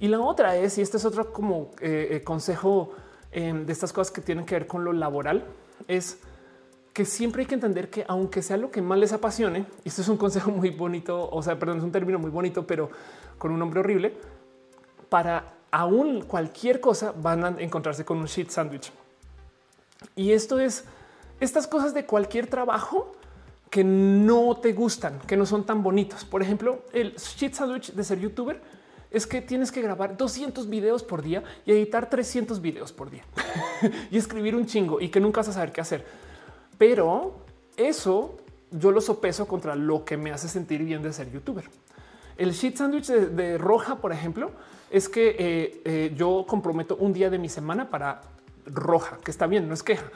Y 0.00 0.08
la 0.08 0.20
otra 0.20 0.56
es, 0.56 0.78
y 0.78 0.82
este 0.82 0.96
es 0.96 1.04
otro 1.04 1.32
como 1.32 1.70
eh, 1.80 2.08
eh, 2.10 2.24
consejo 2.24 2.90
em, 3.30 3.64
de 3.64 3.72
estas 3.72 3.92
cosas 3.92 4.12
que 4.12 4.20
tienen 4.20 4.44
que 4.44 4.54
ver 4.54 4.66
con 4.66 4.84
lo 4.84 4.92
laboral, 4.92 5.44
es 5.86 6.18
que 6.92 7.04
siempre 7.04 7.42
hay 7.42 7.46
que 7.46 7.54
entender 7.54 7.90
que 7.90 8.04
aunque 8.08 8.42
sea 8.42 8.56
lo 8.56 8.70
que 8.70 8.82
más 8.82 8.98
les 8.98 9.12
apasione, 9.12 9.66
y 9.84 9.88
esto 9.88 10.02
es 10.02 10.08
un 10.08 10.16
consejo 10.16 10.50
muy 10.52 10.70
bonito, 10.70 11.28
o 11.30 11.42
sea, 11.42 11.58
perdón, 11.58 11.78
es 11.78 11.84
un 11.84 11.92
término 11.92 12.18
muy 12.18 12.30
bonito, 12.30 12.66
pero 12.66 12.90
con 13.38 13.52
un 13.52 13.58
nombre 13.58 13.80
horrible, 13.80 14.16
para 15.08 15.54
aún 15.70 16.22
cualquier 16.22 16.80
cosa 16.80 17.12
van 17.12 17.44
a 17.44 17.48
encontrarse 17.58 18.04
con 18.04 18.18
un 18.18 18.26
shit 18.26 18.50
sandwich. 18.50 18.92
Y 20.16 20.32
esto 20.32 20.58
es 20.58 20.84
estas 21.40 21.66
cosas 21.66 21.94
de 21.94 22.06
cualquier 22.06 22.46
trabajo 22.46 23.12
que 23.70 23.82
no 23.82 24.56
te 24.56 24.72
gustan, 24.72 25.18
que 25.26 25.36
no 25.36 25.46
son 25.46 25.64
tan 25.64 25.82
bonitos. 25.82 26.24
Por 26.24 26.42
ejemplo, 26.42 26.84
el 26.92 27.16
shit 27.16 27.54
sandwich 27.54 27.92
de 27.92 28.04
ser 28.04 28.20
youtuber 28.20 28.60
es 29.14 29.26
que 29.26 29.40
tienes 29.40 29.70
que 29.70 29.80
grabar 29.80 30.16
200 30.16 30.68
videos 30.68 31.04
por 31.04 31.22
día 31.22 31.44
y 31.64 31.72
editar 31.72 32.10
300 32.10 32.60
videos 32.60 32.92
por 32.92 33.10
día 33.10 33.24
y 34.10 34.18
escribir 34.18 34.56
un 34.56 34.66
chingo 34.66 35.00
y 35.00 35.08
que 35.08 35.20
nunca 35.20 35.40
vas 35.40 35.48
a 35.48 35.52
saber 35.52 35.72
qué 35.72 35.80
hacer. 35.80 36.04
Pero 36.76 37.36
eso 37.76 38.36
yo 38.72 38.90
lo 38.90 39.00
sopeso 39.00 39.46
contra 39.46 39.76
lo 39.76 40.04
que 40.04 40.16
me 40.16 40.32
hace 40.32 40.48
sentir 40.48 40.82
bien 40.82 41.02
de 41.02 41.12
ser 41.12 41.30
youtuber. 41.30 41.64
El 42.36 42.52
shit 42.52 42.76
sandwich 42.76 43.06
de 43.06 43.56
roja, 43.56 43.96
por 44.00 44.12
ejemplo, 44.12 44.50
es 44.90 45.08
que 45.08 45.36
eh, 45.38 45.80
eh, 45.84 46.12
yo 46.16 46.44
comprometo 46.48 46.96
un 46.96 47.12
día 47.12 47.30
de 47.30 47.38
mi 47.38 47.48
semana 47.48 47.90
para 47.90 48.22
roja, 48.66 49.18
que 49.24 49.30
está 49.30 49.46
bien, 49.46 49.68
no 49.68 49.74
es 49.74 49.84
queja, 49.84 50.10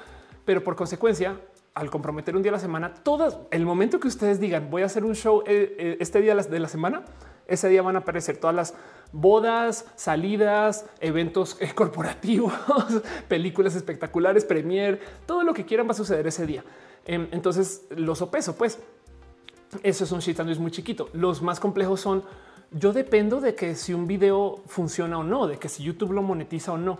pero 0.44 0.64
por 0.64 0.74
consecuencia, 0.74 1.40
al 1.74 1.90
comprometer 1.90 2.34
un 2.34 2.42
día 2.42 2.50
a 2.50 2.54
la 2.54 2.58
semana, 2.58 2.94
todo 2.94 3.46
el 3.52 3.64
momento 3.64 4.00
que 4.00 4.08
ustedes 4.08 4.40
digan 4.40 4.68
voy 4.70 4.82
a 4.82 4.86
hacer 4.86 5.04
un 5.04 5.14
show 5.14 5.44
eh, 5.46 5.96
este 6.00 6.20
día 6.20 6.34
de 6.34 6.58
la 6.58 6.68
semana, 6.68 7.04
ese 7.48 7.68
día 7.68 7.82
van 7.82 7.96
a 7.96 8.00
aparecer 8.00 8.36
todas 8.36 8.54
las 8.54 8.74
bodas, 9.10 9.86
salidas, 9.96 10.86
eventos 11.00 11.58
corporativos, 11.74 12.52
películas 13.28 13.74
espectaculares, 13.74 14.44
premier, 14.44 15.00
todo 15.26 15.42
lo 15.42 15.54
que 15.54 15.64
quieran 15.64 15.88
va 15.88 15.92
a 15.92 15.94
suceder 15.94 16.26
ese 16.26 16.46
día. 16.46 16.62
Em, 17.06 17.26
entonces 17.32 17.86
lo 17.90 18.14
sopeso, 18.14 18.54
pues 18.54 18.78
eso 19.82 20.04
es 20.04 20.12
un 20.12 20.20
shit 20.20 20.36
sandwich 20.36 20.58
muy 20.58 20.70
chiquito. 20.70 21.08
Los 21.12 21.42
más 21.42 21.58
complejos 21.58 22.00
son 22.00 22.22
yo 22.70 22.92
dependo 22.92 23.40
de 23.40 23.54
que 23.54 23.74
si 23.74 23.94
un 23.94 24.06
video 24.06 24.62
funciona 24.66 25.18
o 25.18 25.24
no, 25.24 25.46
de 25.46 25.58
que 25.58 25.68
si 25.68 25.82
YouTube 25.82 26.12
lo 26.12 26.22
monetiza 26.22 26.72
o 26.72 26.78
no. 26.78 26.98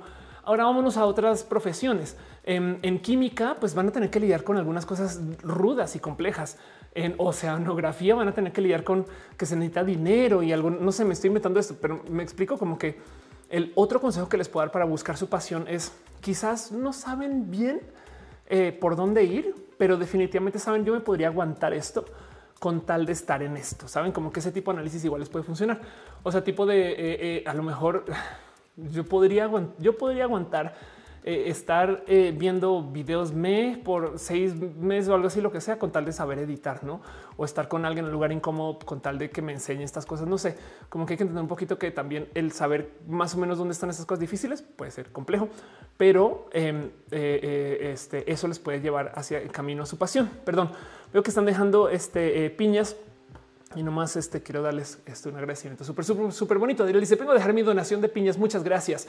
Ahora 0.49 0.65
vámonos 0.65 0.97
a 0.97 1.05
otras 1.05 1.45
profesiones. 1.45 2.17
En, 2.43 3.01
química, 3.01 3.59
pues 3.61 3.75
van 3.75 3.89
a 3.89 3.93
tener 3.93 4.09
que 4.09 4.19
lidiar 4.19 4.45
con 4.45 4.57
algunas 4.57 4.87
cosas 4.87 5.21
rudas 5.43 5.95
y 5.95 5.99
complejas. 5.99 6.57
En 6.95 7.15
oceanografía 7.19 8.15
van 8.15 8.29
a 8.29 8.33
tener 8.33 8.51
que 8.51 8.63
lidiar 8.63 8.83
con 8.83 9.05
que 9.37 9.45
se 9.45 9.57
necesita 9.57 9.85
dinero 9.85 10.43
y 10.43 10.51
algo. 10.51 10.71
No 10.71 10.91
sé, 10.91 11.05
me 11.05 11.13
estoy 11.13 11.29
inventando 11.29 11.61
esto, 11.61 11.77
pero 11.79 12.03
me 12.09 12.23
explico 12.23 12.57
como 12.57 12.79
que 12.79 12.99
el 13.51 13.73
otro 13.75 14.01
consejo 14.01 14.31
que 14.31 14.39
les 14.39 14.49
puedo 14.49 14.65
dar 14.65 14.73
para 14.73 14.87
buscar 14.87 15.19
su 15.19 15.29
pasión 15.29 15.67
es 15.69 15.93
quizás 16.23 16.73
no 16.73 16.95
saben 16.95 17.51
bien 17.51 17.83
eh, 18.47 18.73
por 18.73 18.97
dónde 18.97 19.25
ir, 19.25 19.55
pero 19.77 19.99
definitivamente 19.99 20.59
saben 20.59 20.83
yo 20.83 20.95
me 20.95 21.01
podría 21.01 21.27
aguantar 21.27 21.75
esto 21.75 22.07
con 22.59 22.87
tal 22.87 23.05
de 23.05 23.13
estar 23.13 23.43
en 23.43 23.59
esto. 23.59 23.87
Saben 23.87 24.13
como 24.13 24.33
que 24.33 24.41
ese 24.41 24.51
tipo 24.51 24.73
de 24.73 24.79
análisis 24.79 25.05
igual 25.05 25.21
les 25.21 25.29
puede 25.29 25.45
funcionar. 25.45 25.79
O 26.23 26.33
sea, 26.33 26.43
tipo 26.43 26.65
de 26.65 26.93
eh, 26.93 26.97
eh, 27.01 27.45
a 27.47 27.53
lo 27.53 27.63
mejor 27.63 28.07
yo 28.91 29.05
podría, 29.05 29.51
yo 29.79 29.97
podría 29.97 30.25
aguantar 30.25 30.75
eh, 31.25 31.51
estar 31.51 32.05
eh, 32.07 32.33
viendo 32.35 32.83
videos 32.83 33.33
me 33.33 33.79
por 33.85 34.19
seis 34.19 34.55
meses 34.55 35.11
o 35.11 35.15
algo 35.15 35.27
así, 35.27 35.43
lo 35.43 35.53
que 35.53 35.61
sea, 35.61 35.79
con 35.79 35.93
tal 35.93 36.07
de 36.07 36.13
saber 36.13 36.39
editar, 36.39 36.85
no? 36.85 37.03
O 37.37 37.45
estar 37.45 37.69
con 37.69 37.85
alguien 37.85 38.05
en 38.05 38.09
un 38.09 38.13
lugar 38.13 38.33
incómodo 38.33 38.79
con 38.79 39.01
tal 39.01 39.19
de 39.19 39.29
que 39.29 39.43
me 39.43 39.53
enseñe 39.53 39.83
estas 39.83 40.07
cosas. 40.07 40.27
No 40.27 40.39
sé, 40.39 40.57
como 40.89 41.05
que 41.05 41.13
hay 41.13 41.17
que 41.19 41.25
entender 41.25 41.43
un 41.43 41.49
poquito 41.49 41.79
que 41.79 41.91
también 41.91 42.29
el 42.35 42.53
saber 42.53 42.93
más 43.07 43.35
o 43.35 43.39
menos 43.39 43.59
dónde 43.59 43.73
están 43.73 43.91
esas 43.91 44.07
cosas 44.07 44.21
difíciles 44.21 44.63
puede 44.63 44.91
ser 44.91 45.11
complejo, 45.11 45.49
pero 45.99 46.49
em, 46.53 46.91
este, 47.11 48.33
eso 48.33 48.49
les 48.49 48.59
puede 48.59 48.81
llevar 48.81 49.13
hacia 49.15 49.39
el 49.39 49.51
camino 49.51 49.83
a 49.83 49.87
su 49.87 49.99
pasión. 49.99 50.31
Perdón, 50.47 50.71
veo 51.13 51.23
que 51.23 51.31
están 51.31 51.45
dejando 51.45 51.91
este, 51.91 52.49
piñas 52.49 52.97
y 53.75 53.83
nomás 53.83 54.17
este 54.17 54.43
quiero 54.43 54.63
darles 54.63 54.99
este, 55.07 55.29
un 55.29 55.37
agradecimiento 55.37 55.85
súper, 55.85 56.05
súper, 56.05 56.33
súper 56.33 56.59
bonito. 56.59 56.87
Dice: 56.87 57.17
Vengo 57.17 57.33
a 57.33 57.35
dejar 57.35 57.53
mi 57.53 57.63
donación 57.63 58.01
de 58.01 58.09
piñas. 58.09 58.39
Muchas 58.39 58.65
gracias. 58.65 59.07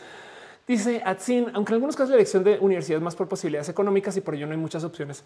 Dice 0.67 1.01
Atsin, 1.03 1.47
aunque 1.53 1.71
en 1.71 1.75
algunos 1.75 1.95
casos 1.95 2.09
la 2.09 2.15
elección 2.15 2.43
de 2.43 2.59
universidades 2.59 3.01
más 3.01 3.15
por 3.15 3.27
posibilidades 3.27 3.69
económicas 3.69 4.15
y 4.17 4.21
por 4.21 4.35
ello 4.35 4.45
no 4.45 4.51
hay 4.51 4.57
muchas 4.57 4.83
opciones 4.83 5.23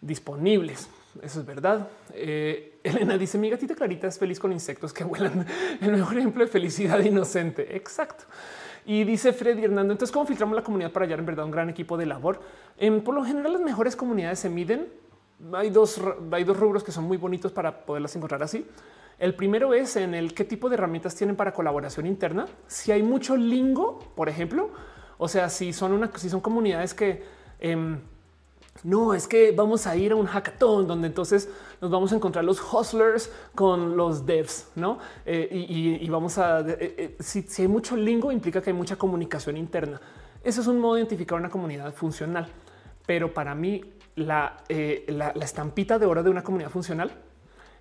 disponibles. 0.00 0.88
Eso 1.20 1.40
es 1.40 1.46
verdad. 1.46 1.88
Eh, 2.14 2.78
Elena 2.82 3.18
dice: 3.18 3.36
Mi 3.36 3.50
gatita 3.50 3.74
Clarita 3.74 4.06
es 4.06 4.18
feliz 4.18 4.40
con 4.40 4.52
insectos 4.52 4.92
que 4.92 5.04
vuelan. 5.04 5.46
El 5.80 5.92
mejor 5.92 6.16
ejemplo 6.16 6.44
de 6.44 6.50
felicidad 6.50 7.00
inocente. 7.00 7.76
Exacto. 7.76 8.24
Y 8.88 9.02
dice 9.02 9.32
Freddy 9.32 9.64
Hernando, 9.64 9.92
entonces, 9.92 10.12
¿cómo 10.12 10.26
filtramos 10.26 10.54
la 10.54 10.62
comunidad 10.62 10.92
para 10.92 11.06
hallar 11.06 11.18
en 11.18 11.26
verdad 11.26 11.44
un 11.44 11.50
gran 11.50 11.68
equipo 11.68 11.96
de 11.96 12.06
labor? 12.06 12.40
Por 13.04 13.14
lo 13.16 13.24
general, 13.24 13.54
las 13.54 13.62
mejores 13.62 13.96
comunidades 13.96 14.38
se 14.38 14.48
miden 14.48 14.86
hay 15.52 15.70
dos, 15.70 16.00
hay 16.30 16.44
dos 16.44 16.58
rubros 16.58 16.82
que 16.82 16.92
son 16.92 17.04
muy 17.04 17.16
bonitos 17.16 17.52
para 17.52 17.84
poderlas 17.84 18.14
encontrar 18.16 18.42
así. 18.42 18.66
El 19.18 19.34
primero 19.34 19.72
es 19.72 19.96
en 19.96 20.14
el 20.14 20.34
qué 20.34 20.44
tipo 20.44 20.68
de 20.68 20.74
herramientas 20.74 21.14
tienen 21.14 21.36
para 21.36 21.52
colaboración 21.52 22.06
interna. 22.06 22.46
Si 22.66 22.92
hay 22.92 23.02
mucho 23.02 23.36
lingo, 23.36 23.98
por 24.14 24.28
ejemplo, 24.28 24.70
o 25.18 25.28
sea, 25.28 25.48
si 25.48 25.72
son 25.72 25.92
una, 25.92 26.10
si 26.16 26.28
son 26.28 26.40
comunidades 26.40 26.92
que 26.92 27.24
em, 27.58 27.98
no 28.84 29.14
es 29.14 29.26
que 29.26 29.52
vamos 29.52 29.86
a 29.86 29.96
ir 29.96 30.12
a 30.12 30.16
un 30.16 30.26
hackathon 30.26 30.86
donde 30.86 31.06
entonces 31.06 31.48
nos 31.80 31.90
vamos 31.90 32.12
a 32.12 32.16
encontrar 32.16 32.44
los 32.44 32.60
hustlers 32.60 33.32
con 33.54 33.96
los 33.96 34.26
devs, 34.26 34.68
no? 34.74 34.98
Eh, 35.24 35.48
y, 36.00 36.08
vamos 36.10 36.36
a 36.36 36.60
eh, 36.60 36.76
eh, 36.78 37.16
si, 37.20 37.42
si 37.42 37.62
hay 37.62 37.68
mucho 37.68 37.96
lingo, 37.96 38.30
implica 38.30 38.60
que 38.60 38.70
hay 38.70 38.76
mucha 38.76 38.96
comunicación 38.96 39.56
interna. 39.56 40.00
Eso 40.44 40.60
es 40.60 40.66
un 40.66 40.78
modo 40.78 40.94
de 40.94 41.00
identificar 41.00 41.38
una 41.38 41.48
comunidad 41.48 41.92
funcional. 41.94 42.48
Pero 43.06 43.32
para 43.32 43.54
mí, 43.54 43.82
eh, 44.16 45.04
la, 45.08 45.28
estampita 45.42 45.98
de 45.98 46.06
oro 46.06 46.22
de 46.22 46.30
una 46.30 46.42
comunidad 46.42 46.70
funcional 46.70 47.12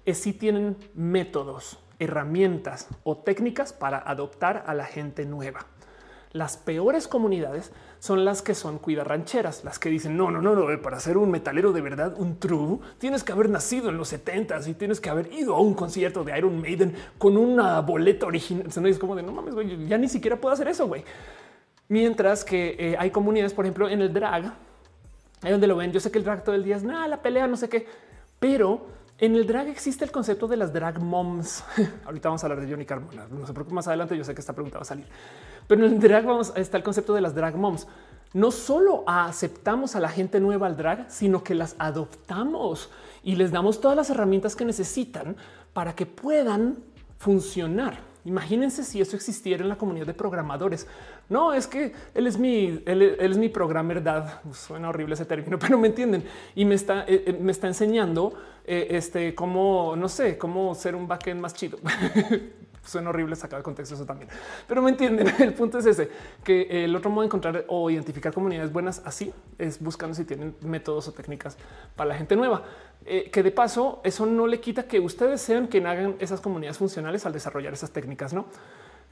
es 0.06 0.18
si 0.18 0.34
tienen 0.34 0.78
métodos, 0.94 1.80
herramientas 1.98 2.90
o 3.04 3.18
técnicas 3.18 3.72
para 3.72 3.98
adoptar 3.98 4.64
a 4.68 4.74
la 4.74 4.86
gente 4.86 5.26
nueva. 5.26 5.66
Las 6.34 6.58
peores 6.58 7.08
comunidades 7.08 7.72
son 8.00 8.26
las 8.26 8.42
que 8.42 8.54
son 8.54 8.82
rancheras, 8.84 9.64
las 9.64 9.80
que 9.80 9.90
dicen 9.90 10.18
no, 10.18 10.30
no, 10.30 10.42
no, 10.42 10.54
no, 10.54 10.82
para 10.82 11.00
ser 11.00 11.18
un 11.18 11.32
metalero 11.32 11.72
de 11.72 11.80
verdad, 11.80 12.14
un 12.18 12.38
true, 12.38 12.80
tienes 12.98 13.24
que 13.24 13.32
haber 13.32 13.50
nacido 13.50 13.90
en 13.90 13.98
los 13.98 14.10
70 14.10 14.60
y 14.68 14.74
tienes 14.74 15.00
que 15.00 15.10
haber 15.10 15.32
ido 15.32 15.56
a 15.56 15.62
un 15.62 15.74
concierto 15.74 16.26
de 16.26 16.38
Iron 16.38 16.62
Maiden 16.62 16.94
con 17.18 17.38
una 17.38 17.80
boleta 17.80 18.26
original. 18.26 18.68
Es 18.86 19.00
como 19.00 19.16
de 19.16 19.24
no 19.24 19.32
mames, 19.32 19.56
güey, 19.56 19.88
ya 19.88 19.98
ni 19.98 20.10
siquiera 20.10 20.36
puedo 20.36 20.54
hacer 20.54 20.68
eso, 20.68 20.88
güey. 20.88 21.06
Mientras 21.88 22.44
que 22.44 22.76
eh, 22.78 22.96
hay 23.00 23.12
comunidades, 23.12 23.54
por 23.54 23.64
ejemplo, 23.64 23.88
en 23.88 24.02
el 24.02 24.12
drag, 24.12 24.54
Ahí 25.46 25.52
donde 25.52 25.68
lo 25.68 25.76
ven. 25.76 25.92
Yo 25.92 26.00
sé 26.00 26.10
que 26.10 26.18
el 26.18 26.24
drag 26.24 26.44
todo 26.44 26.56
el 26.56 26.64
día 26.64 26.76
es 26.76 26.84
nada, 26.84 27.08
la 27.08 27.22
pelea, 27.22 27.46
no 27.46 27.56
sé 27.56 27.70
qué, 27.70 27.86
pero 28.40 28.88
en 29.20 29.36
el 29.36 29.46
drag 29.46 29.68
existe 29.68 30.04
el 30.04 30.12
concepto 30.12 30.48
de 30.48 30.58
las 30.58 30.74
drag 30.74 31.00
moms. 31.00 31.64
Ahorita 32.06 32.30
vamos 32.30 32.44
a 32.44 32.48
hablar 32.48 32.66
de 32.66 32.72
Johnny 32.72 32.86
Carmona. 32.86 33.28
No 33.30 33.46
sé 33.46 33.54
por 33.54 33.68
qué 33.68 33.72
más 33.72 33.88
adelante. 33.88 34.18
Yo 34.18 34.24
sé 34.24 34.34
que 34.34 34.42
esta 34.42 34.54
pregunta 34.54 34.80
va 34.80 34.82
a 34.82 34.86
salir, 34.86 35.06
pero 35.68 35.86
en 35.86 35.94
el 35.94 36.00
drag 36.00 36.26
vamos 36.26 36.52
está 36.56 36.78
el 36.78 36.84
concepto 36.84 37.14
de 37.14 37.22
las 37.22 37.36
drag 37.36 37.56
moms. 37.58 37.88
No 38.34 38.50
solo 38.50 39.04
aceptamos 39.06 39.96
a 39.96 40.00
la 40.00 40.10
gente 40.10 40.40
nueva 40.40 40.66
al 40.66 40.76
drag, 40.76 41.06
sino 41.10 41.44
que 41.44 41.54
las 41.54 41.76
adoptamos 41.78 42.90
y 43.24 43.36
les 43.36 43.52
damos 43.52 43.80
todas 43.80 43.96
las 43.96 44.10
herramientas 44.10 44.56
que 44.56 44.66
necesitan 44.66 45.36
para 45.74 45.94
que 45.94 46.08
puedan 46.08 46.80
funcionar. 47.20 48.00
Imagínense 48.26 48.84
si 48.84 49.00
eso 49.00 49.16
existiera 49.16 49.62
en 49.64 49.70
la 49.70 49.78
comunidad 49.78 50.08
de 50.08 50.16
programadores. 50.16 50.88
No 51.30 51.54
es 51.54 51.68
que 51.68 51.94
él 52.14 52.26
es 52.26 52.40
mi, 52.40 52.82
él, 52.86 53.18
es 53.20 53.38
mi 53.38 53.50
programmer 53.50 54.02
dad. 54.02 54.42
Suena 54.52 54.90
horrible 54.90 55.14
ese 55.14 55.26
término, 55.26 55.60
pero 55.60 55.78
me 55.78 55.88
entienden 55.88 56.24
y 56.56 56.66
me 56.66 56.76
está, 56.76 57.04
eh, 57.04 57.24
eh, 57.28 57.38
me 57.40 57.52
está 57.52 57.68
enseñando 57.68 58.34
eh, 58.66 58.88
este 58.92 59.36
cómo 59.36 59.96
no 59.96 60.10
sé 60.10 60.38
cómo 60.40 60.74
ser 60.74 60.96
un 60.96 61.08
backend 61.08 61.40
más 61.40 61.54
chido. 61.54 61.78
Suena 62.86 63.10
horrible 63.10 63.36
sacado 63.36 63.60
de 63.60 63.64
contexto 63.64 63.96
eso 63.96 64.06
también, 64.06 64.30
pero 64.68 64.82
me 64.82 64.92
entienden. 64.92 65.28
El 65.40 65.54
punto 65.54 65.80
es 65.80 65.86
ese 65.86 66.10
que 66.44 66.86
el 66.86 66.96
otro 66.96 67.10
modo 67.10 67.22
de 67.22 67.28
encontrar 67.28 67.66
o 67.68 67.90
identificar 67.90 68.32
comunidades 68.34 68.72
buenas 68.72 69.02
así 69.06 69.34
es 69.58 69.82
buscando 69.82 70.16
si 70.16 70.24
tienen 70.24 70.56
métodos 70.62 71.08
o 71.08 71.12
técnicas 71.12 71.58
para 71.96 72.10
la 72.10 72.16
gente 72.16 72.36
nueva. 72.36 72.64
Eh, 73.08 73.30
que 73.32 73.44
de 73.44 73.52
paso 73.52 74.02
eso 74.04 74.26
no 74.26 74.48
le 74.48 74.60
quita 74.60 74.84
que 74.84 75.00
ustedes 75.00 75.42
sean 75.42 75.68
quien 75.68 75.86
hagan 75.86 76.16
esas 76.20 76.42
comunidades 76.42 76.78
funcionales 76.78 77.26
al 77.26 77.34
desarrollar 77.34 77.74
esas 77.74 77.92
técnicas, 77.92 78.34
no? 78.34 78.46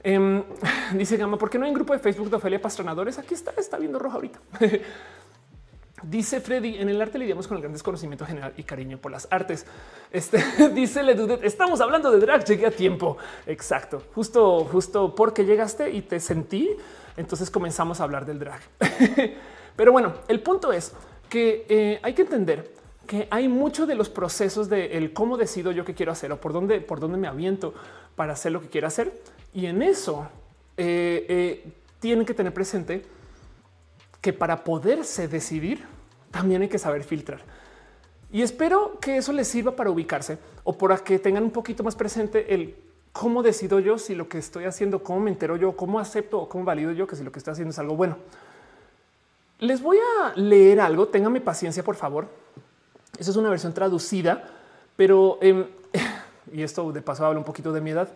Em, 0.03 0.43
dice 0.93 1.17
Gama, 1.17 1.37
¿por 1.37 1.49
qué 1.49 1.57
no 1.57 1.65
hay 1.65 1.71
un 1.71 1.75
grupo 1.75 1.93
de 1.93 1.99
Facebook 1.99 2.29
de 2.29 2.35
Ofelia 2.35 2.61
Pastranadores? 2.61 3.17
Aquí 3.19 3.33
está, 3.33 3.51
está 3.57 3.77
viendo 3.77 3.99
rojo 3.99 4.15
ahorita. 4.15 4.39
Dice 6.03 6.41
Freddy, 6.41 6.77
en 6.77 6.89
el 6.89 7.01
arte 7.01 7.17
lidiamos 7.17 7.47
con 7.47 7.55
el 7.55 7.61
gran 7.61 7.71
desconocimiento 7.71 8.25
general 8.25 8.53
y 8.57 8.63
cariño 8.63 8.97
por 8.97 9.11
las 9.11 9.27
artes. 9.31 9.65
Este 10.11 10.43
dice 10.73 11.01
Ledudet, 11.01 11.43
estamos 11.43 11.79
hablando 11.79 12.11
de 12.11 12.19
drag, 12.19 12.43
llegué 12.43 12.65
a 12.67 12.71
tiempo. 12.71 13.17
Exacto, 13.45 14.03
justo, 14.13 14.65
justo 14.65 15.15
porque 15.15 15.45
llegaste 15.45 15.91
y 15.91 16.01
te 16.01 16.19
sentí, 16.19 16.69
entonces 17.15 17.49
comenzamos 17.49 18.01
a 18.01 18.03
hablar 18.03 18.25
del 18.25 18.39
drag. 18.39 18.61
Pero 19.77 19.91
bueno, 19.93 20.13
el 20.27 20.41
punto 20.41 20.73
es 20.73 20.93
que 21.29 21.65
eh, 21.69 21.99
hay 22.03 22.13
que 22.13 22.23
entender 22.23 22.73
que 23.07 23.27
hay 23.31 23.47
mucho 23.47 23.85
de 23.85 23.95
los 23.95 24.09
procesos 24.09 24.69
de 24.69 24.97
el 24.97 25.13
cómo 25.13 25.37
decido 25.37 25.71
yo 25.71 25.85
qué 25.85 25.93
quiero 25.93 26.11
hacer 26.11 26.31
o 26.31 26.37
por 26.37 26.51
dónde, 26.51 26.81
por 26.81 26.99
dónde 26.99 27.17
me 27.17 27.27
aviento 27.27 27.73
para 28.15 28.33
hacer 28.33 28.51
lo 28.51 28.61
que 28.61 28.67
quiero 28.67 28.87
hacer. 28.87 29.13
Y 29.53 29.67
en 29.67 29.81
eso 29.81 30.27
eh, 30.77 31.25
eh, 31.29 31.71
tienen 31.99 32.25
que 32.25 32.33
tener 32.33 32.53
presente 32.53 33.05
que 34.23 34.31
para 34.31 34.63
poderse 34.63 35.27
decidir 35.27 35.83
también 36.31 36.61
hay 36.61 36.69
que 36.69 36.79
saber 36.79 37.03
filtrar. 37.03 37.41
Y 38.31 38.41
espero 38.41 38.97
que 39.01 39.17
eso 39.17 39.33
les 39.33 39.49
sirva 39.49 39.75
para 39.75 39.91
ubicarse 39.91 40.37
o 40.63 40.77
para 40.77 40.97
que 40.97 41.19
tengan 41.19 41.43
un 41.43 41.51
poquito 41.51 41.83
más 41.83 41.93
presente 41.93 42.53
el 42.53 42.73
cómo 43.11 43.43
decido 43.43 43.81
yo 43.81 43.97
si 43.97 44.15
lo 44.15 44.29
que 44.29 44.37
estoy 44.37 44.63
haciendo, 44.63 45.03
cómo 45.03 45.19
me 45.19 45.29
entero 45.29 45.57
yo, 45.57 45.75
cómo 45.75 45.99
acepto 45.99 46.39
o 46.39 46.47
cómo 46.47 46.63
valido 46.63 46.93
yo 46.93 47.05
que 47.05 47.17
si 47.17 47.23
lo 47.23 47.33
que 47.33 47.39
estoy 47.39 47.51
haciendo 47.51 47.71
es 47.71 47.79
algo 47.79 47.97
bueno. 47.97 48.15
Les 49.59 49.81
voy 49.81 49.97
a 49.97 50.31
leer 50.37 50.79
algo, 50.79 51.09
ténganme 51.09 51.41
paciencia 51.41 51.83
por 51.83 51.97
favor. 51.97 52.29
Esa 53.19 53.29
es 53.29 53.35
una 53.35 53.49
versión 53.49 53.73
traducida, 53.73 54.47
pero 54.95 55.37
em, 55.41 55.65
y 56.53 56.63
esto 56.63 56.93
de 56.93 57.01
paso 57.01 57.25
habla 57.25 57.39
un 57.39 57.45
poquito 57.45 57.73
de 57.73 57.81
mi 57.81 57.91
edad, 57.91 58.07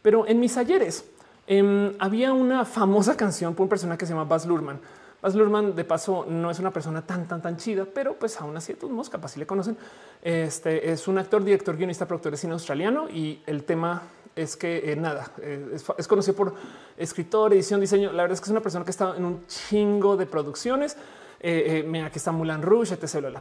pero 0.00 0.26
en 0.26 0.40
mis 0.40 0.56
ayeres 0.56 1.04
em, 1.46 1.92
había 1.98 2.32
una 2.32 2.64
famosa 2.64 3.14
canción 3.14 3.54
por 3.54 3.64
un 3.64 3.68
personaje 3.68 3.98
que 3.98 4.06
se 4.06 4.14
llama 4.14 4.24
Baz 4.24 4.46
Luhrmann 4.46 4.80
Baz 5.22 5.34
Luhrmann, 5.34 5.74
de 5.74 5.84
paso, 5.84 6.24
no 6.26 6.50
es 6.50 6.58
una 6.58 6.70
persona 6.70 7.02
tan, 7.02 7.28
tan, 7.28 7.42
tan 7.42 7.56
chida, 7.58 7.84
pero 7.84 8.14
pues 8.14 8.40
aún 8.40 8.56
así, 8.56 8.74
todos 8.74 8.92
modos, 8.92 9.10
capaz 9.10 9.32
si 9.32 9.38
le 9.38 9.46
conocen. 9.46 9.76
Este 10.22 10.90
es 10.90 11.06
un 11.08 11.18
actor, 11.18 11.44
director, 11.44 11.76
guionista, 11.76 12.06
productor 12.06 12.32
de 12.32 12.38
cine 12.38 12.54
australiano 12.54 13.08
y 13.08 13.42
el 13.46 13.64
tema 13.64 14.02
es 14.34 14.56
que 14.56 14.92
eh, 14.92 14.96
nada, 14.96 15.30
eh, 15.42 15.76
es, 15.98 16.08
conocido 16.08 16.34
por 16.34 16.54
escritor, 16.96 17.52
edición, 17.52 17.80
diseño. 17.80 18.12
La 18.12 18.22
verdad 18.22 18.34
es 18.34 18.40
que 18.40 18.46
es 18.46 18.50
una 18.50 18.62
persona 18.62 18.84
que 18.84 18.92
está 18.92 19.14
en 19.16 19.24
un 19.24 19.46
chingo 19.46 20.16
de 20.16 20.24
producciones. 20.24 20.96
Eh, 21.38 21.84
mira, 21.86 22.10
que 22.10 22.18
está 22.18 22.32
Mulan 22.32 22.62
Rouge, 22.62 22.94
etc. 22.94 23.38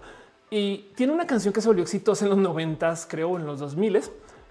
Y 0.50 0.92
tiene 0.96 1.14
una 1.14 1.28
canción 1.28 1.54
que 1.54 1.62
se 1.62 1.68
volvió 1.68 1.84
exitosa 1.84 2.26
en 2.26 2.30
los 2.30 2.40
noventas, 2.40 3.08
creo, 3.10 3.38
en 3.38 3.46
los 3.46 3.60
2000 3.60 4.02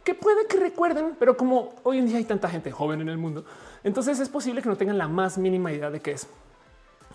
que 0.04 0.14
puede 0.14 0.46
que 0.46 0.58
recuerden, 0.58 1.16
pero 1.18 1.36
como 1.36 1.74
hoy 1.82 1.98
en 1.98 2.06
día 2.06 2.16
hay 2.16 2.24
tanta 2.24 2.48
gente 2.48 2.70
joven 2.70 3.02
en 3.02 3.10
el 3.10 3.18
mundo, 3.18 3.44
entonces 3.84 4.18
es 4.20 4.30
posible 4.30 4.62
que 4.62 4.68
no 4.70 4.76
tengan 4.76 4.96
la 4.96 5.06
más 5.06 5.36
mínima 5.36 5.70
idea 5.70 5.90
de 5.90 6.00
qué 6.00 6.12
es 6.12 6.26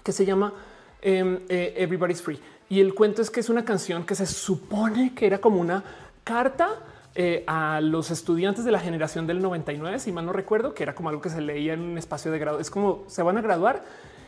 que 0.03 0.11
se 0.11 0.25
llama 0.25 0.53
em, 1.01 1.39
eh, 1.49 1.73
Everybody's 1.77 2.21
Free. 2.21 2.39
Y 2.69 2.79
el 2.79 2.93
cuento 2.93 3.21
es 3.21 3.29
que 3.29 3.39
es 3.39 3.49
una 3.49 3.65
canción 3.65 4.05
que 4.05 4.15
se 4.15 4.25
supone 4.25 5.13
que 5.13 5.25
era 5.25 5.39
como 5.39 5.59
una 5.59 5.83
carta 6.23 6.69
eh, 7.15 7.43
a 7.45 7.79
los 7.81 8.09
estudiantes 8.09 8.65
de 8.65 8.71
la 8.71 8.79
generación 8.79 9.27
del 9.27 9.41
99, 9.41 9.99
si 9.99 10.11
mal 10.11 10.25
no 10.25 10.33
recuerdo, 10.33 10.73
que 10.73 10.83
era 10.83 10.95
como 10.95 11.09
algo 11.09 11.21
que 11.21 11.29
se 11.29 11.41
leía 11.41 11.73
en 11.73 11.81
un 11.81 11.97
espacio 11.97 12.31
de 12.31 12.39
grado. 12.39 12.59
Es 12.59 12.69
como 12.69 13.03
se 13.07 13.21
van 13.21 13.37
a 13.37 13.41
graduar 13.41 13.83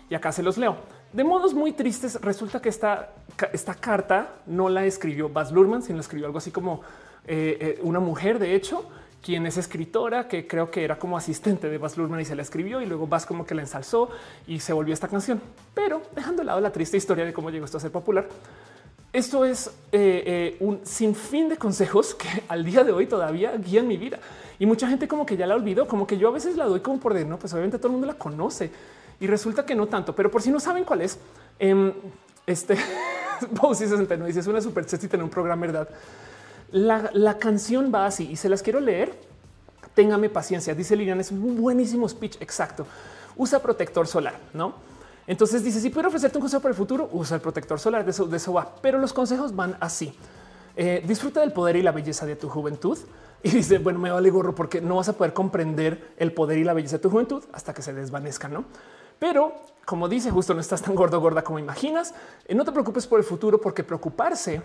y 0.10 0.16
acá 0.16 0.32
se 0.32 0.44
los 0.44 0.58
leo. 0.58 0.78
De 1.12 1.24
modos 1.24 1.54
muy 1.54 1.72
tristes, 1.72 2.20
resulta 2.22 2.62
que 2.62 2.70
esta, 2.70 3.14
esta 3.54 3.74
carta 3.74 4.36
no 4.46 4.70
la 4.70 4.86
escribió 4.86 5.30
Baz 5.30 5.52
Luhrmann, 5.52 5.82
sino 5.82 5.98
la 5.98 6.02
escribió 6.02 6.28
algo 6.28 6.38
así 6.38 6.52
como 6.52 6.82
eh, 7.26 7.80
una 7.82 8.00
mujer, 8.00 8.38
de 8.38 8.54
hecho, 8.54 8.86
quien 9.26 9.48
es 9.48 9.58
escritora, 9.58 10.28
que 10.28 10.46
creo 10.46 10.70
que 10.70 10.84
era 10.84 11.00
como 11.00 11.18
asistente 11.18 11.70
de 11.70 11.80
Baz 11.80 11.98
Luhrmann 11.98 12.22
y 12.22 12.26
se 12.26 12.36
la 12.36 12.44
escribió 12.44 12.82
y 12.82 12.86
luego 12.86 13.08
Baz 13.08 13.26
como 13.26 13.46
que 13.46 13.56
la 13.56 13.62
ensalzó 13.62 14.10
y 14.46 14.60
se 14.60 14.72
volvió 14.72 14.94
esta 14.94 15.08
canción. 15.08 15.42
Pero 15.74 16.04
dejando 16.16 16.42
de 16.42 16.46
lado 16.46 16.62
la 16.62 16.72
triste 16.72 16.98
historia 16.98 17.26
de 17.26 17.34
cómo 17.34 17.50
llegó 17.50 17.66
esto 17.66 17.78
a 17.78 17.82
ser 17.82 17.92
popular, 17.92 18.28
esto 19.12 19.44
es 19.44 19.68
eh, 19.92 20.24
eh, 20.26 20.58
un 20.60 20.86
sinfín 20.86 21.50
de 21.50 21.58
consejos 21.58 22.14
que 22.14 22.28
al 22.50 22.64
día 22.64 22.84
de 22.84 22.92
hoy 22.92 23.08
todavía 23.08 23.58
guían 23.58 23.88
mi 23.88 23.98
vida. 23.98 24.20
Y 24.60 24.66
mucha 24.68 24.88
gente 24.88 25.08
como 25.08 25.26
que 25.26 25.36
ya 25.36 25.48
la 25.48 25.56
olvidó, 25.56 25.88
como 25.88 26.06
que 26.06 26.18
yo 26.18 26.28
a 26.28 26.32
veces 26.32 26.56
la 26.56 26.66
doy 26.66 26.82
como 26.82 27.00
por 27.00 27.14
de 27.14 27.26
no, 27.26 27.40
pues 27.40 27.52
obviamente 27.54 27.78
todo 27.78 27.88
el 27.88 27.94
mundo 27.94 28.08
la 28.08 28.14
conoce 28.14 28.72
y 29.20 29.28
resulta 29.28 29.66
que 29.66 29.76
no 29.76 29.88
tanto, 29.88 30.14
pero 30.16 30.30
por 30.30 30.42
si 30.42 30.52
no 30.52 30.60
saben 30.60 30.84
cuál 30.84 31.02
es, 31.02 31.18
Em, 31.60 31.94
este 32.46 32.76
Bousy 33.62 33.86
69 33.86 34.28
dice 34.28 34.40
es 34.42 34.48
una 34.48 34.62
super 34.62 34.88
sexy 34.88 35.08
tener 35.08 35.24
un 35.24 35.30
programa, 35.30 35.66
verdad? 35.66 35.90
La, 36.72 37.38
canción 37.38 37.92
va 37.94 38.06
así 38.06 38.30
y 38.32 38.36
se 38.36 38.50
las 38.50 38.62
quiero 38.62 38.80
leer. 38.80 39.18
Téngame 39.94 40.30
paciencia. 40.30 40.76
Dice 40.76 40.96
Lilian, 40.96 41.20
es 41.20 41.32
un 41.32 41.62
buenísimo 41.62 42.08
speech. 42.10 42.38
Exacto. 42.42 42.86
Usa 43.38 43.60
protector 43.62 44.08
solar, 44.08 44.36
no? 44.54 44.74
Entonces 45.28 45.64
dice: 45.64 45.80
Si 45.80 45.90
puedo 45.90 46.08
ofrecerte 46.08 46.38
un 46.38 46.42
consejo 46.42 46.62
para 46.62 46.72
el 46.72 46.78
futuro, 46.78 47.10
usa 47.14 47.36
el 47.36 47.42
protector 47.42 47.80
solar. 47.80 48.04
De 48.04 48.12
eso, 48.12 48.26
de 48.26 48.38
eso 48.38 48.54
va. 48.54 48.76
Pero 48.82 49.00
los 49.00 49.14
consejos 49.14 49.56
van 49.56 49.78
así. 49.80 50.14
Eh, 50.76 51.04
disfruta 51.08 51.40
del 51.40 51.54
poder 51.54 51.78
y 51.78 51.82
la 51.82 51.92
belleza 51.92 52.26
de 52.26 52.36
tu 52.36 52.50
juventud. 52.50 52.98
Y 53.44 53.50
dice, 53.50 53.78
bueno, 53.78 54.00
me 54.00 54.10
vale 54.10 54.30
gorro 54.32 54.56
porque 54.56 54.82
no 54.82 54.96
vas 54.96 55.08
a 55.10 55.14
poder 55.14 55.32
comprender 55.32 56.16
el 56.18 56.34
poder 56.34 56.58
y 56.58 56.64
la 56.64 56.74
belleza 56.74 56.98
de 56.98 57.04
tu 57.04 57.12
juventud 57.12 57.44
hasta 57.54 57.74
que 57.74 57.84
se 57.84 57.94
desvanezca, 57.94 58.48
¿no? 58.48 58.66
Pero 59.20 59.54
como 59.86 60.10
dice, 60.10 60.32
justo 60.32 60.54
no 60.56 60.62
estás 60.62 60.82
tan 60.82 60.96
gordo 60.96 61.22
gorda 61.22 61.44
como 61.44 61.60
imaginas. 61.60 62.14
Eh, 62.48 62.56
no 62.56 62.66
te 62.66 62.72
preocupes 62.72 63.06
por 63.06 63.20
el 63.20 63.26
futuro 63.26 63.62
porque 63.62 63.84
preocuparse 63.84 64.62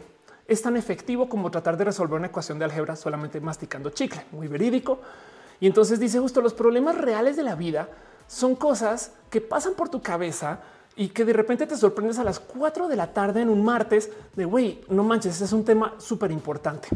es 0.51 0.62
tan 0.62 0.77
efectivo 0.77 1.29
como 1.29 1.49
tratar 1.49 1.77
de 1.77 1.85
resolver 1.85 2.19
una 2.19 2.27
ecuación 2.27 2.59
de 2.59 2.65
álgebra 2.65 2.97
solamente 2.97 3.41
masticando 3.41 3.91
chicle, 3.91 4.27
muy 4.33 4.49
verídico. 4.49 4.99
Y 5.61 5.69
entonces 5.69 6.01
dice 6.01 6.19
justo 6.19 6.41
los 6.41 6.55
problemas 6.55 6.99
reales 6.99 7.37
de 7.37 7.45
la 7.45 7.55
vida 7.55 7.89
son 8.27 8.57
cosas 8.57 9.12
que 9.31 9.41
pasan 9.41 9.75
por 9.75 9.89
tu 9.89 10.03
cabeza 10.03 10.59
y 10.97 11.11
que 11.11 11.25
de 11.25 11.35
repente 11.35 11.69
te 11.69 11.77
sorprendes 11.77 12.19
a 12.19 12.25
las 12.25 12.41
4 12.41 12.89
de 12.89 12.97
la 12.97 13.12
tarde 13.12 13.43
en 13.43 13.49
un 13.49 13.65
martes 13.65 14.11
de 14.35 14.45
güey, 14.45 14.81
no 14.89 15.05
manches, 15.05 15.41
es 15.41 15.53
un 15.53 15.65
tema 15.65 15.95
súper 15.99 16.33
importante. 16.33 16.89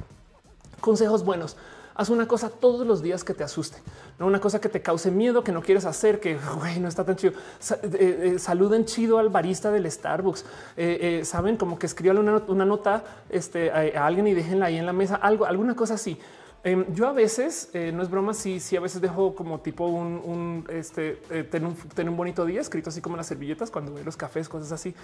Consejos 0.81 1.25
buenos. 1.25 1.57
Haz 1.95 2.11
una 2.11 2.27
cosa 2.27 2.51
todos 2.51 2.87
los 2.87 3.03
días 3.03 3.23
que 3.23 3.35
te 3.35 3.45
asuste, 3.45 3.79
no 4.19 4.27
una 4.27 4.41
cosa 4.41 4.61
que 4.61 4.69
te 4.69 4.83
cause 4.83 5.11
miedo, 5.11 5.45
que 5.45 5.53
no 5.53 5.63
quieres 5.63 5.85
hacer, 5.85 6.21
que 6.21 6.37
güey, 6.59 6.81
no 6.81 6.89
está 6.89 7.05
tan 7.05 7.17
chido. 7.17 7.35
Eh, 7.83 8.33
eh, 8.35 8.39
saluden 8.39 8.85
chido 8.85 9.19
al 9.19 9.29
barista 9.29 9.71
del 9.71 9.91
Starbucks. 9.91 10.45
Eh, 10.77 11.23
saben 11.25 11.57
como 11.57 11.79
que 11.79 11.87
escriban 11.87 12.19
una, 12.19 12.65
nota 12.65 13.05
este, 13.31 13.71
a, 13.71 14.07
alguien 14.07 14.27
y 14.27 14.35
déjenla 14.35 14.67
ahí 14.67 14.77
en 14.77 14.87
la 14.87 14.93
mesa, 14.93 15.17
algo, 15.17 15.45
alguna 15.45 15.75
cosa 15.77 15.95
así. 15.95 16.19
Em, 16.67 16.87
yo 16.95 17.07
a 17.07 17.13
veces, 17.13 17.69
eh, 17.75 17.93
no 17.93 18.03
es 18.03 18.09
broma, 18.09 18.33
sí, 18.33 18.59
sí, 18.59 18.75
a 18.75 18.81
veces 18.81 19.03
dejo 19.03 19.35
como 19.35 19.61
tipo 19.61 19.87
un, 19.87 20.65
este, 20.71 21.21
eh, 21.29 21.45
tener, 21.45 21.69
un, 22.09 22.17
bonito 22.17 22.47
día 22.47 22.63
escrito 22.63 22.89
así 22.89 23.03
como 23.03 23.19
las 23.19 23.27
servilletas 23.27 23.71
cuando 23.71 23.93
veo 23.93 24.03
los 24.03 24.17
cafés, 24.17 24.49
cosas 24.49 24.73
así. 24.73 24.95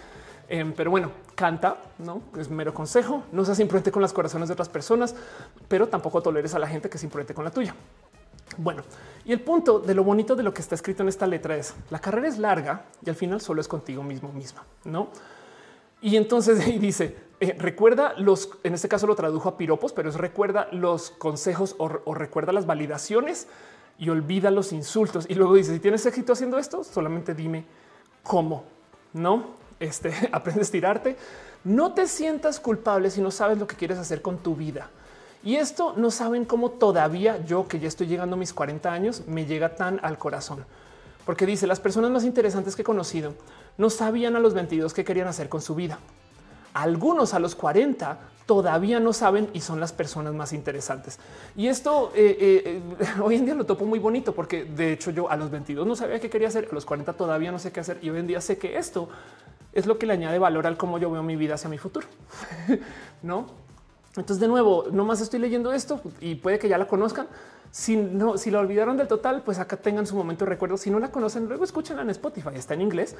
Em, 0.52 0.72
pero 0.72 0.90
bueno, 0.90 1.12
canta, 1.36 1.76
no 1.98 2.22
es 2.36 2.50
mero 2.50 2.74
consejo. 2.74 3.22
No 3.30 3.44
seas 3.44 3.60
imprudente 3.60 3.92
con 3.92 4.02
las 4.02 4.12
corazones 4.12 4.48
de 4.48 4.54
otras 4.54 4.68
personas, 4.68 5.14
pero 5.68 5.88
tampoco 5.88 6.20
toleres 6.20 6.54
a 6.54 6.58
la 6.58 6.66
gente 6.66 6.90
que 6.90 6.96
es 6.96 7.04
imprudente 7.04 7.34
con 7.34 7.44
la 7.44 7.52
tuya. 7.52 7.72
Bueno, 8.58 8.82
y 9.24 9.32
el 9.32 9.40
punto 9.40 9.78
de 9.78 9.94
lo 9.94 10.02
bonito 10.02 10.34
de 10.34 10.42
lo 10.42 10.52
que 10.52 10.60
está 10.60 10.74
escrito 10.74 11.04
en 11.04 11.08
esta 11.08 11.24
letra 11.24 11.56
es 11.56 11.72
la 11.88 12.00
carrera 12.00 12.26
es 12.26 12.36
larga 12.36 12.86
y 13.00 13.08
al 13.08 13.14
final 13.14 13.40
solo 13.40 13.60
es 13.60 13.68
contigo 13.68 14.02
mismo 14.02 14.32
misma, 14.32 14.64
no? 14.84 15.10
Y 16.02 16.16
entonces 16.16 16.58
ahí 16.66 16.80
dice 16.80 17.30
eh, 17.38 17.54
recuerda 17.56 18.14
los, 18.18 18.50
en 18.64 18.74
este 18.74 18.88
caso 18.88 19.06
lo 19.06 19.14
tradujo 19.14 19.48
a 19.48 19.56
piropos, 19.56 19.92
pero 19.92 20.10
es 20.10 20.16
recuerda 20.16 20.68
los 20.72 21.12
consejos 21.12 21.76
o, 21.78 21.88
recuerda 22.12 22.52
las 22.52 22.66
validaciones 22.66 23.46
y 23.98 24.10
olvida 24.10 24.50
los 24.50 24.72
insultos. 24.72 25.26
Y 25.28 25.36
luego 25.36 25.54
dice, 25.54 25.72
si 25.72 25.80
tienes 25.80 26.04
éxito 26.04 26.32
haciendo 26.34 26.58
esto, 26.58 26.82
solamente 26.82 27.34
dime 27.34 27.64
cómo, 28.24 28.64
¿no? 29.12 29.59
Este, 29.80 30.12
aprende 30.32 30.60
a 30.60 30.62
estirarte. 30.62 31.16
No 31.64 31.92
te 31.94 32.06
sientas 32.06 32.60
culpable 32.60 33.10
si 33.10 33.20
no 33.20 33.30
sabes 33.30 33.58
lo 33.58 33.66
que 33.66 33.76
quieres 33.76 33.98
hacer 33.98 34.22
con 34.22 34.38
tu 34.38 34.54
vida. 34.54 34.90
Y 35.42 35.56
esto 35.56 35.94
no 35.96 36.10
saben 36.10 36.44
cómo 36.44 36.70
todavía 36.70 37.42
yo, 37.46 37.66
que 37.66 37.80
ya 37.80 37.88
estoy 37.88 38.06
llegando 38.06 38.36
a 38.36 38.38
mis 38.38 38.52
40 38.52 38.92
años, 38.92 39.22
me 39.26 39.46
llega 39.46 39.74
tan 39.74 39.98
al 40.02 40.18
corazón. 40.18 40.66
Porque 41.24 41.46
dice, 41.46 41.66
las 41.66 41.80
personas 41.80 42.10
más 42.10 42.24
interesantes 42.24 42.76
que 42.76 42.82
he 42.82 42.84
conocido 42.84 43.34
no 43.78 43.88
sabían 43.88 44.36
a 44.36 44.40
los 44.40 44.52
22 44.52 44.92
qué 44.92 45.04
querían 45.04 45.28
hacer 45.28 45.48
con 45.48 45.62
su 45.62 45.74
vida. 45.74 45.98
Algunos 46.74 47.34
a 47.34 47.38
los 47.38 47.54
40 47.54 48.18
todavía 48.46 49.00
no 49.00 49.12
saben 49.12 49.48
y 49.52 49.60
son 49.60 49.80
las 49.80 49.92
personas 49.92 50.34
más 50.34 50.52
interesantes. 50.52 51.18
Y 51.56 51.68
esto 51.68 52.12
eh, 52.14 52.36
eh, 52.66 52.82
eh, 53.00 53.06
hoy 53.22 53.36
en 53.36 53.44
día 53.44 53.54
lo 53.54 53.64
topo 53.64 53.84
muy 53.86 53.98
bonito 53.98 54.34
porque 54.34 54.64
de 54.64 54.92
hecho 54.92 55.10
yo 55.10 55.30
a 55.30 55.36
los 55.36 55.50
22 55.50 55.86
no 55.86 55.96
sabía 55.96 56.20
qué 56.20 56.28
quería 56.28 56.48
hacer, 56.48 56.68
a 56.70 56.74
los 56.74 56.84
40 56.84 57.12
todavía 57.14 57.50
no 57.50 57.58
sé 57.58 57.72
qué 57.72 57.80
hacer 57.80 57.98
y 58.02 58.10
hoy 58.10 58.18
en 58.18 58.26
día 58.26 58.40
sé 58.40 58.58
que 58.58 58.76
esto 58.76 59.08
es 59.72 59.86
lo 59.86 59.98
que 59.98 60.06
le 60.06 60.14
añade 60.14 60.38
valor 60.38 60.66
al 60.66 60.76
cómo 60.76 60.98
yo 60.98 61.10
veo 61.10 61.22
mi 61.22 61.36
vida 61.36 61.54
hacia 61.54 61.70
mi 61.70 61.78
futuro. 61.78 62.06
no? 63.22 63.46
Entonces, 64.16 64.40
de 64.40 64.48
nuevo, 64.48 64.86
nomás 64.90 65.20
estoy 65.20 65.38
leyendo 65.38 65.72
esto 65.72 66.00
y 66.20 66.34
puede 66.34 66.58
que 66.58 66.68
ya 66.68 66.78
la 66.78 66.86
conozcan. 66.86 67.28
Si 67.70 67.96
no, 67.96 68.36
si 68.36 68.50
la 68.50 68.58
olvidaron 68.58 68.96
del 68.96 69.06
total, 69.06 69.42
pues 69.44 69.60
acá 69.60 69.76
tengan 69.76 70.04
su 70.04 70.16
momento 70.16 70.44
de 70.44 70.48
recuerdo. 70.48 70.76
Si 70.76 70.90
no 70.90 70.98
la 70.98 71.12
conocen, 71.12 71.46
luego 71.46 71.62
escúchenla 71.62 72.02
en 72.02 72.10
Spotify. 72.10 72.50
Está 72.54 72.74
en 72.74 72.80
inglés, 72.80 73.14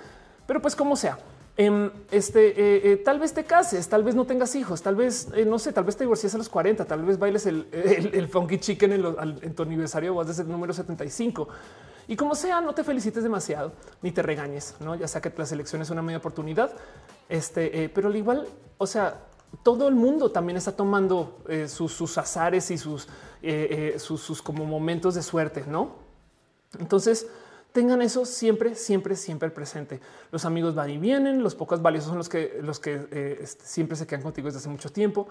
pero 0.47 0.61
pues 0.61 0.75
como 0.75 0.97
sea. 0.97 1.19
Em, 1.57 1.91
este, 2.11 2.49
eh, 2.49 2.93
eh, 2.93 2.97
tal 2.97 3.19
vez 3.19 3.35
te 3.35 3.45
cases, 3.45 3.89
tal 3.89 4.03
vez 4.03 4.15
no 4.15 4.25
tengas 4.25 4.55
hijos, 4.55 4.83
tal 4.83 4.97
vez, 4.97 5.29
eh, 5.35 5.45
no 5.45 5.59
sé, 5.59 5.73
tal 5.73 5.85
vez 5.85 5.97
te 5.97 6.05
divorcies 6.05 6.35
a 6.35 6.39
los 6.39 6.49
40, 6.49 6.85
tal 6.85 7.05
vez 7.05 7.19
bailes 7.19 7.45
el, 7.45 8.29
funky 8.33 8.59
chicken 8.59 8.93
en, 8.93 9.55
tu 9.55 9.63
aniversario 9.63 10.17
o 10.17 10.25
desde 10.25 10.43
el 10.43 10.49
número 10.49 10.73
75. 10.73 11.49
Y 12.11 12.17
como 12.17 12.35
sea, 12.35 12.61
no 12.61 12.75
te 12.75 12.83
felicites 12.83 13.23
demasiado 13.23 13.73
ni 14.03 14.11
te 14.11 14.21
regañes, 14.21 14.75
no? 14.81 14.97
Ya 14.97 15.07
sea 15.07 15.21
que 15.21 15.33
la 15.37 15.47
selección 15.47 15.81
es 15.81 15.91
una 15.91 16.03
media 16.03 16.19
oportunidad, 16.19 16.73
este, 17.29 17.89
pero 17.95 18.09
al 18.09 18.17
igual, 18.17 18.49
o 18.79 18.87
sea, 18.87 19.21
todo 19.63 19.87
el 19.87 19.95
mundo 19.95 20.33
también 20.33 20.57
está 20.57 20.73
tomando 20.73 21.39
sus, 21.69 21.93
sus, 21.93 22.19
azares 22.19 22.69
y 22.73 22.79
sus, 22.79 23.07
sus, 23.99 24.21
sus 24.21 24.43
como 24.43 24.65
momentos 24.65 25.15
de 25.15 25.23
suerte, 25.23 25.63
no? 25.69 25.95
Entonces, 26.81 27.29
tengan 27.71 28.03
eso 28.03 28.25
siempre, 28.25 28.75
siempre, 28.75 29.15
siempre 29.15 29.51
presente. 29.51 30.01
Los 30.33 30.45
amigos 30.45 30.75
van 30.75 30.91
y 30.91 30.99
vienen, 30.99 31.45
los 31.45 31.55
pocos 31.55 31.81
valiosos 31.81 32.09
son 32.09 32.19
los 32.19 32.29
que, 32.29 32.59
los 32.61 32.81
que 32.81 33.07
eh, 33.13 33.39
este, 33.41 33.65
siempre 33.65 33.97
se 33.97 34.09
quedan 34.09 34.23
contigo 34.23 34.47
desde 34.47 34.59
hace 34.59 34.69
mucho 34.69 34.91
tiempo. 34.91 35.29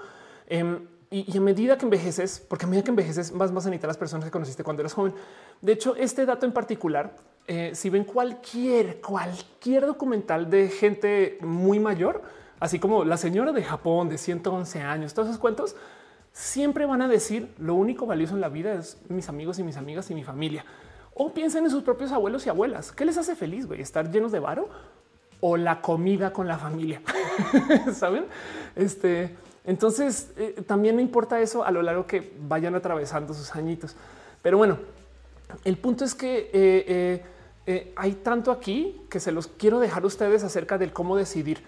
Em, 0.47 0.87
y, 1.11 1.35
a 1.35 1.41
medida 1.41 1.77
que 1.77 1.85
envejeces, 1.85 2.45
porque 2.47 2.65
a 2.65 2.67
medida 2.67 2.83
que 2.83 2.91
envejeces, 2.91 3.31
más 3.31 3.51
vas 3.51 3.65
a 3.65 3.69
las 3.71 3.97
personas 3.97 4.25
que 4.25 4.31
conociste 4.31 4.63
cuando 4.63 4.81
eras 4.81 4.93
joven. 4.93 5.13
De 5.61 5.71
hecho, 5.71 5.95
este 5.95 6.25
dato 6.25 6.45
en 6.45 6.51
particular, 6.51 7.15
eh, 7.47 7.71
si 7.73 7.89
ven 7.89 8.03
cualquier, 8.03 9.01
cualquier 9.01 9.87
documental 9.87 10.49
de 10.49 10.69
gente 10.69 11.39
muy 11.41 11.79
mayor, 11.79 12.21
así 12.59 12.79
como 12.79 13.03
la 13.03 13.17
señora 13.17 13.51
de 13.51 13.63
Japón 13.63 14.09
de 14.09 14.19
111 14.19 14.81
años, 14.81 15.13
todos 15.15 15.29
esos 15.29 15.39
cuentos, 15.39 15.75
siempre 16.31 16.85
van 16.85 17.01
a 17.01 17.07
decir 17.07 17.53
lo 17.57 17.73
único 17.73 18.05
valioso 18.05 18.35
en 18.35 18.41
la 18.41 18.49
vida 18.49 18.73
es 18.73 18.97
mis 19.09 19.29
amigos 19.29 19.57
y 19.57 19.63
mis 19.63 19.77
amigas 19.77 20.11
y 20.11 20.15
mi 20.15 20.23
familia. 20.23 20.63
O 21.15 21.33
piensen 21.33 21.65
en 21.65 21.71
sus 21.71 21.83
propios 21.83 22.11
abuelos 22.11 22.45
y 22.45 22.49
abuelas. 22.49 22.91
¿Qué 22.91 23.03
les 23.03 23.17
hace 23.17 23.35
feliz? 23.35 23.65
Güey? 23.65 23.81
¿Estar 23.81 24.11
llenos 24.11 24.31
de 24.31 24.39
varo 24.39 24.69
o 25.41 25.57
la 25.57 25.81
comida 25.81 26.31
con 26.31 26.47
la 26.47 26.57
familia? 26.57 27.01
¿Saben? 27.93 28.25
Este, 28.75 29.35
entonces, 29.69 30.31
eh, 30.35 30.63
también 30.65 30.95
me 30.95 31.03
importa 31.03 31.39
eso 31.39 31.63
a 31.63 31.69
lo 31.69 31.83
largo 31.83 32.07
que 32.07 32.33
vayan 32.47 32.73
atravesando 32.73 33.35
sus 33.35 33.55
añitos. 33.55 33.95
Pero 34.41 34.57
bueno, 34.57 34.79
el 35.63 35.77
punto 35.77 36.03
es 36.03 36.15
que 36.15 36.49
eh, 36.51 37.23
eh, 37.67 37.93
hay 37.95 38.13
tanto 38.13 38.51
aquí 38.51 38.99
que 39.11 39.19
se 39.19 39.31
los 39.31 39.45
quiero 39.45 39.79
dejar 39.79 40.01
a 40.01 40.07
ustedes 40.07 40.43
acerca 40.43 40.79
del 40.79 40.91
cómo 40.91 41.15
decidir, 41.15 41.61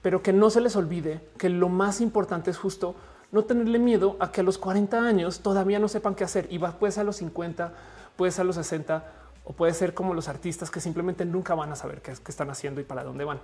pero 0.00 0.22
que 0.22 0.32
no 0.32 0.48
se 0.48 0.62
les 0.62 0.76
olvide 0.76 1.20
que 1.36 1.50
lo 1.50 1.68
más 1.68 2.00
importante 2.00 2.50
es 2.50 2.56
justo 2.56 2.94
no 3.32 3.44
tenerle 3.44 3.78
miedo 3.78 4.16
a 4.18 4.32
que 4.32 4.40
a 4.40 4.44
los 4.44 4.56
40 4.56 5.04
años 5.04 5.40
todavía 5.40 5.78
no 5.78 5.88
sepan 5.88 6.14
qué 6.14 6.24
hacer 6.24 6.46
y 6.48 6.56
va 6.56 6.78
pues 6.78 6.96
a 6.96 7.04
los 7.04 7.16
50 7.16 7.70
puede 8.16 8.32
ser 8.32 8.42
a 8.42 8.44
los 8.44 8.56
60 8.56 9.04
o 9.44 9.52
puede 9.52 9.74
ser 9.74 9.92
como 9.92 10.14
los 10.14 10.28
artistas 10.28 10.70
que 10.70 10.80
simplemente 10.80 11.26
nunca 11.26 11.54
van 11.54 11.70
a 11.70 11.76
saber 11.76 12.00
qué, 12.00 12.14
qué 12.14 12.30
están 12.30 12.48
haciendo 12.48 12.80
y 12.80 12.84
para 12.84 13.04
dónde 13.04 13.24
van. 13.24 13.40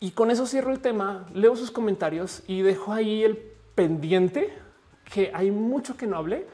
Y 0.00 0.10
con 0.12 0.30
eso 0.30 0.46
cierro 0.46 0.72
el 0.72 0.80
tema, 0.80 1.26
leo 1.32 1.56
sus 1.56 1.70
comentarios 1.70 2.42
y 2.46 2.62
dejo 2.62 2.92
ahí 2.92 3.24
el 3.24 3.36
pendiente 3.74 4.52
que 5.12 5.30
hay 5.34 5.50
mucho 5.50 5.96
que 5.96 6.06
no 6.06 6.16
hablé 6.16 6.46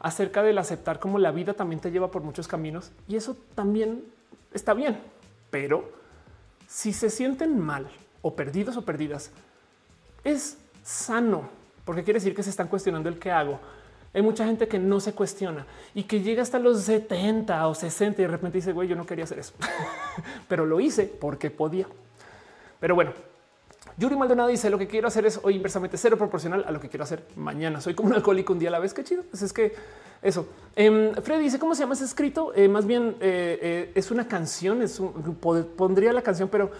acerca 0.00 0.42
del 0.42 0.58
aceptar 0.58 0.98
cómo 0.98 1.18
la 1.18 1.30
vida 1.30 1.54
también 1.54 1.80
te 1.80 1.90
lleva 1.90 2.10
por 2.10 2.22
muchos 2.22 2.48
caminos 2.48 2.92
y 3.08 3.16
eso 3.16 3.36
también 3.54 4.04
está 4.52 4.74
bien. 4.74 4.98
Pero 5.50 5.90
si 6.66 6.92
se 6.92 7.10
sienten 7.10 7.58
mal 7.58 7.88
o 8.22 8.34
perdidos 8.34 8.76
o 8.76 8.82
perdidas, 8.82 9.30
es 10.24 10.58
sano 10.82 11.48
porque 11.84 12.02
quiere 12.02 12.18
decir 12.18 12.34
que 12.34 12.42
se 12.42 12.50
están 12.50 12.68
cuestionando 12.68 13.08
el 13.08 13.18
qué 13.18 13.30
hago 13.30 13.60
hay 14.16 14.22
mucha 14.22 14.46
gente 14.46 14.66
que 14.66 14.78
no 14.78 14.98
se 14.98 15.12
cuestiona 15.12 15.66
y 15.94 16.04
que 16.04 16.22
llega 16.22 16.40
hasta 16.42 16.58
los 16.58 16.80
70 16.82 17.68
o 17.68 17.74
60 17.74 18.22
y 18.22 18.24
de 18.24 18.30
repente 18.30 18.56
dice, 18.56 18.72
güey, 18.72 18.88
yo 18.88 18.96
no 18.96 19.04
quería 19.04 19.24
hacer 19.24 19.38
eso, 19.38 19.52
pero 20.48 20.64
lo 20.64 20.80
hice 20.80 21.04
porque 21.04 21.50
podía. 21.50 21.86
Pero 22.80 22.94
bueno, 22.94 23.12
Yuri 23.98 24.14
Maldonado 24.14 24.50
dice 24.50 24.68
lo 24.68 24.78
que 24.78 24.86
quiero 24.86 25.08
hacer 25.08 25.24
es 25.24 25.40
hoy 25.42 25.56
inversamente 25.56 25.96
cero 25.96 26.18
proporcional 26.18 26.64
a 26.66 26.70
lo 26.70 26.80
que 26.80 26.88
quiero 26.88 27.04
hacer 27.04 27.24
mañana. 27.34 27.80
Soy 27.80 27.94
como 27.94 28.10
un 28.10 28.14
alcohólico 28.14 28.52
un 28.52 28.58
día 28.58 28.68
a 28.68 28.72
la 28.72 28.78
vez. 28.78 28.92
Qué 28.92 29.02
chido. 29.02 29.22
Pues 29.30 29.42
es 29.42 29.52
que 29.52 29.74
eso. 30.20 30.46
Eh, 30.74 31.12
Freddy 31.22 31.44
dice 31.44 31.58
cómo 31.58 31.74
se 31.74 31.82
llama 31.82 31.94
ese 31.94 32.04
escrito. 32.04 32.52
Eh, 32.54 32.68
más 32.68 32.86
bien 32.86 33.16
eh, 33.20 33.58
eh, 33.62 33.92
es 33.94 34.10
una 34.10 34.28
canción. 34.28 34.82
Es 34.82 35.00
un, 35.00 35.36
pondría 35.76 36.12
la 36.12 36.22
canción, 36.22 36.48
pero 36.48 36.70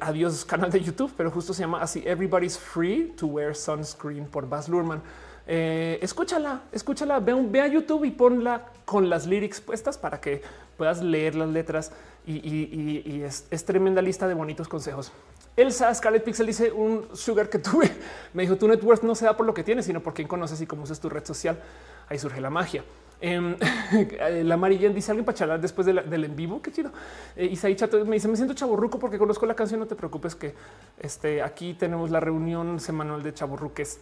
adiós 0.00 0.44
canal 0.44 0.72
de 0.72 0.80
YouTube, 0.80 1.12
pero 1.16 1.30
justo 1.30 1.54
se 1.54 1.60
llama 1.60 1.80
así 1.80 2.02
Everybody's 2.04 2.58
Free 2.58 3.12
to 3.16 3.28
Wear 3.28 3.54
Sunscreen 3.54 4.26
por 4.26 4.48
Baz 4.48 4.68
Luhrmann. 4.68 5.00
Eh, 5.46 5.98
escúchala, 6.02 6.62
escúchala, 6.72 7.20
ve, 7.20 7.34
ve, 7.34 7.60
a 7.60 7.66
YouTube 7.66 8.04
y 8.04 8.10
ponla 8.10 8.66
con 8.84 9.08
las 9.08 9.26
lyrics 9.26 9.60
puestas 9.60 9.98
para 9.98 10.20
que 10.20 10.42
puedas 10.76 11.02
leer 11.02 11.34
las 11.34 11.48
letras 11.48 11.92
y, 12.26 13.22
es, 13.22 13.64
tremenda 13.64 14.02
lista 14.02 14.28
de 14.28 14.34
bonitos 14.34 14.68
consejos. 14.68 15.12
Elsa 15.56 15.92
Scarlet 15.94 16.22
Pixel 16.22 16.46
dice 16.46 16.72
un 16.72 17.08
sugar 17.14 17.48
que 17.48 17.58
tuve. 17.58 17.90
Me 18.34 18.42
dijo 18.42 18.56
tu 18.56 18.68
net 18.68 18.82
worth 18.82 19.02
no 19.02 19.14
se 19.14 19.24
da 19.24 19.36
por 19.36 19.46
lo 19.46 19.52
que 19.52 19.64
tienes, 19.64 19.86
sino 19.86 20.00
por 20.00 20.14
quién 20.14 20.28
conoces 20.28 20.60
y 20.60 20.66
cómo 20.66 20.84
usas 20.84 21.00
tu 21.00 21.08
red 21.08 21.24
social. 21.24 21.60
Ahí 22.08 22.18
surge 22.18 22.40
la 22.40 22.50
magia. 22.50 22.84
Em, 23.20 23.56
la 24.44 24.54
amarilla 24.54 24.88
dice 24.88 25.10
alguien 25.10 25.24
para 25.24 25.36
charlar 25.36 25.60
después 25.60 25.86
del 25.86 26.24
en 26.24 26.36
vivo. 26.36 26.62
Qué 26.62 26.72
chido. 26.72 26.90
Eh, 27.36 27.46
Isaí 27.46 27.76
me 28.06 28.16
dice: 28.16 28.28
Me 28.28 28.36
siento 28.36 28.54
chaburruco 28.54 28.98
porque 28.98 29.18
conozco 29.18 29.46
la 29.46 29.54
canción. 29.54 29.80
No 29.80 29.86
te 29.86 29.96
preocupes, 29.96 30.34
que 30.34 30.54
este, 30.98 31.42
aquí 31.42 31.74
tenemos 31.74 32.10
la 32.10 32.20
reunión 32.20 32.80
semanal 32.80 33.22
de 33.22 33.34
chaburruques. 33.34 34.00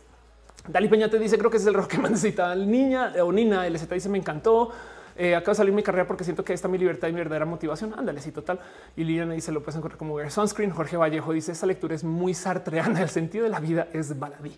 Dali 0.68 0.88
Peña 0.88 1.08
te 1.08 1.18
dice: 1.18 1.38
Creo 1.38 1.50
que 1.50 1.56
es 1.56 1.66
el 1.66 1.74
rock 1.74 1.88
que 1.88 1.98
más 1.98 2.10
necesita 2.10 2.54
niña 2.54 3.12
o 3.22 3.32
Nina. 3.32 3.68
LZ 3.68 3.88
dice: 3.88 4.08
Me 4.08 4.18
encantó. 4.18 4.70
Eh, 5.16 5.34
acabo 5.34 5.50
de 5.50 5.56
salir 5.56 5.72
mi 5.72 5.82
carrera 5.82 6.06
porque 6.06 6.22
siento 6.22 6.44
que 6.44 6.52
está 6.52 6.68
mi 6.68 6.78
libertad 6.78 7.08
y 7.08 7.12
mi 7.12 7.18
verdadera 7.18 7.44
motivación. 7.44 7.92
Ándale, 7.96 8.20
sí, 8.20 8.30
total. 8.30 8.60
Y 8.94 9.04
Liliana 9.04 9.34
dice: 9.34 9.50
Lo 9.50 9.62
puedes 9.62 9.76
encontrar 9.76 9.98
como 9.98 10.18
sunscreen. 10.30 10.70
Jorge 10.70 10.96
Vallejo 10.96 11.32
dice: 11.32 11.52
Esa 11.52 11.66
lectura 11.66 11.94
es 11.94 12.04
muy 12.04 12.34
sartreana. 12.34 13.00
El 13.00 13.08
sentido 13.08 13.44
de 13.44 13.50
la 13.50 13.60
vida 13.60 13.88
es 13.92 14.18
baladí. 14.18 14.56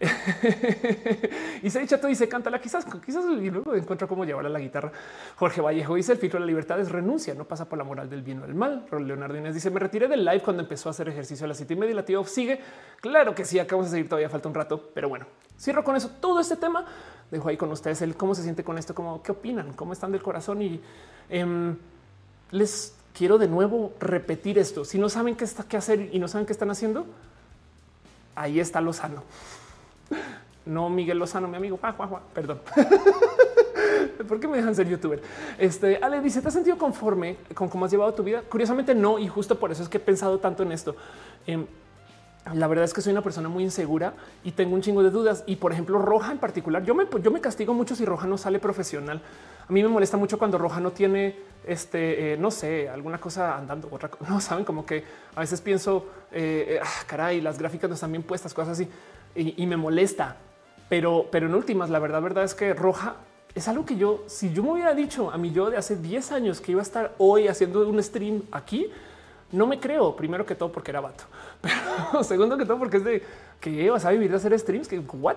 y 1.62 1.68
se 1.68 1.78
dicha 1.80 1.98
todo 1.98 2.08
dice 2.08 2.26
cántala 2.26 2.58
quizás, 2.58 2.86
quizás 3.04 3.22
y 3.38 3.50
luego 3.50 3.74
encuentra 3.74 4.08
cómo 4.08 4.24
llevar 4.24 4.46
a 4.46 4.48
la 4.48 4.58
guitarra. 4.58 4.90
Jorge 5.36 5.60
Vallejo 5.60 5.94
dice 5.94 6.12
el 6.12 6.18
filtro 6.18 6.38
de 6.38 6.46
la 6.46 6.46
libertad 6.46 6.80
es 6.80 6.90
renuncia, 6.90 7.34
no 7.34 7.44
pasa 7.44 7.68
por 7.68 7.76
la 7.78 7.84
moral 7.84 8.08
del 8.08 8.22
bien 8.22 8.38
o 8.38 8.46
del 8.46 8.54
mal. 8.54 8.86
Leonardo 8.90 9.36
Inés 9.36 9.54
dice 9.54 9.68
me 9.68 9.78
retiré 9.78 10.08
del 10.08 10.24
live 10.24 10.40
cuando 10.40 10.62
empezó 10.62 10.88
a 10.88 10.92
hacer 10.92 11.08
ejercicio 11.08 11.44
a 11.44 11.48
las 11.48 11.58
siete 11.58 11.74
y 11.74 11.76
media. 11.76 11.94
La 11.94 12.04
tío 12.04 12.24
sigue. 12.24 12.60
Claro 13.00 13.34
que 13.34 13.44
sí, 13.44 13.58
acabamos 13.58 13.90
de 13.90 13.98
seguir, 13.98 14.08
todavía 14.08 14.30
falta 14.30 14.48
un 14.48 14.54
rato, 14.54 14.90
pero 14.94 15.10
bueno, 15.10 15.26
cierro 15.58 15.84
con 15.84 15.96
eso 15.96 16.10
todo 16.18 16.40
este 16.40 16.56
tema. 16.56 16.86
Dejo 17.30 17.50
ahí 17.50 17.58
con 17.58 17.70
ustedes 17.70 18.00
el 18.00 18.16
cómo 18.16 18.34
se 18.34 18.42
siente 18.42 18.64
con 18.64 18.78
esto, 18.78 18.94
cómo 18.94 19.22
qué 19.22 19.32
opinan, 19.32 19.74
cómo 19.74 19.92
están 19.92 20.12
del 20.12 20.22
corazón 20.22 20.62
y 20.62 20.80
em, 21.28 21.76
les 22.52 22.94
quiero 23.12 23.36
de 23.36 23.48
nuevo 23.48 23.92
repetir 24.00 24.58
esto. 24.58 24.86
Si 24.86 24.98
no 24.98 25.10
saben 25.10 25.36
qué 25.36 25.76
hacer 25.76 26.08
y 26.10 26.18
no 26.18 26.26
saben 26.26 26.46
qué 26.46 26.54
están 26.54 26.70
haciendo, 26.70 27.04
ahí 28.34 28.60
está 28.60 28.80
lo 28.80 28.94
sano. 28.94 29.22
No 30.66 30.90
Miguel 30.90 31.18
Lozano, 31.18 31.48
mi 31.48 31.56
amigo. 31.56 31.78
perdón. 32.34 32.60
¿Por 34.28 34.38
qué 34.38 34.46
me 34.46 34.56
dejan 34.56 34.74
ser 34.74 34.88
youtuber? 34.88 35.22
Este 35.58 35.98
Ale 36.02 36.20
dice: 36.20 36.40
¿Te 36.42 36.48
has 36.48 36.54
sentido 36.54 36.76
conforme 36.78 37.36
con 37.54 37.68
cómo 37.68 37.86
has 37.86 37.90
llevado 37.90 38.12
tu 38.14 38.22
vida? 38.22 38.42
Curiosamente, 38.48 38.94
no. 38.94 39.18
Y 39.18 39.28
justo 39.28 39.58
por 39.58 39.72
eso 39.72 39.82
es 39.82 39.88
que 39.88 39.96
he 39.96 40.00
pensado 40.00 40.38
tanto 40.38 40.62
en 40.62 40.72
esto. 40.72 40.94
Em, 41.46 41.66
la 42.54 42.66
verdad 42.66 42.84
es 42.84 42.94
que 42.94 43.00
soy 43.00 43.12
una 43.12 43.22
persona 43.22 43.48
muy 43.48 43.64
insegura 43.64 44.14
y 44.44 44.52
tengo 44.52 44.74
un 44.74 44.82
chingo 44.82 45.02
de 45.02 45.10
dudas. 45.10 45.44
Y 45.46 45.56
por 45.56 45.72
ejemplo, 45.72 45.98
Roja 45.98 46.32
en 46.32 46.38
particular, 46.38 46.84
yo 46.84 46.94
me, 46.94 47.06
yo 47.22 47.30
me 47.30 47.40
castigo 47.40 47.74
mucho 47.74 47.94
si 47.94 48.04
Roja 48.04 48.26
no 48.26 48.38
sale 48.38 48.58
profesional. 48.58 49.20
A 49.68 49.72
mí 49.72 49.82
me 49.82 49.88
molesta 49.88 50.16
mucho 50.16 50.38
cuando 50.38 50.58
Roja 50.58 50.80
no 50.80 50.90
tiene 50.90 51.36
este, 51.66 52.32
eh, 52.32 52.36
no 52.36 52.50
sé, 52.50 52.88
alguna 52.88 53.18
cosa 53.18 53.56
andando, 53.56 53.88
otra 53.90 54.08
cosa. 54.08 54.24
No 54.30 54.40
saben 54.40 54.64
como 54.64 54.84
que 54.86 55.04
a 55.34 55.40
veces 55.40 55.60
pienso, 55.60 56.06
eh, 56.32 56.66
eh, 56.68 56.80
ah, 56.82 57.04
caray, 57.06 57.40
las 57.40 57.58
gráficas 57.58 57.88
no 57.88 57.94
están 57.94 58.12
bien 58.12 58.22
puestas, 58.22 58.54
cosas 58.54 58.72
así 58.72 58.88
y, 59.34 59.66
me 59.66 59.76
molesta. 59.76 60.36
Pero, 60.88 61.26
pero 61.30 61.46
en 61.46 61.54
últimas, 61.54 61.90
la 61.90 61.98
verdad, 61.98 62.20
verdad 62.20 62.44
es 62.44 62.54
que 62.54 62.74
roja 62.74 63.16
es 63.54 63.66
algo 63.68 63.84
que 63.84 63.96
yo, 63.96 64.22
si 64.26 64.52
yo 64.52 64.62
me 64.62 64.72
hubiera 64.72 64.94
dicho 64.94 65.30
a 65.30 65.38
mí 65.38 65.50
yo 65.50 65.70
de 65.70 65.76
hace 65.76 65.96
10 65.96 66.32
años 66.32 66.60
que 66.60 66.72
iba 66.72 66.80
a 66.80 66.82
estar 66.82 67.14
hoy 67.18 67.48
haciendo 67.48 67.88
un 67.88 68.02
stream 68.02 68.42
aquí, 68.52 68.90
no 69.52 69.66
me 69.66 69.80
creo. 69.80 70.14
Primero 70.14 70.46
que 70.46 70.54
todo 70.54 70.70
porque 70.70 70.90
era 70.90 71.00
vato, 71.00 71.24
pero 71.60 72.22
segundo 72.22 72.56
que 72.56 72.64
todo 72.64 72.78
porque 72.78 72.98
es 72.98 73.04
de 73.04 73.22
que 73.60 73.90
vas 73.90 74.04
a 74.04 74.10
vivir 74.10 74.30
de 74.30 74.36
hacer 74.36 74.56
streams. 74.58 74.86
Que 74.86 74.98
what? 74.98 75.36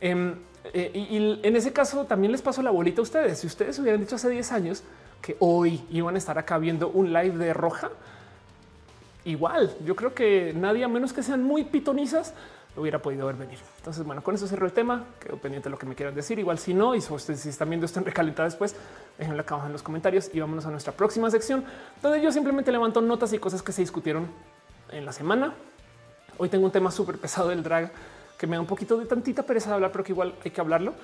Em, 0.00 0.34
eh, 0.72 0.90
y, 0.94 1.46
en 1.46 1.56
ese 1.56 1.72
caso 1.72 2.04
también 2.04 2.32
les 2.32 2.42
paso 2.42 2.62
la 2.62 2.70
bolita 2.70 3.00
a 3.00 3.02
ustedes. 3.02 3.38
Si 3.38 3.46
ustedes 3.46 3.78
hubieran 3.78 4.00
dicho 4.00 4.16
hace 4.16 4.30
10 4.30 4.52
años 4.52 4.82
que 5.20 5.36
hoy 5.38 5.82
iban 5.90 6.14
a 6.14 6.18
estar 6.18 6.38
acá 6.38 6.56
viendo 6.56 6.88
un 6.88 7.12
live 7.12 7.36
de 7.36 7.52
roja, 7.52 7.90
igual 9.26 9.70
yo 9.84 9.94
creo 9.96 10.14
que 10.14 10.54
nadie, 10.56 10.82
a 10.82 10.88
menos 10.88 11.12
que 11.12 11.22
sean 11.22 11.42
muy 11.42 11.64
pitonizas, 11.64 12.32
hubiera 12.76 13.00
podido 13.00 13.26
ver 13.26 13.36
venir. 13.36 13.58
Entonces, 13.78 14.04
bueno, 14.04 14.22
con 14.22 14.34
eso 14.34 14.46
cierro 14.46 14.66
el 14.66 14.72
tema. 14.72 15.04
Quedo 15.18 15.36
pendiente 15.36 15.68
de 15.68 15.70
lo 15.70 15.78
que 15.78 15.86
me 15.86 15.94
quieran 15.94 16.14
decir. 16.14 16.38
Igual 16.38 16.58
si 16.58 16.74
no, 16.74 16.94
y 16.94 17.00
si 17.00 17.12
ustedes 17.12 17.40
si 17.40 17.48
están 17.48 17.68
viendo 17.68 17.86
esto 17.86 17.98
en 17.98 18.04
recalentado 18.04 18.48
después, 18.48 18.74
déjenlo 19.18 19.40
acá 19.40 19.54
abajo 19.54 19.66
en 19.66 19.72
los 19.72 19.82
comentarios 19.82 20.30
y 20.32 20.40
vámonos 20.40 20.66
a 20.66 20.70
nuestra 20.70 20.92
próxima 20.92 21.30
sección, 21.30 21.64
donde 22.02 22.22
yo 22.22 22.32
simplemente 22.32 22.70
levanto 22.72 23.00
notas 23.00 23.32
y 23.32 23.38
cosas 23.38 23.62
que 23.62 23.72
se 23.72 23.82
discutieron 23.82 24.28
en 24.90 25.04
la 25.04 25.12
semana. 25.12 25.54
Hoy 26.38 26.48
tengo 26.48 26.64
un 26.64 26.72
tema 26.72 26.90
súper 26.90 27.18
pesado 27.18 27.48
del 27.48 27.62
drag 27.62 27.90
que 28.38 28.46
me 28.46 28.56
da 28.56 28.60
un 28.60 28.66
poquito 28.66 28.96
de 28.96 29.04
tantita 29.04 29.42
pereza 29.42 29.68
de 29.68 29.74
hablar, 29.74 29.92
pero 29.92 30.04
que 30.04 30.12
igual 30.12 30.34
hay 30.42 30.50
que 30.50 30.60
hablarlo. 30.60 30.94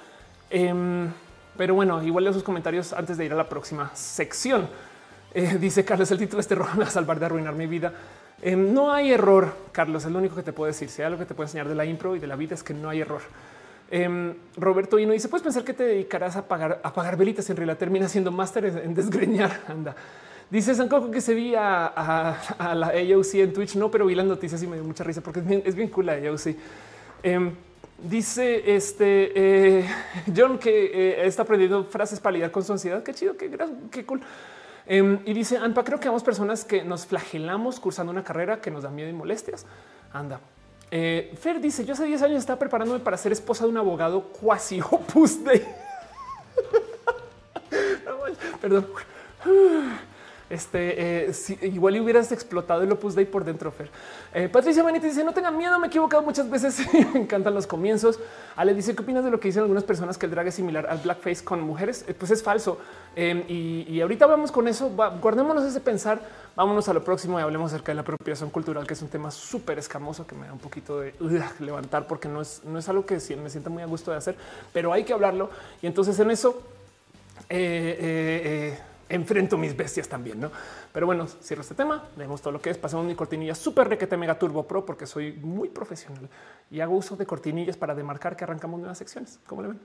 Em, 0.49 1.13
pero 1.57 1.75
bueno, 1.75 2.03
igual 2.03 2.25
leo 2.25 2.33
sus 2.33 2.43
comentarios 2.43 2.93
antes 2.93 3.19
de 3.19 3.27
ir 3.27 3.33
a 3.33 3.37
la 3.37 3.49
próxima 3.49 3.95
sección. 3.95 4.69
Eh, 5.35 5.59
dice 5.61 5.85
Carlos, 5.85 6.11
el 6.11 6.19
título 6.19 6.37
de 6.37 6.43
este 6.43 6.55
rojo 6.55 6.77
me 6.79 6.85
a 6.85 6.91
salvar 6.91 7.19
de 7.19 7.27
arruinar 7.27 7.55
mi 7.55 7.67
vida. 7.67 7.93
Em, 8.43 8.73
no 8.75 8.93
hay 8.93 9.13
error, 9.13 9.55
Carlos, 9.73 10.05
es 10.05 10.11
lo 10.11 10.19
único 10.19 10.37
que 10.37 10.43
te 10.43 10.53
puedo 10.53 10.67
decir. 10.67 10.91
Hay 10.99 11.05
algo 11.05 11.19
que 11.19 11.27
te 11.27 11.35
puedo 11.35 11.47
enseñar 11.47 11.69
de 11.69 11.75
la 11.75 11.85
impro 11.85 12.17
y 12.17 12.19
de 12.19 12.27
la 12.27 12.37
vida 12.37 12.55
es 12.55 12.63
que 12.63 12.75
no 12.75 12.89
hay 12.89 13.01
error. 13.01 13.23
Eh, 13.91 14.35
Roberto 14.57 14.99
Hino 14.99 15.13
dice: 15.13 15.29
Puedes 15.29 15.43
pensar 15.43 15.65
que 15.65 15.73
te 15.73 15.85
dedicarás 15.85 16.37
a 16.37 16.47
pagar, 16.47 16.81
a 16.83 16.93
pagar 16.93 17.17
velitas. 17.17 17.49
En 17.51 17.57
realidad 17.57 17.79
termina 17.79 18.09
siendo 18.09 18.31
máster 18.31 18.65
en 18.67 18.95
desgreñar. 18.95 19.61
Anda. 19.69 19.95
Dice 20.49 20.77
Sancoco 20.77 21.11
que 21.11 21.21
se 21.21 21.35
vi 21.35 21.55
a, 21.57 22.37
la 22.59 22.87
AOC 22.89 23.35
en 23.35 23.53
Twitch. 23.53 23.75
No, 23.75 23.91
pero 23.91 24.07
vi 24.07 24.15
las 24.15 24.27
noticias 24.27 24.63
y 24.63 24.67
me 24.67 24.77
dio 24.77 24.85
mucha 24.85 25.03
risa 25.03 25.21
porque 25.21 25.41
es 25.41 25.47
bien, 25.47 25.63
es 25.65 25.75
bien 25.75 25.89
cool 25.89 26.09
AOC. 26.09 26.55
Em, 27.23 27.53
dice 27.99 28.77
este 28.77 29.33
eh, 29.35 29.89
John 30.37 30.59
que 30.59 30.71
eh, 30.87 31.27
está 31.27 31.43
aprendiendo 31.43 31.85
frases 31.85 32.21
para 32.21 32.35
lidiar 32.35 32.51
con 32.53 32.63
su 32.63 32.73
ansiedad. 32.73 33.03
Qué 33.03 33.13
chido, 33.13 33.37
qué, 33.37 33.51
qué 33.91 34.07
cool. 34.07 34.21
Em, 34.87 35.19
y 35.25 35.33
dice 35.33 35.57
Anpa, 35.57 35.83
creo 35.85 35.99
que 35.99 36.09
vamos 36.09 36.23
personas 36.23 36.65
que 36.65 36.85
nos 36.85 37.07
flagelamos 37.07 37.81
cursando 37.81 38.13
una 38.13 38.23
carrera 38.23 38.61
que 38.61 38.71
nos 38.71 38.85
da 38.85 38.91
miedo 38.91 39.09
y 39.11 39.13
molestias. 39.13 39.67
Anda. 40.13 40.41
Eh, 40.91 41.35
Fer 41.41 41.61
dice: 41.61 41.85
Yo 41.85 41.95
hace 41.95 42.05
10 42.05 42.23
años 42.23 42.39
estaba 42.39 42.59
preparándome 42.59 43.01
para 43.01 43.17
ser 43.17 43.33
esposa 43.33 43.65
de 43.65 43.71
un 43.71 43.77
abogado 43.77 44.23
cuasi 44.23 44.81
opus 44.91 45.43
de. 45.45 45.67
Perdón. 48.61 48.87
Este 50.49 51.27
eh, 51.27 51.33
si, 51.33 51.59
igual 51.63 52.01
hubieras 52.01 52.31
explotado 52.31 52.83
el 52.83 52.93
Opus 52.93 53.17
Dei 53.17 53.25
por 53.25 53.45
dentro. 53.45 53.73
Fer. 53.73 53.91
Eh, 54.33 54.49
Patricia 54.49 54.85
Benítez 54.85 55.11
dice: 55.11 55.25
No 55.25 55.33
tengan 55.33 55.57
miedo, 55.57 55.77
me 55.81 55.87
he 55.87 55.89
equivocado 55.89 56.23
muchas 56.23 56.49
veces. 56.49 56.87
me 57.15 57.21
encantan 57.21 57.53
los 57.53 57.67
comienzos. 57.67 58.21
Ale 58.55 58.73
dice: 58.73 58.95
¿Qué 58.95 59.03
opinas 59.03 59.25
de 59.25 59.31
lo 59.31 59.41
que 59.41 59.49
dicen 59.49 59.63
algunas 59.63 59.83
personas 59.83 60.17
que 60.19 60.27
el 60.27 60.33
drag 60.33 60.47
es 60.47 60.55
similar 60.55 60.87
al 60.87 60.99
blackface 60.99 61.43
con 61.43 61.61
mujeres? 61.63 62.05
Eh, 62.07 62.15
pues 62.15 62.31
es 62.31 62.45
falso. 62.45 62.79
Em, 63.17 63.43
y, 63.49 64.01
ahorita 64.01 64.27
vamos 64.27 64.53
con 64.53 64.69
eso. 64.69 64.91
guardémonos 65.21 65.65
ese 65.65 65.81
pensar. 65.81 66.21
Vámonos 66.55 66.89
a 66.89 66.95
lo 66.95 67.03
próximo 67.03 67.39
y 67.41 67.43
hablemos 67.43 67.73
acerca 67.73 67.91
de 67.91 67.97
la 67.97 68.03
apropiación 68.03 68.51
cultural, 68.51 68.87
que 68.87 68.95
es 68.95 69.03
un 69.03 69.09
tema 69.09 69.31
súper 69.31 69.79
escamoso 69.79 70.27
que 70.27 70.35
me 70.37 70.47
da 70.47 70.53
un 70.53 70.59
poquito 70.59 71.01
de 71.01 71.13
levantar 71.59 72.07
porque 72.07 72.29
no 72.29 72.41
es, 72.41 72.63
no 72.65 72.79
es 72.79 72.89
algo 72.89 73.05
que 73.05 73.17
me 73.37 73.51
sienta 73.51 73.69
muy 73.69 73.83
a 73.83 73.87
gusto 73.87 74.11
de 74.11 74.17
hacer, 74.17 74.37
pero 74.73 74.93
hay 74.93 75.05
que 75.05 75.13
hablarlo. 75.13 75.51
Y 75.83 75.87
entonces 75.87 76.19
en 76.21 76.31
eso. 76.31 76.63
eh, 77.49 78.79
enfrento 79.09 79.57
mis 79.57 79.77
bestias 79.77 80.09
también, 80.09 80.41
¿no? 80.41 80.51
Pero 80.93 81.07
bueno, 81.07 81.27
cierro 81.27 81.63
este 81.63 81.75
tema, 81.75 82.09
vemos 82.17 82.41
todo 82.41 82.53
lo 82.53 82.61
que 82.61 82.71
es, 82.71 82.79
pasamos 82.79 83.07
mi 83.07 83.15
cortinilla 83.15 83.55
súper 83.55 83.89
requete 83.89 84.17
mega 84.17 84.39
turbo 84.39 84.67
pro 84.67 84.85
porque 84.85 85.07
soy 85.07 85.33
muy 85.33 85.69
profesional 85.69 86.29
y 86.71 86.81
hago 86.81 86.97
uso 86.97 87.17
de 87.17 87.27
cortinillas 87.27 87.77
para 87.77 87.95
demarcar 87.95 88.37
que 88.37 88.45
arrancamos 88.45 88.81
nuevas 88.81 88.99
secciones. 88.99 89.39
¿Cómo 89.47 89.63
le 89.63 89.69
ven? 89.69 89.81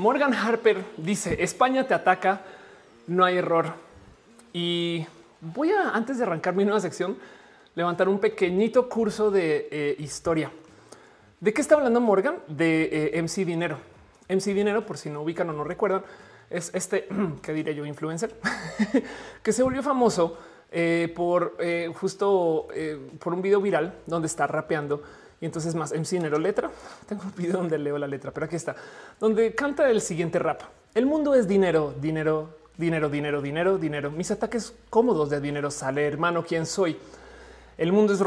Morgan 0.00 0.32
Harper 0.32 0.82
dice 0.96 1.42
España 1.42 1.86
te 1.86 1.92
ataca, 1.92 2.40
no 3.06 3.22
hay 3.22 3.36
error. 3.36 3.74
Y 4.50 5.06
voy 5.42 5.72
a, 5.72 5.90
antes 5.90 6.16
de 6.16 6.24
arrancar 6.24 6.54
mi 6.54 6.64
nueva 6.64 6.80
sección, 6.80 7.18
levantar 7.74 8.08
un 8.08 8.18
pequeñito 8.18 8.88
curso 8.88 9.30
de 9.30 9.68
eh, 9.70 9.96
historia. 9.98 10.50
¿De 11.40 11.52
qué 11.52 11.60
está 11.60 11.76
hablando 11.76 12.00
Morgan? 12.00 12.36
De 12.48 13.12
eh, 13.14 13.22
MC 13.22 13.44
Dinero. 13.44 13.78
MC 14.28 14.54
Dinero, 14.54 14.84
por 14.84 14.98
si 14.98 15.10
no 15.10 15.22
ubican 15.22 15.48
o 15.50 15.52
no 15.52 15.64
recuerdan, 15.64 16.02
es 16.48 16.70
este, 16.74 17.08
que 17.42 17.52
diré 17.52 17.74
yo, 17.74 17.86
influencer, 17.86 18.34
que 19.42 19.52
se 19.52 19.62
volvió 19.62 19.82
famoso 19.82 20.38
eh, 20.72 21.12
por 21.14 21.56
justo 21.94 22.68
por 23.18 23.34
un 23.34 23.42
video 23.42 23.60
viral 23.60 23.94
donde 24.06 24.26
está 24.26 24.46
rapeando 24.46 25.02
y 25.40 25.46
entonces 25.46 25.74
más 25.74 25.92
MC 25.92 26.10
Dinero 26.16 26.38
letra. 26.38 26.70
Tengo 27.08 27.22
un 27.24 27.34
video 27.34 27.56
donde 27.58 27.78
leo 27.78 27.98
la 27.98 28.06
letra, 28.06 28.30
pero 28.30 28.46
aquí 28.46 28.56
está, 28.56 28.76
donde 29.18 29.54
canta 29.54 29.90
el 29.90 30.00
siguiente 30.00 30.38
rap. 30.38 30.62
El 30.94 31.06
mundo 31.06 31.34
es 31.34 31.46
dinero, 31.48 31.94
dinero, 32.00 32.56
dinero, 32.76 33.08
dinero, 33.08 33.40
dinero, 33.40 33.78
dinero. 33.78 34.10
Mis 34.10 34.30
ataques 34.30 34.74
cómodos 34.90 35.30
de 35.30 35.40
dinero 35.40 35.70
sale, 35.70 36.06
hermano, 36.06 36.44
¿quién 36.44 36.66
soy? 36.66 36.98
El 37.80 37.92
mundo 37.92 38.12
es, 38.12 38.20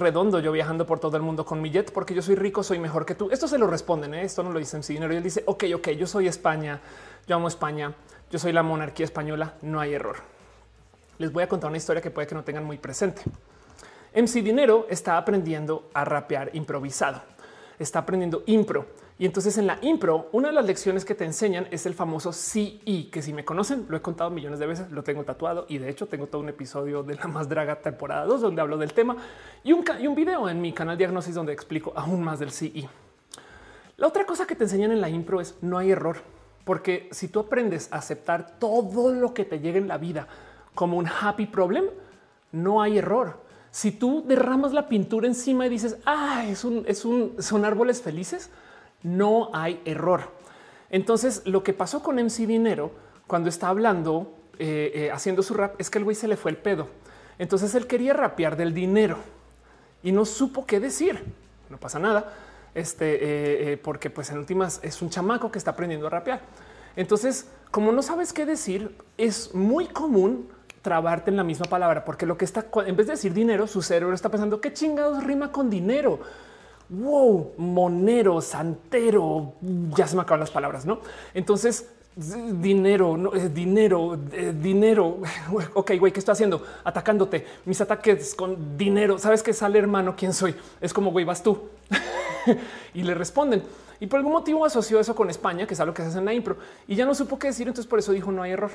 redondo. 0.00 0.40
Yo 0.40 0.50
viajando 0.50 0.84
por 0.84 0.98
todo 0.98 1.16
el 1.16 1.22
mundo 1.22 1.44
con 1.44 1.62
mi 1.62 1.70
jet 1.70 1.92
porque 1.92 2.12
yo 2.12 2.22
soy 2.22 2.34
rico, 2.34 2.64
soy 2.64 2.80
mejor 2.80 3.06
que 3.06 3.14
tú. 3.14 3.30
Esto 3.30 3.46
se 3.46 3.56
lo 3.56 3.68
responden. 3.68 4.14
¿eh? 4.14 4.24
Esto 4.24 4.42
no 4.42 4.50
lo 4.50 4.58
dicen 4.58 4.82
sin 4.82 4.96
dinero. 4.96 5.14
Y 5.14 5.18
él 5.18 5.22
dice, 5.22 5.44
ok, 5.46 5.64
ok, 5.76 5.90
yo 5.90 6.08
soy 6.08 6.26
España. 6.26 6.80
Yo 7.28 7.36
amo 7.36 7.46
España. 7.46 7.94
Yo 8.32 8.40
soy 8.40 8.50
la 8.50 8.64
monarquía 8.64 9.04
española. 9.04 9.54
No 9.62 9.78
hay 9.78 9.94
error. 9.94 10.16
Les 11.18 11.30
voy 11.30 11.44
a 11.44 11.48
contar 11.48 11.68
una 11.68 11.76
historia 11.76 12.02
que 12.02 12.10
puede 12.10 12.26
que 12.26 12.34
no 12.34 12.42
tengan 12.42 12.64
muy 12.64 12.78
presente. 12.78 13.22
MC 14.12 14.42
Dinero 14.42 14.88
está 14.90 15.16
aprendiendo 15.16 15.88
a 15.94 16.04
rapear 16.04 16.50
improvisado. 16.54 17.22
Está 17.78 18.00
aprendiendo 18.00 18.42
impro 18.46 18.86
y 19.20 19.26
entonces 19.26 19.58
en 19.58 19.66
la 19.66 19.78
impro, 19.82 20.30
una 20.32 20.48
de 20.48 20.54
las 20.54 20.64
lecciones 20.64 21.04
que 21.04 21.14
te 21.14 21.26
enseñan 21.26 21.68
es 21.70 21.84
el 21.84 21.92
famoso 21.92 22.32
CE, 22.32 23.10
que 23.12 23.20
si 23.20 23.34
me 23.34 23.44
conocen, 23.44 23.84
lo 23.86 23.98
he 23.98 24.00
contado 24.00 24.30
millones 24.30 24.58
de 24.58 24.66
veces, 24.66 24.90
lo 24.90 25.04
tengo 25.04 25.24
tatuado 25.24 25.66
y 25.68 25.76
de 25.76 25.90
hecho 25.90 26.06
tengo 26.06 26.26
todo 26.26 26.40
un 26.40 26.48
episodio 26.48 27.02
de 27.02 27.16
la 27.16 27.26
más 27.26 27.46
draga 27.46 27.82
temporada 27.82 28.24
2 28.24 28.40
donde 28.40 28.62
hablo 28.62 28.78
del 28.78 28.94
tema 28.94 29.18
y 29.62 29.74
un, 29.74 29.84
y 30.00 30.06
un 30.06 30.14
video 30.14 30.48
en 30.48 30.62
mi 30.62 30.72
canal 30.72 30.96
Diagnosis 30.96 31.34
donde 31.34 31.52
explico 31.52 31.92
aún 31.94 32.22
más 32.22 32.38
del 32.38 32.50
CE. 32.50 32.88
La 33.98 34.06
otra 34.06 34.24
cosa 34.24 34.46
que 34.46 34.56
te 34.56 34.64
enseñan 34.64 34.90
en 34.90 35.02
la 35.02 35.10
impro 35.10 35.42
es 35.42 35.54
no 35.60 35.76
hay 35.76 35.90
error, 35.90 36.16
porque 36.64 37.10
si 37.12 37.28
tú 37.28 37.40
aprendes 37.40 37.92
a 37.92 37.98
aceptar 37.98 38.58
todo 38.58 39.12
lo 39.12 39.34
que 39.34 39.44
te 39.44 39.60
llega 39.60 39.76
en 39.76 39.86
la 39.86 39.98
vida 39.98 40.28
como 40.74 40.96
un 40.96 41.06
happy 41.06 41.44
problem, 41.44 41.84
no 42.52 42.80
hay 42.80 42.96
error. 42.96 43.42
Si 43.70 43.92
tú 43.92 44.24
derramas 44.26 44.72
la 44.72 44.88
pintura 44.88 45.26
encima 45.26 45.66
y 45.66 45.68
dices, 45.68 45.98
ah, 46.06 46.46
es 46.48 46.64
un, 46.64 46.84
es 46.86 47.04
un, 47.04 47.34
son 47.38 47.66
árboles 47.66 48.00
felices, 48.00 48.50
no 49.02 49.50
hay 49.52 49.80
error. 49.84 50.30
Entonces, 50.90 51.42
lo 51.44 51.62
que 51.62 51.72
pasó 51.72 52.02
con 52.02 52.16
MC 52.16 52.46
Dinero 52.46 52.90
cuando 53.26 53.48
está 53.48 53.68
hablando, 53.68 54.34
eh, 54.58 54.90
eh, 54.94 55.10
haciendo 55.12 55.42
su 55.42 55.54
rap, 55.54 55.80
es 55.80 55.88
que 55.88 55.98
el 55.98 56.04
güey 56.04 56.16
se 56.16 56.28
le 56.28 56.36
fue 56.36 56.50
el 56.50 56.56
pedo. 56.56 56.88
Entonces 57.38 57.74
él 57.74 57.86
quería 57.86 58.12
rapear 58.12 58.56
del 58.56 58.74
dinero 58.74 59.18
y 60.02 60.12
no 60.12 60.24
supo 60.24 60.66
qué 60.66 60.80
decir. 60.80 61.22
No 61.70 61.78
pasa 61.78 61.98
nada. 61.98 62.34
Este, 62.74 63.72
eh, 63.72 63.76
porque 63.78 64.10
pues 64.10 64.30
en 64.30 64.38
últimas 64.38 64.80
es 64.82 65.00
un 65.00 65.10
chamaco 65.10 65.50
que 65.50 65.58
está 65.58 65.70
aprendiendo 65.70 66.08
a 66.08 66.10
rapear. 66.10 66.40
Entonces, 66.96 67.48
como 67.70 67.92
no 67.92 68.02
sabes 68.02 68.32
qué 68.32 68.44
decir, 68.44 68.96
es 69.16 69.54
muy 69.54 69.86
común 69.86 70.48
trabarte 70.82 71.30
en 71.30 71.36
la 71.36 71.44
misma 71.44 71.66
palabra, 71.66 72.04
porque 72.04 72.26
lo 72.26 72.36
que 72.36 72.44
está, 72.44 72.66
en 72.86 72.96
vez 72.96 73.06
de 73.06 73.12
decir 73.12 73.32
dinero, 73.32 73.66
su 73.66 73.82
cerebro 73.82 74.14
está 74.14 74.28
pensando 74.28 74.60
qué 74.60 74.72
chingados 74.72 75.22
rima 75.22 75.52
con 75.52 75.70
dinero 75.70 76.20
wow, 76.90 77.52
monero, 77.56 78.40
santero, 78.40 79.54
ya 79.96 80.06
se 80.06 80.16
me 80.16 80.22
acaban 80.22 80.40
las 80.40 80.50
palabras, 80.50 80.84
¿no? 80.84 81.00
Entonces, 81.32 81.88
dinero, 82.16 83.16
no, 83.16 83.32
es 83.32 83.54
dinero, 83.54 84.18
eh, 84.32 84.52
dinero. 84.54 85.18
Ok, 85.74 85.92
güey, 85.98 86.12
¿qué 86.12 86.18
estoy 86.18 86.32
haciendo? 86.32 86.64
Atacándote. 86.84 87.46
Mis 87.64 87.80
ataques 87.80 88.34
con 88.34 88.76
dinero. 88.76 89.18
¿Sabes 89.18 89.42
qué 89.42 89.52
sale, 89.52 89.78
hermano? 89.78 90.14
¿Quién 90.16 90.34
soy? 90.34 90.54
Es 90.80 90.92
como, 90.92 91.12
güey, 91.12 91.24
vas 91.24 91.42
tú. 91.42 91.68
y 92.94 93.02
le 93.02 93.14
responden. 93.14 93.62
Y 94.00 94.06
por 94.06 94.18
algún 94.18 94.32
motivo 94.32 94.64
asoció 94.64 94.98
eso 94.98 95.14
con 95.14 95.30
España, 95.30 95.66
que 95.66 95.74
es 95.74 95.80
algo 95.80 95.94
que 95.94 96.02
se 96.02 96.08
hace 96.08 96.18
en 96.18 96.24
la 96.24 96.34
impro. 96.34 96.56
Y 96.88 96.96
ya 96.96 97.04
no 97.04 97.14
supo 97.14 97.38
qué 97.38 97.48
decir, 97.48 97.68
entonces 97.68 97.88
por 97.88 97.98
eso 97.98 98.12
dijo, 98.12 98.32
no 98.32 98.42
hay 98.42 98.52
error. 98.52 98.70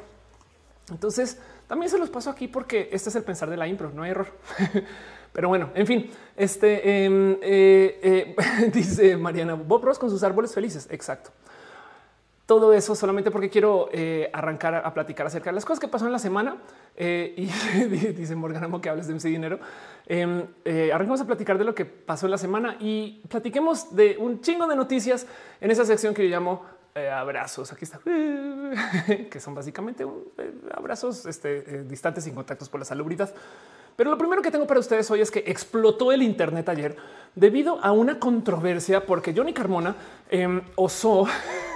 Entonces, 0.89 1.39
también 1.67 1.89
se 1.89 1.97
los 1.97 2.09
paso 2.09 2.29
aquí 2.29 2.47
porque 2.47 2.89
este 2.91 3.09
es 3.09 3.15
el 3.15 3.23
pensar 3.23 3.49
de 3.49 3.57
la 3.57 3.67
impro, 3.67 3.91
no 3.93 4.03
hay 4.03 4.11
error. 4.11 4.27
Pero 5.35 5.49
bueno, 5.49 5.69
en 5.75 5.85
fin, 5.85 6.09
este 6.37 7.03
em, 7.03 7.33
eh, 7.41 7.99
eh, 8.01 8.71
dice 8.73 9.17
Mariana 9.17 9.55
Bob 9.55 9.83
Ross 9.83 9.99
con 9.99 10.09
sus 10.09 10.23
árboles 10.23 10.53
felices. 10.53 10.87
Exacto. 10.89 11.31
Todo 12.45 12.71
eso 12.71 12.95
solamente 12.95 13.31
porque 13.31 13.49
quiero 13.49 13.89
eh, 13.91 14.29
arrancar 14.31 14.75
a 14.75 14.93
platicar 14.93 15.27
acerca 15.27 15.49
de 15.49 15.55
las 15.55 15.65
cosas 15.65 15.81
que 15.81 15.89
pasaron 15.89 16.13
la 16.13 16.19
semana. 16.19 16.61
y 16.97 17.47
dice 18.15 18.33
Morgan 18.35 18.79
que 18.79 18.87
hables 18.87 19.07
de 19.07 19.17
ese 19.17 19.27
dinero. 19.27 19.59
Em, 20.05 20.45
arrancamos 20.93 21.19
a 21.19 21.25
platicar 21.25 21.57
de 21.57 21.65
lo 21.65 21.75
que 21.75 21.83
pasó 21.83 22.27
en 22.27 22.31
la 22.31 22.37
semana 22.37 22.77
y 22.79 23.21
platiquemos 23.27 23.93
de 23.93 24.15
un 24.17 24.39
chingo 24.39 24.67
de 24.67 24.77
noticias 24.77 25.27
en 25.59 25.69
esa 25.69 25.83
sección 25.83 26.13
que 26.13 26.23
yo 26.23 26.33
llamo 26.33 26.63
abrazos. 27.11 27.73
Aquí 27.73 27.83
está, 27.83 27.99
que 29.29 29.39
son 29.41 29.53
básicamente 29.53 30.05
abrazos 30.73 31.25
este, 31.25 31.83
distantes 31.83 32.23
sin 32.23 32.35
contactos 32.35 32.69
por 32.69 32.79
la 32.79 32.85
salubridad. 32.85 33.33
Pero 33.95 34.09
lo 34.09 34.17
primero 34.17 34.41
que 34.41 34.51
tengo 34.51 34.67
para 34.67 34.79
ustedes 34.79 35.09
hoy 35.09 35.21
es 35.21 35.31
que 35.31 35.43
explotó 35.47 36.11
el 36.11 36.21
Internet 36.21 36.67
ayer 36.69 36.97
debido 37.33 37.79
a 37.83 37.91
una 37.91 38.19
controversia 38.19 39.05
porque 39.05 39.33
Johnny 39.33 39.53
Carmona 39.53 39.95
em, 40.29 40.61
osó 40.75 41.27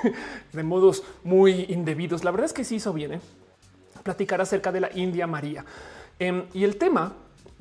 de 0.53 0.63
modos 0.63 1.03
muy 1.23 1.65
indebidos. 1.69 2.23
La 2.23 2.31
verdad 2.31 2.45
es 2.45 2.53
que 2.53 2.63
sí 2.63 2.75
hizo 2.75 2.93
bien 2.93 3.13
¿eh? 3.13 3.21
platicar 4.03 4.41
acerca 4.41 4.71
de 4.71 4.81
la 4.81 4.89
India 4.95 5.27
María. 5.27 5.65
Em, 6.17 6.45
y 6.53 6.63
el 6.65 6.77
tema 6.77 7.13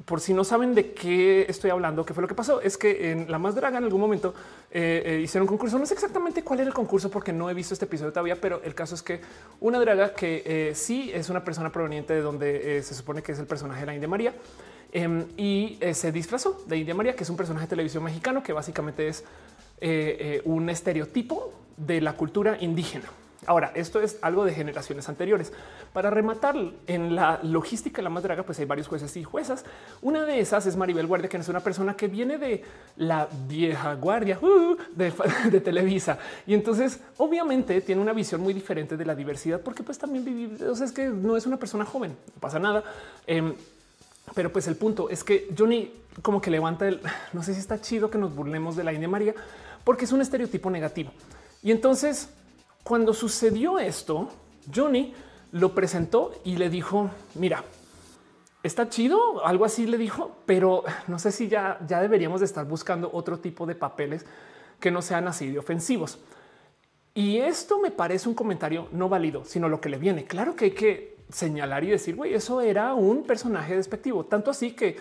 por 0.04 0.20
si 0.20 0.32
no 0.32 0.44
saben 0.44 0.74
de 0.74 0.92
qué 0.92 1.46
estoy 1.48 1.70
hablando, 1.70 2.04
qué 2.04 2.14
fue 2.14 2.22
lo 2.22 2.28
que 2.28 2.34
pasó, 2.34 2.60
es 2.60 2.78
que 2.78 3.10
en 3.10 3.30
La 3.30 3.38
Más 3.38 3.54
Draga 3.54 3.78
en 3.78 3.84
algún 3.84 4.00
momento 4.00 4.34
eh, 4.70 5.02
eh, 5.04 5.20
hicieron 5.22 5.42
un 5.42 5.48
concurso. 5.48 5.78
No 5.78 5.86
sé 5.86 5.94
exactamente 5.94 6.42
cuál 6.42 6.60
era 6.60 6.68
el 6.68 6.74
concurso 6.74 7.10
porque 7.10 7.32
no 7.32 7.50
he 7.50 7.54
visto 7.54 7.74
este 7.74 7.86
episodio 7.86 8.12
todavía, 8.12 8.40
pero 8.40 8.62
el 8.62 8.74
caso 8.74 8.94
es 8.94 9.02
que 9.02 9.20
una 9.60 9.78
draga 9.80 10.14
que 10.14 10.42
eh, 10.46 10.74
sí 10.74 11.10
es 11.12 11.28
una 11.28 11.44
persona 11.44 11.70
proveniente 11.70 12.14
de 12.14 12.20
donde 12.20 12.82
se 12.82 12.94
supone 12.94 13.22
que 13.22 13.32
es 13.32 13.38
el 13.38 13.46
personaje 13.46 13.80
de 13.80 13.86
la 13.86 13.94
India 13.94 14.08
María 14.08 14.34
em, 14.92 15.26
y 15.36 15.78
se 15.92 16.12
disfrazó 16.12 16.62
de 16.66 16.76
India 16.76 16.94
María, 16.94 17.14
que 17.14 17.24
es 17.24 17.30
un 17.30 17.36
personaje 17.36 17.66
de 17.66 17.70
televisión 17.70 18.04
mexicano 18.04 18.42
que 18.42 18.52
básicamente 18.52 19.08
es 19.08 19.24
un 20.44 20.70
estereotipo 20.70 21.52
de 21.76 22.00
la 22.00 22.14
cultura 22.14 22.56
indígena. 22.60 23.08
Ahora, 23.46 23.70
esto 23.74 24.00
es 24.00 24.18
algo 24.20 24.44
de 24.44 24.52
generaciones 24.52 25.08
anteriores. 25.08 25.52
Para 25.92 26.10
rematar 26.10 26.56
en 26.86 27.14
la 27.14 27.38
logística 27.42 27.98
de 27.98 28.02
la 28.02 28.10
más 28.10 28.22
draga, 28.24 28.42
pues 28.42 28.58
hay 28.58 28.64
varios 28.64 28.88
jueces 28.88 29.16
y 29.16 29.22
juezas. 29.22 29.64
Una 30.02 30.24
de 30.24 30.40
esas 30.40 30.66
es 30.66 30.76
Maribel 30.76 31.06
Guardia, 31.06 31.28
que 31.28 31.36
es 31.36 31.48
una 31.48 31.60
persona 31.60 31.96
que 31.96 32.08
viene 32.08 32.36
de 32.38 32.64
la 32.96 33.28
vieja 33.46 33.94
guardia 33.94 34.38
uh, 34.42 34.76
de, 34.94 35.60
Televisa. 35.60 36.18
Y 36.46 36.54
entonces, 36.54 37.00
obviamente, 37.16 37.80
tiene 37.80 38.02
una 38.02 38.12
visión 38.12 38.40
muy 38.40 38.52
diferente 38.52 38.96
de 38.96 39.06
la 39.06 39.14
diversidad, 39.14 39.60
porque 39.60 39.82
pues 39.84 39.98
también 39.98 40.24
vive, 40.24 40.68
o 40.68 40.74
sea, 40.74 40.86
es 40.86 40.92
que 40.92 41.06
no 41.06 41.36
es 41.36 41.46
una 41.46 41.58
persona 41.58 41.84
joven, 41.84 42.16
no 42.34 42.40
pasa 42.40 42.58
nada. 42.58 42.82
Em, 43.26 43.54
pero 44.34 44.52
pues 44.52 44.66
el 44.66 44.76
punto 44.76 45.08
es 45.10 45.22
que 45.24 45.48
Johnny 45.56 45.92
como 46.22 46.40
que 46.40 46.50
levanta 46.50 46.88
el, 46.88 47.00
no 47.32 47.42
sé 47.44 47.54
si 47.54 47.60
está 47.60 47.80
chido 47.80 48.10
que 48.10 48.18
nos 48.18 48.34
burlemos 48.34 48.74
de 48.74 48.82
la 48.82 48.92
India 48.92 49.08
María, 49.08 49.34
porque 49.84 50.06
es 50.06 50.12
un 50.12 50.20
estereotipo 50.20 50.70
negativo. 50.70 51.12
Y 51.62 51.70
entonces 51.70 52.30
cuando 52.88 53.12
sucedió 53.12 53.78
esto, 53.78 54.30
Johnny 54.74 55.12
lo 55.52 55.74
presentó 55.74 56.32
y 56.42 56.56
le 56.56 56.70
dijo, 56.70 57.10
mira, 57.34 57.62
está 58.62 58.88
chido, 58.88 59.44
algo 59.44 59.66
así 59.66 59.86
le 59.86 59.98
dijo, 59.98 60.38
pero 60.46 60.84
no 61.06 61.18
sé 61.18 61.30
si 61.30 61.48
ya, 61.48 61.78
ya 61.86 62.00
deberíamos 62.00 62.40
de 62.40 62.46
estar 62.46 62.64
buscando 62.64 63.10
otro 63.12 63.40
tipo 63.40 63.66
de 63.66 63.74
papeles 63.74 64.24
que 64.80 64.90
no 64.90 65.02
sean 65.02 65.28
así 65.28 65.50
de 65.50 65.58
ofensivos. 65.58 66.18
Y 67.12 67.36
esto 67.36 67.78
me 67.78 67.90
parece 67.90 68.26
un 68.26 68.34
comentario 68.34 68.88
no 68.92 69.10
válido, 69.10 69.44
sino 69.44 69.68
lo 69.68 69.82
que 69.82 69.90
le 69.90 69.98
viene. 69.98 70.24
Claro 70.24 70.56
que 70.56 70.64
hay 70.66 70.70
que 70.70 71.18
señalar 71.30 71.84
y 71.84 71.88
decir, 71.90 72.16
güey, 72.16 72.32
eso 72.32 72.62
era 72.62 72.94
un 72.94 73.24
personaje 73.24 73.76
despectivo, 73.76 74.24
tanto 74.24 74.50
así 74.50 74.72
que 74.72 74.96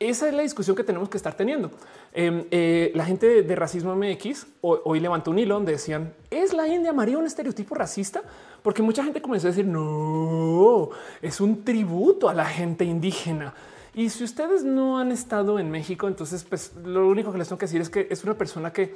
esa 0.00 0.26
es 0.26 0.34
la 0.34 0.42
discusión 0.42 0.74
que 0.74 0.82
tenemos 0.82 1.08
que 1.08 1.16
estar 1.16 1.34
teniendo. 1.34 1.70
Em, 2.16 2.44
eh, 2.52 2.92
la 2.94 3.04
gente 3.04 3.42
de, 3.42 3.56
racismo 3.56 3.96
MX 3.96 4.46
hoy, 4.60 5.00
levantó 5.00 5.32
un 5.32 5.38
hilo 5.40 5.56
donde 5.56 5.72
decían 5.72 6.14
es 6.30 6.52
la 6.52 6.68
India 6.68 6.92
María 6.92 7.18
un 7.18 7.26
estereotipo 7.26 7.74
racista, 7.74 8.22
porque 8.62 8.82
mucha 8.82 9.02
gente 9.02 9.20
comenzó 9.20 9.48
a 9.48 9.50
decir 9.50 9.66
no, 9.66 10.90
es 11.20 11.40
un 11.40 11.64
tributo 11.64 12.28
a 12.28 12.34
la 12.34 12.44
gente 12.44 12.84
indígena. 12.84 13.52
Y 13.94 14.10
si 14.10 14.22
ustedes 14.22 14.62
no 14.62 15.00
han 15.00 15.10
estado 15.10 15.58
en 15.58 15.72
México, 15.72 16.06
entonces 16.06 16.44
pues 16.44 16.72
lo 16.84 17.08
único 17.08 17.32
que 17.32 17.38
les 17.38 17.48
tengo 17.48 17.58
que 17.58 17.66
decir 17.66 17.80
es 17.80 17.90
que 17.90 18.06
es 18.08 18.22
una 18.22 18.34
persona 18.34 18.72
que 18.72 18.94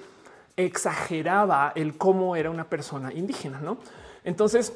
exageraba 0.56 1.72
el 1.74 1.98
cómo 1.98 2.36
era 2.36 2.50
una 2.50 2.68
persona 2.68 3.12
indígena, 3.12 3.60
no? 3.60 3.78
Entonces, 4.22 4.72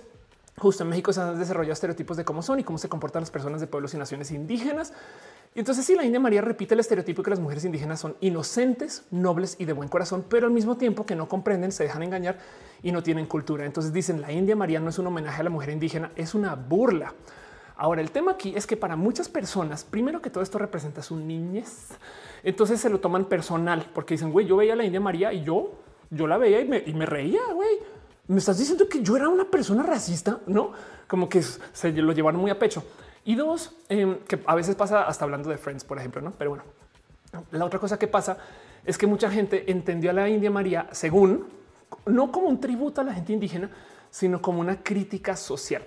justo 0.58 0.82
en 0.82 0.90
México 0.90 1.12
se 1.12 1.20
han 1.20 1.38
desarrollado 1.38 1.72
estereotipos 1.72 2.16
de 2.16 2.24
cómo 2.24 2.42
son 2.42 2.60
y 2.60 2.64
cómo 2.64 2.78
se 2.78 2.88
comportan 2.88 3.22
las 3.22 3.30
personas 3.30 3.60
de 3.60 3.68
pueblos 3.68 3.94
y 3.94 3.98
naciones 3.98 4.30
indígenas. 4.32 4.92
Y 5.54 5.58
entonces 5.58 5.84
sí, 5.84 5.94
la 5.94 6.04
India 6.04 6.18
María 6.18 6.40
repite 6.40 6.72
el 6.72 6.80
estereotipo 6.80 7.22
que 7.22 7.28
las 7.28 7.40
mujeres 7.40 7.64
indígenas 7.66 8.00
son 8.00 8.16
inocentes, 8.20 9.04
nobles 9.10 9.56
y 9.58 9.66
de 9.66 9.74
buen 9.74 9.88
corazón, 9.90 10.24
pero 10.26 10.46
al 10.46 10.52
mismo 10.52 10.78
tiempo 10.78 11.04
que 11.04 11.14
no 11.14 11.28
comprenden, 11.28 11.72
se 11.72 11.84
dejan 11.84 12.02
engañar 12.02 12.38
y 12.82 12.90
no 12.90 13.02
tienen 13.02 13.26
cultura. 13.26 13.66
Entonces 13.66 13.92
dicen 13.92 14.22
la 14.22 14.32
India 14.32 14.56
María 14.56 14.80
no 14.80 14.88
es 14.88 14.98
un 14.98 15.08
homenaje 15.08 15.42
a 15.42 15.44
la 15.44 15.50
mujer 15.50 15.70
indígena, 15.70 16.10
es 16.16 16.34
una 16.34 16.54
burla. 16.54 17.12
Ahora 17.76 18.00
el 18.00 18.10
tema 18.10 18.32
aquí 18.32 18.54
es 18.56 18.66
que 18.66 18.78
para 18.78 18.96
muchas 18.96 19.28
personas, 19.28 19.84
primero 19.84 20.22
que 20.22 20.30
todo 20.30 20.42
esto 20.42 20.58
representa 20.58 21.02
su 21.02 21.16
niñez, 21.16 21.88
entonces 22.42 22.80
se 22.80 22.88
lo 22.88 23.00
toman 23.00 23.26
personal 23.26 23.90
porque 23.92 24.14
dicen, 24.14 24.32
güey, 24.32 24.46
yo 24.46 24.56
veía 24.56 24.72
a 24.72 24.76
la 24.76 24.84
India 24.84 25.00
María 25.00 25.34
y 25.34 25.44
yo, 25.44 25.72
yo 26.08 26.26
la 26.26 26.38
veía 26.38 26.62
y 26.62 26.68
me, 26.68 26.82
y 26.86 26.94
me 26.94 27.04
reía, 27.04 27.40
güey. 27.52 27.78
Me 28.28 28.38
estás 28.38 28.56
diciendo 28.56 28.88
que 28.88 29.02
yo 29.02 29.16
era 29.16 29.28
una 29.28 29.44
persona 29.44 29.82
racista, 29.82 30.40
no? 30.46 30.72
Como 31.06 31.28
que 31.28 31.42
se 31.42 31.92
lo 31.92 32.12
llevaron 32.12 32.40
muy 32.40 32.50
a 32.50 32.58
pecho. 32.58 32.84
Y 33.24 33.34
dos, 33.34 33.74
em, 33.88 34.18
que 34.26 34.40
a 34.46 34.54
veces 34.54 34.74
pasa 34.74 35.04
hasta 35.04 35.24
hablando 35.24 35.48
de 35.48 35.56
Friends, 35.56 35.84
por 35.84 35.98
ejemplo, 35.98 36.20
¿no? 36.20 36.32
Pero 36.32 36.50
bueno, 36.50 36.64
la 37.52 37.64
otra 37.64 37.78
cosa 37.78 37.98
que 37.98 38.08
pasa 38.08 38.36
es 38.84 38.98
que 38.98 39.06
mucha 39.06 39.30
gente 39.30 39.70
entendió 39.70 40.10
a 40.10 40.12
la 40.12 40.28
India 40.28 40.50
María 40.50 40.88
según, 40.92 41.46
no 42.06 42.32
como 42.32 42.48
un 42.48 42.60
tributo 42.60 43.00
a 43.00 43.04
la 43.04 43.14
gente 43.14 43.32
indígena, 43.32 43.70
sino 44.10 44.42
como 44.42 44.60
una 44.60 44.82
crítica 44.82 45.36
social. 45.36 45.84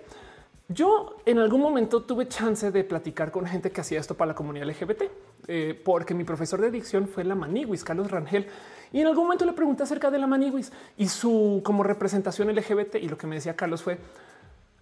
Yo 0.67 1.17
en 1.25 1.37
algún 1.37 1.61
momento 1.61 2.01
tuve 2.01 2.27
chance 2.27 2.71
de 2.71 2.83
platicar 2.83 3.29
con 3.31 3.45
gente 3.45 3.69
que 3.71 3.81
hacía 3.81 3.99
esto 3.99 4.15
para 4.15 4.29
la 4.29 4.35
comunidad 4.35 4.67
LGBT. 4.67 5.03
eh, 5.47 5.79
porque 5.85 6.15
mi 6.15 6.23
profesor 6.23 6.59
de 6.59 6.71
dicción 6.71 7.07
fue 7.07 7.23
la 7.23 7.35
Maniguis, 7.35 7.83
Carlos 7.83 8.09
Rangel. 8.09 8.47
Y 8.91 9.01
en 9.01 9.07
algún 9.07 9.25
momento 9.25 9.45
le 9.45 9.53
pregunté 9.53 9.83
acerca 9.83 10.09
de 10.09 10.17
la 10.17 10.25
Maniguis 10.25 10.71
y 10.97 11.07
su 11.07 11.61
como 11.63 11.83
representación 11.83 12.47
LGBT. 12.49 12.95
Y 12.95 13.07
lo 13.07 13.15
que 13.15 13.27
me 13.27 13.35
decía 13.35 13.55
Carlos 13.55 13.83
fue 13.83 13.99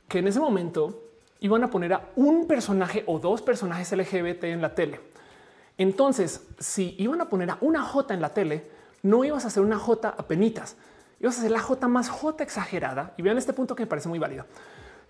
que 0.08 0.20
en 0.20 0.28
ese 0.28 0.40
momento 0.40 1.02
iban 1.44 1.62
a 1.62 1.70
poner 1.70 1.92
a 1.92 2.10
un 2.16 2.48
personaje 2.48 3.04
o 3.06 3.20
dos 3.20 3.42
personajes 3.42 3.92
LGBT 3.92 4.46
en 4.46 4.62
la 4.62 4.74
tele. 4.74 5.02
Entonces, 5.78 6.48
si 6.58 6.96
iban 6.98 7.20
a 7.20 7.28
poner 7.28 7.50
a 7.50 7.58
una 7.60 7.84
J 7.84 8.14
en 8.14 8.22
la 8.22 8.30
tele, 8.30 8.70
no 9.02 9.26
ibas 9.26 9.44
a 9.44 9.50
hacer 9.50 9.62
una 9.62 9.78
J 9.78 10.08
a 10.08 10.26
penitas, 10.26 10.78
ibas 11.20 11.36
a 11.36 11.40
hacer 11.40 11.52
la 11.52 11.60
J 11.60 11.86
más 11.90 12.10
J 12.10 12.42
exagerada. 12.42 13.14
Y 13.18 13.24
vean 13.24 13.38
este 13.38 13.52
punto 13.52 13.76
que 13.76 13.84
me 13.84 13.88
parece 13.88 14.08
muy 14.08 14.20
válido. 14.20 14.46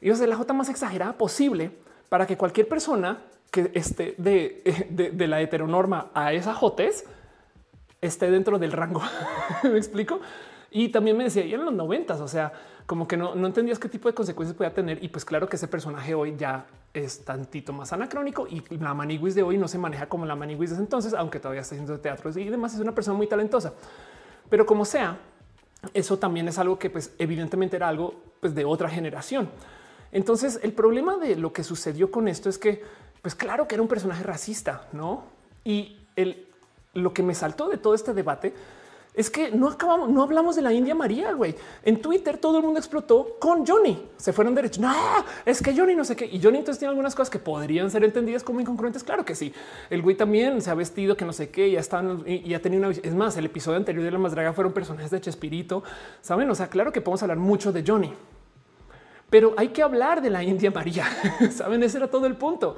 Ibas 0.01 0.17
a 0.17 0.21
hacer 0.21 0.29
la 0.29 0.35
J 0.35 0.53
más 0.53 0.69
exagerada 0.69 1.13
posible 1.13 1.69
para 2.09 2.25
que 2.25 2.35
cualquier 2.35 2.67
persona 2.67 3.19
que 3.51 3.69
esté 3.75 4.15
de, 4.17 5.13
la 5.27 5.39
heteronorma 5.39 6.09
a 6.15 6.33
esa 6.33 6.55
J 6.55 6.83
esté 8.01 8.31
dentro 8.31 8.57
del 8.57 8.71
rango. 8.71 9.03
me 9.63 9.77
explico. 9.77 10.19
Y 10.71 10.89
también 10.89 11.15
me 11.15 11.25
decía, 11.25 11.45
y 11.45 11.53
en 11.53 11.63
los 11.63 11.75
noventas, 11.75 12.19
o 12.21 12.27
sea, 12.27 12.51
como 12.85 13.07
que 13.07 13.15
no, 13.17 13.33
entendías 13.33 13.79
qué 13.79 13.87
tipo 13.87 14.09
de 14.09 14.13
consecuencias 14.13 14.55
podía 14.55 14.73
tener. 14.73 15.03
Y 15.03 15.09
pues 15.09 15.25
claro 15.25 15.47
que 15.47 15.55
ese 15.55 15.67
personaje 15.67 16.13
hoy 16.13 16.35
ya 16.37 16.65
es 16.93 17.23
tantito 17.23 17.73
más 17.73 17.93
anacrónico 17.93 18.47
y 18.47 18.61
la 18.77 18.93
Maniguis 18.93 19.35
de 19.35 19.43
hoy 19.43 19.57
no 19.57 19.67
se 19.67 19.77
maneja 19.77 20.07
como 20.07 20.25
la 20.25 20.35
Maniguis 20.35 20.71
de 20.71 20.77
entonces, 20.77 21.13
aunque 21.13 21.39
todavía 21.39 21.61
está 21.61 21.75
haciendo 21.75 21.99
teatro 21.99 22.29
y 22.37 22.49
demás. 22.49 22.73
Es 22.73 22.79
una 22.79 22.93
persona 22.93 23.17
muy 23.17 23.27
talentosa, 23.27 23.73
pero 24.49 24.65
como 24.65 24.85
sea, 24.85 25.17
eso 25.93 26.17
también 26.17 26.47
es 26.47 26.57
algo 26.59 26.77
que 26.77 26.89
pues 26.89 27.13
evidentemente 27.17 27.75
era 27.75 27.87
algo 27.87 28.15
pues, 28.39 28.53
de 28.53 28.65
otra 28.65 28.89
generación. 28.89 29.49
Entonces 30.11 30.59
el 30.61 30.73
problema 30.73 31.17
de 31.17 31.35
lo 31.35 31.53
que 31.53 31.63
sucedió 31.63 32.11
con 32.11 32.27
esto 32.27 32.49
es 32.49 32.57
que 32.57 32.83
pues 33.21 33.35
claro 33.35 33.67
que 33.67 33.75
era 33.75 33.81
un 33.81 33.87
personaje 33.87 34.21
racista, 34.23 34.87
¿no? 34.91 35.23
Y 35.63 35.97
el, 36.15 36.47
lo 36.93 37.13
que 37.13 37.23
me 37.23 37.33
saltó 37.33 37.69
de 37.69 37.77
todo 37.77 37.95
este 37.95 38.13
debate 38.13 38.53
es 39.13 39.29
que 39.29 39.51
no 39.51 39.67
acabamos, 39.67 40.09
no 40.09 40.23
hablamos 40.23 40.55
de 40.55 40.63
la 40.63 40.73
India 40.73 40.95
María, 40.95 41.33
güey. 41.33 41.55
En 41.83 42.01
Twitter 42.01 42.39
todo 42.39 42.57
el 42.57 42.63
mundo 42.63 42.79
explotó 42.79 43.37
con 43.39 43.65
Johnny. 43.65 44.09
Se 44.17 44.33
fueron 44.33 44.55
derecho. 44.55 44.81
No, 44.81 44.91
es 45.45 45.61
que 45.61 45.75
Johnny 45.75 45.93
no 45.93 46.03
sé 46.03 46.15
qué. 46.15 46.25
Y 46.25 46.41
Johnny 46.41 46.57
entonces 46.57 46.79
tiene 46.79 46.89
algunas 46.89 47.13
cosas 47.13 47.29
que 47.29 47.37
podrían 47.37 47.91
ser 47.91 48.03
entendidas 48.03 48.43
como 48.43 48.59
incongruentes. 48.59 49.03
Claro 49.03 49.23
que 49.23 49.35
sí. 49.35 49.53
El 49.91 50.01
güey 50.01 50.17
también 50.17 50.61
se 50.61 50.71
ha 50.71 50.73
vestido 50.73 51.15
que 51.15 51.25
no 51.25 51.33
sé 51.33 51.49
qué. 51.49 51.69
Ya 51.69 51.79
están 51.79 52.23
y 52.25 52.49
ya 52.49 52.59
tenía 52.59 52.79
una. 52.79 52.89
Es 52.89 53.13
más, 53.13 53.37
el 53.37 53.45
episodio 53.45 53.77
anterior 53.77 54.03
de 54.03 54.09
La 54.09 54.17
Más 54.17 54.31
Draga 54.31 54.51
fueron 54.51 54.73
personajes 54.73 55.11
de 55.11 55.21
Chespirito. 55.21 55.83
Saben? 56.21 56.49
O 56.49 56.55
sea, 56.55 56.67
claro 56.67 56.91
que 56.91 56.99
podemos 56.99 57.21
hablar 57.21 57.37
mucho 57.37 57.71
de 57.71 57.83
Johnny, 57.85 58.11
pero 59.29 59.53
hay 59.57 59.67
que 59.67 59.83
hablar 59.83 60.23
de 60.23 60.31
la 60.31 60.41
India 60.41 60.71
María. 60.71 61.05
Saben? 61.51 61.83
Ese 61.83 61.97
era 61.97 62.07
todo 62.07 62.25
el 62.25 62.35
punto. 62.35 62.77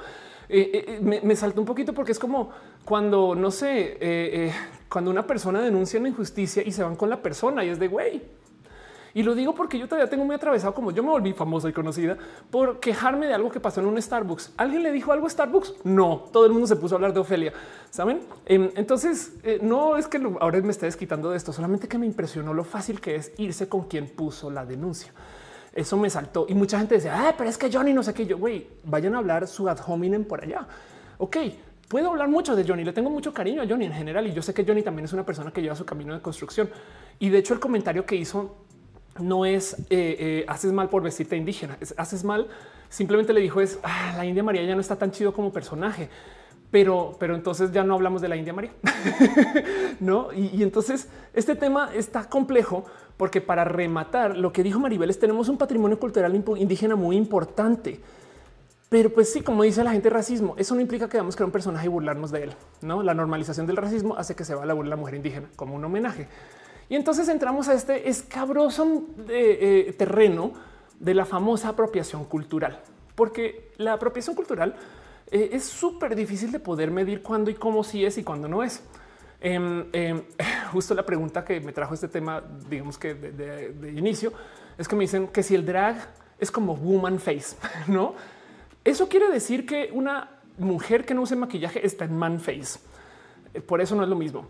Eh, 0.50 0.70
eh, 0.74 0.86
eh, 0.88 1.00
me, 1.02 1.22
me, 1.22 1.36
saltó 1.36 1.60
un 1.60 1.66
poquito 1.66 1.94
porque 1.94 2.12
es 2.12 2.20
como 2.20 2.52
cuando 2.84 3.34
no 3.34 3.50
sé, 3.50 4.54
cuando 4.90 5.12
una 5.12 5.26
persona 5.26 5.62
denuncia 5.62 6.00
una 6.00 6.10
injusticia 6.10 6.64
y 6.66 6.72
se 6.72 6.84
van 6.84 6.96
con 6.96 7.10
la 7.10 7.22
persona 7.22 7.64
y 7.64 7.70
es 7.70 7.80
de 7.80 7.88
güey. 7.88 8.22
Y 9.16 9.24
lo 9.24 9.34
digo 9.34 9.56
porque 9.56 9.80
yo 9.80 9.88
todavía 9.88 10.10
tengo 10.10 10.26
muy 10.26 10.36
atravesado, 10.36 10.74
como 10.74 10.92
yo 10.92 11.02
me 11.02 11.10
volví 11.10 11.32
famosa 11.32 11.70
y 11.70 11.72
conocida 11.72 12.18
por 12.52 12.82
quejarme 12.82 13.28
de 13.28 13.34
algo 13.34 13.50
que 13.50 13.62
pasó 13.62 13.80
en 13.80 13.86
un 13.86 14.02
Starbucks. 14.02 14.52
¿Alguien 14.58 14.84
le 14.84 14.92
dijo 14.92 15.14
algo 15.14 15.26
a 15.26 15.30
Starbucks? 15.30 15.86
No, 15.86 16.26
todo 16.34 16.46
el 16.46 16.52
mundo 16.52 16.68
se 16.68 16.76
puso 16.76 16.96
a 16.96 16.98
hablar 16.98 17.14
de 17.14 17.22
Ofelia. 17.22 17.54
Saben? 17.90 18.20
Em, 18.46 18.72
entonces, 18.76 19.36
no 19.62 19.96
es 19.96 20.10
que 20.10 20.22
ahora 20.42 20.60
me 20.60 20.72
esté 20.72 20.88
desquitando 20.88 21.32
de 21.32 21.38
esto, 21.38 21.54
solamente 21.54 21.88
que 21.88 21.98
me 21.98 22.06
impresionó 22.06 22.54
lo 22.54 22.66
fácil 22.66 23.00
que 23.00 23.16
es 23.16 23.32
irse 23.38 23.70
con 23.70 23.88
quien 23.88 24.10
puso 24.10 24.52
la 24.52 24.66
denuncia. 24.66 25.14
Eso 25.72 25.96
me 25.96 26.10
saltó 26.10 26.46
y 26.50 26.54
mucha 26.54 26.78
gente 26.78 26.96
decía, 26.96 27.28
ah, 27.30 27.36
pero 27.38 27.50
es 27.50 27.58
que 27.58 27.72
Johnny 27.72 27.94
no 27.94 28.04
sé 28.04 28.14
qué. 28.14 28.26
Yo, 28.26 28.38
güey, 28.38 28.68
vayan 28.84 29.16
a 29.16 29.20
hablar 29.20 29.48
su 29.48 29.70
ad 29.70 29.80
hominem 29.88 30.26
por 30.26 30.44
allá. 30.44 30.68
Ok, 31.20 31.38
puedo 31.88 32.10
hablar 32.10 32.28
mucho 32.30 32.56
de 32.56 32.64
Johnny. 32.68 32.84
Le 32.84 32.94
tengo 32.94 33.10
mucho 33.10 33.34
cariño 33.34 33.62
a 33.62 33.68
Johnny 33.68 33.86
en 33.86 33.94
general 33.94 34.28
y 34.28 34.34
yo 34.34 34.42
sé 34.42 34.54
que 34.54 34.64
Johnny 34.66 34.82
también 34.82 35.06
es 35.06 35.14
una 35.14 35.26
persona 35.26 35.52
que 35.52 35.62
lleva 35.62 35.76
su 35.76 35.86
camino 35.86 36.14
de 36.14 36.22
construcción. 36.22 36.70
Y 37.20 37.30
de 37.30 37.40
hecho, 37.40 37.54
el 37.54 37.60
comentario 37.60 38.06
que 38.06 38.16
hizo 38.16 38.56
no 39.20 39.46
es 39.46 39.74
eh, 39.90 40.16
eh, 40.20 40.46
haces 40.48 40.72
mal 40.72 40.90
por 40.90 41.02
vestirte 41.02 41.36
indígena, 41.38 41.78
haces 41.98 42.24
mal. 42.24 42.48
Simplemente 42.90 43.34
le 43.34 43.42
dijo 43.42 43.62
es 43.62 43.80
ah, 43.84 44.14
la 44.18 44.26
India 44.26 44.44
María 44.44 44.64
ya 44.64 44.76
no 44.76 44.82
está 44.82 44.96
tan 44.96 45.12
chido 45.12 45.34
como 45.34 45.52
personaje 45.52 46.10
pero, 46.76 47.16
pero 47.20 47.36
entonces 47.36 47.72
ya 47.72 47.86
no 47.86 47.94
hablamos 47.94 48.22
de 48.22 48.28
la 48.28 48.36
India 48.36 48.52
María. 48.52 48.72
no, 50.02 50.34
y, 50.34 50.62
entonces 50.62 51.08
este 51.34 51.56
tema 51.56 51.92
está 51.96 52.28
complejo 52.28 52.84
porque 53.16 53.40
para 53.40 53.64
rematar 53.64 54.38
lo 54.38 54.52
que 54.52 54.62
dijo 54.62 54.78
Maribel 54.78 55.10
es 55.10 55.18
tenemos 55.18 55.48
un 55.48 55.58
patrimonio 55.58 55.98
cultural 55.98 56.36
indígena 56.36 56.98
muy 56.98 57.16
importante. 57.16 58.02
Pero 58.96 59.10
pues 59.10 59.30
sí, 59.30 59.42
como 59.42 59.64
dice 59.64 59.84
la 59.84 59.92
gente, 59.92 60.10
racismo, 60.10 60.56
eso 60.58 60.74
no 60.74 60.80
implica 60.80 61.10
que 61.10 61.18
debamos 61.18 61.36
crear 61.36 61.48
un 61.48 61.52
personaje 61.52 61.88
y 61.88 61.90
burlarnos 61.90 62.32
de 62.32 62.44
él. 62.44 62.54
No, 62.82 63.04
la 63.04 63.14
normalización 63.14 63.68
del 63.68 63.76
racismo 63.76 64.16
hace 64.16 64.38
que 64.38 64.46
se 64.46 64.56
va 64.56 64.66
la 64.66 64.74
burla 64.74 64.92
la 64.92 64.96
mujer 64.96 65.16
indígena 65.16 65.50
como 65.58 65.76
un 65.76 65.84
homenaje. 65.84 66.30
Y 66.88 66.96
entonces 66.96 67.28
entramos 67.28 67.68
a 67.68 67.74
este 67.74 68.08
escabroso 68.08 69.04
eh, 69.28 69.86
eh, 69.90 69.94
terreno 69.98 70.54
de 70.98 71.14
la 71.14 71.26
famosa 71.26 71.68
apropiación 71.68 72.24
cultural, 72.24 72.80
porque 73.16 73.74
la 73.76 73.92
apropiación 73.92 74.34
cultural 74.34 74.78
eh, 75.30 75.50
es 75.52 75.66
súper 75.66 76.16
difícil 76.16 76.54
de 76.54 76.62
poder 76.62 76.90
medir 76.90 77.22
cuándo 77.22 77.52
y 77.52 77.56
cómo 77.56 77.84
sí 77.84 78.06
es 78.06 78.18
y 78.18 78.24
cuándo 78.24 78.48
no 78.48 78.64
es. 78.64 78.82
Em, 79.42 79.88
em, 79.92 80.24
justo 80.72 80.94
la 80.94 81.06
pregunta 81.06 81.44
que 81.44 81.60
me 81.60 81.74
trajo 81.74 81.94
este 81.94 82.08
tema, 82.08 82.42
digamos 82.70 82.98
que 82.98 83.14
de, 83.14 83.92
inicio, 83.92 84.32
es 84.78 84.88
que 84.88 84.96
me 84.96 85.04
dicen 85.04 85.28
que 85.28 85.44
si 85.44 85.54
el 85.54 85.66
drag 85.66 85.98
es 86.40 86.50
como 86.50 86.78
woman 86.78 87.20
face, 87.20 87.58
no? 87.88 88.16
Eso 88.86 89.10
quiere 89.10 89.30
decir 89.30 89.66
que 89.66 89.90
una 89.92 90.30
mujer 90.58 91.06
que 91.06 91.14
no 91.14 91.24
use 91.24 91.36
maquillaje 91.36 91.86
está 91.86 92.06
en 92.06 92.18
man 92.18 92.40
face. 92.40 92.80
Eh, 93.54 93.60
por 93.60 93.82
eso 93.82 93.96
no 93.96 94.04
es 94.04 94.10
lo 94.10 94.16
mismo. 94.16 94.48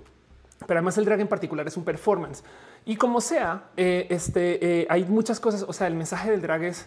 Pero 0.67 0.77
además 0.77 0.99
el 0.99 1.05
drag 1.05 1.21
en 1.21 1.27
particular 1.27 1.67
es 1.67 1.75
un 1.75 1.83
performance. 1.83 2.43
Y 2.85 2.95
como 2.95 3.19
sea, 3.19 3.69
eh, 3.75 4.05
este, 4.11 4.85
hay 4.89 5.05
muchas 5.05 5.39
cosas. 5.39 5.65
O 5.67 5.73
sea, 5.73 5.87
el 5.87 5.95
mensaje 5.95 6.29
del 6.29 6.41
drag 6.43 6.63
es 6.65 6.85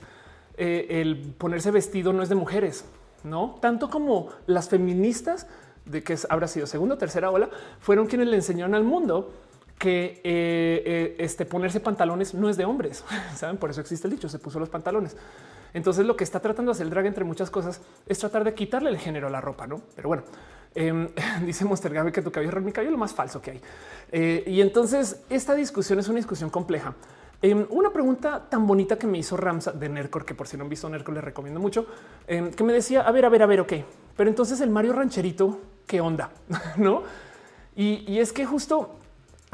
el 0.57 1.35
ponerse 1.39 1.71
vestido 1.73 2.13
no 2.13 2.21
es 2.21 2.29
de 2.29 2.35
mujeres 2.35 2.85
no 3.25 3.57
tanto 3.61 3.91
como 3.91 4.29
las 4.47 4.69
feministas 4.69 5.47
de 5.85 6.03
que 6.03 6.17
habrá 6.29 6.49
sido 6.49 6.67
segunda 6.67 6.97
o 6.97 6.99
tercera 6.99 7.31
ola, 7.31 7.49
fueron 7.81 8.07
quienes 8.07 8.29
le 8.29 8.37
enseñaron 8.37 8.75
al 8.75 8.85
mundo 8.85 9.33
que 9.79 10.21
eh, 10.25 10.83
eh, 10.85 11.17
este 11.19 11.47
ponerse 11.47 11.81
pantalones 11.81 12.35
no 12.35 12.51
es 12.51 12.57
de 12.57 12.65
hombres. 12.65 13.05
Saben, 13.37 13.57
por 13.57 13.71
eso 13.71 13.81
existe 13.81 14.07
el 14.07 14.15
dicho: 14.15 14.29
se 14.29 14.39
puso 14.39 14.59
los 14.59 14.69
pantalones. 14.69 15.17
Entonces, 15.75 16.07
lo 16.07 16.17
que 16.17 16.25
está 16.25 16.41
tratando 16.41 16.73
de 16.73 16.77
hacer 16.77 16.87
el 16.87 16.91
drag, 16.91 17.07
entre 17.07 17.25
muchas 17.25 17.51
cosas, 17.51 17.81
es 18.07 18.19
tratar 18.19 18.45
de 18.45 18.55
quitarle 18.55 18.91
el 18.91 18.99
género 18.99 19.27
a 19.27 19.31
la 19.31 19.41
ropa, 19.41 19.67
no? 19.67 19.83
Pero 19.95 20.09
bueno, 20.09 20.23
eh, 20.75 21.09
dice 21.47 21.65
Monster 21.65 21.93
Gaby 21.93 22.13
que 22.13 22.23
tu 22.23 22.31
cabello 22.31 22.57
es 22.57 22.65
mi 22.65 22.73
cabello 22.73 22.93
lo 22.93 22.99
más 22.99 23.13
falso 23.13 23.41
que 23.43 23.53
hay. 23.53 23.61
Eh, 24.13 24.45
y 24.47 24.61
entonces, 24.61 25.23
esta 25.29 25.55
discusión 25.55 25.99
es 25.99 26.09
una 26.09 26.17
discusión 26.17 26.51
compleja 26.51 26.95
Em, 27.41 27.67
una 27.71 27.91
pregunta 27.93 28.49
tan 28.49 28.67
bonita 28.67 28.99
que 28.99 29.07
me 29.07 29.19
hizo 29.19 29.37
Ramsa 29.37 29.71
de 29.71 29.89
Nercor, 29.89 30.25
que 30.25 30.35
por 30.35 30.49
si 30.49 30.57
no 30.57 30.65
han 30.65 30.69
visto 30.69 30.89
Nercor, 30.89 31.15
les 31.15 31.23
recomiendo 31.23 31.61
mucho, 31.61 31.87
em, 32.27 32.51
que 32.51 32.65
me 32.65 32.73
decía, 32.73 33.03
a 33.03 33.13
ver, 33.13 33.25
a 33.25 33.29
ver, 33.29 33.43
a 33.43 33.47
ver, 33.47 33.61
ok, 33.61 33.75
pero 34.17 34.29
entonces 34.29 34.61
el 34.61 34.71
Mario 34.71 34.93
Rancherito, 34.93 35.61
¿qué 35.87 36.01
onda? 36.01 36.33
¿No? 36.77 37.05
Y, 37.77 38.19
es 38.19 38.33
que 38.33 38.45
justo 38.45 38.97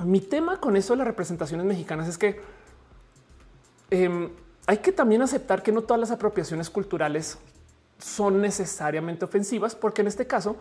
mi 0.03 0.21
tema 0.21 0.59
con 0.59 0.77
eso 0.77 0.95
de 0.95 0.99
las 0.99 1.07
representaciones 1.07 1.67
mexicanas 1.67 2.09
es 2.09 2.17
que 2.17 2.41
em, 3.91 4.31
hay 4.67 4.79
que 4.79 4.93
también 4.93 5.23
aceptar 5.23 5.63
que 5.63 5.73
no 5.73 5.83
todas 5.83 6.01
las 6.01 6.11
apropiaciones 6.11 6.71
culturales 6.71 7.39
son 7.99 8.41
necesariamente 8.41 9.25
ofensivas, 9.25 9.75
porque 9.75 10.03
en 10.03 10.09
este 10.09 10.27
caso, 10.27 10.57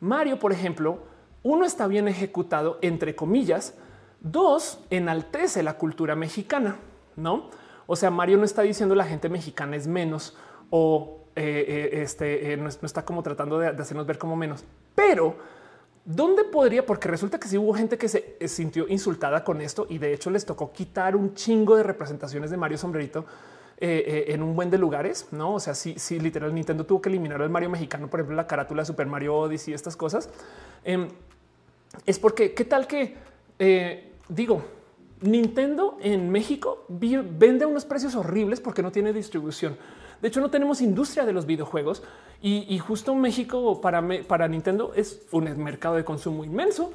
Mario, 0.00 0.38
por 0.38 0.52
ejemplo, 0.52 1.00
uno 1.42 1.64
está 1.64 1.86
bien 1.86 2.08
ejecutado, 2.08 2.78
entre 2.82 3.14
comillas, 3.14 3.74
Dos, 4.22 4.78
enaltece 4.90 5.64
la 5.64 5.74
cultura 5.74 6.14
mexicana, 6.14 6.76
¿no? 7.16 7.50
O 7.86 7.96
sea, 7.96 8.10
Mario 8.10 8.38
no 8.38 8.44
está 8.44 8.62
diciendo 8.62 8.94
la 8.94 9.04
gente 9.04 9.28
mexicana 9.28 9.74
es 9.74 9.88
menos 9.88 10.36
o 10.70 11.24
eh, 11.34 11.64
eh, 11.66 12.02
este, 12.02 12.52
eh, 12.52 12.56
no, 12.56 12.68
está 12.68 13.04
como 13.04 13.24
tratando 13.24 13.58
de, 13.58 13.68
hacernos 13.68 14.06
ver 14.06 14.18
como 14.18 14.36
menos. 14.36 14.64
Pero, 14.94 15.36
¿dónde 16.04 16.44
podría? 16.44 16.84
Porque 16.84 17.08
resulta 17.08 17.38
que 17.38 17.48
sí 17.48 17.58
hubo 17.58 17.74
gente 17.74 17.98
que 17.98 18.08
se 18.08 18.36
sintió 18.48 18.88
insultada 18.88 19.44
con 19.44 19.60
esto 19.60 19.86
y 19.88 19.98
de 19.98 20.12
hecho 20.12 20.30
les 20.30 20.44
tocó 20.44 20.72
quitar 20.72 21.16
un 21.16 21.34
chingo 21.34 21.76
de 21.76 21.82
representaciones 21.82 22.50
de 22.50 22.56
Mario 22.56 22.78
Sombrerito 22.78 23.24
en 23.84 24.42
un 24.44 24.54
buen 24.54 24.70
de 24.70 24.78
lugares, 24.78 25.26
no? 25.32 25.54
O 25.54 25.60
sea, 25.60 25.74
sí, 25.74 26.20
literal, 26.20 26.54
Nintendo 26.54 26.86
tuvo 26.86 27.02
que 27.02 27.08
eliminar 27.08 27.42
al 27.42 27.50
Mario 27.50 27.68
mexicano, 27.68 28.08
por 28.08 28.20
ejemplo, 28.20 28.36
la 28.36 28.46
carátula 28.46 28.84
Super 28.84 29.08
Mario 29.08 29.34
Odyssey 29.34 29.74
estas 29.74 29.96
cosas. 29.96 30.30
Em, 30.84 31.08
es 32.06 32.18
porque 32.20 32.54
qué 32.54 32.64
tal 32.64 32.86
que 32.86 33.16
digo, 34.28 34.62
Nintendo 35.20 35.98
en 36.00 36.30
México 36.30 36.84
vende 36.88 37.64
unos 37.64 37.84
precios 37.84 38.14
horribles 38.14 38.60
porque 38.60 38.82
no 38.82 38.90
tiene 38.90 39.12
distribución. 39.12 39.76
De 40.22 40.28
hecho, 40.28 40.40
no 40.40 40.50
tenemos 40.50 40.80
industria 40.80 41.26
de 41.26 41.32
los 41.32 41.46
videojuegos 41.46 42.02
y, 42.40 42.78
justo 42.78 43.14
México 43.14 43.80
para, 43.80 44.48
Nintendo 44.48 44.92
es 44.94 45.20
un 45.32 45.44
mercado 45.62 45.96
de 45.96 46.04
consumo 46.04 46.44
inmenso, 46.44 46.92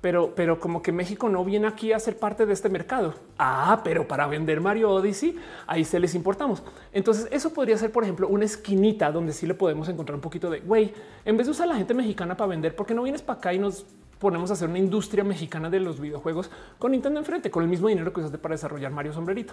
pero, 0.00 0.34
pero 0.34 0.58
como 0.58 0.80
que 0.80 0.90
México 0.90 1.28
no 1.28 1.44
viene 1.44 1.66
aquí 1.66 1.92
a 1.92 1.98
ser 1.98 2.18
parte 2.18 2.46
de 2.46 2.54
este 2.54 2.70
mercado. 2.70 3.14
Ah, 3.38 3.82
pero 3.84 4.08
para 4.08 4.26
vender 4.26 4.62
Mario 4.62 4.90
Odyssey, 4.92 5.36
ahí 5.66 5.84
se 5.84 6.00
les 6.00 6.14
importamos. 6.14 6.62
Entonces, 6.90 7.28
eso 7.30 7.52
podría 7.52 7.76
ser, 7.76 7.92
por 7.92 8.02
ejemplo, 8.02 8.28
una 8.28 8.46
esquinita 8.46 9.12
donde 9.12 9.34
sí 9.34 9.46
le 9.46 9.52
podemos 9.52 9.86
encontrar 9.90 10.14
un 10.14 10.22
poquito 10.22 10.48
de 10.48 10.60
güey. 10.60 10.94
En 11.26 11.36
vez 11.36 11.46
de 11.46 11.50
usar 11.50 11.64
a 11.64 11.72
la 11.72 11.76
gente 11.76 11.92
mexicana 11.92 12.34
para 12.34 12.48
vender, 12.48 12.74
¿por 12.74 12.86
qué 12.86 12.94
no 12.94 13.02
vienes 13.02 13.20
para 13.20 13.38
acá 13.38 13.52
y 13.52 13.58
nos 13.58 13.84
ponemos 14.18 14.48
a 14.50 14.54
hacer 14.54 14.70
una 14.70 14.78
industria 14.78 15.22
mexicana 15.22 15.68
de 15.68 15.80
los 15.80 16.00
videojuegos 16.00 16.50
con 16.78 16.92
Nintendo 16.92 17.20
enfrente, 17.20 17.50
con 17.50 17.62
el 17.62 17.68
mismo 17.68 17.88
dinero 17.88 18.10
que 18.12 18.20
usaste 18.20 18.38
para 18.38 18.54
desarrollar 18.54 18.90
Mario 18.90 19.12
Sombrerito? 19.12 19.52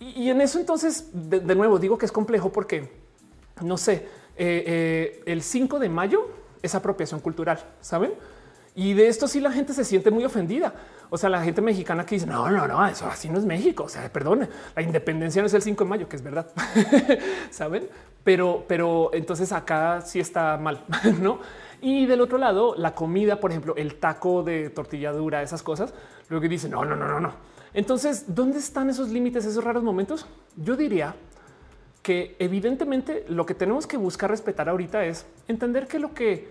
Y, 0.00 0.28
en 0.28 0.40
eso, 0.40 0.58
entonces, 0.58 1.10
de, 1.12 1.54
nuevo, 1.54 1.78
digo 1.78 1.96
que 1.96 2.06
es 2.06 2.12
complejo 2.12 2.50
porque 2.50 2.90
no 3.62 3.76
sé, 3.76 4.08
eh, 4.36 4.64
eh, 4.66 5.22
el 5.26 5.42
5 5.42 5.78
de 5.78 5.88
mayo 5.88 6.28
es 6.62 6.74
apropiación 6.74 7.20
cultural, 7.20 7.58
saben? 7.80 8.12
Y 8.76 8.94
de 8.94 9.06
esto 9.06 9.28
sí 9.28 9.40
la 9.40 9.52
gente 9.52 9.72
se 9.72 9.84
siente 9.84 10.10
muy 10.10 10.24
ofendida. 10.24 10.74
O 11.08 11.16
sea, 11.16 11.30
la 11.30 11.42
gente 11.42 11.60
mexicana 11.60 12.04
que 12.04 12.16
dice, 12.16 12.26
no, 12.26 12.50
no, 12.50 12.66
no, 12.66 12.84
eso 12.86 13.06
así 13.06 13.28
no 13.28 13.38
es 13.38 13.44
México. 13.44 13.84
O 13.84 13.88
sea, 13.88 14.12
perdone, 14.12 14.48
la 14.74 14.82
independencia 14.82 15.40
no 15.40 15.46
es 15.46 15.54
el 15.54 15.62
5 15.62 15.84
de 15.84 15.90
mayo, 15.90 16.08
que 16.08 16.16
es 16.16 16.22
verdad. 16.22 16.50
Saben? 17.50 17.88
Pero, 18.24 18.64
pero 18.66 19.10
entonces 19.12 19.52
acá 19.52 20.00
sí 20.00 20.18
está 20.18 20.56
mal, 20.56 20.84
¿no? 21.20 21.38
Y 21.80 22.06
del 22.06 22.20
otro 22.20 22.38
lado, 22.38 22.74
la 22.76 22.94
comida, 22.94 23.38
por 23.38 23.52
ejemplo, 23.52 23.76
el 23.76 23.96
taco 23.96 24.42
de 24.42 24.70
tortilla 24.70 25.12
dura, 25.12 25.42
esas 25.42 25.62
cosas, 25.62 25.94
que 26.28 26.48
dicen, 26.48 26.72
no, 26.72 26.84
no, 26.84 26.96
no, 26.96 27.06
no, 27.06 27.20
no. 27.20 27.32
Entonces, 27.74 28.34
¿dónde 28.34 28.58
están 28.58 28.88
esos 28.88 29.10
límites, 29.10 29.44
esos 29.44 29.64
raros 29.64 29.82
momentos? 29.82 30.26
Yo 30.56 30.76
diría 30.76 31.16
que 32.02 32.36
evidentemente 32.38 33.24
lo 33.28 33.44
que 33.44 33.54
tenemos 33.54 33.86
que 33.86 33.96
buscar 33.96 34.30
respetar 34.30 34.68
ahorita 34.68 35.04
es 35.04 35.26
entender 35.48 35.88
que 35.88 35.98
lo 35.98 36.14
que 36.14 36.48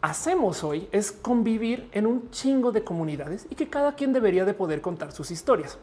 hacemos 0.00 0.64
hoy 0.64 0.88
es 0.90 1.12
convivir 1.12 1.88
en 1.92 2.06
un 2.06 2.30
chingo 2.30 2.72
de 2.72 2.84
comunidades 2.84 3.46
y 3.50 3.56
que 3.56 3.68
cada 3.68 3.94
quien 3.94 4.12
debería 4.12 4.44
de 4.44 4.54
poder 4.54 4.80
contar 4.80 5.12
sus 5.12 5.30
historias. 5.30 5.78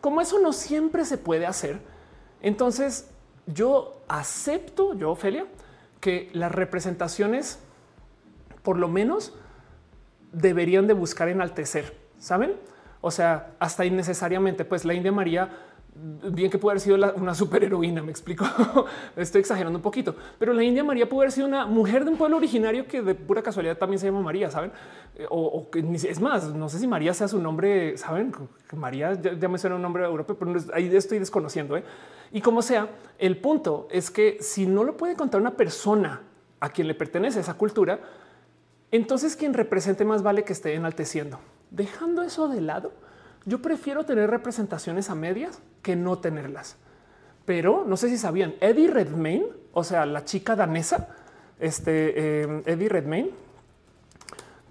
Como 0.00 0.20
eso 0.20 0.38
no 0.38 0.52
siempre 0.52 1.04
se 1.04 1.18
puede 1.18 1.46
hacer, 1.46 1.80
entonces 2.40 3.10
yo 3.46 4.00
acepto, 4.08 4.94
yo 4.94 5.10
Ofelia, 5.10 5.46
que 6.00 6.30
las 6.32 6.52
representaciones 6.52 7.58
por 8.62 8.78
lo 8.78 8.88
menos 8.88 9.34
deberían 10.32 10.86
de 10.86 10.94
buscar 10.94 11.28
enaltecer, 11.28 11.96
¿saben? 12.18 12.54
O 13.00 13.10
sea, 13.10 13.52
hasta 13.58 13.84
innecesariamente, 13.84 14.64
pues 14.64 14.84
la 14.84 14.94
India 14.94 15.12
María 15.12 15.50
bien 15.94 16.50
que 16.50 16.58
puede 16.58 16.74
haber 16.74 16.80
sido 16.80 17.14
una 17.16 17.34
superheroína, 17.34 18.02
me 18.02 18.10
explico. 18.10 18.44
Estoy 19.16 19.40
exagerando 19.40 19.78
un 19.78 19.82
poquito, 19.82 20.14
pero 20.38 20.52
la 20.52 20.62
India 20.62 20.84
María 20.84 21.08
puede 21.08 21.26
haber 21.26 21.32
sido 21.32 21.46
una 21.46 21.66
mujer 21.66 22.04
de 22.04 22.10
un 22.10 22.16
pueblo 22.16 22.36
originario 22.36 22.86
que 22.86 23.02
de 23.02 23.14
pura 23.14 23.42
casualidad 23.42 23.76
también 23.76 23.98
se 23.98 24.06
llama 24.06 24.20
María, 24.20 24.50
saben? 24.50 24.72
Eh, 25.16 25.26
o, 25.28 25.68
que 25.70 25.80
es 25.80 26.20
más, 26.20 26.54
no 26.54 26.68
sé 26.68 26.78
si 26.78 26.86
María 26.86 27.12
sea 27.12 27.28
su 27.28 27.40
nombre, 27.40 27.96
saben 27.98 28.32
María 28.74 29.14
ya, 29.14 29.48
me 29.48 29.58
suena 29.58 29.76
un 29.76 29.82
nombre 29.82 30.04
europeo, 30.04 30.38
pero 30.38 30.54
ahí 30.72 30.94
estoy 30.94 31.18
desconociendo. 31.18 31.76
¿eh? 31.76 31.84
Y 32.32 32.40
como 32.40 32.62
sea, 32.62 32.88
el 33.18 33.36
punto 33.38 33.88
es 33.90 34.10
que 34.10 34.38
si 34.40 34.66
no 34.66 34.84
lo 34.84 34.96
puede 34.96 35.16
contar 35.16 35.40
una 35.40 35.56
persona 35.56 36.22
a 36.60 36.70
quien 36.70 36.86
le 36.86 36.94
pertenece 36.94 37.40
esa 37.40 37.54
cultura, 37.54 38.00
entonces 38.90 39.36
quien 39.36 39.54
represente 39.54 40.04
más 40.04 40.22
vale 40.22 40.44
que 40.44 40.52
esté 40.52 40.74
enalteciendo. 40.74 41.38
Dejando 41.70 42.22
eso 42.22 42.48
de 42.48 42.60
lado, 42.60 42.92
yo 43.44 43.62
prefiero 43.62 44.04
tener 44.04 44.30
representaciones 44.30 45.10
a 45.10 45.14
medias 45.14 45.60
que 45.82 45.96
no 45.96 46.18
tenerlas. 46.18 46.76
Pero 47.44 47.84
no 47.86 47.96
sé 47.96 48.08
si 48.08 48.18
sabían, 48.18 48.54
Eddie 48.60 48.88
Redmayne, 48.88 49.46
o 49.72 49.84
sea, 49.84 50.06
la 50.06 50.24
chica 50.24 50.56
danesa, 50.56 51.08
este 51.58 52.42
eh, 52.42 52.62
Eddie 52.66 52.88
Redmayne, 52.88 53.30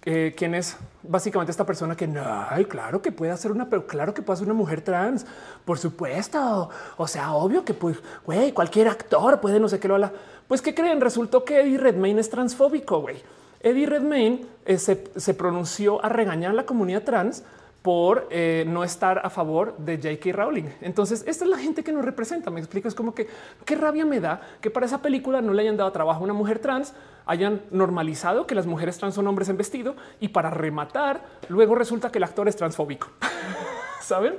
eh, 0.05 0.33
quien 0.35 0.55
es 0.55 0.77
básicamente 1.03 1.51
esta 1.51 1.65
persona 1.65 1.95
que 1.95 2.07
no, 2.07 2.23
claro 2.69 3.01
que 3.01 3.11
puede 3.11 3.31
hacer 3.31 3.51
una, 3.51 3.69
pero 3.69 3.85
claro 3.85 4.13
que 4.13 4.21
puede 4.21 4.37
ser 4.37 4.47
una 4.47 4.53
mujer 4.53 4.81
trans, 4.81 5.25
por 5.65 5.77
supuesto. 5.77 6.69
O 6.97 7.07
sea, 7.07 7.33
obvio 7.33 7.65
que 7.65 7.73
pues, 7.73 7.97
güey, 8.25 8.53
cualquier 8.53 8.87
actor 8.87 9.41
puede 9.41 9.59
no 9.59 9.67
sé 9.67 9.79
qué 9.79 9.87
lo 9.87 9.95
habla. 9.95 10.13
Pues 10.47 10.61
qué 10.61 10.73
creen? 10.73 11.01
Resultó 11.01 11.43
que 11.43 11.61
Eddie 11.61 11.77
Redmayne 11.77 12.21
es 12.21 12.29
transfóbico. 12.29 13.01
Güey, 13.01 13.21
Eddie 13.61 13.85
Redmayne 13.85 14.45
eh, 14.65 14.77
se, 14.77 15.33
pronunció 15.33 16.03
a 16.03 16.09
regañar 16.09 16.51
a 16.51 16.53
la 16.53 16.65
comunidad 16.65 17.03
trans 17.03 17.43
por 17.81 18.27
eh, 18.29 18.65
no 18.67 18.83
estar 18.83 19.21
a 19.23 19.29
favor 19.29 19.77
de 19.77 19.97
J.K. 19.97 20.31
Rowling. 20.33 20.65
Entonces, 20.81 21.23
esta 21.27 21.45
es 21.45 21.49
la 21.49 21.57
gente 21.57 21.83
que 21.83 21.91
nos 21.91 22.03
representa. 22.03 22.51
Me 22.51 22.59
explico, 22.59 22.87
es 22.87 22.95
como 22.95 23.13
que 23.13 23.27
qué 23.65 23.75
rabia 23.75 24.05
me 24.05 24.19
da 24.19 24.41
que 24.61 24.69
para 24.69 24.85
esa 24.85 25.01
película 25.01 25.41
no 25.41 25.53
le 25.53 25.61
hayan 25.61 25.77
dado 25.77 25.91
trabajo 25.91 26.21
a 26.21 26.23
una 26.23 26.33
mujer 26.33 26.59
trans, 26.59 26.93
hayan 27.25 27.61
normalizado 27.71 28.47
que 28.47 28.55
las 28.55 28.65
mujeres 28.65 28.97
trans 28.97 29.15
son 29.15 29.27
hombres 29.27 29.49
en 29.49 29.57
vestido 29.57 29.95
y 30.19 30.29
para 30.29 30.49
rematar, 30.49 31.21
luego 31.47 31.75
resulta 31.75 32.11
que 32.11 32.17
el 32.17 32.23
actor 32.23 32.47
es 32.47 32.55
transfóbico. 32.55 33.07
Saben? 34.01 34.35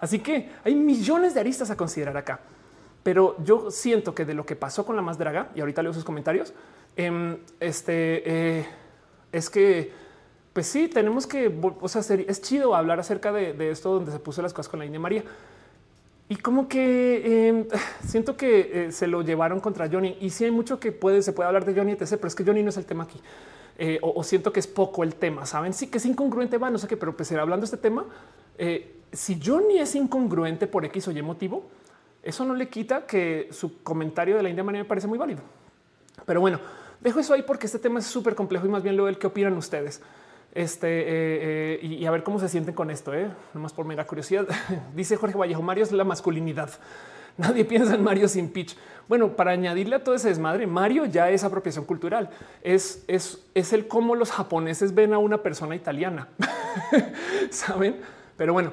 Así 0.00 0.20
que 0.20 0.50
hay 0.64 0.74
millones 0.74 1.34
de 1.34 1.40
aristas 1.40 1.70
a 1.70 1.76
considerar 1.76 2.16
acá. 2.16 2.40
Pero 3.02 3.36
yo 3.42 3.70
siento 3.70 4.14
que 4.14 4.24
de 4.24 4.34
lo 4.34 4.44
que 4.44 4.56
pasó 4.56 4.84
con 4.84 4.96
la 4.96 5.02
más 5.02 5.18
draga, 5.18 5.48
y 5.54 5.60
ahorita 5.60 5.82
leo 5.82 5.92
sus 5.92 6.04
comentarios, 6.04 6.52
em, 6.98 7.38
este 7.60 8.58
eh, 8.58 8.66
es 9.32 9.48
que 9.48 9.92
pues 10.52 10.66
sí, 10.66 10.88
tenemos 10.88 11.28
que, 11.28 11.56
o 11.80 11.88
sea, 11.88 12.02
es 12.16 12.42
chido 12.42 12.74
hablar 12.74 12.98
acerca 12.98 13.30
de, 13.30 13.70
esto 13.70 13.94
donde 13.94 14.10
se 14.10 14.18
puso 14.18 14.42
las 14.42 14.52
cosas 14.52 14.68
con 14.68 14.80
la 14.80 14.86
India 14.86 14.98
María. 14.98 15.22
Y 16.28 16.34
como 16.34 16.66
que 16.68 17.48
em, 17.48 17.66
siento 18.04 18.36
que 18.36 18.86
eh, 18.86 18.92
se 18.92 19.06
lo 19.06 19.22
llevaron 19.22 19.60
contra 19.60 19.88
Johnny 19.88 20.16
y 20.20 20.30
sí 20.30 20.44
hay 20.44 20.50
mucho 20.50 20.80
que 20.80 20.90
puede, 20.90 21.22
se 21.22 21.32
puede 21.32 21.46
hablar 21.46 21.64
de 21.64 21.74
Johnny, 21.74 21.92
etc., 21.92 22.16
pero 22.16 22.26
es 22.26 22.34
que 22.34 22.44
Johnny 22.44 22.64
no 22.64 22.70
es 22.70 22.76
el 22.76 22.86
tema 22.86 23.04
aquí. 23.04 23.20
Eh, 23.78 24.00
o, 24.02 24.24
siento 24.24 24.52
que 24.52 24.58
es 24.58 24.66
poco 24.66 25.04
el 25.04 25.14
tema, 25.14 25.46
saben? 25.46 25.72
Sí 25.72 25.86
que 25.86 25.98
es 25.98 26.06
incongruente, 26.06 26.58
va, 26.58 26.68
no 26.68 26.78
sé 26.78 26.88
qué, 26.88 26.96
pero 26.96 27.16
pues 27.16 27.30
hablando 27.30 27.58
de 27.58 27.66
este 27.66 27.76
tema, 27.76 28.04
si 29.12 29.40
Johnny 29.40 29.78
es 29.78 29.94
incongruente 29.94 30.66
por 30.66 30.84
X 30.84 31.06
o 31.06 31.12
Y 31.12 31.22
motivo, 31.22 31.70
eso 32.24 32.44
no 32.44 32.54
le 32.54 32.68
quita 32.68 33.06
que 33.06 33.48
su 33.52 33.82
comentario 33.82 34.36
de 34.36 34.42
la 34.42 34.48
India 34.48 34.64
María 34.64 34.82
me 34.82 34.88
parece 34.88 35.06
muy 35.06 35.18
válido. 35.18 35.40
Pero 36.26 36.40
bueno, 36.40 36.58
dejo 37.00 37.20
eso 37.20 37.34
ahí 37.34 37.42
porque 37.42 37.66
este 37.66 37.78
tema 37.78 37.98
es 37.98 38.06
súper 38.06 38.34
complejo 38.34 38.66
y 38.66 38.70
más 38.70 38.82
bien 38.82 38.96
lo 38.96 39.06
del 39.06 39.18
que 39.18 39.26
opinan 39.26 39.56
ustedes. 39.56 40.02
Este 40.54 40.88
eh, 40.88 41.78
eh, 41.82 41.86
y, 41.86 42.06
a 42.06 42.10
ver 42.10 42.22
cómo 42.22 42.40
se 42.40 42.48
sienten 42.48 42.74
con 42.74 42.90
esto. 42.90 43.14
Eh? 43.14 43.30
Nomás 43.54 43.72
por 43.72 43.86
mera 43.86 44.06
curiosidad. 44.06 44.46
Dice 44.94 45.16
Jorge 45.16 45.36
Vallejo: 45.36 45.62
Mario 45.62 45.84
es 45.84 45.92
la 45.92 46.04
masculinidad. 46.04 46.70
Nadie 47.36 47.64
piensa 47.64 47.94
en 47.94 48.02
Mario 48.02 48.26
sin 48.28 48.50
pitch. 48.50 48.76
Bueno, 49.06 49.36
para 49.36 49.52
añadirle 49.52 49.96
a 49.96 50.04
todo 50.04 50.14
ese 50.14 50.28
desmadre, 50.28 50.66
Mario 50.66 51.04
ya 51.04 51.30
es 51.30 51.44
apropiación 51.44 51.84
cultural. 51.84 52.30
Es, 52.62 53.04
es, 53.06 53.44
es 53.54 53.72
el 53.72 53.86
cómo 53.86 54.16
los 54.16 54.32
japoneses 54.32 54.94
ven 54.94 55.12
a 55.12 55.18
una 55.18 55.38
persona 55.42 55.76
italiana. 55.76 56.28
Saben? 57.50 58.00
Pero 58.36 58.52
bueno, 58.52 58.72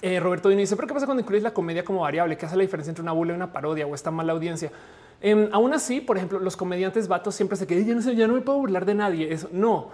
eh, 0.00 0.18
Roberto 0.18 0.48
dice: 0.48 0.74
¿Pero 0.74 0.88
qué 0.88 0.94
pasa 0.94 1.06
cuando 1.06 1.20
incluyes 1.20 1.44
la 1.44 1.54
comedia 1.54 1.84
como 1.84 2.00
variable? 2.00 2.36
¿Qué 2.36 2.46
hace 2.46 2.56
la 2.56 2.62
diferencia 2.62 2.90
entre 2.90 3.02
una 3.02 3.12
burla 3.12 3.34
y 3.34 3.36
una 3.36 3.52
parodia 3.52 3.86
o 3.86 3.94
esta 3.94 4.10
mala 4.10 4.32
audiencia? 4.32 4.72
Em, 5.22 5.48
aún 5.52 5.72
así, 5.72 6.02
por 6.02 6.18
ejemplo, 6.18 6.38
los 6.38 6.56
comediantes 6.56 7.08
vatos 7.08 7.34
siempre 7.34 7.56
se 7.56 7.66
quedan. 7.66 8.00
Ya 8.00 8.26
no 8.26 8.34
me 8.34 8.42
puedo 8.42 8.58
burlar 8.58 8.84
de 8.84 8.94
nadie. 8.94 9.32
Eso 9.32 9.48
no 9.52 9.90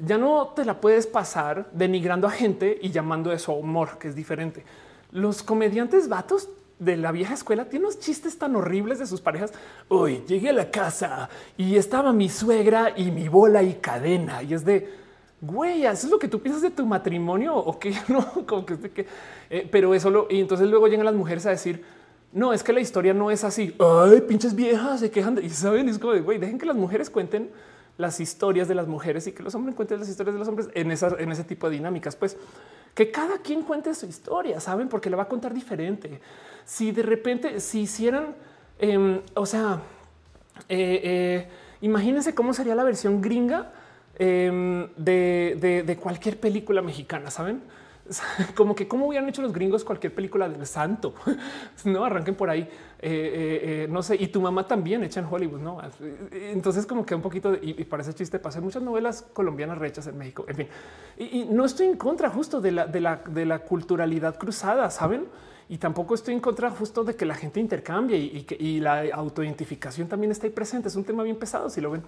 ya 0.00 0.18
no 0.18 0.48
te 0.54 0.64
la 0.64 0.80
puedes 0.80 1.06
pasar 1.06 1.68
denigrando 1.72 2.26
a 2.26 2.30
gente 2.30 2.78
y 2.80 2.90
llamando 2.90 3.32
eso 3.32 3.52
humor, 3.52 3.98
que 3.98 4.08
es 4.08 4.14
diferente. 4.14 4.64
Los 5.10 5.42
comediantes 5.42 6.08
vatos 6.08 6.48
de 6.78 6.96
la 6.96 7.10
vieja 7.10 7.34
escuela 7.34 7.64
tienen 7.64 7.86
unos 7.86 7.98
chistes 7.98 8.38
tan 8.38 8.54
horribles 8.54 9.00
de 9.00 9.06
sus 9.06 9.20
parejas. 9.20 9.52
Hoy 9.88 10.22
llegué 10.28 10.50
a 10.50 10.52
la 10.52 10.70
casa 10.70 11.28
y 11.56 11.76
estaba 11.76 12.12
mi 12.12 12.28
suegra 12.28 12.92
y 12.96 13.10
mi 13.10 13.28
bola 13.28 13.62
y 13.62 13.74
cadena. 13.74 14.42
Y 14.42 14.54
es 14.54 14.64
de 14.64 15.08
güey, 15.40 15.86
es 15.86 16.04
lo 16.04 16.18
que 16.18 16.28
tú 16.28 16.40
piensas 16.40 16.62
de 16.62 16.70
tu 16.70 16.84
matrimonio 16.84 17.56
o 17.56 17.78
no, 18.08 18.46
como 18.46 18.66
que, 18.66 18.78
que 18.90 19.06
eh, 19.50 19.68
pero 19.70 19.94
eso 19.94 20.10
lo 20.10 20.26
y 20.30 20.40
entonces 20.40 20.68
luego 20.68 20.88
llegan 20.88 21.06
las 21.06 21.14
mujeres 21.14 21.46
a 21.46 21.50
decir, 21.50 21.84
no, 22.32 22.52
es 22.52 22.62
que 22.62 22.72
la 22.72 22.80
historia 22.80 23.14
no 23.14 23.30
es 23.30 23.44
así. 23.44 23.74
Ay, 23.78 24.20
pinches 24.22 24.54
viejas 24.54 25.00
se 25.00 25.10
quejan 25.10 25.34
de, 25.34 25.42
y 25.44 25.50
saben, 25.50 25.88
es 25.88 25.98
como 25.98 26.12
de 26.12 26.20
güey, 26.20 26.38
dejen 26.38 26.58
que 26.58 26.66
las 26.66 26.76
mujeres 26.76 27.10
cuenten 27.10 27.50
las 27.96 28.20
historias 28.20 28.68
de 28.68 28.74
las 28.74 28.86
mujeres 28.86 29.26
y 29.26 29.32
que 29.32 29.42
los 29.42 29.54
hombres 29.54 29.74
cuenten 29.74 29.98
las 29.98 30.08
historias 30.08 30.34
de 30.34 30.38
los 30.38 30.48
hombres 30.48 30.68
en, 30.74 30.90
esas, 30.90 31.14
en 31.18 31.32
ese 31.32 31.44
tipo 31.44 31.68
de 31.68 31.76
dinámicas. 31.76 32.16
Pues 32.16 32.36
que 32.94 33.10
cada 33.10 33.38
quien 33.38 33.62
cuente 33.62 33.94
su 33.94 34.06
historia, 34.06 34.60
saben, 34.60 34.88
porque 34.88 35.10
le 35.10 35.16
va 35.16 35.24
a 35.24 35.28
contar 35.28 35.54
diferente. 35.54 36.20
Si 36.64 36.92
de 36.92 37.02
repente, 37.02 37.60
si 37.60 37.80
hicieran, 37.82 38.34
em, 38.78 39.20
o 39.34 39.46
sea, 39.46 39.80
eh, 40.68 41.00
eh, 41.02 41.48
imagínense 41.80 42.34
cómo 42.34 42.52
sería 42.54 42.74
la 42.74 42.84
versión 42.84 43.20
gringa 43.20 43.72
em, 44.18 44.88
de, 44.96 45.84
de, 45.86 45.96
cualquier 45.96 46.38
película 46.40 46.82
mexicana, 46.82 47.30
saben? 47.30 47.62
como 48.54 48.74
que 48.74 48.88
cómo 48.88 49.06
hubieran 49.06 49.28
hecho 49.28 49.42
los 49.42 49.52
gringos 49.52 49.84
cualquier 49.84 50.14
película 50.14 50.48
del 50.48 50.66
santo. 50.66 51.14
no 51.84 52.04
arranquen 52.04 52.34
por 52.34 52.50
ahí. 52.50 52.60
Eh, 52.60 52.68
eh, 53.00 53.60
eh, 53.62 53.88
no 53.90 54.02
sé. 54.02 54.16
Y 54.16 54.28
tu 54.28 54.40
mamá 54.40 54.66
también 54.66 55.04
echa 55.04 55.20
en 55.20 55.26
Hollywood, 55.30 55.60
no? 55.60 55.78
Entonces, 56.32 56.86
como 56.86 57.04
que 57.04 57.14
un 57.14 57.22
poquito 57.22 57.54
y, 57.54 57.84
parece 57.84 58.14
chiste. 58.14 58.38
Pasé 58.38 58.60
muchas 58.60 58.82
novelas 58.82 59.22
colombianas 59.32 59.78
rechas 59.78 60.06
en 60.06 60.18
México. 60.18 60.44
En 60.48 60.56
fin, 60.56 60.68
y, 61.18 61.46
no 61.50 61.64
estoy 61.64 61.86
en 61.86 61.96
contra 61.96 62.30
justo 62.30 62.60
de 62.60 62.72
la, 62.72 62.86
de 62.86 63.00
la, 63.00 63.16
de 63.16 63.46
la 63.46 63.60
culturalidad 63.60 64.36
cruzada, 64.36 64.90
saben? 64.90 65.26
Y 65.68 65.76
tampoco 65.76 66.14
estoy 66.14 66.34
en 66.34 66.40
contra 66.40 66.70
justo 66.70 67.04
de 67.04 67.14
que 67.14 67.26
la 67.26 67.34
gente 67.34 67.60
intercambie 67.60 68.16
y, 68.16 68.42
que 68.44 68.56
y 68.58 68.80
la 68.80 69.04
autoidentificación 69.12 70.08
también 70.08 70.32
está 70.32 70.46
ahí 70.46 70.52
presente. 70.52 70.88
Es 70.88 70.96
un 70.96 71.04
tema 71.04 71.22
bien 71.22 71.36
pesado 71.36 71.68
si 71.68 71.80
lo 71.80 71.90
ven, 71.90 72.02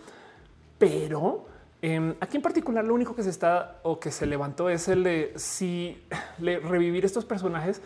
pero 0.78 1.46
Em, 1.83 2.15
aquí 2.20 2.36
en 2.36 2.42
particular, 2.42 2.84
lo 2.84 2.94
único 2.94 3.15
que 3.15 3.23
se 3.23 3.31
está 3.31 3.81
o 3.83 3.99
que 3.99 4.10
se 4.10 4.26
levantó 4.26 4.68
es 4.68 4.89
el 4.89 5.02
de 5.02 5.33
si 5.36 6.02
revivir 6.39 7.05
estos 7.05 7.25
personajes 7.25 7.81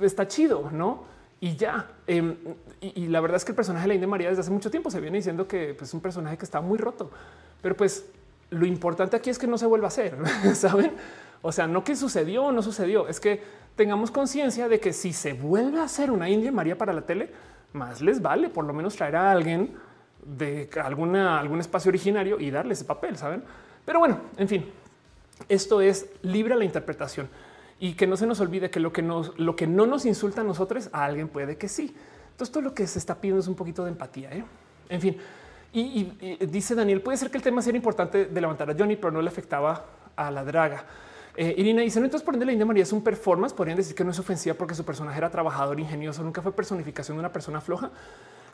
está 0.00 0.26
chido, 0.26 0.70
no? 0.72 1.04
Y 1.40 1.56
ya. 1.56 1.88
Em, 2.06 2.36
y, 2.80 3.06
la 3.08 3.20
verdad 3.20 3.36
es 3.36 3.44
que 3.44 3.52
el 3.52 3.56
personaje 3.56 3.84
de 3.84 3.88
la 3.88 3.94
India 3.94 4.08
María 4.08 4.28
desde 4.28 4.40
hace 4.40 4.50
mucho 4.50 4.70
tiempo 4.70 4.90
se 4.90 5.00
viene 5.00 5.18
diciendo 5.18 5.46
que 5.46 5.74
pues, 5.74 5.90
es 5.90 5.94
un 5.94 6.00
personaje 6.00 6.36
que 6.36 6.44
está 6.44 6.60
muy 6.60 6.78
roto, 6.78 7.10
pero 7.60 7.76
pues 7.76 8.06
lo 8.50 8.66
importante 8.66 9.16
aquí 9.16 9.30
es 9.30 9.38
que 9.38 9.46
no 9.46 9.58
se 9.58 9.66
vuelva 9.66 9.86
a 9.86 9.88
hacer, 9.88 10.16
saben? 10.54 10.92
O 11.42 11.52
sea, 11.52 11.66
no 11.66 11.82
que 11.84 11.96
sucedió 11.96 12.44
o 12.44 12.52
no 12.52 12.62
sucedió, 12.62 13.08
es 13.08 13.18
que 13.18 13.42
tengamos 13.76 14.10
conciencia 14.10 14.68
de 14.68 14.78
que 14.78 14.92
si 14.92 15.12
se 15.12 15.32
vuelve 15.32 15.80
a 15.80 15.84
hacer 15.84 16.10
una 16.10 16.28
India 16.28 16.52
María 16.52 16.78
para 16.78 16.92
la 16.92 17.02
tele, 17.02 17.30
más 17.72 18.00
les 18.00 18.20
vale 18.20 18.48
por 18.48 18.64
lo 18.64 18.72
menos 18.72 18.94
traer 18.94 19.16
a 19.16 19.32
alguien 19.32 19.74
de 20.24 20.70
alguna, 20.82 21.38
algún 21.38 21.60
espacio 21.60 21.88
originario 21.88 22.38
y 22.40 22.50
darle 22.50 22.74
ese 22.74 22.84
papel, 22.84 23.16
saben? 23.16 23.42
Pero 23.84 23.98
bueno, 23.98 24.20
en 24.36 24.48
fin, 24.48 24.70
esto 25.48 25.80
es 25.80 26.06
libre 26.22 26.54
a 26.54 26.56
la 26.56 26.64
interpretación 26.64 27.28
y 27.80 27.94
que 27.94 28.06
no 28.06 28.16
se 28.16 28.26
nos 28.26 28.40
olvide 28.40 28.70
que 28.70 28.80
lo 28.80 28.92
que, 28.92 29.02
nos, 29.02 29.38
lo 29.38 29.56
que 29.56 29.66
no 29.66 29.86
nos 29.86 30.06
insulta 30.06 30.42
a 30.42 30.44
nosotros, 30.44 30.88
a 30.92 31.04
alguien 31.04 31.28
puede 31.28 31.56
que 31.56 31.68
sí. 31.68 31.96
Entonces, 32.30 32.52
todo 32.52 32.62
lo 32.62 32.74
que 32.74 32.86
se 32.86 32.98
está 32.98 33.16
pidiendo 33.16 33.40
es 33.40 33.48
un 33.48 33.56
poquito 33.56 33.84
de 33.84 33.90
empatía. 33.90 34.30
¿eh? 34.32 34.44
En 34.88 35.00
fin, 35.00 35.16
y, 35.72 36.04
dice 36.46 36.74
Daniel, 36.74 37.00
puede 37.00 37.16
ser 37.16 37.30
que 37.30 37.38
el 37.38 37.42
tema 37.42 37.62
sea 37.62 37.74
importante 37.74 38.26
de 38.26 38.40
levantar 38.40 38.70
a 38.70 38.74
Johnny, 38.78 38.96
pero 38.96 39.10
no 39.10 39.22
le 39.22 39.28
afectaba 39.28 39.84
a 40.14 40.30
la 40.30 40.44
draga. 40.44 40.84
Eh, 41.34 41.54
Irina 41.56 41.80
dice, 41.80 41.98
no, 41.98 42.04
entonces 42.04 42.24
por 42.24 42.34
ende 42.34 42.44
la 42.44 42.52
India 42.52 42.66
María 42.66 42.82
es 42.82 42.92
un 42.92 43.02
performance, 43.02 43.54
podrían 43.54 43.78
decir 43.78 43.94
que 43.94 44.04
no 44.04 44.10
es 44.10 44.18
ofensiva 44.18 44.54
porque 44.54 44.74
su 44.74 44.84
personaje 44.84 45.16
era 45.16 45.30
trabajador, 45.30 45.80
ingenioso, 45.80 46.22
nunca 46.22 46.42
fue 46.42 46.52
personificación 46.52 47.16
de 47.16 47.20
una 47.20 47.32
persona 47.32 47.60
floja. 47.62 47.90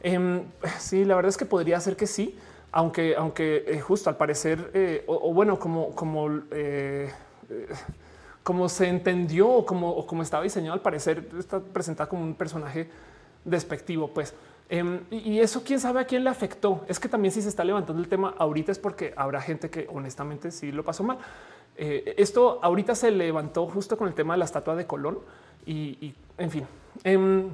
Em, 0.01 0.45
sí, 0.79 1.05
la 1.05 1.17
verdad 1.17 1.31
es 1.31 1.37
que 1.37 1.45
podría 1.45 1.81
ser 1.81 1.97
que 1.97 2.07
sí, 2.07 2.37
aunque, 2.73 3.17
aunque 3.17 3.65
eh, 3.67 3.81
justo 3.81 4.11
al 4.11 4.17
parecer, 4.17 4.71
eh, 4.75 5.05
o, 5.07 5.33
bueno, 5.33 5.59
como, 5.59 5.91
como, 5.95 6.29
eh, 6.51 7.11
como 8.43 8.69
se 8.69 8.89
entendió 8.89 9.49
o 9.49 9.67
como, 9.67 10.07
como 10.07 10.23
estaba 10.23 10.43
diseñado, 10.43 10.75
al 10.75 10.83
parecer 10.83 11.29
está 11.39 11.61
presentada 11.61 12.09
como 12.09 12.23
un 12.23 12.35
personaje 12.35 12.89
despectivo, 13.45 14.09
pues. 14.09 14.35
Em, 14.71 15.01
y 15.11 15.39
eso 15.39 15.63
quién 15.65 15.81
sabe 15.81 16.01
a 16.01 16.05
quién 16.05 16.25
le 16.25 16.31
afectó. 16.31 16.85
Es 16.89 17.01
que 17.01 17.09
también 17.09 17.33
si 17.33 17.41
se 17.41 17.49
está 17.49 17.65
levantando 17.65 18.03
el 18.03 18.09
tema 18.09 18.35
ahorita 18.37 18.71
es 18.71 18.79
porque 18.79 19.15
habrá 19.17 19.41
gente 19.41 19.71
que 19.71 19.89
honestamente 19.91 20.51
sí 20.51 20.73
lo 20.73 20.85
pasó 20.85 21.03
mal. 21.03 21.19
esto 21.77 22.59
ahorita 22.61 22.95
se 22.95 23.11
levantó 23.11 23.67
justo 23.67 23.97
con 23.97 24.09
el 24.09 24.15
tema 24.15 24.35
de 24.35 24.39
la 24.39 24.45
estatua 24.45 24.75
de 24.75 24.87
Colón 24.87 25.21
y, 25.65 26.15
en 26.37 26.51
fin. 26.51 26.67
Em, 27.03 27.49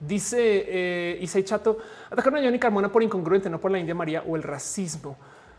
Dice 0.00 0.64
eh, 0.66 1.18
Isai 1.20 1.44
Chato, 1.44 1.78
atacaron 2.10 2.40
a 2.40 2.42
Johnny 2.42 2.58
Carmona 2.58 2.90
por 2.90 3.02
incongruente, 3.02 3.48
no 3.48 3.60
por 3.60 3.70
la 3.70 3.78
India 3.78 3.94
María 3.94 4.22
o 4.26 4.36
el 4.36 4.42
racismo. 4.42 5.16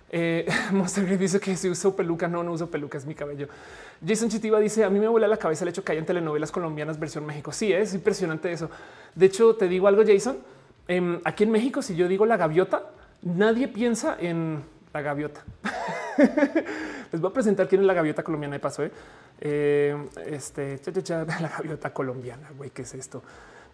Eh, 0.09 0.47
dice 1.19 1.39
que 1.39 1.57
si 1.57 1.69
uso 1.69 1.95
peluca, 1.95 2.27
no, 2.27 2.43
no 2.43 2.53
uso 2.53 2.69
peluca, 2.69 2.97
es 2.97 3.05
mi 3.05 3.15
cabello. 3.15 3.47
Jason 4.05 4.29
Chitiva 4.29 4.59
dice, 4.59 4.83
a 4.83 4.89
mí 4.89 4.99
me 4.99 5.07
vuela 5.07 5.27
la 5.27 5.37
cabeza 5.37 5.63
el 5.63 5.69
hecho 5.69 5.83
que 5.83 5.91
hayan 5.91 6.05
telenovelas 6.05 6.51
colombianas 6.51 6.99
versión 6.99 7.25
México. 7.25 7.51
Sí, 7.51 7.73
es 7.73 7.93
impresionante 7.93 8.51
eso. 8.51 8.69
De 9.13 9.25
hecho, 9.25 9.55
te 9.55 9.67
digo 9.67 9.87
algo, 9.87 10.03
Jason, 10.05 10.37
em, 10.87 11.19
aquí 11.23 11.43
en 11.43 11.51
México, 11.51 11.81
si 11.81 11.95
yo 11.95 12.07
digo 12.07 12.25
la 12.25 12.37
gaviota, 12.37 12.91
nadie 13.23 13.67
piensa 13.67 14.15
en 14.19 14.63
la 14.93 15.01
gaviota. 15.01 15.43
Les 17.11 17.19
voy 17.21 17.29
a 17.29 17.33
presentar 17.33 17.67
quién 17.67 17.81
es 17.81 17.87
la 17.87 17.93
gaviota 17.93 18.23
colombiana 18.23 18.55
de 18.55 18.59
paso. 18.59 18.83
¿eh? 18.83 18.91
eh 19.41 19.97
este, 20.27 20.79
la 21.09 21.49
gaviota 21.49 21.93
colombiana, 21.93 22.51
güey, 22.55 22.69
¿qué 22.69 22.83
es 22.83 22.93
esto? 22.93 23.21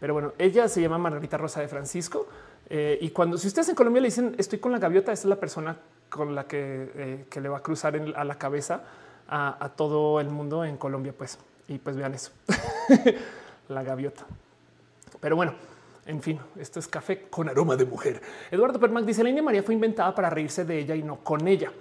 Pero 0.02 0.16
bueno, 0.16 0.34
ella 0.40 0.68
se 0.68 0.82
llama 0.82 0.98
Margarita 0.98 1.38
Rosa 1.38 1.62
de 1.62 1.68
Francisco. 1.68 2.28
Eh, 2.68 2.98
y 3.02 3.12
cuando 3.12 3.38
si 3.38 3.48
ustedes 3.48 3.70
en 3.70 3.76
Colombia 3.76 4.02
le 4.02 4.08
dicen 4.08 4.36
estoy 4.38 4.58
con 4.58 4.72
la 4.72 4.80
gaviota, 4.80 5.12
esa 5.12 5.22
es 5.22 5.30
la 5.30 5.36
persona 5.36 5.78
con 6.10 6.34
la 6.34 6.46
que, 6.46 6.92
eh, 6.96 7.40
le 7.40 7.50
va 7.50 7.60
a 7.60 7.62
cruzar 7.62 7.96
a 7.96 8.24
la 8.24 8.36
cabeza 8.36 8.82
a, 9.30 9.72
todo 9.78 10.20
el 10.20 10.30
mundo 10.30 10.66
en 10.66 10.76
Colombia, 10.76 11.14
pues. 11.18 11.38
Y 11.68 11.78
pues 11.78 11.96
vean 11.96 12.14
eso, 12.14 12.32
la 13.70 13.84
gaviota. 13.84 14.26
Pero 15.22 15.36
bueno, 15.36 15.54
en 16.06 16.22
fin, 16.22 16.40
esto 16.60 16.80
es 16.80 16.88
café 16.88 17.28
con 17.30 17.48
aroma 17.48 17.78
de 17.78 17.86
mujer. 17.86 18.22
Eduardo 18.50 18.80
Permac 18.80 19.06
dice 19.06 19.24
la 19.24 19.30
India 19.30 19.44
María 19.44 19.64
fue 19.64 19.76
inventada 19.76 20.14
para 20.16 20.30
reírse 20.30 20.66
de 20.66 20.80
ella 20.80 20.96
y 20.96 21.04
no 21.04 21.18
con 21.18 21.48
ella. 21.48 21.72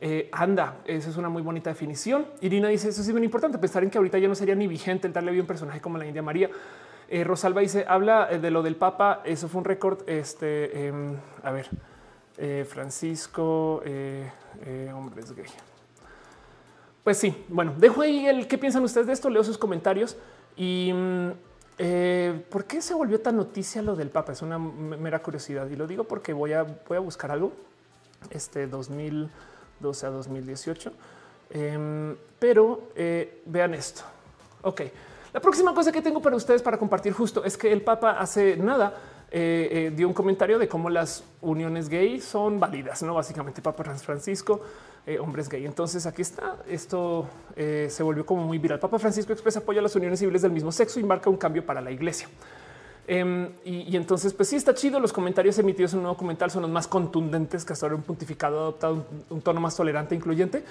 Eh, 0.00 0.28
anda, 0.32 0.78
esa 0.84 1.08
es 1.08 1.16
una 1.16 1.28
muy 1.28 1.42
bonita 1.42 1.70
definición. 1.70 2.26
Irina 2.40 2.68
dice 2.68 2.88
eso 2.88 3.00
es 3.00 3.08
muy 3.10 3.22
importante 3.22 3.56
pensar 3.56 3.84
en 3.84 3.90
que 3.90 3.98
ahorita 3.98 4.18
ya 4.18 4.28
no 4.28 4.34
sería 4.34 4.54
ni 4.54 4.66
vigente 4.66 5.06
el 5.06 5.12
darle 5.12 5.30
bien 5.30 5.42
un 5.42 5.46
personaje 5.46 5.80
como 5.80 5.96
la 5.96 6.06
India 6.06 6.22
María. 6.22 6.50
Eh, 7.10 7.24
Rosalba 7.24 7.62
dice, 7.62 7.86
habla 7.88 8.28
eh, 8.30 8.38
de 8.38 8.50
lo 8.50 8.62
del 8.62 8.76
Papa, 8.76 9.22
eso 9.24 9.48
fue 9.48 9.60
un 9.60 9.64
récord, 9.64 10.06
este, 10.06 10.88
em, 10.88 11.16
a 11.42 11.50
ver, 11.50 11.70
eh, 12.36 12.66
Francisco, 12.68 13.82
hombres 14.94 15.34
gay. 15.34 15.46
Pues 17.02 17.16
sí, 17.16 17.46
bueno, 17.48 17.72
dejo 17.78 18.02
ahí 18.02 18.26
el 18.26 18.46
qué 18.46 18.58
piensan 18.58 18.84
ustedes 18.84 19.06
de 19.06 19.14
esto, 19.14 19.30
leo 19.30 19.42
sus 19.42 19.56
comentarios 19.56 20.18
y 20.54 20.92
mm, 20.92 21.30
por 22.50 22.66
qué 22.66 22.82
se 22.82 22.92
volvió 22.92 23.20
tan 23.20 23.36
noticia 23.36 23.80
lo 23.80 23.96
del 23.96 24.10
Papa. 24.10 24.32
Es 24.32 24.42
una 24.42 24.58
mera 24.58 25.22
curiosidad 25.22 25.66
y 25.70 25.76
lo 25.76 25.86
digo 25.86 26.04
porque 26.04 26.34
voy 26.34 26.52
a, 26.52 26.64
voy 26.64 26.98
a 26.98 27.00
buscar 27.00 27.30
algo 27.30 27.52
este 28.28 28.66
2012 28.66 30.06
a 30.06 30.10
2018. 30.10 30.92
Em, 31.50 32.16
pero 32.38 32.90
vean 33.46 33.72
esto. 33.72 34.02
Ok. 34.60 34.82
La 35.32 35.40
próxima 35.40 35.74
cosa 35.74 35.92
que 35.92 36.00
tengo 36.00 36.22
para 36.22 36.36
ustedes 36.36 36.62
para 36.62 36.78
compartir 36.78 37.12
justo 37.12 37.44
es 37.44 37.56
que 37.56 37.70
el 37.70 37.82
Papa 37.82 38.12
hace 38.12 38.56
nada 38.56 38.94
eh, 39.30 39.68
eh, 39.70 39.92
dio 39.94 40.08
un 40.08 40.14
comentario 40.14 40.58
de 40.58 40.66
cómo 40.68 40.88
las 40.88 41.22
uniones 41.42 41.90
gay 41.90 42.18
son 42.18 42.58
válidas, 42.58 43.02
no 43.02 43.12
básicamente 43.12 43.60
Papa 43.60 43.84
Francisco, 43.84 44.62
eh, 45.06 45.18
hombres 45.18 45.50
gay. 45.50 45.66
Entonces 45.66 46.06
aquí 46.06 46.22
está. 46.22 46.56
Esto 46.66 47.28
se 47.54 48.02
volvió 48.02 48.24
como 48.24 48.44
muy 48.44 48.58
viral. 48.58 48.78
Papa 48.78 48.98
Francisco 48.98 49.32
expresa 49.32 49.58
apoyo 49.58 49.80
a 49.80 49.82
las 49.82 49.94
uniones 49.96 50.18
civiles 50.18 50.42
del 50.42 50.52
mismo 50.52 50.72
sexo 50.72 50.98
y 50.98 51.02
marca 51.02 51.28
un 51.28 51.36
cambio 51.36 51.64
para 51.64 51.80
la 51.80 51.90
iglesia. 51.90 52.28
Em, 53.10 53.48
y, 53.64 53.96
entonces, 53.96 54.34
pues 54.34 54.50
sí 54.50 54.56
está 54.56 54.74
chido. 54.74 55.00
Los 55.00 55.14
comentarios 55.14 55.58
emitidos 55.58 55.94
en 55.94 56.00
un 56.00 56.04
documental 56.04 56.50
son 56.50 56.62
los 56.62 56.70
más 56.70 56.86
contundentes 56.86 57.64
que 57.64 57.72
hasta 57.72 57.86
ahora 57.86 57.96
un 57.96 58.02
pontificado 58.02 58.58
adoptado 58.58 59.06
un, 59.30 59.40
tono 59.40 59.60
más 59.60 59.74
tolerante 59.74 60.14
e 60.14 60.18
incluyente. 60.18 60.62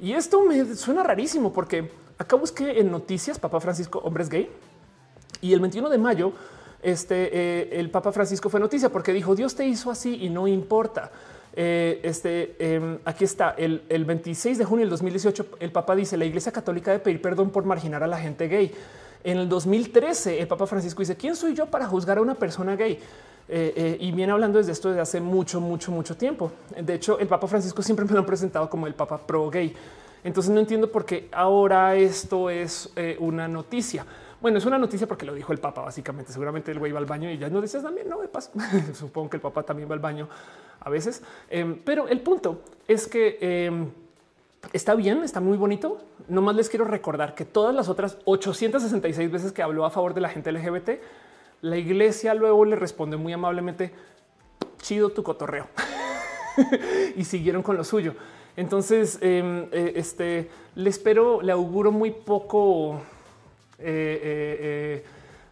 Y 0.00 0.12
esto 0.12 0.42
me 0.42 0.74
suena 0.74 1.04
rarísimo 1.04 1.52
porque 1.52 1.88
acá 2.18 2.34
busqué 2.34 2.80
en 2.80 2.90
noticias 2.90 3.38
Papa 3.38 3.60
Francisco, 3.60 4.00
hombres 4.00 4.28
gay. 4.28 4.50
Y 5.40 5.52
el 5.52 5.60
21 5.60 5.88
de 5.88 5.98
mayo, 5.98 6.32
este, 6.82 7.30
eh, 7.32 7.78
el 7.78 7.90
Papa 7.90 8.10
Francisco 8.10 8.50
fue 8.50 8.58
noticia 8.58 8.88
porque 8.88 9.12
dijo 9.12 9.36
Dios 9.36 9.54
te 9.54 9.64
hizo 9.64 9.88
así 9.92 10.18
y 10.20 10.30
no 10.30 10.48
importa. 10.48 11.12
Eh, 11.56 12.00
este 12.02 12.56
em, 12.58 12.98
aquí 13.04 13.22
está 13.22 13.50
el, 13.56 13.84
el 13.88 14.04
26 14.04 14.58
de 14.58 14.64
junio 14.64 14.82
del 14.82 14.90
2018. 14.90 15.46
El 15.60 15.70
Papa 15.70 15.94
dice 15.94 16.16
la 16.16 16.24
Iglesia 16.24 16.50
Católica 16.50 16.90
debe 16.90 17.04
pedir 17.04 17.22
perdón 17.22 17.50
por 17.50 17.64
marginar 17.64 18.02
a 18.02 18.08
la 18.08 18.18
gente 18.18 18.48
gay. 18.48 18.72
En 19.24 19.38
el 19.38 19.48
2013, 19.48 20.38
el 20.38 20.46
Papa 20.46 20.66
Francisco 20.66 21.00
dice, 21.00 21.16
¿quién 21.16 21.34
soy 21.34 21.54
yo 21.54 21.66
para 21.66 21.86
juzgar 21.86 22.18
a 22.18 22.20
una 22.20 22.34
persona 22.34 22.76
gay? 22.76 22.92
Eh, 23.48 23.72
eh, 23.76 23.96
y 23.98 24.12
viene 24.12 24.32
hablando 24.32 24.58
desde 24.58 24.72
esto 24.72 24.88
desde 24.88 25.00
hace 25.00 25.20
mucho, 25.20 25.60
mucho, 25.60 25.90
mucho 25.90 26.14
tiempo. 26.14 26.52
De 26.78 26.94
hecho, 26.94 27.18
el 27.18 27.26
Papa 27.26 27.46
Francisco 27.46 27.82
siempre 27.82 28.04
me 28.04 28.12
lo 28.12 28.20
han 28.20 28.26
presentado 28.26 28.68
como 28.68 28.86
el 28.86 28.94
Papa 28.94 29.18
pro 29.18 29.48
gay. 29.48 29.74
Entonces 30.22 30.52
no 30.52 30.60
entiendo 30.60 30.90
por 30.90 31.06
qué 31.06 31.28
ahora 31.32 31.94
esto 31.96 32.50
es 32.50 32.90
eh, 32.96 33.16
una 33.18 33.48
noticia. 33.48 34.04
Bueno, 34.42 34.58
es 34.58 34.66
una 34.66 34.78
noticia 34.78 35.06
porque 35.06 35.24
lo 35.24 35.34
dijo 35.34 35.52
el 35.52 35.58
Papa, 35.58 35.80
básicamente. 35.80 36.30
Seguramente 36.30 36.70
el 36.70 36.78
güey 36.78 36.92
va 36.92 36.98
al 36.98 37.06
baño 37.06 37.30
y 37.30 37.38
ya 37.38 37.48
no 37.48 37.62
dices 37.62 37.82
también, 37.82 38.08
no 38.08 38.18
me 38.18 38.28
pasa. 38.28 38.50
Supongo 38.94 39.30
que 39.30 39.36
el 39.36 39.42
Papa 39.42 39.62
también 39.62 39.88
va 39.88 39.94
al 39.94 40.00
baño 40.00 40.28
a 40.80 40.90
veces. 40.90 41.22
Em, 41.48 41.78
pero 41.82 42.08
el 42.08 42.20
punto 42.20 42.60
es 42.86 43.06
que 43.06 43.38
em, 43.40 43.90
está 44.72 44.94
bien, 44.94 45.22
está 45.22 45.40
muy 45.40 45.56
bonito. 45.56 46.00
No 46.28 46.42
más 46.42 46.56
les 46.56 46.68
quiero 46.68 46.84
recordar 46.84 47.34
que 47.34 47.44
todas 47.44 47.74
las 47.74 47.88
otras 47.88 48.18
866 48.24 49.30
veces 49.30 49.52
que 49.52 49.62
habló 49.62 49.84
a 49.84 49.90
favor 49.90 50.14
de 50.14 50.20
la 50.20 50.28
gente 50.28 50.52
LGBT, 50.52 50.90
la 51.62 51.76
iglesia 51.76 52.34
luego 52.34 52.64
le 52.64 52.76
responde 52.76 53.16
muy 53.16 53.32
amablemente, 53.32 53.92
chido 54.78 55.10
tu 55.10 55.22
cotorreo. 55.22 55.66
y 57.16 57.24
siguieron 57.24 57.62
con 57.62 57.76
lo 57.76 57.84
suyo. 57.84 58.14
Entonces, 58.56 59.18
em, 59.20 59.66
eh, 59.72 59.92
este, 59.96 60.50
le 60.76 60.90
espero, 60.90 61.42
le 61.42 61.52
auguro 61.52 61.90
muy 61.90 62.12
poco 62.12 63.00
eh, 63.78 64.20
eh, 64.22 65.04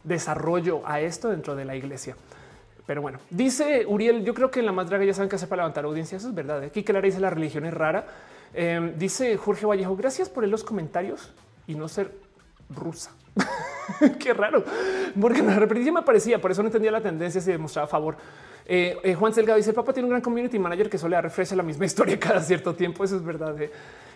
desarrollo 0.05 0.83
a 0.85 1.01
esto 1.01 1.29
dentro 1.29 1.57
de 1.57 1.65
la 1.65 1.75
iglesia. 1.75 2.17
Pero 2.87 3.03
bueno, 3.03 3.19
dice 3.31 3.87
Uriel, 3.87 4.25
yo 4.25 4.35
creo 4.35 4.51
que 4.51 4.61
en 4.61 4.67
la 4.67 4.73
más 4.73 4.89
draga 4.89 5.05
ya 5.05 5.15
saben 5.15 5.29
qué 5.29 5.37
hacer 5.37 5.49
para 5.49 5.63
levantar 5.63 5.85
audiencia. 5.85 6.17
Eso 6.17 6.29
es 6.29 6.35
verdad. 6.35 6.63
Aquí 6.63 6.85
Clara 6.85 7.05
dice 7.05 7.21
la 7.21 7.31
religión 7.31 7.65
es 7.65 7.75
rara 7.75 8.07
Em, 8.55 8.97
dice 8.99 9.37
Jorge 9.37 9.67
Vallejo, 9.67 9.97
gracias 9.97 10.29
por 10.29 10.47
los 10.47 10.65
comentarios 10.65 11.33
y 11.67 11.75
no 11.75 11.89
ser 11.89 12.13
rusa. 12.71 13.13
Qué 14.19 14.35
raro, 14.35 14.65
porque 15.21 15.43
la 15.43 15.59
repetición 15.59 15.95
me 15.95 16.03
parecía, 16.03 16.41
por 16.41 16.51
eso 16.51 16.63
no 16.63 16.69
entendía 16.69 16.91
la 16.91 17.01
tendencia 17.01 17.41
si 17.41 17.51
demostraba 17.51 17.87
favor. 17.87 18.17
Eh, 18.67 18.97
eh, 19.03 19.15
Juan 19.15 19.33
Selgado 19.33 19.57
dice: 19.57 19.73
Papá 19.73 19.93
tiene 19.93 20.07
un 20.07 20.11
gran 20.11 20.23
community 20.23 20.59
manager 20.59 20.89
que 20.89 20.99
suele 20.99 21.21
refresca 21.21 21.57
la 21.57 21.63
misma 21.63 21.85
historia 21.87 22.19
cada 22.19 22.41
cierto 22.41 22.75
tiempo. 22.75 23.05
Eso 23.05 23.17
es 23.17 23.25
verdad. 23.25 23.61
Eh. 23.61 23.71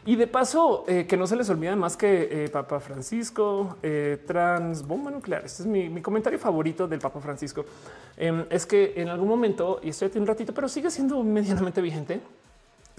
Y 0.05 0.15
de 0.15 0.29
paso, 0.29 0.85
que 0.87 1.17
no 1.17 1.27
se 1.27 1.35
les 1.35 1.51
olvide 1.51 1.75
más 1.75 1.97
que 1.97 2.49
Papa 2.53 2.79
Francisco, 2.79 3.77
trans 4.25 4.87
bomba 4.87 5.11
nuclear. 5.11 5.45
Este 5.45 5.65
es 5.65 5.67
mi, 5.67 6.01
comentario 6.01 6.39
favorito 6.39 6.87
del 6.87 7.01
Papa 7.01 7.19
Francisco. 7.21 7.65
Em, 8.17 8.45
es 8.49 8.67
que 8.67 8.93
en 8.95 9.09
algún 9.09 9.27
momento, 9.27 9.81
y 9.83 9.89
estoy 9.89 10.07
aquí 10.07 10.21
un 10.21 10.27
ratito, 10.29 10.55
pero 10.55 10.69
sigue 10.69 10.93
siendo 10.93 11.21
medianamente 11.25 11.81
vigente 11.81 12.21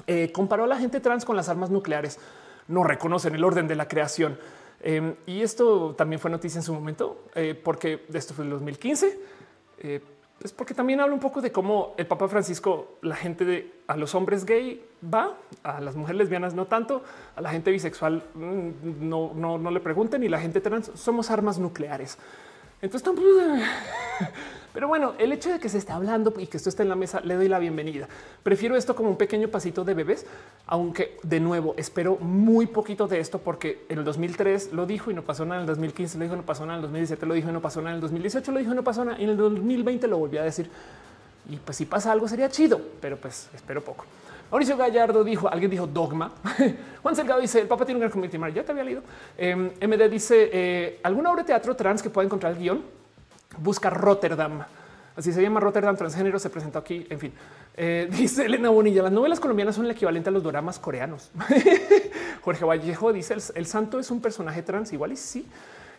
Eh, 0.08 0.32
comparó 0.32 0.64
a 0.64 0.68
la 0.68 0.78
gente 0.78 1.00
trans 1.00 1.26
con 1.26 1.36
las 1.36 1.50
armas 1.50 1.70
nucleares. 1.70 2.18
No 2.68 2.84
reconocen 2.84 3.36
el 3.36 3.44
orden 3.44 3.68
de 3.68 3.76
la 3.76 3.88
creación. 3.88 4.40
Em, 4.80 5.16
y 5.26 5.42
esto 5.42 5.96
también 5.96 6.20
fue 6.20 6.32
noticia 6.32 6.60
en 6.60 6.64
su 6.64 6.74
momento, 6.74 7.26
eh, 7.36 7.60
porque 7.62 8.06
esto 8.14 8.34
fue 8.34 8.46
en 8.46 8.52
2015. 8.52 9.20
Eh, 9.80 10.02
pues 10.40 10.54
porque 10.54 10.74
también 10.74 11.00
habla 11.00 11.14
un 11.14 11.20
poco 11.20 11.42
de 11.42 11.52
cómo 11.52 11.96
el 11.98 12.06
Papa 12.06 12.28
Francisco, 12.28 13.00
la 13.02 13.16
gente 13.16 13.44
de 13.44 13.74
a 13.88 13.98
los 13.98 14.14
hombres 14.14 14.46
gay 14.46 14.86
va, 15.04 15.36
a 15.64 15.82
las 15.82 15.96
mujeres 15.96 16.20
lesbianas 16.20 16.54
no 16.54 16.68
tanto, 16.68 17.04
a 17.36 17.42
la 17.42 17.50
gente 17.50 17.72
bisexual 17.72 18.24
mm, 18.36 19.10
no, 19.10 19.32
no, 19.34 19.58
no 19.58 19.72
le 19.72 19.80
pregunten 19.80 20.24
y 20.24 20.30
la 20.30 20.40
gente 20.40 20.62
trans 20.62 20.92
somos 20.94 21.32
armas 21.32 21.58
nucleares. 21.58 22.20
Entonces, 22.82 23.10
pero 24.78 24.88
bueno, 24.88 25.16
el 25.18 25.34
hecho 25.34 25.52
de 25.52 25.58
que 25.58 25.70
se 25.70 25.80
esté 25.80 25.92
hablando 25.92 26.32
y 26.38 26.46
que 26.46 26.58
esto 26.58 26.70
esté 26.70 26.84
en 26.84 26.90
la 26.90 26.96
mesa, 26.96 27.20
le 27.22 27.34
doy 27.34 27.48
la 27.48 27.58
bienvenida. 27.58 28.08
Prefiero 28.44 28.76
esto 28.76 28.96
como 28.96 29.10
un 29.10 29.18
pequeño 29.18 29.48
pasito 29.48 29.84
de 29.84 29.96
bebés, 29.96 30.28
aunque 30.68 31.18
de 31.24 31.40
nuevo 31.40 31.74
espero 31.78 32.18
muy 32.18 32.68
poquito 32.68 33.08
de 33.08 33.20
esto 33.20 33.40
porque 33.40 33.88
en 33.90 33.98
el 33.98 34.06
2003 34.06 34.74
lo 34.74 34.86
dijo 34.86 35.10
y 35.10 35.16
no 35.16 35.24
pasó 35.24 35.46
nada, 35.46 35.56
en 35.56 35.62
el 35.62 35.68
2015 35.70 36.20
lo 36.20 36.24
dijo 36.26 36.36
no 36.36 36.46
pasó 36.46 36.68
nada, 36.68 36.78
en 36.78 36.82
el 36.82 36.90
2017 36.90 37.26
lo 37.26 37.34
dijo 37.34 37.50
y 37.50 37.54
no 37.54 37.60
pasó 37.60 37.82
nada, 37.82 37.90
en 37.90 37.96
el 37.96 38.02
2018 38.02 38.52
lo 38.52 38.60
dijo 38.60 38.72
y 38.72 38.76
no 38.76 38.84
pasó 38.84 39.04
nada, 39.04 39.20
y 39.20 39.24
en 39.24 39.30
el 39.32 39.38
2020 39.38 40.08
lo 40.08 40.20
volví 40.20 40.38
a 40.38 40.44
decir. 40.44 40.70
Y 41.50 41.56
pues 41.56 41.76
si 41.76 41.88
pasa 41.88 42.12
algo 42.12 42.28
sería 42.28 42.48
chido, 42.48 42.80
pero 43.02 43.18
pues 43.18 43.50
espero 43.56 43.84
poco. 43.84 44.06
Mauricio 44.52 44.78
Gallardo 44.78 45.24
dijo, 45.24 45.50
alguien 45.50 45.72
dijo 45.72 45.88
dogma. 45.88 46.34
Juan 47.02 47.16
Selgado 47.16 47.42
dice, 47.42 47.62
el 47.62 47.68
Papa 47.68 47.84
tiene 47.84 47.98
un 47.98 48.02
gran 48.02 48.12
community 48.12 48.38
Ya 48.54 48.64
te 48.64 48.74
había 48.74 48.84
leído. 48.84 49.02
Em, 49.40 49.72
MD 49.82 50.08
dice, 50.08 50.52
eh, 50.54 51.00
¿alguna 51.02 51.32
obra 51.32 51.42
de 51.42 51.48
teatro 51.48 51.76
trans 51.76 52.04
que 52.04 52.12
pueda 52.12 52.28
encontrar 52.28 52.52
el 52.52 52.60
guion? 52.60 52.97
Busca 53.58 53.90
Rotterdam. 53.90 54.64
Así 55.16 55.34
se 55.34 55.42
llama 55.42 55.60
Rotterdam 55.60 55.98
Transgénero. 55.98 56.38
Se 56.38 56.50
presentó 56.52 56.78
aquí. 56.78 57.08
En 57.10 57.20
fin, 57.20 57.34
eh, 57.76 58.08
dice 58.12 58.46
Elena 58.46 58.70
Bonilla. 58.70 59.02
Las 59.04 59.12
novelas 59.12 59.40
colombianas 59.40 59.76
son 59.76 59.86
el 59.86 59.92
equivalente 59.92 60.30
a 60.30 60.32
los 60.32 60.44
dramas 60.44 60.78
coreanos. 60.78 61.32
Jorge 62.42 62.66
Vallejo 62.66 63.12
dice: 63.12 63.36
el, 63.56 63.66
santo 63.66 64.00
es 64.00 64.12
un 64.12 64.22
personaje 64.22 64.62
trans. 64.62 64.94
Igual 64.94 65.14
y 65.14 65.18
sí. 65.18 65.48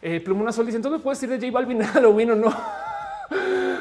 Eh, 0.00 0.20
Plumona 0.20 0.52
Sol 0.52 0.66
dice: 0.66 0.76
Entonces 0.76 1.02
puedes 1.02 1.20
decir 1.20 1.36
de 1.36 1.44
J 1.44 1.52
Balvin 1.52 1.82
Halloween 1.82 2.30
o 2.30 2.36
no. 2.36 2.54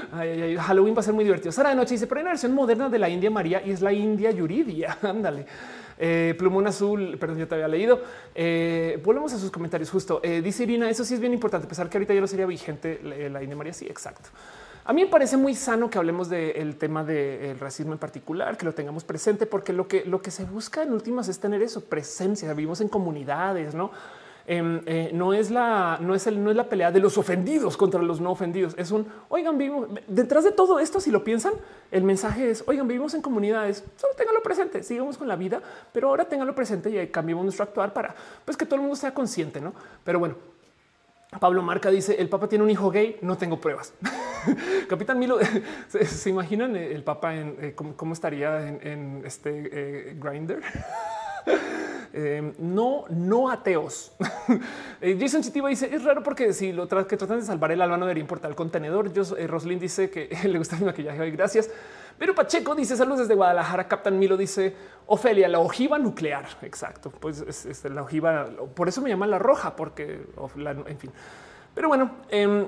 Halloween 0.59 0.95
va 0.95 1.01
a 1.01 1.03
ser 1.03 1.14
muy 1.14 1.23
divertido. 1.23 1.51
Sara 1.51 1.69
de 1.69 1.75
noche 1.75 1.93
dice: 1.93 2.07
Pero 2.07 2.19
hay 2.19 2.23
una 2.23 2.31
versión 2.31 2.56
moderna 2.56 2.89
de 2.89 2.97
la 2.97 3.07
India 3.07 3.30
María 3.30 3.61
y 3.64 3.69
es 3.69 3.81
la 3.81 3.93
India 3.93 4.31
Yuridia. 4.31 4.97
Ándale. 5.03 5.45
Eh, 5.98 6.35
plumón 6.38 6.67
azul, 6.67 7.17
perdón, 7.19 7.38
yo 7.38 7.48
te 7.48 7.56
había 7.56 7.67
leído. 7.67 8.01
Eh, 8.35 9.01
volvemos 9.03 9.34
a 9.34 9.40
sus 9.40 9.51
comentarios. 9.51 9.90
Justo 9.90 10.19
eh, 10.24 10.42
dice 10.42 10.64
Irina, 10.64 10.90
eso 10.90 11.03
sí 11.03 11.16
es 11.16 11.19
bien 11.19 11.34
importante, 11.34 11.66
a 11.66 11.69
pesar 11.69 11.90
que 11.90 11.98
ahorita 11.98 12.14
ya 12.14 12.22
no 12.22 12.27
sería 12.27 12.45
vigente 12.45 13.00
la, 13.01 13.42
India 13.42 13.56
María. 13.56 13.74
Sí, 13.74 13.85
exacto. 13.85 14.30
A 14.85 14.93
mí 14.93 15.03
me 15.03 15.09
parece 15.09 15.35
muy 15.35 15.53
sano 15.53 15.90
que 15.90 15.98
hablemos 15.98 16.30
del 16.30 16.77
tema 16.77 17.03
del 17.03 17.59
racismo 17.59 17.92
en 17.92 18.00
particular, 18.00 18.56
que 18.56 18.66
lo 18.66 18.74
tengamos 18.74 19.03
presente, 19.03 19.45
porque 19.45 19.74
lo 19.74 19.88
que, 19.88 20.06
lo 20.06 20.22
que 20.22 20.32
se 20.32 20.45
busca 20.45 20.82
en 20.82 20.93
últimas 20.93 21.27
es 21.27 21.40
tener 21.40 21.61
eso, 21.61 21.84
presencia. 21.84 22.53
Vivimos 22.53 22.80
en 22.80 22.88
comunidades, 22.88 23.76
no? 23.76 23.92
Em, 24.50 24.82
eh, 24.85 25.11
no 25.14 25.34
es 25.34 25.51
la 25.51 25.98
no 26.00 26.16
es 26.16 26.26
el 26.26 26.42
no 26.42 26.50
es 26.50 26.56
la 26.56 26.69
pelea 26.69 26.90
de 26.90 27.01
los 27.01 27.17
ofendidos 27.17 27.76
contra 27.76 28.01
los 28.01 28.22
no 28.22 28.32
ofendidos. 28.32 28.76
Es 28.77 28.92
un 28.92 29.06
oigan, 29.27 29.58
vivimos 29.58 29.90
detrás 30.08 30.45
de 30.45 30.53
todo 30.53 30.80
esto. 30.80 31.01
Si 31.01 31.11
lo 31.11 31.22
piensan, 31.26 31.51
el 31.92 32.03
mensaje 32.03 32.50
es 32.50 32.64
oigan, 32.66 32.88
vivimos 32.88 33.14
en 33.14 33.22
comunidades. 33.22 33.84
Solo 33.98 34.14
ténganlo 34.16 34.42
presente, 34.42 34.84
sigamos 34.84 35.17
con 35.17 35.27
la 35.27 35.35
vida, 35.35 35.61
pero 35.92 36.08
ahora 36.08 36.24
ténganlo 36.24 36.56
presente 36.56 36.90
y 36.90 37.08
cambiamos 37.08 37.43
nuestro 37.43 37.64
actuar 37.64 37.92
para 37.92 38.16
pues 38.45 38.56
que 38.56 38.66
todo 38.66 38.76
el 38.76 38.82
mundo 38.82 38.95
sea 38.95 39.14
consciente, 39.14 39.59
no? 39.59 39.74
Pero 40.06 40.19
bueno, 40.19 40.35
Pablo 41.42 41.61
Marca 41.61 41.92
dice 41.92 42.16
el 42.17 42.30
Papa 42.30 42.48
tiene 42.48 42.64
un 42.64 42.69
hijo 42.69 42.90
gay. 42.90 43.17
No 43.22 43.38
tengo 43.38 43.59
pruebas. 43.59 43.93
Capitán 44.88 45.19
Milo, 45.19 45.40
¿se, 45.90 46.30
imaginan 46.30 46.76
el 46.77 47.03
Papa 47.03 47.35
en 47.35 47.58
eh, 47.59 47.76
cómo, 47.76 48.14
estaría 48.14 48.66
en, 48.66 49.24
este 49.26 49.69
eh, 49.72 50.17
grinder? 50.17 50.61
Eh, 52.14 52.53
no, 52.58 53.06
no 53.09 53.50
ateos. 53.50 54.11
Eh, 55.00 55.16
Jason 55.19 55.43
Chitiba 55.43 55.69
dice 55.69 55.93
es 55.93 56.03
raro 56.03 56.24
porque 56.24 56.51
si 56.53 56.72
lo 56.72 56.88
que 56.88 57.17
tratan 57.17 57.40
de 57.40 57.45
salvar 57.45 57.72
el 57.72 57.80
alma 57.80 57.98
no 57.98 58.06
debería 58.06 58.22
importar 58.22 58.50
el 58.50 58.56
contenedor. 58.56 59.14
Yo, 59.14 59.22
eh, 59.38 59.45
Roslyn 59.45 59.77
dice 59.77 60.09
que 60.09 60.27
le 60.48 60.58
gusta 60.58 60.77
mi 60.77 60.85
maquillaje 60.85 61.22
hoy. 61.22 61.30
Gracias. 61.30 61.69
Pero 62.17 62.34
Pacheco 62.34 62.74
dice 62.74 62.98
saludos 62.98 63.19
desde 63.19 63.35
Guadalajara. 63.35 63.88
Captain 63.88 64.17
Milo 64.17 64.35
dice 64.35 64.74
Ofelia, 65.06 65.48
la 65.48 65.59
ojiva 65.59 66.00
nuclear. 66.00 66.48
Exacto. 66.64 67.11
Pues 67.11 67.42
es, 67.42 67.85
la 67.85 68.01
ojiva. 68.01 68.48
Por 68.74 68.88
eso 68.88 69.01
me 69.01 69.09
llama 69.09 69.27
la 69.27 69.38
roja, 69.38 69.76
porque 69.76 70.26
en 70.88 70.98
fin. 70.98 71.11
Pero 71.76 71.90
bueno, 71.90 72.09
em, 72.30 72.66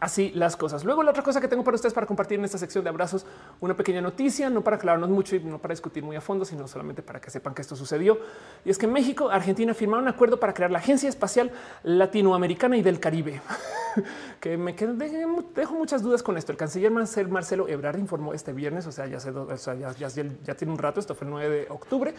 Así 0.00 0.30
las 0.34 0.56
cosas. 0.56 0.84
Luego 0.84 1.02
la 1.02 1.12
otra 1.12 1.22
cosa 1.22 1.40
que 1.40 1.48
tengo 1.48 1.62
para 1.62 1.76
ustedes 1.76 1.94
para 1.94 2.06
compartir 2.06 2.38
en 2.38 2.44
esta 2.44 2.58
sección 2.58 2.82
de 2.82 2.90
abrazos, 2.90 3.24
una 3.60 3.76
pequeña 3.76 4.00
noticia, 4.00 4.50
no 4.50 4.62
para 4.62 4.76
aclararnos 4.76 5.08
mucho 5.08 5.36
y 5.36 5.40
no 5.40 5.58
para 5.58 5.72
discutir 5.72 6.02
muy 6.02 6.16
a 6.16 6.20
fondo, 6.20 6.44
sino 6.44 6.66
solamente 6.66 7.02
para 7.02 7.20
que 7.20 7.30
sepan 7.30 7.54
que 7.54 7.62
esto 7.62 7.76
sucedió. 7.76 8.18
Y 8.64 8.70
es 8.70 8.78
que 8.78 8.86
México, 8.86 9.30
Argentina 9.30 9.74
firmaron 9.74 10.04
un 10.04 10.08
acuerdo 10.08 10.38
para 10.40 10.52
crear 10.54 10.70
la 10.70 10.80
Agencia 10.80 11.08
Espacial 11.08 11.52
Latinoamericana 11.84 12.76
y 12.76 12.82
del 12.82 12.98
Caribe, 12.98 13.40
que 14.40 14.58
me 14.58 14.74
dejo 14.74 15.74
muchas 15.74 16.02
dudas 16.02 16.22
con 16.22 16.36
esto. 16.36 16.52
El 16.52 16.58
canciller 16.58 16.90
Marcelo 16.90 17.68
Ebrard 17.68 17.98
informó 17.98 18.34
este 18.34 18.52
viernes, 18.52 18.86
o 18.86 18.92
sea, 18.92 19.06
ya, 19.06 19.18
ya, 19.18 20.08
ya 20.08 20.54
tiene 20.54 20.72
un 20.72 20.78
rato, 20.78 21.00
esto 21.00 21.14
fue 21.14 21.26
el 21.26 21.30
9 21.30 21.48
de 21.48 21.66
octubre 21.70 22.14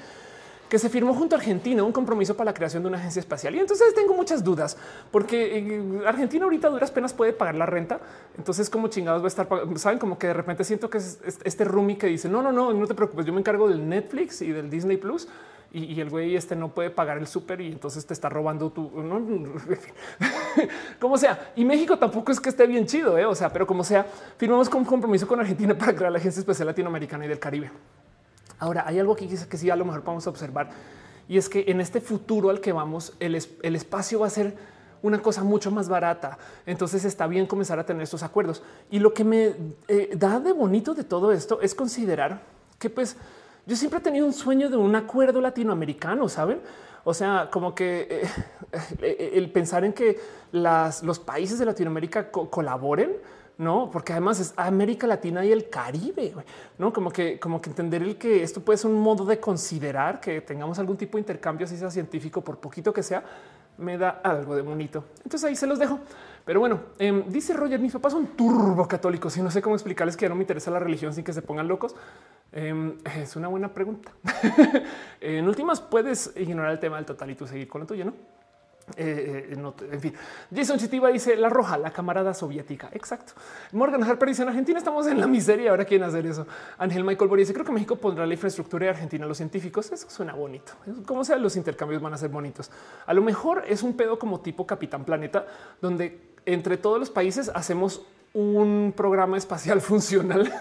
que 0.69 0.79
se 0.79 0.89
firmó 0.89 1.13
junto 1.13 1.35
a 1.35 1.39
Argentina 1.39 1.83
un 1.83 1.91
compromiso 1.91 2.35
para 2.35 2.51
la 2.51 2.53
creación 2.53 2.83
de 2.83 2.89
una 2.89 2.97
agencia 2.97 3.19
espacial. 3.19 3.55
Y 3.55 3.59
entonces 3.59 3.93
tengo 3.93 4.13
muchas 4.13 4.43
dudas 4.43 4.77
porque 5.11 5.57
eh, 5.57 6.01
Argentina 6.05 6.45
ahorita 6.45 6.69
duras 6.69 6.91
penas 6.91 7.13
puede 7.13 7.33
pagar 7.33 7.55
la 7.55 7.65
renta. 7.65 7.99
Entonces, 8.37 8.69
como 8.69 8.87
chingados 8.87 9.21
va 9.21 9.25
a 9.25 9.27
estar, 9.27 9.47
saben, 9.75 9.99
como 9.99 10.17
que 10.17 10.27
de 10.27 10.33
repente 10.33 10.63
siento 10.63 10.89
que 10.89 10.97
es 10.97 11.19
este 11.43 11.63
roomie 11.63 11.97
que 11.97 12.07
dice 12.07 12.29
no, 12.29 12.41
no, 12.41 12.51
no, 12.51 12.73
no 12.73 12.87
te 12.87 12.95
preocupes. 12.95 13.25
Yo 13.25 13.33
me 13.33 13.39
encargo 13.39 13.69
del 13.69 13.87
Netflix 13.87 14.41
y 14.41 14.51
del 14.51 14.69
Disney 14.69 14.97
Plus 14.97 15.27
y, 15.71 15.99
el 15.99 16.09
güey 16.09 16.35
este 16.35 16.55
no 16.55 16.69
puede 16.69 16.89
pagar 16.89 17.17
el 17.17 17.27
súper 17.27 17.61
y 17.61 17.67
entonces 17.67 18.05
te 18.05 18.13
está 18.13 18.29
robando 18.29 18.71
tu 18.71 18.89
como 20.99 21.17
sea. 21.17 21.51
Y 21.55 21.65
México 21.65 21.97
tampoco 21.97 22.31
es 22.31 22.39
que 22.39 22.49
esté 22.49 22.65
bien 22.67 22.85
chido, 22.85 23.17
¿eh? 23.17 23.25
o 23.25 23.35
sea, 23.35 23.51
pero 23.51 23.67
como 23.67 23.83
sea, 23.83 24.05
firmamos 24.37 24.69
un 24.69 24.85
compromiso 24.85 25.27
con 25.27 25.39
Argentina 25.39 25.77
para 25.77 25.95
crear 25.95 26.11
la 26.11 26.19
Agencia 26.19 26.39
Espacial 26.39 26.67
Latinoamericana 26.67 27.25
y 27.25 27.27
del 27.27 27.39
Caribe. 27.39 27.71
Ahora 28.59 28.83
hay 28.87 28.99
algo 28.99 29.15
que 29.15 29.27
quizás 29.27 29.47
que 29.47 29.57
sí 29.57 29.69
a 29.69 29.75
lo 29.75 29.85
mejor 29.85 30.03
a 30.05 30.29
observar 30.29 30.69
y 31.29 31.37
es 31.37 31.49
que 31.49 31.65
en 31.67 31.81
este 31.81 32.01
futuro 32.01 32.49
al 32.49 32.61
que 32.61 32.71
vamos, 32.71 33.13
el, 33.19 33.35
espacio 33.35 34.19
va 34.19 34.27
a 34.27 34.29
ser 34.29 34.55
una 35.01 35.21
cosa 35.21 35.43
mucho 35.43 35.71
más 35.71 35.89
barata. 35.89 36.37
Entonces 36.65 37.03
está 37.05 37.27
bien 37.27 37.45
comenzar 37.45 37.79
a 37.79 37.85
tener 37.85 38.03
estos 38.03 38.23
acuerdos. 38.23 38.63
Y 38.89 38.99
lo 38.99 39.13
que 39.13 39.23
me 39.23 39.55
eh, 39.87 40.11
da 40.15 40.39
de 40.39 40.53
bonito 40.53 40.93
de 40.93 41.03
todo 41.03 41.31
esto 41.31 41.59
es 41.61 41.75
considerar 41.75 42.41
que 42.79 42.89
pues 42.89 43.17
yo 43.65 43.75
siempre 43.75 43.99
he 43.99 44.01
tenido 44.01 44.25
un 44.25 44.33
sueño 44.33 44.69
de 44.69 44.77
un 44.77 44.95
acuerdo 44.95 45.41
latinoamericano, 45.41 46.29
¿saben? 46.29 46.61
O 47.03 47.13
sea, 47.13 47.49
como 47.51 47.75
que 47.75 48.25
eh, 49.01 49.31
el 49.33 49.51
pensar 49.51 49.83
en 49.83 49.93
que 49.93 50.19
los 50.51 51.19
países 51.19 51.59
de 51.59 51.65
Latinoamérica 51.65 52.31
colaboren 52.31 53.17
no, 53.57 53.89
porque 53.91 54.13
además 54.13 54.39
es 54.39 54.53
América 54.55 55.07
Latina 55.07 55.43
y 55.43 55.51
el 55.51 55.69
Caribe, 55.69 56.33
no 56.77 56.93
como 56.93 57.09
que, 57.09 57.39
como 57.39 57.59
que 57.59 57.69
entender 57.71 58.03
el 58.03 58.17
que 58.17 58.43
esto 58.43 58.61
puede 58.61 58.77
ser 58.77 58.91
un 58.91 58.99
modo 58.99 59.25
de 59.25 59.39
considerar 59.39 60.19
que 60.19 60.41
tengamos 60.41 60.77
algún 60.77 60.95
tipo 60.95 61.17
de 61.17 61.21
intercambio, 61.21 61.65
si 61.65 61.75
sea 61.75 61.89
científico, 61.89 62.43
por 62.43 62.59
poquito 62.59 62.93
que 62.93 63.01
sea, 63.01 63.23
me 63.77 63.97
da 63.97 64.21
algo 64.23 64.55
de 64.55 64.61
bonito. 64.61 65.05
Entonces 65.17 65.43
ahí 65.43 65.55
se 65.55 65.67
los 65.67 65.79
dejo. 65.79 65.99
Pero 66.45 66.59
bueno, 66.59 66.79
em, 66.97 67.25
dice 67.27 67.53
Roger, 67.53 67.79
mis 67.79 67.93
papás 67.93 68.13
son 68.13 68.27
turbo 68.27 68.87
católicos 68.87 69.35
y 69.37 69.41
no 69.41 69.51
sé 69.51 69.61
cómo 69.61 69.75
explicarles 69.75 70.15
que 70.15 70.25
ya 70.25 70.29
no 70.29 70.35
me 70.35 70.43
interesa 70.43 70.71
la 70.71 70.79
religión 70.79 71.13
sin 71.13 71.23
que 71.23 71.33
se 71.33 71.41
pongan 71.41 71.67
locos. 71.67 71.95
Em, 72.51 72.97
es 73.17 73.35
una 73.35 73.47
buena 73.47 73.73
pregunta. 73.73 74.11
en 75.21 75.47
últimas, 75.47 75.81
puedes 75.81 76.31
ignorar 76.37 76.71
el 76.71 76.79
tema 76.79 76.97
del 76.97 77.05
total 77.05 77.31
y 77.31 77.35
tú 77.35 77.45
seguir 77.47 77.67
con 77.67 77.81
lo 77.81 77.87
tuyo, 77.87 78.05
¿no? 78.05 78.13
Eh, 78.95 79.49
eh, 79.51 79.74
en 79.91 79.99
fin, 79.99 80.14
Jason 80.56 80.77
Chitiva 80.77 81.09
dice 81.09 81.35
la 81.35 81.49
roja, 81.49 81.77
la 81.77 81.91
camarada 81.91 82.33
soviética. 82.33 82.90
Exacto. 82.93 83.33
Morgan 83.74 84.01
Harper 84.01 84.30
dice 84.30 84.43
en 84.43 84.49
Argentina 84.49 84.77
estamos 84.77 85.07
en 85.07 85.19
la 85.19 85.27
miseria. 85.27 85.72
Ahora 85.72 85.83
quieren 85.83 86.07
hacer 86.07 86.25
eso. 86.25 86.48
Ángel 86.77 87.03
Michael 87.03 87.30
Boris 87.30 87.48
dice 87.48 87.53
creo 87.53 87.66
que 87.66 87.74
México 87.74 87.98
pondrá 87.98 88.25
la 88.25 88.33
infraestructura 88.33 88.85
de 88.85 88.91
Argentina 88.91 89.25
a 89.25 89.27
los 89.27 89.38
científicos. 89.38 89.91
Eso 89.91 90.09
suena 90.09 90.33
bonito. 90.33 90.72
Como 91.06 91.25
sea, 91.25 91.35
los 91.38 91.57
intercambios 91.57 92.01
van 92.01 92.14
a 92.14 92.17
ser 92.17 92.30
bonitos. 92.30 92.72
A 93.06 93.14
lo 93.14 93.22
mejor 93.22 93.66
es 93.67 93.83
un 93.83 93.93
pedo 93.98 94.17
como 94.17 94.40
tipo 94.40 94.66
Capitán 94.66 95.03
Planeta, 95.03 95.45
donde 95.82 96.22
entre 96.45 96.77
todos 96.77 96.98
los 96.98 97.09
países 97.09 97.51
hacemos 97.53 98.06
un 98.33 98.93
programa 98.95 99.35
espacial 99.38 99.82
funcional. 99.82 100.53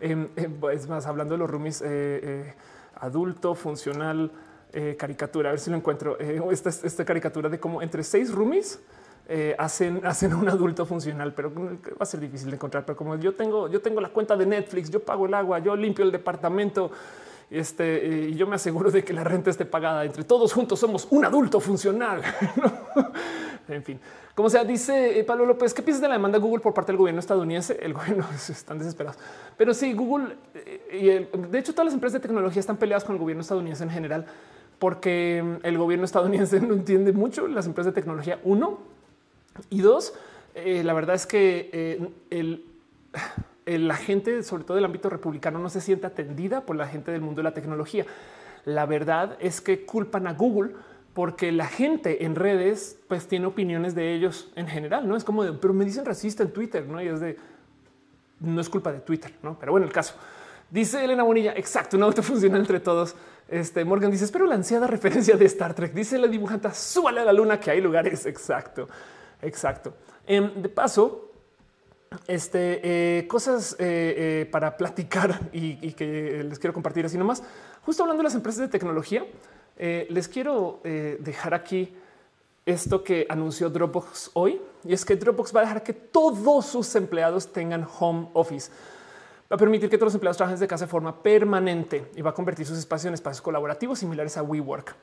es 0.00 0.86
más, 0.86 1.06
hablando 1.06 1.34
de 1.34 1.38
los 1.38 1.48
roomies 1.48 1.82
eh, 1.82 2.54
adulto, 2.96 3.54
funcional 3.54 4.30
eh, 4.72 4.96
caricatura, 4.98 5.50
a 5.50 5.52
ver 5.52 5.60
si 5.60 5.70
lo 5.70 5.76
encuentro. 5.76 6.18
Eh, 6.20 6.40
esta, 6.50 7.04
caricatura 7.04 7.48
de 7.48 7.58
cómo 7.58 7.82
entre 7.82 8.02
seis 8.04 8.32
roomies 8.32 8.80
eh, 9.28 9.54
hacen, 9.58 10.00
hacen 10.04 10.34
un 10.34 10.48
adulto 10.48 10.86
funcional, 10.86 11.34
pero 11.34 11.52
va 11.54 11.96
a 12.00 12.06
ser 12.06 12.20
difícil 12.20 12.50
de 12.50 12.56
encontrar. 12.56 12.84
Pero 12.84 12.96
como 12.96 13.16
yo 13.16 13.34
tengo, 13.34 13.68
yo 13.68 13.80
tengo 13.80 14.00
la 14.00 14.10
cuenta 14.10 14.36
de 14.36 14.46
Netflix, 14.46 14.90
yo 14.90 15.00
pago 15.00 15.26
el 15.26 15.34
agua, 15.34 15.58
yo 15.58 15.74
limpio 15.76 16.04
el 16.04 16.12
departamento. 16.12 16.90
Este, 17.50 18.28
y 18.30 18.36
yo 18.36 18.46
me 18.46 18.54
aseguro 18.54 18.92
de 18.92 19.02
que 19.02 19.12
la 19.12 19.24
renta 19.24 19.50
esté 19.50 19.64
pagada 19.64 20.04
entre 20.04 20.22
todos 20.22 20.52
juntos. 20.52 20.78
Somos 20.78 21.08
un 21.10 21.24
adulto 21.24 21.58
funcional. 21.58 22.22
en 23.68 23.82
fin, 23.82 24.00
como 24.34 24.48
sea, 24.48 24.64
dice 24.64 25.18
eh, 25.18 25.24
Pablo 25.24 25.44
López, 25.44 25.74
¿qué 25.74 25.82
piensas 25.82 26.00
de 26.00 26.08
la 26.08 26.14
demanda 26.14 26.38
Google 26.38 26.60
por 26.60 26.72
parte 26.72 26.92
del 26.92 26.96
gobierno 26.96 27.20
estadounidense? 27.20 27.78
El 27.82 27.92
gobierno 27.92 28.24
están 28.34 28.78
desesperados, 28.78 29.18
pero 29.56 29.74
sí, 29.74 29.92
Google 29.92 30.36
eh, 30.54 31.28
y 31.32 31.48
de 31.48 31.58
hecho 31.58 31.72
todas 31.72 31.86
las 31.86 31.94
empresas 31.94 32.14
de 32.14 32.20
tecnología 32.20 32.60
están 32.60 32.76
peleadas 32.76 33.04
con 33.04 33.16
el 33.16 33.20
gobierno 33.20 33.42
estadounidense 33.42 33.84
en 33.84 33.90
general, 33.90 34.26
porque 34.80 35.58
el 35.62 35.78
gobierno 35.78 36.04
estadounidense 36.04 36.58
no 36.66 36.74
entiende 36.74 37.12
mucho 37.12 37.46
las 37.46 37.66
empresas 37.66 37.94
de 37.94 38.00
tecnología. 38.00 38.40
Uno 38.42 38.80
y 39.68 39.82
dos, 39.82 40.14
eh, 40.56 40.82
la 40.82 40.94
verdad 40.94 41.14
es 41.14 41.26
que 41.26 42.10
el, 42.30 42.64
la 43.66 43.94
gente, 43.94 44.42
sobre 44.42 44.64
todo 44.64 44.74
del 44.74 44.86
ámbito 44.86 45.08
republicano, 45.08 45.60
no 45.60 45.68
se 45.68 45.80
siente 45.80 46.08
atendida 46.08 46.62
por 46.62 46.74
la 46.74 46.88
gente 46.88 47.12
del 47.12 47.20
mundo 47.20 47.40
de 47.40 47.44
la 47.44 47.54
tecnología. 47.54 48.06
La 48.64 48.86
verdad 48.86 49.36
es 49.38 49.60
que 49.60 49.84
culpan 49.84 50.26
a 50.26 50.32
Google 50.32 50.72
porque 51.14 51.52
la 51.52 51.66
gente 51.66 52.24
en 52.24 52.34
redes 52.34 52.98
pues 53.08 53.26
tiene 53.26 53.46
opiniones 53.46 53.94
de 53.94 54.14
ellos 54.14 54.50
en 54.56 54.66
general, 54.66 55.06
no 55.08 55.16
es 55.16 55.24
como 55.24 55.44
de, 55.44 55.52
pero 55.52 55.74
me 55.74 55.84
dicen 55.84 56.04
racista 56.04 56.42
en 56.42 56.52
Twitter, 56.52 56.86
no? 56.86 57.02
Y 57.02 57.08
es 57.08 57.20
de 57.20 57.36
no 58.38 58.60
es 58.60 58.70
culpa 58.70 58.92
de 58.92 59.00
Twitter, 59.00 59.32
no? 59.42 59.58
Pero 59.58 59.72
bueno, 59.72 59.86
el 59.86 59.92
caso 59.92 60.14
dice 60.70 61.04
Elena 61.04 61.22
Bonilla. 61.22 61.52
Exacto, 61.56 61.96
no 61.96 62.12
te 62.12 62.22
funciona 62.22 62.58
entre 62.58 62.80
todos. 62.80 63.14
Este 63.48 63.84
Morgan 63.84 64.10
dice, 64.10 64.24
espero 64.24 64.46
la 64.46 64.54
ansiada 64.54 64.86
referencia 64.86 65.36
de 65.36 65.44
Star 65.46 65.74
Trek. 65.74 65.92
Dice 65.92 66.18
la 66.18 66.28
dibujanta, 66.28 66.72
súbale 66.72 67.20
a 67.20 67.24
la 67.24 67.32
luna 67.32 67.58
que 67.58 67.70
hay 67.70 67.80
lugares. 67.80 68.24
Exacto, 68.26 68.88
exacto. 69.42 69.94
Em, 70.26 70.62
de 70.62 70.68
paso, 70.68 71.30
este 72.26 72.80
eh, 72.82 73.26
cosas 73.26 73.74
eh, 73.78 74.42
eh, 74.42 74.48
para 74.50 74.76
platicar 74.76 75.40
y, 75.52 75.92
que 75.92 76.44
les 76.44 76.58
quiero 76.58 76.74
compartir 76.74 77.04
así 77.06 77.18
nomás. 77.18 77.42
Justo 77.82 78.02
hablando 78.02 78.20
de 78.20 78.24
las 78.24 78.34
empresas 78.34 78.60
de 78.60 78.68
tecnología, 78.68 79.24
les 79.78 80.28
quiero 80.28 80.80
dejar 80.82 81.54
aquí 81.54 81.96
esto 82.66 83.02
que 83.02 83.24
anunció 83.30 83.70
Dropbox 83.70 84.32
hoy 84.34 84.60
y 84.84 84.92
es 84.92 85.06
que 85.06 85.16
Dropbox 85.16 85.56
va 85.56 85.60
a 85.60 85.62
dejar 85.62 85.82
que 85.82 85.94
todos 85.94 86.66
sus 86.66 86.94
empleados 86.96 87.50
tengan 87.50 87.88
home 87.98 88.28
office. 88.34 88.70
Va 89.50 89.56
a 89.56 89.58
permitir 89.58 89.90
que 89.90 89.98
todos 89.98 90.06
los 90.06 90.14
empleados 90.14 90.36
trabajen 90.36 90.54
desde 90.54 90.68
casa 90.68 90.84
de 90.84 90.90
forma 90.90 91.24
permanente 91.24 92.08
y 92.14 92.22
va 92.22 92.30
a 92.30 92.34
convertir 92.34 92.64
sus 92.64 92.78
espacios 92.78 93.06
en 93.06 93.14
espacios 93.14 93.42
colaborativos 93.42 93.98
similares 93.98 94.36
a 94.36 94.44
WeWork. 94.44 94.94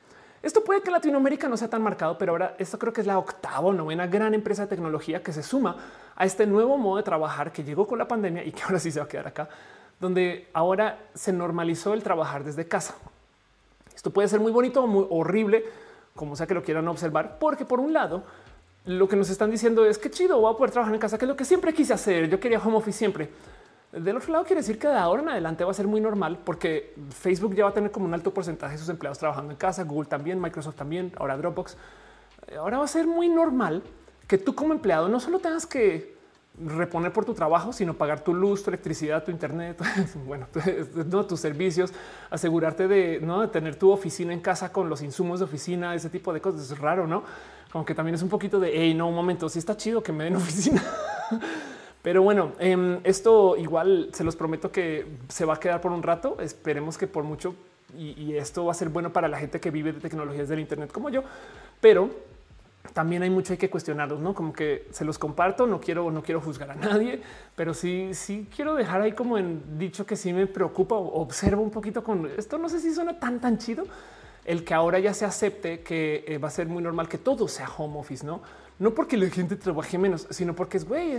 Esto 0.42 0.64
puede 0.64 0.80
que 0.80 0.90
Latinoamérica 0.90 1.50
no 1.50 1.58
sea 1.58 1.68
tan 1.68 1.82
marcado, 1.82 2.16
pero 2.16 2.32
ahora 2.32 2.54
esto 2.58 2.78
creo 2.78 2.90
que 2.94 3.02
es 3.02 3.06
la 3.06 3.18
octava 3.18 3.66
o 3.66 3.74
novena 3.74 4.06
gran 4.06 4.32
empresa 4.32 4.62
de 4.62 4.68
tecnología 4.68 5.22
que 5.22 5.34
se 5.34 5.42
suma 5.42 5.76
a 6.16 6.24
este 6.24 6.46
nuevo 6.46 6.78
modo 6.78 6.96
de 6.96 7.02
trabajar 7.02 7.52
que 7.52 7.62
llegó 7.62 7.86
con 7.86 7.98
la 7.98 8.08
pandemia 8.08 8.42
y 8.42 8.52
que 8.52 8.62
ahora 8.64 8.78
sí 8.78 8.90
se 8.90 9.00
va 9.00 9.04
a 9.04 9.08
quedar 9.08 9.26
acá, 9.28 9.50
donde 10.00 10.48
ahora 10.54 10.98
se 11.12 11.30
normalizó 11.30 11.92
el 11.92 12.02
trabajar 12.02 12.42
desde 12.42 12.66
casa. 12.66 12.94
Esto 13.94 14.10
puede 14.12 14.28
ser 14.28 14.40
muy 14.40 14.52
bonito 14.52 14.82
o 14.82 14.86
muy 14.86 15.06
horrible, 15.10 15.62
como 16.14 16.36
sea 16.36 16.46
que 16.46 16.54
lo 16.54 16.62
quieran 16.62 16.88
observar, 16.88 17.38
porque 17.38 17.66
por 17.66 17.80
un 17.80 17.92
lado, 17.92 18.22
lo 18.86 19.08
que 19.08 19.16
nos 19.16 19.28
están 19.28 19.50
diciendo 19.50 19.84
es 19.84 19.98
que 19.98 20.10
chido, 20.10 20.40
voy 20.40 20.54
a 20.54 20.56
poder 20.56 20.70
trabajar 20.70 20.94
en 20.94 21.00
casa, 21.00 21.18
que 21.18 21.26
es 21.26 21.28
lo 21.28 21.36
que 21.36 21.44
siempre 21.44 21.74
quise 21.74 21.92
hacer. 21.92 22.30
Yo 22.30 22.40
quería 22.40 22.58
home 22.58 22.78
office 22.78 22.96
siempre 22.96 23.28
del 23.92 24.16
otro 24.16 24.32
lado 24.32 24.44
quiere 24.44 24.60
decir 24.60 24.78
que 24.78 24.86
de 24.86 24.96
ahora 24.96 25.22
en 25.22 25.28
adelante 25.30 25.64
va 25.64 25.70
a 25.70 25.74
ser 25.74 25.86
muy 25.86 26.00
normal 26.00 26.38
porque 26.44 26.94
Facebook 27.10 27.54
ya 27.54 27.64
va 27.64 27.70
a 27.70 27.74
tener 27.74 27.90
como 27.90 28.06
un 28.06 28.14
alto 28.14 28.34
porcentaje 28.34 28.72
de 28.72 28.78
sus 28.78 28.88
empleados 28.88 29.18
trabajando 29.18 29.50
en 29.50 29.56
casa, 29.56 29.84
Google 29.84 30.08
también, 30.08 30.40
Microsoft 30.40 30.76
también, 30.76 31.12
ahora 31.16 31.36
Dropbox. 31.36 31.76
Ahora 32.58 32.78
va 32.78 32.84
a 32.84 32.88
ser 32.88 33.06
muy 33.06 33.28
normal 33.28 33.82
que 34.26 34.38
tú 34.38 34.54
como 34.54 34.72
empleado 34.72 35.08
no 35.08 35.20
solo 35.20 35.38
tengas 35.38 35.66
que 35.66 36.18
reponer 36.64 37.12
por 37.12 37.24
tu 37.24 37.34
trabajo, 37.34 37.72
sino 37.72 37.94
pagar 37.94 38.20
tu 38.20 38.34
luz, 38.34 38.62
tu 38.62 38.70
electricidad, 38.70 39.24
tu 39.24 39.30
internet, 39.30 39.80
bueno, 40.26 40.48
no, 41.06 41.26
tus 41.26 41.40
servicios, 41.40 41.92
asegurarte 42.30 42.88
de 42.88 43.20
no 43.20 43.48
tener 43.48 43.76
tu 43.76 43.90
oficina 43.90 44.32
en 44.32 44.40
casa 44.40 44.72
con 44.72 44.88
los 44.88 45.02
insumos 45.02 45.38
de 45.38 45.44
oficina, 45.44 45.94
ese 45.94 46.10
tipo 46.10 46.32
de 46.32 46.40
cosas. 46.40 46.70
Es 46.70 46.78
raro, 46.78 47.06
no? 47.06 47.22
Como 47.70 47.84
que 47.84 47.94
también 47.94 48.14
es 48.14 48.22
un 48.22 48.28
poquito 48.28 48.58
de 48.58 48.92
no, 48.94 49.08
un 49.08 49.14
momento, 49.14 49.48
si 49.48 49.58
está 49.58 49.76
chido 49.76 50.02
que 50.02 50.12
me 50.12 50.24
den 50.24 50.36
oficina. 50.36 50.82
Pero 52.08 52.22
bueno, 52.22 52.52
em, 52.58 53.00
esto 53.04 53.54
igual 53.58 54.08
se 54.14 54.24
los 54.24 54.34
prometo 54.34 54.72
que 54.72 55.04
se 55.28 55.44
va 55.44 55.52
a 55.52 55.60
quedar 55.60 55.82
por 55.82 55.92
un 55.92 56.02
rato. 56.02 56.38
Esperemos 56.40 56.96
que 56.96 57.06
por 57.06 57.22
mucho 57.22 57.54
y, 57.94 58.32
esto 58.32 58.64
va 58.64 58.72
a 58.72 58.74
ser 58.74 58.88
bueno 58.88 59.12
para 59.12 59.28
la 59.28 59.38
gente 59.38 59.60
que 59.60 59.70
vive 59.70 59.92
de 59.92 60.00
tecnologías 60.00 60.48
del 60.48 60.58
Internet 60.58 60.90
como 60.90 61.10
yo. 61.10 61.22
Pero 61.82 62.08
también 62.94 63.24
hay 63.24 63.28
mucho 63.28 63.52
hay 63.52 63.58
que 63.58 63.68
cuestionarlos, 63.68 64.20
no 64.20 64.32
como 64.32 64.54
que 64.54 64.88
se 64.90 65.04
los 65.04 65.18
comparto. 65.18 65.66
No 65.66 65.80
quiero, 65.80 66.10
no 66.10 66.22
quiero 66.22 66.40
juzgar 66.40 66.70
a 66.70 66.76
nadie, 66.76 67.20
pero 67.54 67.74
sí, 67.74 68.14
sí 68.14 68.48
quiero 68.56 68.74
dejar 68.74 69.02
ahí 69.02 69.12
como 69.12 69.36
en 69.36 69.78
dicho 69.78 70.06
que 70.06 70.16
sí 70.16 70.32
me 70.32 70.46
preocupa 70.46 70.94
observo 70.94 71.60
un 71.60 71.70
poquito 71.70 72.02
con 72.02 72.24
esto. 72.38 72.56
No 72.56 72.70
sé 72.70 72.80
si 72.80 72.94
suena 72.94 73.20
tan, 73.20 73.38
tan 73.38 73.58
chido 73.58 73.84
el 74.46 74.64
que 74.64 74.72
ahora 74.72 74.98
ya 74.98 75.12
se 75.12 75.26
acepte 75.26 75.80
que 75.80 76.24
eh, 76.26 76.38
va 76.38 76.48
a 76.48 76.52
ser 76.52 76.68
muy 76.68 76.82
normal 76.82 77.06
que 77.06 77.18
todo 77.18 77.48
sea 77.48 77.68
home 77.68 77.98
office, 77.98 78.24
no? 78.24 78.40
No 78.78 78.94
porque 78.94 79.18
la 79.18 79.28
gente 79.28 79.56
trabaje 79.56 79.98
menos, 79.98 80.26
sino 80.30 80.54
porque 80.54 80.78
es 80.78 80.88
güey, 80.88 81.12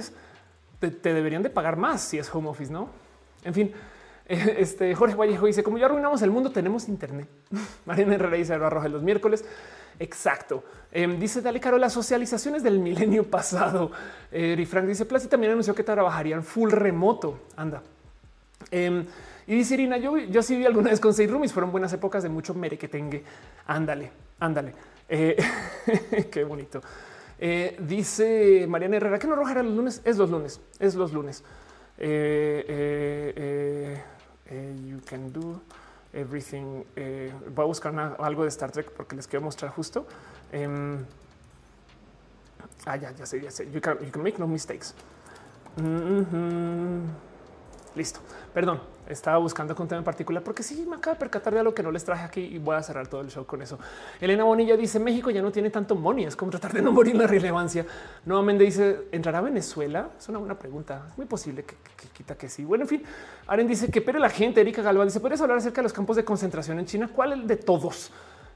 te, 0.80 1.14
deberían 1.14 1.44
de 1.44 1.50
pagar 1.50 1.78
más 1.78 2.02
si 2.02 2.18
es 2.18 2.34
home 2.34 2.50
office, 2.50 2.72
no? 2.72 2.90
En 3.44 3.54
fin, 3.54 3.74
este 4.28 4.96
Jorge 4.96 5.16
Vallejo 5.16 5.46
dice: 5.46 5.64
Como 5.64 5.78
ya 5.78 5.86
arruinamos 5.86 6.22
el 6.22 6.32
mundo, 6.32 6.52
tenemos 6.52 6.88
Internet. 6.88 7.28
Mariana 7.86 8.16
Herrera 8.16 8.38
dice: 8.38 8.54
Arroja 8.54 8.88
los 8.88 9.04
miércoles. 9.04 9.44
Exacto. 10.00 10.64
Em, 10.92 11.20
dice 11.20 11.42
Dale 11.42 11.60
Caro, 11.60 11.78
las 11.78 11.94
socializaciones 11.94 12.64
del 12.64 12.80
milenio 12.80 13.24
pasado. 13.30 13.92
Eh, 14.32 14.66
Frank 14.70 14.86
dice: 14.86 15.06
Plaza 15.06 15.28
también 15.28 15.52
anunció 15.52 15.76
que 15.76 15.84
trabajarían 15.84 16.44
full 16.44 16.72
remoto. 16.72 17.40
Anda. 17.56 17.82
Em, 18.72 19.06
y 19.48 19.56
dice 19.56 19.74
Irina: 19.74 19.98
Yo, 19.98 20.18
yo 20.18 20.42
sí 20.42 20.56
vi 20.56 20.66
alguna 20.66 20.92
vez 20.92 21.00
con 21.00 21.14
seis 21.14 21.30
roomies. 21.30 21.52
Fueron 21.52 21.72
buenas 21.72 21.92
épocas 21.94 22.24
de 22.24 22.30
mucho 22.30 22.54
mere 22.54 22.78
que 22.78 22.88
tenga. 22.88 23.20
Ándale, 23.68 24.12
ándale. 24.40 24.74
Eh, 25.10 25.36
qué 26.32 26.44
bonito. 26.44 26.82
Eh, 27.42 27.78
dice 27.80 28.66
Mariana 28.68 28.98
Herrera 28.98 29.18
que 29.18 29.28
no 29.28 29.34
arrojará 29.34 29.64
los 29.64 29.74
lunes. 29.74 30.02
Es 30.04 30.18
los 30.18 30.30
lunes, 30.30 30.60
es 30.80 30.96
los 30.96 31.14
lunes. 31.14 31.44
Eh, 31.98 32.66
eh, 34.50 34.76
you 34.86 35.00
can 35.06 35.32
do 35.32 35.62
everything. 36.14 36.84
voy 37.56 37.64
a 37.64 37.68
buscar 37.68 38.18
algo 38.20 38.44
de 38.44 38.50
Star 38.50 38.72
Trek 38.72 38.92
porque 38.92 39.16
les 39.16 39.28
quiero 39.28 39.46
mostrar 39.46 39.72
justo. 39.72 40.06
Em, 40.52 41.06
ah, 42.86 42.98
ya, 42.98 43.12
ya 43.12 43.26
sé, 43.26 43.42
ya 43.42 43.52
sé. 43.52 43.70
You 43.72 43.80
can, 43.80 43.98
make 44.18 44.38
no 44.38 44.48
mistakes. 44.48 44.94
Mm-hmm. 45.78 47.02
Listo. 47.96 48.20
Perdón, 48.54 48.82
estaba 49.10 49.38
buscando 49.38 49.76
con 49.76 49.84
un 49.84 49.90
tema 49.90 50.00
en 50.00 50.06
particular 50.06 50.44
porque 50.44 50.64
sí 50.64 50.86
me 50.88 50.96
acabo 50.96 51.16
de 51.16 51.20
percatar 51.20 51.54
de 51.54 51.60
algo 51.60 51.74
que 51.74 51.84
no 51.84 51.92
les 51.92 52.04
traje 52.06 52.24
aquí 52.24 52.42
y 52.42 52.58
voy 52.60 52.76
a 52.76 52.84
cerrar 52.84 53.08
todo 53.08 53.22
el 53.22 53.30
show 53.30 53.46
con 53.46 53.62
eso. 53.62 53.78
Elena 54.22 54.44
Bonilla 54.44 54.78
dice 54.78 55.00
México 55.00 55.30
ya 55.30 55.42
no 55.42 55.52
tiene 55.52 55.70
tanto 55.70 55.96
money, 55.96 56.26
es 56.26 56.36
como 56.36 56.52
tratar 56.52 56.74
de 56.74 56.82
no 56.82 56.92
morir 56.92 57.16
la 57.16 57.28
relevancia. 57.28 57.86
Nuevamente 58.26 58.64
dice 58.64 59.08
entrará 59.12 59.40
a 59.40 59.42
Venezuela. 59.42 60.10
Es 60.18 60.30
una 60.30 60.40
buena 60.40 60.58
pregunta. 60.58 61.06
Es 61.10 61.18
muy 61.18 61.28
posible 61.28 61.64
que, 61.64 61.76
quita 62.14 62.36
que 62.36 62.50
sí. 62.50 62.64
Bueno, 62.64 62.84
en 62.84 62.88
fin, 62.88 63.04
Aren 63.48 63.68
dice 63.68 63.90
que 63.90 64.02
pero 64.02 64.20
la 64.20 64.30
gente. 64.30 64.62
Erika 64.62 64.82
Galván 64.82 65.08
dice 65.08 65.20
puedes 65.20 65.42
hablar 65.42 65.58
acerca 65.58 65.82
de 65.82 65.84
los 65.84 65.94
campos 65.94 66.16
de 66.16 66.24
concentración 66.24 66.80
en 66.80 66.86
China. 66.86 67.10
¿Cuál 67.14 67.34
el 67.34 67.48
de 67.48 67.58
todos? 67.58 68.12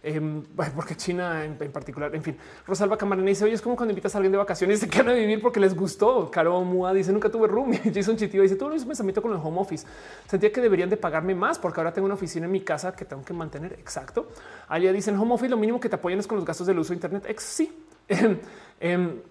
Em, 0.05 0.43
porque 0.75 0.97
China 0.97 1.45
en, 1.45 1.55
particular, 1.71 2.13
en 2.13 2.21
fin, 2.21 2.37
Rosalba 2.67 2.97
Camarena 2.97 3.29
dice, 3.29 3.45
oye, 3.45 3.53
es 3.53 3.61
como 3.61 3.77
cuando 3.77 3.91
invitas 3.91 4.13
a 4.13 4.17
alguien 4.17 4.33
de 4.33 4.37
vacaciones 4.37 4.79
y 4.79 4.81
se 4.81 4.89
quedan 4.89 5.09
a 5.09 5.13
vivir 5.13 5.41
porque 5.41 5.61
les 5.61 5.73
gustó. 5.73 6.29
Caro 6.29 6.61
Mua 6.61 6.93
dice, 6.93 7.13
nunca 7.13 7.29
tuve 7.29 7.47
room. 7.47 7.71
Jason 7.93 8.17
Chitivo 8.17 8.43
dice, 8.43 8.57
tuve 8.57 8.75
un 8.75 8.85
pensamiento 8.85 9.21
con 9.21 9.31
el 9.31 9.37
home 9.41 9.61
office. 9.61 9.87
Sentía 10.27 10.51
que 10.51 10.59
deberían 10.59 10.89
de 10.89 10.97
pagarme 10.97 11.33
más 11.33 11.57
porque 11.57 11.79
ahora 11.79 11.93
tengo 11.93 12.05
una 12.05 12.15
oficina 12.15 12.45
en 12.45 12.51
mi 12.51 12.59
casa 12.59 12.93
que 12.93 13.05
tengo 13.05 13.23
que 13.23 13.33
mantener. 13.33 13.73
Exacto. 13.73 14.27
Allá 14.67 14.91
dicen 14.91 15.17
home 15.17 15.35
office, 15.35 15.49
lo 15.49 15.57
mínimo 15.57 15.79
que 15.79 15.87
te 15.87 15.95
apoyan 15.95 16.19
es 16.19 16.27
con 16.27 16.37
los 16.37 16.45
gastos 16.45 16.67
del 16.67 16.77
uso 16.79 16.89
de 16.89 16.95
Internet. 16.95 17.25
Ex 17.29 17.43
sí. 17.43 17.73
Em, 18.09 18.37
em, 18.81 19.21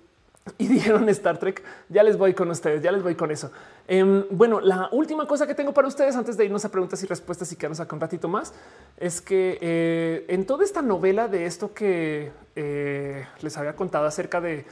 y 0.59 0.67
dijeron 0.69 1.09
Star 1.09 1.39
Trek. 1.39 1.63
Ya 1.89 2.03
les 2.03 2.17
voy 2.17 2.35
con 2.35 2.51
ustedes, 2.51 2.83
ya 2.83 2.93
les 2.93 3.03
voy 3.03 3.15
con 3.15 3.31
eso. 3.31 3.51
Em, 3.87 4.25
bueno, 4.31 4.61
la 4.61 4.89
última 4.93 5.27
cosa 5.27 5.47
que 5.47 5.55
tengo 5.55 5.73
para 5.73 5.89
ustedes 5.89 6.17
antes 6.17 6.37
de 6.37 6.45
irnos 6.45 6.65
a 6.65 6.71
preguntas 6.71 7.03
y 7.03 7.07
respuestas 7.07 7.51
y 7.53 7.57
quedarnos 7.57 7.81
acá 7.81 7.95
un 7.95 8.01
ratito 8.01 8.29
más 8.29 8.53
es 8.97 9.21
que 9.21 9.59
eh, 9.61 10.25
en 10.29 10.47
toda 10.47 10.65
esta 10.65 10.83
novela 10.83 11.29
de 11.29 11.47
esto 11.47 11.75
que 11.75 12.33
eh, 12.57 13.27
les 13.41 13.57
había 13.57 13.75
contado 13.75 14.07
acerca 14.07 14.41
de 14.41 14.65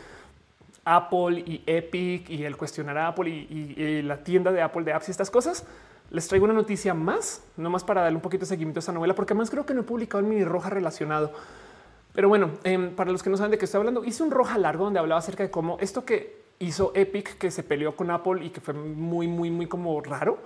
Apple 0.85 1.41
y 1.47 1.63
Epic 1.67 2.31
y 2.31 2.45
el 2.45 2.57
cuestionar 2.57 2.97
a 2.99 3.09
Apple 3.09 3.31
y, 3.31 4.03
la 4.03 4.23
tienda 4.25 4.51
de 4.51 4.63
Apple 4.63 4.85
de 4.85 4.93
apps 4.93 5.09
y 5.09 5.11
estas 5.11 5.31
cosas, 5.31 5.65
les 6.11 6.27
traigo 6.27 6.47
una 6.47 6.55
noticia 6.55 6.95
más, 6.95 7.43
no 7.57 7.71
más 7.71 7.85
para 7.85 8.03
darle 8.03 8.17
un 8.17 8.23
poquito 8.23 8.41
de 8.41 8.47
seguimiento 8.47 8.79
a 8.79 8.81
esta 8.81 8.93
novela, 8.93 9.15
porque 9.15 9.35
además 9.35 9.51
creo 9.51 9.67
que 9.67 9.75
no 9.75 9.83
he 9.83 9.85
publicado 9.85 10.25
en 10.25 10.31
mi 10.31 10.43
roja 10.45 10.71
relacionado 10.71 11.33
pero 12.13 12.29
bueno, 12.29 12.51
em, 12.65 12.95
para 12.95 13.13
los 13.13 13.23
que 13.23 13.31
no 13.31 13.37
saben 13.37 13.53
de 13.53 13.59
qué 13.59 13.65
estoy 13.65 13.79
hablando, 13.79 14.05
hice 14.05 14.23
un 14.23 14.31
roja 14.31 14.59
largo 14.59 14.85
donde 14.85 14.99
hablaba 14.99 15.19
acerca 15.19 15.43
de 15.43 15.51
cómo 15.51 15.79
esto 15.81 16.05
que 16.05 16.41
hizo 16.59 16.93
Epic, 16.95 17.39
que 17.39 17.51
se 17.51 17.63
peleó 17.63 17.97
con 17.97 18.11
Apple 18.11 18.45
y 18.45 18.51
que 18.51 18.61
fue 18.61 18.75
muy, 18.75 19.29
muy, 19.29 19.51
muy 19.51 19.67
como 19.67 20.01
raro. 20.01 20.39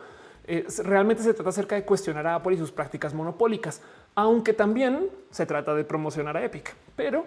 Realmente 0.84 1.22
se 1.22 1.32
trata 1.32 1.48
acerca 1.48 1.74
de 1.74 1.84
cuestionar 1.84 2.26
a 2.26 2.34
Apple 2.36 2.54
y 2.54 2.58
sus 2.58 2.70
prácticas 2.70 3.14
monopólicas, 3.14 3.80
aunque 4.14 4.52
también 4.52 5.08
se 5.30 5.46
trata 5.46 5.74
de 5.74 5.84
promocionar 5.84 6.36
a 6.36 6.44
Epic. 6.44 6.74
Pero 6.94 7.24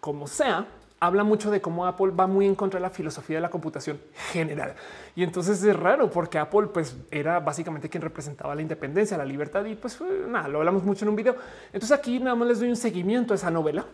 como 0.00 0.26
sea, 0.26 0.66
habla 1.00 1.24
mucho 1.24 1.50
de 1.50 1.60
cómo 1.60 1.86
Apple 1.86 2.10
va 2.10 2.26
muy 2.26 2.46
en 2.46 2.54
contra 2.54 2.78
de 2.78 2.82
la 2.82 2.90
filosofía 2.90 3.36
de 3.36 3.42
la 3.42 3.50
computación 3.50 4.00
general. 4.32 4.74
Y 5.14 5.22
entonces 5.22 5.62
es 5.62 5.76
raro 5.76 6.10
porque 6.10 6.38
Apple 6.38 6.68
pues 6.72 6.96
era 7.10 7.40
básicamente 7.40 7.88
quien 7.88 8.02
representaba 8.02 8.54
la 8.54 8.62
independencia, 8.62 9.16
la 9.16 9.24
libertad 9.24 9.64
y 9.64 9.74
pues 9.74 9.98
nada, 10.28 10.48
lo 10.48 10.58
hablamos 10.58 10.82
mucho 10.82 11.04
en 11.04 11.10
un 11.10 11.16
video. 11.16 11.36
Entonces 11.72 11.92
aquí 11.92 12.18
nada 12.18 12.34
más 12.34 12.48
les 12.48 12.60
doy 12.60 12.68
un 12.68 12.76
seguimiento 12.76 13.32
a 13.32 13.36
esa 13.36 13.50
novela 13.50 13.84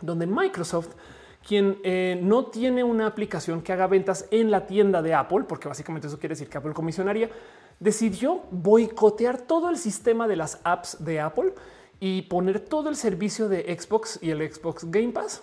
donde 0.00 0.26
Microsoft 0.26 0.88
quien 1.46 1.78
eh, 1.84 2.18
no 2.22 2.46
tiene 2.46 2.82
una 2.82 3.06
aplicación 3.06 3.60
que 3.60 3.72
haga 3.72 3.86
ventas 3.86 4.26
en 4.30 4.50
la 4.50 4.66
tienda 4.66 5.02
de 5.02 5.12
Apple, 5.12 5.44
porque 5.46 5.68
básicamente 5.68 6.06
eso 6.06 6.18
quiere 6.18 6.32
decir 6.32 6.48
que 6.48 6.56
Apple 6.56 6.72
comisionaría, 6.72 7.28
decidió 7.78 8.42
boicotear 8.50 9.42
todo 9.42 9.68
el 9.68 9.76
sistema 9.76 10.26
de 10.26 10.36
las 10.36 10.60
apps 10.64 11.04
de 11.04 11.20
Apple 11.20 11.52
y 12.00 12.22
poner 12.22 12.60
todo 12.60 12.88
el 12.88 12.96
servicio 12.96 13.48
de 13.48 13.62
Xbox 13.78 14.18
y 14.22 14.30
el 14.30 14.50
Xbox 14.50 14.90
Game 14.90 15.12
Pass 15.12 15.42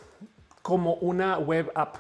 como 0.62 0.96
una 0.96 1.38
web 1.38 1.72
app. 1.76 1.98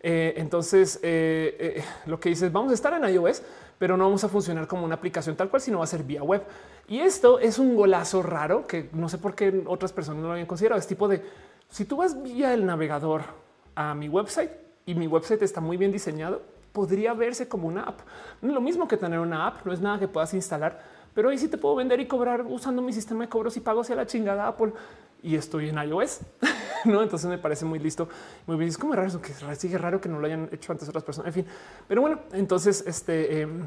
Eh, 0.00 0.34
entonces, 0.36 1.00
eh, 1.02 1.82
lo 2.06 2.20
que 2.20 2.28
dices, 2.28 2.52
vamos 2.52 2.70
a 2.70 2.74
estar 2.74 2.92
en 2.92 3.08
iOS, 3.12 3.42
pero 3.78 3.96
no 3.96 4.04
vamos 4.04 4.22
a 4.24 4.28
funcionar 4.28 4.66
como 4.66 4.84
una 4.84 4.96
aplicación 4.96 5.36
tal 5.36 5.48
cual, 5.48 5.62
sino 5.62 5.78
va 5.78 5.84
a 5.84 5.88
ser 5.88 6.02
vía 6.02 6.22
web. 6.22 6.42
Y 6.88 7.00
esto 7.00 7.38
es 7.38 7.58
un 7.58 7.74
golazo 7.74 8.22
raro 8.22 8.66
que 8.66 8.90
no 8.92 9.08
sé 9.08 9.18
por 9.18 9.34
qué 9.34 9.62
otras 9.66 9.92
personas 9.92 10.20
no 10.20 10.28
lo 10.28 10.32
habían 10.32 10.46
considerado. 10.46 10.78
Es 10.78 10.86
tipo 10.86 11.08
de 11.08 11.22
si 11.68 11.84
tú 11.84 11.96
vas 11.96 12.22
vía 12.22 12.54
el 12.54 12.64
navegador 12.66 13.22
a 13.74 13.94
mi 13.94 14.08
website 14.08 14.50
y 14.86 14.94
mi 14.94 15.06
website 15.06 15.42
está 15.42 15.60
muy 15.60 15.76
bien 15.76 15.90
diseñado, 15.90 16.42
podría 16.72 17.14
verse 17.14 17.48
como 17.48 17.66
una 17.66 17.82
app. 17.82 18.00
Lo 18.42 18.60
mismo 18.60 18.86
que 18.86 18.96
tener 18.96 19.18
una 19.18 19.46
app, 19.46 19.64
no 19.64 19.72
es 19.72 19.80
nada 19.80 19.98
que 19.98 20.08
puedas 20.08 20.34
instalar, 20.34 20.82
pero 21.14 21.30
ahí 21.30 21.38
sí 21.38 21.48
te 21.48 21.58
puedo 21.58 21.76
vender 21.76 22.00
y 22.00 22.06
cobrar 22.06 22.42
usando 22.42 22.82
mi 22.82 22.92
sistema 22.92 23.24
de 23.24 23.28
cobros 23.28 23.56
y 23.56 23.60
pagos 23.60 23.90
a 23.90 23.94
la 23.94 24.06
chingada 24.06 24.46
Apple 24.46 24.72
y 25.24 25.36
estoy 25.36 25.70
en 25.70 25.78
iOS. 25.78 26.20
no, 26.84 27.02
entonces 27.02 27.28
me 27.28 27.38
parece 27.38 27.64
muy 27.64 27.78
listo. 27.78 28.08
Muy 28.46 28.56
bien. 28.56 28.68
Es 28.68 28.78
como 28.78 28.94
raro 28.94 29.20
que 29.20 29.32
sigue 29.56 29.78
raro 29.78 30.00
que 30.00 30.08
no 30.08 30.20
lo 30.20 30.26
hayan 30.26 30.48
hecho 30.52 30.70
antes 30.70 30.88
otras 30.88 31.02
personas. 31.02 31.28
En 31.28 31.44
fin, 31.44 31.46
pero 31.88 32.02
bueno, 32.02 32.20
entonces 32.32 32.84
este. 32.86 33.40
Em, 33.40 33.66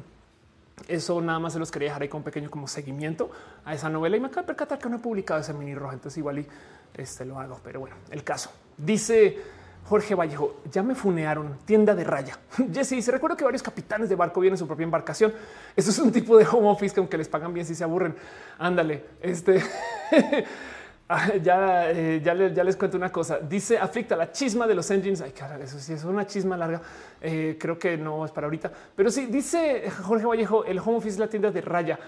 eso 0.88 1.20
nada 1.22 1.40
más 1.40 1.54
se 1.54 1.60
los 1.60 1.72
quería 1.72 1.88
dejar 1.88 2.04
ahí 2.04 2.08
con 2.08 2.20
un 2.20 2.24
pequeño 2.24 2.52
como 2.52 2.68
seguimiento 2.68 3.32
a 3.66 3.74
esa 3.74 3.90
novela 3.90 4.16
y 4.16 4.20
me 4.20 4.28
acabo 4.28 4.42
de 4.42 4.48
percatar 4.48 4.78
que 4.78 4.88
no 4.88 4.98
he 4.98 5.00
publicado 5.00 5.42
ese 5.42 5.52
mini 5.52 5.74
roja. 5.74 5.96
Entonces 5.96 6.20
igual 6.20 6.38
y 6.38 6.48
este 6.96 7.26
lo 7.26 7.40
hago, 7.40 7.60
pero 7.64 7.80
bueno, 7.80 7.96
el 8.12 8.24
caso 8.24 8.52
dice 8.78 9.42
Jorge 9.86 10.14
Vallejo, 10.14 10.62
ya 10.72 10.84
me 10.84 10.94
funearon, 10.94 11.58
tienda 11.66 11.96
de 11.96 12.04
raya. 12.04 12.38
Jesse 12.74 13.04
se 13.04 13.12
recuerdo 13.12 13.36
que 13.36 13.44
varios 13.44 13.64
capitanes 13.64 14.08
de 14.08 14.16
barco 14.16 14.40
vienen 14.40 14.54
en 14.54 14.60
su 14.60 14.68
propia 14.68 14.84
embarcación. 14.84 15.34
Eso 15.76 15.90
es 15.90 15.98
un 15.98 16.12
tipo 16.12 16.38
de 16.38 16.46
home 16.46 16.70
office 16.70 16.94
que 16.94 17.00
aunque 17.00 17.18
les 17.18 17.28
pagan 17.28 17.54
bien 17.56 17.66
si 17.66 17.74
se 17.74 17.84
aburren. 17.84 18.16
Ándale, 18.60 19.04
este 19.20 19.64
Ya, 21.42 21.92
eh, 21.92 22.22
ya, 22.24 22.34
les, 22.34 22.76
cuento 22.76 22.98
una 22.98 23.12
cosa. 23.12 23.40
Dice 23.40 23.78
aflicta 23.78 24.16
la 24.16 24.32
chisma 24.32 24.68
de 24.68 24.76
los 24.76 24.90
engines. 24.92 25.22
Ay, 25.22 25.32
cara, 25.32 25.58
eso 25.64 25.80
sí 25.80 25.94
es 25.94 26.04
una 26.04 26.26
chisma 26.26 26.58
larga. 26.58 26.82
Eh, 27.22 27.58
creo 27.60 27.80
que 27.80 27.98
no 27.98 28.26
es 28.26 28.32
para 28.32 28.48
ahorita, 28.48 28.72
pero 28.96 29.10
sí 29.10 29.28
dice 29.28 29.90
Jorge 30.04 30.26
Vallejo: 30.26 30.66
el 30.66 30.80
home 30.80 30.98
office 30.98 31.14
es 31.14 31.20
la 31.20 31.28
tienda 31.28 31.52
de 31.52 31.62
raya. 31.62 32.00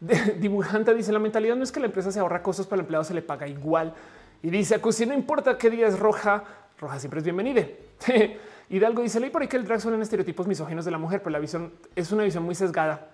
dibujante 0.38 0.92
dice 0.94 1.12
la 1.12 1.20
mentalidad 1.20 1.54
no 1.54 1.62
es 1.62 1.70
que 1.70 1.78
la 1.78 1.86
empresa 1.86 2.10
se 2.10 2.18
ahorra 2.18 2.42
costos 2.42 2.66
para 2.66 2.76
el 2.76 2.80
empleado, 2.80 3.04
se 3.04 3.14
le 3.14 3.22
paga 3.22 3.46
igual. 3.46 3.94
Y 4.42 4.50
dice 4.50 4.80
si 4.90 5.06
no 5.06 5.14
importa 5.14 5.56
qué 5.56 5.70
día 5.70 5.86
es 5.86 5.98
roja, 5.98 6.42
roja 6.78 6.98
siempre 6.98 7.18
es 7.18 7.24
bienvenida. 7.24 7.66
Hidalgo 8.68 9.02
dice 9.02 9.20
ley 9.20 9.30
por 9.30 9.42
ahí 9.42 9.48
que 9.48 9.56
el 9.56 9.64
drag 9.64 9.80
son 9.80 10.00
estereotipos 10.00 10.46
misóginos 10.46 10.84
de 10.84 10.90
la 10.90 10.98
mujer, 10.98 11.20
pero 11.22 11.30
la 11.30 11.38
visión 11.38 11.72
es 11.94 12.10
una 12.10 12.24
visión 12.24 12.42
muy 12.42 12.54
sesgada, 12.54 13.08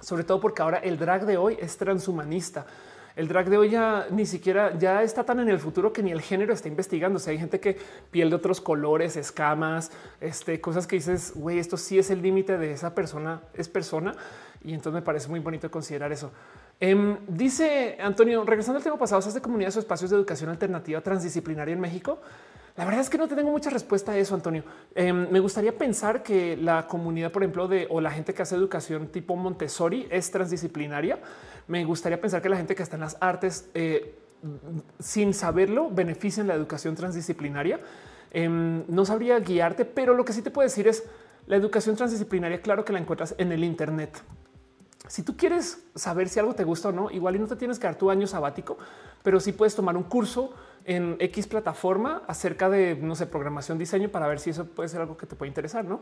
sobre 0.00 0.24
todo 0.24 0.40
porque 0.40 0.62
ahora 0.62 0.78
el 0.78 0.98
drag 0.98 1.26
de 1.26 1.36
hoy 1.36 1.56
es 1.58 1.76
transhumanista 1.76 2.66
el 3.16 3.28
drag 3.28 3.50
de 3.50 3.58
hoy 3.58 3.70
ya 3.70 4.06
ni 4.10 4.26
siquiera 4.26 4.78
ya 4.78 5.02
está 5.02 5.24
tan 5.24 5.40
en 5.40 5.48
el 5.48 5.58
futuro 5.58 5.92
que 5.92 6.02
ni 6.02 6.10
el 6.10 6.20
género 6.20 6.52
está 6.52 6.68
investigando. 6.68 7.16
O 7.16 7.20
sea, 7.20 7.32
hay 7.32 7.38
gente 7.38 7.60
que 7.60 7.76
piel 8.10 8.30
de 8.30 8.36
otros 8.36 8.60
colores, 8.60 9.16
escamas, 9.16 9.90
este, 10.20 10.60
cosas 10.60 10.86
que 10.86 10.96
dices, 10.96 11.32
güey, 11.34 11.58
esto 11.58 11.76
sí 11.76 11.98
es 11.98 12.10
el 12.10 12.22
límite 12.22 12.58
de 12.58 12.72
esa 12.72 12.94
persona, 12.94 13.42
es 13.54 13.68
persona. 13.68 14.14
Y 14.62 14.74
entonces 14.74 14.92
me 14.92 15.02
parece 15.02 15.28
muy 15.28 15.40
bonito 15.40 15.70
considerar 15.70 16.12
eso. 16.12 16.30
Em, 16.78 17.18
dice 17.28 17.98
Antonio, 18.00 18.44
regresando 18.44 18.78
al 18.78 18.84
tema 18.84 18.98
pasado, 18.98 19.20
¿se 19.22 19.28
hace 19.28 19.40
comunidades 19.40 19.76
o 19.76 19.80
espacios 19.80 20.10
de 20.10 20.16
educación 20.16 20.50
alternativa 20.50 21.00
transdisciplinaria 21.00 21.74
en 21.74 21.80
México? 21.80 22.20
La 22.80 22.86
verdad 22.86 23.02
es 23.02 23.10
que 23.10 23.18
no 23.18 23.28
tengo 23.28 23.50
mucha 23.50 23.68
respuesta 23.68 24.12
a 24.12 24.16
eso, 24.16 24.34
Antonio. 24.34 24.64
Em, 24.94 25.30
me 25.30 25.38
gustaría 25.38 25.76
pensar 25.76 26.22
que 26.22 26.56
la 26.56 26.86
comunidad, 26.86 27.30
por 27.30 27.42
ejemplo, 27.42 27.68
de 27.68 27.86
o 27.90 28.00
la 28.00 28.10
gente 28.10 28.32
que 28.32 28.40
hace 28.40 28.54
educación 28.54 29.08
tipo 29.08 29.36
Montessori 29.36 30.08
es 30.10 30.30
transdisciplinaria. 30.30 31.18
Me 31.68 31.84
gustaría 31.84 32.18
pensar 32.18 32.40
que 32.40 32.48
la 32.48 32.56
gente 32.56 32.74
que 32.74 32.82
está 32.82 32.96
en 32.96 33.02
las 33.02 33.18
artes, 33.20 33.68
eh, 33.74 34.14
sin 34.98 35.34
saberlo, 35.34 35.90
benefician 35.90 36.46
la 36.46 36.54
educación 36.54 36.94
transdisciplinaria. 36.94 37.80
Em, 38.30 38.84
no 38.88 39.04
sabría 39.04 39.38
guiarte, 39.40 39.84
pero 39.84 40.14
lo 40.14 40.24
que 40.24 40.32
sí 40.32 40.40
te 40.40 40.50
puedo 40.50 40.66
decir 40.66 40.88
es 40.88 41.04
la 41.48 41.56
educación 41.56 41.96
transdisciplinaria. 41.96 42.62
Claro 42.62 42.86
que 42.86 42.94
la 42.94 42.98
encuentras 42.98 43.34
en 43.36 43.52
el 43.52 43.62
Internet. 43.62 44.22
Si 45.06 45.22
tú 45.22 45.36
quieres 45.36 45.84
saber 45.94 46.30
si 46.30 46.40
algo 46.40 46.54
te 46.54 46.64
gusta 46.64 46.88
o 46.88 46.92
no, 46.92 47.10
igual 47.10 47.36
y 47.36 47.40
no 47.40 47.46
te 47.46 47.56
tienes 47.56 47.78
que 47.78 47.86
dar 47.86 47.96
tu 47.96 48.10
año 48.10 48.26
sabático, 48.26 48.78
pero 49.22 49.38
sí 49.38 49.52
puedes 49.52 49.74
tomar 49.74 49.98
un 49.98 50.04
curso 50.04 50.54
en 50.84 51.16
X 51.18 51.46
plataforma 51.46 52.22
acerca 52.26 52.68
de, 52.68 52.96
no 52.96 53.14
sé, 53.14 53.26
programación, 53.26 53.78
diseño 53.78 54.08
para 54.08 54.26
ver 54.26 54.38
si 54.40 54.50
eso 54.50 54.66
puede 54.66 54.88
ser 54.88 55.00
algo 55.00 55.16
que 55.16 55.26
te 55.26 55.36
puede 55.36 55.48
interesar, 55.48 55.84
¿no? 55.84 56.00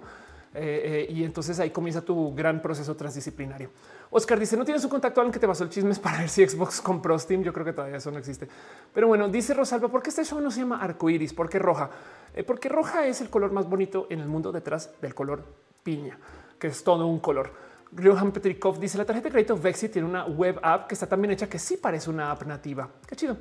Eh, 0.55 1.07
eh, 1.09 1.13
y 1.13 1.25
entonces 1.25 1.61
ahí 1.61 1.71
comienza 1.71 2.01
tu 2.01 2.35
gran 2.35 2.63
proceso 2.63 2.97
transdisciplinario. 2.97 3.71
Oscar 4.11 4.39
dice, 4.39 4.57
no 4.57 4.65
tienes 4.65 4.83
un 4.85 4.91
contacto 4.91 5.21
al 5.21 5.31
que 5.31 5.39
te 5.39 5.47
pasó 5.47 5.65
el 5.65 5.71
chisme 5.71 5.95
para 5.97 6.19
ver 6.19 6.29
si 6.29 6.47
Xbox 6.47 6.81
compró 6.81 7.19
Steam. 7.19 7.43
Yo 7.43 7.53
creo 7.53 7.67
que 7.67 7.73
todavía 7.73 7.99
eso 7.99 8.11
no 8.11 8.19
existe. 8.19 8.49
Pero 8.95 9.09
bueno, 9.09 9.29
dice 9.29 9.53
Rosalba, 9.55 9.89
¿por 9.89 10.03
qué 10.03 10.11
este 10.11 10.25
show 10.25 10.41
no 10.41 10.51
se 10.51 10.61
llama 10.61 10.81
arcoiris? 10.81 11.35
¿Por 11.35 11.49
qué 11.49 11.59
roja? 11.59 11.91
Eh, 12.35 12.43
porque 12.45 12.69
roja 12.69 13.07
es 13.07 13.21
el 13.21 13.31
color 13.31 13.53
más 13.53 13.69
bonito 13.69 14.07
en 14.11 14.21
el 14.21 14.29
mundo 14.29 14.53
detrás 14.53 14.91
del 15.01 15.15
color 15.15 15.45
piña, 15.83 16.19
que 16.59 16.69
es 16.69 16.83
todo 16.83 17.07
un 17.07 17.21
color. 17.21 17.53
Johan 17.97 18.33
Petrikov 18.33 18.79
dice 18.79 18.99
la 18.99 19.05
tarjeta 19.05 19.29
de 19.29 19.33
crédito 19.33 19.57
Vexi 19.57 19.89
tiene 19.89 20.07
una 20.07 20.27
web 20.27 20.61
app 20.63 20.89
que 20.89 20.95
está 20.95 21.07
tan 21.07 21.21
bien 21.23 21.33
hecha 21.33 21.49
que 21.49 21.59
sí 21.59 21.77
parece 21.77 22.11
una 22.11 22.31
app 22.31 22.43
nativa. 22.45 22.89
Qué 23.07 23.17
chido. 23.17 23.37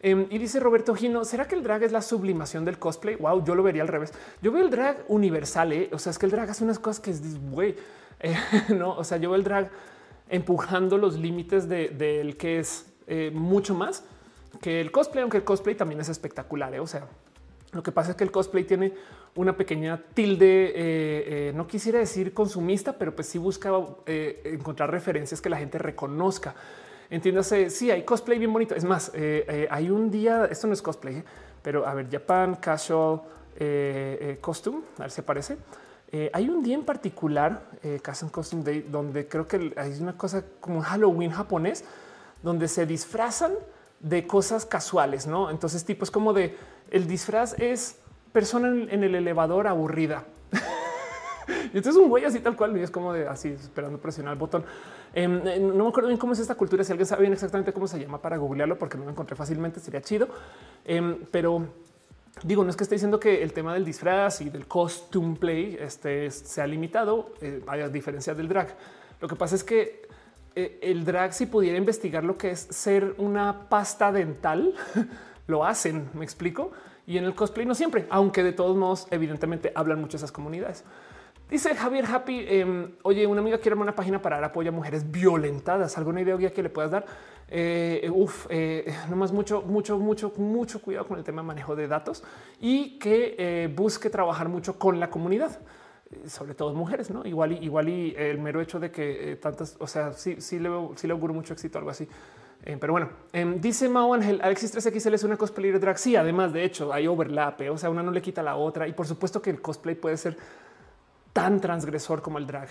Em, 0.00 0.26
y 0.30 0.38
dice 0.38 0.60
Roberto 0.60 0.94
Gino, 0.94 1.24
¿será 1.24 1.48
que 1.48 1.54
el 1.54 1.62
drag 1.62 1.82
es 1.82 1.92
la 1.92 2.02
sublimación 2.02 2.64
del 2.64 2.78
cosplay? 2.78 3.16
Wow, 3.16 3.44
yo 3.44 3.54
lo 3.54 3.62
vería 3.62 3.82
al 3.82 3.88
revés. 3.88 4.12
Yo 4.42 4.52
veo 4.52 4.62
el 4.62 4.70
drag 4.70 5.04
universal, 5.08 5.72
¿eh? 5.72 5.88
o 5.92 5.98
sea, 5.98 6.10
es 6.10 6.18
que 6.18 6.26
el 6.26 6.32
drag 6.32 6.50
hace 6.50 6.64
unas 6.64 6.78
cosas 6.78 7.00
que 7.00 7.10
es, 7.10 7.40
güey, 7.50 7.76
eh, 8.20 8.36
no, 8.74 8.96
o 8.96 9.04
sea, 9.04 9.18
yo 9.18 9.30
veo 9.30 9.36
el 9.36 9.44
drag 9.44 9.70
empujando 10.28 10.98
los 10.98 11.16
límites 11.18 11.68
del 11.68 11.96
de, 11.96 12.36
que 12.38 12.58
es 12.58 12.86
eh, 13.06 13.30
mucho 13.32 13.74
más 13.74 14.04
que 14.60 14.80
el 14.80 14.90
cosplay, 14.90 15.22
aunque 15.22 15.38
el 15.38 15.44
cosplay 15.44 15.74
también 15.74 16.00
es 16.00 16.08
espectacular, 16.08 16.78
o 16.80 16.86
sea, 16.86 17.06
lo 17.72 17.82
que 17.82 17.92
pasa 17.92 18.10
es 18.10 18.16
que 18.16 18.24
el 18.24 18.30
cosplay 18.30 18.64
tiene 18.64 18.94
una 19.34 19.56
pequeña 19.56 20.02
tilde, 20.14 21.52
no 21.54 21.66
quisiera 21.66 21.98
decir 21.98 22.32
consumista, 22.32 22.94
pero 22.96 23.14
pues 23.14 23.28
sí 23.28 23.38
busca 23.38 23.70
encontrar 24.06 24.90
referencias 24.90 25.42
que 25.42 25.50
la 25.50 25.58
gente 25.58 25.76
reconozca. 25.76 26.54
Entiéndase, 27.08 27.70
sí, 27.70 27.90
hay 27.90 28.02
cosplay 28.04 28.38
bien 28.38 28.52
bonito. 28.52 28.74
Es 28.74 28.84
más, 28.84 29.10
eh, 29.14 29.44
eh, 29.48 29.68
hay 29.70 29.90
un 29.90 30.10
día, 30.10 30.46
esto 30.50 30.66
no 30.66 30.72
es 30.72 30.82
cosplay, 30.82 31.22
pero 31.62 31.86
a 31.86 31.94
ver, 31.94 32.10
Japan 32.10 32.56
Casual 32.56 33.22
eh, 33.56 34.38
Costume, 34.40 34.82
a 34.98 35.02
ver 35.02 35.10
si 35.10 35.20
aparece. 35.20 35.56
hay 36.32 36.48
un 36.48 36.62
día 36.62 36.74
en 36.74 36.84
particular, 36.84 37.62
Casual 38.02 38.32
Costume 38.32 38.62
Day, 38.62 38.86
donde 38.90 39.28
creo 39.28 39.46
que 39.46 39.72
hay 39.76 40.00
una 40.00 40.16
cosa 40.16 40.44
como 40.60 40.78
un 40.78 40.82
Halloween 40.82 41.30
japonés, 41.30 41.84
donde 42.42 42.68
se 42.68 42.86
disfrazan 42.86 43.52
de 44.00 44.26
cosas 44.26 44.66
casuales, 44.66 45.26
¿no? 45.26 45.50
Entonces, 45.50 45.84
tipo, 45.84 46.04
es 46.04 46.10
como 46.10 46.32
de, 46.32 46.56
el 46.90 47.06
disfraz 47.06 47.54
es 47.58 47.98
persona 48.32 48.68
en, 48.68 49.02
el 49.02 49.14
elevador 49.14 49.66
aburrida. 49.66 50.24
y 51.72 51.76
entonces 51.76 51.96
un 51.96 52.08
güey 52.08 52.24
así 52.24 52.40
tal 52.40 52.56
cual, 52.56 52.76
y 52.76 52.82
es 52.82 52.90
como 52.90 53.12
de 53.12 53.28
así, 53.28 53.50
esperando 53.50 53.98
presionar 53.98 54.32
el 54.32 54.38
botón. 54.38 54.64
Em, 55.14 55.46
eh, 55.46 55.58
no 55.58 55.84
me 55.84 55.88
acuerdo 55.88 56.08
bien 56.08 56.18
cómo 56.18 56.32
es 56.32 56.38
esta 56.38 56.54
cultura. 56.54 56.84
Si 56.84 56.92
alguien 56.92 57.06
sabe 57.06 57.22
bien 57.22 57.32
exactamente 57.32 57.72
cómo 57.72 57.86
se 57.86 57.98
llama 57.98 58.20
para 58.20 58.36
googlearlo, 58.36 58.78
porque 58.78 58.98
no 58.98 59.04
lo 59.04 59.10
encontré 59.10 59.36
fácilmente, 59.36 59.80
sería 59.80 60.02
chido. 60.02 60.28
Em, 60.84 61.18
pero 61.30 61.66
digo, 62.42 62.64
no 62.64 62.70
es 62.70 62.76
que 62.76 62.84
esté 62.84 62.96
diciendo 62.96 63.18
que 63.18 63.42
el 63.42 63.52
tema 63.52 63.72
del 63.74 63.84
disfraz 63.84 64.40
y 64.40 64.50
del 64.50 64.66
costume 64.66 65.36
play 65.36 65.76
este, 65.80 66.30
sea 66.30 66.66
limitado, 66.66 67.32
eh, 67.40 67.62
a 67.66 67.88
diferencia 67.88 68.34
del 68.34 68.48
drag. 68.48 68.76
Lo 69.20 69.28
que 69.28 69.36
pasa 69.36 69.54
es 69.54 69.64
que 69.64 70.06
eh, 70.54 70.78
el 70.82 71.04
drag, 71.04 71.32
si 71.32 71.46
pudiera 71.46 71.78
investigar 71.78 72.24
lo 72.24 72.36
que 72.36 72.50
es 72.50 72.60
ser 72.60 73.14
una 73.18 73.68
pasta 73.68 74.12
dental, 74.12 74.74
lo 75.46 75.64
hacen. 75.64 76.10
Me 76.14 76.24
explico. 76.24 76.72
Y 77.06 77.18
en 77.18 77.24
el 77.24 77.34
cosplay 77.34 77.64
no 77.66 77.74
siempre, 77.74 78.06
aunque 78.10 78.42
de 78.42 78.52
todos 78.52 78.76
modos, 78.76 79.06
evidentemente 79.10 79.70
hablan 79.74 80.00
mucho 80.00 80.16
esas 80.16 80.32
comunidades. 80.32 80.82
Dice 81.48 81.76
Javier 81.76 82.04
Happy, 82.06 82.44
em, 82.48 82.90
oye, 83.02 83.24
una 83.24 83.40
amiga 83.40 83.58
quiere 83.58 83.76
una 83.76 83.94
página 83.94 84.20
para 84.20 84.36
dar 84.36 84.46
apoyo 84.46 84.70
a 84.70 84.72
mujeres 84.72 85.08
violentadas. 85.08 85.96
¿Alguna 85.96 86.20
idea 86.20 86.52
que 86.52 86.60
le 86.60 86.70
puedas 86.70 86.90
dar? 86.90 87.06
Eh, 87.48 88.10
uf, 88.12 88.46
eh, 88.50 88.92
nomás 89.08 89.30
mucho, 89.30 89.62
mucho, 89.62 89.96
mucho, 89.96 90.32
mucho 90.38 90.82
cuidado 90.82 91.06
con 91.06 91.18
el 91.18 91.24
tema 91.24 91.42
de 91.42 91.46
manejo 91.46 91.76
de 91.76 91.86
datos 91.86 92.24
y 92.60 92.98
que 92.98 93.36
eh, 93.38 93.72
busque 93.72 94.10
trabajar 94.10 94.48
mucho 94.48 94.76
con 94.76 94.98
la 94.98 95.08
comunidad, 95.08 95.60
sobre 96.26 96.54
todo 96.54 96.74
mujeres, 96.74 97.10
no? 97.10 97.24
Igual 97.24 97.52
y 97.52 97.64
igual 97.64 97.88
y 97.88 98.12
el 98.16 98.40
mero 98.40 98.60
hecho 98.60 98.80
de 98.80 98.90
que 98.90 99.38
tantas, 99.40 99.76
o 99.78 99.86
sea, 99.86 100.14
sí, 100.14 100.40
sí 100.40 100.58
le, 100.58 100.68
sí 100.96 101.06
le 101.06 101.12
auguro 101.12 101.32
mucho 101.32 101.52
éxito, 101.52 101.78
algo 101.78 101.90
así. 101.90 102.08
pero 102.80 102.92
bueno, 102.92 103.10
em, 103.32 103.60
dice 103.60 103.88
Mao 103.88 104.14
Ángel, 104.14 104.40
Alexis 104.42 104.74
3XL 104.74 105.14
es 105.14 105.22
una 105.22 105.36
cosplayer 105.36 105.78
drag. 105.78 105.96
Sí, 105.96 106.16
además, 106.16 106.52
de 106.52 106.64
hecho, 106.64 106.92
hay 106.92 107.06
overlap, 107.06 107.60
o 107.70 107.78
sea, 107.78 107.88
una 107.88 108.02
no 108.02 108.10
le 108.10 108.20
quita 108.20 108.42
la 108.42 108.56
otra. 108.56 108.88
Y 108.88 108.92
por 108.92 109.06
supuesto 109.06 109.40
que 109.40 109.50
el 109.50 109.62
cosplay 109.62 109.94
puede 109.94 110.16
ser 110.16 110.36
tan 111.36 111.60
transgresor 111.60 112.22
como 112.22 112.38
el 112.38 112.46
drag. 112.46 112.70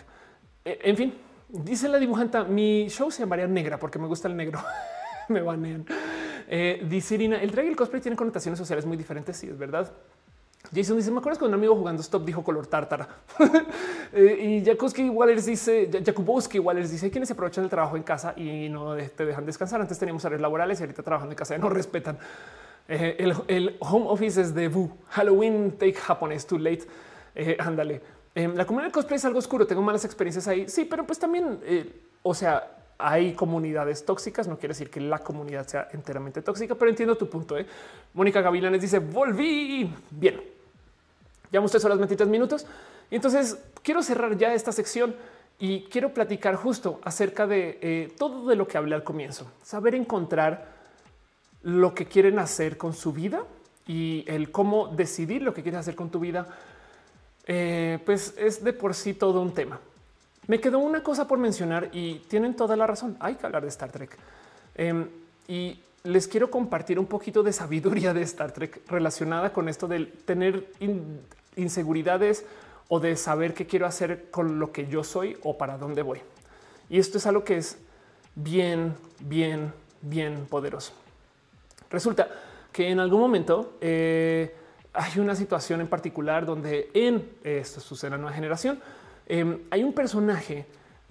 E, 0.65 0.79
en 0.81 0.97
fin, 0.97 1.13
dice 1.49 1.87
la 1.87 1.99
dibujanta, 1.99 2.43
mi 2.43 2.87
show 2.89 3.11
se 3.11 3.19
llamaría 3.19 3.45
negra 3.45 3.77
porque 3.77 3.99
me 3.99 4.07
gusta 4.07 4.27
el 4.27 4.35
negro. 4.35 4.59
me 5.29 5.43
banean. 5.43 5.85
Eh, 6.47 6.83
dice 6.89 7.13
Irina, 7.13 7.37
el 7.37 7.51
drag 7.51 7.65
y 7.67 7.69
el 7.69 7.75
cosplay 7.75 8.01
tienen 8.01 8.17
connotaciones 8.17 8.57
sociales 8.57 8.83
muy 8.87 8.97
diferentes. 8.97 9.37
Sí, 9.37 9.47
es 9.47 9.57
verdad. 9.57 9.91
Jason 10.73 10.97
dice: 10.97 11.11
Me 11.11 11.19
acuerdo 11.19 11.37
que 11.37 11.45
un 11.45 11.53
amigo 11.53 11.75
jugando 11.75 12.01
stop 12.01 12.25
dijo 12.25 12.43
color 12.43 12.65
tártara. 12.65 13.07
eh, 14.13 14.61
y 14.63 14.65
Jakubowski 14.65 15.09
Wallers 15.09 15.45
dice: 15.45 15.87
Jakubowski 16.03 16.57
Wallers 16.57 16.89
dice: 16.89 17.11
quienes 17.11 17.29
aprovechan 17.29 17.65
del 17.65 17.69
trabajo 17.69 17.97
en 17.97 18.03
casa 18.03 18.33
y 18.35 18.67
no 18.69 18.95
te 18.95 19.27
dejan 19.27 19.45
descansar. 19.45 19.79
Antes 19.79 19.99
teníamos 19.99 20.25
áreas 20.25 20.41
laborales 20.41 20.79
y 20.79 20.83
ahorita 20.83 21.03
trabajando 21.03 21.33
en 21.33 21.37
casa 21.37 21.55
no 21.59 21.69
respetan. 21.69 22.17
Eh, 22.87 23.15
el, 23.47 23.77
home 23.79 24.05
office 24.07 24.41
es 24.41 24.55
de 24.55 24.69
Vu. 24.69 24.89
Halloween 25.09 25.73
take 25.77 25.93
japonés 25.93 26.47
too 26.47 26.57
late. 26.57 26.87
Ándale. 27.59 28.14
La 28.35 28.65
comunidad 28.65 28.89
de 28.89 28.91
cosplay 28.91 29.15
es 29.15 29.25
algo 29.25 29.39
oscuro. 29.39 29.65
Tengo 29.65 29.81
malas 29.81 30.05
experiencias 30.05 30.47
ahí. 30.47 30.67
Sí, 30.67 30.85
pero 30.85 31.05
pues 31.07 31.17
también, 31.17 31.59
o 32.21 32.33
sea, 32.33 32.71
hay 32.97 33.33
comunidades 33.33 34.05
tóxicas. 34.05 34.47
No 34.47 34.57
quiere 34.57 34.73
decir 34.73 34.89
que 34.89 34.99
la 34.99 35.19
comunidad 35.19 35.65
sea 35.67 35.87
enteramente 35.93 36.41
tóxica, 36.41 36.75
pero 36.75 36.89
entiendo 36.89 37.17
tu 37.17 37.29
punto. 37.29 37.55
Mónica 38.13 38.41
Gavilanes 38.41 38.81
dice: 38.81 38.99
Volví. 38.99 39.89
Bien, 40.11 40.41
ya 41.51 41.61
ustedes 41.61 41.81
son 41.81 41.89
las 41.89 41.99
23 41.99 42.29
minutos. 42.29 42.67
Y 43.09 43.15
entonces 43.15 43.57
quiero 43.83 44.03
cerrar 44.03 44.37
ya 44.37 44.53
esta 44.53 44.71
sección 44.71 45.15
y 45.57 45.83
quiero 45.83 46.13
platicar 46.13 46.55
justo 46.55 46.99
acerca 47.03 47.47
de 47.47 48.13
todo 48.17 48.47
de 48.47 48.55
lo 48.55 48.67
que 48.67 48.77
hablé 48.77 48.95
al 48.95 49.03
comienzo. 49.03 49.49
Saber 49.61 49.95
encontrar 49.95 50.75
lo 51.63 51.95
que 51.95 52.05
quieren 52.05 52.39
hacer 52.39 52.77
con 52.77 52.93
su 52.93 53.13
vida 53.13 53.43
y 53.87 54.25
el 54.27 54.51
cómo 54.51 54.87
decidir 54.87 55.41
lo 55.41 55.53
que 55.53 55.61
quieres 55.61 55.79
hacer 55.79 55.95
con 55.95 56.09
tu 56.09 56.19
vida, 56.19 56.47
eh, 57.45 57.99
pues 58.05 58.33
es 58.37 58.63
de 58.63 58.73
por 58.73 58.93
sí 58.93 59.13
todo 59.13 59.41
un 59.41 59.53
tema. 59.53 59.79
Me 60.47 60.59
quedó 60.59 60.79
una 60.79 61.03
cosa 61.03 61.27
por 61.27 61.39
mencionar 61.39 61.89
y 61.91 62.19
tienen 62.27 62.55
toda 62.55 62.75
la 62.75 62.85
razón. 62.85 63.17
Hay 63.19 63.35
que 63.35 63.45
hablar 63.45 63.63
de 63.63 63.69
Star 63.69 63.91
Trek 63.91 64.17
em, 64.75 65.07
y 65.47 65.79
les 66.03 66.27
quiero 66.27 66.51
compartir 66.51 66.99
un 66.99 67.07
poquito 67.07 67.41
de 67.41 67.51
sabiduría 67.51 68.13
de 68.13 68.21
Star 68.21 68.51
Trek 68.51 68.81
relacionada 68.87 69.51
con 69.51 69.69
esto 69.69 69.87
del 69.87 70.11
tener 70.11 70.67
inseguridades 71.55 72.45
o 72.87 72.99
de 72.99 73.15
saber 73.15 73.53
qué 73.53 73.65
quiero 73.65 73.87
hacer 73.87 74.29
con 74.29 74.59
lo 74.59 74.71
que 74.71 74.87
yo 74.87 75.03
soy 75.03 75.37
o 75.43 75.57
para 75.57 75.77
dónde 75.77 76.03
voy. 76.03 76.21
Y 76.89 76.99
esto 76.99 77.17
es 77.17 77.25
algo 77.25 77.43
que 77.43 77.57
es 77.57 77.77
bien, 78.35 78.93
bien, 79.19 79.73
bien 80.01 80.45
poderoso. 80.45 80.93
Resulta 81.89 82.27
que 82.71 82.89
en 82.89 82.99
algún 82.99 83.21
momento 83.21 83.77
eh, 83.81 84.55
hay 84.95 85.19
una 85.19 85.35
situación 85.35 85.81
en 85.81 85.87
particular 85.87 86.45
donde 86.45 86.89
en 86.93 87.29
esto 87.43 87.79
sucede 87.79 88.11
la 88.11 88.17
nueva 88.17 88.35
generación 88.35 88.79
em, 89.27 89.59
hay 89.69 89.83
un 89.83 89.93
personaje 89.93 90.65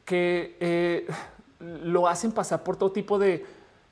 que 0.04 0.56
eh, 0.60 1.06
lo 1.60 2.08
hacen 2.08 2.32
pasar 2.32 2.62
por 2.62 2.76
todo 2.76 2.92
tipo 2.92 3.18
de 3.18 3.44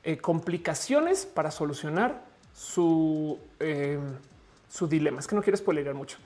eh, 0.05 0.17
complicaciones 0.19 1.27
para 1.27 1.51
solucionar 1.51 2.25
su, 2.55 3.39
em, 3.61 4.01
su 4.69 4.87
dilema. 4.87 5.21
Es 5.21 5.27
que 5.27 5.35
no 5.35 5.43
quiero 5.43 5.57
spoilerar 5.57 5.95
mucho, 5.95 6.19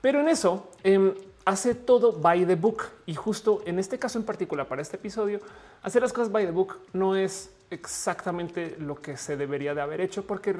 pero 0.00 0.20
en 0.20 0.28
eso 0.28 0.70
em, 0.82 1.14
hace 1.44 1.74
todo 1.74 2.12
by 2.12 2.46
the 2.46 2.54
book 2.54 2.84
y 3.06 3.14
justo 3.14 3.62
en 3.66 3.78
este 3.78 3.98
caso 3.98 4.18
en 4.18 4.24
particular 4.24 4.68
para 4.68 4.82
este 4.82 4.96
episodio, 4.96 5.40
hacer 5.82 6.02
las 6.02 6.12
cosas 6.12 6.30
by 6.30 6.46
the 6.46 6.52
book 6.52 6.78
no 6.92 7.16
es 7.16 7.50
exactamente 7.70 8.76
lo 8.78 9.00
que 9.00 9.16
se 9.16 9.36
debería 9.36 9.74
de 9.74 9.80
haber 9.80 10.00
hecho 10.00 10.26
porque 10.26 10.54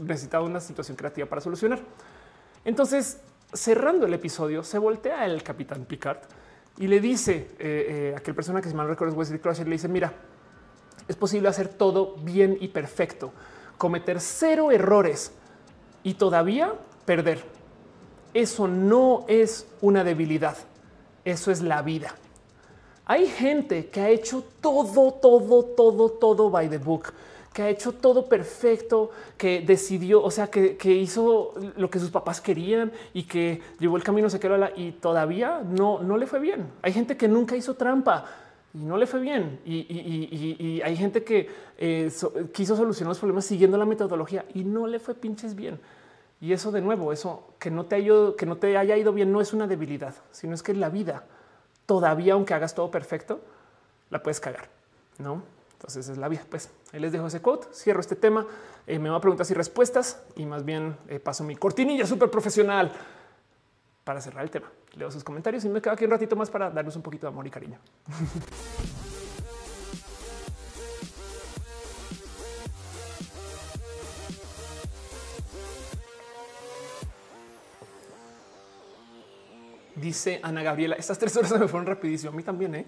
necesitaba 0.00 0.44
una 0.44 0.60
situación 0.60 0.96
creativa 0.96 1.26
para 1.26 1.40
solucionar. 1.40 1.80
Entonces, 2.64 3.20
cerrando 3.52 4.06
el 4.06 4.14
episodio, 4.14 4.62
se 4.62 4.78
voltea 4.78 5.24
el 5.24 5.42
capitán 5.42 5.84
Picard 5.84 6.18
y 6.78 6.88
le 6.88 7.00
dice 7.00 7.48
eh, 7.58 7.86
eh, 7.88 8.14
aquel 8.16 8.34
persona 8.34 8.60
que 8.60 8.68
se 8.68 8.74
mal 8.74 8.88
recuerdo 8.88 9.14
Wesley 9.14 9.38
Crusher, 9.38 9.66
le 9.66 9.76
dice, 9.76 9.88
mira, 9.88 10.12
es 11.08 11.16
posible 11.16 11.48
hacer 11.48 11.68
todo 11.68 12.16
bien 12.16 12.58
y 12.60 12.68
perfecto, 12.68 13.32
cometer 13.78 14.20
cero 14.20 14.70
errores 14.72 15.32
y 16.02 16.14
todavía 16.14 16.74
perder. 17.04 17.55
Eso 18.36 18.68
no 18.68 19.24
es 19.28 19.66
una 19.80 20.04
debilidad, 20.04 20.58
eso 21.24 21.50
es 21.50 21.62
la 21.62 21.80
vida. 21.80 22.14
Hay 23.06 23.28
gente 23.28 23.86
que 23.86 24.02
ha 24.02 24.10
hecho 24.10 24.44
todo, 24.60 25.12
todo, 25.12 25.62
todo, 25.62 26.10
todo 26.10 26.50
by 26.50 26.68
the 26.68 26.76
book, 26.76 27.14
que 27.54 27.62
ha 27.62 27.70
hecho 27.70 27.92
todo 27.92 28.26
perfecto, 28.26 29.10
que 29.38 29.62
decidió, 29.62 30.22
o 30.22 30.30
sea, 30.30 30.48
que, 30.48 30.76
hizo 30.84 31.54
lo 31.78 31.88
que 31.88 31.98
sus 31.98 32.10
papás 32.10 32.42
querían 32.42 32.92
y 33.14 33.22
que 33.22 33.62
llevó 33.78 33.96
el 33.96 34.02
camino 34.02 34.28
se 34.28 34.38
quedó 34.38 34.58
y 34.76 34.92
todavía 34.92 35.62
no, 35.64 36.02
no 36.02 36.18
le 36.18 36.26
fue 36.26 36.38
bien. 36.38 36.66
Hay 36.82 36.92
gente 36.92 37.16
que 37.16 37.28
nunca 37.28 37.56
hizo 37.56 37.72
trampa 37.72 38.26
y 38.74 38.80
no 38.80 38.98
le 38.98 39.06
fue 39.06 39.20
bien. 39.20 39.60
Y, 39.64 40.82
hay 40.82 40.94
gente 40.94 41.24
que 41.24 41.48
eh, 41.78 42.12
quiso 42.52 42.76
solucionar 42.76 43.12
los 43.12 43.18
problemas 43.18 43.46
siguiendo 43.46 43.78
la 43.78 43.86
metodología 43.86 44.44
y 44.52 44.62
no 44.62 44.86
le 44.86 44.98
fue 44.98 45.14
pinches 45.14 45.54
bien. 45.54 45.80
Y 46.40 46.52
eso 46.52 46.70
de 46.70 46.80
nuevo, 46.80 47.12
eso 47.12 47.54
que 47.58 47.70
no 47.70 47.86
te 47.86 47.96
haya, 47.96 48.14
que 48.36 48.46
no 48.46 48.56
te 48.56 48.76
haya 48.76 48.96
ido 48.96 49.12
bien 49.12 49.32
no 49.32 49.40
es 49.40 49.52
una 49.52 49.66
debilidad, 49.66 50.14
sino 50.30 50.54
es 50.54 50.62
que 50.62 50.74
la 50.74 50.90
vida 50.90 51.24
todavía, 51.86 52.34
aunque 52.34 52.54
hagas 52.54 52.74
todo 52.74 52.90
perfecto, 52.90 53.40
la 54.10 54.22
puedes 54.22 54.40
cagar, 54.40 54.68
no? 55.18 55.42
Entonces 55.72 56.08
es 56.08 56.18
la 56.18 56.28
vida. 56.28 56.42
Pues 56.48 56.70
ahí 56.92 57.00
les 57.00 57.12
dejo 57.12 57.26
ese 57.26 57.40
quote. 57.40 57.68
Cierro 57.72 58.00
este 58.00 58.16
tema. 58.16 58.46
Eh, 58.86 58.98
me 58.98 59.10
va 59.10 59.16
a 59.16 59.20
preguntas 59.20 59.50
y 59.50 59.54
respuestas 59.54 60.22
y 60.36 60.46
más 60.46 60.64
bien 60.64 60.96
eh, 61.08 61.18
paso 61.18 61.44
mi 61.44 61.56
cortinilla 61.56 62.06
súper 62.06 62.30
profesional 62.30 62.92
para 64.04 64.20
cerrar 64.20 64.44
el 64.44 64.50
tema. 64.50 64.70
Leo 64.94 65.10
sus 65.10 65.24
comentarios 65.24 65.64
y 65.64 65.68
me 65.68 65.82
quedo 65.82 65.92
aquí 65.92 66.04
un 66.04 66.10
ratito 66.10 66.36
más 66.36 66.50
para 66.50 66.70
darnos 66.70 66.96
un 66.96 67.02
poquito 67.02 67.26
de 67.26 67.32
amor 67.32 67.46
y 67.46 67.50
cariño. 67.50 67.78
Dice 79.96 80.40
Ana 80.42 80.62
Gabriela, 80.62 80.94
estas 80.96 81.18
tres 81.18 81.34
horas 81.36 81.58
me 81.58 81.68
fueron 81.68 81.86
rapidísimo. 81.86 82.32
A 82.32 82.36
mí 82.36 82.42
también, 82.42 82.74
¿eh? 82.74 82.86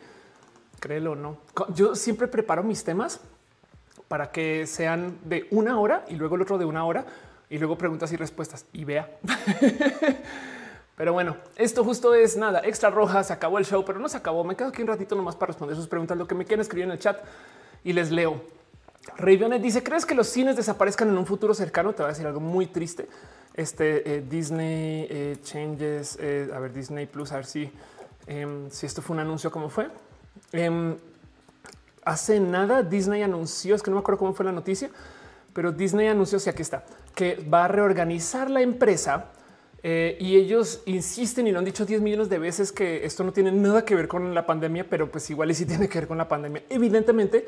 créelo 0.78 1.12
o 1.12 1.16
no. 1.16 1.38
Yo 1.74 1.94
siempre 1.94 2.28
preparo 2.28 2.62
mis 2.62 2.84
temas 2.84 3.20
para 4.08 4.30
que 4.30 4.66
sean 4.66 5.18
de 5.24 5.46
una 5.50 5.80
hora 5.80 6.04
y 6.08 6.16
luego 6.16 6.36
el 6.36 6.42
otro 6.42 6.58
de 6.58 6.64
una 6.64 6.84
hora 6.84 7.04
y 7.50 7.58
luego 7.58 7.76
preguntas 7.76 8.12
y 8.12 8.16
respuestas 8.16 8.66
y 8.72 8.84
vea. 8.84 9.10
pero 10.96 11.12
bueno, 11.12 11.36
esto 11.56 11.82
justo 11.82 12.14
es 12.14 12.36
nada 12.36 12.60
extra 12.64 12.90
roja. 12.90 13.24
Se 13.24 13.32
acabó 13.32 13.58
el 13.58 13.64
show, 13.64 13.84
pero 13.84 13.98
no 13.98 14.08
se 14.08 14.16
acabó. 14.16 14.44
Me 14.44 14.54
quedo 14.54 14.68
aquí 14.68 14.82
un 14.82 14.88
ratito 14.88 15.14
nomás 15.14 15.34
para 15.34 15.48
responder 15.48 15.76
sus 15.76 15.88
preguntas, 15.88 16.16
lo 16.16 16.26
que 16.26 16.34
me 16.34 16.44
quieren 16.44 16.60
escribir 16.60 16.84
en 16.84 16.92
el 16.92 16.98
chat 16.98 17.18
y 17.84 17.92
les 17.92 18.10
leo. 18.10 18.40
Rayvionet 19.16 19.62
dice: 19.62 19.82
¿Crees 19.82 20.04
que 20.04 20.14
los 20.14 20.28
cines 20.28 20.56
desaparezcan 20.56 21.08
en 21.08 21.16
un 21.16 21.24
futuro 21.24 21.54
cercano? 21.54 21.92
Te 21.92 22.02
voy 22.02 22.10
a 22.10 22.12
decir 22.12 22.26
algo 22.26 22.40
muy 22.40 22.66
triste 22.66 23.08
este 23.58 24.16
eh, 24.16 24.22
Disney 24.30 25.06
eh, 25.10 25.36
Changes, 25.42 26.16
eh, 26.20 26.48
a 26.54 26.60
ver, 26.60 26.72
Disney 26.72 27.06
Plus, 27.06 27.32
a 27.32 27.36
ver 27.36 27.44
si, 27.44 27.68
em, 28.28 28.70
si 28.70 28.86
esto 28.86 29.02
fue 29.02 29.14
un 29.14 29.20
anuncio, 29.20 29.50
cómo 29.50 29.68
fue. 29.68 29.88
Em, 30.52 30.96
hace 32.04 32.38
nada 32.38 32.84
Disney 32.84 33.22
anunció, 33.22 33.74
es 33.74 33.82
que 33.82 33.90
no 33.90 33.96
me 33.96 34.00
acuerdo 34.00 34.20
cómo 34.20 34.32
fue 34.32 34.44
la 34.44 34.52
noticia, 34.52 34.90
pero 35.52 35.72
Disney 35.72 36.06
anunció, 36.06 36.38
si 36.38 36.48
aquí 36.48 36.62
está, 36.62 36.84
que 37.16 37.44
va 37.52 37.64
a 37.64 37.68
reorganizar 37.68 38.48
la 38.48 38.62
empresa 38.62 39.32
y 39.80 40.36
ellos 40.36 40.82
insisten 40.86 41.46
y 41.46 41.52
lo 41.52 41.60
han 41.60 41.64
dicho 41.64 41.86
10 41.86 42.00
millones 42.02 42.28
de 42.28 42.38
veces 42.38 42.72
que 42.72 43.06
esto 43.06 43.22
no 43.22 43.32
tiene 43.32 43.52
nada 43.52 43.84
que 43.84 43.94
ver 43.94 44.08
con 44.08 44.34
la 44.34 44.44
pandemia, 44.44 44.88
pero 44.90 45.10
pues 45.10 45.30
igual 45.30 45.50
y 45.52 45.54
sí 45.54 45.66
tiene 45.66 45.88
que 45.88 46.00
ver 46.00 46.08
con 46.08 46.18
la 46.18 46.28
pandemia. 46.28 46.64
Evidentemente, 46.68 47.46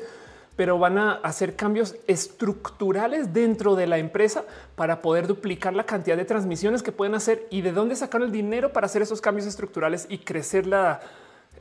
pero 0.55 0.77
van 0.77 0.97
a 0.97 1.13
hacer 1.13 1.55
cambios 1.55 1.95
estructurales 2.07 3.33
dentro 3.33 3.75
de 3.75 3.87
la 3.87 3.97
empresa 3.97 4.43
para 4.75 5.01
poder 5.01 5.27
duplicar 5.27 5.73
la 5.73 5.85
cantidad 5.85 6.17
de 6.17 6.25
transmisiones 6.25 6.83
que 6.83 6.91
pueden 6.91 7.15
hacer 7.15 7.47
y 7.49 7.61
de 7.61 7.71
dónde 7.71 7.95
sacar 7.95 8.21
el 8.21 8.31
dinero 8.31 8.73
para 8.73 8.85
hacer 8.85 9.01
esos 9.01 9.21
cambios 9.21 9.47
estructurales 9.47 10.05
y 10.09 10.19
crecer 10.19 10.67
la 10.67 10.99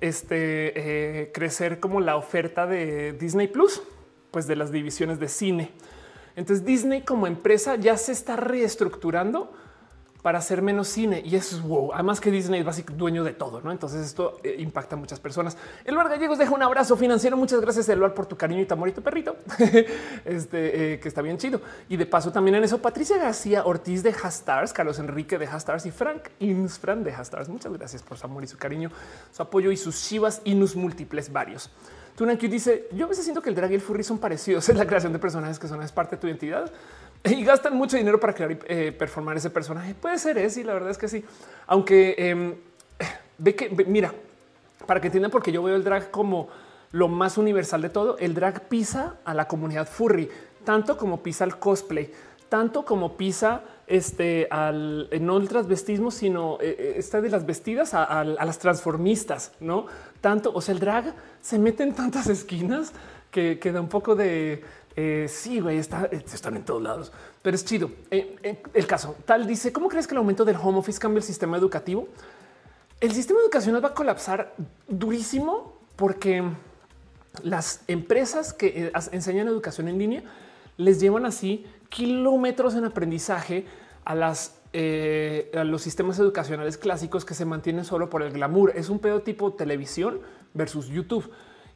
este 0.00 1.22
eh, 1.22 1.32
crecer 1.32 1.78
como 1.78 2.00
la 2.00 2.16
oferta 2.16 2.66
de 2.66 3.12
Disney 3.12 3.48
Plus, 3.48 3.82
pues 4.30 4.46
de 4.46 4.56
las 4.56 4.72
divisiones 4.72 5.20
de 5.20 5.28
cine. 5.28 5.72
Entonces 6.36 6.64
Disney 6.64 7.02
como 7.02 7.26
empresa 7.26 7.76
ya 7.76 7.96
se 7.96 8.12
está 8.12 8.36
reestructurando 8.36 9.52
para 10.22 10.38
hacer 10.38 10.62
menos 10.62 10.88
cine 10.88 11.22
y 11.24 11.36
eso 11.36 11.56
es 11.56 11.62
wow. 11.62 11.92
Además 11.94 12.20
que 12.20 12.30
Disney 12.30 12.60
es 12.60 12.66
básicamente 12.66 12.98
dueño 12.98 13.24
de 13.24 13.32
todo, 13.32 13.60
¿no? 13.60 13.72
Entonces 13.72 14.04
esto 14.04 14.38
eh, 14.42 14.56
impacta 14.58 14.96
a 14.96 14.98
muchas 14.98 15.20
personas. 15.20 15.56
Eluar 15.84 16.08
Gallegos 16.08 16.38
deja 16.38 16.52
un 16.52 16.62
abrazo 16.62 16.96
financiero. 16.96 17.36
Muchas 17.36 17.60
gracias 17.60 17.88
Eluar 17.88 18.14
por 18.14 18.26
tu 18.26 18.36
cariño 18.36 18.60
y 18.60 18.66
tu 18.66 18.74
amor 18.74 18.88
y 18.88 18.92
tu 18.92 19.02
perrito, 19.02 19.36
este 20.24 20.94
eh, 20.94 21.00
que 21.00 21.08
está 21.08 21.22
bien 21.22 21.38
chido. 21.38 21.60
Y 21.88 21.96
de 21.96 22.06
paso 22.06 22.32
también 22.32 22.56
en 22.56 22.64
eso 22.64 22.80
Patricia 22.80 23.16
García 23.16 23.64
Ortiz 23.64 24.02
de 24.02 24.14
Hastars, 24.22 24.72
Carlos 24.72 24.98
Enrique 24.98 25.38
de 25.38 25.46
Hastars 25.46 25.86
y 25.86 25.90
Frank 25.90 26.28
Insfran 26.40 27.02
de 27.02 27.12
Hastars. 27.12 27.48
Muchas 27.48 27.72
gracias 27.72 28.02
por 28.02 28.18
su 28.18 28.26
amor 28.26 28.44
y 28.44 28.46
su 28.46 28.58
cariño, 28.58 28.90
su 29.32 29.42
apoyo 29.42 29.70
y 29.70 29.76
sus 29.76 30.02
chivas 30.02 30.42
y 30.44 30.54
nos 30.54 30.76
múltiples 30.76 31.32
varios. 31.32 31.70
Tunaki 32.16 32.48
dice 32.48 32.88
yo 32.92 33.06
a 33.06 33.08
veces 33.08 33.24
siento 33.24 33.40
que 33.40 33.48
el 33.48 33.54
drag 33.54 33.70
y 33.70 33.74
el 33.76 33.80
furry 33.80 34.04
son 34.04 34.18
parecidos 34.18 34.68
en 34.68 34.76
la 34.76 34.86
creación 34.86 35.12
de 35.12 35.18
personajes 35.18 35.58
que 35.58 35.68
son 35.68 35.82
es 35.82 35.92
parte 35.92 36.16
de 36.16 36.20
tu 36.20 36.26
identidad 36.26 36.70
y 37.24 37.44
gastan 37.44 37.76
mucho 37.76 37.96
dinero 37.96 38.18
para 38.18 38.34
crear 38.34 38.52
y 38.52 38.58
eh, 38.66 38.92
performar 38.92 39.36
ese 39.36 39.50
personaje. 39.50 39.94
Puede 39.94 40.18
ser, 40.18 40.38
¿eh? 40.38 40.50
sí, 40.50 40.62
la 40.62 40.74
verdad 40.74 40.90
es 40.90 40.98
que 40.98 41.08
sí. 41.08 41.24
Aunque 41.66 42.14
em, 42.18 42.54
ve 43.38 43.54
que, 43.54 43.68
mira, 43.86 44.12
para 44.86 45.00
que 45.00 45.08
entiendan, 45.08 45.30
porque 45.30 45.52
yo 45.52 45.62
veo 45.62 45.76
el 45.76 45.84
drag 45.84 46.10
como 46.10 46.48
lo 46.92 47.08
más 47.08 47.38
universal 47.38 47.82
de 47.82 47.90
todo, 47.90 48.18
el 48.18 48.34
drag 48.34 48.68
pisa 48.68 49.16
a 49.24 49.34
la 49.34 49.46
comunidad 49.46 49.86
furry, 49.86 50.28
tanto 50.64 50.96
como 50.96 51.22
pisa 51.22 51.44
el 51.44 51.56
cosplay, 51.56 52.10
tanto 52.48 52.84
como 52.84 53.16
pisa 53.16 53.62
este, 53.86 54.48
al 54.50 55.08
no 55.20 55.36
el 55.36 55.48
transvestismo, 55.48 56.10
sino 56.10 56.58
eh, 56.60 56.94
está 56.96 57.20
de 57.20 57.30
las 57.30 57.46
vestidas 57.46 57.94
a, 57.94 58.24
las 58.24 58.58
transformistas, 58.58 59.52
no 59.60 59.86
tanto. 60.20 60.52
O 60.54 60.60
sea, 60.60 60.74
el 60.74 60.80
drag 60.80 61.14
se 61.40 61.58
mete 61.58 61.82
en 61.82 61.94
tantas 61.94 62.26
esquinas 62.28 62.92
que 63.30 63.58
queda 63.58 63.80
un 63.80 63.88
poco 63.88 64.16
de 64.16 64.64
sí, 64.94 65.60
güey, 65.60 65.78
está, 65.78 66.06
están 66.06 66.56
en 66.56 66.64
todos 66.64 66.82
lados, 66.82 67.12
pero 67.42 67.54
es 67.54 67.64
chido. 67.64 67.90
el 68.10 68.86
caso 68.86 69.16
tal 69.24 69.46
dice: 69.46 69.72
¿Cómo 69.72 69.88
crees 69.88 70.06
que 70.06 70.14
el 70.14 70.18
aumento 70.18 70.44
del 70.44 70.56
home 70.56 70.78
office 70.78 70.98
cambia 70.98 71.18
el 71.18 71.24
sistema 71.24 71.56
educativo? 71.56 72.08
El 73.00 73.12
sistema 73.12 73.40
educacional 73.40 73.82
va 73.82 73.88
a 73.88 73.94
colapsar 73.94 74.54
durísimo 74.86 75.78
porque 75.96 76.42
las 77.42 77.82
empresas 77.86 78.52
que 78.52 78.92
enseñan 79.12 79.48
educación 79.48 79.88
en 79.88 79.98
línea 79.98 80.22
les 80.76 81.00
llevan 81.00 81.26
así 81.26 81.66
kilómetros 81.88 82.74
en 82.74 82.84
aprendizaje 82.84 83.66
a 84.04 84.34
eh, 84.72 85.50
a 85.54 85.64
los 85.64 85.82
sistemas 85.82 86.18
educacionales 86.18 86.78
clásicos 86.78 87.24
que 87.24 87.34
se 87.34 87.44
mantienen 87.44 87.84
solo 87.84 88.08
por 88.08 88.22
el 88.22 88.32
glamour. 88.32 88.72
Es 88.76 88.88
un 88.88 88.98
pedo 88.98 89.22
tipo 89.22 89.52
televisión 89.52 90.20
versus 90.54 90.86
YouTube. 90.88 91.30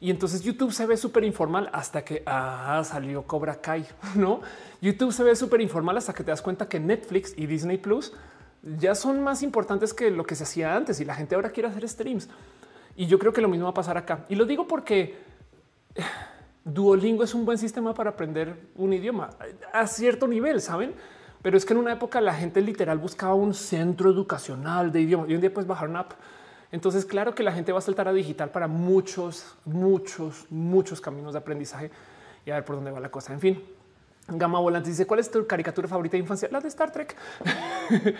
Y 0.05 0.11
entonces 0.11 0.43
YouTube 0.43 0.71
se 0.71 0.85
ve 0.85 0.97
súper 0.97 1.23
informal 1.23 1.67
hasta 1.73 2.05
que 2.05 2.21
ah, 2.27 2.79
salió 2.85 3.23
Cobra 3.23 3.59
Kai, 3.59 3.87
¿no? 4.15 4.39
YouTube 4.79 5.11
se 5.11 5.23
ve 5.23 5.35
súper 5.35 5.61
informal 5.61 5.97
hasta 5.97 6.13
que 6.13 6.23
te 6.23 6.29
das 6.29 6.43
cuenta 6.43 6.69
que 6.69 6.79
Netflix 6.79 7.33
y 7.35 7.47
Disney 7.47 7.79
Plus 7.79 8.13
ya 8.61 8.93
son 8.93 9.23
más 9.23 9.41
importantes 9.41 9.95
que 9.95 10.11
lo 10.11 10.23
que 10.23 10.35
se 10.35 10.43
hacía 10.43 10.75
antes 10.75 10.99
y 10.99 11.05
la 11.05 11.15
gente 11.15 11.33
ahora 11.33 11.49
quiere 11.49 11.69
hacer 11.69 11.89
streams. 11.89 12.29
Y 12.95 13.07
yo 13.07 13.17
creo 13.17 13.33
que 13.33 13.41
lo 13.41 13.47
mismo 13.47 13.63
va 13.63 13.71
a 13.71 13.73
pasar 13.73 13.97
acá. 13.97 14.27
Y 14.29 14.35
lo 14.35 14.45
digo 14.45 14.67
porque 14.67 15.17
Duolingo 16.63 17.23
es 17.23 17.33
un 17.33 17.43
buen 17.43 17.57
sistema 17.57 17.95
para 17.95 18.11
aprender 18.11 18.69
un 18.75 18.93
idioma 18.93 19.31
a 19.73 19.87
cierto 19.87 20.27
nivel, 20.27 20.61
saben? 20.61 20.93
Pero 21.41 21.57
es 21.57 21.65
que 21.65 21.73
en 21.73 21.79
una 21.79 21.93
época 21.93 22.21
la 22.21 22.35
gente 22.35 22.61
literal 22.61 22.99
buscaba 22.99 23.33
un 23.33 23.55
centro 23.55 24.11
educacional 24.11 24.91
de 24.91 25.01
idiomas 25.01 25.31
y 25.31 25.33
un 25.33 25.41
día 25.41 25.51
pues 25.51 25.65
bajaron 25.65 25.95
app. 25.95 26.11
Entonces, 26.71 27.05
claro 27.05 27.35
que 27.35 27.43
la 27.43 27.51
gente 27.51 27.71
va 27.71 27.79
a 27.79 27.81
saltar 27.81 28.07
a 28.07 28.13
digital 28.13 28.49
para 28.49 28.67
muchos, 28.67 29.55
muchos, 29.65 30.45
muchos 30.49 30.99
caminos 31.01 31.33
de 31.33 31.39
aprendizaje 31.39 31.91
y 32.45 32.51
a 32.51 32.55
ver 32.55 32.65
por 32.65 32.75
dónde 32.75 32.91
va 32.91 32.99
la 32.99 33.09
cosa. 33.09 33.33
En 33.33 33.39
fin, 33.39 33.63
Gama 34.27 34.59
Volante 34.59 34.89
dice: 34.89 35.05
¿Cuál 35.05 35.19
es 35.19 35.29
tu 35.29 35.45
caricatura 35.45 35.87
favorita 35.87 36.13
de 36.13 36.19
infancia? 36.19 36.49
La 36.51 36.59
de 36.59 36.67
Star 36.67 36.91
Trek. 36.91 37.15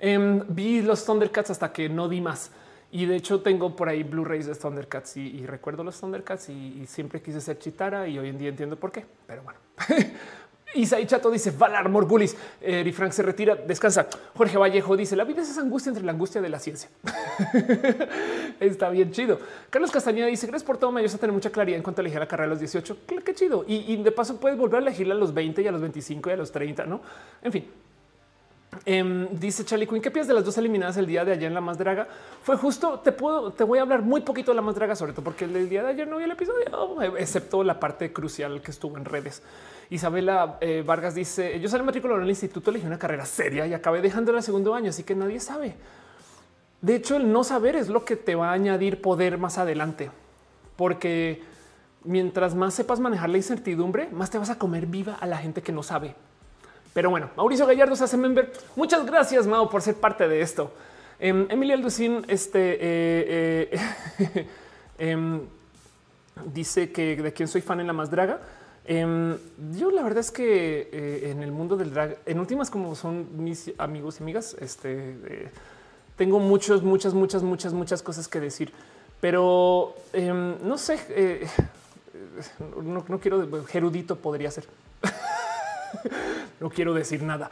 Em, 0.00 0.44
vi 0.48 0.80
los 0.80 1.04
Thundercats 1.04 1.50
hasta 1.50 1.72
que 1.72 1.88
no 1.88 2.08
di 2.08 2.20
más. 2.20 2.52
Y 2.92 3.06
de 3.06 3.16
hecho 3.16 3.40
tengo 3.40 3.74
por 3.74 3.88
ahí 3.88 4.04
Blu-rays 4.04 4.46
de 4.46 4.54
Thundercats 4.54 5.16
y, 5.16 5.44
recuerdo 5.44 5.82
los 5.82 5.98
Thundercats 5.98 6.50
y, 6.50 6.80
y, 6.80 6.86
siempre 6.86 7.20
quise 7.20 7.40
ser 7.40 7.58
Chitara 7.58 8.06
y 8.06 8.16
hoy 8.16 8.28
en 8.28 8.38
día 8.38 8.48
entiendo 8.48 8.76
por 8.76 8.92
qué. 8.92 9.04
Pero 9.26 9.42
bueno. 9.42 9.58
Isaí 10.74 11.06
Chato 11.06 11.30
dice 11.30 11.50
Valar 11.50 11.88
Morgulis. 11.88 12.36
Eh, 12.60 12.90
Frank 12.92 13.12
se 13.12 13.22
retira, 13.22 13.54
descansa. 13.54 14.06
Jorge 14.34 14.58
Vallejo 14.58 14.96
dice 14.96 15.16
la 15.16 15.24
vida 15.24 15.42
es 15.42 15.50
esa 15.50 15.62
angustia 15.62 15.90
entre 15.90 16.04
la 16.04 16.12
angustia 16.12 16.40
de 16.40 16.48
la 16.48 16.58
ciencia. 16.58 16.90
Está 18.60 18.90
bien 18.90 19.10
chido. 19.10 19.38
Carlos 19.70 19.90
Castañeda 19.90 20.26
dice 20.26 20.46
gracias 20.46 20.66
por 20.66 20.78
todo. 20.78 20.92
Me 20.92 21.00
ayudas 21.00 21.14
a 21.14 21.18
tener 21.18 21.32
mucha 21.32 21.50
claridad 21.50 21.78
en 21.78 21.82
cuanto 21.82 22.00
a 22.00 22.02
elegir 22.02 22.20
la 22.20 22.28
carrera 22.28 22.46
a 22.46 22.50
los 22.50 22.60
18. 22.60 22.98
Qué, 23.24 23.34
chido. 23.34 23.64
Y, 23.66 23.92
y, 23.92 23.96
de 24.02 24.12
paso 24.12 24.38
puedes 24.38 24.58
volver 24.58 24.80
a 24.80 24.82
elegirla 24.82 25.14
a 25.14 25.18
los 25.18 25.32
20 25.32 25.62
y 25.62 25.66
a 25.66 25.72
los 25.72 25.80
25 25.80 26.30
y 26.30 26.32
a 26.32 26.36
los 26.36 26.52
30, 26.52 26.84
no? 26.84 27.00
En 27.42 27.52
fin, 27.52 27.64
Em, 28.84 29.28
dice 29.38 29.64
Charlie 29.64 29.86
Quinn, 29.86 30.02
¿qué 30.02 30.10
piensas 30.10 30.28
de 30.28 30.34
las 30.34 30.44
dos 30.44 30.56
eliminadas 30.58 30.96
el 30.98 31.06
día 31.06 31.24
de 31.24 31.32
ayer 31.32 31.46
en 31.46 31.54
la 31.54 31.60
más 31.60 31.78
draga? 31.78 32.06
Fue 32.42 32.56
justo, 32.56 33.00
te 33.00 33.12
puedo, 33.12 33.50
te 33.50 33.64
voy 33.64 33.78
a 33.78 33.82
hablar 33.82 34.02
muy 34.02 34.20
poquito 34.20 34.50
de 34.50 34.56
la 34.56 34.62
más 34.62 34.74
draga, 34.74 34.94
sobre 34.94 35.12
todo 35.12 35.24
porque 35.24 35.46
el 35.46 35.68
día 35.68 35.82
de 35.82 35.90
ayer 35.90 36.06
no 36.06 36.18
vi 36.18 36.24
el 36.24 36.30
episodio, 36.30 37.02
excepto 37.16 37.64
la 37.64 37.80
parte 37.80 38.12
crucial 38.12 38.60
que 38.60 38.70
estuvo 38.70 38.96
en 38.96 39.04
redes. 39.04 39.42
Isabela 39.90 40.58
eh, 40.60 40.82
Vargas 40.86 41.14
dice, 41.14 41.58
yo 41.60 41.68
salí 41.68 41.82
matriculado 41.82 42.18
en 42.18 42.24
el 42.24 42.30
instituto, 42.30 42.70
elegí 42.70 42.86
una 42.86 42.98
carrera 42.98 43.24
seria 43.24 43.66
y 43.66 43.72
acabé 43.72 44.02
dejando 44.02 44.36
el 44.36 44.42
segundo 44.42 44.74
año, 44.74 44.90
así 44.90 45.02
que 45.02 45.14
nadie 45.14 45.40
sabe. 45.40 45.74
De 46.82 46.94
hecho, 46.94 47.16
el 47.16 47.32
no 47.32 47.44
saber 47.44 47.74
es 47.74 47.88
lo 47.88 48.04
que 48.04 48.16
te 48.16 48.34
va 48.34 48.50
a 48.50 48.52
añadir 48.52 49.00
poder 49.00 49.38
más 49.38 49.56
adelante, 49.56 50.10
porque 50.76 51.42
mientras 52.04 52.54
más 52.54 52.74
sepas 52.74 53.00
manejar 53.00 53.30
la 53.30 53.38
incertidumbre, 53.38 54.08
más 54.12 54.30
te 54.30 54.38
vas 54.38 54.50
a 54.50 54.58
comer 54.58 54.86
viva 54.86 55.14
a 55.14 55.26
la 55.26 55.38
gente 55.38 55.62
que 55.62 55.72
no 55.72 55.82
sabe. 55.82 56.14
Pero 56.92 57.10
bueno, 57.10 57.30
Mauricio 57.36 57.66
Gallardo 57.66 57.94
se 57.96 58.04
hace 58.04 58.16
member. 58.16 58.52
Muchas 58.76 59.04
gracias, 59.06 59.46
Mau, 59.46 59.68
por 59.68 59.82
ser 59.82 59.94
parte 59.94 60.26
de 60.26 60.40
esto. 60.40 60.72
Em, 61.20 61.46
Emilia 61.50 61.76
este, 62.28 62.78
eh, 62.80 63.70
eh, 64.18 64.46
em, 64.98 65.40
dice 66.52 66.92
que 66.92 67.16
de 67.16 67.32
quién 67.32 67.48
soy 67.48 67.60
fan 67.60 67.80
en 67.80 67.86
la 67.88 67.92
más 67.92 68.10
draga. 68.10 68.40
Em, 68.84 69.36
yo 69.76 69.90
la 69.90 70.02
verdad 70.02 70.20
es 70.20 70.30
que 70.30 70.88
eh, 70.92 71.30
en 71.30 71.42
el 71.42 71.52
mundo 71.52 71.76
del 71.76 71.92
drag, 71.92 72.18
en 72.24 72.38
últimas 72.38 72.70
como 72.70 72.94
son 72.94 73.26
mis 73.36 73.72
amigos 73.78 74.18
y 74.18 74.22
amigas, 74.22 74.56
este, 74.60 75.50
tengo 76.16 76.38
muchos, 76.38 76.82
muchas, 76.82 77.14
muchas, 77.14 77.42
muchas, 77.42 77.72
muchas 77.72 78.02
cosas 78.02 78.28
que 78.28 78.40
decir. 78.40 78.72
Pero 79.20 79.94
no 80.14 80.78
sé, 80.78 81.46
no, 82.82 83.04
no 83.06 83.18
quiero, 83.18 83.64
gerudito 83.66 84.16
podría 84.16 84.50
ser. 84.50 84.66
no 86.60 86.70
quiero 86.70 86.94
decir 86.94 87.22
nada. 87.22 87.50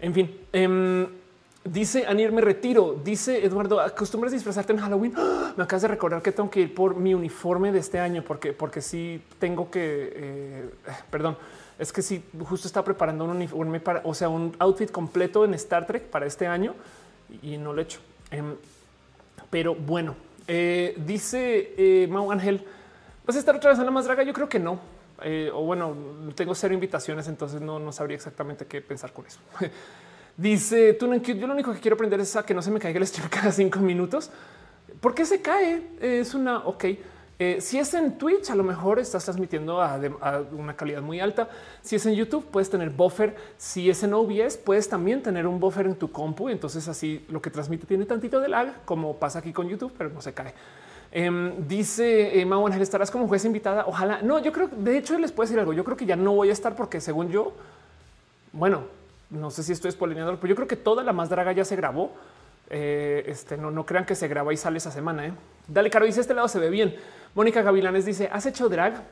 En 0.00 0.14
fin, 0.14 0.40
em, 0.52 1.06
dice 1.64 2.06
Anier, 2.06 2.32
me 2.32 2.40
retiro. 2.40 3.00
Dice 3.04 3.44
Eduardo, 3.44 3.80
acostumbras 3.80 4.32
disfrazarte 4.32 4.72
en 4.72 4.78
Halloween. 4.78 5.14
Me 5.56 5.64
acabas 5.64 5.82
de 5.82 5.88
recordar 5.88 6.22
que 6.22 6.32
tengo 6.32 6.50
que 6.50 6.60
ir 6.60 6.74
por 6.74 6.96
mi 6.96 7.14
uniforme 7.14 7.72
de 7.72 7.80
este 7.80 7.98
año, 7.98 8.22
porque, 8.22 8.52
porque 8.52 8.80
sí 8.80 9.22
tengo 9.38 9.70
que, 9.70 10.12
eh, 10.14 10.70
perdón, 11.10 11.36
es 11.78 11.92
que 11.92 12.02
sí, 12.02 12.24
justo 12.44 12.66
está 12.66 12.82
preparando 12.82 13.24
un 13.24 13.30
uniforme 13.30 13.80
para, 13.80 14.02
o 14.04 14.14
sea, 14.14 14.28
un 14.28 14.54
outfit 14.58 14.90
completo 14.90 15.44
en 15.44 15.54
Star 15.54 15.86
Trek 15.86 16.04
para 16.04 16.26
este 16.26 16.46
año 16.46 16.74
y 17.42 17.56
no 17.56 17.72
lo 17.72 17.80
he 17.80 17.84
hecho. 17.84 18.00
Em, 18.30 18.54
pero 19.50 19.74
bueno, 19.74 20.14
eh, 20.46 20.94
dice 20.96 21.74
eh, 21.76 22.06
Mau 22.08 22.30
Ángel, 22.32 22.64
¿vas 23.26 23.36
a 23.36 23.38
estar 23.38 23.54
otra 23.54 23.70
vez 23.70 23.78
en 23.78 23.84
la 23.84 23.90
más 23.90 24.04
draga? 24.04 24.22
Yo 24.22 24.32
creo 24.32 24.48
que 24.48 24.58
no. 24.58 24.97
Eh, 25.22 25.50
o 25.52 25.62
bueno, 25.62 25.96
tengo 26.34 26.54
cero 26.54 26.74
invitaciones, 26.74 27.28
entonces 27.28 27.60
no, 27.60 27.92
sabría 27.92 28.16
exactamente 28.16 28.66
qué 28.66 28.80
pensar 28.80 29.12
con 29.12 29.26
eso. 29.26 29.40
Dice 30.36 30.92
tú, 30.94 31.12
yo 31.14 31.46
lo 31.46 31.52
único 31.52 31.72
que 31.72 31.80
quiero 31.80 31.94
aprender 31.94 32.20
es 32.20 32.36
a 32.36 32.46
que 32.46 32.54
no 32.54 32.62
se 32.62 32.70
me 32.70 32.78
caiga 32.78 32.98
el 32.98 33.06
stream 33.06 33.28
cada 33.30 33.50
cinco 33.50 33.80
minutos. 33.80 34.30
¿Por 35.00 35.14
qué 35.14 35.24
se 35.24 35.40
cae? 35.42 35.82
Es 36.00 36.34
una 36.34 36.58
ok. 36.58 36.84
Eh, 37.40 37.60
si 37.60 37.78
es 37.78 37.94
en 37.94 38.18
Twitch, 38.18 38.50
a 38.50 38.56
lo 38.56 38.64
mejor 38.64 38.98
estás 38.98 39.24
transmitiendo 39.24 39.80
a, 39.80 40.00
una 40.50 40.74
calidad 40.74 41.02
muy 41.02 41.20
alta. 41.20 41.48
Si 41.82 41.94
es 41.94 42.04
en 42.04 42.14
YouTube, 42.14 42.44
puedes 42.50 42.68
tener 42.68 42.90
buffer. 42.90 43.36
Si 43.56 43.88
es 43.88 44.02
en 44.02 44.12
OBS, 44.12 44.56
puedes 44.56 44.88
también 44.88 45.22
tener 45.22 45.46
un 45.46 45.60
buffer 45.60 45.86
en 45.86 45.94
tu 45.94 46.10
compu. 46.10 46.48
Entonces 46.48 46.88
así 46.88 47.24
lo 47.28 47.40
que 47.40 47.50
transmite 47.50 47.86
tiene 47.86 48.06
tantito 48.06 48.40
de 48.40 48.48
lag 48.48 48.84
como 48.84 49.16
pasa 49.18 49.38
aquí 49.38 49.52
con 49.52 49.68
YouTube, 49.68 49.92
pero 49.96 50.10
no 50.10 50.20
se 50.20 50.34
cae. 50.34 50.52
Em, 51.10 51.66
dice 51.66 52.38
eh, 52.38 52.46
estarás 52.80 53.10
como 53.10 53.28
juez 53.28 53.44
invitada. 53.44 53.84
Ojalá 53.86 54.20
no. 54.22 54.38
Yo 54.38 54.52
creo, 54.52 54.68
de 54.68 54.98
hecho, 54.98 55.18
les 55.18 55.32
puedo 55.32 55.46
decir 55.46 55.58
algo. 55.58 55.72
Yo 55.72 55.84
creo 55.84 55.96
que 55.96 56.06
ya 56.06 56.16
no 56.16 56.34
voy 56.34 56.50
a 56.50 56.52
estar 56.52 56.76
porque, 56.76 57.00
según 57.00 57.30
yo, 57.30 57.54
bueno, 58.52 58.82
no 59.30 59.50
sé 59.50 59.62
si 59.62 59.72
estoy 59.72 59.88
espolineando, 59.88 60.36
pero 60.36 60.48
yo 60.48 60.56
creo 60.56 60.68
que 60.68 60.76
toda 60.76 61.02
la 61.02 61.12
más 61.12 61.28
draga 61.28 61.52
ya 61.52 61.64
se 61.64 61.76
grabó. 61.76 62.12
Eh, 62.70 63.24
este 63.26 63.56
no, 63.56 63.70
no 63.70 63.86
crean 63.86 64.04
que 64.04 64.14
se 64.14 64.28
graba 64.28 64.52
y 64.52 64.56
sale 64.58 64.78
esa 64.78 64.90
semana. 64.90 65.26
¿eh? 65.26 65.32
Dale, 65.66 65.90
Caro 65.90 66.04
dice: 66.04 66.20
Este 66.20 66.34
lado 66.34 66.48
se 66.48 66.58
ve 66.58 66.68
bien. 66.68 66.94
Mónica 67.34 67.62
Gavilanes 67.62 68.04
dice: 68.04 68.28
¿Has 68.30 68.44
hecho 68.44 68.68
drag? 68.68 69.02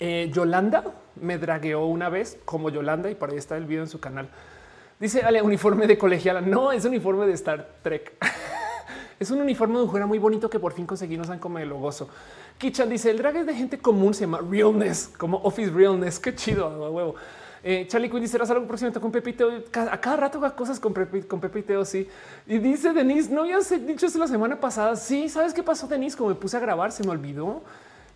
Eh, 0.00 0.30
Yolanda 0.32 0.84
me 1.20 1.38
dragueó 1.38 1.86
una 1.86 2.08
vez 2.08 2.38
como 2.44 2.70
Yolanda 2.70 3.10
y 3.10 3.14
por 3.14 3.30
ahí 3.30 3.36
está 3.36 3.56
el 3.56 3.66
video 3.66 3.82
en 3.82 3.88
su 3.88 4.00
canal. 4.00 4.28
Dice: 4.98 5.22
Ale, 5.22 5.40
uniforme 5.42 5.86
de 5.86 5.96
colegiala. 5.96 6.40
No 6.40 6.72
es 6.72 6.84
uniforme 6.84 7.26
de 7.26 7.34
Star 7.34 7.68
Trek. 7.82 8.12
Es 9.18 9.30
un 9.30 9.40
uniforme 9.40 9.78
de 9.78 9.84
mujer 9.84 10.06
muy 10.06 10.18
bonito 10.18 10.48
que 10.50 10.58
por 10.58 10.72
fin 10.72 10.86
conseguí, 10.86 11.16
no 11.16 11.24
saben 11.24 11.40
cómo 11.40 11.56
me 11.56 11.66
lo 11.66 11.78
gozo. 11.78 12.08
Kichan 12.58 12.88
dice 12.88 13.10
el 13.10 13.18
drag 13.18 13.36
es 13.36 13.46
de 13.46 13.54
gente 13.54 13.78
común, 13.78 14.14
se 14.14 14.22
llama 14.22 14.40
realness, 14.40 15.10
como 15.16 15.38
office 15.38 15.70
realness. 15.70 16.18
Qué 16.18 16.34
chido, 16.34 16.68
huevo. 16.90 17.14
Eh, 17.64 17.86
Charlie 17.88 18.10
Quinn 18.10 18.20
dice: 18.20 18.36
algo 18.36 18.66
próximo 18.66 18.92
con 19.00 19.12
Pepito. 19.12 19.48
A 19.90 20.00
cada 20.00 20.16
rato 20.16 20.40
cosas 20.56 20.80
con, 20.80 20.92
con 20.92 21.40
Pepito. 21.40 21.84
Sí. 21.84 22.08
Y 22.46 22.58
dice 22.58 22.92
Denise: 22.92 23.30
No, 23.30 23.44
he 23.44 23.78
dicho 23.80 24.06
esto 24.06 24.18
la 24.18 24.26
semana 24.26 24.58
pasada. 24.58 24.96
Sí, 24.96 25.28
sabes 25.28 25.54
qué 25.54 25.62
pasó, 25.62 25.86
Denise? 25.86 26.16
Como 26.16 26.30
me 26.30 26.34
puse 26.34 26.56
a 26.56 26.60
grabar, 26.60 26.90
se 26.90 27.04
me 27.04 27.10
olvidó. 27.10 27.62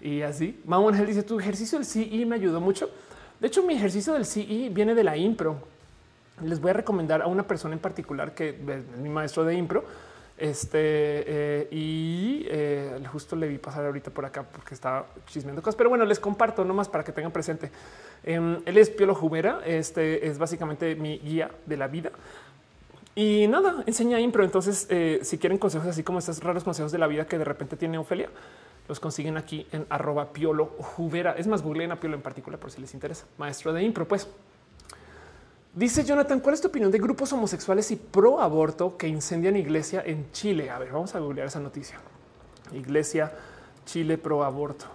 Y 0.00 0.22
así, 0.22 0.60
Mau 0.64 0.88
Ángel 0.88 1.06
dice: 1.06 1.22
Tu 1.22 1.38
ejercicio 1.38 1.78
del 1.78 1.86
CE 1.86 2.26
me 2.26 2.34
ayudó 2.34 2.60
mucho. 2.60 2.90
De 3.38 3.46
hecho, 3.46 3.62
mi 3.62 3.74
ejercicio 3.74 4.14
del 4.14 4.24
CE 4.24 4.70
viene 4.70 4.94
de 4.94 5.04
la 5.04 5.16
impro. 5.16 5.58
Les 6.42 6.60
voy 6.60 6.70
a 6.70 6.74
recomendar 6.74 7.22
a 7.22 7.28
una 7.28 7.46
persona 7.46 7.74
en 7.74 7.80
particular 7.80 8.34
que 8.34 8.50
es 8.50 8.98
mi 8.98 9.08
maestro 9.08 9.44
de 9.44 9.54
impro 9.54 9.84
este 10.38 10.78
eh, 10.78 11.68
y 11.70 12.46
eh, 12.48 13.00
justo 13.10 13.36
le 13.36 13.48
vi 13.48 13.58
pasar 13.58 13.86
ahorita 13.86 14.10
por 14.10 14.24
acá 14.24 14.42
porque 14.42 14.74
estaba 14.74 15.06
chismeando 15.26 15.62
cosas, 15.62 15.76
pero 15.76 15.88
bueno, 15.88 16.04
les 16.04 16.20
comparto 16.20 16.64
nomás 16.64 16.88
para 16.88 17.04
que 17.04 17.12
tengan 17.12 17.32
presente. 17.32 17.70
Em, 18.24 18.58
él 18.64 18.78
es 18.78 18.90
Piolo 18.90 19.14
Jumera. 19.14 19.60
Este 19.64 20.26
es 20.26 20.38
básicamente 20.38 20.94
mi 20.94 21.18
guía 21.18 21.50
de 21.64 21.76
la 21.76 21.88
vida 21.88 22.12
y 23.18 23.48
nada, 23.48 23.82
enseña 23.86 24.20
impro. 24.20 24.44
Entonces, 24.44 24.86
eh, 24.90 25.20
si 25.22 25.38
quieren 25.38 25.56
consejos 25.56 25.88
así 25.88 26.02
como 26.02 26.18
estos 26.18 26.38
raros 26.42 26.62
consejos 26.62 26.92
de 26.92 26.98
la 26.98 27.06
vida 27.06 27.26
que 27.26 27.38
de 27.38 27.44
repente 27.44 27.74
tiene 27.76 27.96
Ofelia, 27.96 28.28
los 28.88 29.00
consiguen 29.00 29.38
aquí 29.38 29.66
en 29.72 29.86
arroba 29.88 30.34
Piolo 30.34 30.66
Jubera. 30.66 31.32
Es 31.32 31.46
más, 31.46 31.62
googleen 31.62 31.92
a 31.92 31.96
Piolo 31.96 32.14
en 32.14 32.22
particular 32.22 32.60
por 32.60 32.70
si 32.70 32.80
les 32.82 32.92
interesa. 32.92 33.24
Maestro 33.38 33.72
de 33.72 33.82
impro, 33.82 34.06
pues. 34.06 34.28
Dice 35.76 36.04
Jonathan, 36.04 36.40
¿cuál 36.40 36.54
es 36.54 36.62
tu 36.62 36.68
opinión 36.68 36.90
de 36.90 36.98
grupos 36.98 37.34
homosexuales 37.34 37.90
y 37.90 37.96
pro 37.96 38.40
aborto 38.40 38.96
que 38.96 39.08
incendian 39.08 39.56
iglesia 39.56 40.02
en 40.06 40.32
Chile? 40.32 40.70
A 40.70 40.78
ver, 40.78 40.90
vamos 40.90 41.14
a 41.14 41.18
googlear 41.18 41.48
esa 41.48 41.60
noticia. 41.60 41.98
Iglesia 42.72 43.30
Chile 43.84 44.16
pro 44.16 44.42
aborto. 44.42 44.86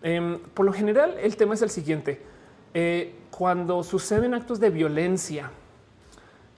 Em, 0.00 0.38
por 0.38 0.64
lo 0.64 0.72
general, 0.72 1.16
el 1.20 1.36
tema 1.36 1.52
es 1.52 1.60
el 1.60 1.68
siguiente. 1.68 2.18
Eh, 2.72 3.14
cuando 3.30 3.84
suceden 3.84 4.32
actos 4.32 4.58
de 4.58 4.70
violencia 4.70 5.50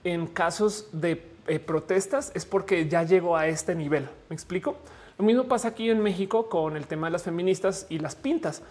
en 0.05 0.27
casos 0.27 0.87
de 0.93 1.21
eh, 1.47 1.59
protestas 1.59 2.31
es 2.35 2.45
porque 2.45 2.87
ya 2.87 3.03
llegó 3.03 3.35
a 3.35 3.47
este 3.47 3.75
nivel. 3.75 4.07
¿Me 4.29 4.35
explico? 4.35 4.77
Lo 5.17 5.25
mismo 5.25 5.49
pasa 5.49 5.67
aquí 5.67 5.89
en 5.89 6.01
México 6.01 6.47
con 6.47 6.77
el 6.77 6.87
tema 6.87 7.07
de 7.07 7.11
las 7.11 7.23
feministas 7.23 7.87
y 7.89 7.99
las 7.99 8.15
pintas. 8.15 8.61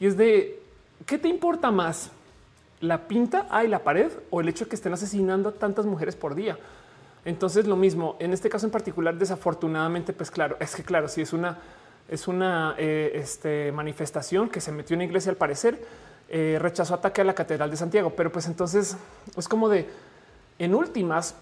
Y 0.00 0.06
es 0.06 0.16
de, 0.16 0.60
¿qué 1.06 1.16
te 1.16 1.28
importa 1.28 1.70
más? 1.70 2.10
La 2.82 3.06
pinta 3.06 3.46
hay 3.48 3.68
la 3.68 3.84
pared 3.84 4.10
o 4.30 4.40
el 4.40 4.48
hecho 4.48 4.64
de 4.64 4.70
que 4.70 4.76
estén 4.76 4.92
asesinando 4.92 5.48
a 5.48 5.52
tantas 5.52 5.86
mujeres 5.86 6.16
por 6.16 6.34
día. 6.34 6.58
Entonces 7.24 7.66
lo 7.66 7.76
mismo. 7.76 8.16
En 8.18 8.32
este 8.32 8.50
caso 8.50 8.66
en 8.66 8.72
particular, 8.72 9.14
desafortunadamente, 9.14 10.12
pues 10.12 10.30
claro, 10.30 10.56
es 10.58 10.74
que 10.74 10.82
claro, 10.82 11.08
si 11.08 11.22
es 11.22 11.32
una 11.32 11.58
es 12.08 12.26
una 12.26 12.74
eh, 12.76 13.12
este, 13.14 13.70
manifestación 13.70 14.50
que 14.50 14.60
se 14.60 14.72
metió 14.72 14.94
en 14.94 14.98
la 14.98 15.04
iglesia 15.04 15.30
al 15.30 15.36
parecer, 15.36 15.80
eh, 16.28 16.58
rechazó 16.60 16.94
ataque 16.94 17.20
a 17.20 17.24
la 17.24 17.34
catedral 17.34 17.70
de 17.70 17.76
Santiago, 17.76 18.10
pero 18.16 18.32
pues 18.32 18.46
entonces 18.46 18.96
es 19.36 19.48
como 19.48 19.68
de 19.68 19.88
en 20.58 20.74
últimas, 20.74 21.36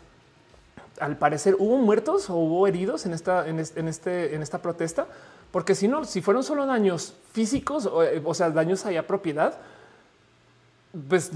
al 1.01 1.17
parecer 1.17 1.57
hubo 1.59 1.79
muertos 1.79 2.29
o 2.29 2.35
hubo 2.35 2.67
heridos 2.67 3.07
en 3.07 3.15
esta 3.15 3.49
en 3.49 3.59
este 3.59 4.35
en 4.35 4.43
esta 4.43 4.59
protesta, 4.59 5.07
porque 5.51 5.75
si 5.75 5.89
no, 5.89 6.05
si 6.05 6.21
fueron 6.21 6.45
solo 6.45 6.67
daños 6.67 7.15
físicos, 7.33 7.87
o, 7.87 8.03
eh, 8.03 8.21
o 8.23 8.35
sea, 8.35 8.51
daños 8.51 8.85
a 8.85 9.03
propiedad, 9.07 9.59
pues 11.09 11.31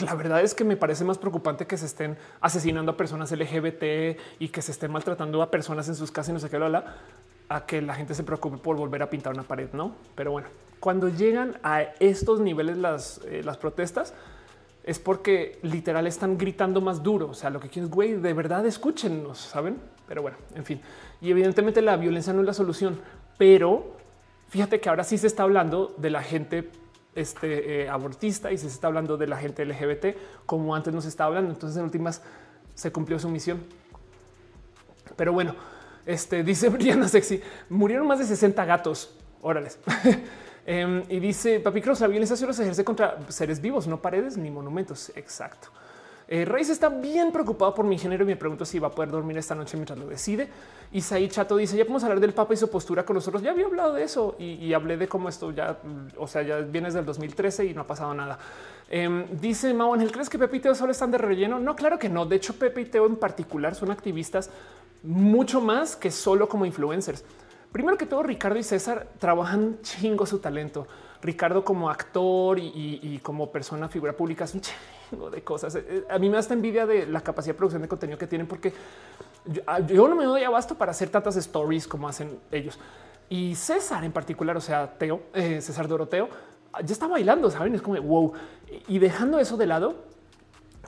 la 0.00 0.14
verdad 0.14 0.42
es 0.42 0.54
que 0.54 0.64
me 0.64 0.76
parece 0.76 1.04
más 1.04 1.18
preocupante 1.18 1.66
que 1.66 1.76
se 1.76 1.86
estén 1.86 2.16
asesinando 2.40 2.92
a 2.92 2.96
personas 2.96 3.30
LGBT 3.30 4.18
y 4.38 4.48
que 4.48 4.62
se 4.62 4.72
estén 4.72 4.90
maltratando 4.90 5.40
a 5.42 5.50
personas 5.50 5.88
en 5.88 5.94
sus 5.94 6.10
casas 6.10 6.30
y 6.30 6.32
no 6.32 6.40
sé 6.40 6.50
qué, 6.50 6.56
habla 6.56 6.96
a 7.48 7.64
que 7.64 7.80
la 7.80 7.94
gente 7.94 8.14
se 8.14 8.24
preocupe 8.24 8.58
por 8.58 8.76
volver 8.76 9.02
a 9.02 9.08
pintar 9.08 9.32
una 9.32 9.42
pared, 9.42 9.68
no? 9.72 9.94
Pero 10.14 10.32
bueno, 10.32 10.48
cuando 10.80 11.08
llegan 11.08 11.58
a 11.62 11.82
estos 12.00 12.40
niveles 12.40 12.76
las, 12.76 13.20
eh, 13.24 13.42
las 13.42 13.56
protestas, 13.56 14.12
es 14.84 14.98
porque 14.98 15.58
literal 15.62 16.06
están 16.06 16.36
gritando 16.36 16.80
más 16.80 17.02
duro. 17.02 17.28
O 17.28 17.34
sea, 17.34 17.50
lo 17.50 17.60
que 17.60 17.68
quieren 17.68 17.88
es 17.88 17.94
güey, 17.94 18.14
de 18.14 18.32
verdad 18.32 18.66
escúchennos, 18.66 19.38
saben? 19.38 19.78
Pero 20.06 20.22
bueno, 20.22 20.38
en 20.54 20.64
fin. 20.64 20.80
Y 21.20 21.30
evidentemente 21.30 21.82
la 21.82 21.96
violencia 21.96 22.32
no 22.32 22.40
es 22.40 22.46
la 22.46 22.54
solución, 22.54 23.00
pero 23.36 23.96
fíjate 24.48 24.80
que 24.80 24.88
ahora 24.88 25.04
sí 25.04 25.18
se 25.18 25.26
está 25.26 25.42
hablando 25.42 25.94
de 25.98 26.10
la 26.10 26.22
gente 26.22 26.70
este, 27.20 27.82
eh, 27.82 27.88
abortista 27.88 28.52
y 28.52 28.58
se 28.58 28.66
está 28.66 28.86
hablando 28.86 29.16
de 29.16 29.26
la 29.26 29.36
gente 29.36 29.64
LGBT 29.64 30.16
como 30.46 30.74
antes 30.74 30.92
nos 30.92 31.04
estaba 31.06 31.28
hablando. 31.28 31.50
Entonces, 31.52 31.76
en 31.78 31.84
últimas, 31.84 32.22
se 32.74 32.92
cumplió 32.92 33.18
su 33.18 33.28
misión. 33.28 33.62
Pero 35.16 35.32
bueno, 35.32 35.54
este 36.06 36.42
dice 36.44 36.68
Brianna 36.68 37.08
Sexy, 37.08 37.40
murieron 37.68 38.06
más 38.06 38.18
de 38.18 38.24
60 38.24 38.64
gatos. 38.64 39.14
Órales. 39.42 39.78
Em, 40.70 41.02
y 41.08 41.18
dice 41.18 41.60
Papi 41.60 41.80
Cross, 41.80 42.00
la 42.00 42.08
violencia 42.08 42.36
solo 42.36 42.52
se 42.52 42.62
ejerce 42.62 42.84
contra 42.84 43.18
seres 43.28 43.58
vivos, 43.58 43.86
no 43.86 44.02
paredes 44.02 44.36
ni 44.36 44.50
monumentos. 44.50 45.10
Exacto. 45.16 45.70
Eh, 46.30 46.46
está 46.60 46.90
bien 46.90 47.32
preocupado 47.32 47.74
por 47.74 47.86
mi 47.86 47.96
género 47.96 48.22
y 48.22 48.26
me 48.26 48.36
pregunto 48.36 48.66
si 48.66 48.78
va 48.78 48.88
a 48.88 48.90
poder 48.90 49.10
dormir 49.10 49.38
esta 49.38 49.54
noche 49.54 49.78
mientras 49.78 49.98
lo 49.98 50.06
decide. 50.06 50.46
Isaí 50.92 51.26
Chato 51.28 51.56
dice 51.56 51.76
ya 51.76 51.84
podemos 51.84 52.04
hablar 52.04 52.20
del 52.20 52.34
Papa 52.34 52.52
y 52.52 52.56
su 52.58 52.68
postura 52.68 53.02
con 53.04 53.14
nosotros. 53.14 53.42
Ya 53.42 53.52
había 53.52 53.64
hablado 53.64 53.94
de 53.94 54.02
eso 54.02 54.36
y, 54.38 54.72
hablé 54.74 54.98
de 54.98 55.08
cómo 55.08 55.30
esto 55.30 55.52
ya, 55.52 55.78
o 56.18 56.26
sea, 56.26 56.42
ya 56.42 56.58
viene 56.58 56.88
desde 56.88 57.00
el 57.00 57.06
2013 57.06 57.64
y 57.64 57.74
no 57.74 57.80
ha 57.80 57.86
pasado 57.86 58.12
nada. 58.12 58.38
Em, 58.90 59.26
dice 59.40 59.72
Mau 59.72 59.94
Ángel, 59.94 60.12
¿crees 60.12 60.28
que 60.28 60.38
Pepe 60.38 60.58
y 60.58 60.60
Teo 60.60 60.74
solo 60.74 60.92
están 60.92 61.10
de 61.10 61.18
relleno? 61.18 61.58
No, 61.58 61.74
claro 61.74 61.98
que 61.98 62.10
no. 62.10 62.26
De 62.26 62.36
hecho, 62.36 62.54
Pepe 62.54 62.82
y 62.82 62.84
Teo 62.84 63.06
en 63.06 63.16
particular 63.16 63.74
son 63.74 63.90
activistas 63.90 64.50
mucho 65.02 65.62
más 65.62 65.96
que 65.96 66.10
solo 66.10 66.46
como 66.46 66.66
influencers. 66.66 67.24
Primero 67.72 67.96
que 67.96 68.06
todo, 68.06 68.22
Ricardo 68.22 68.58
y 68.58 68.62
César 68.62 69.08
trabajan 69.18 69.78
chingo 69.82 70.26
su 70.26 70.38
talento. 70.38 70.86
Ricardo 71.20 71.64
como 71.64 71.90
actor 71.90 72.58
y, 72.58 73.18
como 73.22 73.50
persona, 73.50 73.88
figura 73.88 74.12
pública, 74.12 74.44
es 74.44 74.54
un 74.54 74.60
chingo 74.60 75.30
de 75.30 75.42
cosas. 75.42 75.74
Eh, 75.74 75.84
eh, 75.88 76.04
a 76.08 76.18
mí 76.18 76.28
me 76.28 76.34
da 76.34 76.40
esta 76.40 76.54
envidia 76.54 76.86
de 76.86 77.06
la 77.06 77.20
capacidad 77.20 77.54
de 77.54 77.58
producción 77.58 77.82
de 77.82 77.88
contenido 77.88 78.18
que 78.18 78.26
tienen 78.26 78.46
porque 78.46 78.72
ah, 79.66 79.80
yo, 79.80 80.06
no 80.08 80.14
me 80.14 80.24
doy 80.24 80.44
abasto 80.44 80.76
para 80.76 80.92
hacer 80.92 81.08
tantas 81.08 81.36
stories 81.36 81.88
como 81.88 82.08
hacen 82.08 82.38
ellos. 82.52 82.78
Y 83.28 83.54
César 83.56 84.04
en 84.04 84.12
particular, 84.12 84.56
o 84.56 84.60
sea, 84.60 84.98
Teo, 84.98 85.22
eh, 85.34 85.60
César 85.60 85.88
Doroteo, 85.88 86.28
ya 86.84 86.92
está 86.92 87.08
bailando, 87.08 87.50
saben? 87.50 87.74
Es 87.74 87.82
como 87.82 88.00
wow. 88.00 88.32
Y 88.86 88.98
dejando 88.98 89.38
eso 89.40 89.56
de 89.56 89.66
lado, 89.66 89.96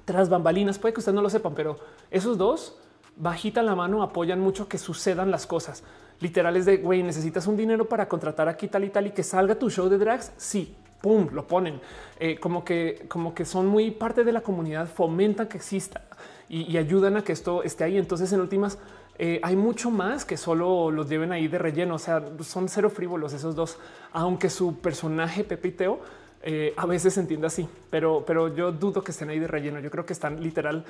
tras 0.04 0.28
bambalinas, 0.28 0.78
puede 0.78 0.94
que 0.94 1.00
ustedes 1.00 1.14
no 1.14 1.22
lo 1.22 1.30
sepan, 1.30 1.54
pero 1.54 1.78
esos 2.10 2.38
dos 2.38 2.78
bajita 3.16 3.62
la 3.62 3.74
mano 3.74 4.02
apoyan 4.02 4.40
mucho 4.40 4.68
que 4.68 4.78
sucedan 4.78 5.30
las 5.30 5.46
cosas 5.46 5.82
literales 6.20 6.66
de 6.66 6.76
güey, 6.78 7.02
necesitas 7.02 7.46
un 7.46 7.56
dinero 7.56 7.88
para 7.88 8.08
contratar 8.08 8.48
aquí 8.48 8.68
tal 8.68 8.84
y 8.84 8.90
tal 8.90 9.06
y 9.06 9.10
que 9.10 9.22
salga 9.22 9.54
tu 9.54 9.70
show 9.70 9.88
de 9.88 9.98
drags. 9.98 10.32
Sí, 10.36 10.74
pum, 11.00 11.28
lo 11.32 11.46
ponen 11.46 11.80
eh, 12.18 12.38
como 12.38 12.64
que, 12.64 13.06
como 13.08 13.34
que 13.34 13.44
son 13.44 13.66
muy 13.66 13.90
parte 13.90 14.24
de 14.24 14.32
la 14.32 14.42
comunidad, 14.42 14.86
fomentan 14.86 15.48
que 15.48 15.56
exista 15.56 16.02
y, 16.48 16.76
ayudan 16.76 17.16
a 17.16 17.22
que 17.22 17.32
esto 17.32 17.62
esté 17.62 17.84
ahí. 17.84 17.96
Entonces, 17.96 18.32
en 18.32 18.40
últimas, 18.40 18.78
eh, 19.18 19.40
hay 19.42 19.56
mucho 19.56 19.90
más 19.90 20.24
que 20.24 20.36
solo 20.36 20.90
los 20.90 21.08
lleven 21.08 21.32
ahí 21.32 21.48
de 21.48 21.58
relleno. 21.58 21.94
O 21.94 21.98
sea, 21.98 22.22
son 22.40 22.68
cero 22.68 22.90
frívolos 22.90 23.32
esos 23.32 23.54
dos, 23.54 23.78
aunque 24.12 24.50
su 24.50 24.78
personaje 24.80 25.44
Pepe 25.44 25.70
Teo 25.70 26.00
eh, 26.42 26.72
a 26.76 26.86
veces 26.86 27.14
se 27.14 27.20
entiende 27.20 27.46
así, 27.46 27.68
pero, 27.90 28.24
pero 28.26 28.54
yo 28.54 28.72
dudo 28.72 29.02
que 29.02 29.10
estén 29.10 29.30
ahí 29.30 29.38
de 29.38 29.46
relleno. 29.46 29.80
Yo 29.80 29.90
creo 29.90 30.06
que 30.06 30.12
están 30.12 30.42
literal 30.42 30.84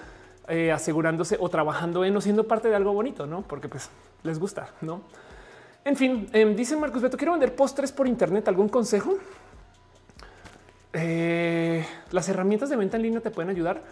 eh, 0.49 0.73
asegurándose 0.73 1.37
o 1.39 1.49
trabajando 1.49 2.05
en 2.05 2.17
o 2.17 2.21
siendo 2.21 2.47
parte 2.47 2.69
de 2.69 2.77
algo 2.77 2.93
bonito, 2.93 3.27
no? 3.27 3.43
Porque 3.43 3.69
pues 3.69 3.91
les 4.23 4.39
gusta, 4.39 4.71
no? 4.81 5.03
En 5.85 5.97
fin, 5.97 6.29
em, 6.33 6.55
dice 6.55 6.77
Marcos 6.77 7.03
Beto, 7.03 7.17
quiero 7.17 7.33
vender 7.33 7.55
postres 7.55 7.91
por 7.93 8.07
Internet. 8.07 8.49
¿Algún 8.49 8.69
consejo? 8.69 9.15
Eh, 10.93 11.87
las 12.11 12.29
herramientas 12.29 12.69
de 12.69 12.77
venta 12.77 12.97
en 12.97 13.03
línea 13.05 13.21
te 13.21 13.31
pueden 13.31 13.51
ayudar. 13.51 13.83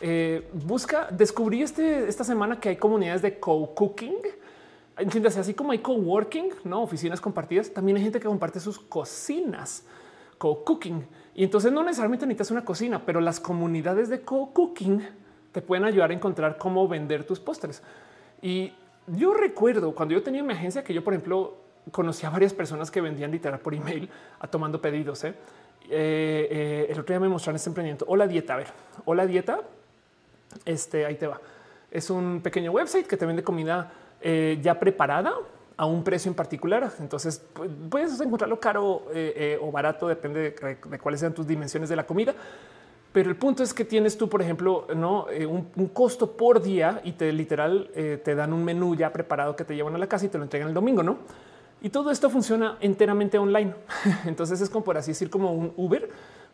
Eh, 0.00 0.48
busca, 0.52 1.08
descubrí 1.10 1.62
este, 1.62 2.08
esta 2.08 2.24
semana 2.24 2.60
que 2.60 2.70
hay 2.70 2.76
comunidades 2.76 3.22
de 3.22 3.38
co-cooking. 3.38 4.16
Entiéndase, 4.96 5.40
así 5.40 5.54
como 5.54 5.72
hay 5.72 5.78
co-working, 5.78 6.50
no 6.64 6.82
oficinas 6.82 7.20
compartidas, 7.20 7.70
también 7.70 7.96
hay 7.98 8.02
gente 8.02 8.18
que 8.18 8.26
comparte 8.26 8.58
sus 8.58 8.80
cocinas, 8.80 9.84
co-cooking. 10.38 11.06
Y 11.34 11.44
entonces 11.44 11.70
no 11.70 11.82
necesariamente 11.82 12.26
necesitas 12.26 12.50
una 12.50 12.64
cocina, 12.64 13.02
pero 13.04 13.20
las 13.20 13.40
comunidades 13.40 14.08
de 14.08 14.22
co-cooking 14.22 15.06
te 15.52 15.62
pueden 15.62 15.84
ayudar 15.84 16.10
a 16.10 16.14
encontrar 16.14 16.56
cómo 16.56 16.88
vender 16.88 17.24
tus 17.24 17.40
postres. 17.40 17.82
Y 18.40 18.72
yo 19.06 19.34
recuerdo 19.34 19.94
cuando 19.94 20.14
yo 20.14 20.22
tenía 20.22 20.42
mi 20.42 20.52
agencia 20.52 20.84
que 20.84 20.94
yo, 20.94 21.02
por 21.02 21.14
ejemplo, 21.14 21.56
conocí 21.90 22.26
a 22.26 22.30
varias 22.30 22.52
personas 22.52 22.90
que 22.90 23.00
vendían 23.00 23.30
literal 23.30 23.60
por 23.60 23.74
email 23.74 24.08
a 24.40 24.46
tomando 24.46 24.80
pedidos. 24.80 25.24
¿eh? 25.24 25.34
Eh, 25.90 26.48
eh, 26.50 26.86
el 26.90 26.98
otro 26.98 27.12
día 27.12 27.20
me 27.20 27.28
mostraron 27.28 27.56
este 27.56 27.70
emprendimiento. 27.70 28.04
Hola 28.08 28.26
dieta. 28.26 28.54
A 28.54 28.56
ver, 28.58 28.68
hola 29.04 29.26
dieta. 29.26 29.60
Este 30.64 31.06
ahí 31.06 31.16
te 31.16 31.26
va. 31.26 31.40
Es 31.90 32.10
un 32.10 32.40
pequeño 32.42 32.72
website 32.72 33.06
que 33.06 33.16
te 33.16 33.26
vende 33.26 33.42
comida 33.42 33.92
ya 34.20 34.78
preparada 34.80 35.32
a 35.78 35.86
un 35.86 36.04
precio 36.04 36.28
en 36.28 36.34
particular. 36.34 36.92
Entonces 37.00 37.42
puedes 37.88 38.20
encontrarlo 38.20 38.60
caro 38.60 39.04
o 39.62 39.72
barato, 39.72 40.08
depende 40.08 40.50
de 40.50 40.98
cuáles 40.98 41.20
sean 41.20 41.32
tus 41.32 41.46
dimensiones 41.46 41.88
de 41.88 41.96
la 41.96 42.06
comida 42.06 42.34
pero 43.12 43.30
el 43.30 43.36
punto 43.36 43.62
es 43.62 43.72
que 43.72 43.84
tienes 43.84 44.18
tú, 44.18 44.28
por 44.28 44.42
ejemplo, 44.42 44.86
no 44.94 45.28
eh, 45.30 45.46
un, 45.46 45.64
costo 45.88 46.36
por 46.36 46.62
día 46.62 47.00
y 47.04 47.12
te 47.12 47.32
literal 47.32 47.90
eh, 47.94 48.20
te 48.22 48.34
dan 48.34 48.52
un 48.52 48.64
menú 48.64 48.94
ya 48.94 49.12
preparado 49.12 49.56
que 49.56 49.64
te 49.64 49.74
llevan 49.74 49.94
a 49.94 49.98
la 49.98 50.06
casa 50.06 50.26
y 50.26 50.28
te 50.28 50.36
lo 50.36 50.44
entregan 50.44 50.68
el 50.68 50.74
domingo, 50.74 51.02
no? 51.02 51.18
Y 51.80 51.88
todo 51.88 52.10
esto 52.10 52.28
funciona 52.28 52.76
enteramente 52.80 53.38
online. 53.38 53.74
Entonces 54.26 54.60
es 54.60 54.68
como 54.68 54.84
por 54.84 54.98
así 54.98 55.12
decir, 55.12 55.30
como 55.30 55.52
un 55.52 55.72
Uber, 55.76 56.08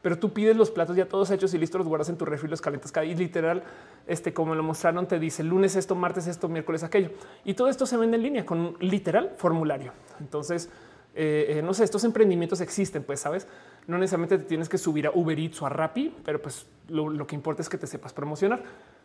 pero 0.04 0.16
tú 0.16 0.32
pides 0.32 0.56
los 0.56 0.70
platos 0.70 0.94
ya 0.94 1.08
todos 1.08 1.32
hechos 1.32 1.52
y 1.54 1.58
listos, 1.58 1.80
los 1.80 1.88
guardas 1.88 2.08
en 2.10 2.16
tu 2.16 2.24
refri, 2.24 2.48
los 2.48 2.60
calientas 2.60 2.92
y 3.04 3.14
literal, 3.16 3.64
este, 4.06 4.32
como 4.32 4.54
lo 4.54 4.62
mostraron, 4.62 5.08
te 5.08 5.18
dice 5.18 5.42
lunes 5.42 5.74
esto, 5.74 5.96
martes 5.96 6.28
esto, 6.28 6.48
miércoles 6.48 6.84
aquello. 6.84 7.10
Y 7.44 7.54
todo 7.54 7.68
esto 7.68 7.86
se 7.86 7.96
vende 7.96 8.18
en 8.18 8.22
línea 8.22 8.46
con 8.46 8.60
un 8.60 8.76
literal 8.78 9.32
formulario. 9.36 9.92
Entonces, 10.20 10.70
eh, 11.16 11.60
no 11.64 11.74
sé, 11.74 11.82
estos 11.82 12.04
emprendimientos 12.04 12.60
existen, 12.60 13.02
pues 13.02 13.18
sabes 13.18 13.48
no 13.86 13.98
necesariamente 13.98 14.38
te 14.38 14.44
tienes 14.44 14.68
que 14.68 14.78
subir 14.78 15.06
a 15.06 15.10
Uber 15.10 15.38
Eats 15.38 15.60
o 15.62 15.66
a 15.66 15.68
Rappi, 15.68 16.14
pero 16.24 16.40
pues 16.40 16.66
lo, 16.88 17.26
que 17.26 17.34
importa 17.34 17.62
es 17.62 17.68
que 17.68 17.78
te 17.78 17.86
sepas 17.86 18.12
promocionar. 18.12 18.62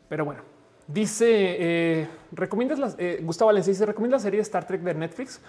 Pero 0.07 0.25
bueno, 0.25 0.41
dice, 0.87 1.27
eh, 1.29 2.07
recomiendas 2.31 2.79
las, 2.79 2.95
eh, 2.97 3.19
Gustavo 3.21 3.47
Valencia 3.47 3.71
dice, 3.71 3.85
recomienda 3.85 4.17
la 4.17 4.23
serie 4.23 4.39
Star 4.41 4.65
Trek 4.65 4.81
de 4.81 4.93
Netflix. 4.93 5.41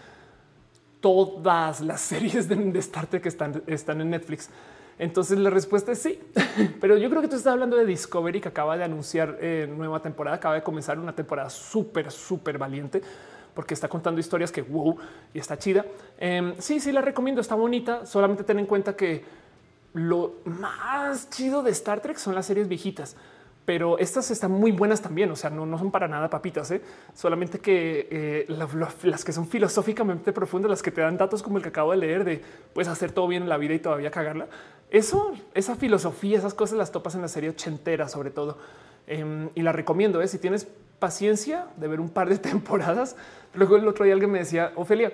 Todas 1.01 1.81
las 1.81 2.01
series 2.01 2.49
de, 2.49 2.79
Star 2.81 3.07
Trek 3.07 3.27
están, 3.27 3.63
están 3.67 4.01
en 4.01 4.11
Netflix. 4.11 4.51
Entonces 5.01 5.39
la 5.39 5.49
respuesta 5.49 5.93
es 5.93 6.03
sí, 6.03 6.21
pero 6.81 6.99
yo 6.99 7.09
creo 7.09 7.23
que 7.23 7.29
tú 7.29 7.37
estás 7.37 7.55
hablando 7.55 7.75
de 7.75 7.87
Discovery 7.87 8.39
que 8.39 8.49
acaba 8.49 8.77
de 8.77 8.85
anunciar 8.85 9.39
eh, 9.41 9.67
nueva 9.75 10.03
temporada, 10.03 10.37
acaba 10.37 10.57
de 10.57 10.63
comenzar 10.63 10.99
una 10.99 11.15
temporada 11.15 11.49
súper, 11.49 12.11
súper 12.11 12.59
valiente 12.59 13.01
porque 13.55 13.73
está 13.73 13.89
contando 13.89 14.21
historias 14.21 14.53
que 14.53 14.61
wow 14.61 14.99
y 15.33 15.39
está 15.39 15.59
chida. 15.59 15.87
Em, 16.19 16.55
sí, 16.59 16.81
sí, 16.81 16.93
la 16.93 17.01
recomiendo. 17.01 17.41
Está 17.41 17.55
bonita. 17.55 18.05
Solamente 18.05 18.45
ten 18.45 18.59
en 18.59 18.67
cuenta 18.67 18.95
que 18.95 19.25
lo 19.95 20.35
más 20.45 21.31
chido 21.31 21.63
de 21.63 21.71
Star 21.71 22.01
Trek 22.01 22.19
son 22.19 22.35
las 22.35 22.45
series 22.45 22.69
viejitas, 22.69 23.17
pero 23.65 23.99
estas 23.99 24.31
están 24.31 24.53
muy 24.53 24.71
buenas 24.71 25.01
también. 25.01 25.31
O 25.31 25.37
sea, 25.37 25.49
no, 25.49 25.65
no 25.65 25.79
son 25.79 25.91
para 25.91 26.09
nada 26.09 26.29
papitas, 26.29 26.71
¿eh? 26.73 26.83
solamente 27.15 27.59
que 27.59 28.07
eh, 28.11 28.47
las 29.03 29.25
que 29.25 29.33
son 29.33 29.47
filosóficamente 29.47 30.33
profundas, 30.33 30.71
las 30.71 30.83
que 30.83 30.91
te 30.91 31.01
dan 31.01 31.17
datos 31.17 31.43
como 31.43 31.57
el 31.57 31.63
que 31.63 31.71
acabo 31.71 31.91
de 31.93 31.97
leer 31.97 32.25
de 32.25 32.43
puedes 32.75 32.89
hacer 32.89 33.13
todo 33.13 33.27
bien 33.29 33.45
en 33.45 33.49
la 33.49 33.57
vida 33.57 33.75
y 33.75 33.79
todavía 33.79 34.11
cagarla. 34.11 34.47
Eso, 34.91 35.33
esa 35.55 35.77
filosofía, 35.77 36.39
esas 36.39 36.55
cosas 36.55 36.77
las 36.77 36.91
topas 36.91 37.15
en 37.15 37.23
la 37.23 37.29
serie 37.29 37.51
ochentera, 37.51 38.09
sobre 38.09 38.31
todo. 38.31 38.59
Em, 39.07 39.49
y 39.55 39.63
la 39.63 39.73
recomiendo. 39.73 40.21
¿eh? 40.21 40.29
Si 40.29 40.39
tienes 40.39 40.67
paciencia 40.99 41.67
de 41.77 41.89
ver 41.89 42.01
un 42.01 42.11
par 42.11 42.29
de 42.29 42.39
temporadas, 42.51 43.17
luego 43.55 43.77
el 43.77 43.87
otro 43.87 44.05
día 44.05 44.15
alguien 44.15 44.31
me 44.31 44.41
decía, 44.41 44.73
Ofelia, 44.77 45.13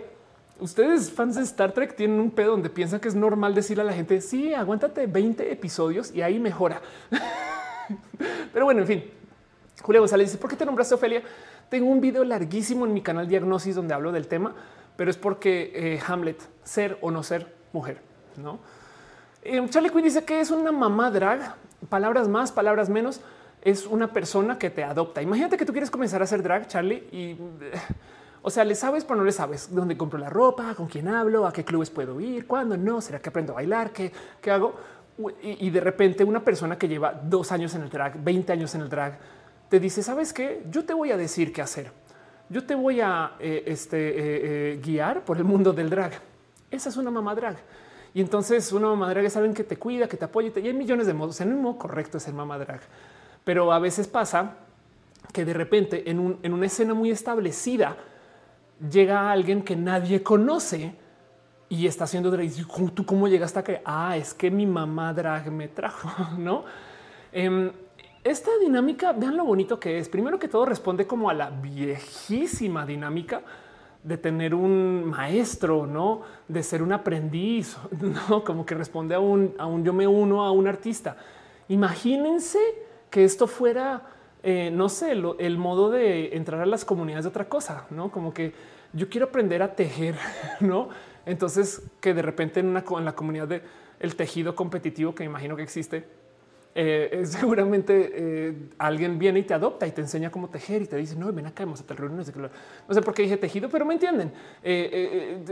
ustedes 0.61 1.11
fans 1.11 1.37
de 1.37 1.43
Star 1.43 1.73
Trek 1.73 1.95
tienen 1.95 2.21
un 2.21 2.31
pedo 2.31 2.53
donde 2.53 2.71
piensan 2.71 3.01
que 3.01 3.09
es 3.09 3.15
normal 3.15 3.55
decirle 3.55 3.83
a 3.83 3.87
la 3.87 3.93
gente, 3.93 4.21
sí, 4.21 4.55
aguántate 4.55 5.07
20 5.07 5.53
episodios 5.53 6.13
y 6.15 6.23
ahí 6.23 6.39
mejora. 6.39 6.81
Pero 8.53 8.65
bueno, 8.65 8.81
en 8.81 8.87
fin, 8.87 9.05
Julia 9.83 10.01
González 10.01 10.29
dice, 10.29 10.39
¿por 10.39 10.51
qué 10.51 10.57
te 10.57 10.65
nombraste 10.65 10.95
Ofelia? 10.95 11.23
Tengo 11.69 11.91
un 11.91 12.01
video 12.01 12.25
larguísimo 12.25 12.87
en 12.87 12.95
mi 12.95 13.03
canal 13.03 13.29
Diagnosis 13.29 13.75
donde 13.75 13.93
hablo 13.93 14.13
del 14.13 14.29
tema, 14.29 14.55
pero 14.97 15.11
es 15.11 15.17
porque 15.17 15.73
eh, 15.75 16.01
Hamlet, 16.07 16.41
ser 16.65 16.97
o 17.01 17.11
no 17.11 17.23
ser 17.23 17.53
mujer, 17.73 18.01
¿no? 18.37 18.61
Eh, 19.49 19.65
Charlie 19.71 19.91
Quinn 19.91 20.03
dice 20.03 20.25
que 20.25 20.41
es 20.41 20.51
una 20.51 20.73
mamá 20.73 21.11
drag, 21.11 21.55
palabras 21.89 22.27
más, 22.27 22.51
palabras 22.51 22.89
menos, 22.89 23.21
es 23.63 23.87
una 23.87 24.13
persona 24.13 24.59
que 24.59 24.71
te 24.71 24.83
adopta. 24.83 25.23
Imagínate 25.23 25.57
que 25.57 25.65
tú 25.65 25.73
quieres 25.73 25.91
comenzar 25.91 26.21
a 26.21 26.25
hacer 26.25 26.43
drag, 26.43 26.67
Charlie, 26.67 27.09
y... 27.13 27.31
Eh, 27.31 27.39
o 28.43 28.51
sea, 28.51 28.65
le 28.65 28.77
sabes, 28.77 29.05
pero 29.05 29.17
no 29.17 29.25
le 29.25 29.33
sabes 29.33 29.75
dónde 29.75 29.97
compro 29.97 30.21
la 30.21 30.31
ropa, 30.31 30.73
con 30.77 30.87
quién 30.87 31.09
hablo, 31.09 31.49
a 31.49 31.53
qué 31.53 31.65
clubes 31.65 31.91
puedo 31.91 32.21
ir, 32.21 32.47
cuándo 32.47 32.77
no, 32.77 33.01
será 33.01 33.19
que 33.19 33.29
aprendo 33.29 33.53
a 33.53 33.57
bailar, 33.57 33.91
qué, 33.91 34.13
qué 34.41 34.53
hago 34.53 34.77
y, 35.43 35.69
de 35.71 35.81
repente 35.81 36.23
una 36.23 36.45
persona 36.45 36.79
que 36.79 36.87
lleva 36.87 37.13
dos 37.13 37.51
años 37.51 37.75
en 37.75 37.83
el 37.83 37.91
drag, 37.91 38.23
20 38.23 38.53
años 38.53 38.73
en 38.77 38.83
el 38.83 38.89
drag, 38.89 39.19
te 39.69 39.81
dice, 39.81 40.01
¿sabes 40.01 40.33
qué? 40.33 40.63
Yo 40.71 40.85
te 40.85 40.95
voy 40.95 41.11
a 41.11 41.17
decir 41.17 41.53
qué 41.53 41.61
hacer. 41.61 41.91
Yo 42.49 42.65
te 42.65 42.77
voy 42.77 43.01
a 43.01 43.33
eh, 43.41 43.65
este, 43.67 44.79
guiar 44.81 45.25
por 45.25 45.39
el 45.39 45.45
mundo 45.45 45.73
del 45.73 45.91
drag. 45.91 46.13
Esa 46.71 46.91
es 46.91 46.97
una 46.97 47.11
mamá 47.11 47.35
drag. 47.35 47.57
Y 48.17 48.23
entonces 48.23 48.73
una 48.73 48.89
mamá 48.89 49.11
drag 49.11 49.27
es 49.27 49.37
alguien 49.37 49.53
que 49.53 49.63
te 49.63 49.77
cuida, 49.77 50.09
que 50.09 50.17
te 50.17 50.25
apoya 50.25 50.51
y 50.57 50.67
hay 50.67 50.73
millones 50.73 51.07
de 51.07 51.13
modos. 51.13 51.39
En 51.43 51.53
un 51.53 51.61
modo 51.61 51.77
correcto 51.77 52.17
es 52.17 52.27
el 52.27 52.33
mamá 52.33 52.57
drag. 52.57 52.81
Pero 53.45 53.71
a 53.71 53.79
veces 53.79 54.09
pasa 54.09 54.55
que 55.35 55.45
de 55.45 55.53
repente 55.53 56.11
en, 56.11 56.39
en 56.43 56.53
una 56.55 56.65
escena 56.65 56.95
muy 56.95 57.11
establecida 57.11 57.95
llega 58.91 59.31
alguien 59.31 59.61
que 59.61 59.77
nadie 59.77 60.23
conoce 60.23 60.95
y 61.69 61.87
está 61.87 62.05
haciendo 62.05 62.31
drag. 62.31 62.49
¿Tú 62.95 63.05
cómo 63.05 63.29
llegaste 63.29 63.59
a 63.59 63.65
que? 63.65 63.83
Ah, 63.85 64.17
es 64.17 64.33
que 64.33 64.51
mi 64.51 64.65
mamá 64.65 65.13
drag 65.13 65.53
me 65.53 65.69
trajo, 65.69 66.09
¿no? 66.39 66.65
Em, 67.33 67.71
esta 68.25 68.51
dinámica, 68.63 69.13
vean 69.13 69.37
lo 69.37 69.45
bonito 69.45 69.79
que 69.79 69.99
es. 69.99 70.09
Primero 70.09 70.39
que 70.39 70.49
todo 70.49 70.65
responde 70.65 71.07
como 71.07 71.29
a 71.29 71.35
la 71.35 71.51
viejísima 71.51 72.87
dinámica 72.87 73.43
de 74.07 74.17
tener 74.17 74.55
un 74.55 75.05
maestro, 75.05 75.85
no 75.85 76.23
de 76.47 76.63
ser 76.63 76.81
un 76.81 76.93
aprendiz, 76.93 77.77
no 78.29 78.45
como 78.45 78.65
que 78.65 78.77
responde 78.77 79.17
a 79.17 79.19
un, 79.19 79.55
a 79.59 79.67
un 79.67 79.85
yo 79.85 79.93
me 79.93 80.07
uno 80.07 80.45
a 80.45 80.53
un 80.53 80.69
artista. 80.69 81.17
Imagínense 81.69 82.61
que 83.11 83.25
esto 83.25 83.49
fuera, 83.49 84.03
eh, 84.45 84.71
no 84.73 84.89
sé, 84.89 85.11
el 85.11 85.59
modo 85.59 85.91
de 85.91 86.37
entrar 86.37 86.61
a 86.61 86.67
las 86.67 86.85
comunidades 86.85 87.25
de 87.25 87.31
otra 87.31 87.49
cosa, 87.49 87.87
no 87.91 88.13
como 88.13 88.33
que 88.33 88.55
yo 88.93 89.09
quiero 89.09 89.27
aprender 89.27 89.61
a 89.61 89.75
tejer, 89.75 90.15
no? 90.61 90.89
Entonces, 91.27 91.83
que 92.01 92.15
de 92.15 92.23
repente 92.23 92.61
en, 92.61 92.69
una, 92.69 92.85
en 92.89 93.05
la 93.05 93.17
comunidad 93.17 93.49
de 93.49 93.63
el 93.99 94.15
tejido 94.15 94.55
competitivo 94.55 95.17
que 95.17 95.25
imagino 95.25 95.57
que 95.57 95.65
existe, 95.65 96.07
eh, 96.79 97.23
seguramente 97.25 98.13
eh, 98.13 98.55
alguien 98.77 99.19
viene 99.19 99.39
y 99.39 99.43
te 99.45 99.55
adopta 99.55 99.87
y 99.87 99.93
te 99.93 100.03
enseña 100.03 100.31
cómo 100.31 100.51
tejer 100.51 100.83
y 100.83 100.87
te 100.87 100.97
dice, 100.97 101.17
no, 101.17 101.33
ven 101.33 101.47
acá, 101.47 101.65
vamos 101.65 101.83
a 101.83 101.95
No 101.95 102.95
sé 102.95 103.03
por 103.03 103.15
qué 103.15 103.23
dije 103.23 103.39
tejido, 103.39 103.71
pero 103.71 103.87
me 103.87 103.95
entienden. 103.95 104.31
Eh, 104.63 105.43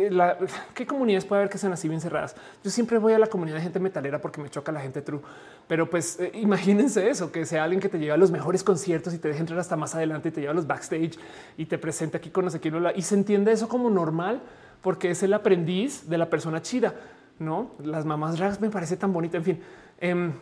¿Qué 0.74 0.86
comunidades 0.86 1.24
puede 1.24 1.40
haber 1.40 1.50
que 1.50 1.56
sean 1.56 1.72
así 1.72 1.88
bien 1.88 2.02
cerradas? 2.02 2.36
Yo 2.62 2.70
siempre 2.70 2.98
voy 2.98 3.14
a 3.14 3.18
la 3.18 3.26
comunidad 3.26 3.56
de 3.56 3.62
gente 3.62 3.80
metalera 3.80 4.20
porque 4.20 4.42
me 4.42 4.50
choca 4.50 4.70
la 4.70 4.80
gente 4.80 5.00
true, 5.00 5.20
pero 5.66 5.88
pues 5.88 6.18
imagínense 6.34 7.08
eso, 7.08 7.32
que 7.32 7.46
sea 7.46 7.64
alguien 7.64 7.80
que 7.80 7.88
te 7.88 7.98
lleva 7.98 8.14
a 8.14 8.18
los 8.18 8.30
mejores 8.30 8.62
conciertos 8.62 9.14
y 9.14 9.18
te 9.18 9.28
deje 9.28 9.40
entrar 9.40 9.58
hasta 9.58 9.76
más 9.76 9.94
adelante 9.94 10.28
y 10.28 10.32
te 10.32 10.42
lleva 10.42 10.52
a 10.52 10.56
los 10.56 10.66
backstage 10.66 11.18
y 11.56 11.64
te 11.64 11.78
presenta 11.78 12.18
aquí 12.18 12.28
con 12.28 12.44
no 12.44 12.50
sé 12.50 12.60
quién 12.60 12.74
y 12.94 13.02
se 13.02 13.14
entiende 13.14 13.50
eso 13.50 13.66
como 13.66 13.88
normal 13.88 14.42
porque 14.82 15.10
es 15.10 15.22
el 15.22 15.32
aprendiz 15.32 16.06
de 16.06 16.18
la 16.18 16.28
persona 16.28 16.60
chida. 16.60 16.94
No 17.38 17.70
las 17.82 18.04
mamás 18.04 18.36
drags 18.36 18.60
me 18.60 18.68
parece 18.68 18.98
tan 18.98 19.12
bonito. 19.12 19.38
En 19.38 19.44
fin, 19.44 19.60
em, 19.98 20.32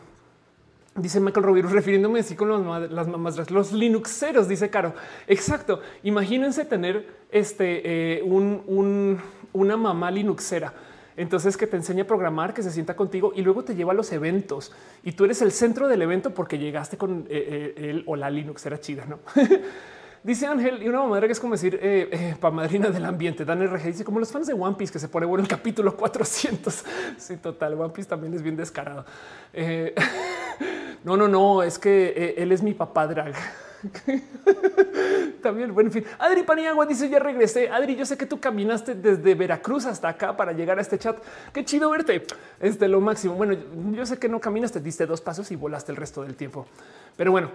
dice 0.95 1.21
Michael 1.21 1.45
Robiru, 1.45 1.69
refiriéndome 1.69 2.21
así 2.21 2.37
con 2.37 2.49
las 2.95 3.09
mamás 3.09 3.51
los 3.51 3.73
Linuxeros, 3.73 4.49
dice 4.49 4.71
Caro. 4.71 4.95
Exacto. 5.27 5.81
Imagínense 6.03 6.65
tener 6.65 7.07
este 7.31 8.19
eh, 8.19 8.23
un, 8.23 9.21
una 9.53 9.77
mamá 9.77 10.11
Linuxera. 10.11 10.73
Entonces 11.17 11.57
que 11.57 11.67
te 11.67 11.77
enseña 11.77 12.05
a 12.05 12.07
programar, 12.07 12.55
que 12.55 12.62
se 12.62 12.71
sienta 12.71 12.97
contigo 12.97 13.33
y 13.35 13.43
luego 13.43 13.65
te 13.65 13.75
lleva 13.75 13.93
a 13.93 13.95
los 13.95 14.12
eventos 14.12 14.73
y 15.03 15.12
tú 15.12 15.25
eres 15.25 15.43
el 15.43 15.53
centro 15.53 15.89
del 15.89 16.01
evento 16.03 16.33
porque 16.33 16.59
llegaste 16.59 16.97
con 16.97 17.27
eh, 17.29 17.75
eh, 17.77 17.91
él 17.91 18.05
o 18.07 18.17
la 18.17 18.31
Linux 18.31 18.65
era 18.65 18.81
chida, 18.81 19.05
no? 19.05 19.19
Dice 20.25 20.47
Ángel 20.47 20.81
y 20.81 20.89
una 20.89 21.03
madre 21.03 21.27
que 21.27 21.33
es 21.33 21.41
como 21.41 21.55
decir 21.55 21.81
eh, 21.83 22.37
para 22.41 22.55
madrina 22.55 22.91
del 22.91 23.05
ambiente. 23.05 23.45
Dan 23.45 23.61
RG 23.67 23.87
dice 23.87 24.05
como 24.05 24.21
los 24.21 24.31
fans 24.31 24.47
de 24.47 24.53
One 24.53 24.77
Piece 24.77 24.93
que 24.93 25.01
se 25.01 25.09
pone 25.09 25.27
bueno 25.27 25.43
el 25.43 25.49
capítulo 25.49 25.97
400. 25.97 26.85
Sí, 27.19 27.37
total. 27.39 27.75
One 27.75 27.93
Piece 27.93 28.09
también 28.09 28.33
es 28.33 28.41
bien 28.41 28.57
descarado. 28.57 29.05
no, 31.05 31.16
no, 31.16 31.28
no, 31.28 31.62
es 31.62 31.78
que 31.78 32.34
él 32.36 32.52
es 32.52 32.62
mi 32.62 32.74
papá 32.74 33.07
drag. 33.07 33.34
También, 35.42 35.74
bueno, 35.74 35.89
en 35.89 35.92
fin. 35.92 36.05
Adri 36.18 36.42
Paniagua 36.42 36.86
dice: 36.86 37.08
Ya 37.08 37.18
regresé. 37.18 37.68
Adri, 37.68 37.97
yo 37.97 38.07
sé 38.07 38.16
que 38.16 38.26
tú 38.26 38.39
caminaste 38.39 38.94
desde 38.94 39.34
Veracruz 39.34 39.86
hasta 39.86 40.08
acá 40.08 40.36
para 40.36 40.52
llegar 40.52 40.78
a 40.78 40.82
este 40.82 40.99
chat. 40.99 41.16
Qué 41.52 41.65
chido 41.65 41.91
verte. 41.91 42.24
Este 42.60 42.89
lo 42.89 43.00
máximo. 43.00 43.34
Bueno, 43.34 43.57
yo 43.92 44.07
sé 44.07 44.18
que 44.18 44.28
no 44.28 44.41
caminaste, 44.41 44.81
diste 44.81 45.07
dos 45.07 45.20
pasos 45.20 45.50
y 45.50 45.57
volaste 45.57 45.92
el 45.92 45.97
resto 45.97 46.23
del 46.23 46.36
tiempo. 46.36 46.66
Pero 47.16 47.32
bueno, 47.32 47.50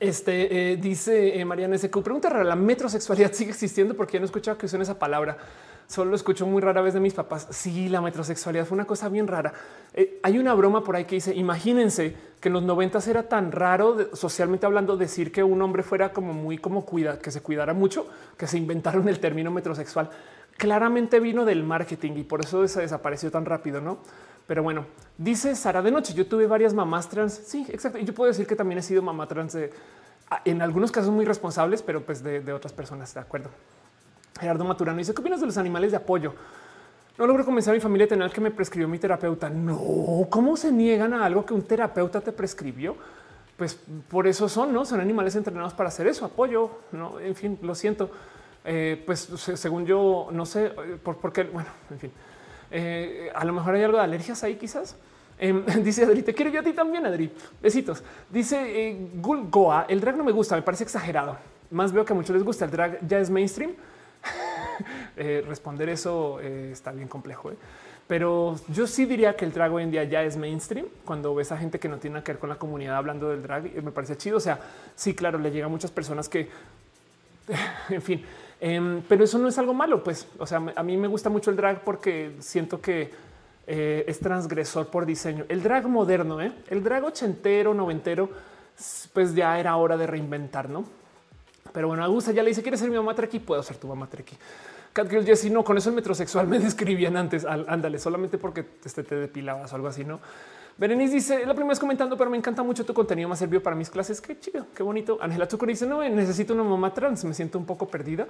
este 0.00 0.72
eh, 0.72 0.76
dice 0.76 1.38
eh, 1.38 1.44
Mariana 1.44 1.78
SQ, 1.78 2.02
pregunta 2.02 2.28
la 2.42 2.56
metrosexualidad 2.56 3.32
sigue 3.32 3.50
existiendo 3.50 3.94
porque 3.94 4.14
ya 4.14 4.20
no 4.20 4.24
he 4.24 4.26
escuchado 4.26 4.58
que 4.58 4.66
usen 4.66 4.82
esa 4.82 4.98
palabra. 4.98 5.38
Solo 5.86 6.10
lo 6.10 6.16
escucho 6.16 6.46
muy 6.46 6.60
rara 6.60 6.80
vez 6.80 6.94
de 6.94 7.00
mis 7.00 7.14
papás. 7.14 7.46
Sí, 7.50 7.88
la 7.88 8.00
metrosexualidad 8.00 8.66
fue 8.66 8.74
una 8.74 8.86
cosa 8.86 9.08
bien 9.08 9.28
rara. 9.28 9.52
Eh, 9.94 10.18
hay 10.22 10.38
una 10.38 10.52
broma 10.54 10.82
por 10.82 10.96
ahí 10.96 11.04
que 11.04 11.14
dice, 11.14 11.34
imagínense 11.34 12.16
que 12.40 12.48
en 12.48 12.54
los 12.54 12.64
noventas 12.64 13.06
era 13.06 13.28
tan 13.28 13.52
raro 13.52 14.14
socialmente 14.14 14.66
hablando 14.66 14.96
decir 14.96 15.30
que 15.30 15.44
un 15.44 15.62
hombre 15.62 15.82
fuera 15.82 16.12
como 16.12 16.32
muy 16.32 16.58
como 16.58 16.84
que 16.86 17.30
se 17.30 17.40
cuidara 17.40 17.72
mucho, 17.72 18.08
que 18.36 18.46
se 18.46 18.58
inventaron 18.58 19.08
el 19.08 19.20
término 19.20 19.50
metrosexual. 19.50 20.10
Claramente 20.56 21.20
vino 21.20 21.44
del 21.44 21.62
marketing 21.62 22.12
y 22.16 22.24
por 22.24 22.44
eso 22.44 22.66
se 22.66 22.80
desapareció 22.80 23.30
tan 23.30 23.44
rápido, 23.44 23.80
¿no? 23.80 23.98
Pero 24.46 24.62
bueno, 24.62 24.86
dice 25.18 25.54
Sara 25.54 25.82
de 25.82 25.90
noche. 25.90 26.14
Yo 26.14 26.26
tuve 26.26 26.46
varias 26.46 26.72
mamás 26.72 27.08
trans. 27.08 27.32
Sí, 27.32 27.66
exacto. 27.68 27.98
Y 27.98 28.04
yo 28.04 28.14
puedo 28.14 28.28
decir 28.28 28.46
que 28.46 28.56
también 28.56 28.78
he 28.78 28.82
sido 28.82 29.02
mamá 29.02 29.26
trans 29.26 29.56
en 30.44 30.62
algunos 30.62 30.90
casos 30.90 31.10
muy 31.10 31.24
responsables, 31.24 31.82
pero 31.82 32.04
pues 32.04 32.22
de, 32.22 32.52
otras 32.52 32.72
personas. 32.72 33.12
De 33.14 33.20
acuerdo. 33.20 33.50
Gerardo 34.38 34.64
Maturano 34.64 34.98
dice: 34.98 35.14
¿Qué 35.14 35.20
opinas 35.20 35.40
de 35.40 35.46
los 35.46 35.58
animales 35.58 35.90
de 35.90 35.96
apoyo? 35.96 36.34
No 37.18 37.26
logro 37.26 37.44
convencer 37.44 37.72
a 37.72 37.74
mi 37.74 37.80
familia 37.80 38.06
tener 38.06 38.30
que 38.30 38.40
me 38.40 38.50
prescribió 38.50 38.88
mi 38.88 38.98
terapeuta. 38.98 39.48
No, 39.48 40.26
¿cómo 40.28 40.56
se 40.56 40.70
niegan 40.70 41.14
a 41.14 41.24
algo 41.24 41.46
que 41.46 41.54
un 41.54 41.62
terapeuta 41.62 42.20
te 42.20 42.30
prescribió? 42.30 42.96
Pues 43.56 43.78
por 44.08 44.26
eso 44.26 44.48
son, 44.50 44.72
no 44.72 44.84
son 44.84 45.00
animales 45.00 45.34
entrenados 45.34 45.72
para 45.72 45.88
hacer 45.88 46.06
eso. 46.06 46.26
Apoyo, 46.26 46.70
no, 46.92 47.18
en 47.18 47.34
fin, 47.34 47.58
lo 47.62 47.74
siento. 47.74 48.10
Eh, 48.64 49.02
pues 49.06 49.20
según 49.20 49.86
yo, 49.86 50.28
no 50.30 50.44
sé 50.44 50.72
por, 51.02 51.16
por 51.16 51.32
qué. 51.32 51.44
Bueno, 51.44 51.70
en 51.90 51.98
fin. 51.98 52.12
Eh, 52.70 53.30
a 53.34 53.44
lo 53.44 53.52
mejor 53.54 53.74
hay 53.74 53.84
algo 53.84 53.96
de 53.96 54.04
alergias 54.04 54.42
ahí, 54.44 54.56
quizás. 54.56 54.96
Em, 55.38 55.64
dice 55.82 56.04
Adri, 56.04 56.22
te 56.22 56.34
quiero 56.34 56.50
yo 56.50 56.60
a 56.60 56.62
ti 56.62 56.72
también, 56.72 57.06
Adri. 57.06 57.32
Besitos. 57.62 58.02
Dice 58.30 58.58
eh, 58.60 59.08
Goa, 59.14 59.86
el 59.88 60.00
drag 60.00 60.16
no 60.16 60.24
me 60.24 60.32
gusta, 60.32 60.56
me 60.56 60.62
parece 60.62 60.84
exagerado. 60.84 61.38
Más 61.70 61.92
veo 61.92 62.04
que 62.04 62.12
a 62.12 62.16
muchos 62.16 62.34
les 62.34 62.44
gusta. 62.44 62.66
El 62.66 62.70
drag 62.70 63.06
ya 63.06 63.18
es 63.18 63.30
mainstream. 63.30 63.72
Eh, 65.18 65.42
responder 65.48 65.88
eso 65.88 66.38
está 66.40 66.92
bien 66.92 67.08
complejo. 67.08 67.50
Pero 68.06 68.56
yo 68.68 68.86
sí 68.86 69.06
diría 69.06 69.34
que 69.34 69.46
el 69.46 69.52
drag 69.52 69.72
hoy 69.72 69.84
en 69.84 69.90
día 69.90 70.04
ya 70.04 70.22
es 70.22 70.36
mainstream. 70.36 70.86
Cuando 71.06 71.34
ves 71.34 71.52
a 71.52 71.56
gente 71.56 71.78
que 71.78 71.88
no 71.88 71.96
tiene 71.96 72.14
nada 72.14 72.24
que 72.24 72.32
ver 72.32 72.38
con 72.38 72.50
la 72.50 72.56
comunidad 72.56 72.96
hablando 72.96 73.30
del 73.30 73.42
drag, 73.42 73.82
me 73.82 73.92
parece 73.92 74.18
chido. 74.18 74.36
O 74.36 74.40
sea, 74.40 74.60
sí, 74.94 75.14
claro, 75.14 75.38
le 75.38 75.50
llega 75.50 75.64
a 75.64 75.70
muchas 75.70 75.90
personas 75.90 76.28
que, 76.28 76.50
en 77.88 78.02
fin, 78.02 78.22
Em, 78.60 79.02
pero 79.02 79.24
eso 79.24 79.38
no 79.38 79.48
es 79.48 79.58
algo 79.58 79.74
malo, 79.74 80.02
pues, 80.02 80.26
o 80.38 80.46
sea, 80.46 80.62
a 80.74 80.82
mí 80.82 80.96
me 80.96 81.08
gusta 81.08 81.28
mucho 81.28 81.50
el 81.50 81.56
drag 81.56 81.82
porque 81.84 82.36
siento 82.38 82.80
que 82.80 83.10
eh, 83.66 84.04
es 84.06 84.18
transgresor 84.18 84.88
por 84.88 85.04
diseño. 85.04 85.44
El 85.48 85.62
drag 85.62 85.86
moderno, 85.88 86.40
¿eh? 86.40 86.52
el 86.68 86.82
drag 86.82 87.04
ochentero, 87.04 87.74
noventero, 87.74 88.30
pues 89.12 89.34
ya 89.34 89.58
era 89.58 89.76
hora 89.76 89.96
de 89.96 90.06
reinventar, 90.06 90.70
¿no? 90.70 90.84
Pero 91.72 91.88
bueno, 91.88 92.04
Augusta 92.04 92.32
ya 92.32 92.42
le 92.42 92.50
dice, 92.50 92.62
¿quieres 92.62 92.80
ser 92.80 92.90
mi 92.90 92.96
mamá 92.96 93.14
treki? 93.14 93.40
Puedo 93.40 93.62
ser 93.62 93.76
tu 93.76 93.88
mamá 93.88 94.08
treki. 94.08 94.36
Catgirl 94.92 95.26
Jessy, 95.26 95.50
no, 95.50 95.62
con 95.62 95.76
eso 95.76 95.90
el 95.90 95.94
metrosexual 95.94 96.46
me 96.46 96.58
describían 96.60 97.16
antes. 97.16 97.44
Ándale, 97.44 97.98
solamente 97.98 98.38
porque 98.38 98.64
este, 98.84 99.02
te 99.02 99.14
depilabas 99.14 99.72
o 99.72 99.76
algo 99.76 99.88
así, 99.88 100.04
¿no? 100.04 100.20
Berenice 100.78 101.14
dice 101.14 101.46
la 101.46 101.54
primera 101.54 101.70
vez 101.70 101.78
comentando, 101.78 102.18
pero 102.18 102.28
me 102.28 102.36
encanta 102.36 102.62
mucho 102.62 102.84
tu 102.84 102.92
contenido. 102.92 103.28
Más 103.28 103.38
servido 103.38 103.62
para 103.62 103.74
mis 103.74 103.88
clases. 103.88 104.20
Qué 104.20 104.38
chido, 104.38 104.66
qué 104.74 104.82
bonito. 104.82 105.16
Ángela 105.22 105.48
Tucur 105.48 105.68
dice 105.68 105.86
no 105.86 106.02
necesito 106.02 106.52
una 106.52 106.64
mamá 106.64 106.92
trans. 106.92 107.24
Me 107.24 107.32
siento 107.32 107.58
un 107.58 107.64
poco 107.64 107.88
perdida. 107.88 108.26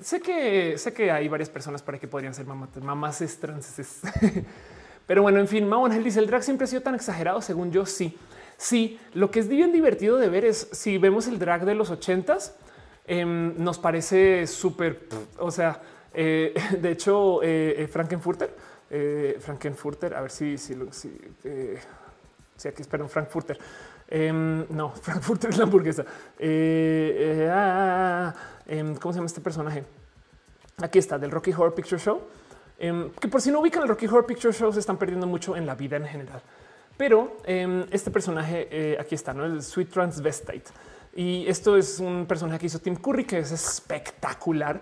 Sé 0.00 0.20
que 0.20 0.78
sé 0.78 0.92
que 0.92 1.10
hay 1.10 1.28
varias 1.28 1.48
personas 1.48 1.82
para 1.82 1.98
que 1.98 2.06
podrían 2.06 2.32
ser 2.32 2.46
mamás, 2.46 2.70
mamás 2.80 3.18
trans. 3.40 4.00
pero 5.06 5.22
bueno, 5.22 5.40
en 5.40 5.48
fin, 5.48 5.68
Mau 5.68 5.84
Ángel 5.84 6.04
dice 6.04 6.20
el 6.20 6.28
drag 6.28 6.44
siempre 6.44 6.64
ha 6.64 6.68
sido 6.68 6.82
tan 6.82 6.94
exagerado. 6.94 7.42
Según 7.42 7.72
yo, 7.72 7.84
sí, 7.86 8.16
sí. 8.56 9.00
Lo 9.12 9.32
que 9.32 9.40
es 9.40 9.48
bien 9.48 9.72
divertido 9.72 10.16
de 10.18 10.28
ver 10.28 10.44
es 10.44 10.68
si 10.70 10.96
vemos 10.96 11.26
el 11.26 11.40
drag 11.40 11.64
de 11.64 11.74
los 11.74 11.90
ochentas, 11.90 12.54
em, 13.10 13.54
nos 13.58 13.78
parece 13.78 14.46
súper, 14.46 15.08
o 15.38 15.50
sea, 15.50 15.80
eh, 16.14 16.54
de 16.80 16.90
hecho, 16.92 17.42
eh, 17.42 17.82
eh, 17.82 17.88
Frankenfurter, 17.88 18.54
Frankenfurter, 19.40 20.14
a 20.14 20.20
ver 20.20 20.30
si, 20.30 20.56
si, 20.58 20.76
si, 20.92 22.68
aquí 22.68 22.82
espera 22.82 23.06
Frankfurter. 23.08 23.58
Em, 24.08 24.64
no, 24.70 24.90
Frankfurter 25.02 25.50
es 25.50 25.58
la 25.58 25.64
hamburguesa. 25.64 26.04
Ah, 27.50 28.34
em, 28.66 28.94
¿Cómo 28.96 29.12
se 29.12 29.18
llama 29.18 29.26
este 29.26 29.40
personaje? 29.40 29.84
Aquí 30.78 30.98
está, 30.98 31.18
del 31.18 31.30
Rocky 31.30 31.52
Horror 31.52 31.74
Picture 31.74 32.00
Show. 32.00 32.20
Que 32.78 33.28
por 33.28 33.40
si 33.42 33.50
no 33.50 33.60
ubican 33.60 33.82
el 33.82 33.88
Rocky 33.88 34.06
Horror 34.06 34.26
Picture 34.26 34.54
Show, 34.54 34.72
se 34.72 34.80
están 34.80 34.96
perdiendo 34.96 35.26
mucho 35.26 35.56
en 35.56 35.66
la 35.66 35.74
vida 35.74 35.96
en 35.96 36.06
general. 36.06 36.42
Pero 36.96 37.36
este 37.44 38.10
personaje, 38.10 38.96
aquí 38.98 39.14
está, 39.14 39.34
¿no? 39.34 39.44
el 39.44 39.62
Sweet 39.62 39.90
Transvestite. 39.90 40.70
Y 41.14 41.46
esto 41.48 41.76
es 41.76 42.00
un 42.00 42.26
personaje 42.26 42.58
que 42.60 42.66
hizo 42.66 42.78
Tim 42.78 42.96
Curry, 42.96 43.24
que 43.24 43.38
es 43.38 43.52
espectacular 43.52 44.80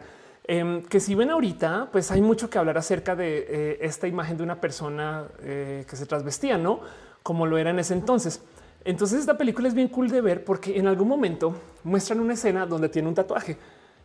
Em, 0.51 0.83
que 0.83 0.99
si 0.99 1.15
ven 1.15 1.29
ahorita, 1.29 1.91
pues 1.93 2.11
hay 2.11 2.23
mucho 2.23 2.49
que 2.49 2.57
hablar 2.57 2.79
acerca 2.79 3.15
de 3.15 3.47
eh, 3.51 3.79
esta 3.83 4.09
imagen 4.09 4.39
de 4.39 4.43
una 4.43 4.59
persona 4.59 5.27
eh, 5.43 5.85
que 5.87 5.95
se 5.95 6.07
trasvestía, 6.07 6.57
no 6.57 6.81
como 7.23 7.45
lo 7.45 7.59
era 7.59 7.69
en 7.69 7.79
ese 7.79 7.93
entonces. 7.93 8.41
Entonces, 8.83 9.21
esta 9.21 9.37
película 9.37 9.69
es 9.69 9.75
bien 9.75 9.89
cool 9.89 10.09
de 10.09 10.23
ver 10.23 10.45
porque 10.45 10.79
en 10.79 10.87
algún 10.87 11.07
momento 11.07 11.55
muestran 11.85 12.21
una 12.21 12.33
escena 12.33 12.65
donde 12.65 12.89
tiene 12.89 13.09
un 13.09 13.15
tatuaje 13.15 13.59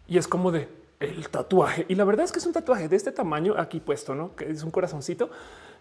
y 0.05 0.17
es 0.17 0.27
como 0.27 0.51
de 0.51 0.67
el 1.03 1.29
tatuaje. 1.29 1.85
Y 1.87 1.95
la 1.95 2.03
verdad 2.03 2.25
es 2.25 2.31
que 2.31 2.39
es 2.39 2.45
un 2.45 2.53
tatuaje 2.53 2.87
de 2.87 2.95
este 2.95 3.11
tamaño 3.11 3.55
aquí 3.57 3.79
puesto, 3.79 4.15
no 4.15 4.35
que 4.35 4.49
es 4.49 4.63
un 4.63 4.71
corazoncito 4.71 5.29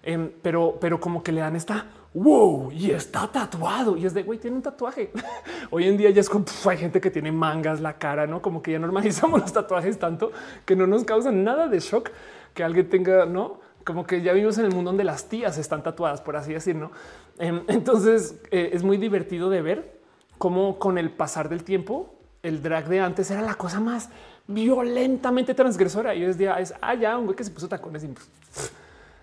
Em, 0.05 0.33
pero, 0.42 0.78
pero 0.81 0.99
como 0.99 1.23
que 1.23 1.31
le 1.31 1.41
dan 1.41 1.55
esta 1.55 1.86
wow 2.12 2.73
y 2.73 2.91
está 2.91 3.28
tatuado 3.31 3.97
y 3.97 4.05
es 4.05 4.12
de 4.12 4.25
güey, 4.25 4.39
tiene 4.39 4.57
un 4.57 4.62
tatuaje. 4.62 5.12
Hoy 5.70 5.84
en 5.86 5.97
día 5.97 6.10
ya 6.10 6.20
es 6.20 6.28
como 6.28 6.44
hay 6.68 6.76
gente 6.76 7.01
que 7.01 7.10
tiene 7.10 7.31
mangas 7.31 7.81
la 7.81 7.99
cara, 7.99 8.26
no 8.26 8.42
como 8.42 8.62
que 8.62 8.73
ya 8.73 8.81
normalizamos 8.81 9.41
los 9.42 9.52
tatuajes 9.52 9.99
tanto 10.01 10.33
que 10.65 10.75
no 10.75 10.89
nos 10.89 11.05
causan 11.05 11.44
nada 11.44 11.68
de 11.68 11.78
shock 11.78 12.10
que 12.52 12.65
alguien 12.65 12.89
tenga, 12.89 13.26
no 13.26 13.60
como 13.84 14.05
que 14.05 14.23
ya 14.23 14.33
vivimos 14.33 14.59
en 14.59 14.67
el 14.67 14.73
mundo 14.73 14.91
donde 14.91 15.05
las 15.05 15.28
tías 15.28 15.57
están 15.59 15.83
tatuadas, 15.83 16.20
por 16.20 16.36
así 16.36 16.52
decirlo. 16.52 16.91
Em, 17.39 17.62
entonces 17.68 18.41
eh, 18.51 18.70
es 18.73 18.83
muy 18.83 18.97
divertido 18.97 19.51
de 19.51 19.62
ver 19.62 20.01
cómo 20.36 20.81
con 20.81 20.99
el 20.99 21.10
pasar 21.12 21.49
del 21.49 21.62
tiempo 21.62 22.12
el 22.42 22.60
drag 22.60 22.89
de 22.89 22.99
antes 22.99 23.31
era 23.31 23.42
la 23.42 23.55
cosa 23.55 23.78
más 23.78 24.09
violentamente 24.52 25.55
transgresora 25.55 26.14
y 26.14 26.24
hoy 26.24 26.32
día 26.34 26.58
es 26.60 26.74
ah, 26.81 26.94
ya 26.94 27.16
un 27.16 27.26
güey 27.26 27.36
que 27.36 27.44
se 27.44 27.50
puso 27.50 27.68
tacones 27.68 28.05
y 28.05 28.08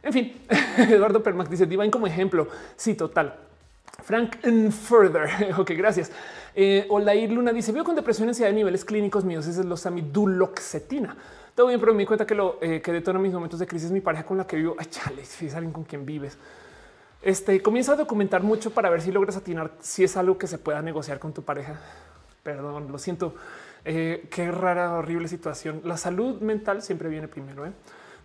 en 0.01 0.13
fin, 0.13 0.33
Eduardo 0.77 1.21
Permac 1.21 1.49
dice 1.49 1.65
Divine 1.65 1.91
como 1.91 2.07
ejemplo. 2.07 2.47
Sí, 2.75 2.95
total. 2.95 3.35
Frank 4.03 4.37
and 4.43 4.71
Further. 4.71 5.53
ok, 5.57 5.71
gracias. 5.71 6.11
Eh, 6.55 6.85
Olair 6.89 7.31
Luna 7.31 7.51
dice: 7.51 7.71
Veo 7.71 7.83
con 7.83 7.95
depresión 7.95 8.29
ansiedad 8.29 8.49
de 8.49 8.55
niveles 8.55 8.85
clínicos 8.85 9.25
míos. 9.25 9.45
Ese 9.45 9.61
es 9.61 9.65
los 9.65 9.85
amiduloxetina. 9.85 11.15
Todo 11.55 11.67
bien, 11.67 11.79
pero 11.79 11.93
me 11.93 11.99
di 11.99 12.05
cuenta 12.05 12.25
que 12.25 12.35
lo 12.35 12.57
eh, 12.61 12.81
que 12.81 12.93
detona 12.93 13.19
mis 13.19 13.33
momentos 13.33 13.59
de 13.59 13.67
crisis 13.67 13.91
mi 13.91 13.99
pareja 13.99 14.25
con 14.25 14.37
la 14.37 14.47
que 14.47 14.55
vivo. 14.55 14.75
Ay, 14.79 14.85
chale, 14.89 15.25
si 15.25 15.47
es 15.47 15.55
alguien 15.55 15.73
con 15.73 15.83
quien 15.83 16.05
vives. 16.05 16.37
Este 17.21 17.61
comienza 17.61 17.93
a 17.93 17.95
documentar 17.97 18.43
mucho 18.43 18.71
para 18.71 18.89
ver 18.89 19.01
si 19.01 19.11
logras 19.11 19.35
atinar 19.35 19.71
si 19.81 20.05
es 20.05 20.15
algo 20.15 20.37
que 20.37 20.47
se 20.47 20.57
pueda 20.57 20.81
negociar 20.81 21.19
con 21.19 21.33
tu 21.33 21.43
pareja. 21.43 21.75
Perdón, 22.43 22.89
lo 22.89 22.97
siento. 22.97 23.35
Eh, 23.85 24.27
qué 24.29 24.51
rara, 24.51 24.93
horrible 24.93 25.27
situación. 25.27 25.81
La 25.83 25.97
salud 25.97 26.41
mental 26.41 26.81
siempre 26.81 27.09
viene 27.09 27.27
primero. 27.27 27.65
¿eh? 27.65 27.71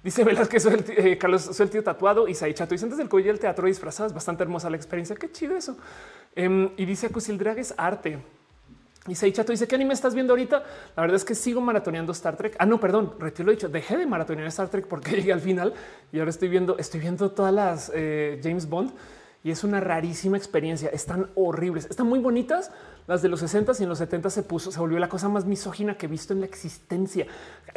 Dice 0.02 0.24
Velázquez, 0.24 0.62
soy 0.62 0.74
el, 0.74 0.84
eh, 1.06 1.18
Carlos, 1.18 1.42
soy 1.42 1.64
el 1.64 1.70
tío 1.70 1.82
tatuado 1.82 2.28
y 2.28 2.34
Chato. 2.34 2.74
Y 2.74 2.78
antes 2.78 2.98
del 2.98 3.08
cuello 3.08 3.28
del 3.28 3.38
teatro 3.38 3.66
disfrazado. 3.66 4.08
Es 4.08 4.14
bastante 4.14 4.42
hermosa 4.42 4.68
la 4.68 4.76
experiencia. 4.76 5.16
Qué 5.16 5.30
chido 5.30 5.56
eso. 5.56 5.76
Em, 6.34 6.70
y 6.76 6.84
dice 6.84 7.08
que 7.08 7.20
si 7.20 7.32
el 7.32 7.38
drag 7.38 7.58
es 7.58 7.74
arte. 7.76 8.18
Y 9.06 9.14
Chato 9.14 9.52
dice 9.52 9.68
qué 9.68 9.74
anime 9.74 9.94
estás 9.94 10.14
viendo 10.14 10.32
ahorita. 10.32 10.62
La 10.96 11.02
verdad 11.02 11.16
es 11.16 11.24
que 11.24 11.34
sigo 11.34 11.60
maratoneando 11.60 12.12
Star 12.12 12.36
Trek. 12.36 12.56
Ah, 12.58 12.66
no, 12.66 12.80
perdón, 12.80 13.14
retiro 13.18 13.46
lo 13.46 13.52
dicho. 13.52 13.68
Dejé 13.68 13.96
de 13.98 14.06
maratonear 14.06 14.48
Star 14.48 14.68
Trek 14.68 14.86
porque 14.86 15.10
llegué 15.16 15.32
al 15.32 15.40
final 15.40 15.74
y 16.10 16.18
ahora 16.18 16.30
estoy 16.30 16.48
viendo, 16.48 16.78
estoy 16.78 17.00
viendo 17.00 17.30
todas 17.30 17.52
las 17.52 17.92
eh, 17.94 18.40
James 18.42 18.68
Bond 18.68 18.92
y 19.44 19.50
es 19.50 19.62
una 19.62 19.78
rarísima 19.78 20.36
experiencia. 20.36 20.88
Están 20.88 21.30
horribles, 21.36 21.86
están 21.88 22.08
muy 22.08 22.18
bonitas. 22.18 22.72
Las 23.06 23.20
de 23.20 23.28
los 23.28 23.40
60 23.40 23.72
y 23.78 23.82
en 23.82 23.90
los 23.90 23.98
70 23.98 24.30
se 24.30 24.42
puso, 24.42 24.72
se 24.72 24.80
volvió 24.80 24.98
la 24.98 25.10
cosa 25.10 25.28
más 25.28 25.44
misógina 25.44 25.96
que 25.96 26.06
he 26.06 26.08
visto 26.08 26.32
en 26.32 26.40
la 26.40 26.46
existencia. 26.46 27.26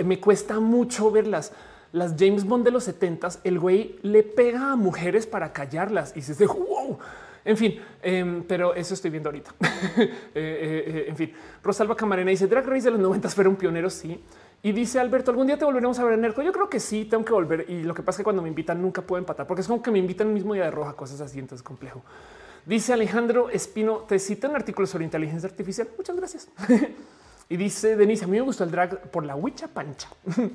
Me 0.03 0.19
cuesta 0.19 0.59
mucho 0.61 1.11
verlas 1.11 1.51
las 1.91 2.15
James 2.17 2.45
Bond 2.45 2.65
de 2.65 2.71
los 2.71 2.83
70 2.83 3.29
el 3.43 3.59
güey 3.59 3.97
le 4.01 4.23
pega 4.23 4.71
a 4.71 4.75
mujeres 4.75 5.25
para 5.25 5.53
callarlas 5.53 6.13
y 6.15 6.21
se 6.21 6.33
dice 6.33 6.45
wow. 6.45 6.97
En 7.43 7.55
fin, 7.55 7.79
em, 8.01 8.43
pero 8.43 8.73
eso 8.73 8.93
estoy 8.93 9.09
viendo 9.11 9.29
ahorita. 9.29 9.53
Eh, 9.99 10.05
eh, 10.35 10.83
eh, 10.85 11.05
en 11.07 11.15
fin, 11.15 11.33
Rosalba 11.63 11.95
Camarena 11.95 12.29
dice 12.29 12.45
Drag 12.45 12.65
Race 12.67 12.83
de 12.83 12.91
los 12.91 12.99
90 12.99 13.29
fueron 13.29 13.55
pioneros. 13.55 13.93
Sí. 13.93 14.21
Y 14.63 14.71
dice 14.71 14.99
Alberto, 14.99 15.31
algún 15.31 15.47
día 15.47 15.57
te 15.57 15.65
volveremos 15.65 15.97
a 15.99 16.03
ver 16.03 16.13
en 16.13 16.21
Nerco. 16.21 16.41
Yo 16.41 16.51
creo 16.51 16.69
que 16.69 16.79
sí, 16.79 17.05
tengo 17.05 17.23
que 17.23 17.33
volver. 17.33 17.65
Y 17.69 17.83
lo 17.83 17.93
que 17.93 18.01
pasa 18.01 18.15
es 18.15 18.17
que 18.19 18.23
cuando 18.23 18.41
me 18.41 18.49
invitan 18.49 18.81
nunca 18.81 19.01
puedo 19.01 19.19
empatar 19.19 19.47
porque 19.47 19.61
es 19.61 19.67
como 19.67 19.81
que 19.81 19.91
me 19.91 19.99
invitan 19.99 20.27
el 20.27 20.33
mismo 20.33 20.53
día 20.53 20.65
de 20.65 20.71
roja, 20.71 20.93
cosas 20.93 21.21
así. 21.21 21.39
Entonces 21.39 21.63
complejo. 21.63 22.01
Dice 22.65 22.91
Alejandro 22.91 23.49
Espino, 23.49 23.99
te 23.99 24.19
cita 24.19 24.49
un 24.49 24.55
artículo 24.55 24.87
sobre 24.87 25.05
inteligencia 25.05 25.47
artificial. 25.47 25.87
Muchas 25.95 26.15
gracias. 26.15 26.49
y 27.49 27.55
dice 27.55 27.95
Denise, 27.95 28.25
a 28.25 28.27
mí 28.27 28.37
me 28.37 28.41
gustó 28.41 28.63
el 28.63 28.71
drag 28.71 29.09
por 29.09 29.25
la 29.25 29.35
huicha 29.35 29.67
pancha. 29.67 30.09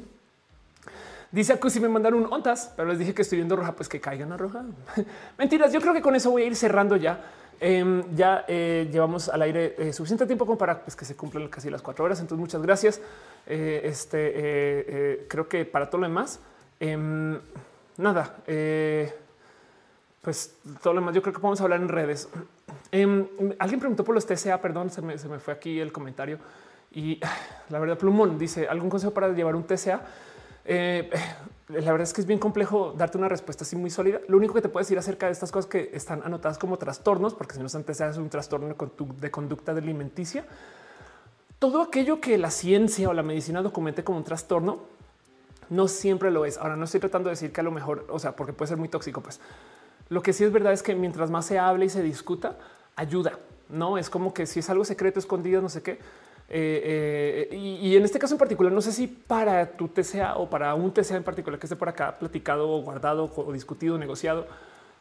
Dice 1.32 1.58
que 1.58 1.70
si 1.70 1.80
me 1.80 1.88
mandaron 1.88 2.26
un 2.26 2.30
ontas, 2.30 2.74
pero 2.76 2.90
les 2.90 2.98
dije 2.98 3.14
que 3.14 3.22
estoy 3.22 3.36
viendo 3.38 3.56
roja, 3.56 3.72
pues 3.72 3.88
que 3.88 3.98
caigan 3.98 4.32
a 4.32 4.36
roja. 4.36 4.66
Mentiras. 5.38 5.72
Yo 5.72 5.80
creo 5.80 5.94
que 5.94 6.02
con 6.02 6.14
eso 6.14 6.30
voy 6.30 6.42
a 6.42 6.44
ir 6.44 6.54
cerrando 6.54 6.94
ya. 6.96 7.24
Em, 7.64 8.02
ya 8.16 8.44
eh, 8.48 8.88
llevamos 8.90 9.28
al 9.28 9.40
aire 9.42 9.76
eh, 9.78 9.92
suficiente 9.92 10.26
tiempo 10.26 10.58
para 10.58 10.82
pues, 10.82 10.96
que 10.96 11.04
se 11.04 11.14
cumplan 11.14 11.46
casi 11.46 11.70
las 11.70 11.80
cuatro 11.80 12.04
horas. 12.04 12.18
Entonces, 12.18 12.40
muchas 12.40 12.60
gracias. 12.60 13.00
Eh, 13.46 13.82
este 13.84 15.26
creo 15.28 15.48
que 15.48 15.64
para 15.64 15.88
todo 15.88 16.00
lo 16.00 16.08
demás, 16.08 16.40
em, 16.80 17.38
nada, 17.98 18.36
pues 20.22 20.56
todo 20.82 20.94
lo 20.94 21.00
demás. 21.00 21.14
Yo 21.14 21.22
creo 21.22 21.32
que 21.32 21.38
podemos 21.38 21.60
hablar 21.60 21.80
en 21.80 21.88
redes. 21.88 22.28
Em, 22.90 23.28
alguien 23.60 23.78
preguntó 23.78 24.02
por 24.02 24.16
los 24.16 24.26
TCA. 24.26 24.60
Perdón, 24.60 24.90
se 24.90 25.00
me, 25.00 25.16
se 25.16 25.28
me 25.28 25.38
fue 25.38 25.54
aquí 25.54 25.78
el 25.78 25.92
comentario 25.92 26.40
y 26.90 27.20
la 27.68 27.78
verdad, 27.78 27.96
Plumón 27.96 28.40
dice 28.40 28.66
algún 28.66 28.90
consejo 28.90 29.14
para 29.14 29.28
llevar 29.28 29.54
un 29.54 29.62
TCA. 29.62 30.00
La 31.72 31.90
verdad 31.92 32.02
es 32.02 32.12
que 32.12 32.20
es 32.20 32.26
bien 32.26 32.38
complejo 32.38 32.94
darte 32.96 33.16
una 33.16 33.28
respuesta 33.28 33.64
así 33.64 33.76
muy 33.76 33.88
sólida. 33.88 34.20
Lo 34.28 34.36
único 34.36 34.52
que 34.52 34.60
te 34.60 34.68
puedo 34.68 34.82
decir 34.82 34.98
acerca 34.98 35.26
de 35.26 35.32
estas 35.32 35.50
cosas 35.50 35.70
que 35.70 35.90
están 35.94 36.22
anotadas 36.22 36.58
como 36.58 36.76
trastornos, 36.76 37.34
porque 37.34 37.54
si 37.54 37.60
no 37.60 37.66
antes 37.74 38.00
es 38.00 38.16
un 38.18 38.28
trastorno 38.28 38.68
de 38.68 39.30
conducta 39.30 39.72
alimenticia, 39.72 40.44
todo 41.58 41.80
aquello 41.80 42.20
que 42.20 42.36
la 42.38 42.50
ciencia 42.50 43.08
o 43.08 43.12
la 43.14 43.22
medicina 43.22 43.62
documente 43.62 44.04
como 44.04 44.18
un 44.18 44.24
trastorno 44.24 44.80
no 45.70 45.88
siempre 45.88 46.30
lo 46.30 46.44
es. 46.44 46.58
Ahora 46.58 46.76
no 46.76 46.84
estoy 46.84 47.00
tratando 47.00 47.28
de 47.28 47.32
decir 47.32 47.52
que 47.52 47.60
a 47.60 47.64
lo 47.64 47.70
mejor, 47.70 48.06
o 48.10 48.18
sea, 48.18 48.36
porque 48.36 48.52
puede 48.52 48.68
ser 48.68 48.76
muy 48.76 48.88
tóxico, 48.88 49.22
pues 49.22 49.40
lo 50.08 50.22
que 50.22 50.32
sí 50.32 50.44
es 50.44 50.52
verdad 50.52 50.72
es 50.72 50.82
que 50.82 50.94
mientras 50.94 51.30
más 51.30 51.46
se 51.46 51.58
hable 51.58 51.86
y 51.86 51.88
se 51.88 52.02
discuta, 52.02 52.58
ayuda. 52.96 53.38
No 53.70 53.96
es 53.96 54.10
como 54.10 54.34
que 54.34 54.44
si 54.46 54.60
es 54.60 54.68
algo 54.68 54.84
secreto, 54.84 55.18
escondido, 55.18 55.62
no 55.62 55.70
sé 55.70 55.82
qué, 55.82 55.98
eh, 56.54 57.48
eh, 57.50 57.56
y, 57.56 57.96
en 57.96 58.04
este 58.04 58.18
caso 58.18 58.34
en 58.34 58.38
particular, 58.38 58.70
no 58.70 58.82
sé 58.82 58.92
si 58.92 59.06
para 59.06 59.72
tu 59.72 59.88
TCA 59.88 60.36
o 60.36 60.50
para 60.50 60.74
un 60.74 60.92
TCA 60.92 61.16
en 61.16 61.24
particular 61.24 61.58
que 61.58 61.64
esté 61.64 61.76
por 61.76 61.88
acá 61.88 62.18
platicado 62.18 62.68
o 62.68 62.82
guardado 62.82 63.32
o 63.34 63.52
discutido, 63.54 63.96
negociado, 63.96 64.46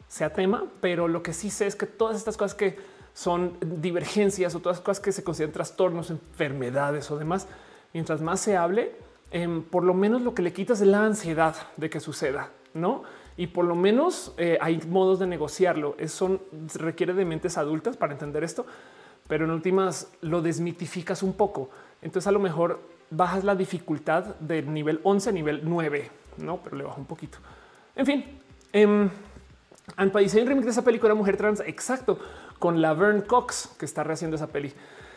sea 0.08 0.32
tema, 0.32 0.64
pero 0.80 1.08
lo 1.08 1.22
que 1.22 1.34
sí 1.34 1.50
sé 1.50 1.66
es 1.66 1.76
que 1.76 1.84
todas 1.84 2.16
estas 2.16 2.38
cosas 2.38 2.54
que 2.54 2.78
son 3.12 3.58
divergencias 3.60 4.54
o 4.54 4.60
todas 4.60 4.78
las 4.78 4.84
cosas 4.84 5.00
que 5.00 5.12
se 5.12 5.22
consideran 5.22 5.52
trastornos, 5.52 6.08
enfermedades 6.10 7.10
o 7.10 7.18
demás, 7.18 7.46
mientras 7.92 8.22
más 8.22 8.40
se 8.40 8.56
hable, 8.56 8.92
em, 9.30 9.62
por 9.62 9.84
lo 9.84 9.92
menos 9.92 10.22
lo 10.22 10.34
que 10.34 10.40
le 10.40 10.54
quitas 10.54 10.80
es 10.80 10.86
la 10.86 11.04
ansiedad 11.04 11.54
de 11.76 11.90
que 11.90 12.00
suceda, 12.00 12.50
no? 12.72 13.02
Y 13.36 13.48
por 13.48 13.66
lo 13.66 13.74
menos 13.74 14.32
eh, 14.38 14.56
hay 14.62 14.80
modos 14.88 15.18
de 15.18 15.26
negociarlo. 15.26 15.96
Son 16.06 16.40
requiere 16.76 17.12
de 17.12 17.26
mentes 17.26 17.58
adultas 17.58 17.98
para 17.98 18.14
entender 18.14 18.42
esto 18.42 18.64
pero 19.28 19.44
en 19.44 19.50
últimas 19.50 20.10
lo 20.20 20.42
desmitificas 20.42 21.22
un 21.22 21.34
poco. 21.34 21.70
Entonces 22.00 22.26
a 22.26 22.32
lo 22.32 22.38
mejor 22.38 22.80
bajas 23.10 23.44
la 23.44 23.54
dificultad 23.54 24.36
del 24.40 24.72
nivel 24.72 25.00
11 25.02 25.28
a 25.28 25.32
nivel 25.32 25.60
9, 25.64 26.10
no, 26.38 26.58
pero 26.62 26.76
le 26.76 26.84
bajo 26.84 27.00
un 27.00 27.06
poquito. 27.06 27.38
En 27.94 28.06
fin, 28.06 28.24
eh, 28.72 29.08
Anpa 29.96 30.20
dice 30.20 30.40
en 30.40 30.46
remake 30.46 30.64
de 30.64 30.70
esa 30.70 30.84
película 30.84 31.14
Mujer 31.14 31.36
Trans, 31.36 31.60
exacto, 31.60 32.18
con 32.58 32.80
Laverne 32.80 33.24
Cox 33.24 33.74
que 33.78 33.84
está 33.84 34.04
rehaciendo 34.04 34.36
esa 34.36 34.46
peli. 34.46 34.72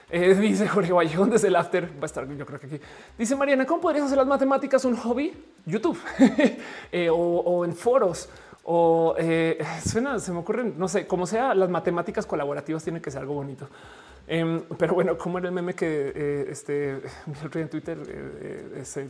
Eh, 0.09 0.35
dice 0.40 0.67
Jorge 0.67 0.93
Vallejón 0.93 1.30
desde 1.30 1.48
el 1.48 1.56
after. 1.56 1.90
Va 1.98 2.03
a 2.03 2.06
estar, 2.06 2.27
yo 2.27 2.45
creo 2.45 2.59
que 2.59 2.67
aquí. 2.67 2.80
Dice 3.17 3.35
Mariana, 3.35 3.66
¿cómo 3.66 3.82
podrías 3.82 4.06
hacer 4.06 4.17
las 4.17 4.27
matemáticas 4.27 4.85
un 4.85 4.95
hobby? 4.95 5.34
YouTube 5.66 6.00
eh, 6.92 7.09
o, 7.11 7.66
en 7.66 7.75
foros 7.75 8.30
O 8.68 9.16
eh, 9.18 9.64
suena, 9.85 10.19
se 10.19 10.32
me 10.32 10.40
ocurren, 10.40 10.74
no 10.77 10.88
sé, 10.88 11.06
como 11.06 11.26
sea, 11.27 11.53
las 11.53 11.69
matemáticas 11.69 12.26
colaborativas 12.26 12.84
tienen 12.84 13.02
que 13.02 13.11
ser 13.11 13.22
algo 13.22 13.35
bonito. 13.35 13.68
Em, 14.27 14.64
pero 14.77 14.95
bueno, 14.95 15.18
como 15.18 15.38
era 15.38 15.48
el 15.48 15.53
meme 15.53 15.76
que 15.76 16.11
eh, 16.16 16.45
este 16.50 17.00
en 17.53 17.69
Twitter, 17.69 17.98
eh, 18.08 18.80
ese, 18.82 19.08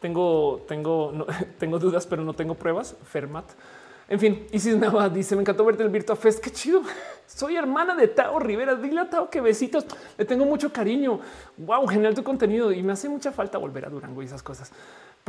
tengo, 0.00 0.64
tengo, 0.66 1.26
tengo 1.58 1.78
dudas, 1.78 2.06
pero 2.06 2.24
no 2.24 2.34
tengo 2.34 2.54
pruebas. 2.54 2.96
Fermat. 3.04 3.44
En 4.08 4.18
fin, 4.18 4.48
Isis 4.50 4.76
Nava 4.76 5.08
dice: 5.08 5.36
Me 5.36 5.42
encantó 5.42 5.64
verte 5.64 5.84
el 5.84 5.88
Virtua 5.88 6.16
Fest. 6.16 6.42
Qué 6.42 6.50
chido. 6.50 6.82
Soy 7.26 7.54
hermana 7.54 7.94
de 7.94 8.08
Tao 8.08 8.40
Rivera. 8.40 8.74
Dile 8.74 9.02
a 9.02 9.08
Tao 9.08 9.30
que 9.30 9.40
besitos. 9.40 9.86
Le 10.18 10.24
tengo 10.24 10.44
mucho 10.44 10.72
cariño. 10.72 11.20
Wow, 11.58 11.86
genial 11.86 12.12
tu 12.12 12.24
contenido 12.24 12.72
y 12.72 12.82
me 12.82 12.92
hace 12.92 13.08
mucha 13.08 13.30
falta 13.30 13.56
volver 13.56 13.86
a 13.86 13.88
Durango 13.88 14.20
y 14.20 14.24
esas 14.24 14.42
cosas 14.42 14.72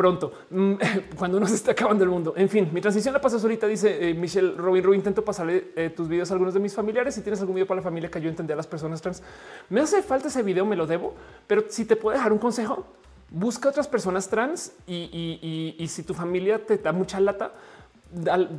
pronto, 0.01 0.33
mm, 0.49 0.73
cuando 1.15 1.39
nos 1.39 1.51
está 1.51 1.73
acabando 1.73 2.03
el 2.03 2.09
mundo. 2.09 2.33
En 2.35 2.49
fin, 2.49 2.67
mi 2.73 2.81
transición 2.81 3.13
la 3.13 3.21
pasas 3.21 3.43
ahorita, 3.43 3.67
dice 3.67 4.09
eh, 4.09 4.15
Michelle 4.15 4.55
Robin 4.57 4.83
Ru. 4.83 4.95
Intento 4.95 5.23
pasarle 5.23 5.73
eh, 5.75 5.91
tus 5.91 6.07
videos 6.07 6.31
a 6.31 6.33
algunos 6.33 6.55
de 6.55 6.59
mis 6.59 6.73
familiares. 6.73 7.13
Si 7.13 7.21
tienes 7.21 7.39
algún 7.39 7.53
video 7.53 7.67
para 7.67 7.81
la 7.81 7.83
familia 7.83 8.09
que 8.09 8.19
yo 8.19 8.27
entendía 8.27 8.55
a 8.55 8.57
las 8.57 8.65
personas 8.65 8.99
trans, 8.99 9.21
me 9.69 9.79
hace 9.79 10.01
falta 10.01 10.29
ese 10.29 10.41
video, 10.41 10.65
me 10.65 10.75
lo 10.75 10.87
debo. 10.87 11.13
Pero 11.45 11.65
si 11.69 11.85
te 11.85 11.95
puedo 11.95 12.17
dejar 12.17 12.33
un 12.33 12.39
consejo, 12.39 12.83
busca 13.29 13.69
otras 13.69 13.87
personas 13.87 14.27
trans 14.27 14.71
y, 14.87 15.85
si 15.87 16.01
tu 16.01 16.15
familia 16.15 16.65
te 16.65 16.79
da 16.79 16.91
mucha 16.91 17.19
lata, 17.19 17.53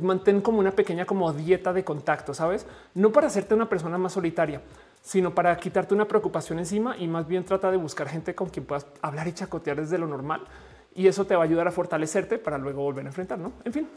mantén 0.01 0.39
como 0.39 0.59
una 0.59 0.71
pequeña 0.71 1.03
como 1.03 1.33
dieta 1.33 1.73
de 1.73 1.83
contacto, 1.83 2.33
sabes? 2.33 2.65
No 2.95 3.11
para 3.11 3.27
hacerte 3.27 3.53
una 3.53 3.67
persona 3.67 3.97
más 3.97 4.13
solitaria, 4.13 4.61
sino 5.01 5.35
para 5.35 5.57
quitarte 5.57 5.93
una 5.93 6.07
preocupación 6.07 6.59
encima 6.59 6.95
y 6.97 7.09
más 7.09 7.27
bien 7.27 7.43
trata 7.43 7.69
de 7.69 7.75
buscar 7.75 8.07
gente 8.07 8.33
con 8.33 8.47
quien 8.47 8.65
puedas 8.65 8.87
hablar 9.01 9.27
y 9.27 9.33
chacotear 9.33 9.75
desde 9.81 9.97
lo 9.97 10.07
normal 10.07 10.47
y 10.95 11.07
eso 11.07 11.25
te 11.25 11.35
va 11.35 11.41
a 11.41 11.45
ayudar 11.45 11.67
a 11.67 11.71
fortalecerte 11.71 12.37
para 12.37 12.57
luego 12.57 12.83
volver 12.83 13.05
a 13.05 13.09
enfrentar, 13.09 13.39
¿no? 13.39 13.53
En 13.63 13.73
fin. 13.73 13.87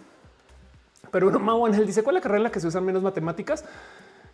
Pero 1.11 1.29
uno, 1.29 1.39
Mau 1.39 1.67
Ángel 1.67 1.87
dice, 1.87 2.03
¿cuál 2.03 2.17
es 2.17 2.21
la 2.21 2.23
carrera 2.23 2.39
en 2.39 2.45
la 2.45 2.51
que 2.51 2.61
se 2.61 2.67
usan 2.67 2.85
menos 2.85 3.03
matemáticas? 3.03 3.65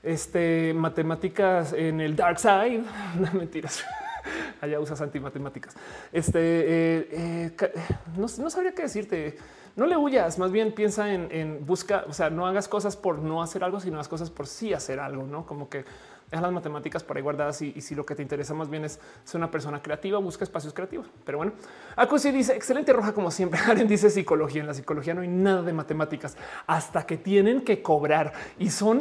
Este, 0.02 0.74
matemáticas 0.74 1.72
en 1.72 2.00
el 2.00 2.16
dark 2.16 2.38
side. 2.38 2.84
No, 3.18 3.32
mentiras. 3.38 3.84
Allá 4.60 4.80
usas 4.80 5.00
antimatemáticas. 5.00 5.74
Este, 6.12 6.38
eh, 6.40 7.52
eh, 7.60 7.72
no, 8.16 8.28
sabría 8.28 8.72
qué 8.72 8.82
decirte. 8.82 9.36
No 9.74 9.86
le 9.86 9.96
huyas, 9.96 10.38
más 10.38 10.52
bien 10.52 10.72
piensa 10.72 11.12
en, 11.12 11.28
en 11.30 11.64
busca, 11.64 12.04
o 12.06 12.12
sea, 12.12 12.28
no 12.28 12.46
hagas 12.46 12.68
cosas 12.68 12.94
por 12.94 13.18
no 13.18 13.42
hacer 13.42 13.64
algo, 13.64 13.80
sino 13.80 13.98
haz 13.98 14.06
cosas 14.06 14.30
por 14.30 14.46
sí 14.46 14.74
hacer 14.74 15.00
algo, 15.00 15.22
¿no? 15.22 15.46
Como 15.46 15.70
que 15.70 15.86
deja 16.32 16.42
las 16.42 16.52
matemáticas 16.52 17.04
por 17.04 17.16
ahí 17.16 17.22
guardadas 17.22 17.60
y, 17.60 17.80
si 17.82 17.94
lo 17.94 18.06
que 18.06 18.14
te 18.14 18.22
interesa 18.22 18.54
más 18.54 18.70
bien 18.70 18.84
es 18.84 18.98
ser 19.22 19.38
una 19.38 19.50
persona 19.50 19.82
creativa, 19.82 20.18
busca 20.18 20.44
espacios 20.44 20.72
creativos. 20.72 21.06
Pero 21.24 21.38
bueno, 21.38 21.52
Acusi 21.94 22.30
dice 22.30 22.56
excelente 22.56 22.92
roja 22.92 23.12
como 23.12 23.30
siempre. 23.30 23.60
Aren 23.68 23.86
dice 23.86 24.08
psicología. 24.08 24.62
En 24.62 24.66
la 24.66 24.74
psicología 24.74 25.12
no 25.12 25.20
hay 25.20 25.28
nada 25.28 25.62
de 25.62 25.74
matemáticas 25.74 26.36
hasta 26.66 27.04
que 27.04 27.18
tienen 27.18 27.60
que 27.60 27.82
cobrar 27.82 28.32
y 28.58 28.70
son 28.70 29.00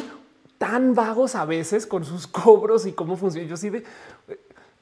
tan 0.58 0.94
vagos 0.94 1.36
a 1.36 1.46
veces 1.46 1.88
con 1.88 2.04
sus 2.04 2.28
cobros 2.28 2.86
y 2.86 2.92
cómo 2.92 3.16
funciona. 3.16 3.48
Yo 3.48 3.56
sí 3.56 3.70
de 3.70 3.84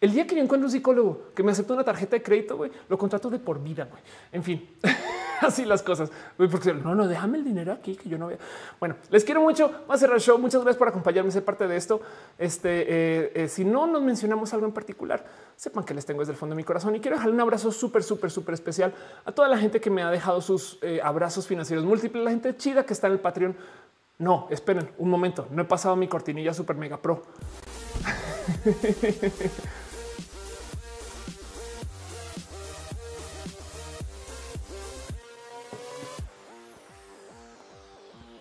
el 0.02 0.12
día 0.12 0.26
que 0.26 0.36
yo 0.36 0.42
encuentro 0.42 0.66
un 0.68 0.72
psicólogo 0.72 1.34
que 1.36 1.44
me 1.44 1.52
acepta 1.52 1.74
una 1.74 1.84
tarjeta 1.84 2.16
de 2.16 2.24
crédito, 2.24 2.58
güey, 2.58 2.72
lo 2.88 2.98
contrato 2.98 3.30
de 3.30 3.38
por 3.38 3.62
vida. 3.62 3.86
Güey. 3.86 4.02
En 4.32 4.44
fin, 4.44 4.70
así 5.48 5.66
las 5.66 5.84
cosas. 5.84 6.12
Porque 6.38 6.74
no, 6.74 6.96
no, 6.96 7.08
déjame 7.08 7.38
el 7.38 7.44
dinero 7.44 7.74
aquí 7.74 7.96
que 7.96 8.10
yo 8.10 8.18
no 8.18 8.28
vea. 8.28 8.38
Bueno, 8.80 8.96
les 9.10 9.24
quiero 9.24 9.42
mucho. 9.42 9.72
Va 9.90 9.96
a 9.96 9.98
cerrar 9.98 10.18
el 10.18 10.22
show. 10.22 10.38
Muchas 10.38 10.62
gracias 10.62 10.78
por 10.78 10.88
acompañarme, 10.88 11.32
ser 11.32 11.44
parte 11.46 11.68
de 11.68 11.76
esto. 11.76 12.02
Este, 12.38 12.82
eh, 12.82 13.32
eh, 13.36 13.48
si 13.48 13.66
no 13.66 13.88
nos 13.88 14.02
mencionamos 14.02 14.54
algo 14.54 14.66
en 14.66 14.72
particular, 14.72 15.26
sepan 15.56 15.84
que 15.84 15.94
les 15.94 16.06
tengo 16.06 16.20
desde 16.22 16.34
el 16.34 16.38
fondo 16.38 16.56
de 16.56 16.58
mi 16.58 16.64
corazón 16.64 16.96
y 16.96 17.00
quiero 17.00 17.18
dejar 17.18 17.32
un 17.32 17.40
abrazo 17.40 17.72
súper, 17.72 18.04
súper, 18.04 18.32
súper 18.32 18.54
especial 18.54 18.94
a 19.26 19.32
toda 19.32 19.48
la 19.48 19.58
gente 19.58 19.80
que 19.80 19.90
me 19.90 20.04
ha 20.04 20.12
dejado 20.12 20.42
sus 20.42 20.78
eh, 20.82 21.00
abrazos 21.04 21.48
financieros 21.48 21.86
múltiples, 21.86 22.24
la 22.24 22.32
gente 22.32 22.56
chida 22.56 22.86
que 22.86 22.94
está 22.94 23.08
en 23.08 23.14
el 23.14 23.20
Patreon. 23.20 23.56
No, 24.18 24.48
esperen 24.50 24.90
un 24.98 25.10
momento. 25.10 25.48
No 25.50 25.62
he 25.62 25.66
pasado 25.66 25.96
mi 25.96 26.10
cortinilla 26.10 26.54
super 26.54 26.76
mega 26.76 26.98
pro. 26.98 27.24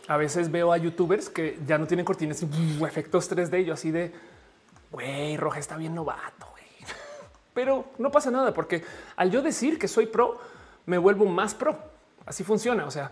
a 0.08 0.16
veces 0.16 0.50
veo 0.50 0.72
a 0.72 0.78
youtubers 0.78 1.28
que 1.28 1.58
ya 1.66 1.78
no 1.78 1.86
tienen 1.86 2.04
cortinas 2.04 2.42
y 2.42 2.84
efectos 2.84 3.30
3D. 3.30 3.64
Yo 3.64 3.74
así 3.74 3.90
de 3.90 4.12
güey, 4.90 5.36
Roja 5.36 5.58
está 5.58 5.76
bien 5.76 5.94
novato. 5.94 6.46
Pero 7.54 7.86
no 7.98 8.10
pasa 8.10 8.30
nada 8.30 8.52
porque 8.54 8.82
al 9.16 9.30
yo 9.30 9.42
decir 9.42 9.78
que 9.78 9.86
soy 9.86 10.06
pro, 10.06 10.40
me 10.86 10.98
vuelvo 10.98 11.26
más 11.26 11.54
pro. 11.54 11.78
Así 12.24 12.42
funciona. 12.44 12.86
O 12.86 12.90
sea, 12.90 13.10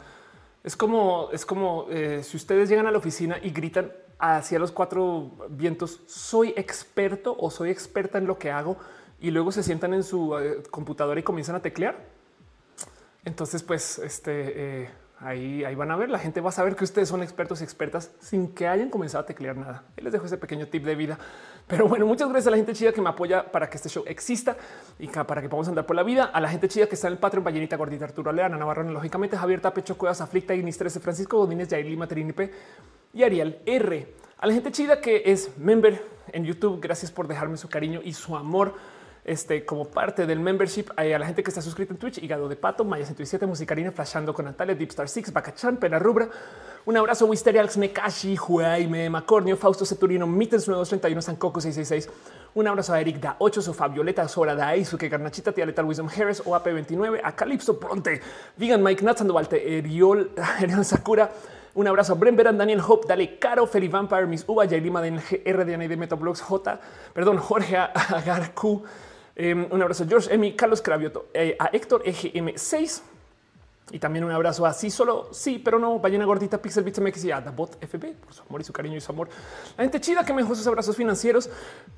es 0.65 0.77
como 0.77 1.29
es 1.33 1.45
como 1.45 1.87
eh, 1.91 2.23
si 2.23 2.37
ustedes 2.37 2.69
llegan 2.69 2.87
a 2.87 2.91
la 2.91 2.99
oficina 2.99 3.39
y 3.43 3.51
gritan 3.51 3.93
hacia 4.19 4.59
los 4.59 4.73
cuatro 4.73 5.33
vientos, 5.51 6.01
soy 6.07 6.55
experto 6.57 7.37
o 7.39 7.51
soy 7.51 7.71
experta 7.71 8.19
en 8.19 8.27
lo 8.27 8.39
que 8.39 8.51
hago 8.51 8.79
y 9.21 9.31
luego 9.31 9.53
se 9.53 9.63
sientan 9.63 9.93
en 9.95 10.03
su 10.03 10.37
eh, 10.39 10.63
computadora 10.71 11.21
y 11.21 11.23
comienzan 11.23 11.57
a 11.57 11.61
teclear. 11.61 12.17
Entonces, 13.25 13.63
pues, 13.63 13.99
este 13.99 14.83
eh, 14.85 14.91
Ahí, 15.19 15.63
van 15.75 15.91
a 15.91 15.97
ver, 15.97 16.11
la 16.11 16.19
gente 16.19 16.43
va 16.43 16.51
a 16.51 16.53
saber 16.53 16.77
que 16.77 16.85
ustedes 16.85 17.09
son 17.09 17.23
expertos 17.23 17.63
y 17.63 17.65
expertas 17.65 18.11
sin 18.21 18.53
que 18.53 18.69
hayan 18.69 18.91
comenzado 18.91 19.25
a 19.25 19.27
teclear 19.27 19.57
nada. 19.57 19.85
Les 19.97 20.13
dejo 20.13 20.27
ese 20.27 20.37
pequeño 20.37 20.67
tip 20.67 20.85
de 20.85 20.95
vida. 20.95 21.19
Pero 21.67 21.89
bueno, 21.89 22.05
muchas 22.05 22.29
gracias 22.29 22.49
a 22.49 22.51
la 22.51 22.59
gente 22.59 22.75
chida 22.75 22.93
que 22.93 23.01
me 23.01 23.09
apoya 23.09 23.51
para 23.51 23.71
que 23.71 23.79
este 23.79 23.89
show 23.89 24.05
exista 24.07 24.59
y 24.99 25.09
para 25.09 25.41
que 25.41 25.49
podamos 25.49 25.69
andar 25.69 25.87
por 25.87 25.97
la 25.97 26.03
vida. 26.03 26.25
A 26.25 26.41
la 26.41 26.51
gente 26.51 26.69
chida 26.69 26.87
que 26.87 26.97
está 26.97 27.09
en 27.09 27.15
el 27.15 27.19
Patreon, 27.19 27.45
Ballenita 27.45 27.77
Gordita, 27.77 28.05
Arturo 28.05 28.31
Leana, 28.31 28.59
Navarro, 28.59 28.83
lógicamente 28.83 29.39
Javier 29.39 29.63
Tapecho, 29.63 29.97
Cuevas, 29.97 30.21
Aflicta, 30.21 30.55
Inis 30.55 30.77
13, 30.77 31.01
Francisco 31.01 31.39
Godínez, 31.39 31.69
Yair 31.69 31.87
Lima, 31.87 32.07
P 32.07 32.51
y 33.15 33.23
Ariel 33.23 33.63
R. 33.65 34.15
A 34.37 34.47
la 34.47 34.53
gente 34.53 34.71
chida 34.71 35.01
que 35.01 35.23
es 35.25 35.57
member 35.57 36.07
en 36.33 36.45
YouTube, 36.45 36.79
gracias 36.79 37.11
por 37.11 37.27
dejarme 37.27 37.57
su 37.57 37.71
cariño 37.71 38.01
y 38.05 38.13
su 38.13 38.37
amor 38.37 38.75
este, 39.27 39.65
como 39.65 39.87
parte 39.87 40.25
del 40.25 40.39
membership 40.39 40.85
a 40.97 41.03
la 41.03 41.27
gente 41.27 41.43
que 41.43 41.51
está 41.51 41.61
suscrita 41.61 41.93
en 41.93 41.99
Twitch, 41.99 42.19
Hígado 42.19 42.49
de 42.49 42.55
Pato, 42.55 42.85
Maya 42.85 43.05
107, 43.05 43.45
Musicarina, 43.45 43.91
Flashando 43.91 44.33
con 44.33 44.45
Natalia, 44.45 44.77
Deepstar 44.77 45.09
Six, 45.09 45.33
Bacachan, 45.33 45.79
Pena 45.79 45.99
Rubra. 45.99 46.29
Un 46.85 46.97
abrazo, 46.97 47.27
Wisteria, 47.27 47.61
Alex 47.61 47.77
Mekashi, 47.77 48.37
Juaime, 48.37 49.11
Macornio, 49.11 49.57
Fausto 49.57 49.85
Ceturino, 49.85 50.29
Mittens 50.29 50.69
931, 50.69 51.21
Sancoco 51.21 51.61
666. 51.61 52.09
Un 52.55 52.69
abrazo 52.69 52.93
a 52.93 53.01
Eric 53.01 53.19
Da 53.19 53.35
8, 53.41 53.63
Sofá 53.63 53.89
Violeta, 53.89 54.29
Sora 54.29 54.55
Da 54.55 54.73
Suke 54.85 55.09
Garnachita, 55.09 55.51
Tia 55.51 55.67
Letal 55.67 55.87
Wisdom 55.87 56.09
Harris, 56.09 56.41
OAP 56.47 56.67
29, 56.67 57.21
a 57.25 57.33
Calipso 57.33 57.81
Ponte, 57.81 58.21
Vegan 58.57 58.81
Mike 58.81 59.05
Nat, 59.05 59.17
Sandovalte, 59.17 59.77
Eriol, 59.77 60.31
Ariel 60.61 60.85
Sakura. 60.85 61.29
Un 61.75 61.89
abrazo 61.89 62.13
a 62.13 62.17
Bren 62.17 62.37
Daniel 62.37 62.81
Hope, 62.81 63.07
Dale 63.09 63.39
Caro, 63.41 63.67
Feli 63.67 63.89
Vampire, 63.89 64.27
Miss 64.27 64.45
Uva, 64.47 64.65
Yailima 64.65 65.03
de 65.03 65.11
RDN 65.45 65.89
de 65.89 65.97
Metablogs, 65.97 66.41
J, 66.41 66.81
perdón, 67.13 67.37
Jorge 67.37 67.77
Agarcu, 68.15 68.85
Em, 69.37 69.69
un 69.71 69.83
abrazo 69.83 70.07
George 70.09 70.33
Emi, 70.33 70.53
Carlos 70.55 70.81
Cravioto, 70.81 71.29
eh, 71.35 71.57
a 71.59 71.69
Héctor 71.73 72.03
EGM6 72.05 73.03
y 73.93 74.01
también 74.01 74.25
un 74.25 74.33
abrazo 74.33 74.67
a 74.67 74.73
sí, 74.73 74.91
solo 74.91 75.29
sí, 75.31 75.61
pero 75.65 75.79
no, 75.79 76.01
ballena 76.01 76.25
gordita, 76.25 76.61
Pixel 76.61 76.83
Bits 76.83 77.01
MX 77.01 77.25
y 77.25 77.31
a 77.31 77.41
Bot 77.41 77.79
FB 77.81 78.15
por 78.17 78.35
su 78.35 78.43
amor 78.43 78.61
y 78.61 78.65
su 78.65 78.73
cariño 78.73 78.97
y 78.97 79.01
su 79.01 79.13
amor. 79.13 79.29
La 79.77 79.85
gente 79.85 80.01
chida 80.01 80.25
que 80.25 80.33
me 80.33 80.43
dejó 80.43 80.57
sus 80.57 80.67
abrazos 80.67 80.97
financieros. 80.97 81.49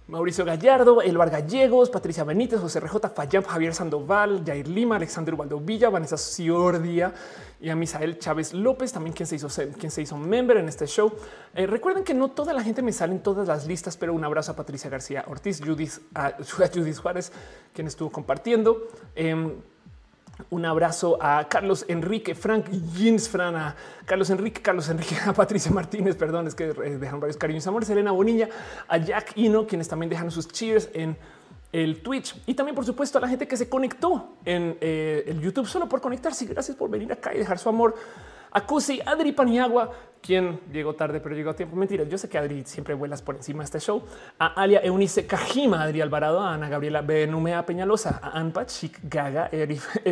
Mauricio 0.07 0.45
Gallardo, 0.45 1.01
Elvar 1.01 1.31
Gallegos, 1.31 1.89
Patricia 1.89 2.25
Benítez, 2.25 2.61
José 2.61 2.81
RJ, 2.81 3.09
Fayam, 3.15 3.43
Javier 3.43 3.75
Sandoval, 3.75 4.43
Jair 4.45 4.69
Lima, 4.69 4.97
Alexander 4.97 5.33
Ubaldo 5.33 5.61
Villa, 5.61 5.89
Vanessa 5.89 6.19
Ciordia 6.19 7.15
y 7.59 7.71
a 7.71 7.77
Misael 7.77 8.19
Chávez 8.19 8.53
López, 8.53 8.93
también 8.93 9.15
quien 9.15 9.27
se 9.27 9.37
hizo, 9.37 9.49
quien 9.79 9.91
se 9.91 10.03
hizo 10.03 10.19
member 10.19 10.59
en 10.59 10.69
este 10.69 10.87
show. 10.87 11.11
Eh, 11.55 11.67
recuerden 11.67 12.05
que 12.05 12.13
no 12.13 12.29
toda 12.29 12.53
la 12.53 12.63
gente 12.63 12.83
me 12.83 12.93
sale 12.93 13.15
en 13.15 13.23
todas 13.23 13.49
las 13.49 13.67
listas, 13.67 13.97
pero 13.97 14.13
un 14.13 14.25
abrazo 14.25 14.53
a 14.53 14.57
Patricia 14.57 14.91
García 14.91 15.25
Ortiz, 15.27 15.63
Judith, 15.65 16.01
a, 16.15 16.35
Judith 16.75 16.99
Juárez, 16.99 17.33
quien 17.73 17.87
estuvo 17.87 18.11
compartiendo. 18.11 18.89
Em, 19.15 19.55
un 20.51 20.65
abrazo 20.65 21.19
a 21.21 21.49
Carlos 21.49 21.85
Enrique, 21.89 22.35
Frank 22.35 22.67
Jeans, 22.95 23.29
Frana, 23.29 23.75
Carlos 24.05 24.31
Enrique, 24.31 24.63
Carlos 24.63 24.89
Enrique, 24.89 25.17
a 25.27 25.33
Patricia 25.33 25.71
Martínez, 25.71 26.17
perdón, 26.17 26.47
es 26.47 26.55
que 26.55 26.65
eh, 26.65 26.99
dejan 26.99 27.21
varios 27.21 27.37
cariños, 27.37 27.67
amores, 27.67 27.91
Elena 27.91 28.13
Bonilla, 28.13 28.49
a 28.89 28.99
Jack 28.99 29.33
Ino, 29.37 29.67
quienes 29.67 29.89
también 29.89 30.11
dejan 30.11 30.31
sus 30.31 30.49
cheers 30.49 30.89
en 30.95 31.17
el 31.73 32.01
Twitch 32.01 32.35
y 32.47 32.55
también, 32.55 32.75
por 32.75 32.87
supuesto, 32.87 33.19
a 33.19 33.21
la 33.21 33.29
gente 33.29 33.47
que 33.47 33.57
se 33.57 33.69
conectó 33.69 34.37
en 34.45 34.79
eh, 34.81 35.25
el 35.27 35.41
YouTube 35.41 35.67
solo 35.67 35.89
por 35.89 36.01
conectarse. 36.01 36.47
Gracias 36.47 36.77
por 36.77 36.89
venir 36.89 37.13
acá 37.13 37.35
y 37.35 37.39
dejar 37.39 37.59
su 37.59 37.69
amor. 37.69 37.95
A 38.51 38.67
Cusi, 38.67 39.01
Adri 39.05 39.33
Paniagua, 39.33 39.91
quien 40.21 40.61
llegó 40.73 40.95
tarde, 40.95 41.21
pero 41.21 41.35
llegó 41.35 41.51
a 41.51 41.57
tiempo. 41.57 41.77
Mentira, 41.77 42.05
yo 42.05 42.19
sé 42.19 42.29
que 42.29 42.39
Adri 42.39 42.65
siempre 42.65 42.95
vuelas 42.95 43.23
por 43.23 43.37
encima 43.37 43.61
de 43.61 43.67
este 43.67 43.81
show. 43.81 44.03
A 44.39 44.61
Alia 44.61 44.81
Eunice 44.83 45.27
Kajima, 45.27 45.83
Adri 45.83 46.01
Alvarado, 46.01 46.41
a 46.41 46.55
Ana 46.55 46.69
Gabriela 46.69 47.03
Benumea 47.03 47.65
Peñalosa, 47.65 48.21
a 48.23 48.39
Anpa 48.39 48.67
Chic 48.67 48.99
Gaga, 49.03 49.51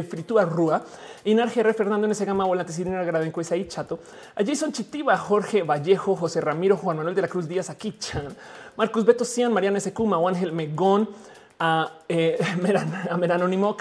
Fritua 0.09 0.45
Rúa, 0.45 0.85
Inar 1.25 1.51
GR, 1.51 1.73
Fernando 1.75 2.07
N. 2.07 2.15
Gama, 2.25 2.45
Volante 2.45 2.73
Sirena 2.73 3.03
y 3.03 3.69
Chato, 3.69 3.99
a 4.35 4.45
Jason 4.45 4.73
Chitiva, 4.73 5.17
Jorge 5.17 5.63
Vallejo, 5.63 6.15
José 6.17 6.41
Ramiro, 6.41 6.77
Juan 6.77 6.97
Manuel 6.99 7.15
de 7.15 7.23
la 7.23 7.29
Cruz 7.29 7.49
Díaz, 7.49 7.71
Aquí 7.71 7.97
Chan, 7.99 8.29
Marcus 8.77 9.05
Beto 9.05 9.25
Cian, 9.25 9.53
Mariana 9.53 9.79
S. 9.79 9.93
Kuma, 9.93 10.17
Ángel 10.29 10.53
Megón, 10.53 11.09
a, 11.59 12.01
eh, 12.09 12.39
a 12.41 13.15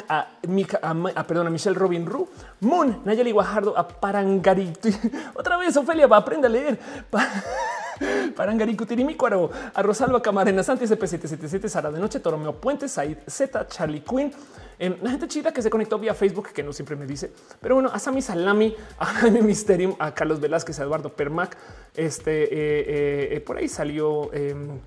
a, 0.09 0.27
a, 0.39 1.49
Michelle 1.49 1.75
Robin 1.75 2.05
Ru, 2.05 2.27
Moon, 2.61 3.01
Nayeli 3.05 3.31
Guajardo, 3.31 3.77
a 3.77 3.87
Parangarito. 3.87 4.89
Otra 5.35 5.57
vez, 5.57 5.75
Ofelia, 5.77 6.07
va 6.07 6.17
a 6.17 6.19
aprender 6.19 6.49
a 6.49 6.53
leer. 6.53 6.79
Parangaricutirimícuaro, 8.35 9.49
a 9.73 9.81
Rosalba 9.81 10.21
Camarena, 10.21 10.63
Santi 10.63 10.85
CP777, 10.85 11.69
Sara 11.69 11.91
de 11.91 11.99
Noche, 11.99 12.19
Toromeo 12.19 12.53
Puentes, 12.53 12.91
Said 12.91 13.19
Z, 13.27 13.67
Charlie 13.67 14.01
Quinn, 14.01 14.33
em, 14.77 14.97
la 15.01 15.11
gente 15.11 15.27
chida 15.29 15.53
que 15.53 15.61
se 15.61 15.69
conectó 15.69 15.97
vía 15.97 16.13
Facebook, 16.13 16.49
que 16.51 16.61
no 16.61 16.73
siempre 16.73 16.97
me 16.97 17.05
dice, 17.05 17.31
pero 17.61 17.75
bueno, 17.75 17.89
a 17.93 17.99
Sami 17.99 18.21
Salami, 18.21 18.75
a 18.99 19.05
Jaime 19.05 19.41
Mysterium, 19.41 19.95
a 19.99 20.13
Carlos 20.13 20.41
Velázquez, 20.41 20.77
a 20.79 20.83
Eduardo 20.83 21.13
Permac, 21.13 21.55
este 21.95 22.43
eh, 22.43 22.49
eh, 22.51 23.27
eh, 23.31 23.39
por 23.39 23.57
ahí 23.57 23.69
salió 23.69 24.33
em, 24.33 24.77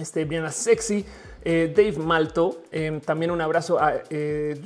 este 0.00 0.26
Sexy, 0.50 1.06
eh, 1.44 1.72
Dave 1.74 1.98
Malto, 2.04 2.62
em, 2.70 3.00
también 3.00 3.30
un 3.30 3.40
abrazo 3.40 3.80
a 3.80 3.94
eh, 4.10 4.60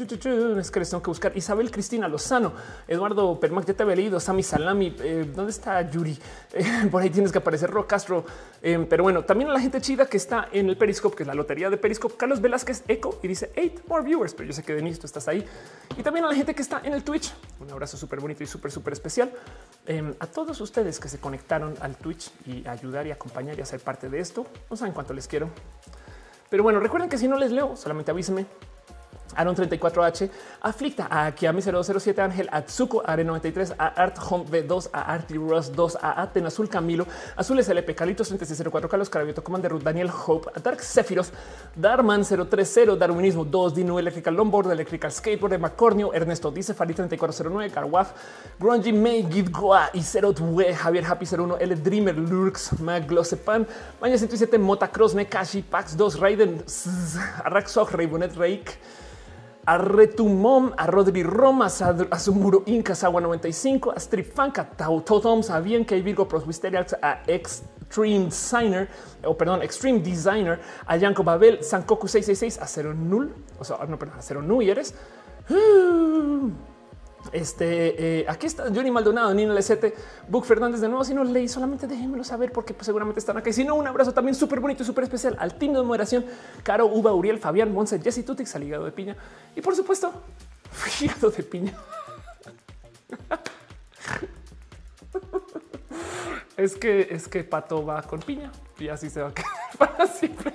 es 0.58 0.70
que 0.70 0.78
les 0.78 0.90
tengo 0.90 1.02
que 1.02 1.10
buscar 1.10 1.36
Isabel 1.36 1.70
Cristina 1.70 2.06
Lozano, 2.08 2.52
Eduardo 2.86 3.38
Permac, 3.40 3.64
ya 3.66 3.74
te 3.74 3.82
había 3.82 3.96
leído, 3.96 4.20
Sami 4.20 4.42
Salami, 4.42 4.94
eh, 5.00 5.30
¿dónde 5.34 5.52
está 5.52 5.88
Yuri? 5.90 6.18
por 6.90 7.02
ahí 7.02 7.10
tienes 7.10 7.32
que 7.32 7.38
aparecer 7.38 7.70
Ro 7.70 7.86
Castro. 7.86 8.24
Em, 8.62 8.86
pero 8.86 9.02
bueno, 9.02 9.24
también 9.24 9.50
a 9.50 9.52
la 9.52 9.60
gente 9.60 9.80
chida 9.80 10.06
que 10.06 10.16
está 10.16 10.48
en 10.52 10.68
el 10.68 10.76
Periscope, 10.76 11.16
que 11.16 11.22
es 11.22 11.26
la 11.26 11.34
lotería 11.34 11.70
de 11.70 11.76
Periscope, 11.76 12.14
Carlos 12.16 12.40
Velázquez 12.40 12.84
Eco 12.88 13.18
y 13.22 13.28
dice 13.28 13.50
eight 13.54 13.80
more 13.86 14.04
viewers, 14.04 14.34
pero 14.34 14.46
yo 14.46 14.52
sé 14.52 14.62
que 14.62 14.74
Denis, 14.74 14.98
tú 14.98 15.06
estás 15.06 15.28
ahí. 15.28 15.44
Y 15.96 16.02
también 16.02 16.24
a 16.24 16.28
la 16.28 16.34
gente 16.34 16.54
que 16.54 16.62
está 16.62 16.80
en 16.84 16.92
el 16.92 17.02
Twitch, 17.02 17.32
un 17.60 17.70
abrazo 17.70 17.96
súper 17.96 18.20
bonito 18.20 18.42
y 18.42 18.46
súper, 18.46 18.70
súper 18.70 18.92
especial 18.92 19.30
em, 19.86 20.14
a 20.18 20.26
todos 20.26 20.60
ustedes 20.60 21.00
que 21.00 21.08
se 21.08 21.18
conectaron 21.18 21.74
al 21.80 21.96
Twitch 21.96 22.30
y 22.46 22.66
ayudar 22.66 23.06
y 23.06 23.12
acompañar 23.12 23.58
y 23.58 23.62
hacer 23.62 23.80
parte 23.80 24.08
de 24.08 24.20
esto. 24.20 24.46
No 24.70 24.76
saben 24.76 24.92
cuánto 24.92 25.14
les 25.14 25.26
quiero. 25.26 25.50
Pero 26.50 26.62
bueno, 26.62 26.80
recuerden 26.80 27.08
que 27.08 27.18
si 27.18 27.28
no 27.28 27.36
les 27.36 27.52
leo, 27.52 27.76
solamente 27.76 28.10
avísenme 28.10 28.46
Aaron 29.34 29.54
34H, 29.54 30.30
Aflicta, 30.62 31.08
a 31.10 31.32
Kiami 31.34 31.60
007, 31.60 32.20
Ángel, 32.20 32.48
Atsuko, 32.52 33.02
Are 33.04 33.24
93, 33.24 33.74
a 33.78 33.86
Art 33.96 34.18
Home 34.30 34.44
V2, 34.44 34.90
a 34.92 35.00
Artie 35.12 35.38
Ross 35.38 35.70
2, 35.70 35.98
a 36.00 36.22
Aten 36.22 36.46
Azul 36.46 36.68
Camilo, 36.68 37.06
Azules 37.36 37.68
LP, 37.68 37.94
Calitos 37.94 38.28
3604, 38.28 38.88
Carlos 38.88 39.10
Carabioto, 39.10 39.42
Commander 39.42 39.70
Ruth, 39.70 39.82
Daniel 39.82 40.10
Hope, 40.10 40.50
a 40.54 40.60
Dark 40.60 40.80
Sephiroth, 40.80 41.30
Darman 41.74 42.24
030, 42.24 42.96
Darwinismo 42.96 43.44
2, 43.44 43.70
Dino 43.74 43.98
Electrical 43.98 44.34
Longboard, 44.34 44.70
Electrical 44.70 45.10
Skateboard, 45.10 45.52
de 45.52 45.58
Macornio, 45.58 46.14
Ernesto 46.14 46.50
Dice, 46.50 46.74
Fari 46.74 46.94
3409, 46.94 47.70
Carwaf, 47.70 48.14
Grungy 48.58 48.92
May, 48.92 49.22
Gidgoa 49.22 49.90
y 49.92 50.02
Zero 50.02 50.32
Javier 50.34 51.04
Happy 51.04 51.26
01, 51.26 51.58
L 51.60 51.74
Dreamer, 51.76 52.16
Lurks, 52.16 52.78
Mag 52.80 53.06
Glossepan, 53.06 53.66
Maña 54.00 54.16
107, 54.18 54.58
Motacross, 54.58 55.14
Nekashi, 55.14 55.62
Pax 55.62 55.96
2, 55.96 56.16
Raiden, 56.20 56.64
Arraxog, 57.44 57.90
Raybonet 57.90 58.34
Rake, 58.36 58.78
a 59.66 59.78
Retumom, 59.78 60.72
a 60.76 60.86
Rodri 60.86 61.24
Roma, 61.24 61.66
a 61.66 62.18
Sumuro 62.18 62.62
Inca, 62.66 62.94
Agua 63.02 63.20
95, 63.20 63.90
a 63.90 63.98
Strifanka, 63.98 64.64
Tautotoms, 64.64 65.50
a 65.50 65.60
Bien, 65.60 65.84
que 65.84 66.00
Virgo 66.00 66.26
Proswisterials, 66.28 66.94
a 67.02 67.22
Extreme 67.26 68.26
Designer, 68.26 68.88
o 69.24 69.36
perdón, 69.36 69.62
Extreme 69.62 69.98
Designer, 70.00 70.60
a 70.86 70.96
Yanko 70.96 71.24
Babel, 71.24 71.64
Sankoku 71.64 72.06
666, 72.06 72.62
a 72.62 72.66
Cero 72.66 72.94
Null, 72.94 73.34
o 73.58 73.64
sea, 73.64 73.84
no, 73.88 73.98
perdón, 73.98 74.18
a 74.18 74.22
Cero 74.22 74.40
Null 74.40 74.70
eres. 74.70 74.94
Este 77.32 78.20
eh, 78.20 78.26
aquí 78.28 78.46
está 78.46 78.64
Johnny 78.74 78.90
Maldonado, 78.90 79.32
Nina 79.34 79.54
LZ, 79.54 79.72
Book 80.28 80.44
Fernández 80.44 80.80
de 80.80 80.88
nuevo. 80.88 81.04
Si 81.04 81.14
no 81.14 81.24
leí, 81.24 81.48
solamente 81.48 81.86
déjenmelo 81.86 82.24
saber 82.24 82.52
porque 82.52 82.74
pues, 82.74 82.86
seguramente 82.86 83.20
están 83.20 83.36
acá. 83.36 83.50
Y 83.50 83.52
si 83.52 83.64
no, 83.64 83.74
un 83.74 83.86
abrazo 83.86 84.12
también 84.12 84.34
súper 84.34 84.60
bonito 84.60 84.82
y 84.82 84.86
súper 84.86 85.04
especial 85.04 85.36
al 85.38 85.58
team 85.58 85.72
de 85.72 85.82
moderación: 85.82 86.24
Caro, 86.62 86.86
Uva, 86.86 87.12
Uriel, 87.12 87.38
Fabián, 87.38 87.72
Monse, 87.72 88.00
Jesse 88.00 88.24
Tutix, 88.24 88.54
al 88.54 88.62
hígado 88.62 88.84
de 88.84 88.92
piña 88.92 89.16
y 89.54 89.60
por 89.60 89.76
supuesto, 89.76 90.12
hígado 91.00 91.30
de 91.30 91.42
piña. 91.42 91.74
es 96.56 96.76
que 96.76 97.08
es 97.10 97.28
que 97.28 97.44
pato 97.44 97.84
va 97.84 98.02
con 98.02 98.20
piña 98.20 98.50
y 98.78 98.88
así 98.88 99.10
se 99.10 99.22
va 99.22 99.28
a 99.28 99.34
quedar 99.34 99.65
para 99.78 100.06
siempre. 100.06 100.52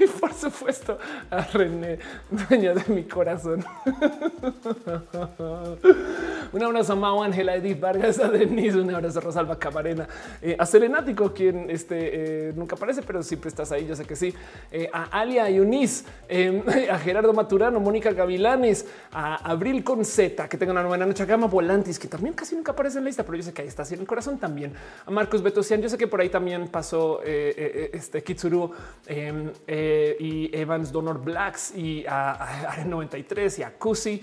Y 0.00 0.06
por 0.06 0.32
supuesto 0.32 0.98
a 1.30 1.42
René, 1.42 1.98
dueña 2.30 2.74
de 2.74 2.92
mi 2.92 3.04
corazón. 3.04 3.64
un 6.52 6.62
abrazo 6.62 6.92
a 6.92 6.96
Mau, 6.96 7.22
Ángela, 7.22 7.56
Edith 7.56 7.80
Vargas, 7.80 8.18
a 8.18 8.28
Denise, 8.28 8.78
un 8.78 8.94
abrazo 8.94 9.18
a 9.18 9.22
Rosalba 9.22 9.58
Camarena, 9.58 10.06
eh, 10.42 10.56
a 10.58 10.66
Selenático, 10.66 11.32
quien 11.32 11.70
este, 11.70 12.48
eh, 12.48 12.52
nunca 12.54 12.76
aparece, 12.76 13.02
pero 13.02 13.22
siempre 13.22 13.48
estás 13.48 13.72
ahí, 13.72 13.86
yo 13.86 13.96
sé 13.96 14.04
que 14.04 14.16
sí, 14.16 14.34
eh, 14.70 14.88
a 14.92 15.04
Alia 15.04 15.48
Yunis, 15.50 16.04
a 16.90 16.98
Gerardo 16.98 17.32
Maturano, 17.32 17.80
Mónica 17.80 18.12
Gavilanes, 18.12 18.86
a 19.12 19.36
Abril 19.50 19.82
con 19.84 20.04
Z, 20.04 20.48
que 20.48 20.56
tenga 20.56 20.72
una 20.72 20.84
buena 20.84 21.06
noche, 21.06 21.22
a 21.22 21.26
Gama 21.26 21.46
Volantis, 21.46 21.98
que 21.98 22.08
también 22.08 22.34
casi 22.34 22.54
nunca 22.54 22.72
aparece 22.72 22.98
en 22.98 23.04
la 23.04 23.08
lista, 23.08 23.24
pero 23.24 23.36
yo 23.36 23.42
sé 23.42 23.52
que 23.52 23.62
ahí 23.62 23.68
está 23.68 23.84
en 23.84 24.00
el 24.00 24.06
corazón 24.06 24.38
también, 24.38 24.72
a 25.04 25.10
Marcos 25.10 25.42
Betosian, 25.42 25.80
yo 25.80 25.88
sé 25.88 25.98
que 25.98 26.06
por 26.06 26.20
ahí 26.20 26.28
también 26.28 26.68
pasó 26.68 27.20
este 27.22 28.22
Kitsuru 28.22 28.63
em, 29.06 29.52
eh, 29.66 30.16
y 30.18 30.56
Evans 30.56 30.92
Donor 30.92 31.22
Blacks 31.22 31.74
y 31.74 32.04
a, 32.06 32.72
a 32.72 32.84
93 32.84 33.58
y 33.58 33.62
a 33.62 33.72
Cusi. 33.78 34.22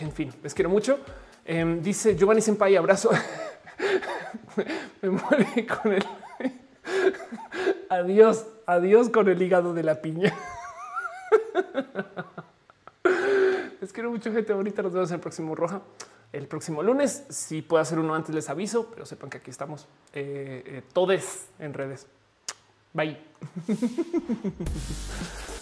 En 0.00 0.12
fin, 0.12 0.32
les 0.42 0.54
quiero 0.54 0.70
mucho. 0.70 1.00
Em, 1.44 1.82
dice 1.82 2.16
Giovanni 2.16 2.40
Senpai, 2.40 2.76
abrazo. 2.76 3.10
Me 5.02 5.10
morí 5.10 5.66
con 5.66 5.92
el 5.92 6.04
adiós, 7.88 8.46
adiós 8.66 9.08
con 9.08 9.28
el 9.28 9.40
hígado 9.40 9.74
de 9.74 9.82
la 9.82 10.00
piña. 10.00 10.34
Les 13.80 13.92
quiero 13.92 14.10
mucho, 14.10 14.30
gente 14.32 14.52
bonita. 14.52 14.82
Nos 14.82 14.92
vemos 14.92 15.10
en 15.10 15.14
el 15.14 15.20
próximo 15.20 15.54
Roja 15.54 15.80
el 16.32 16.46
próximo 16.46 16.82
lunes. 16.82 17.24
Si 17.28 17.62
puedo 17.62 17.82
hacer 17.82 17.98
uno 17.98 18.14
antes, 18.14 18.34
les 18.34 18.48
aviso, 18.48 18.88
pero 18.90 19.06
sepan 19.06 19.30
que 19.30 19.38
aquí 19.38 19.50
estamos 19.50 19.88
eh, 20.12 20.62
eh 20.66 20.82
todes 20.92 21.48
en 21.58 21.74
redes. 21.74 22.06
Bye. 22.94 23.16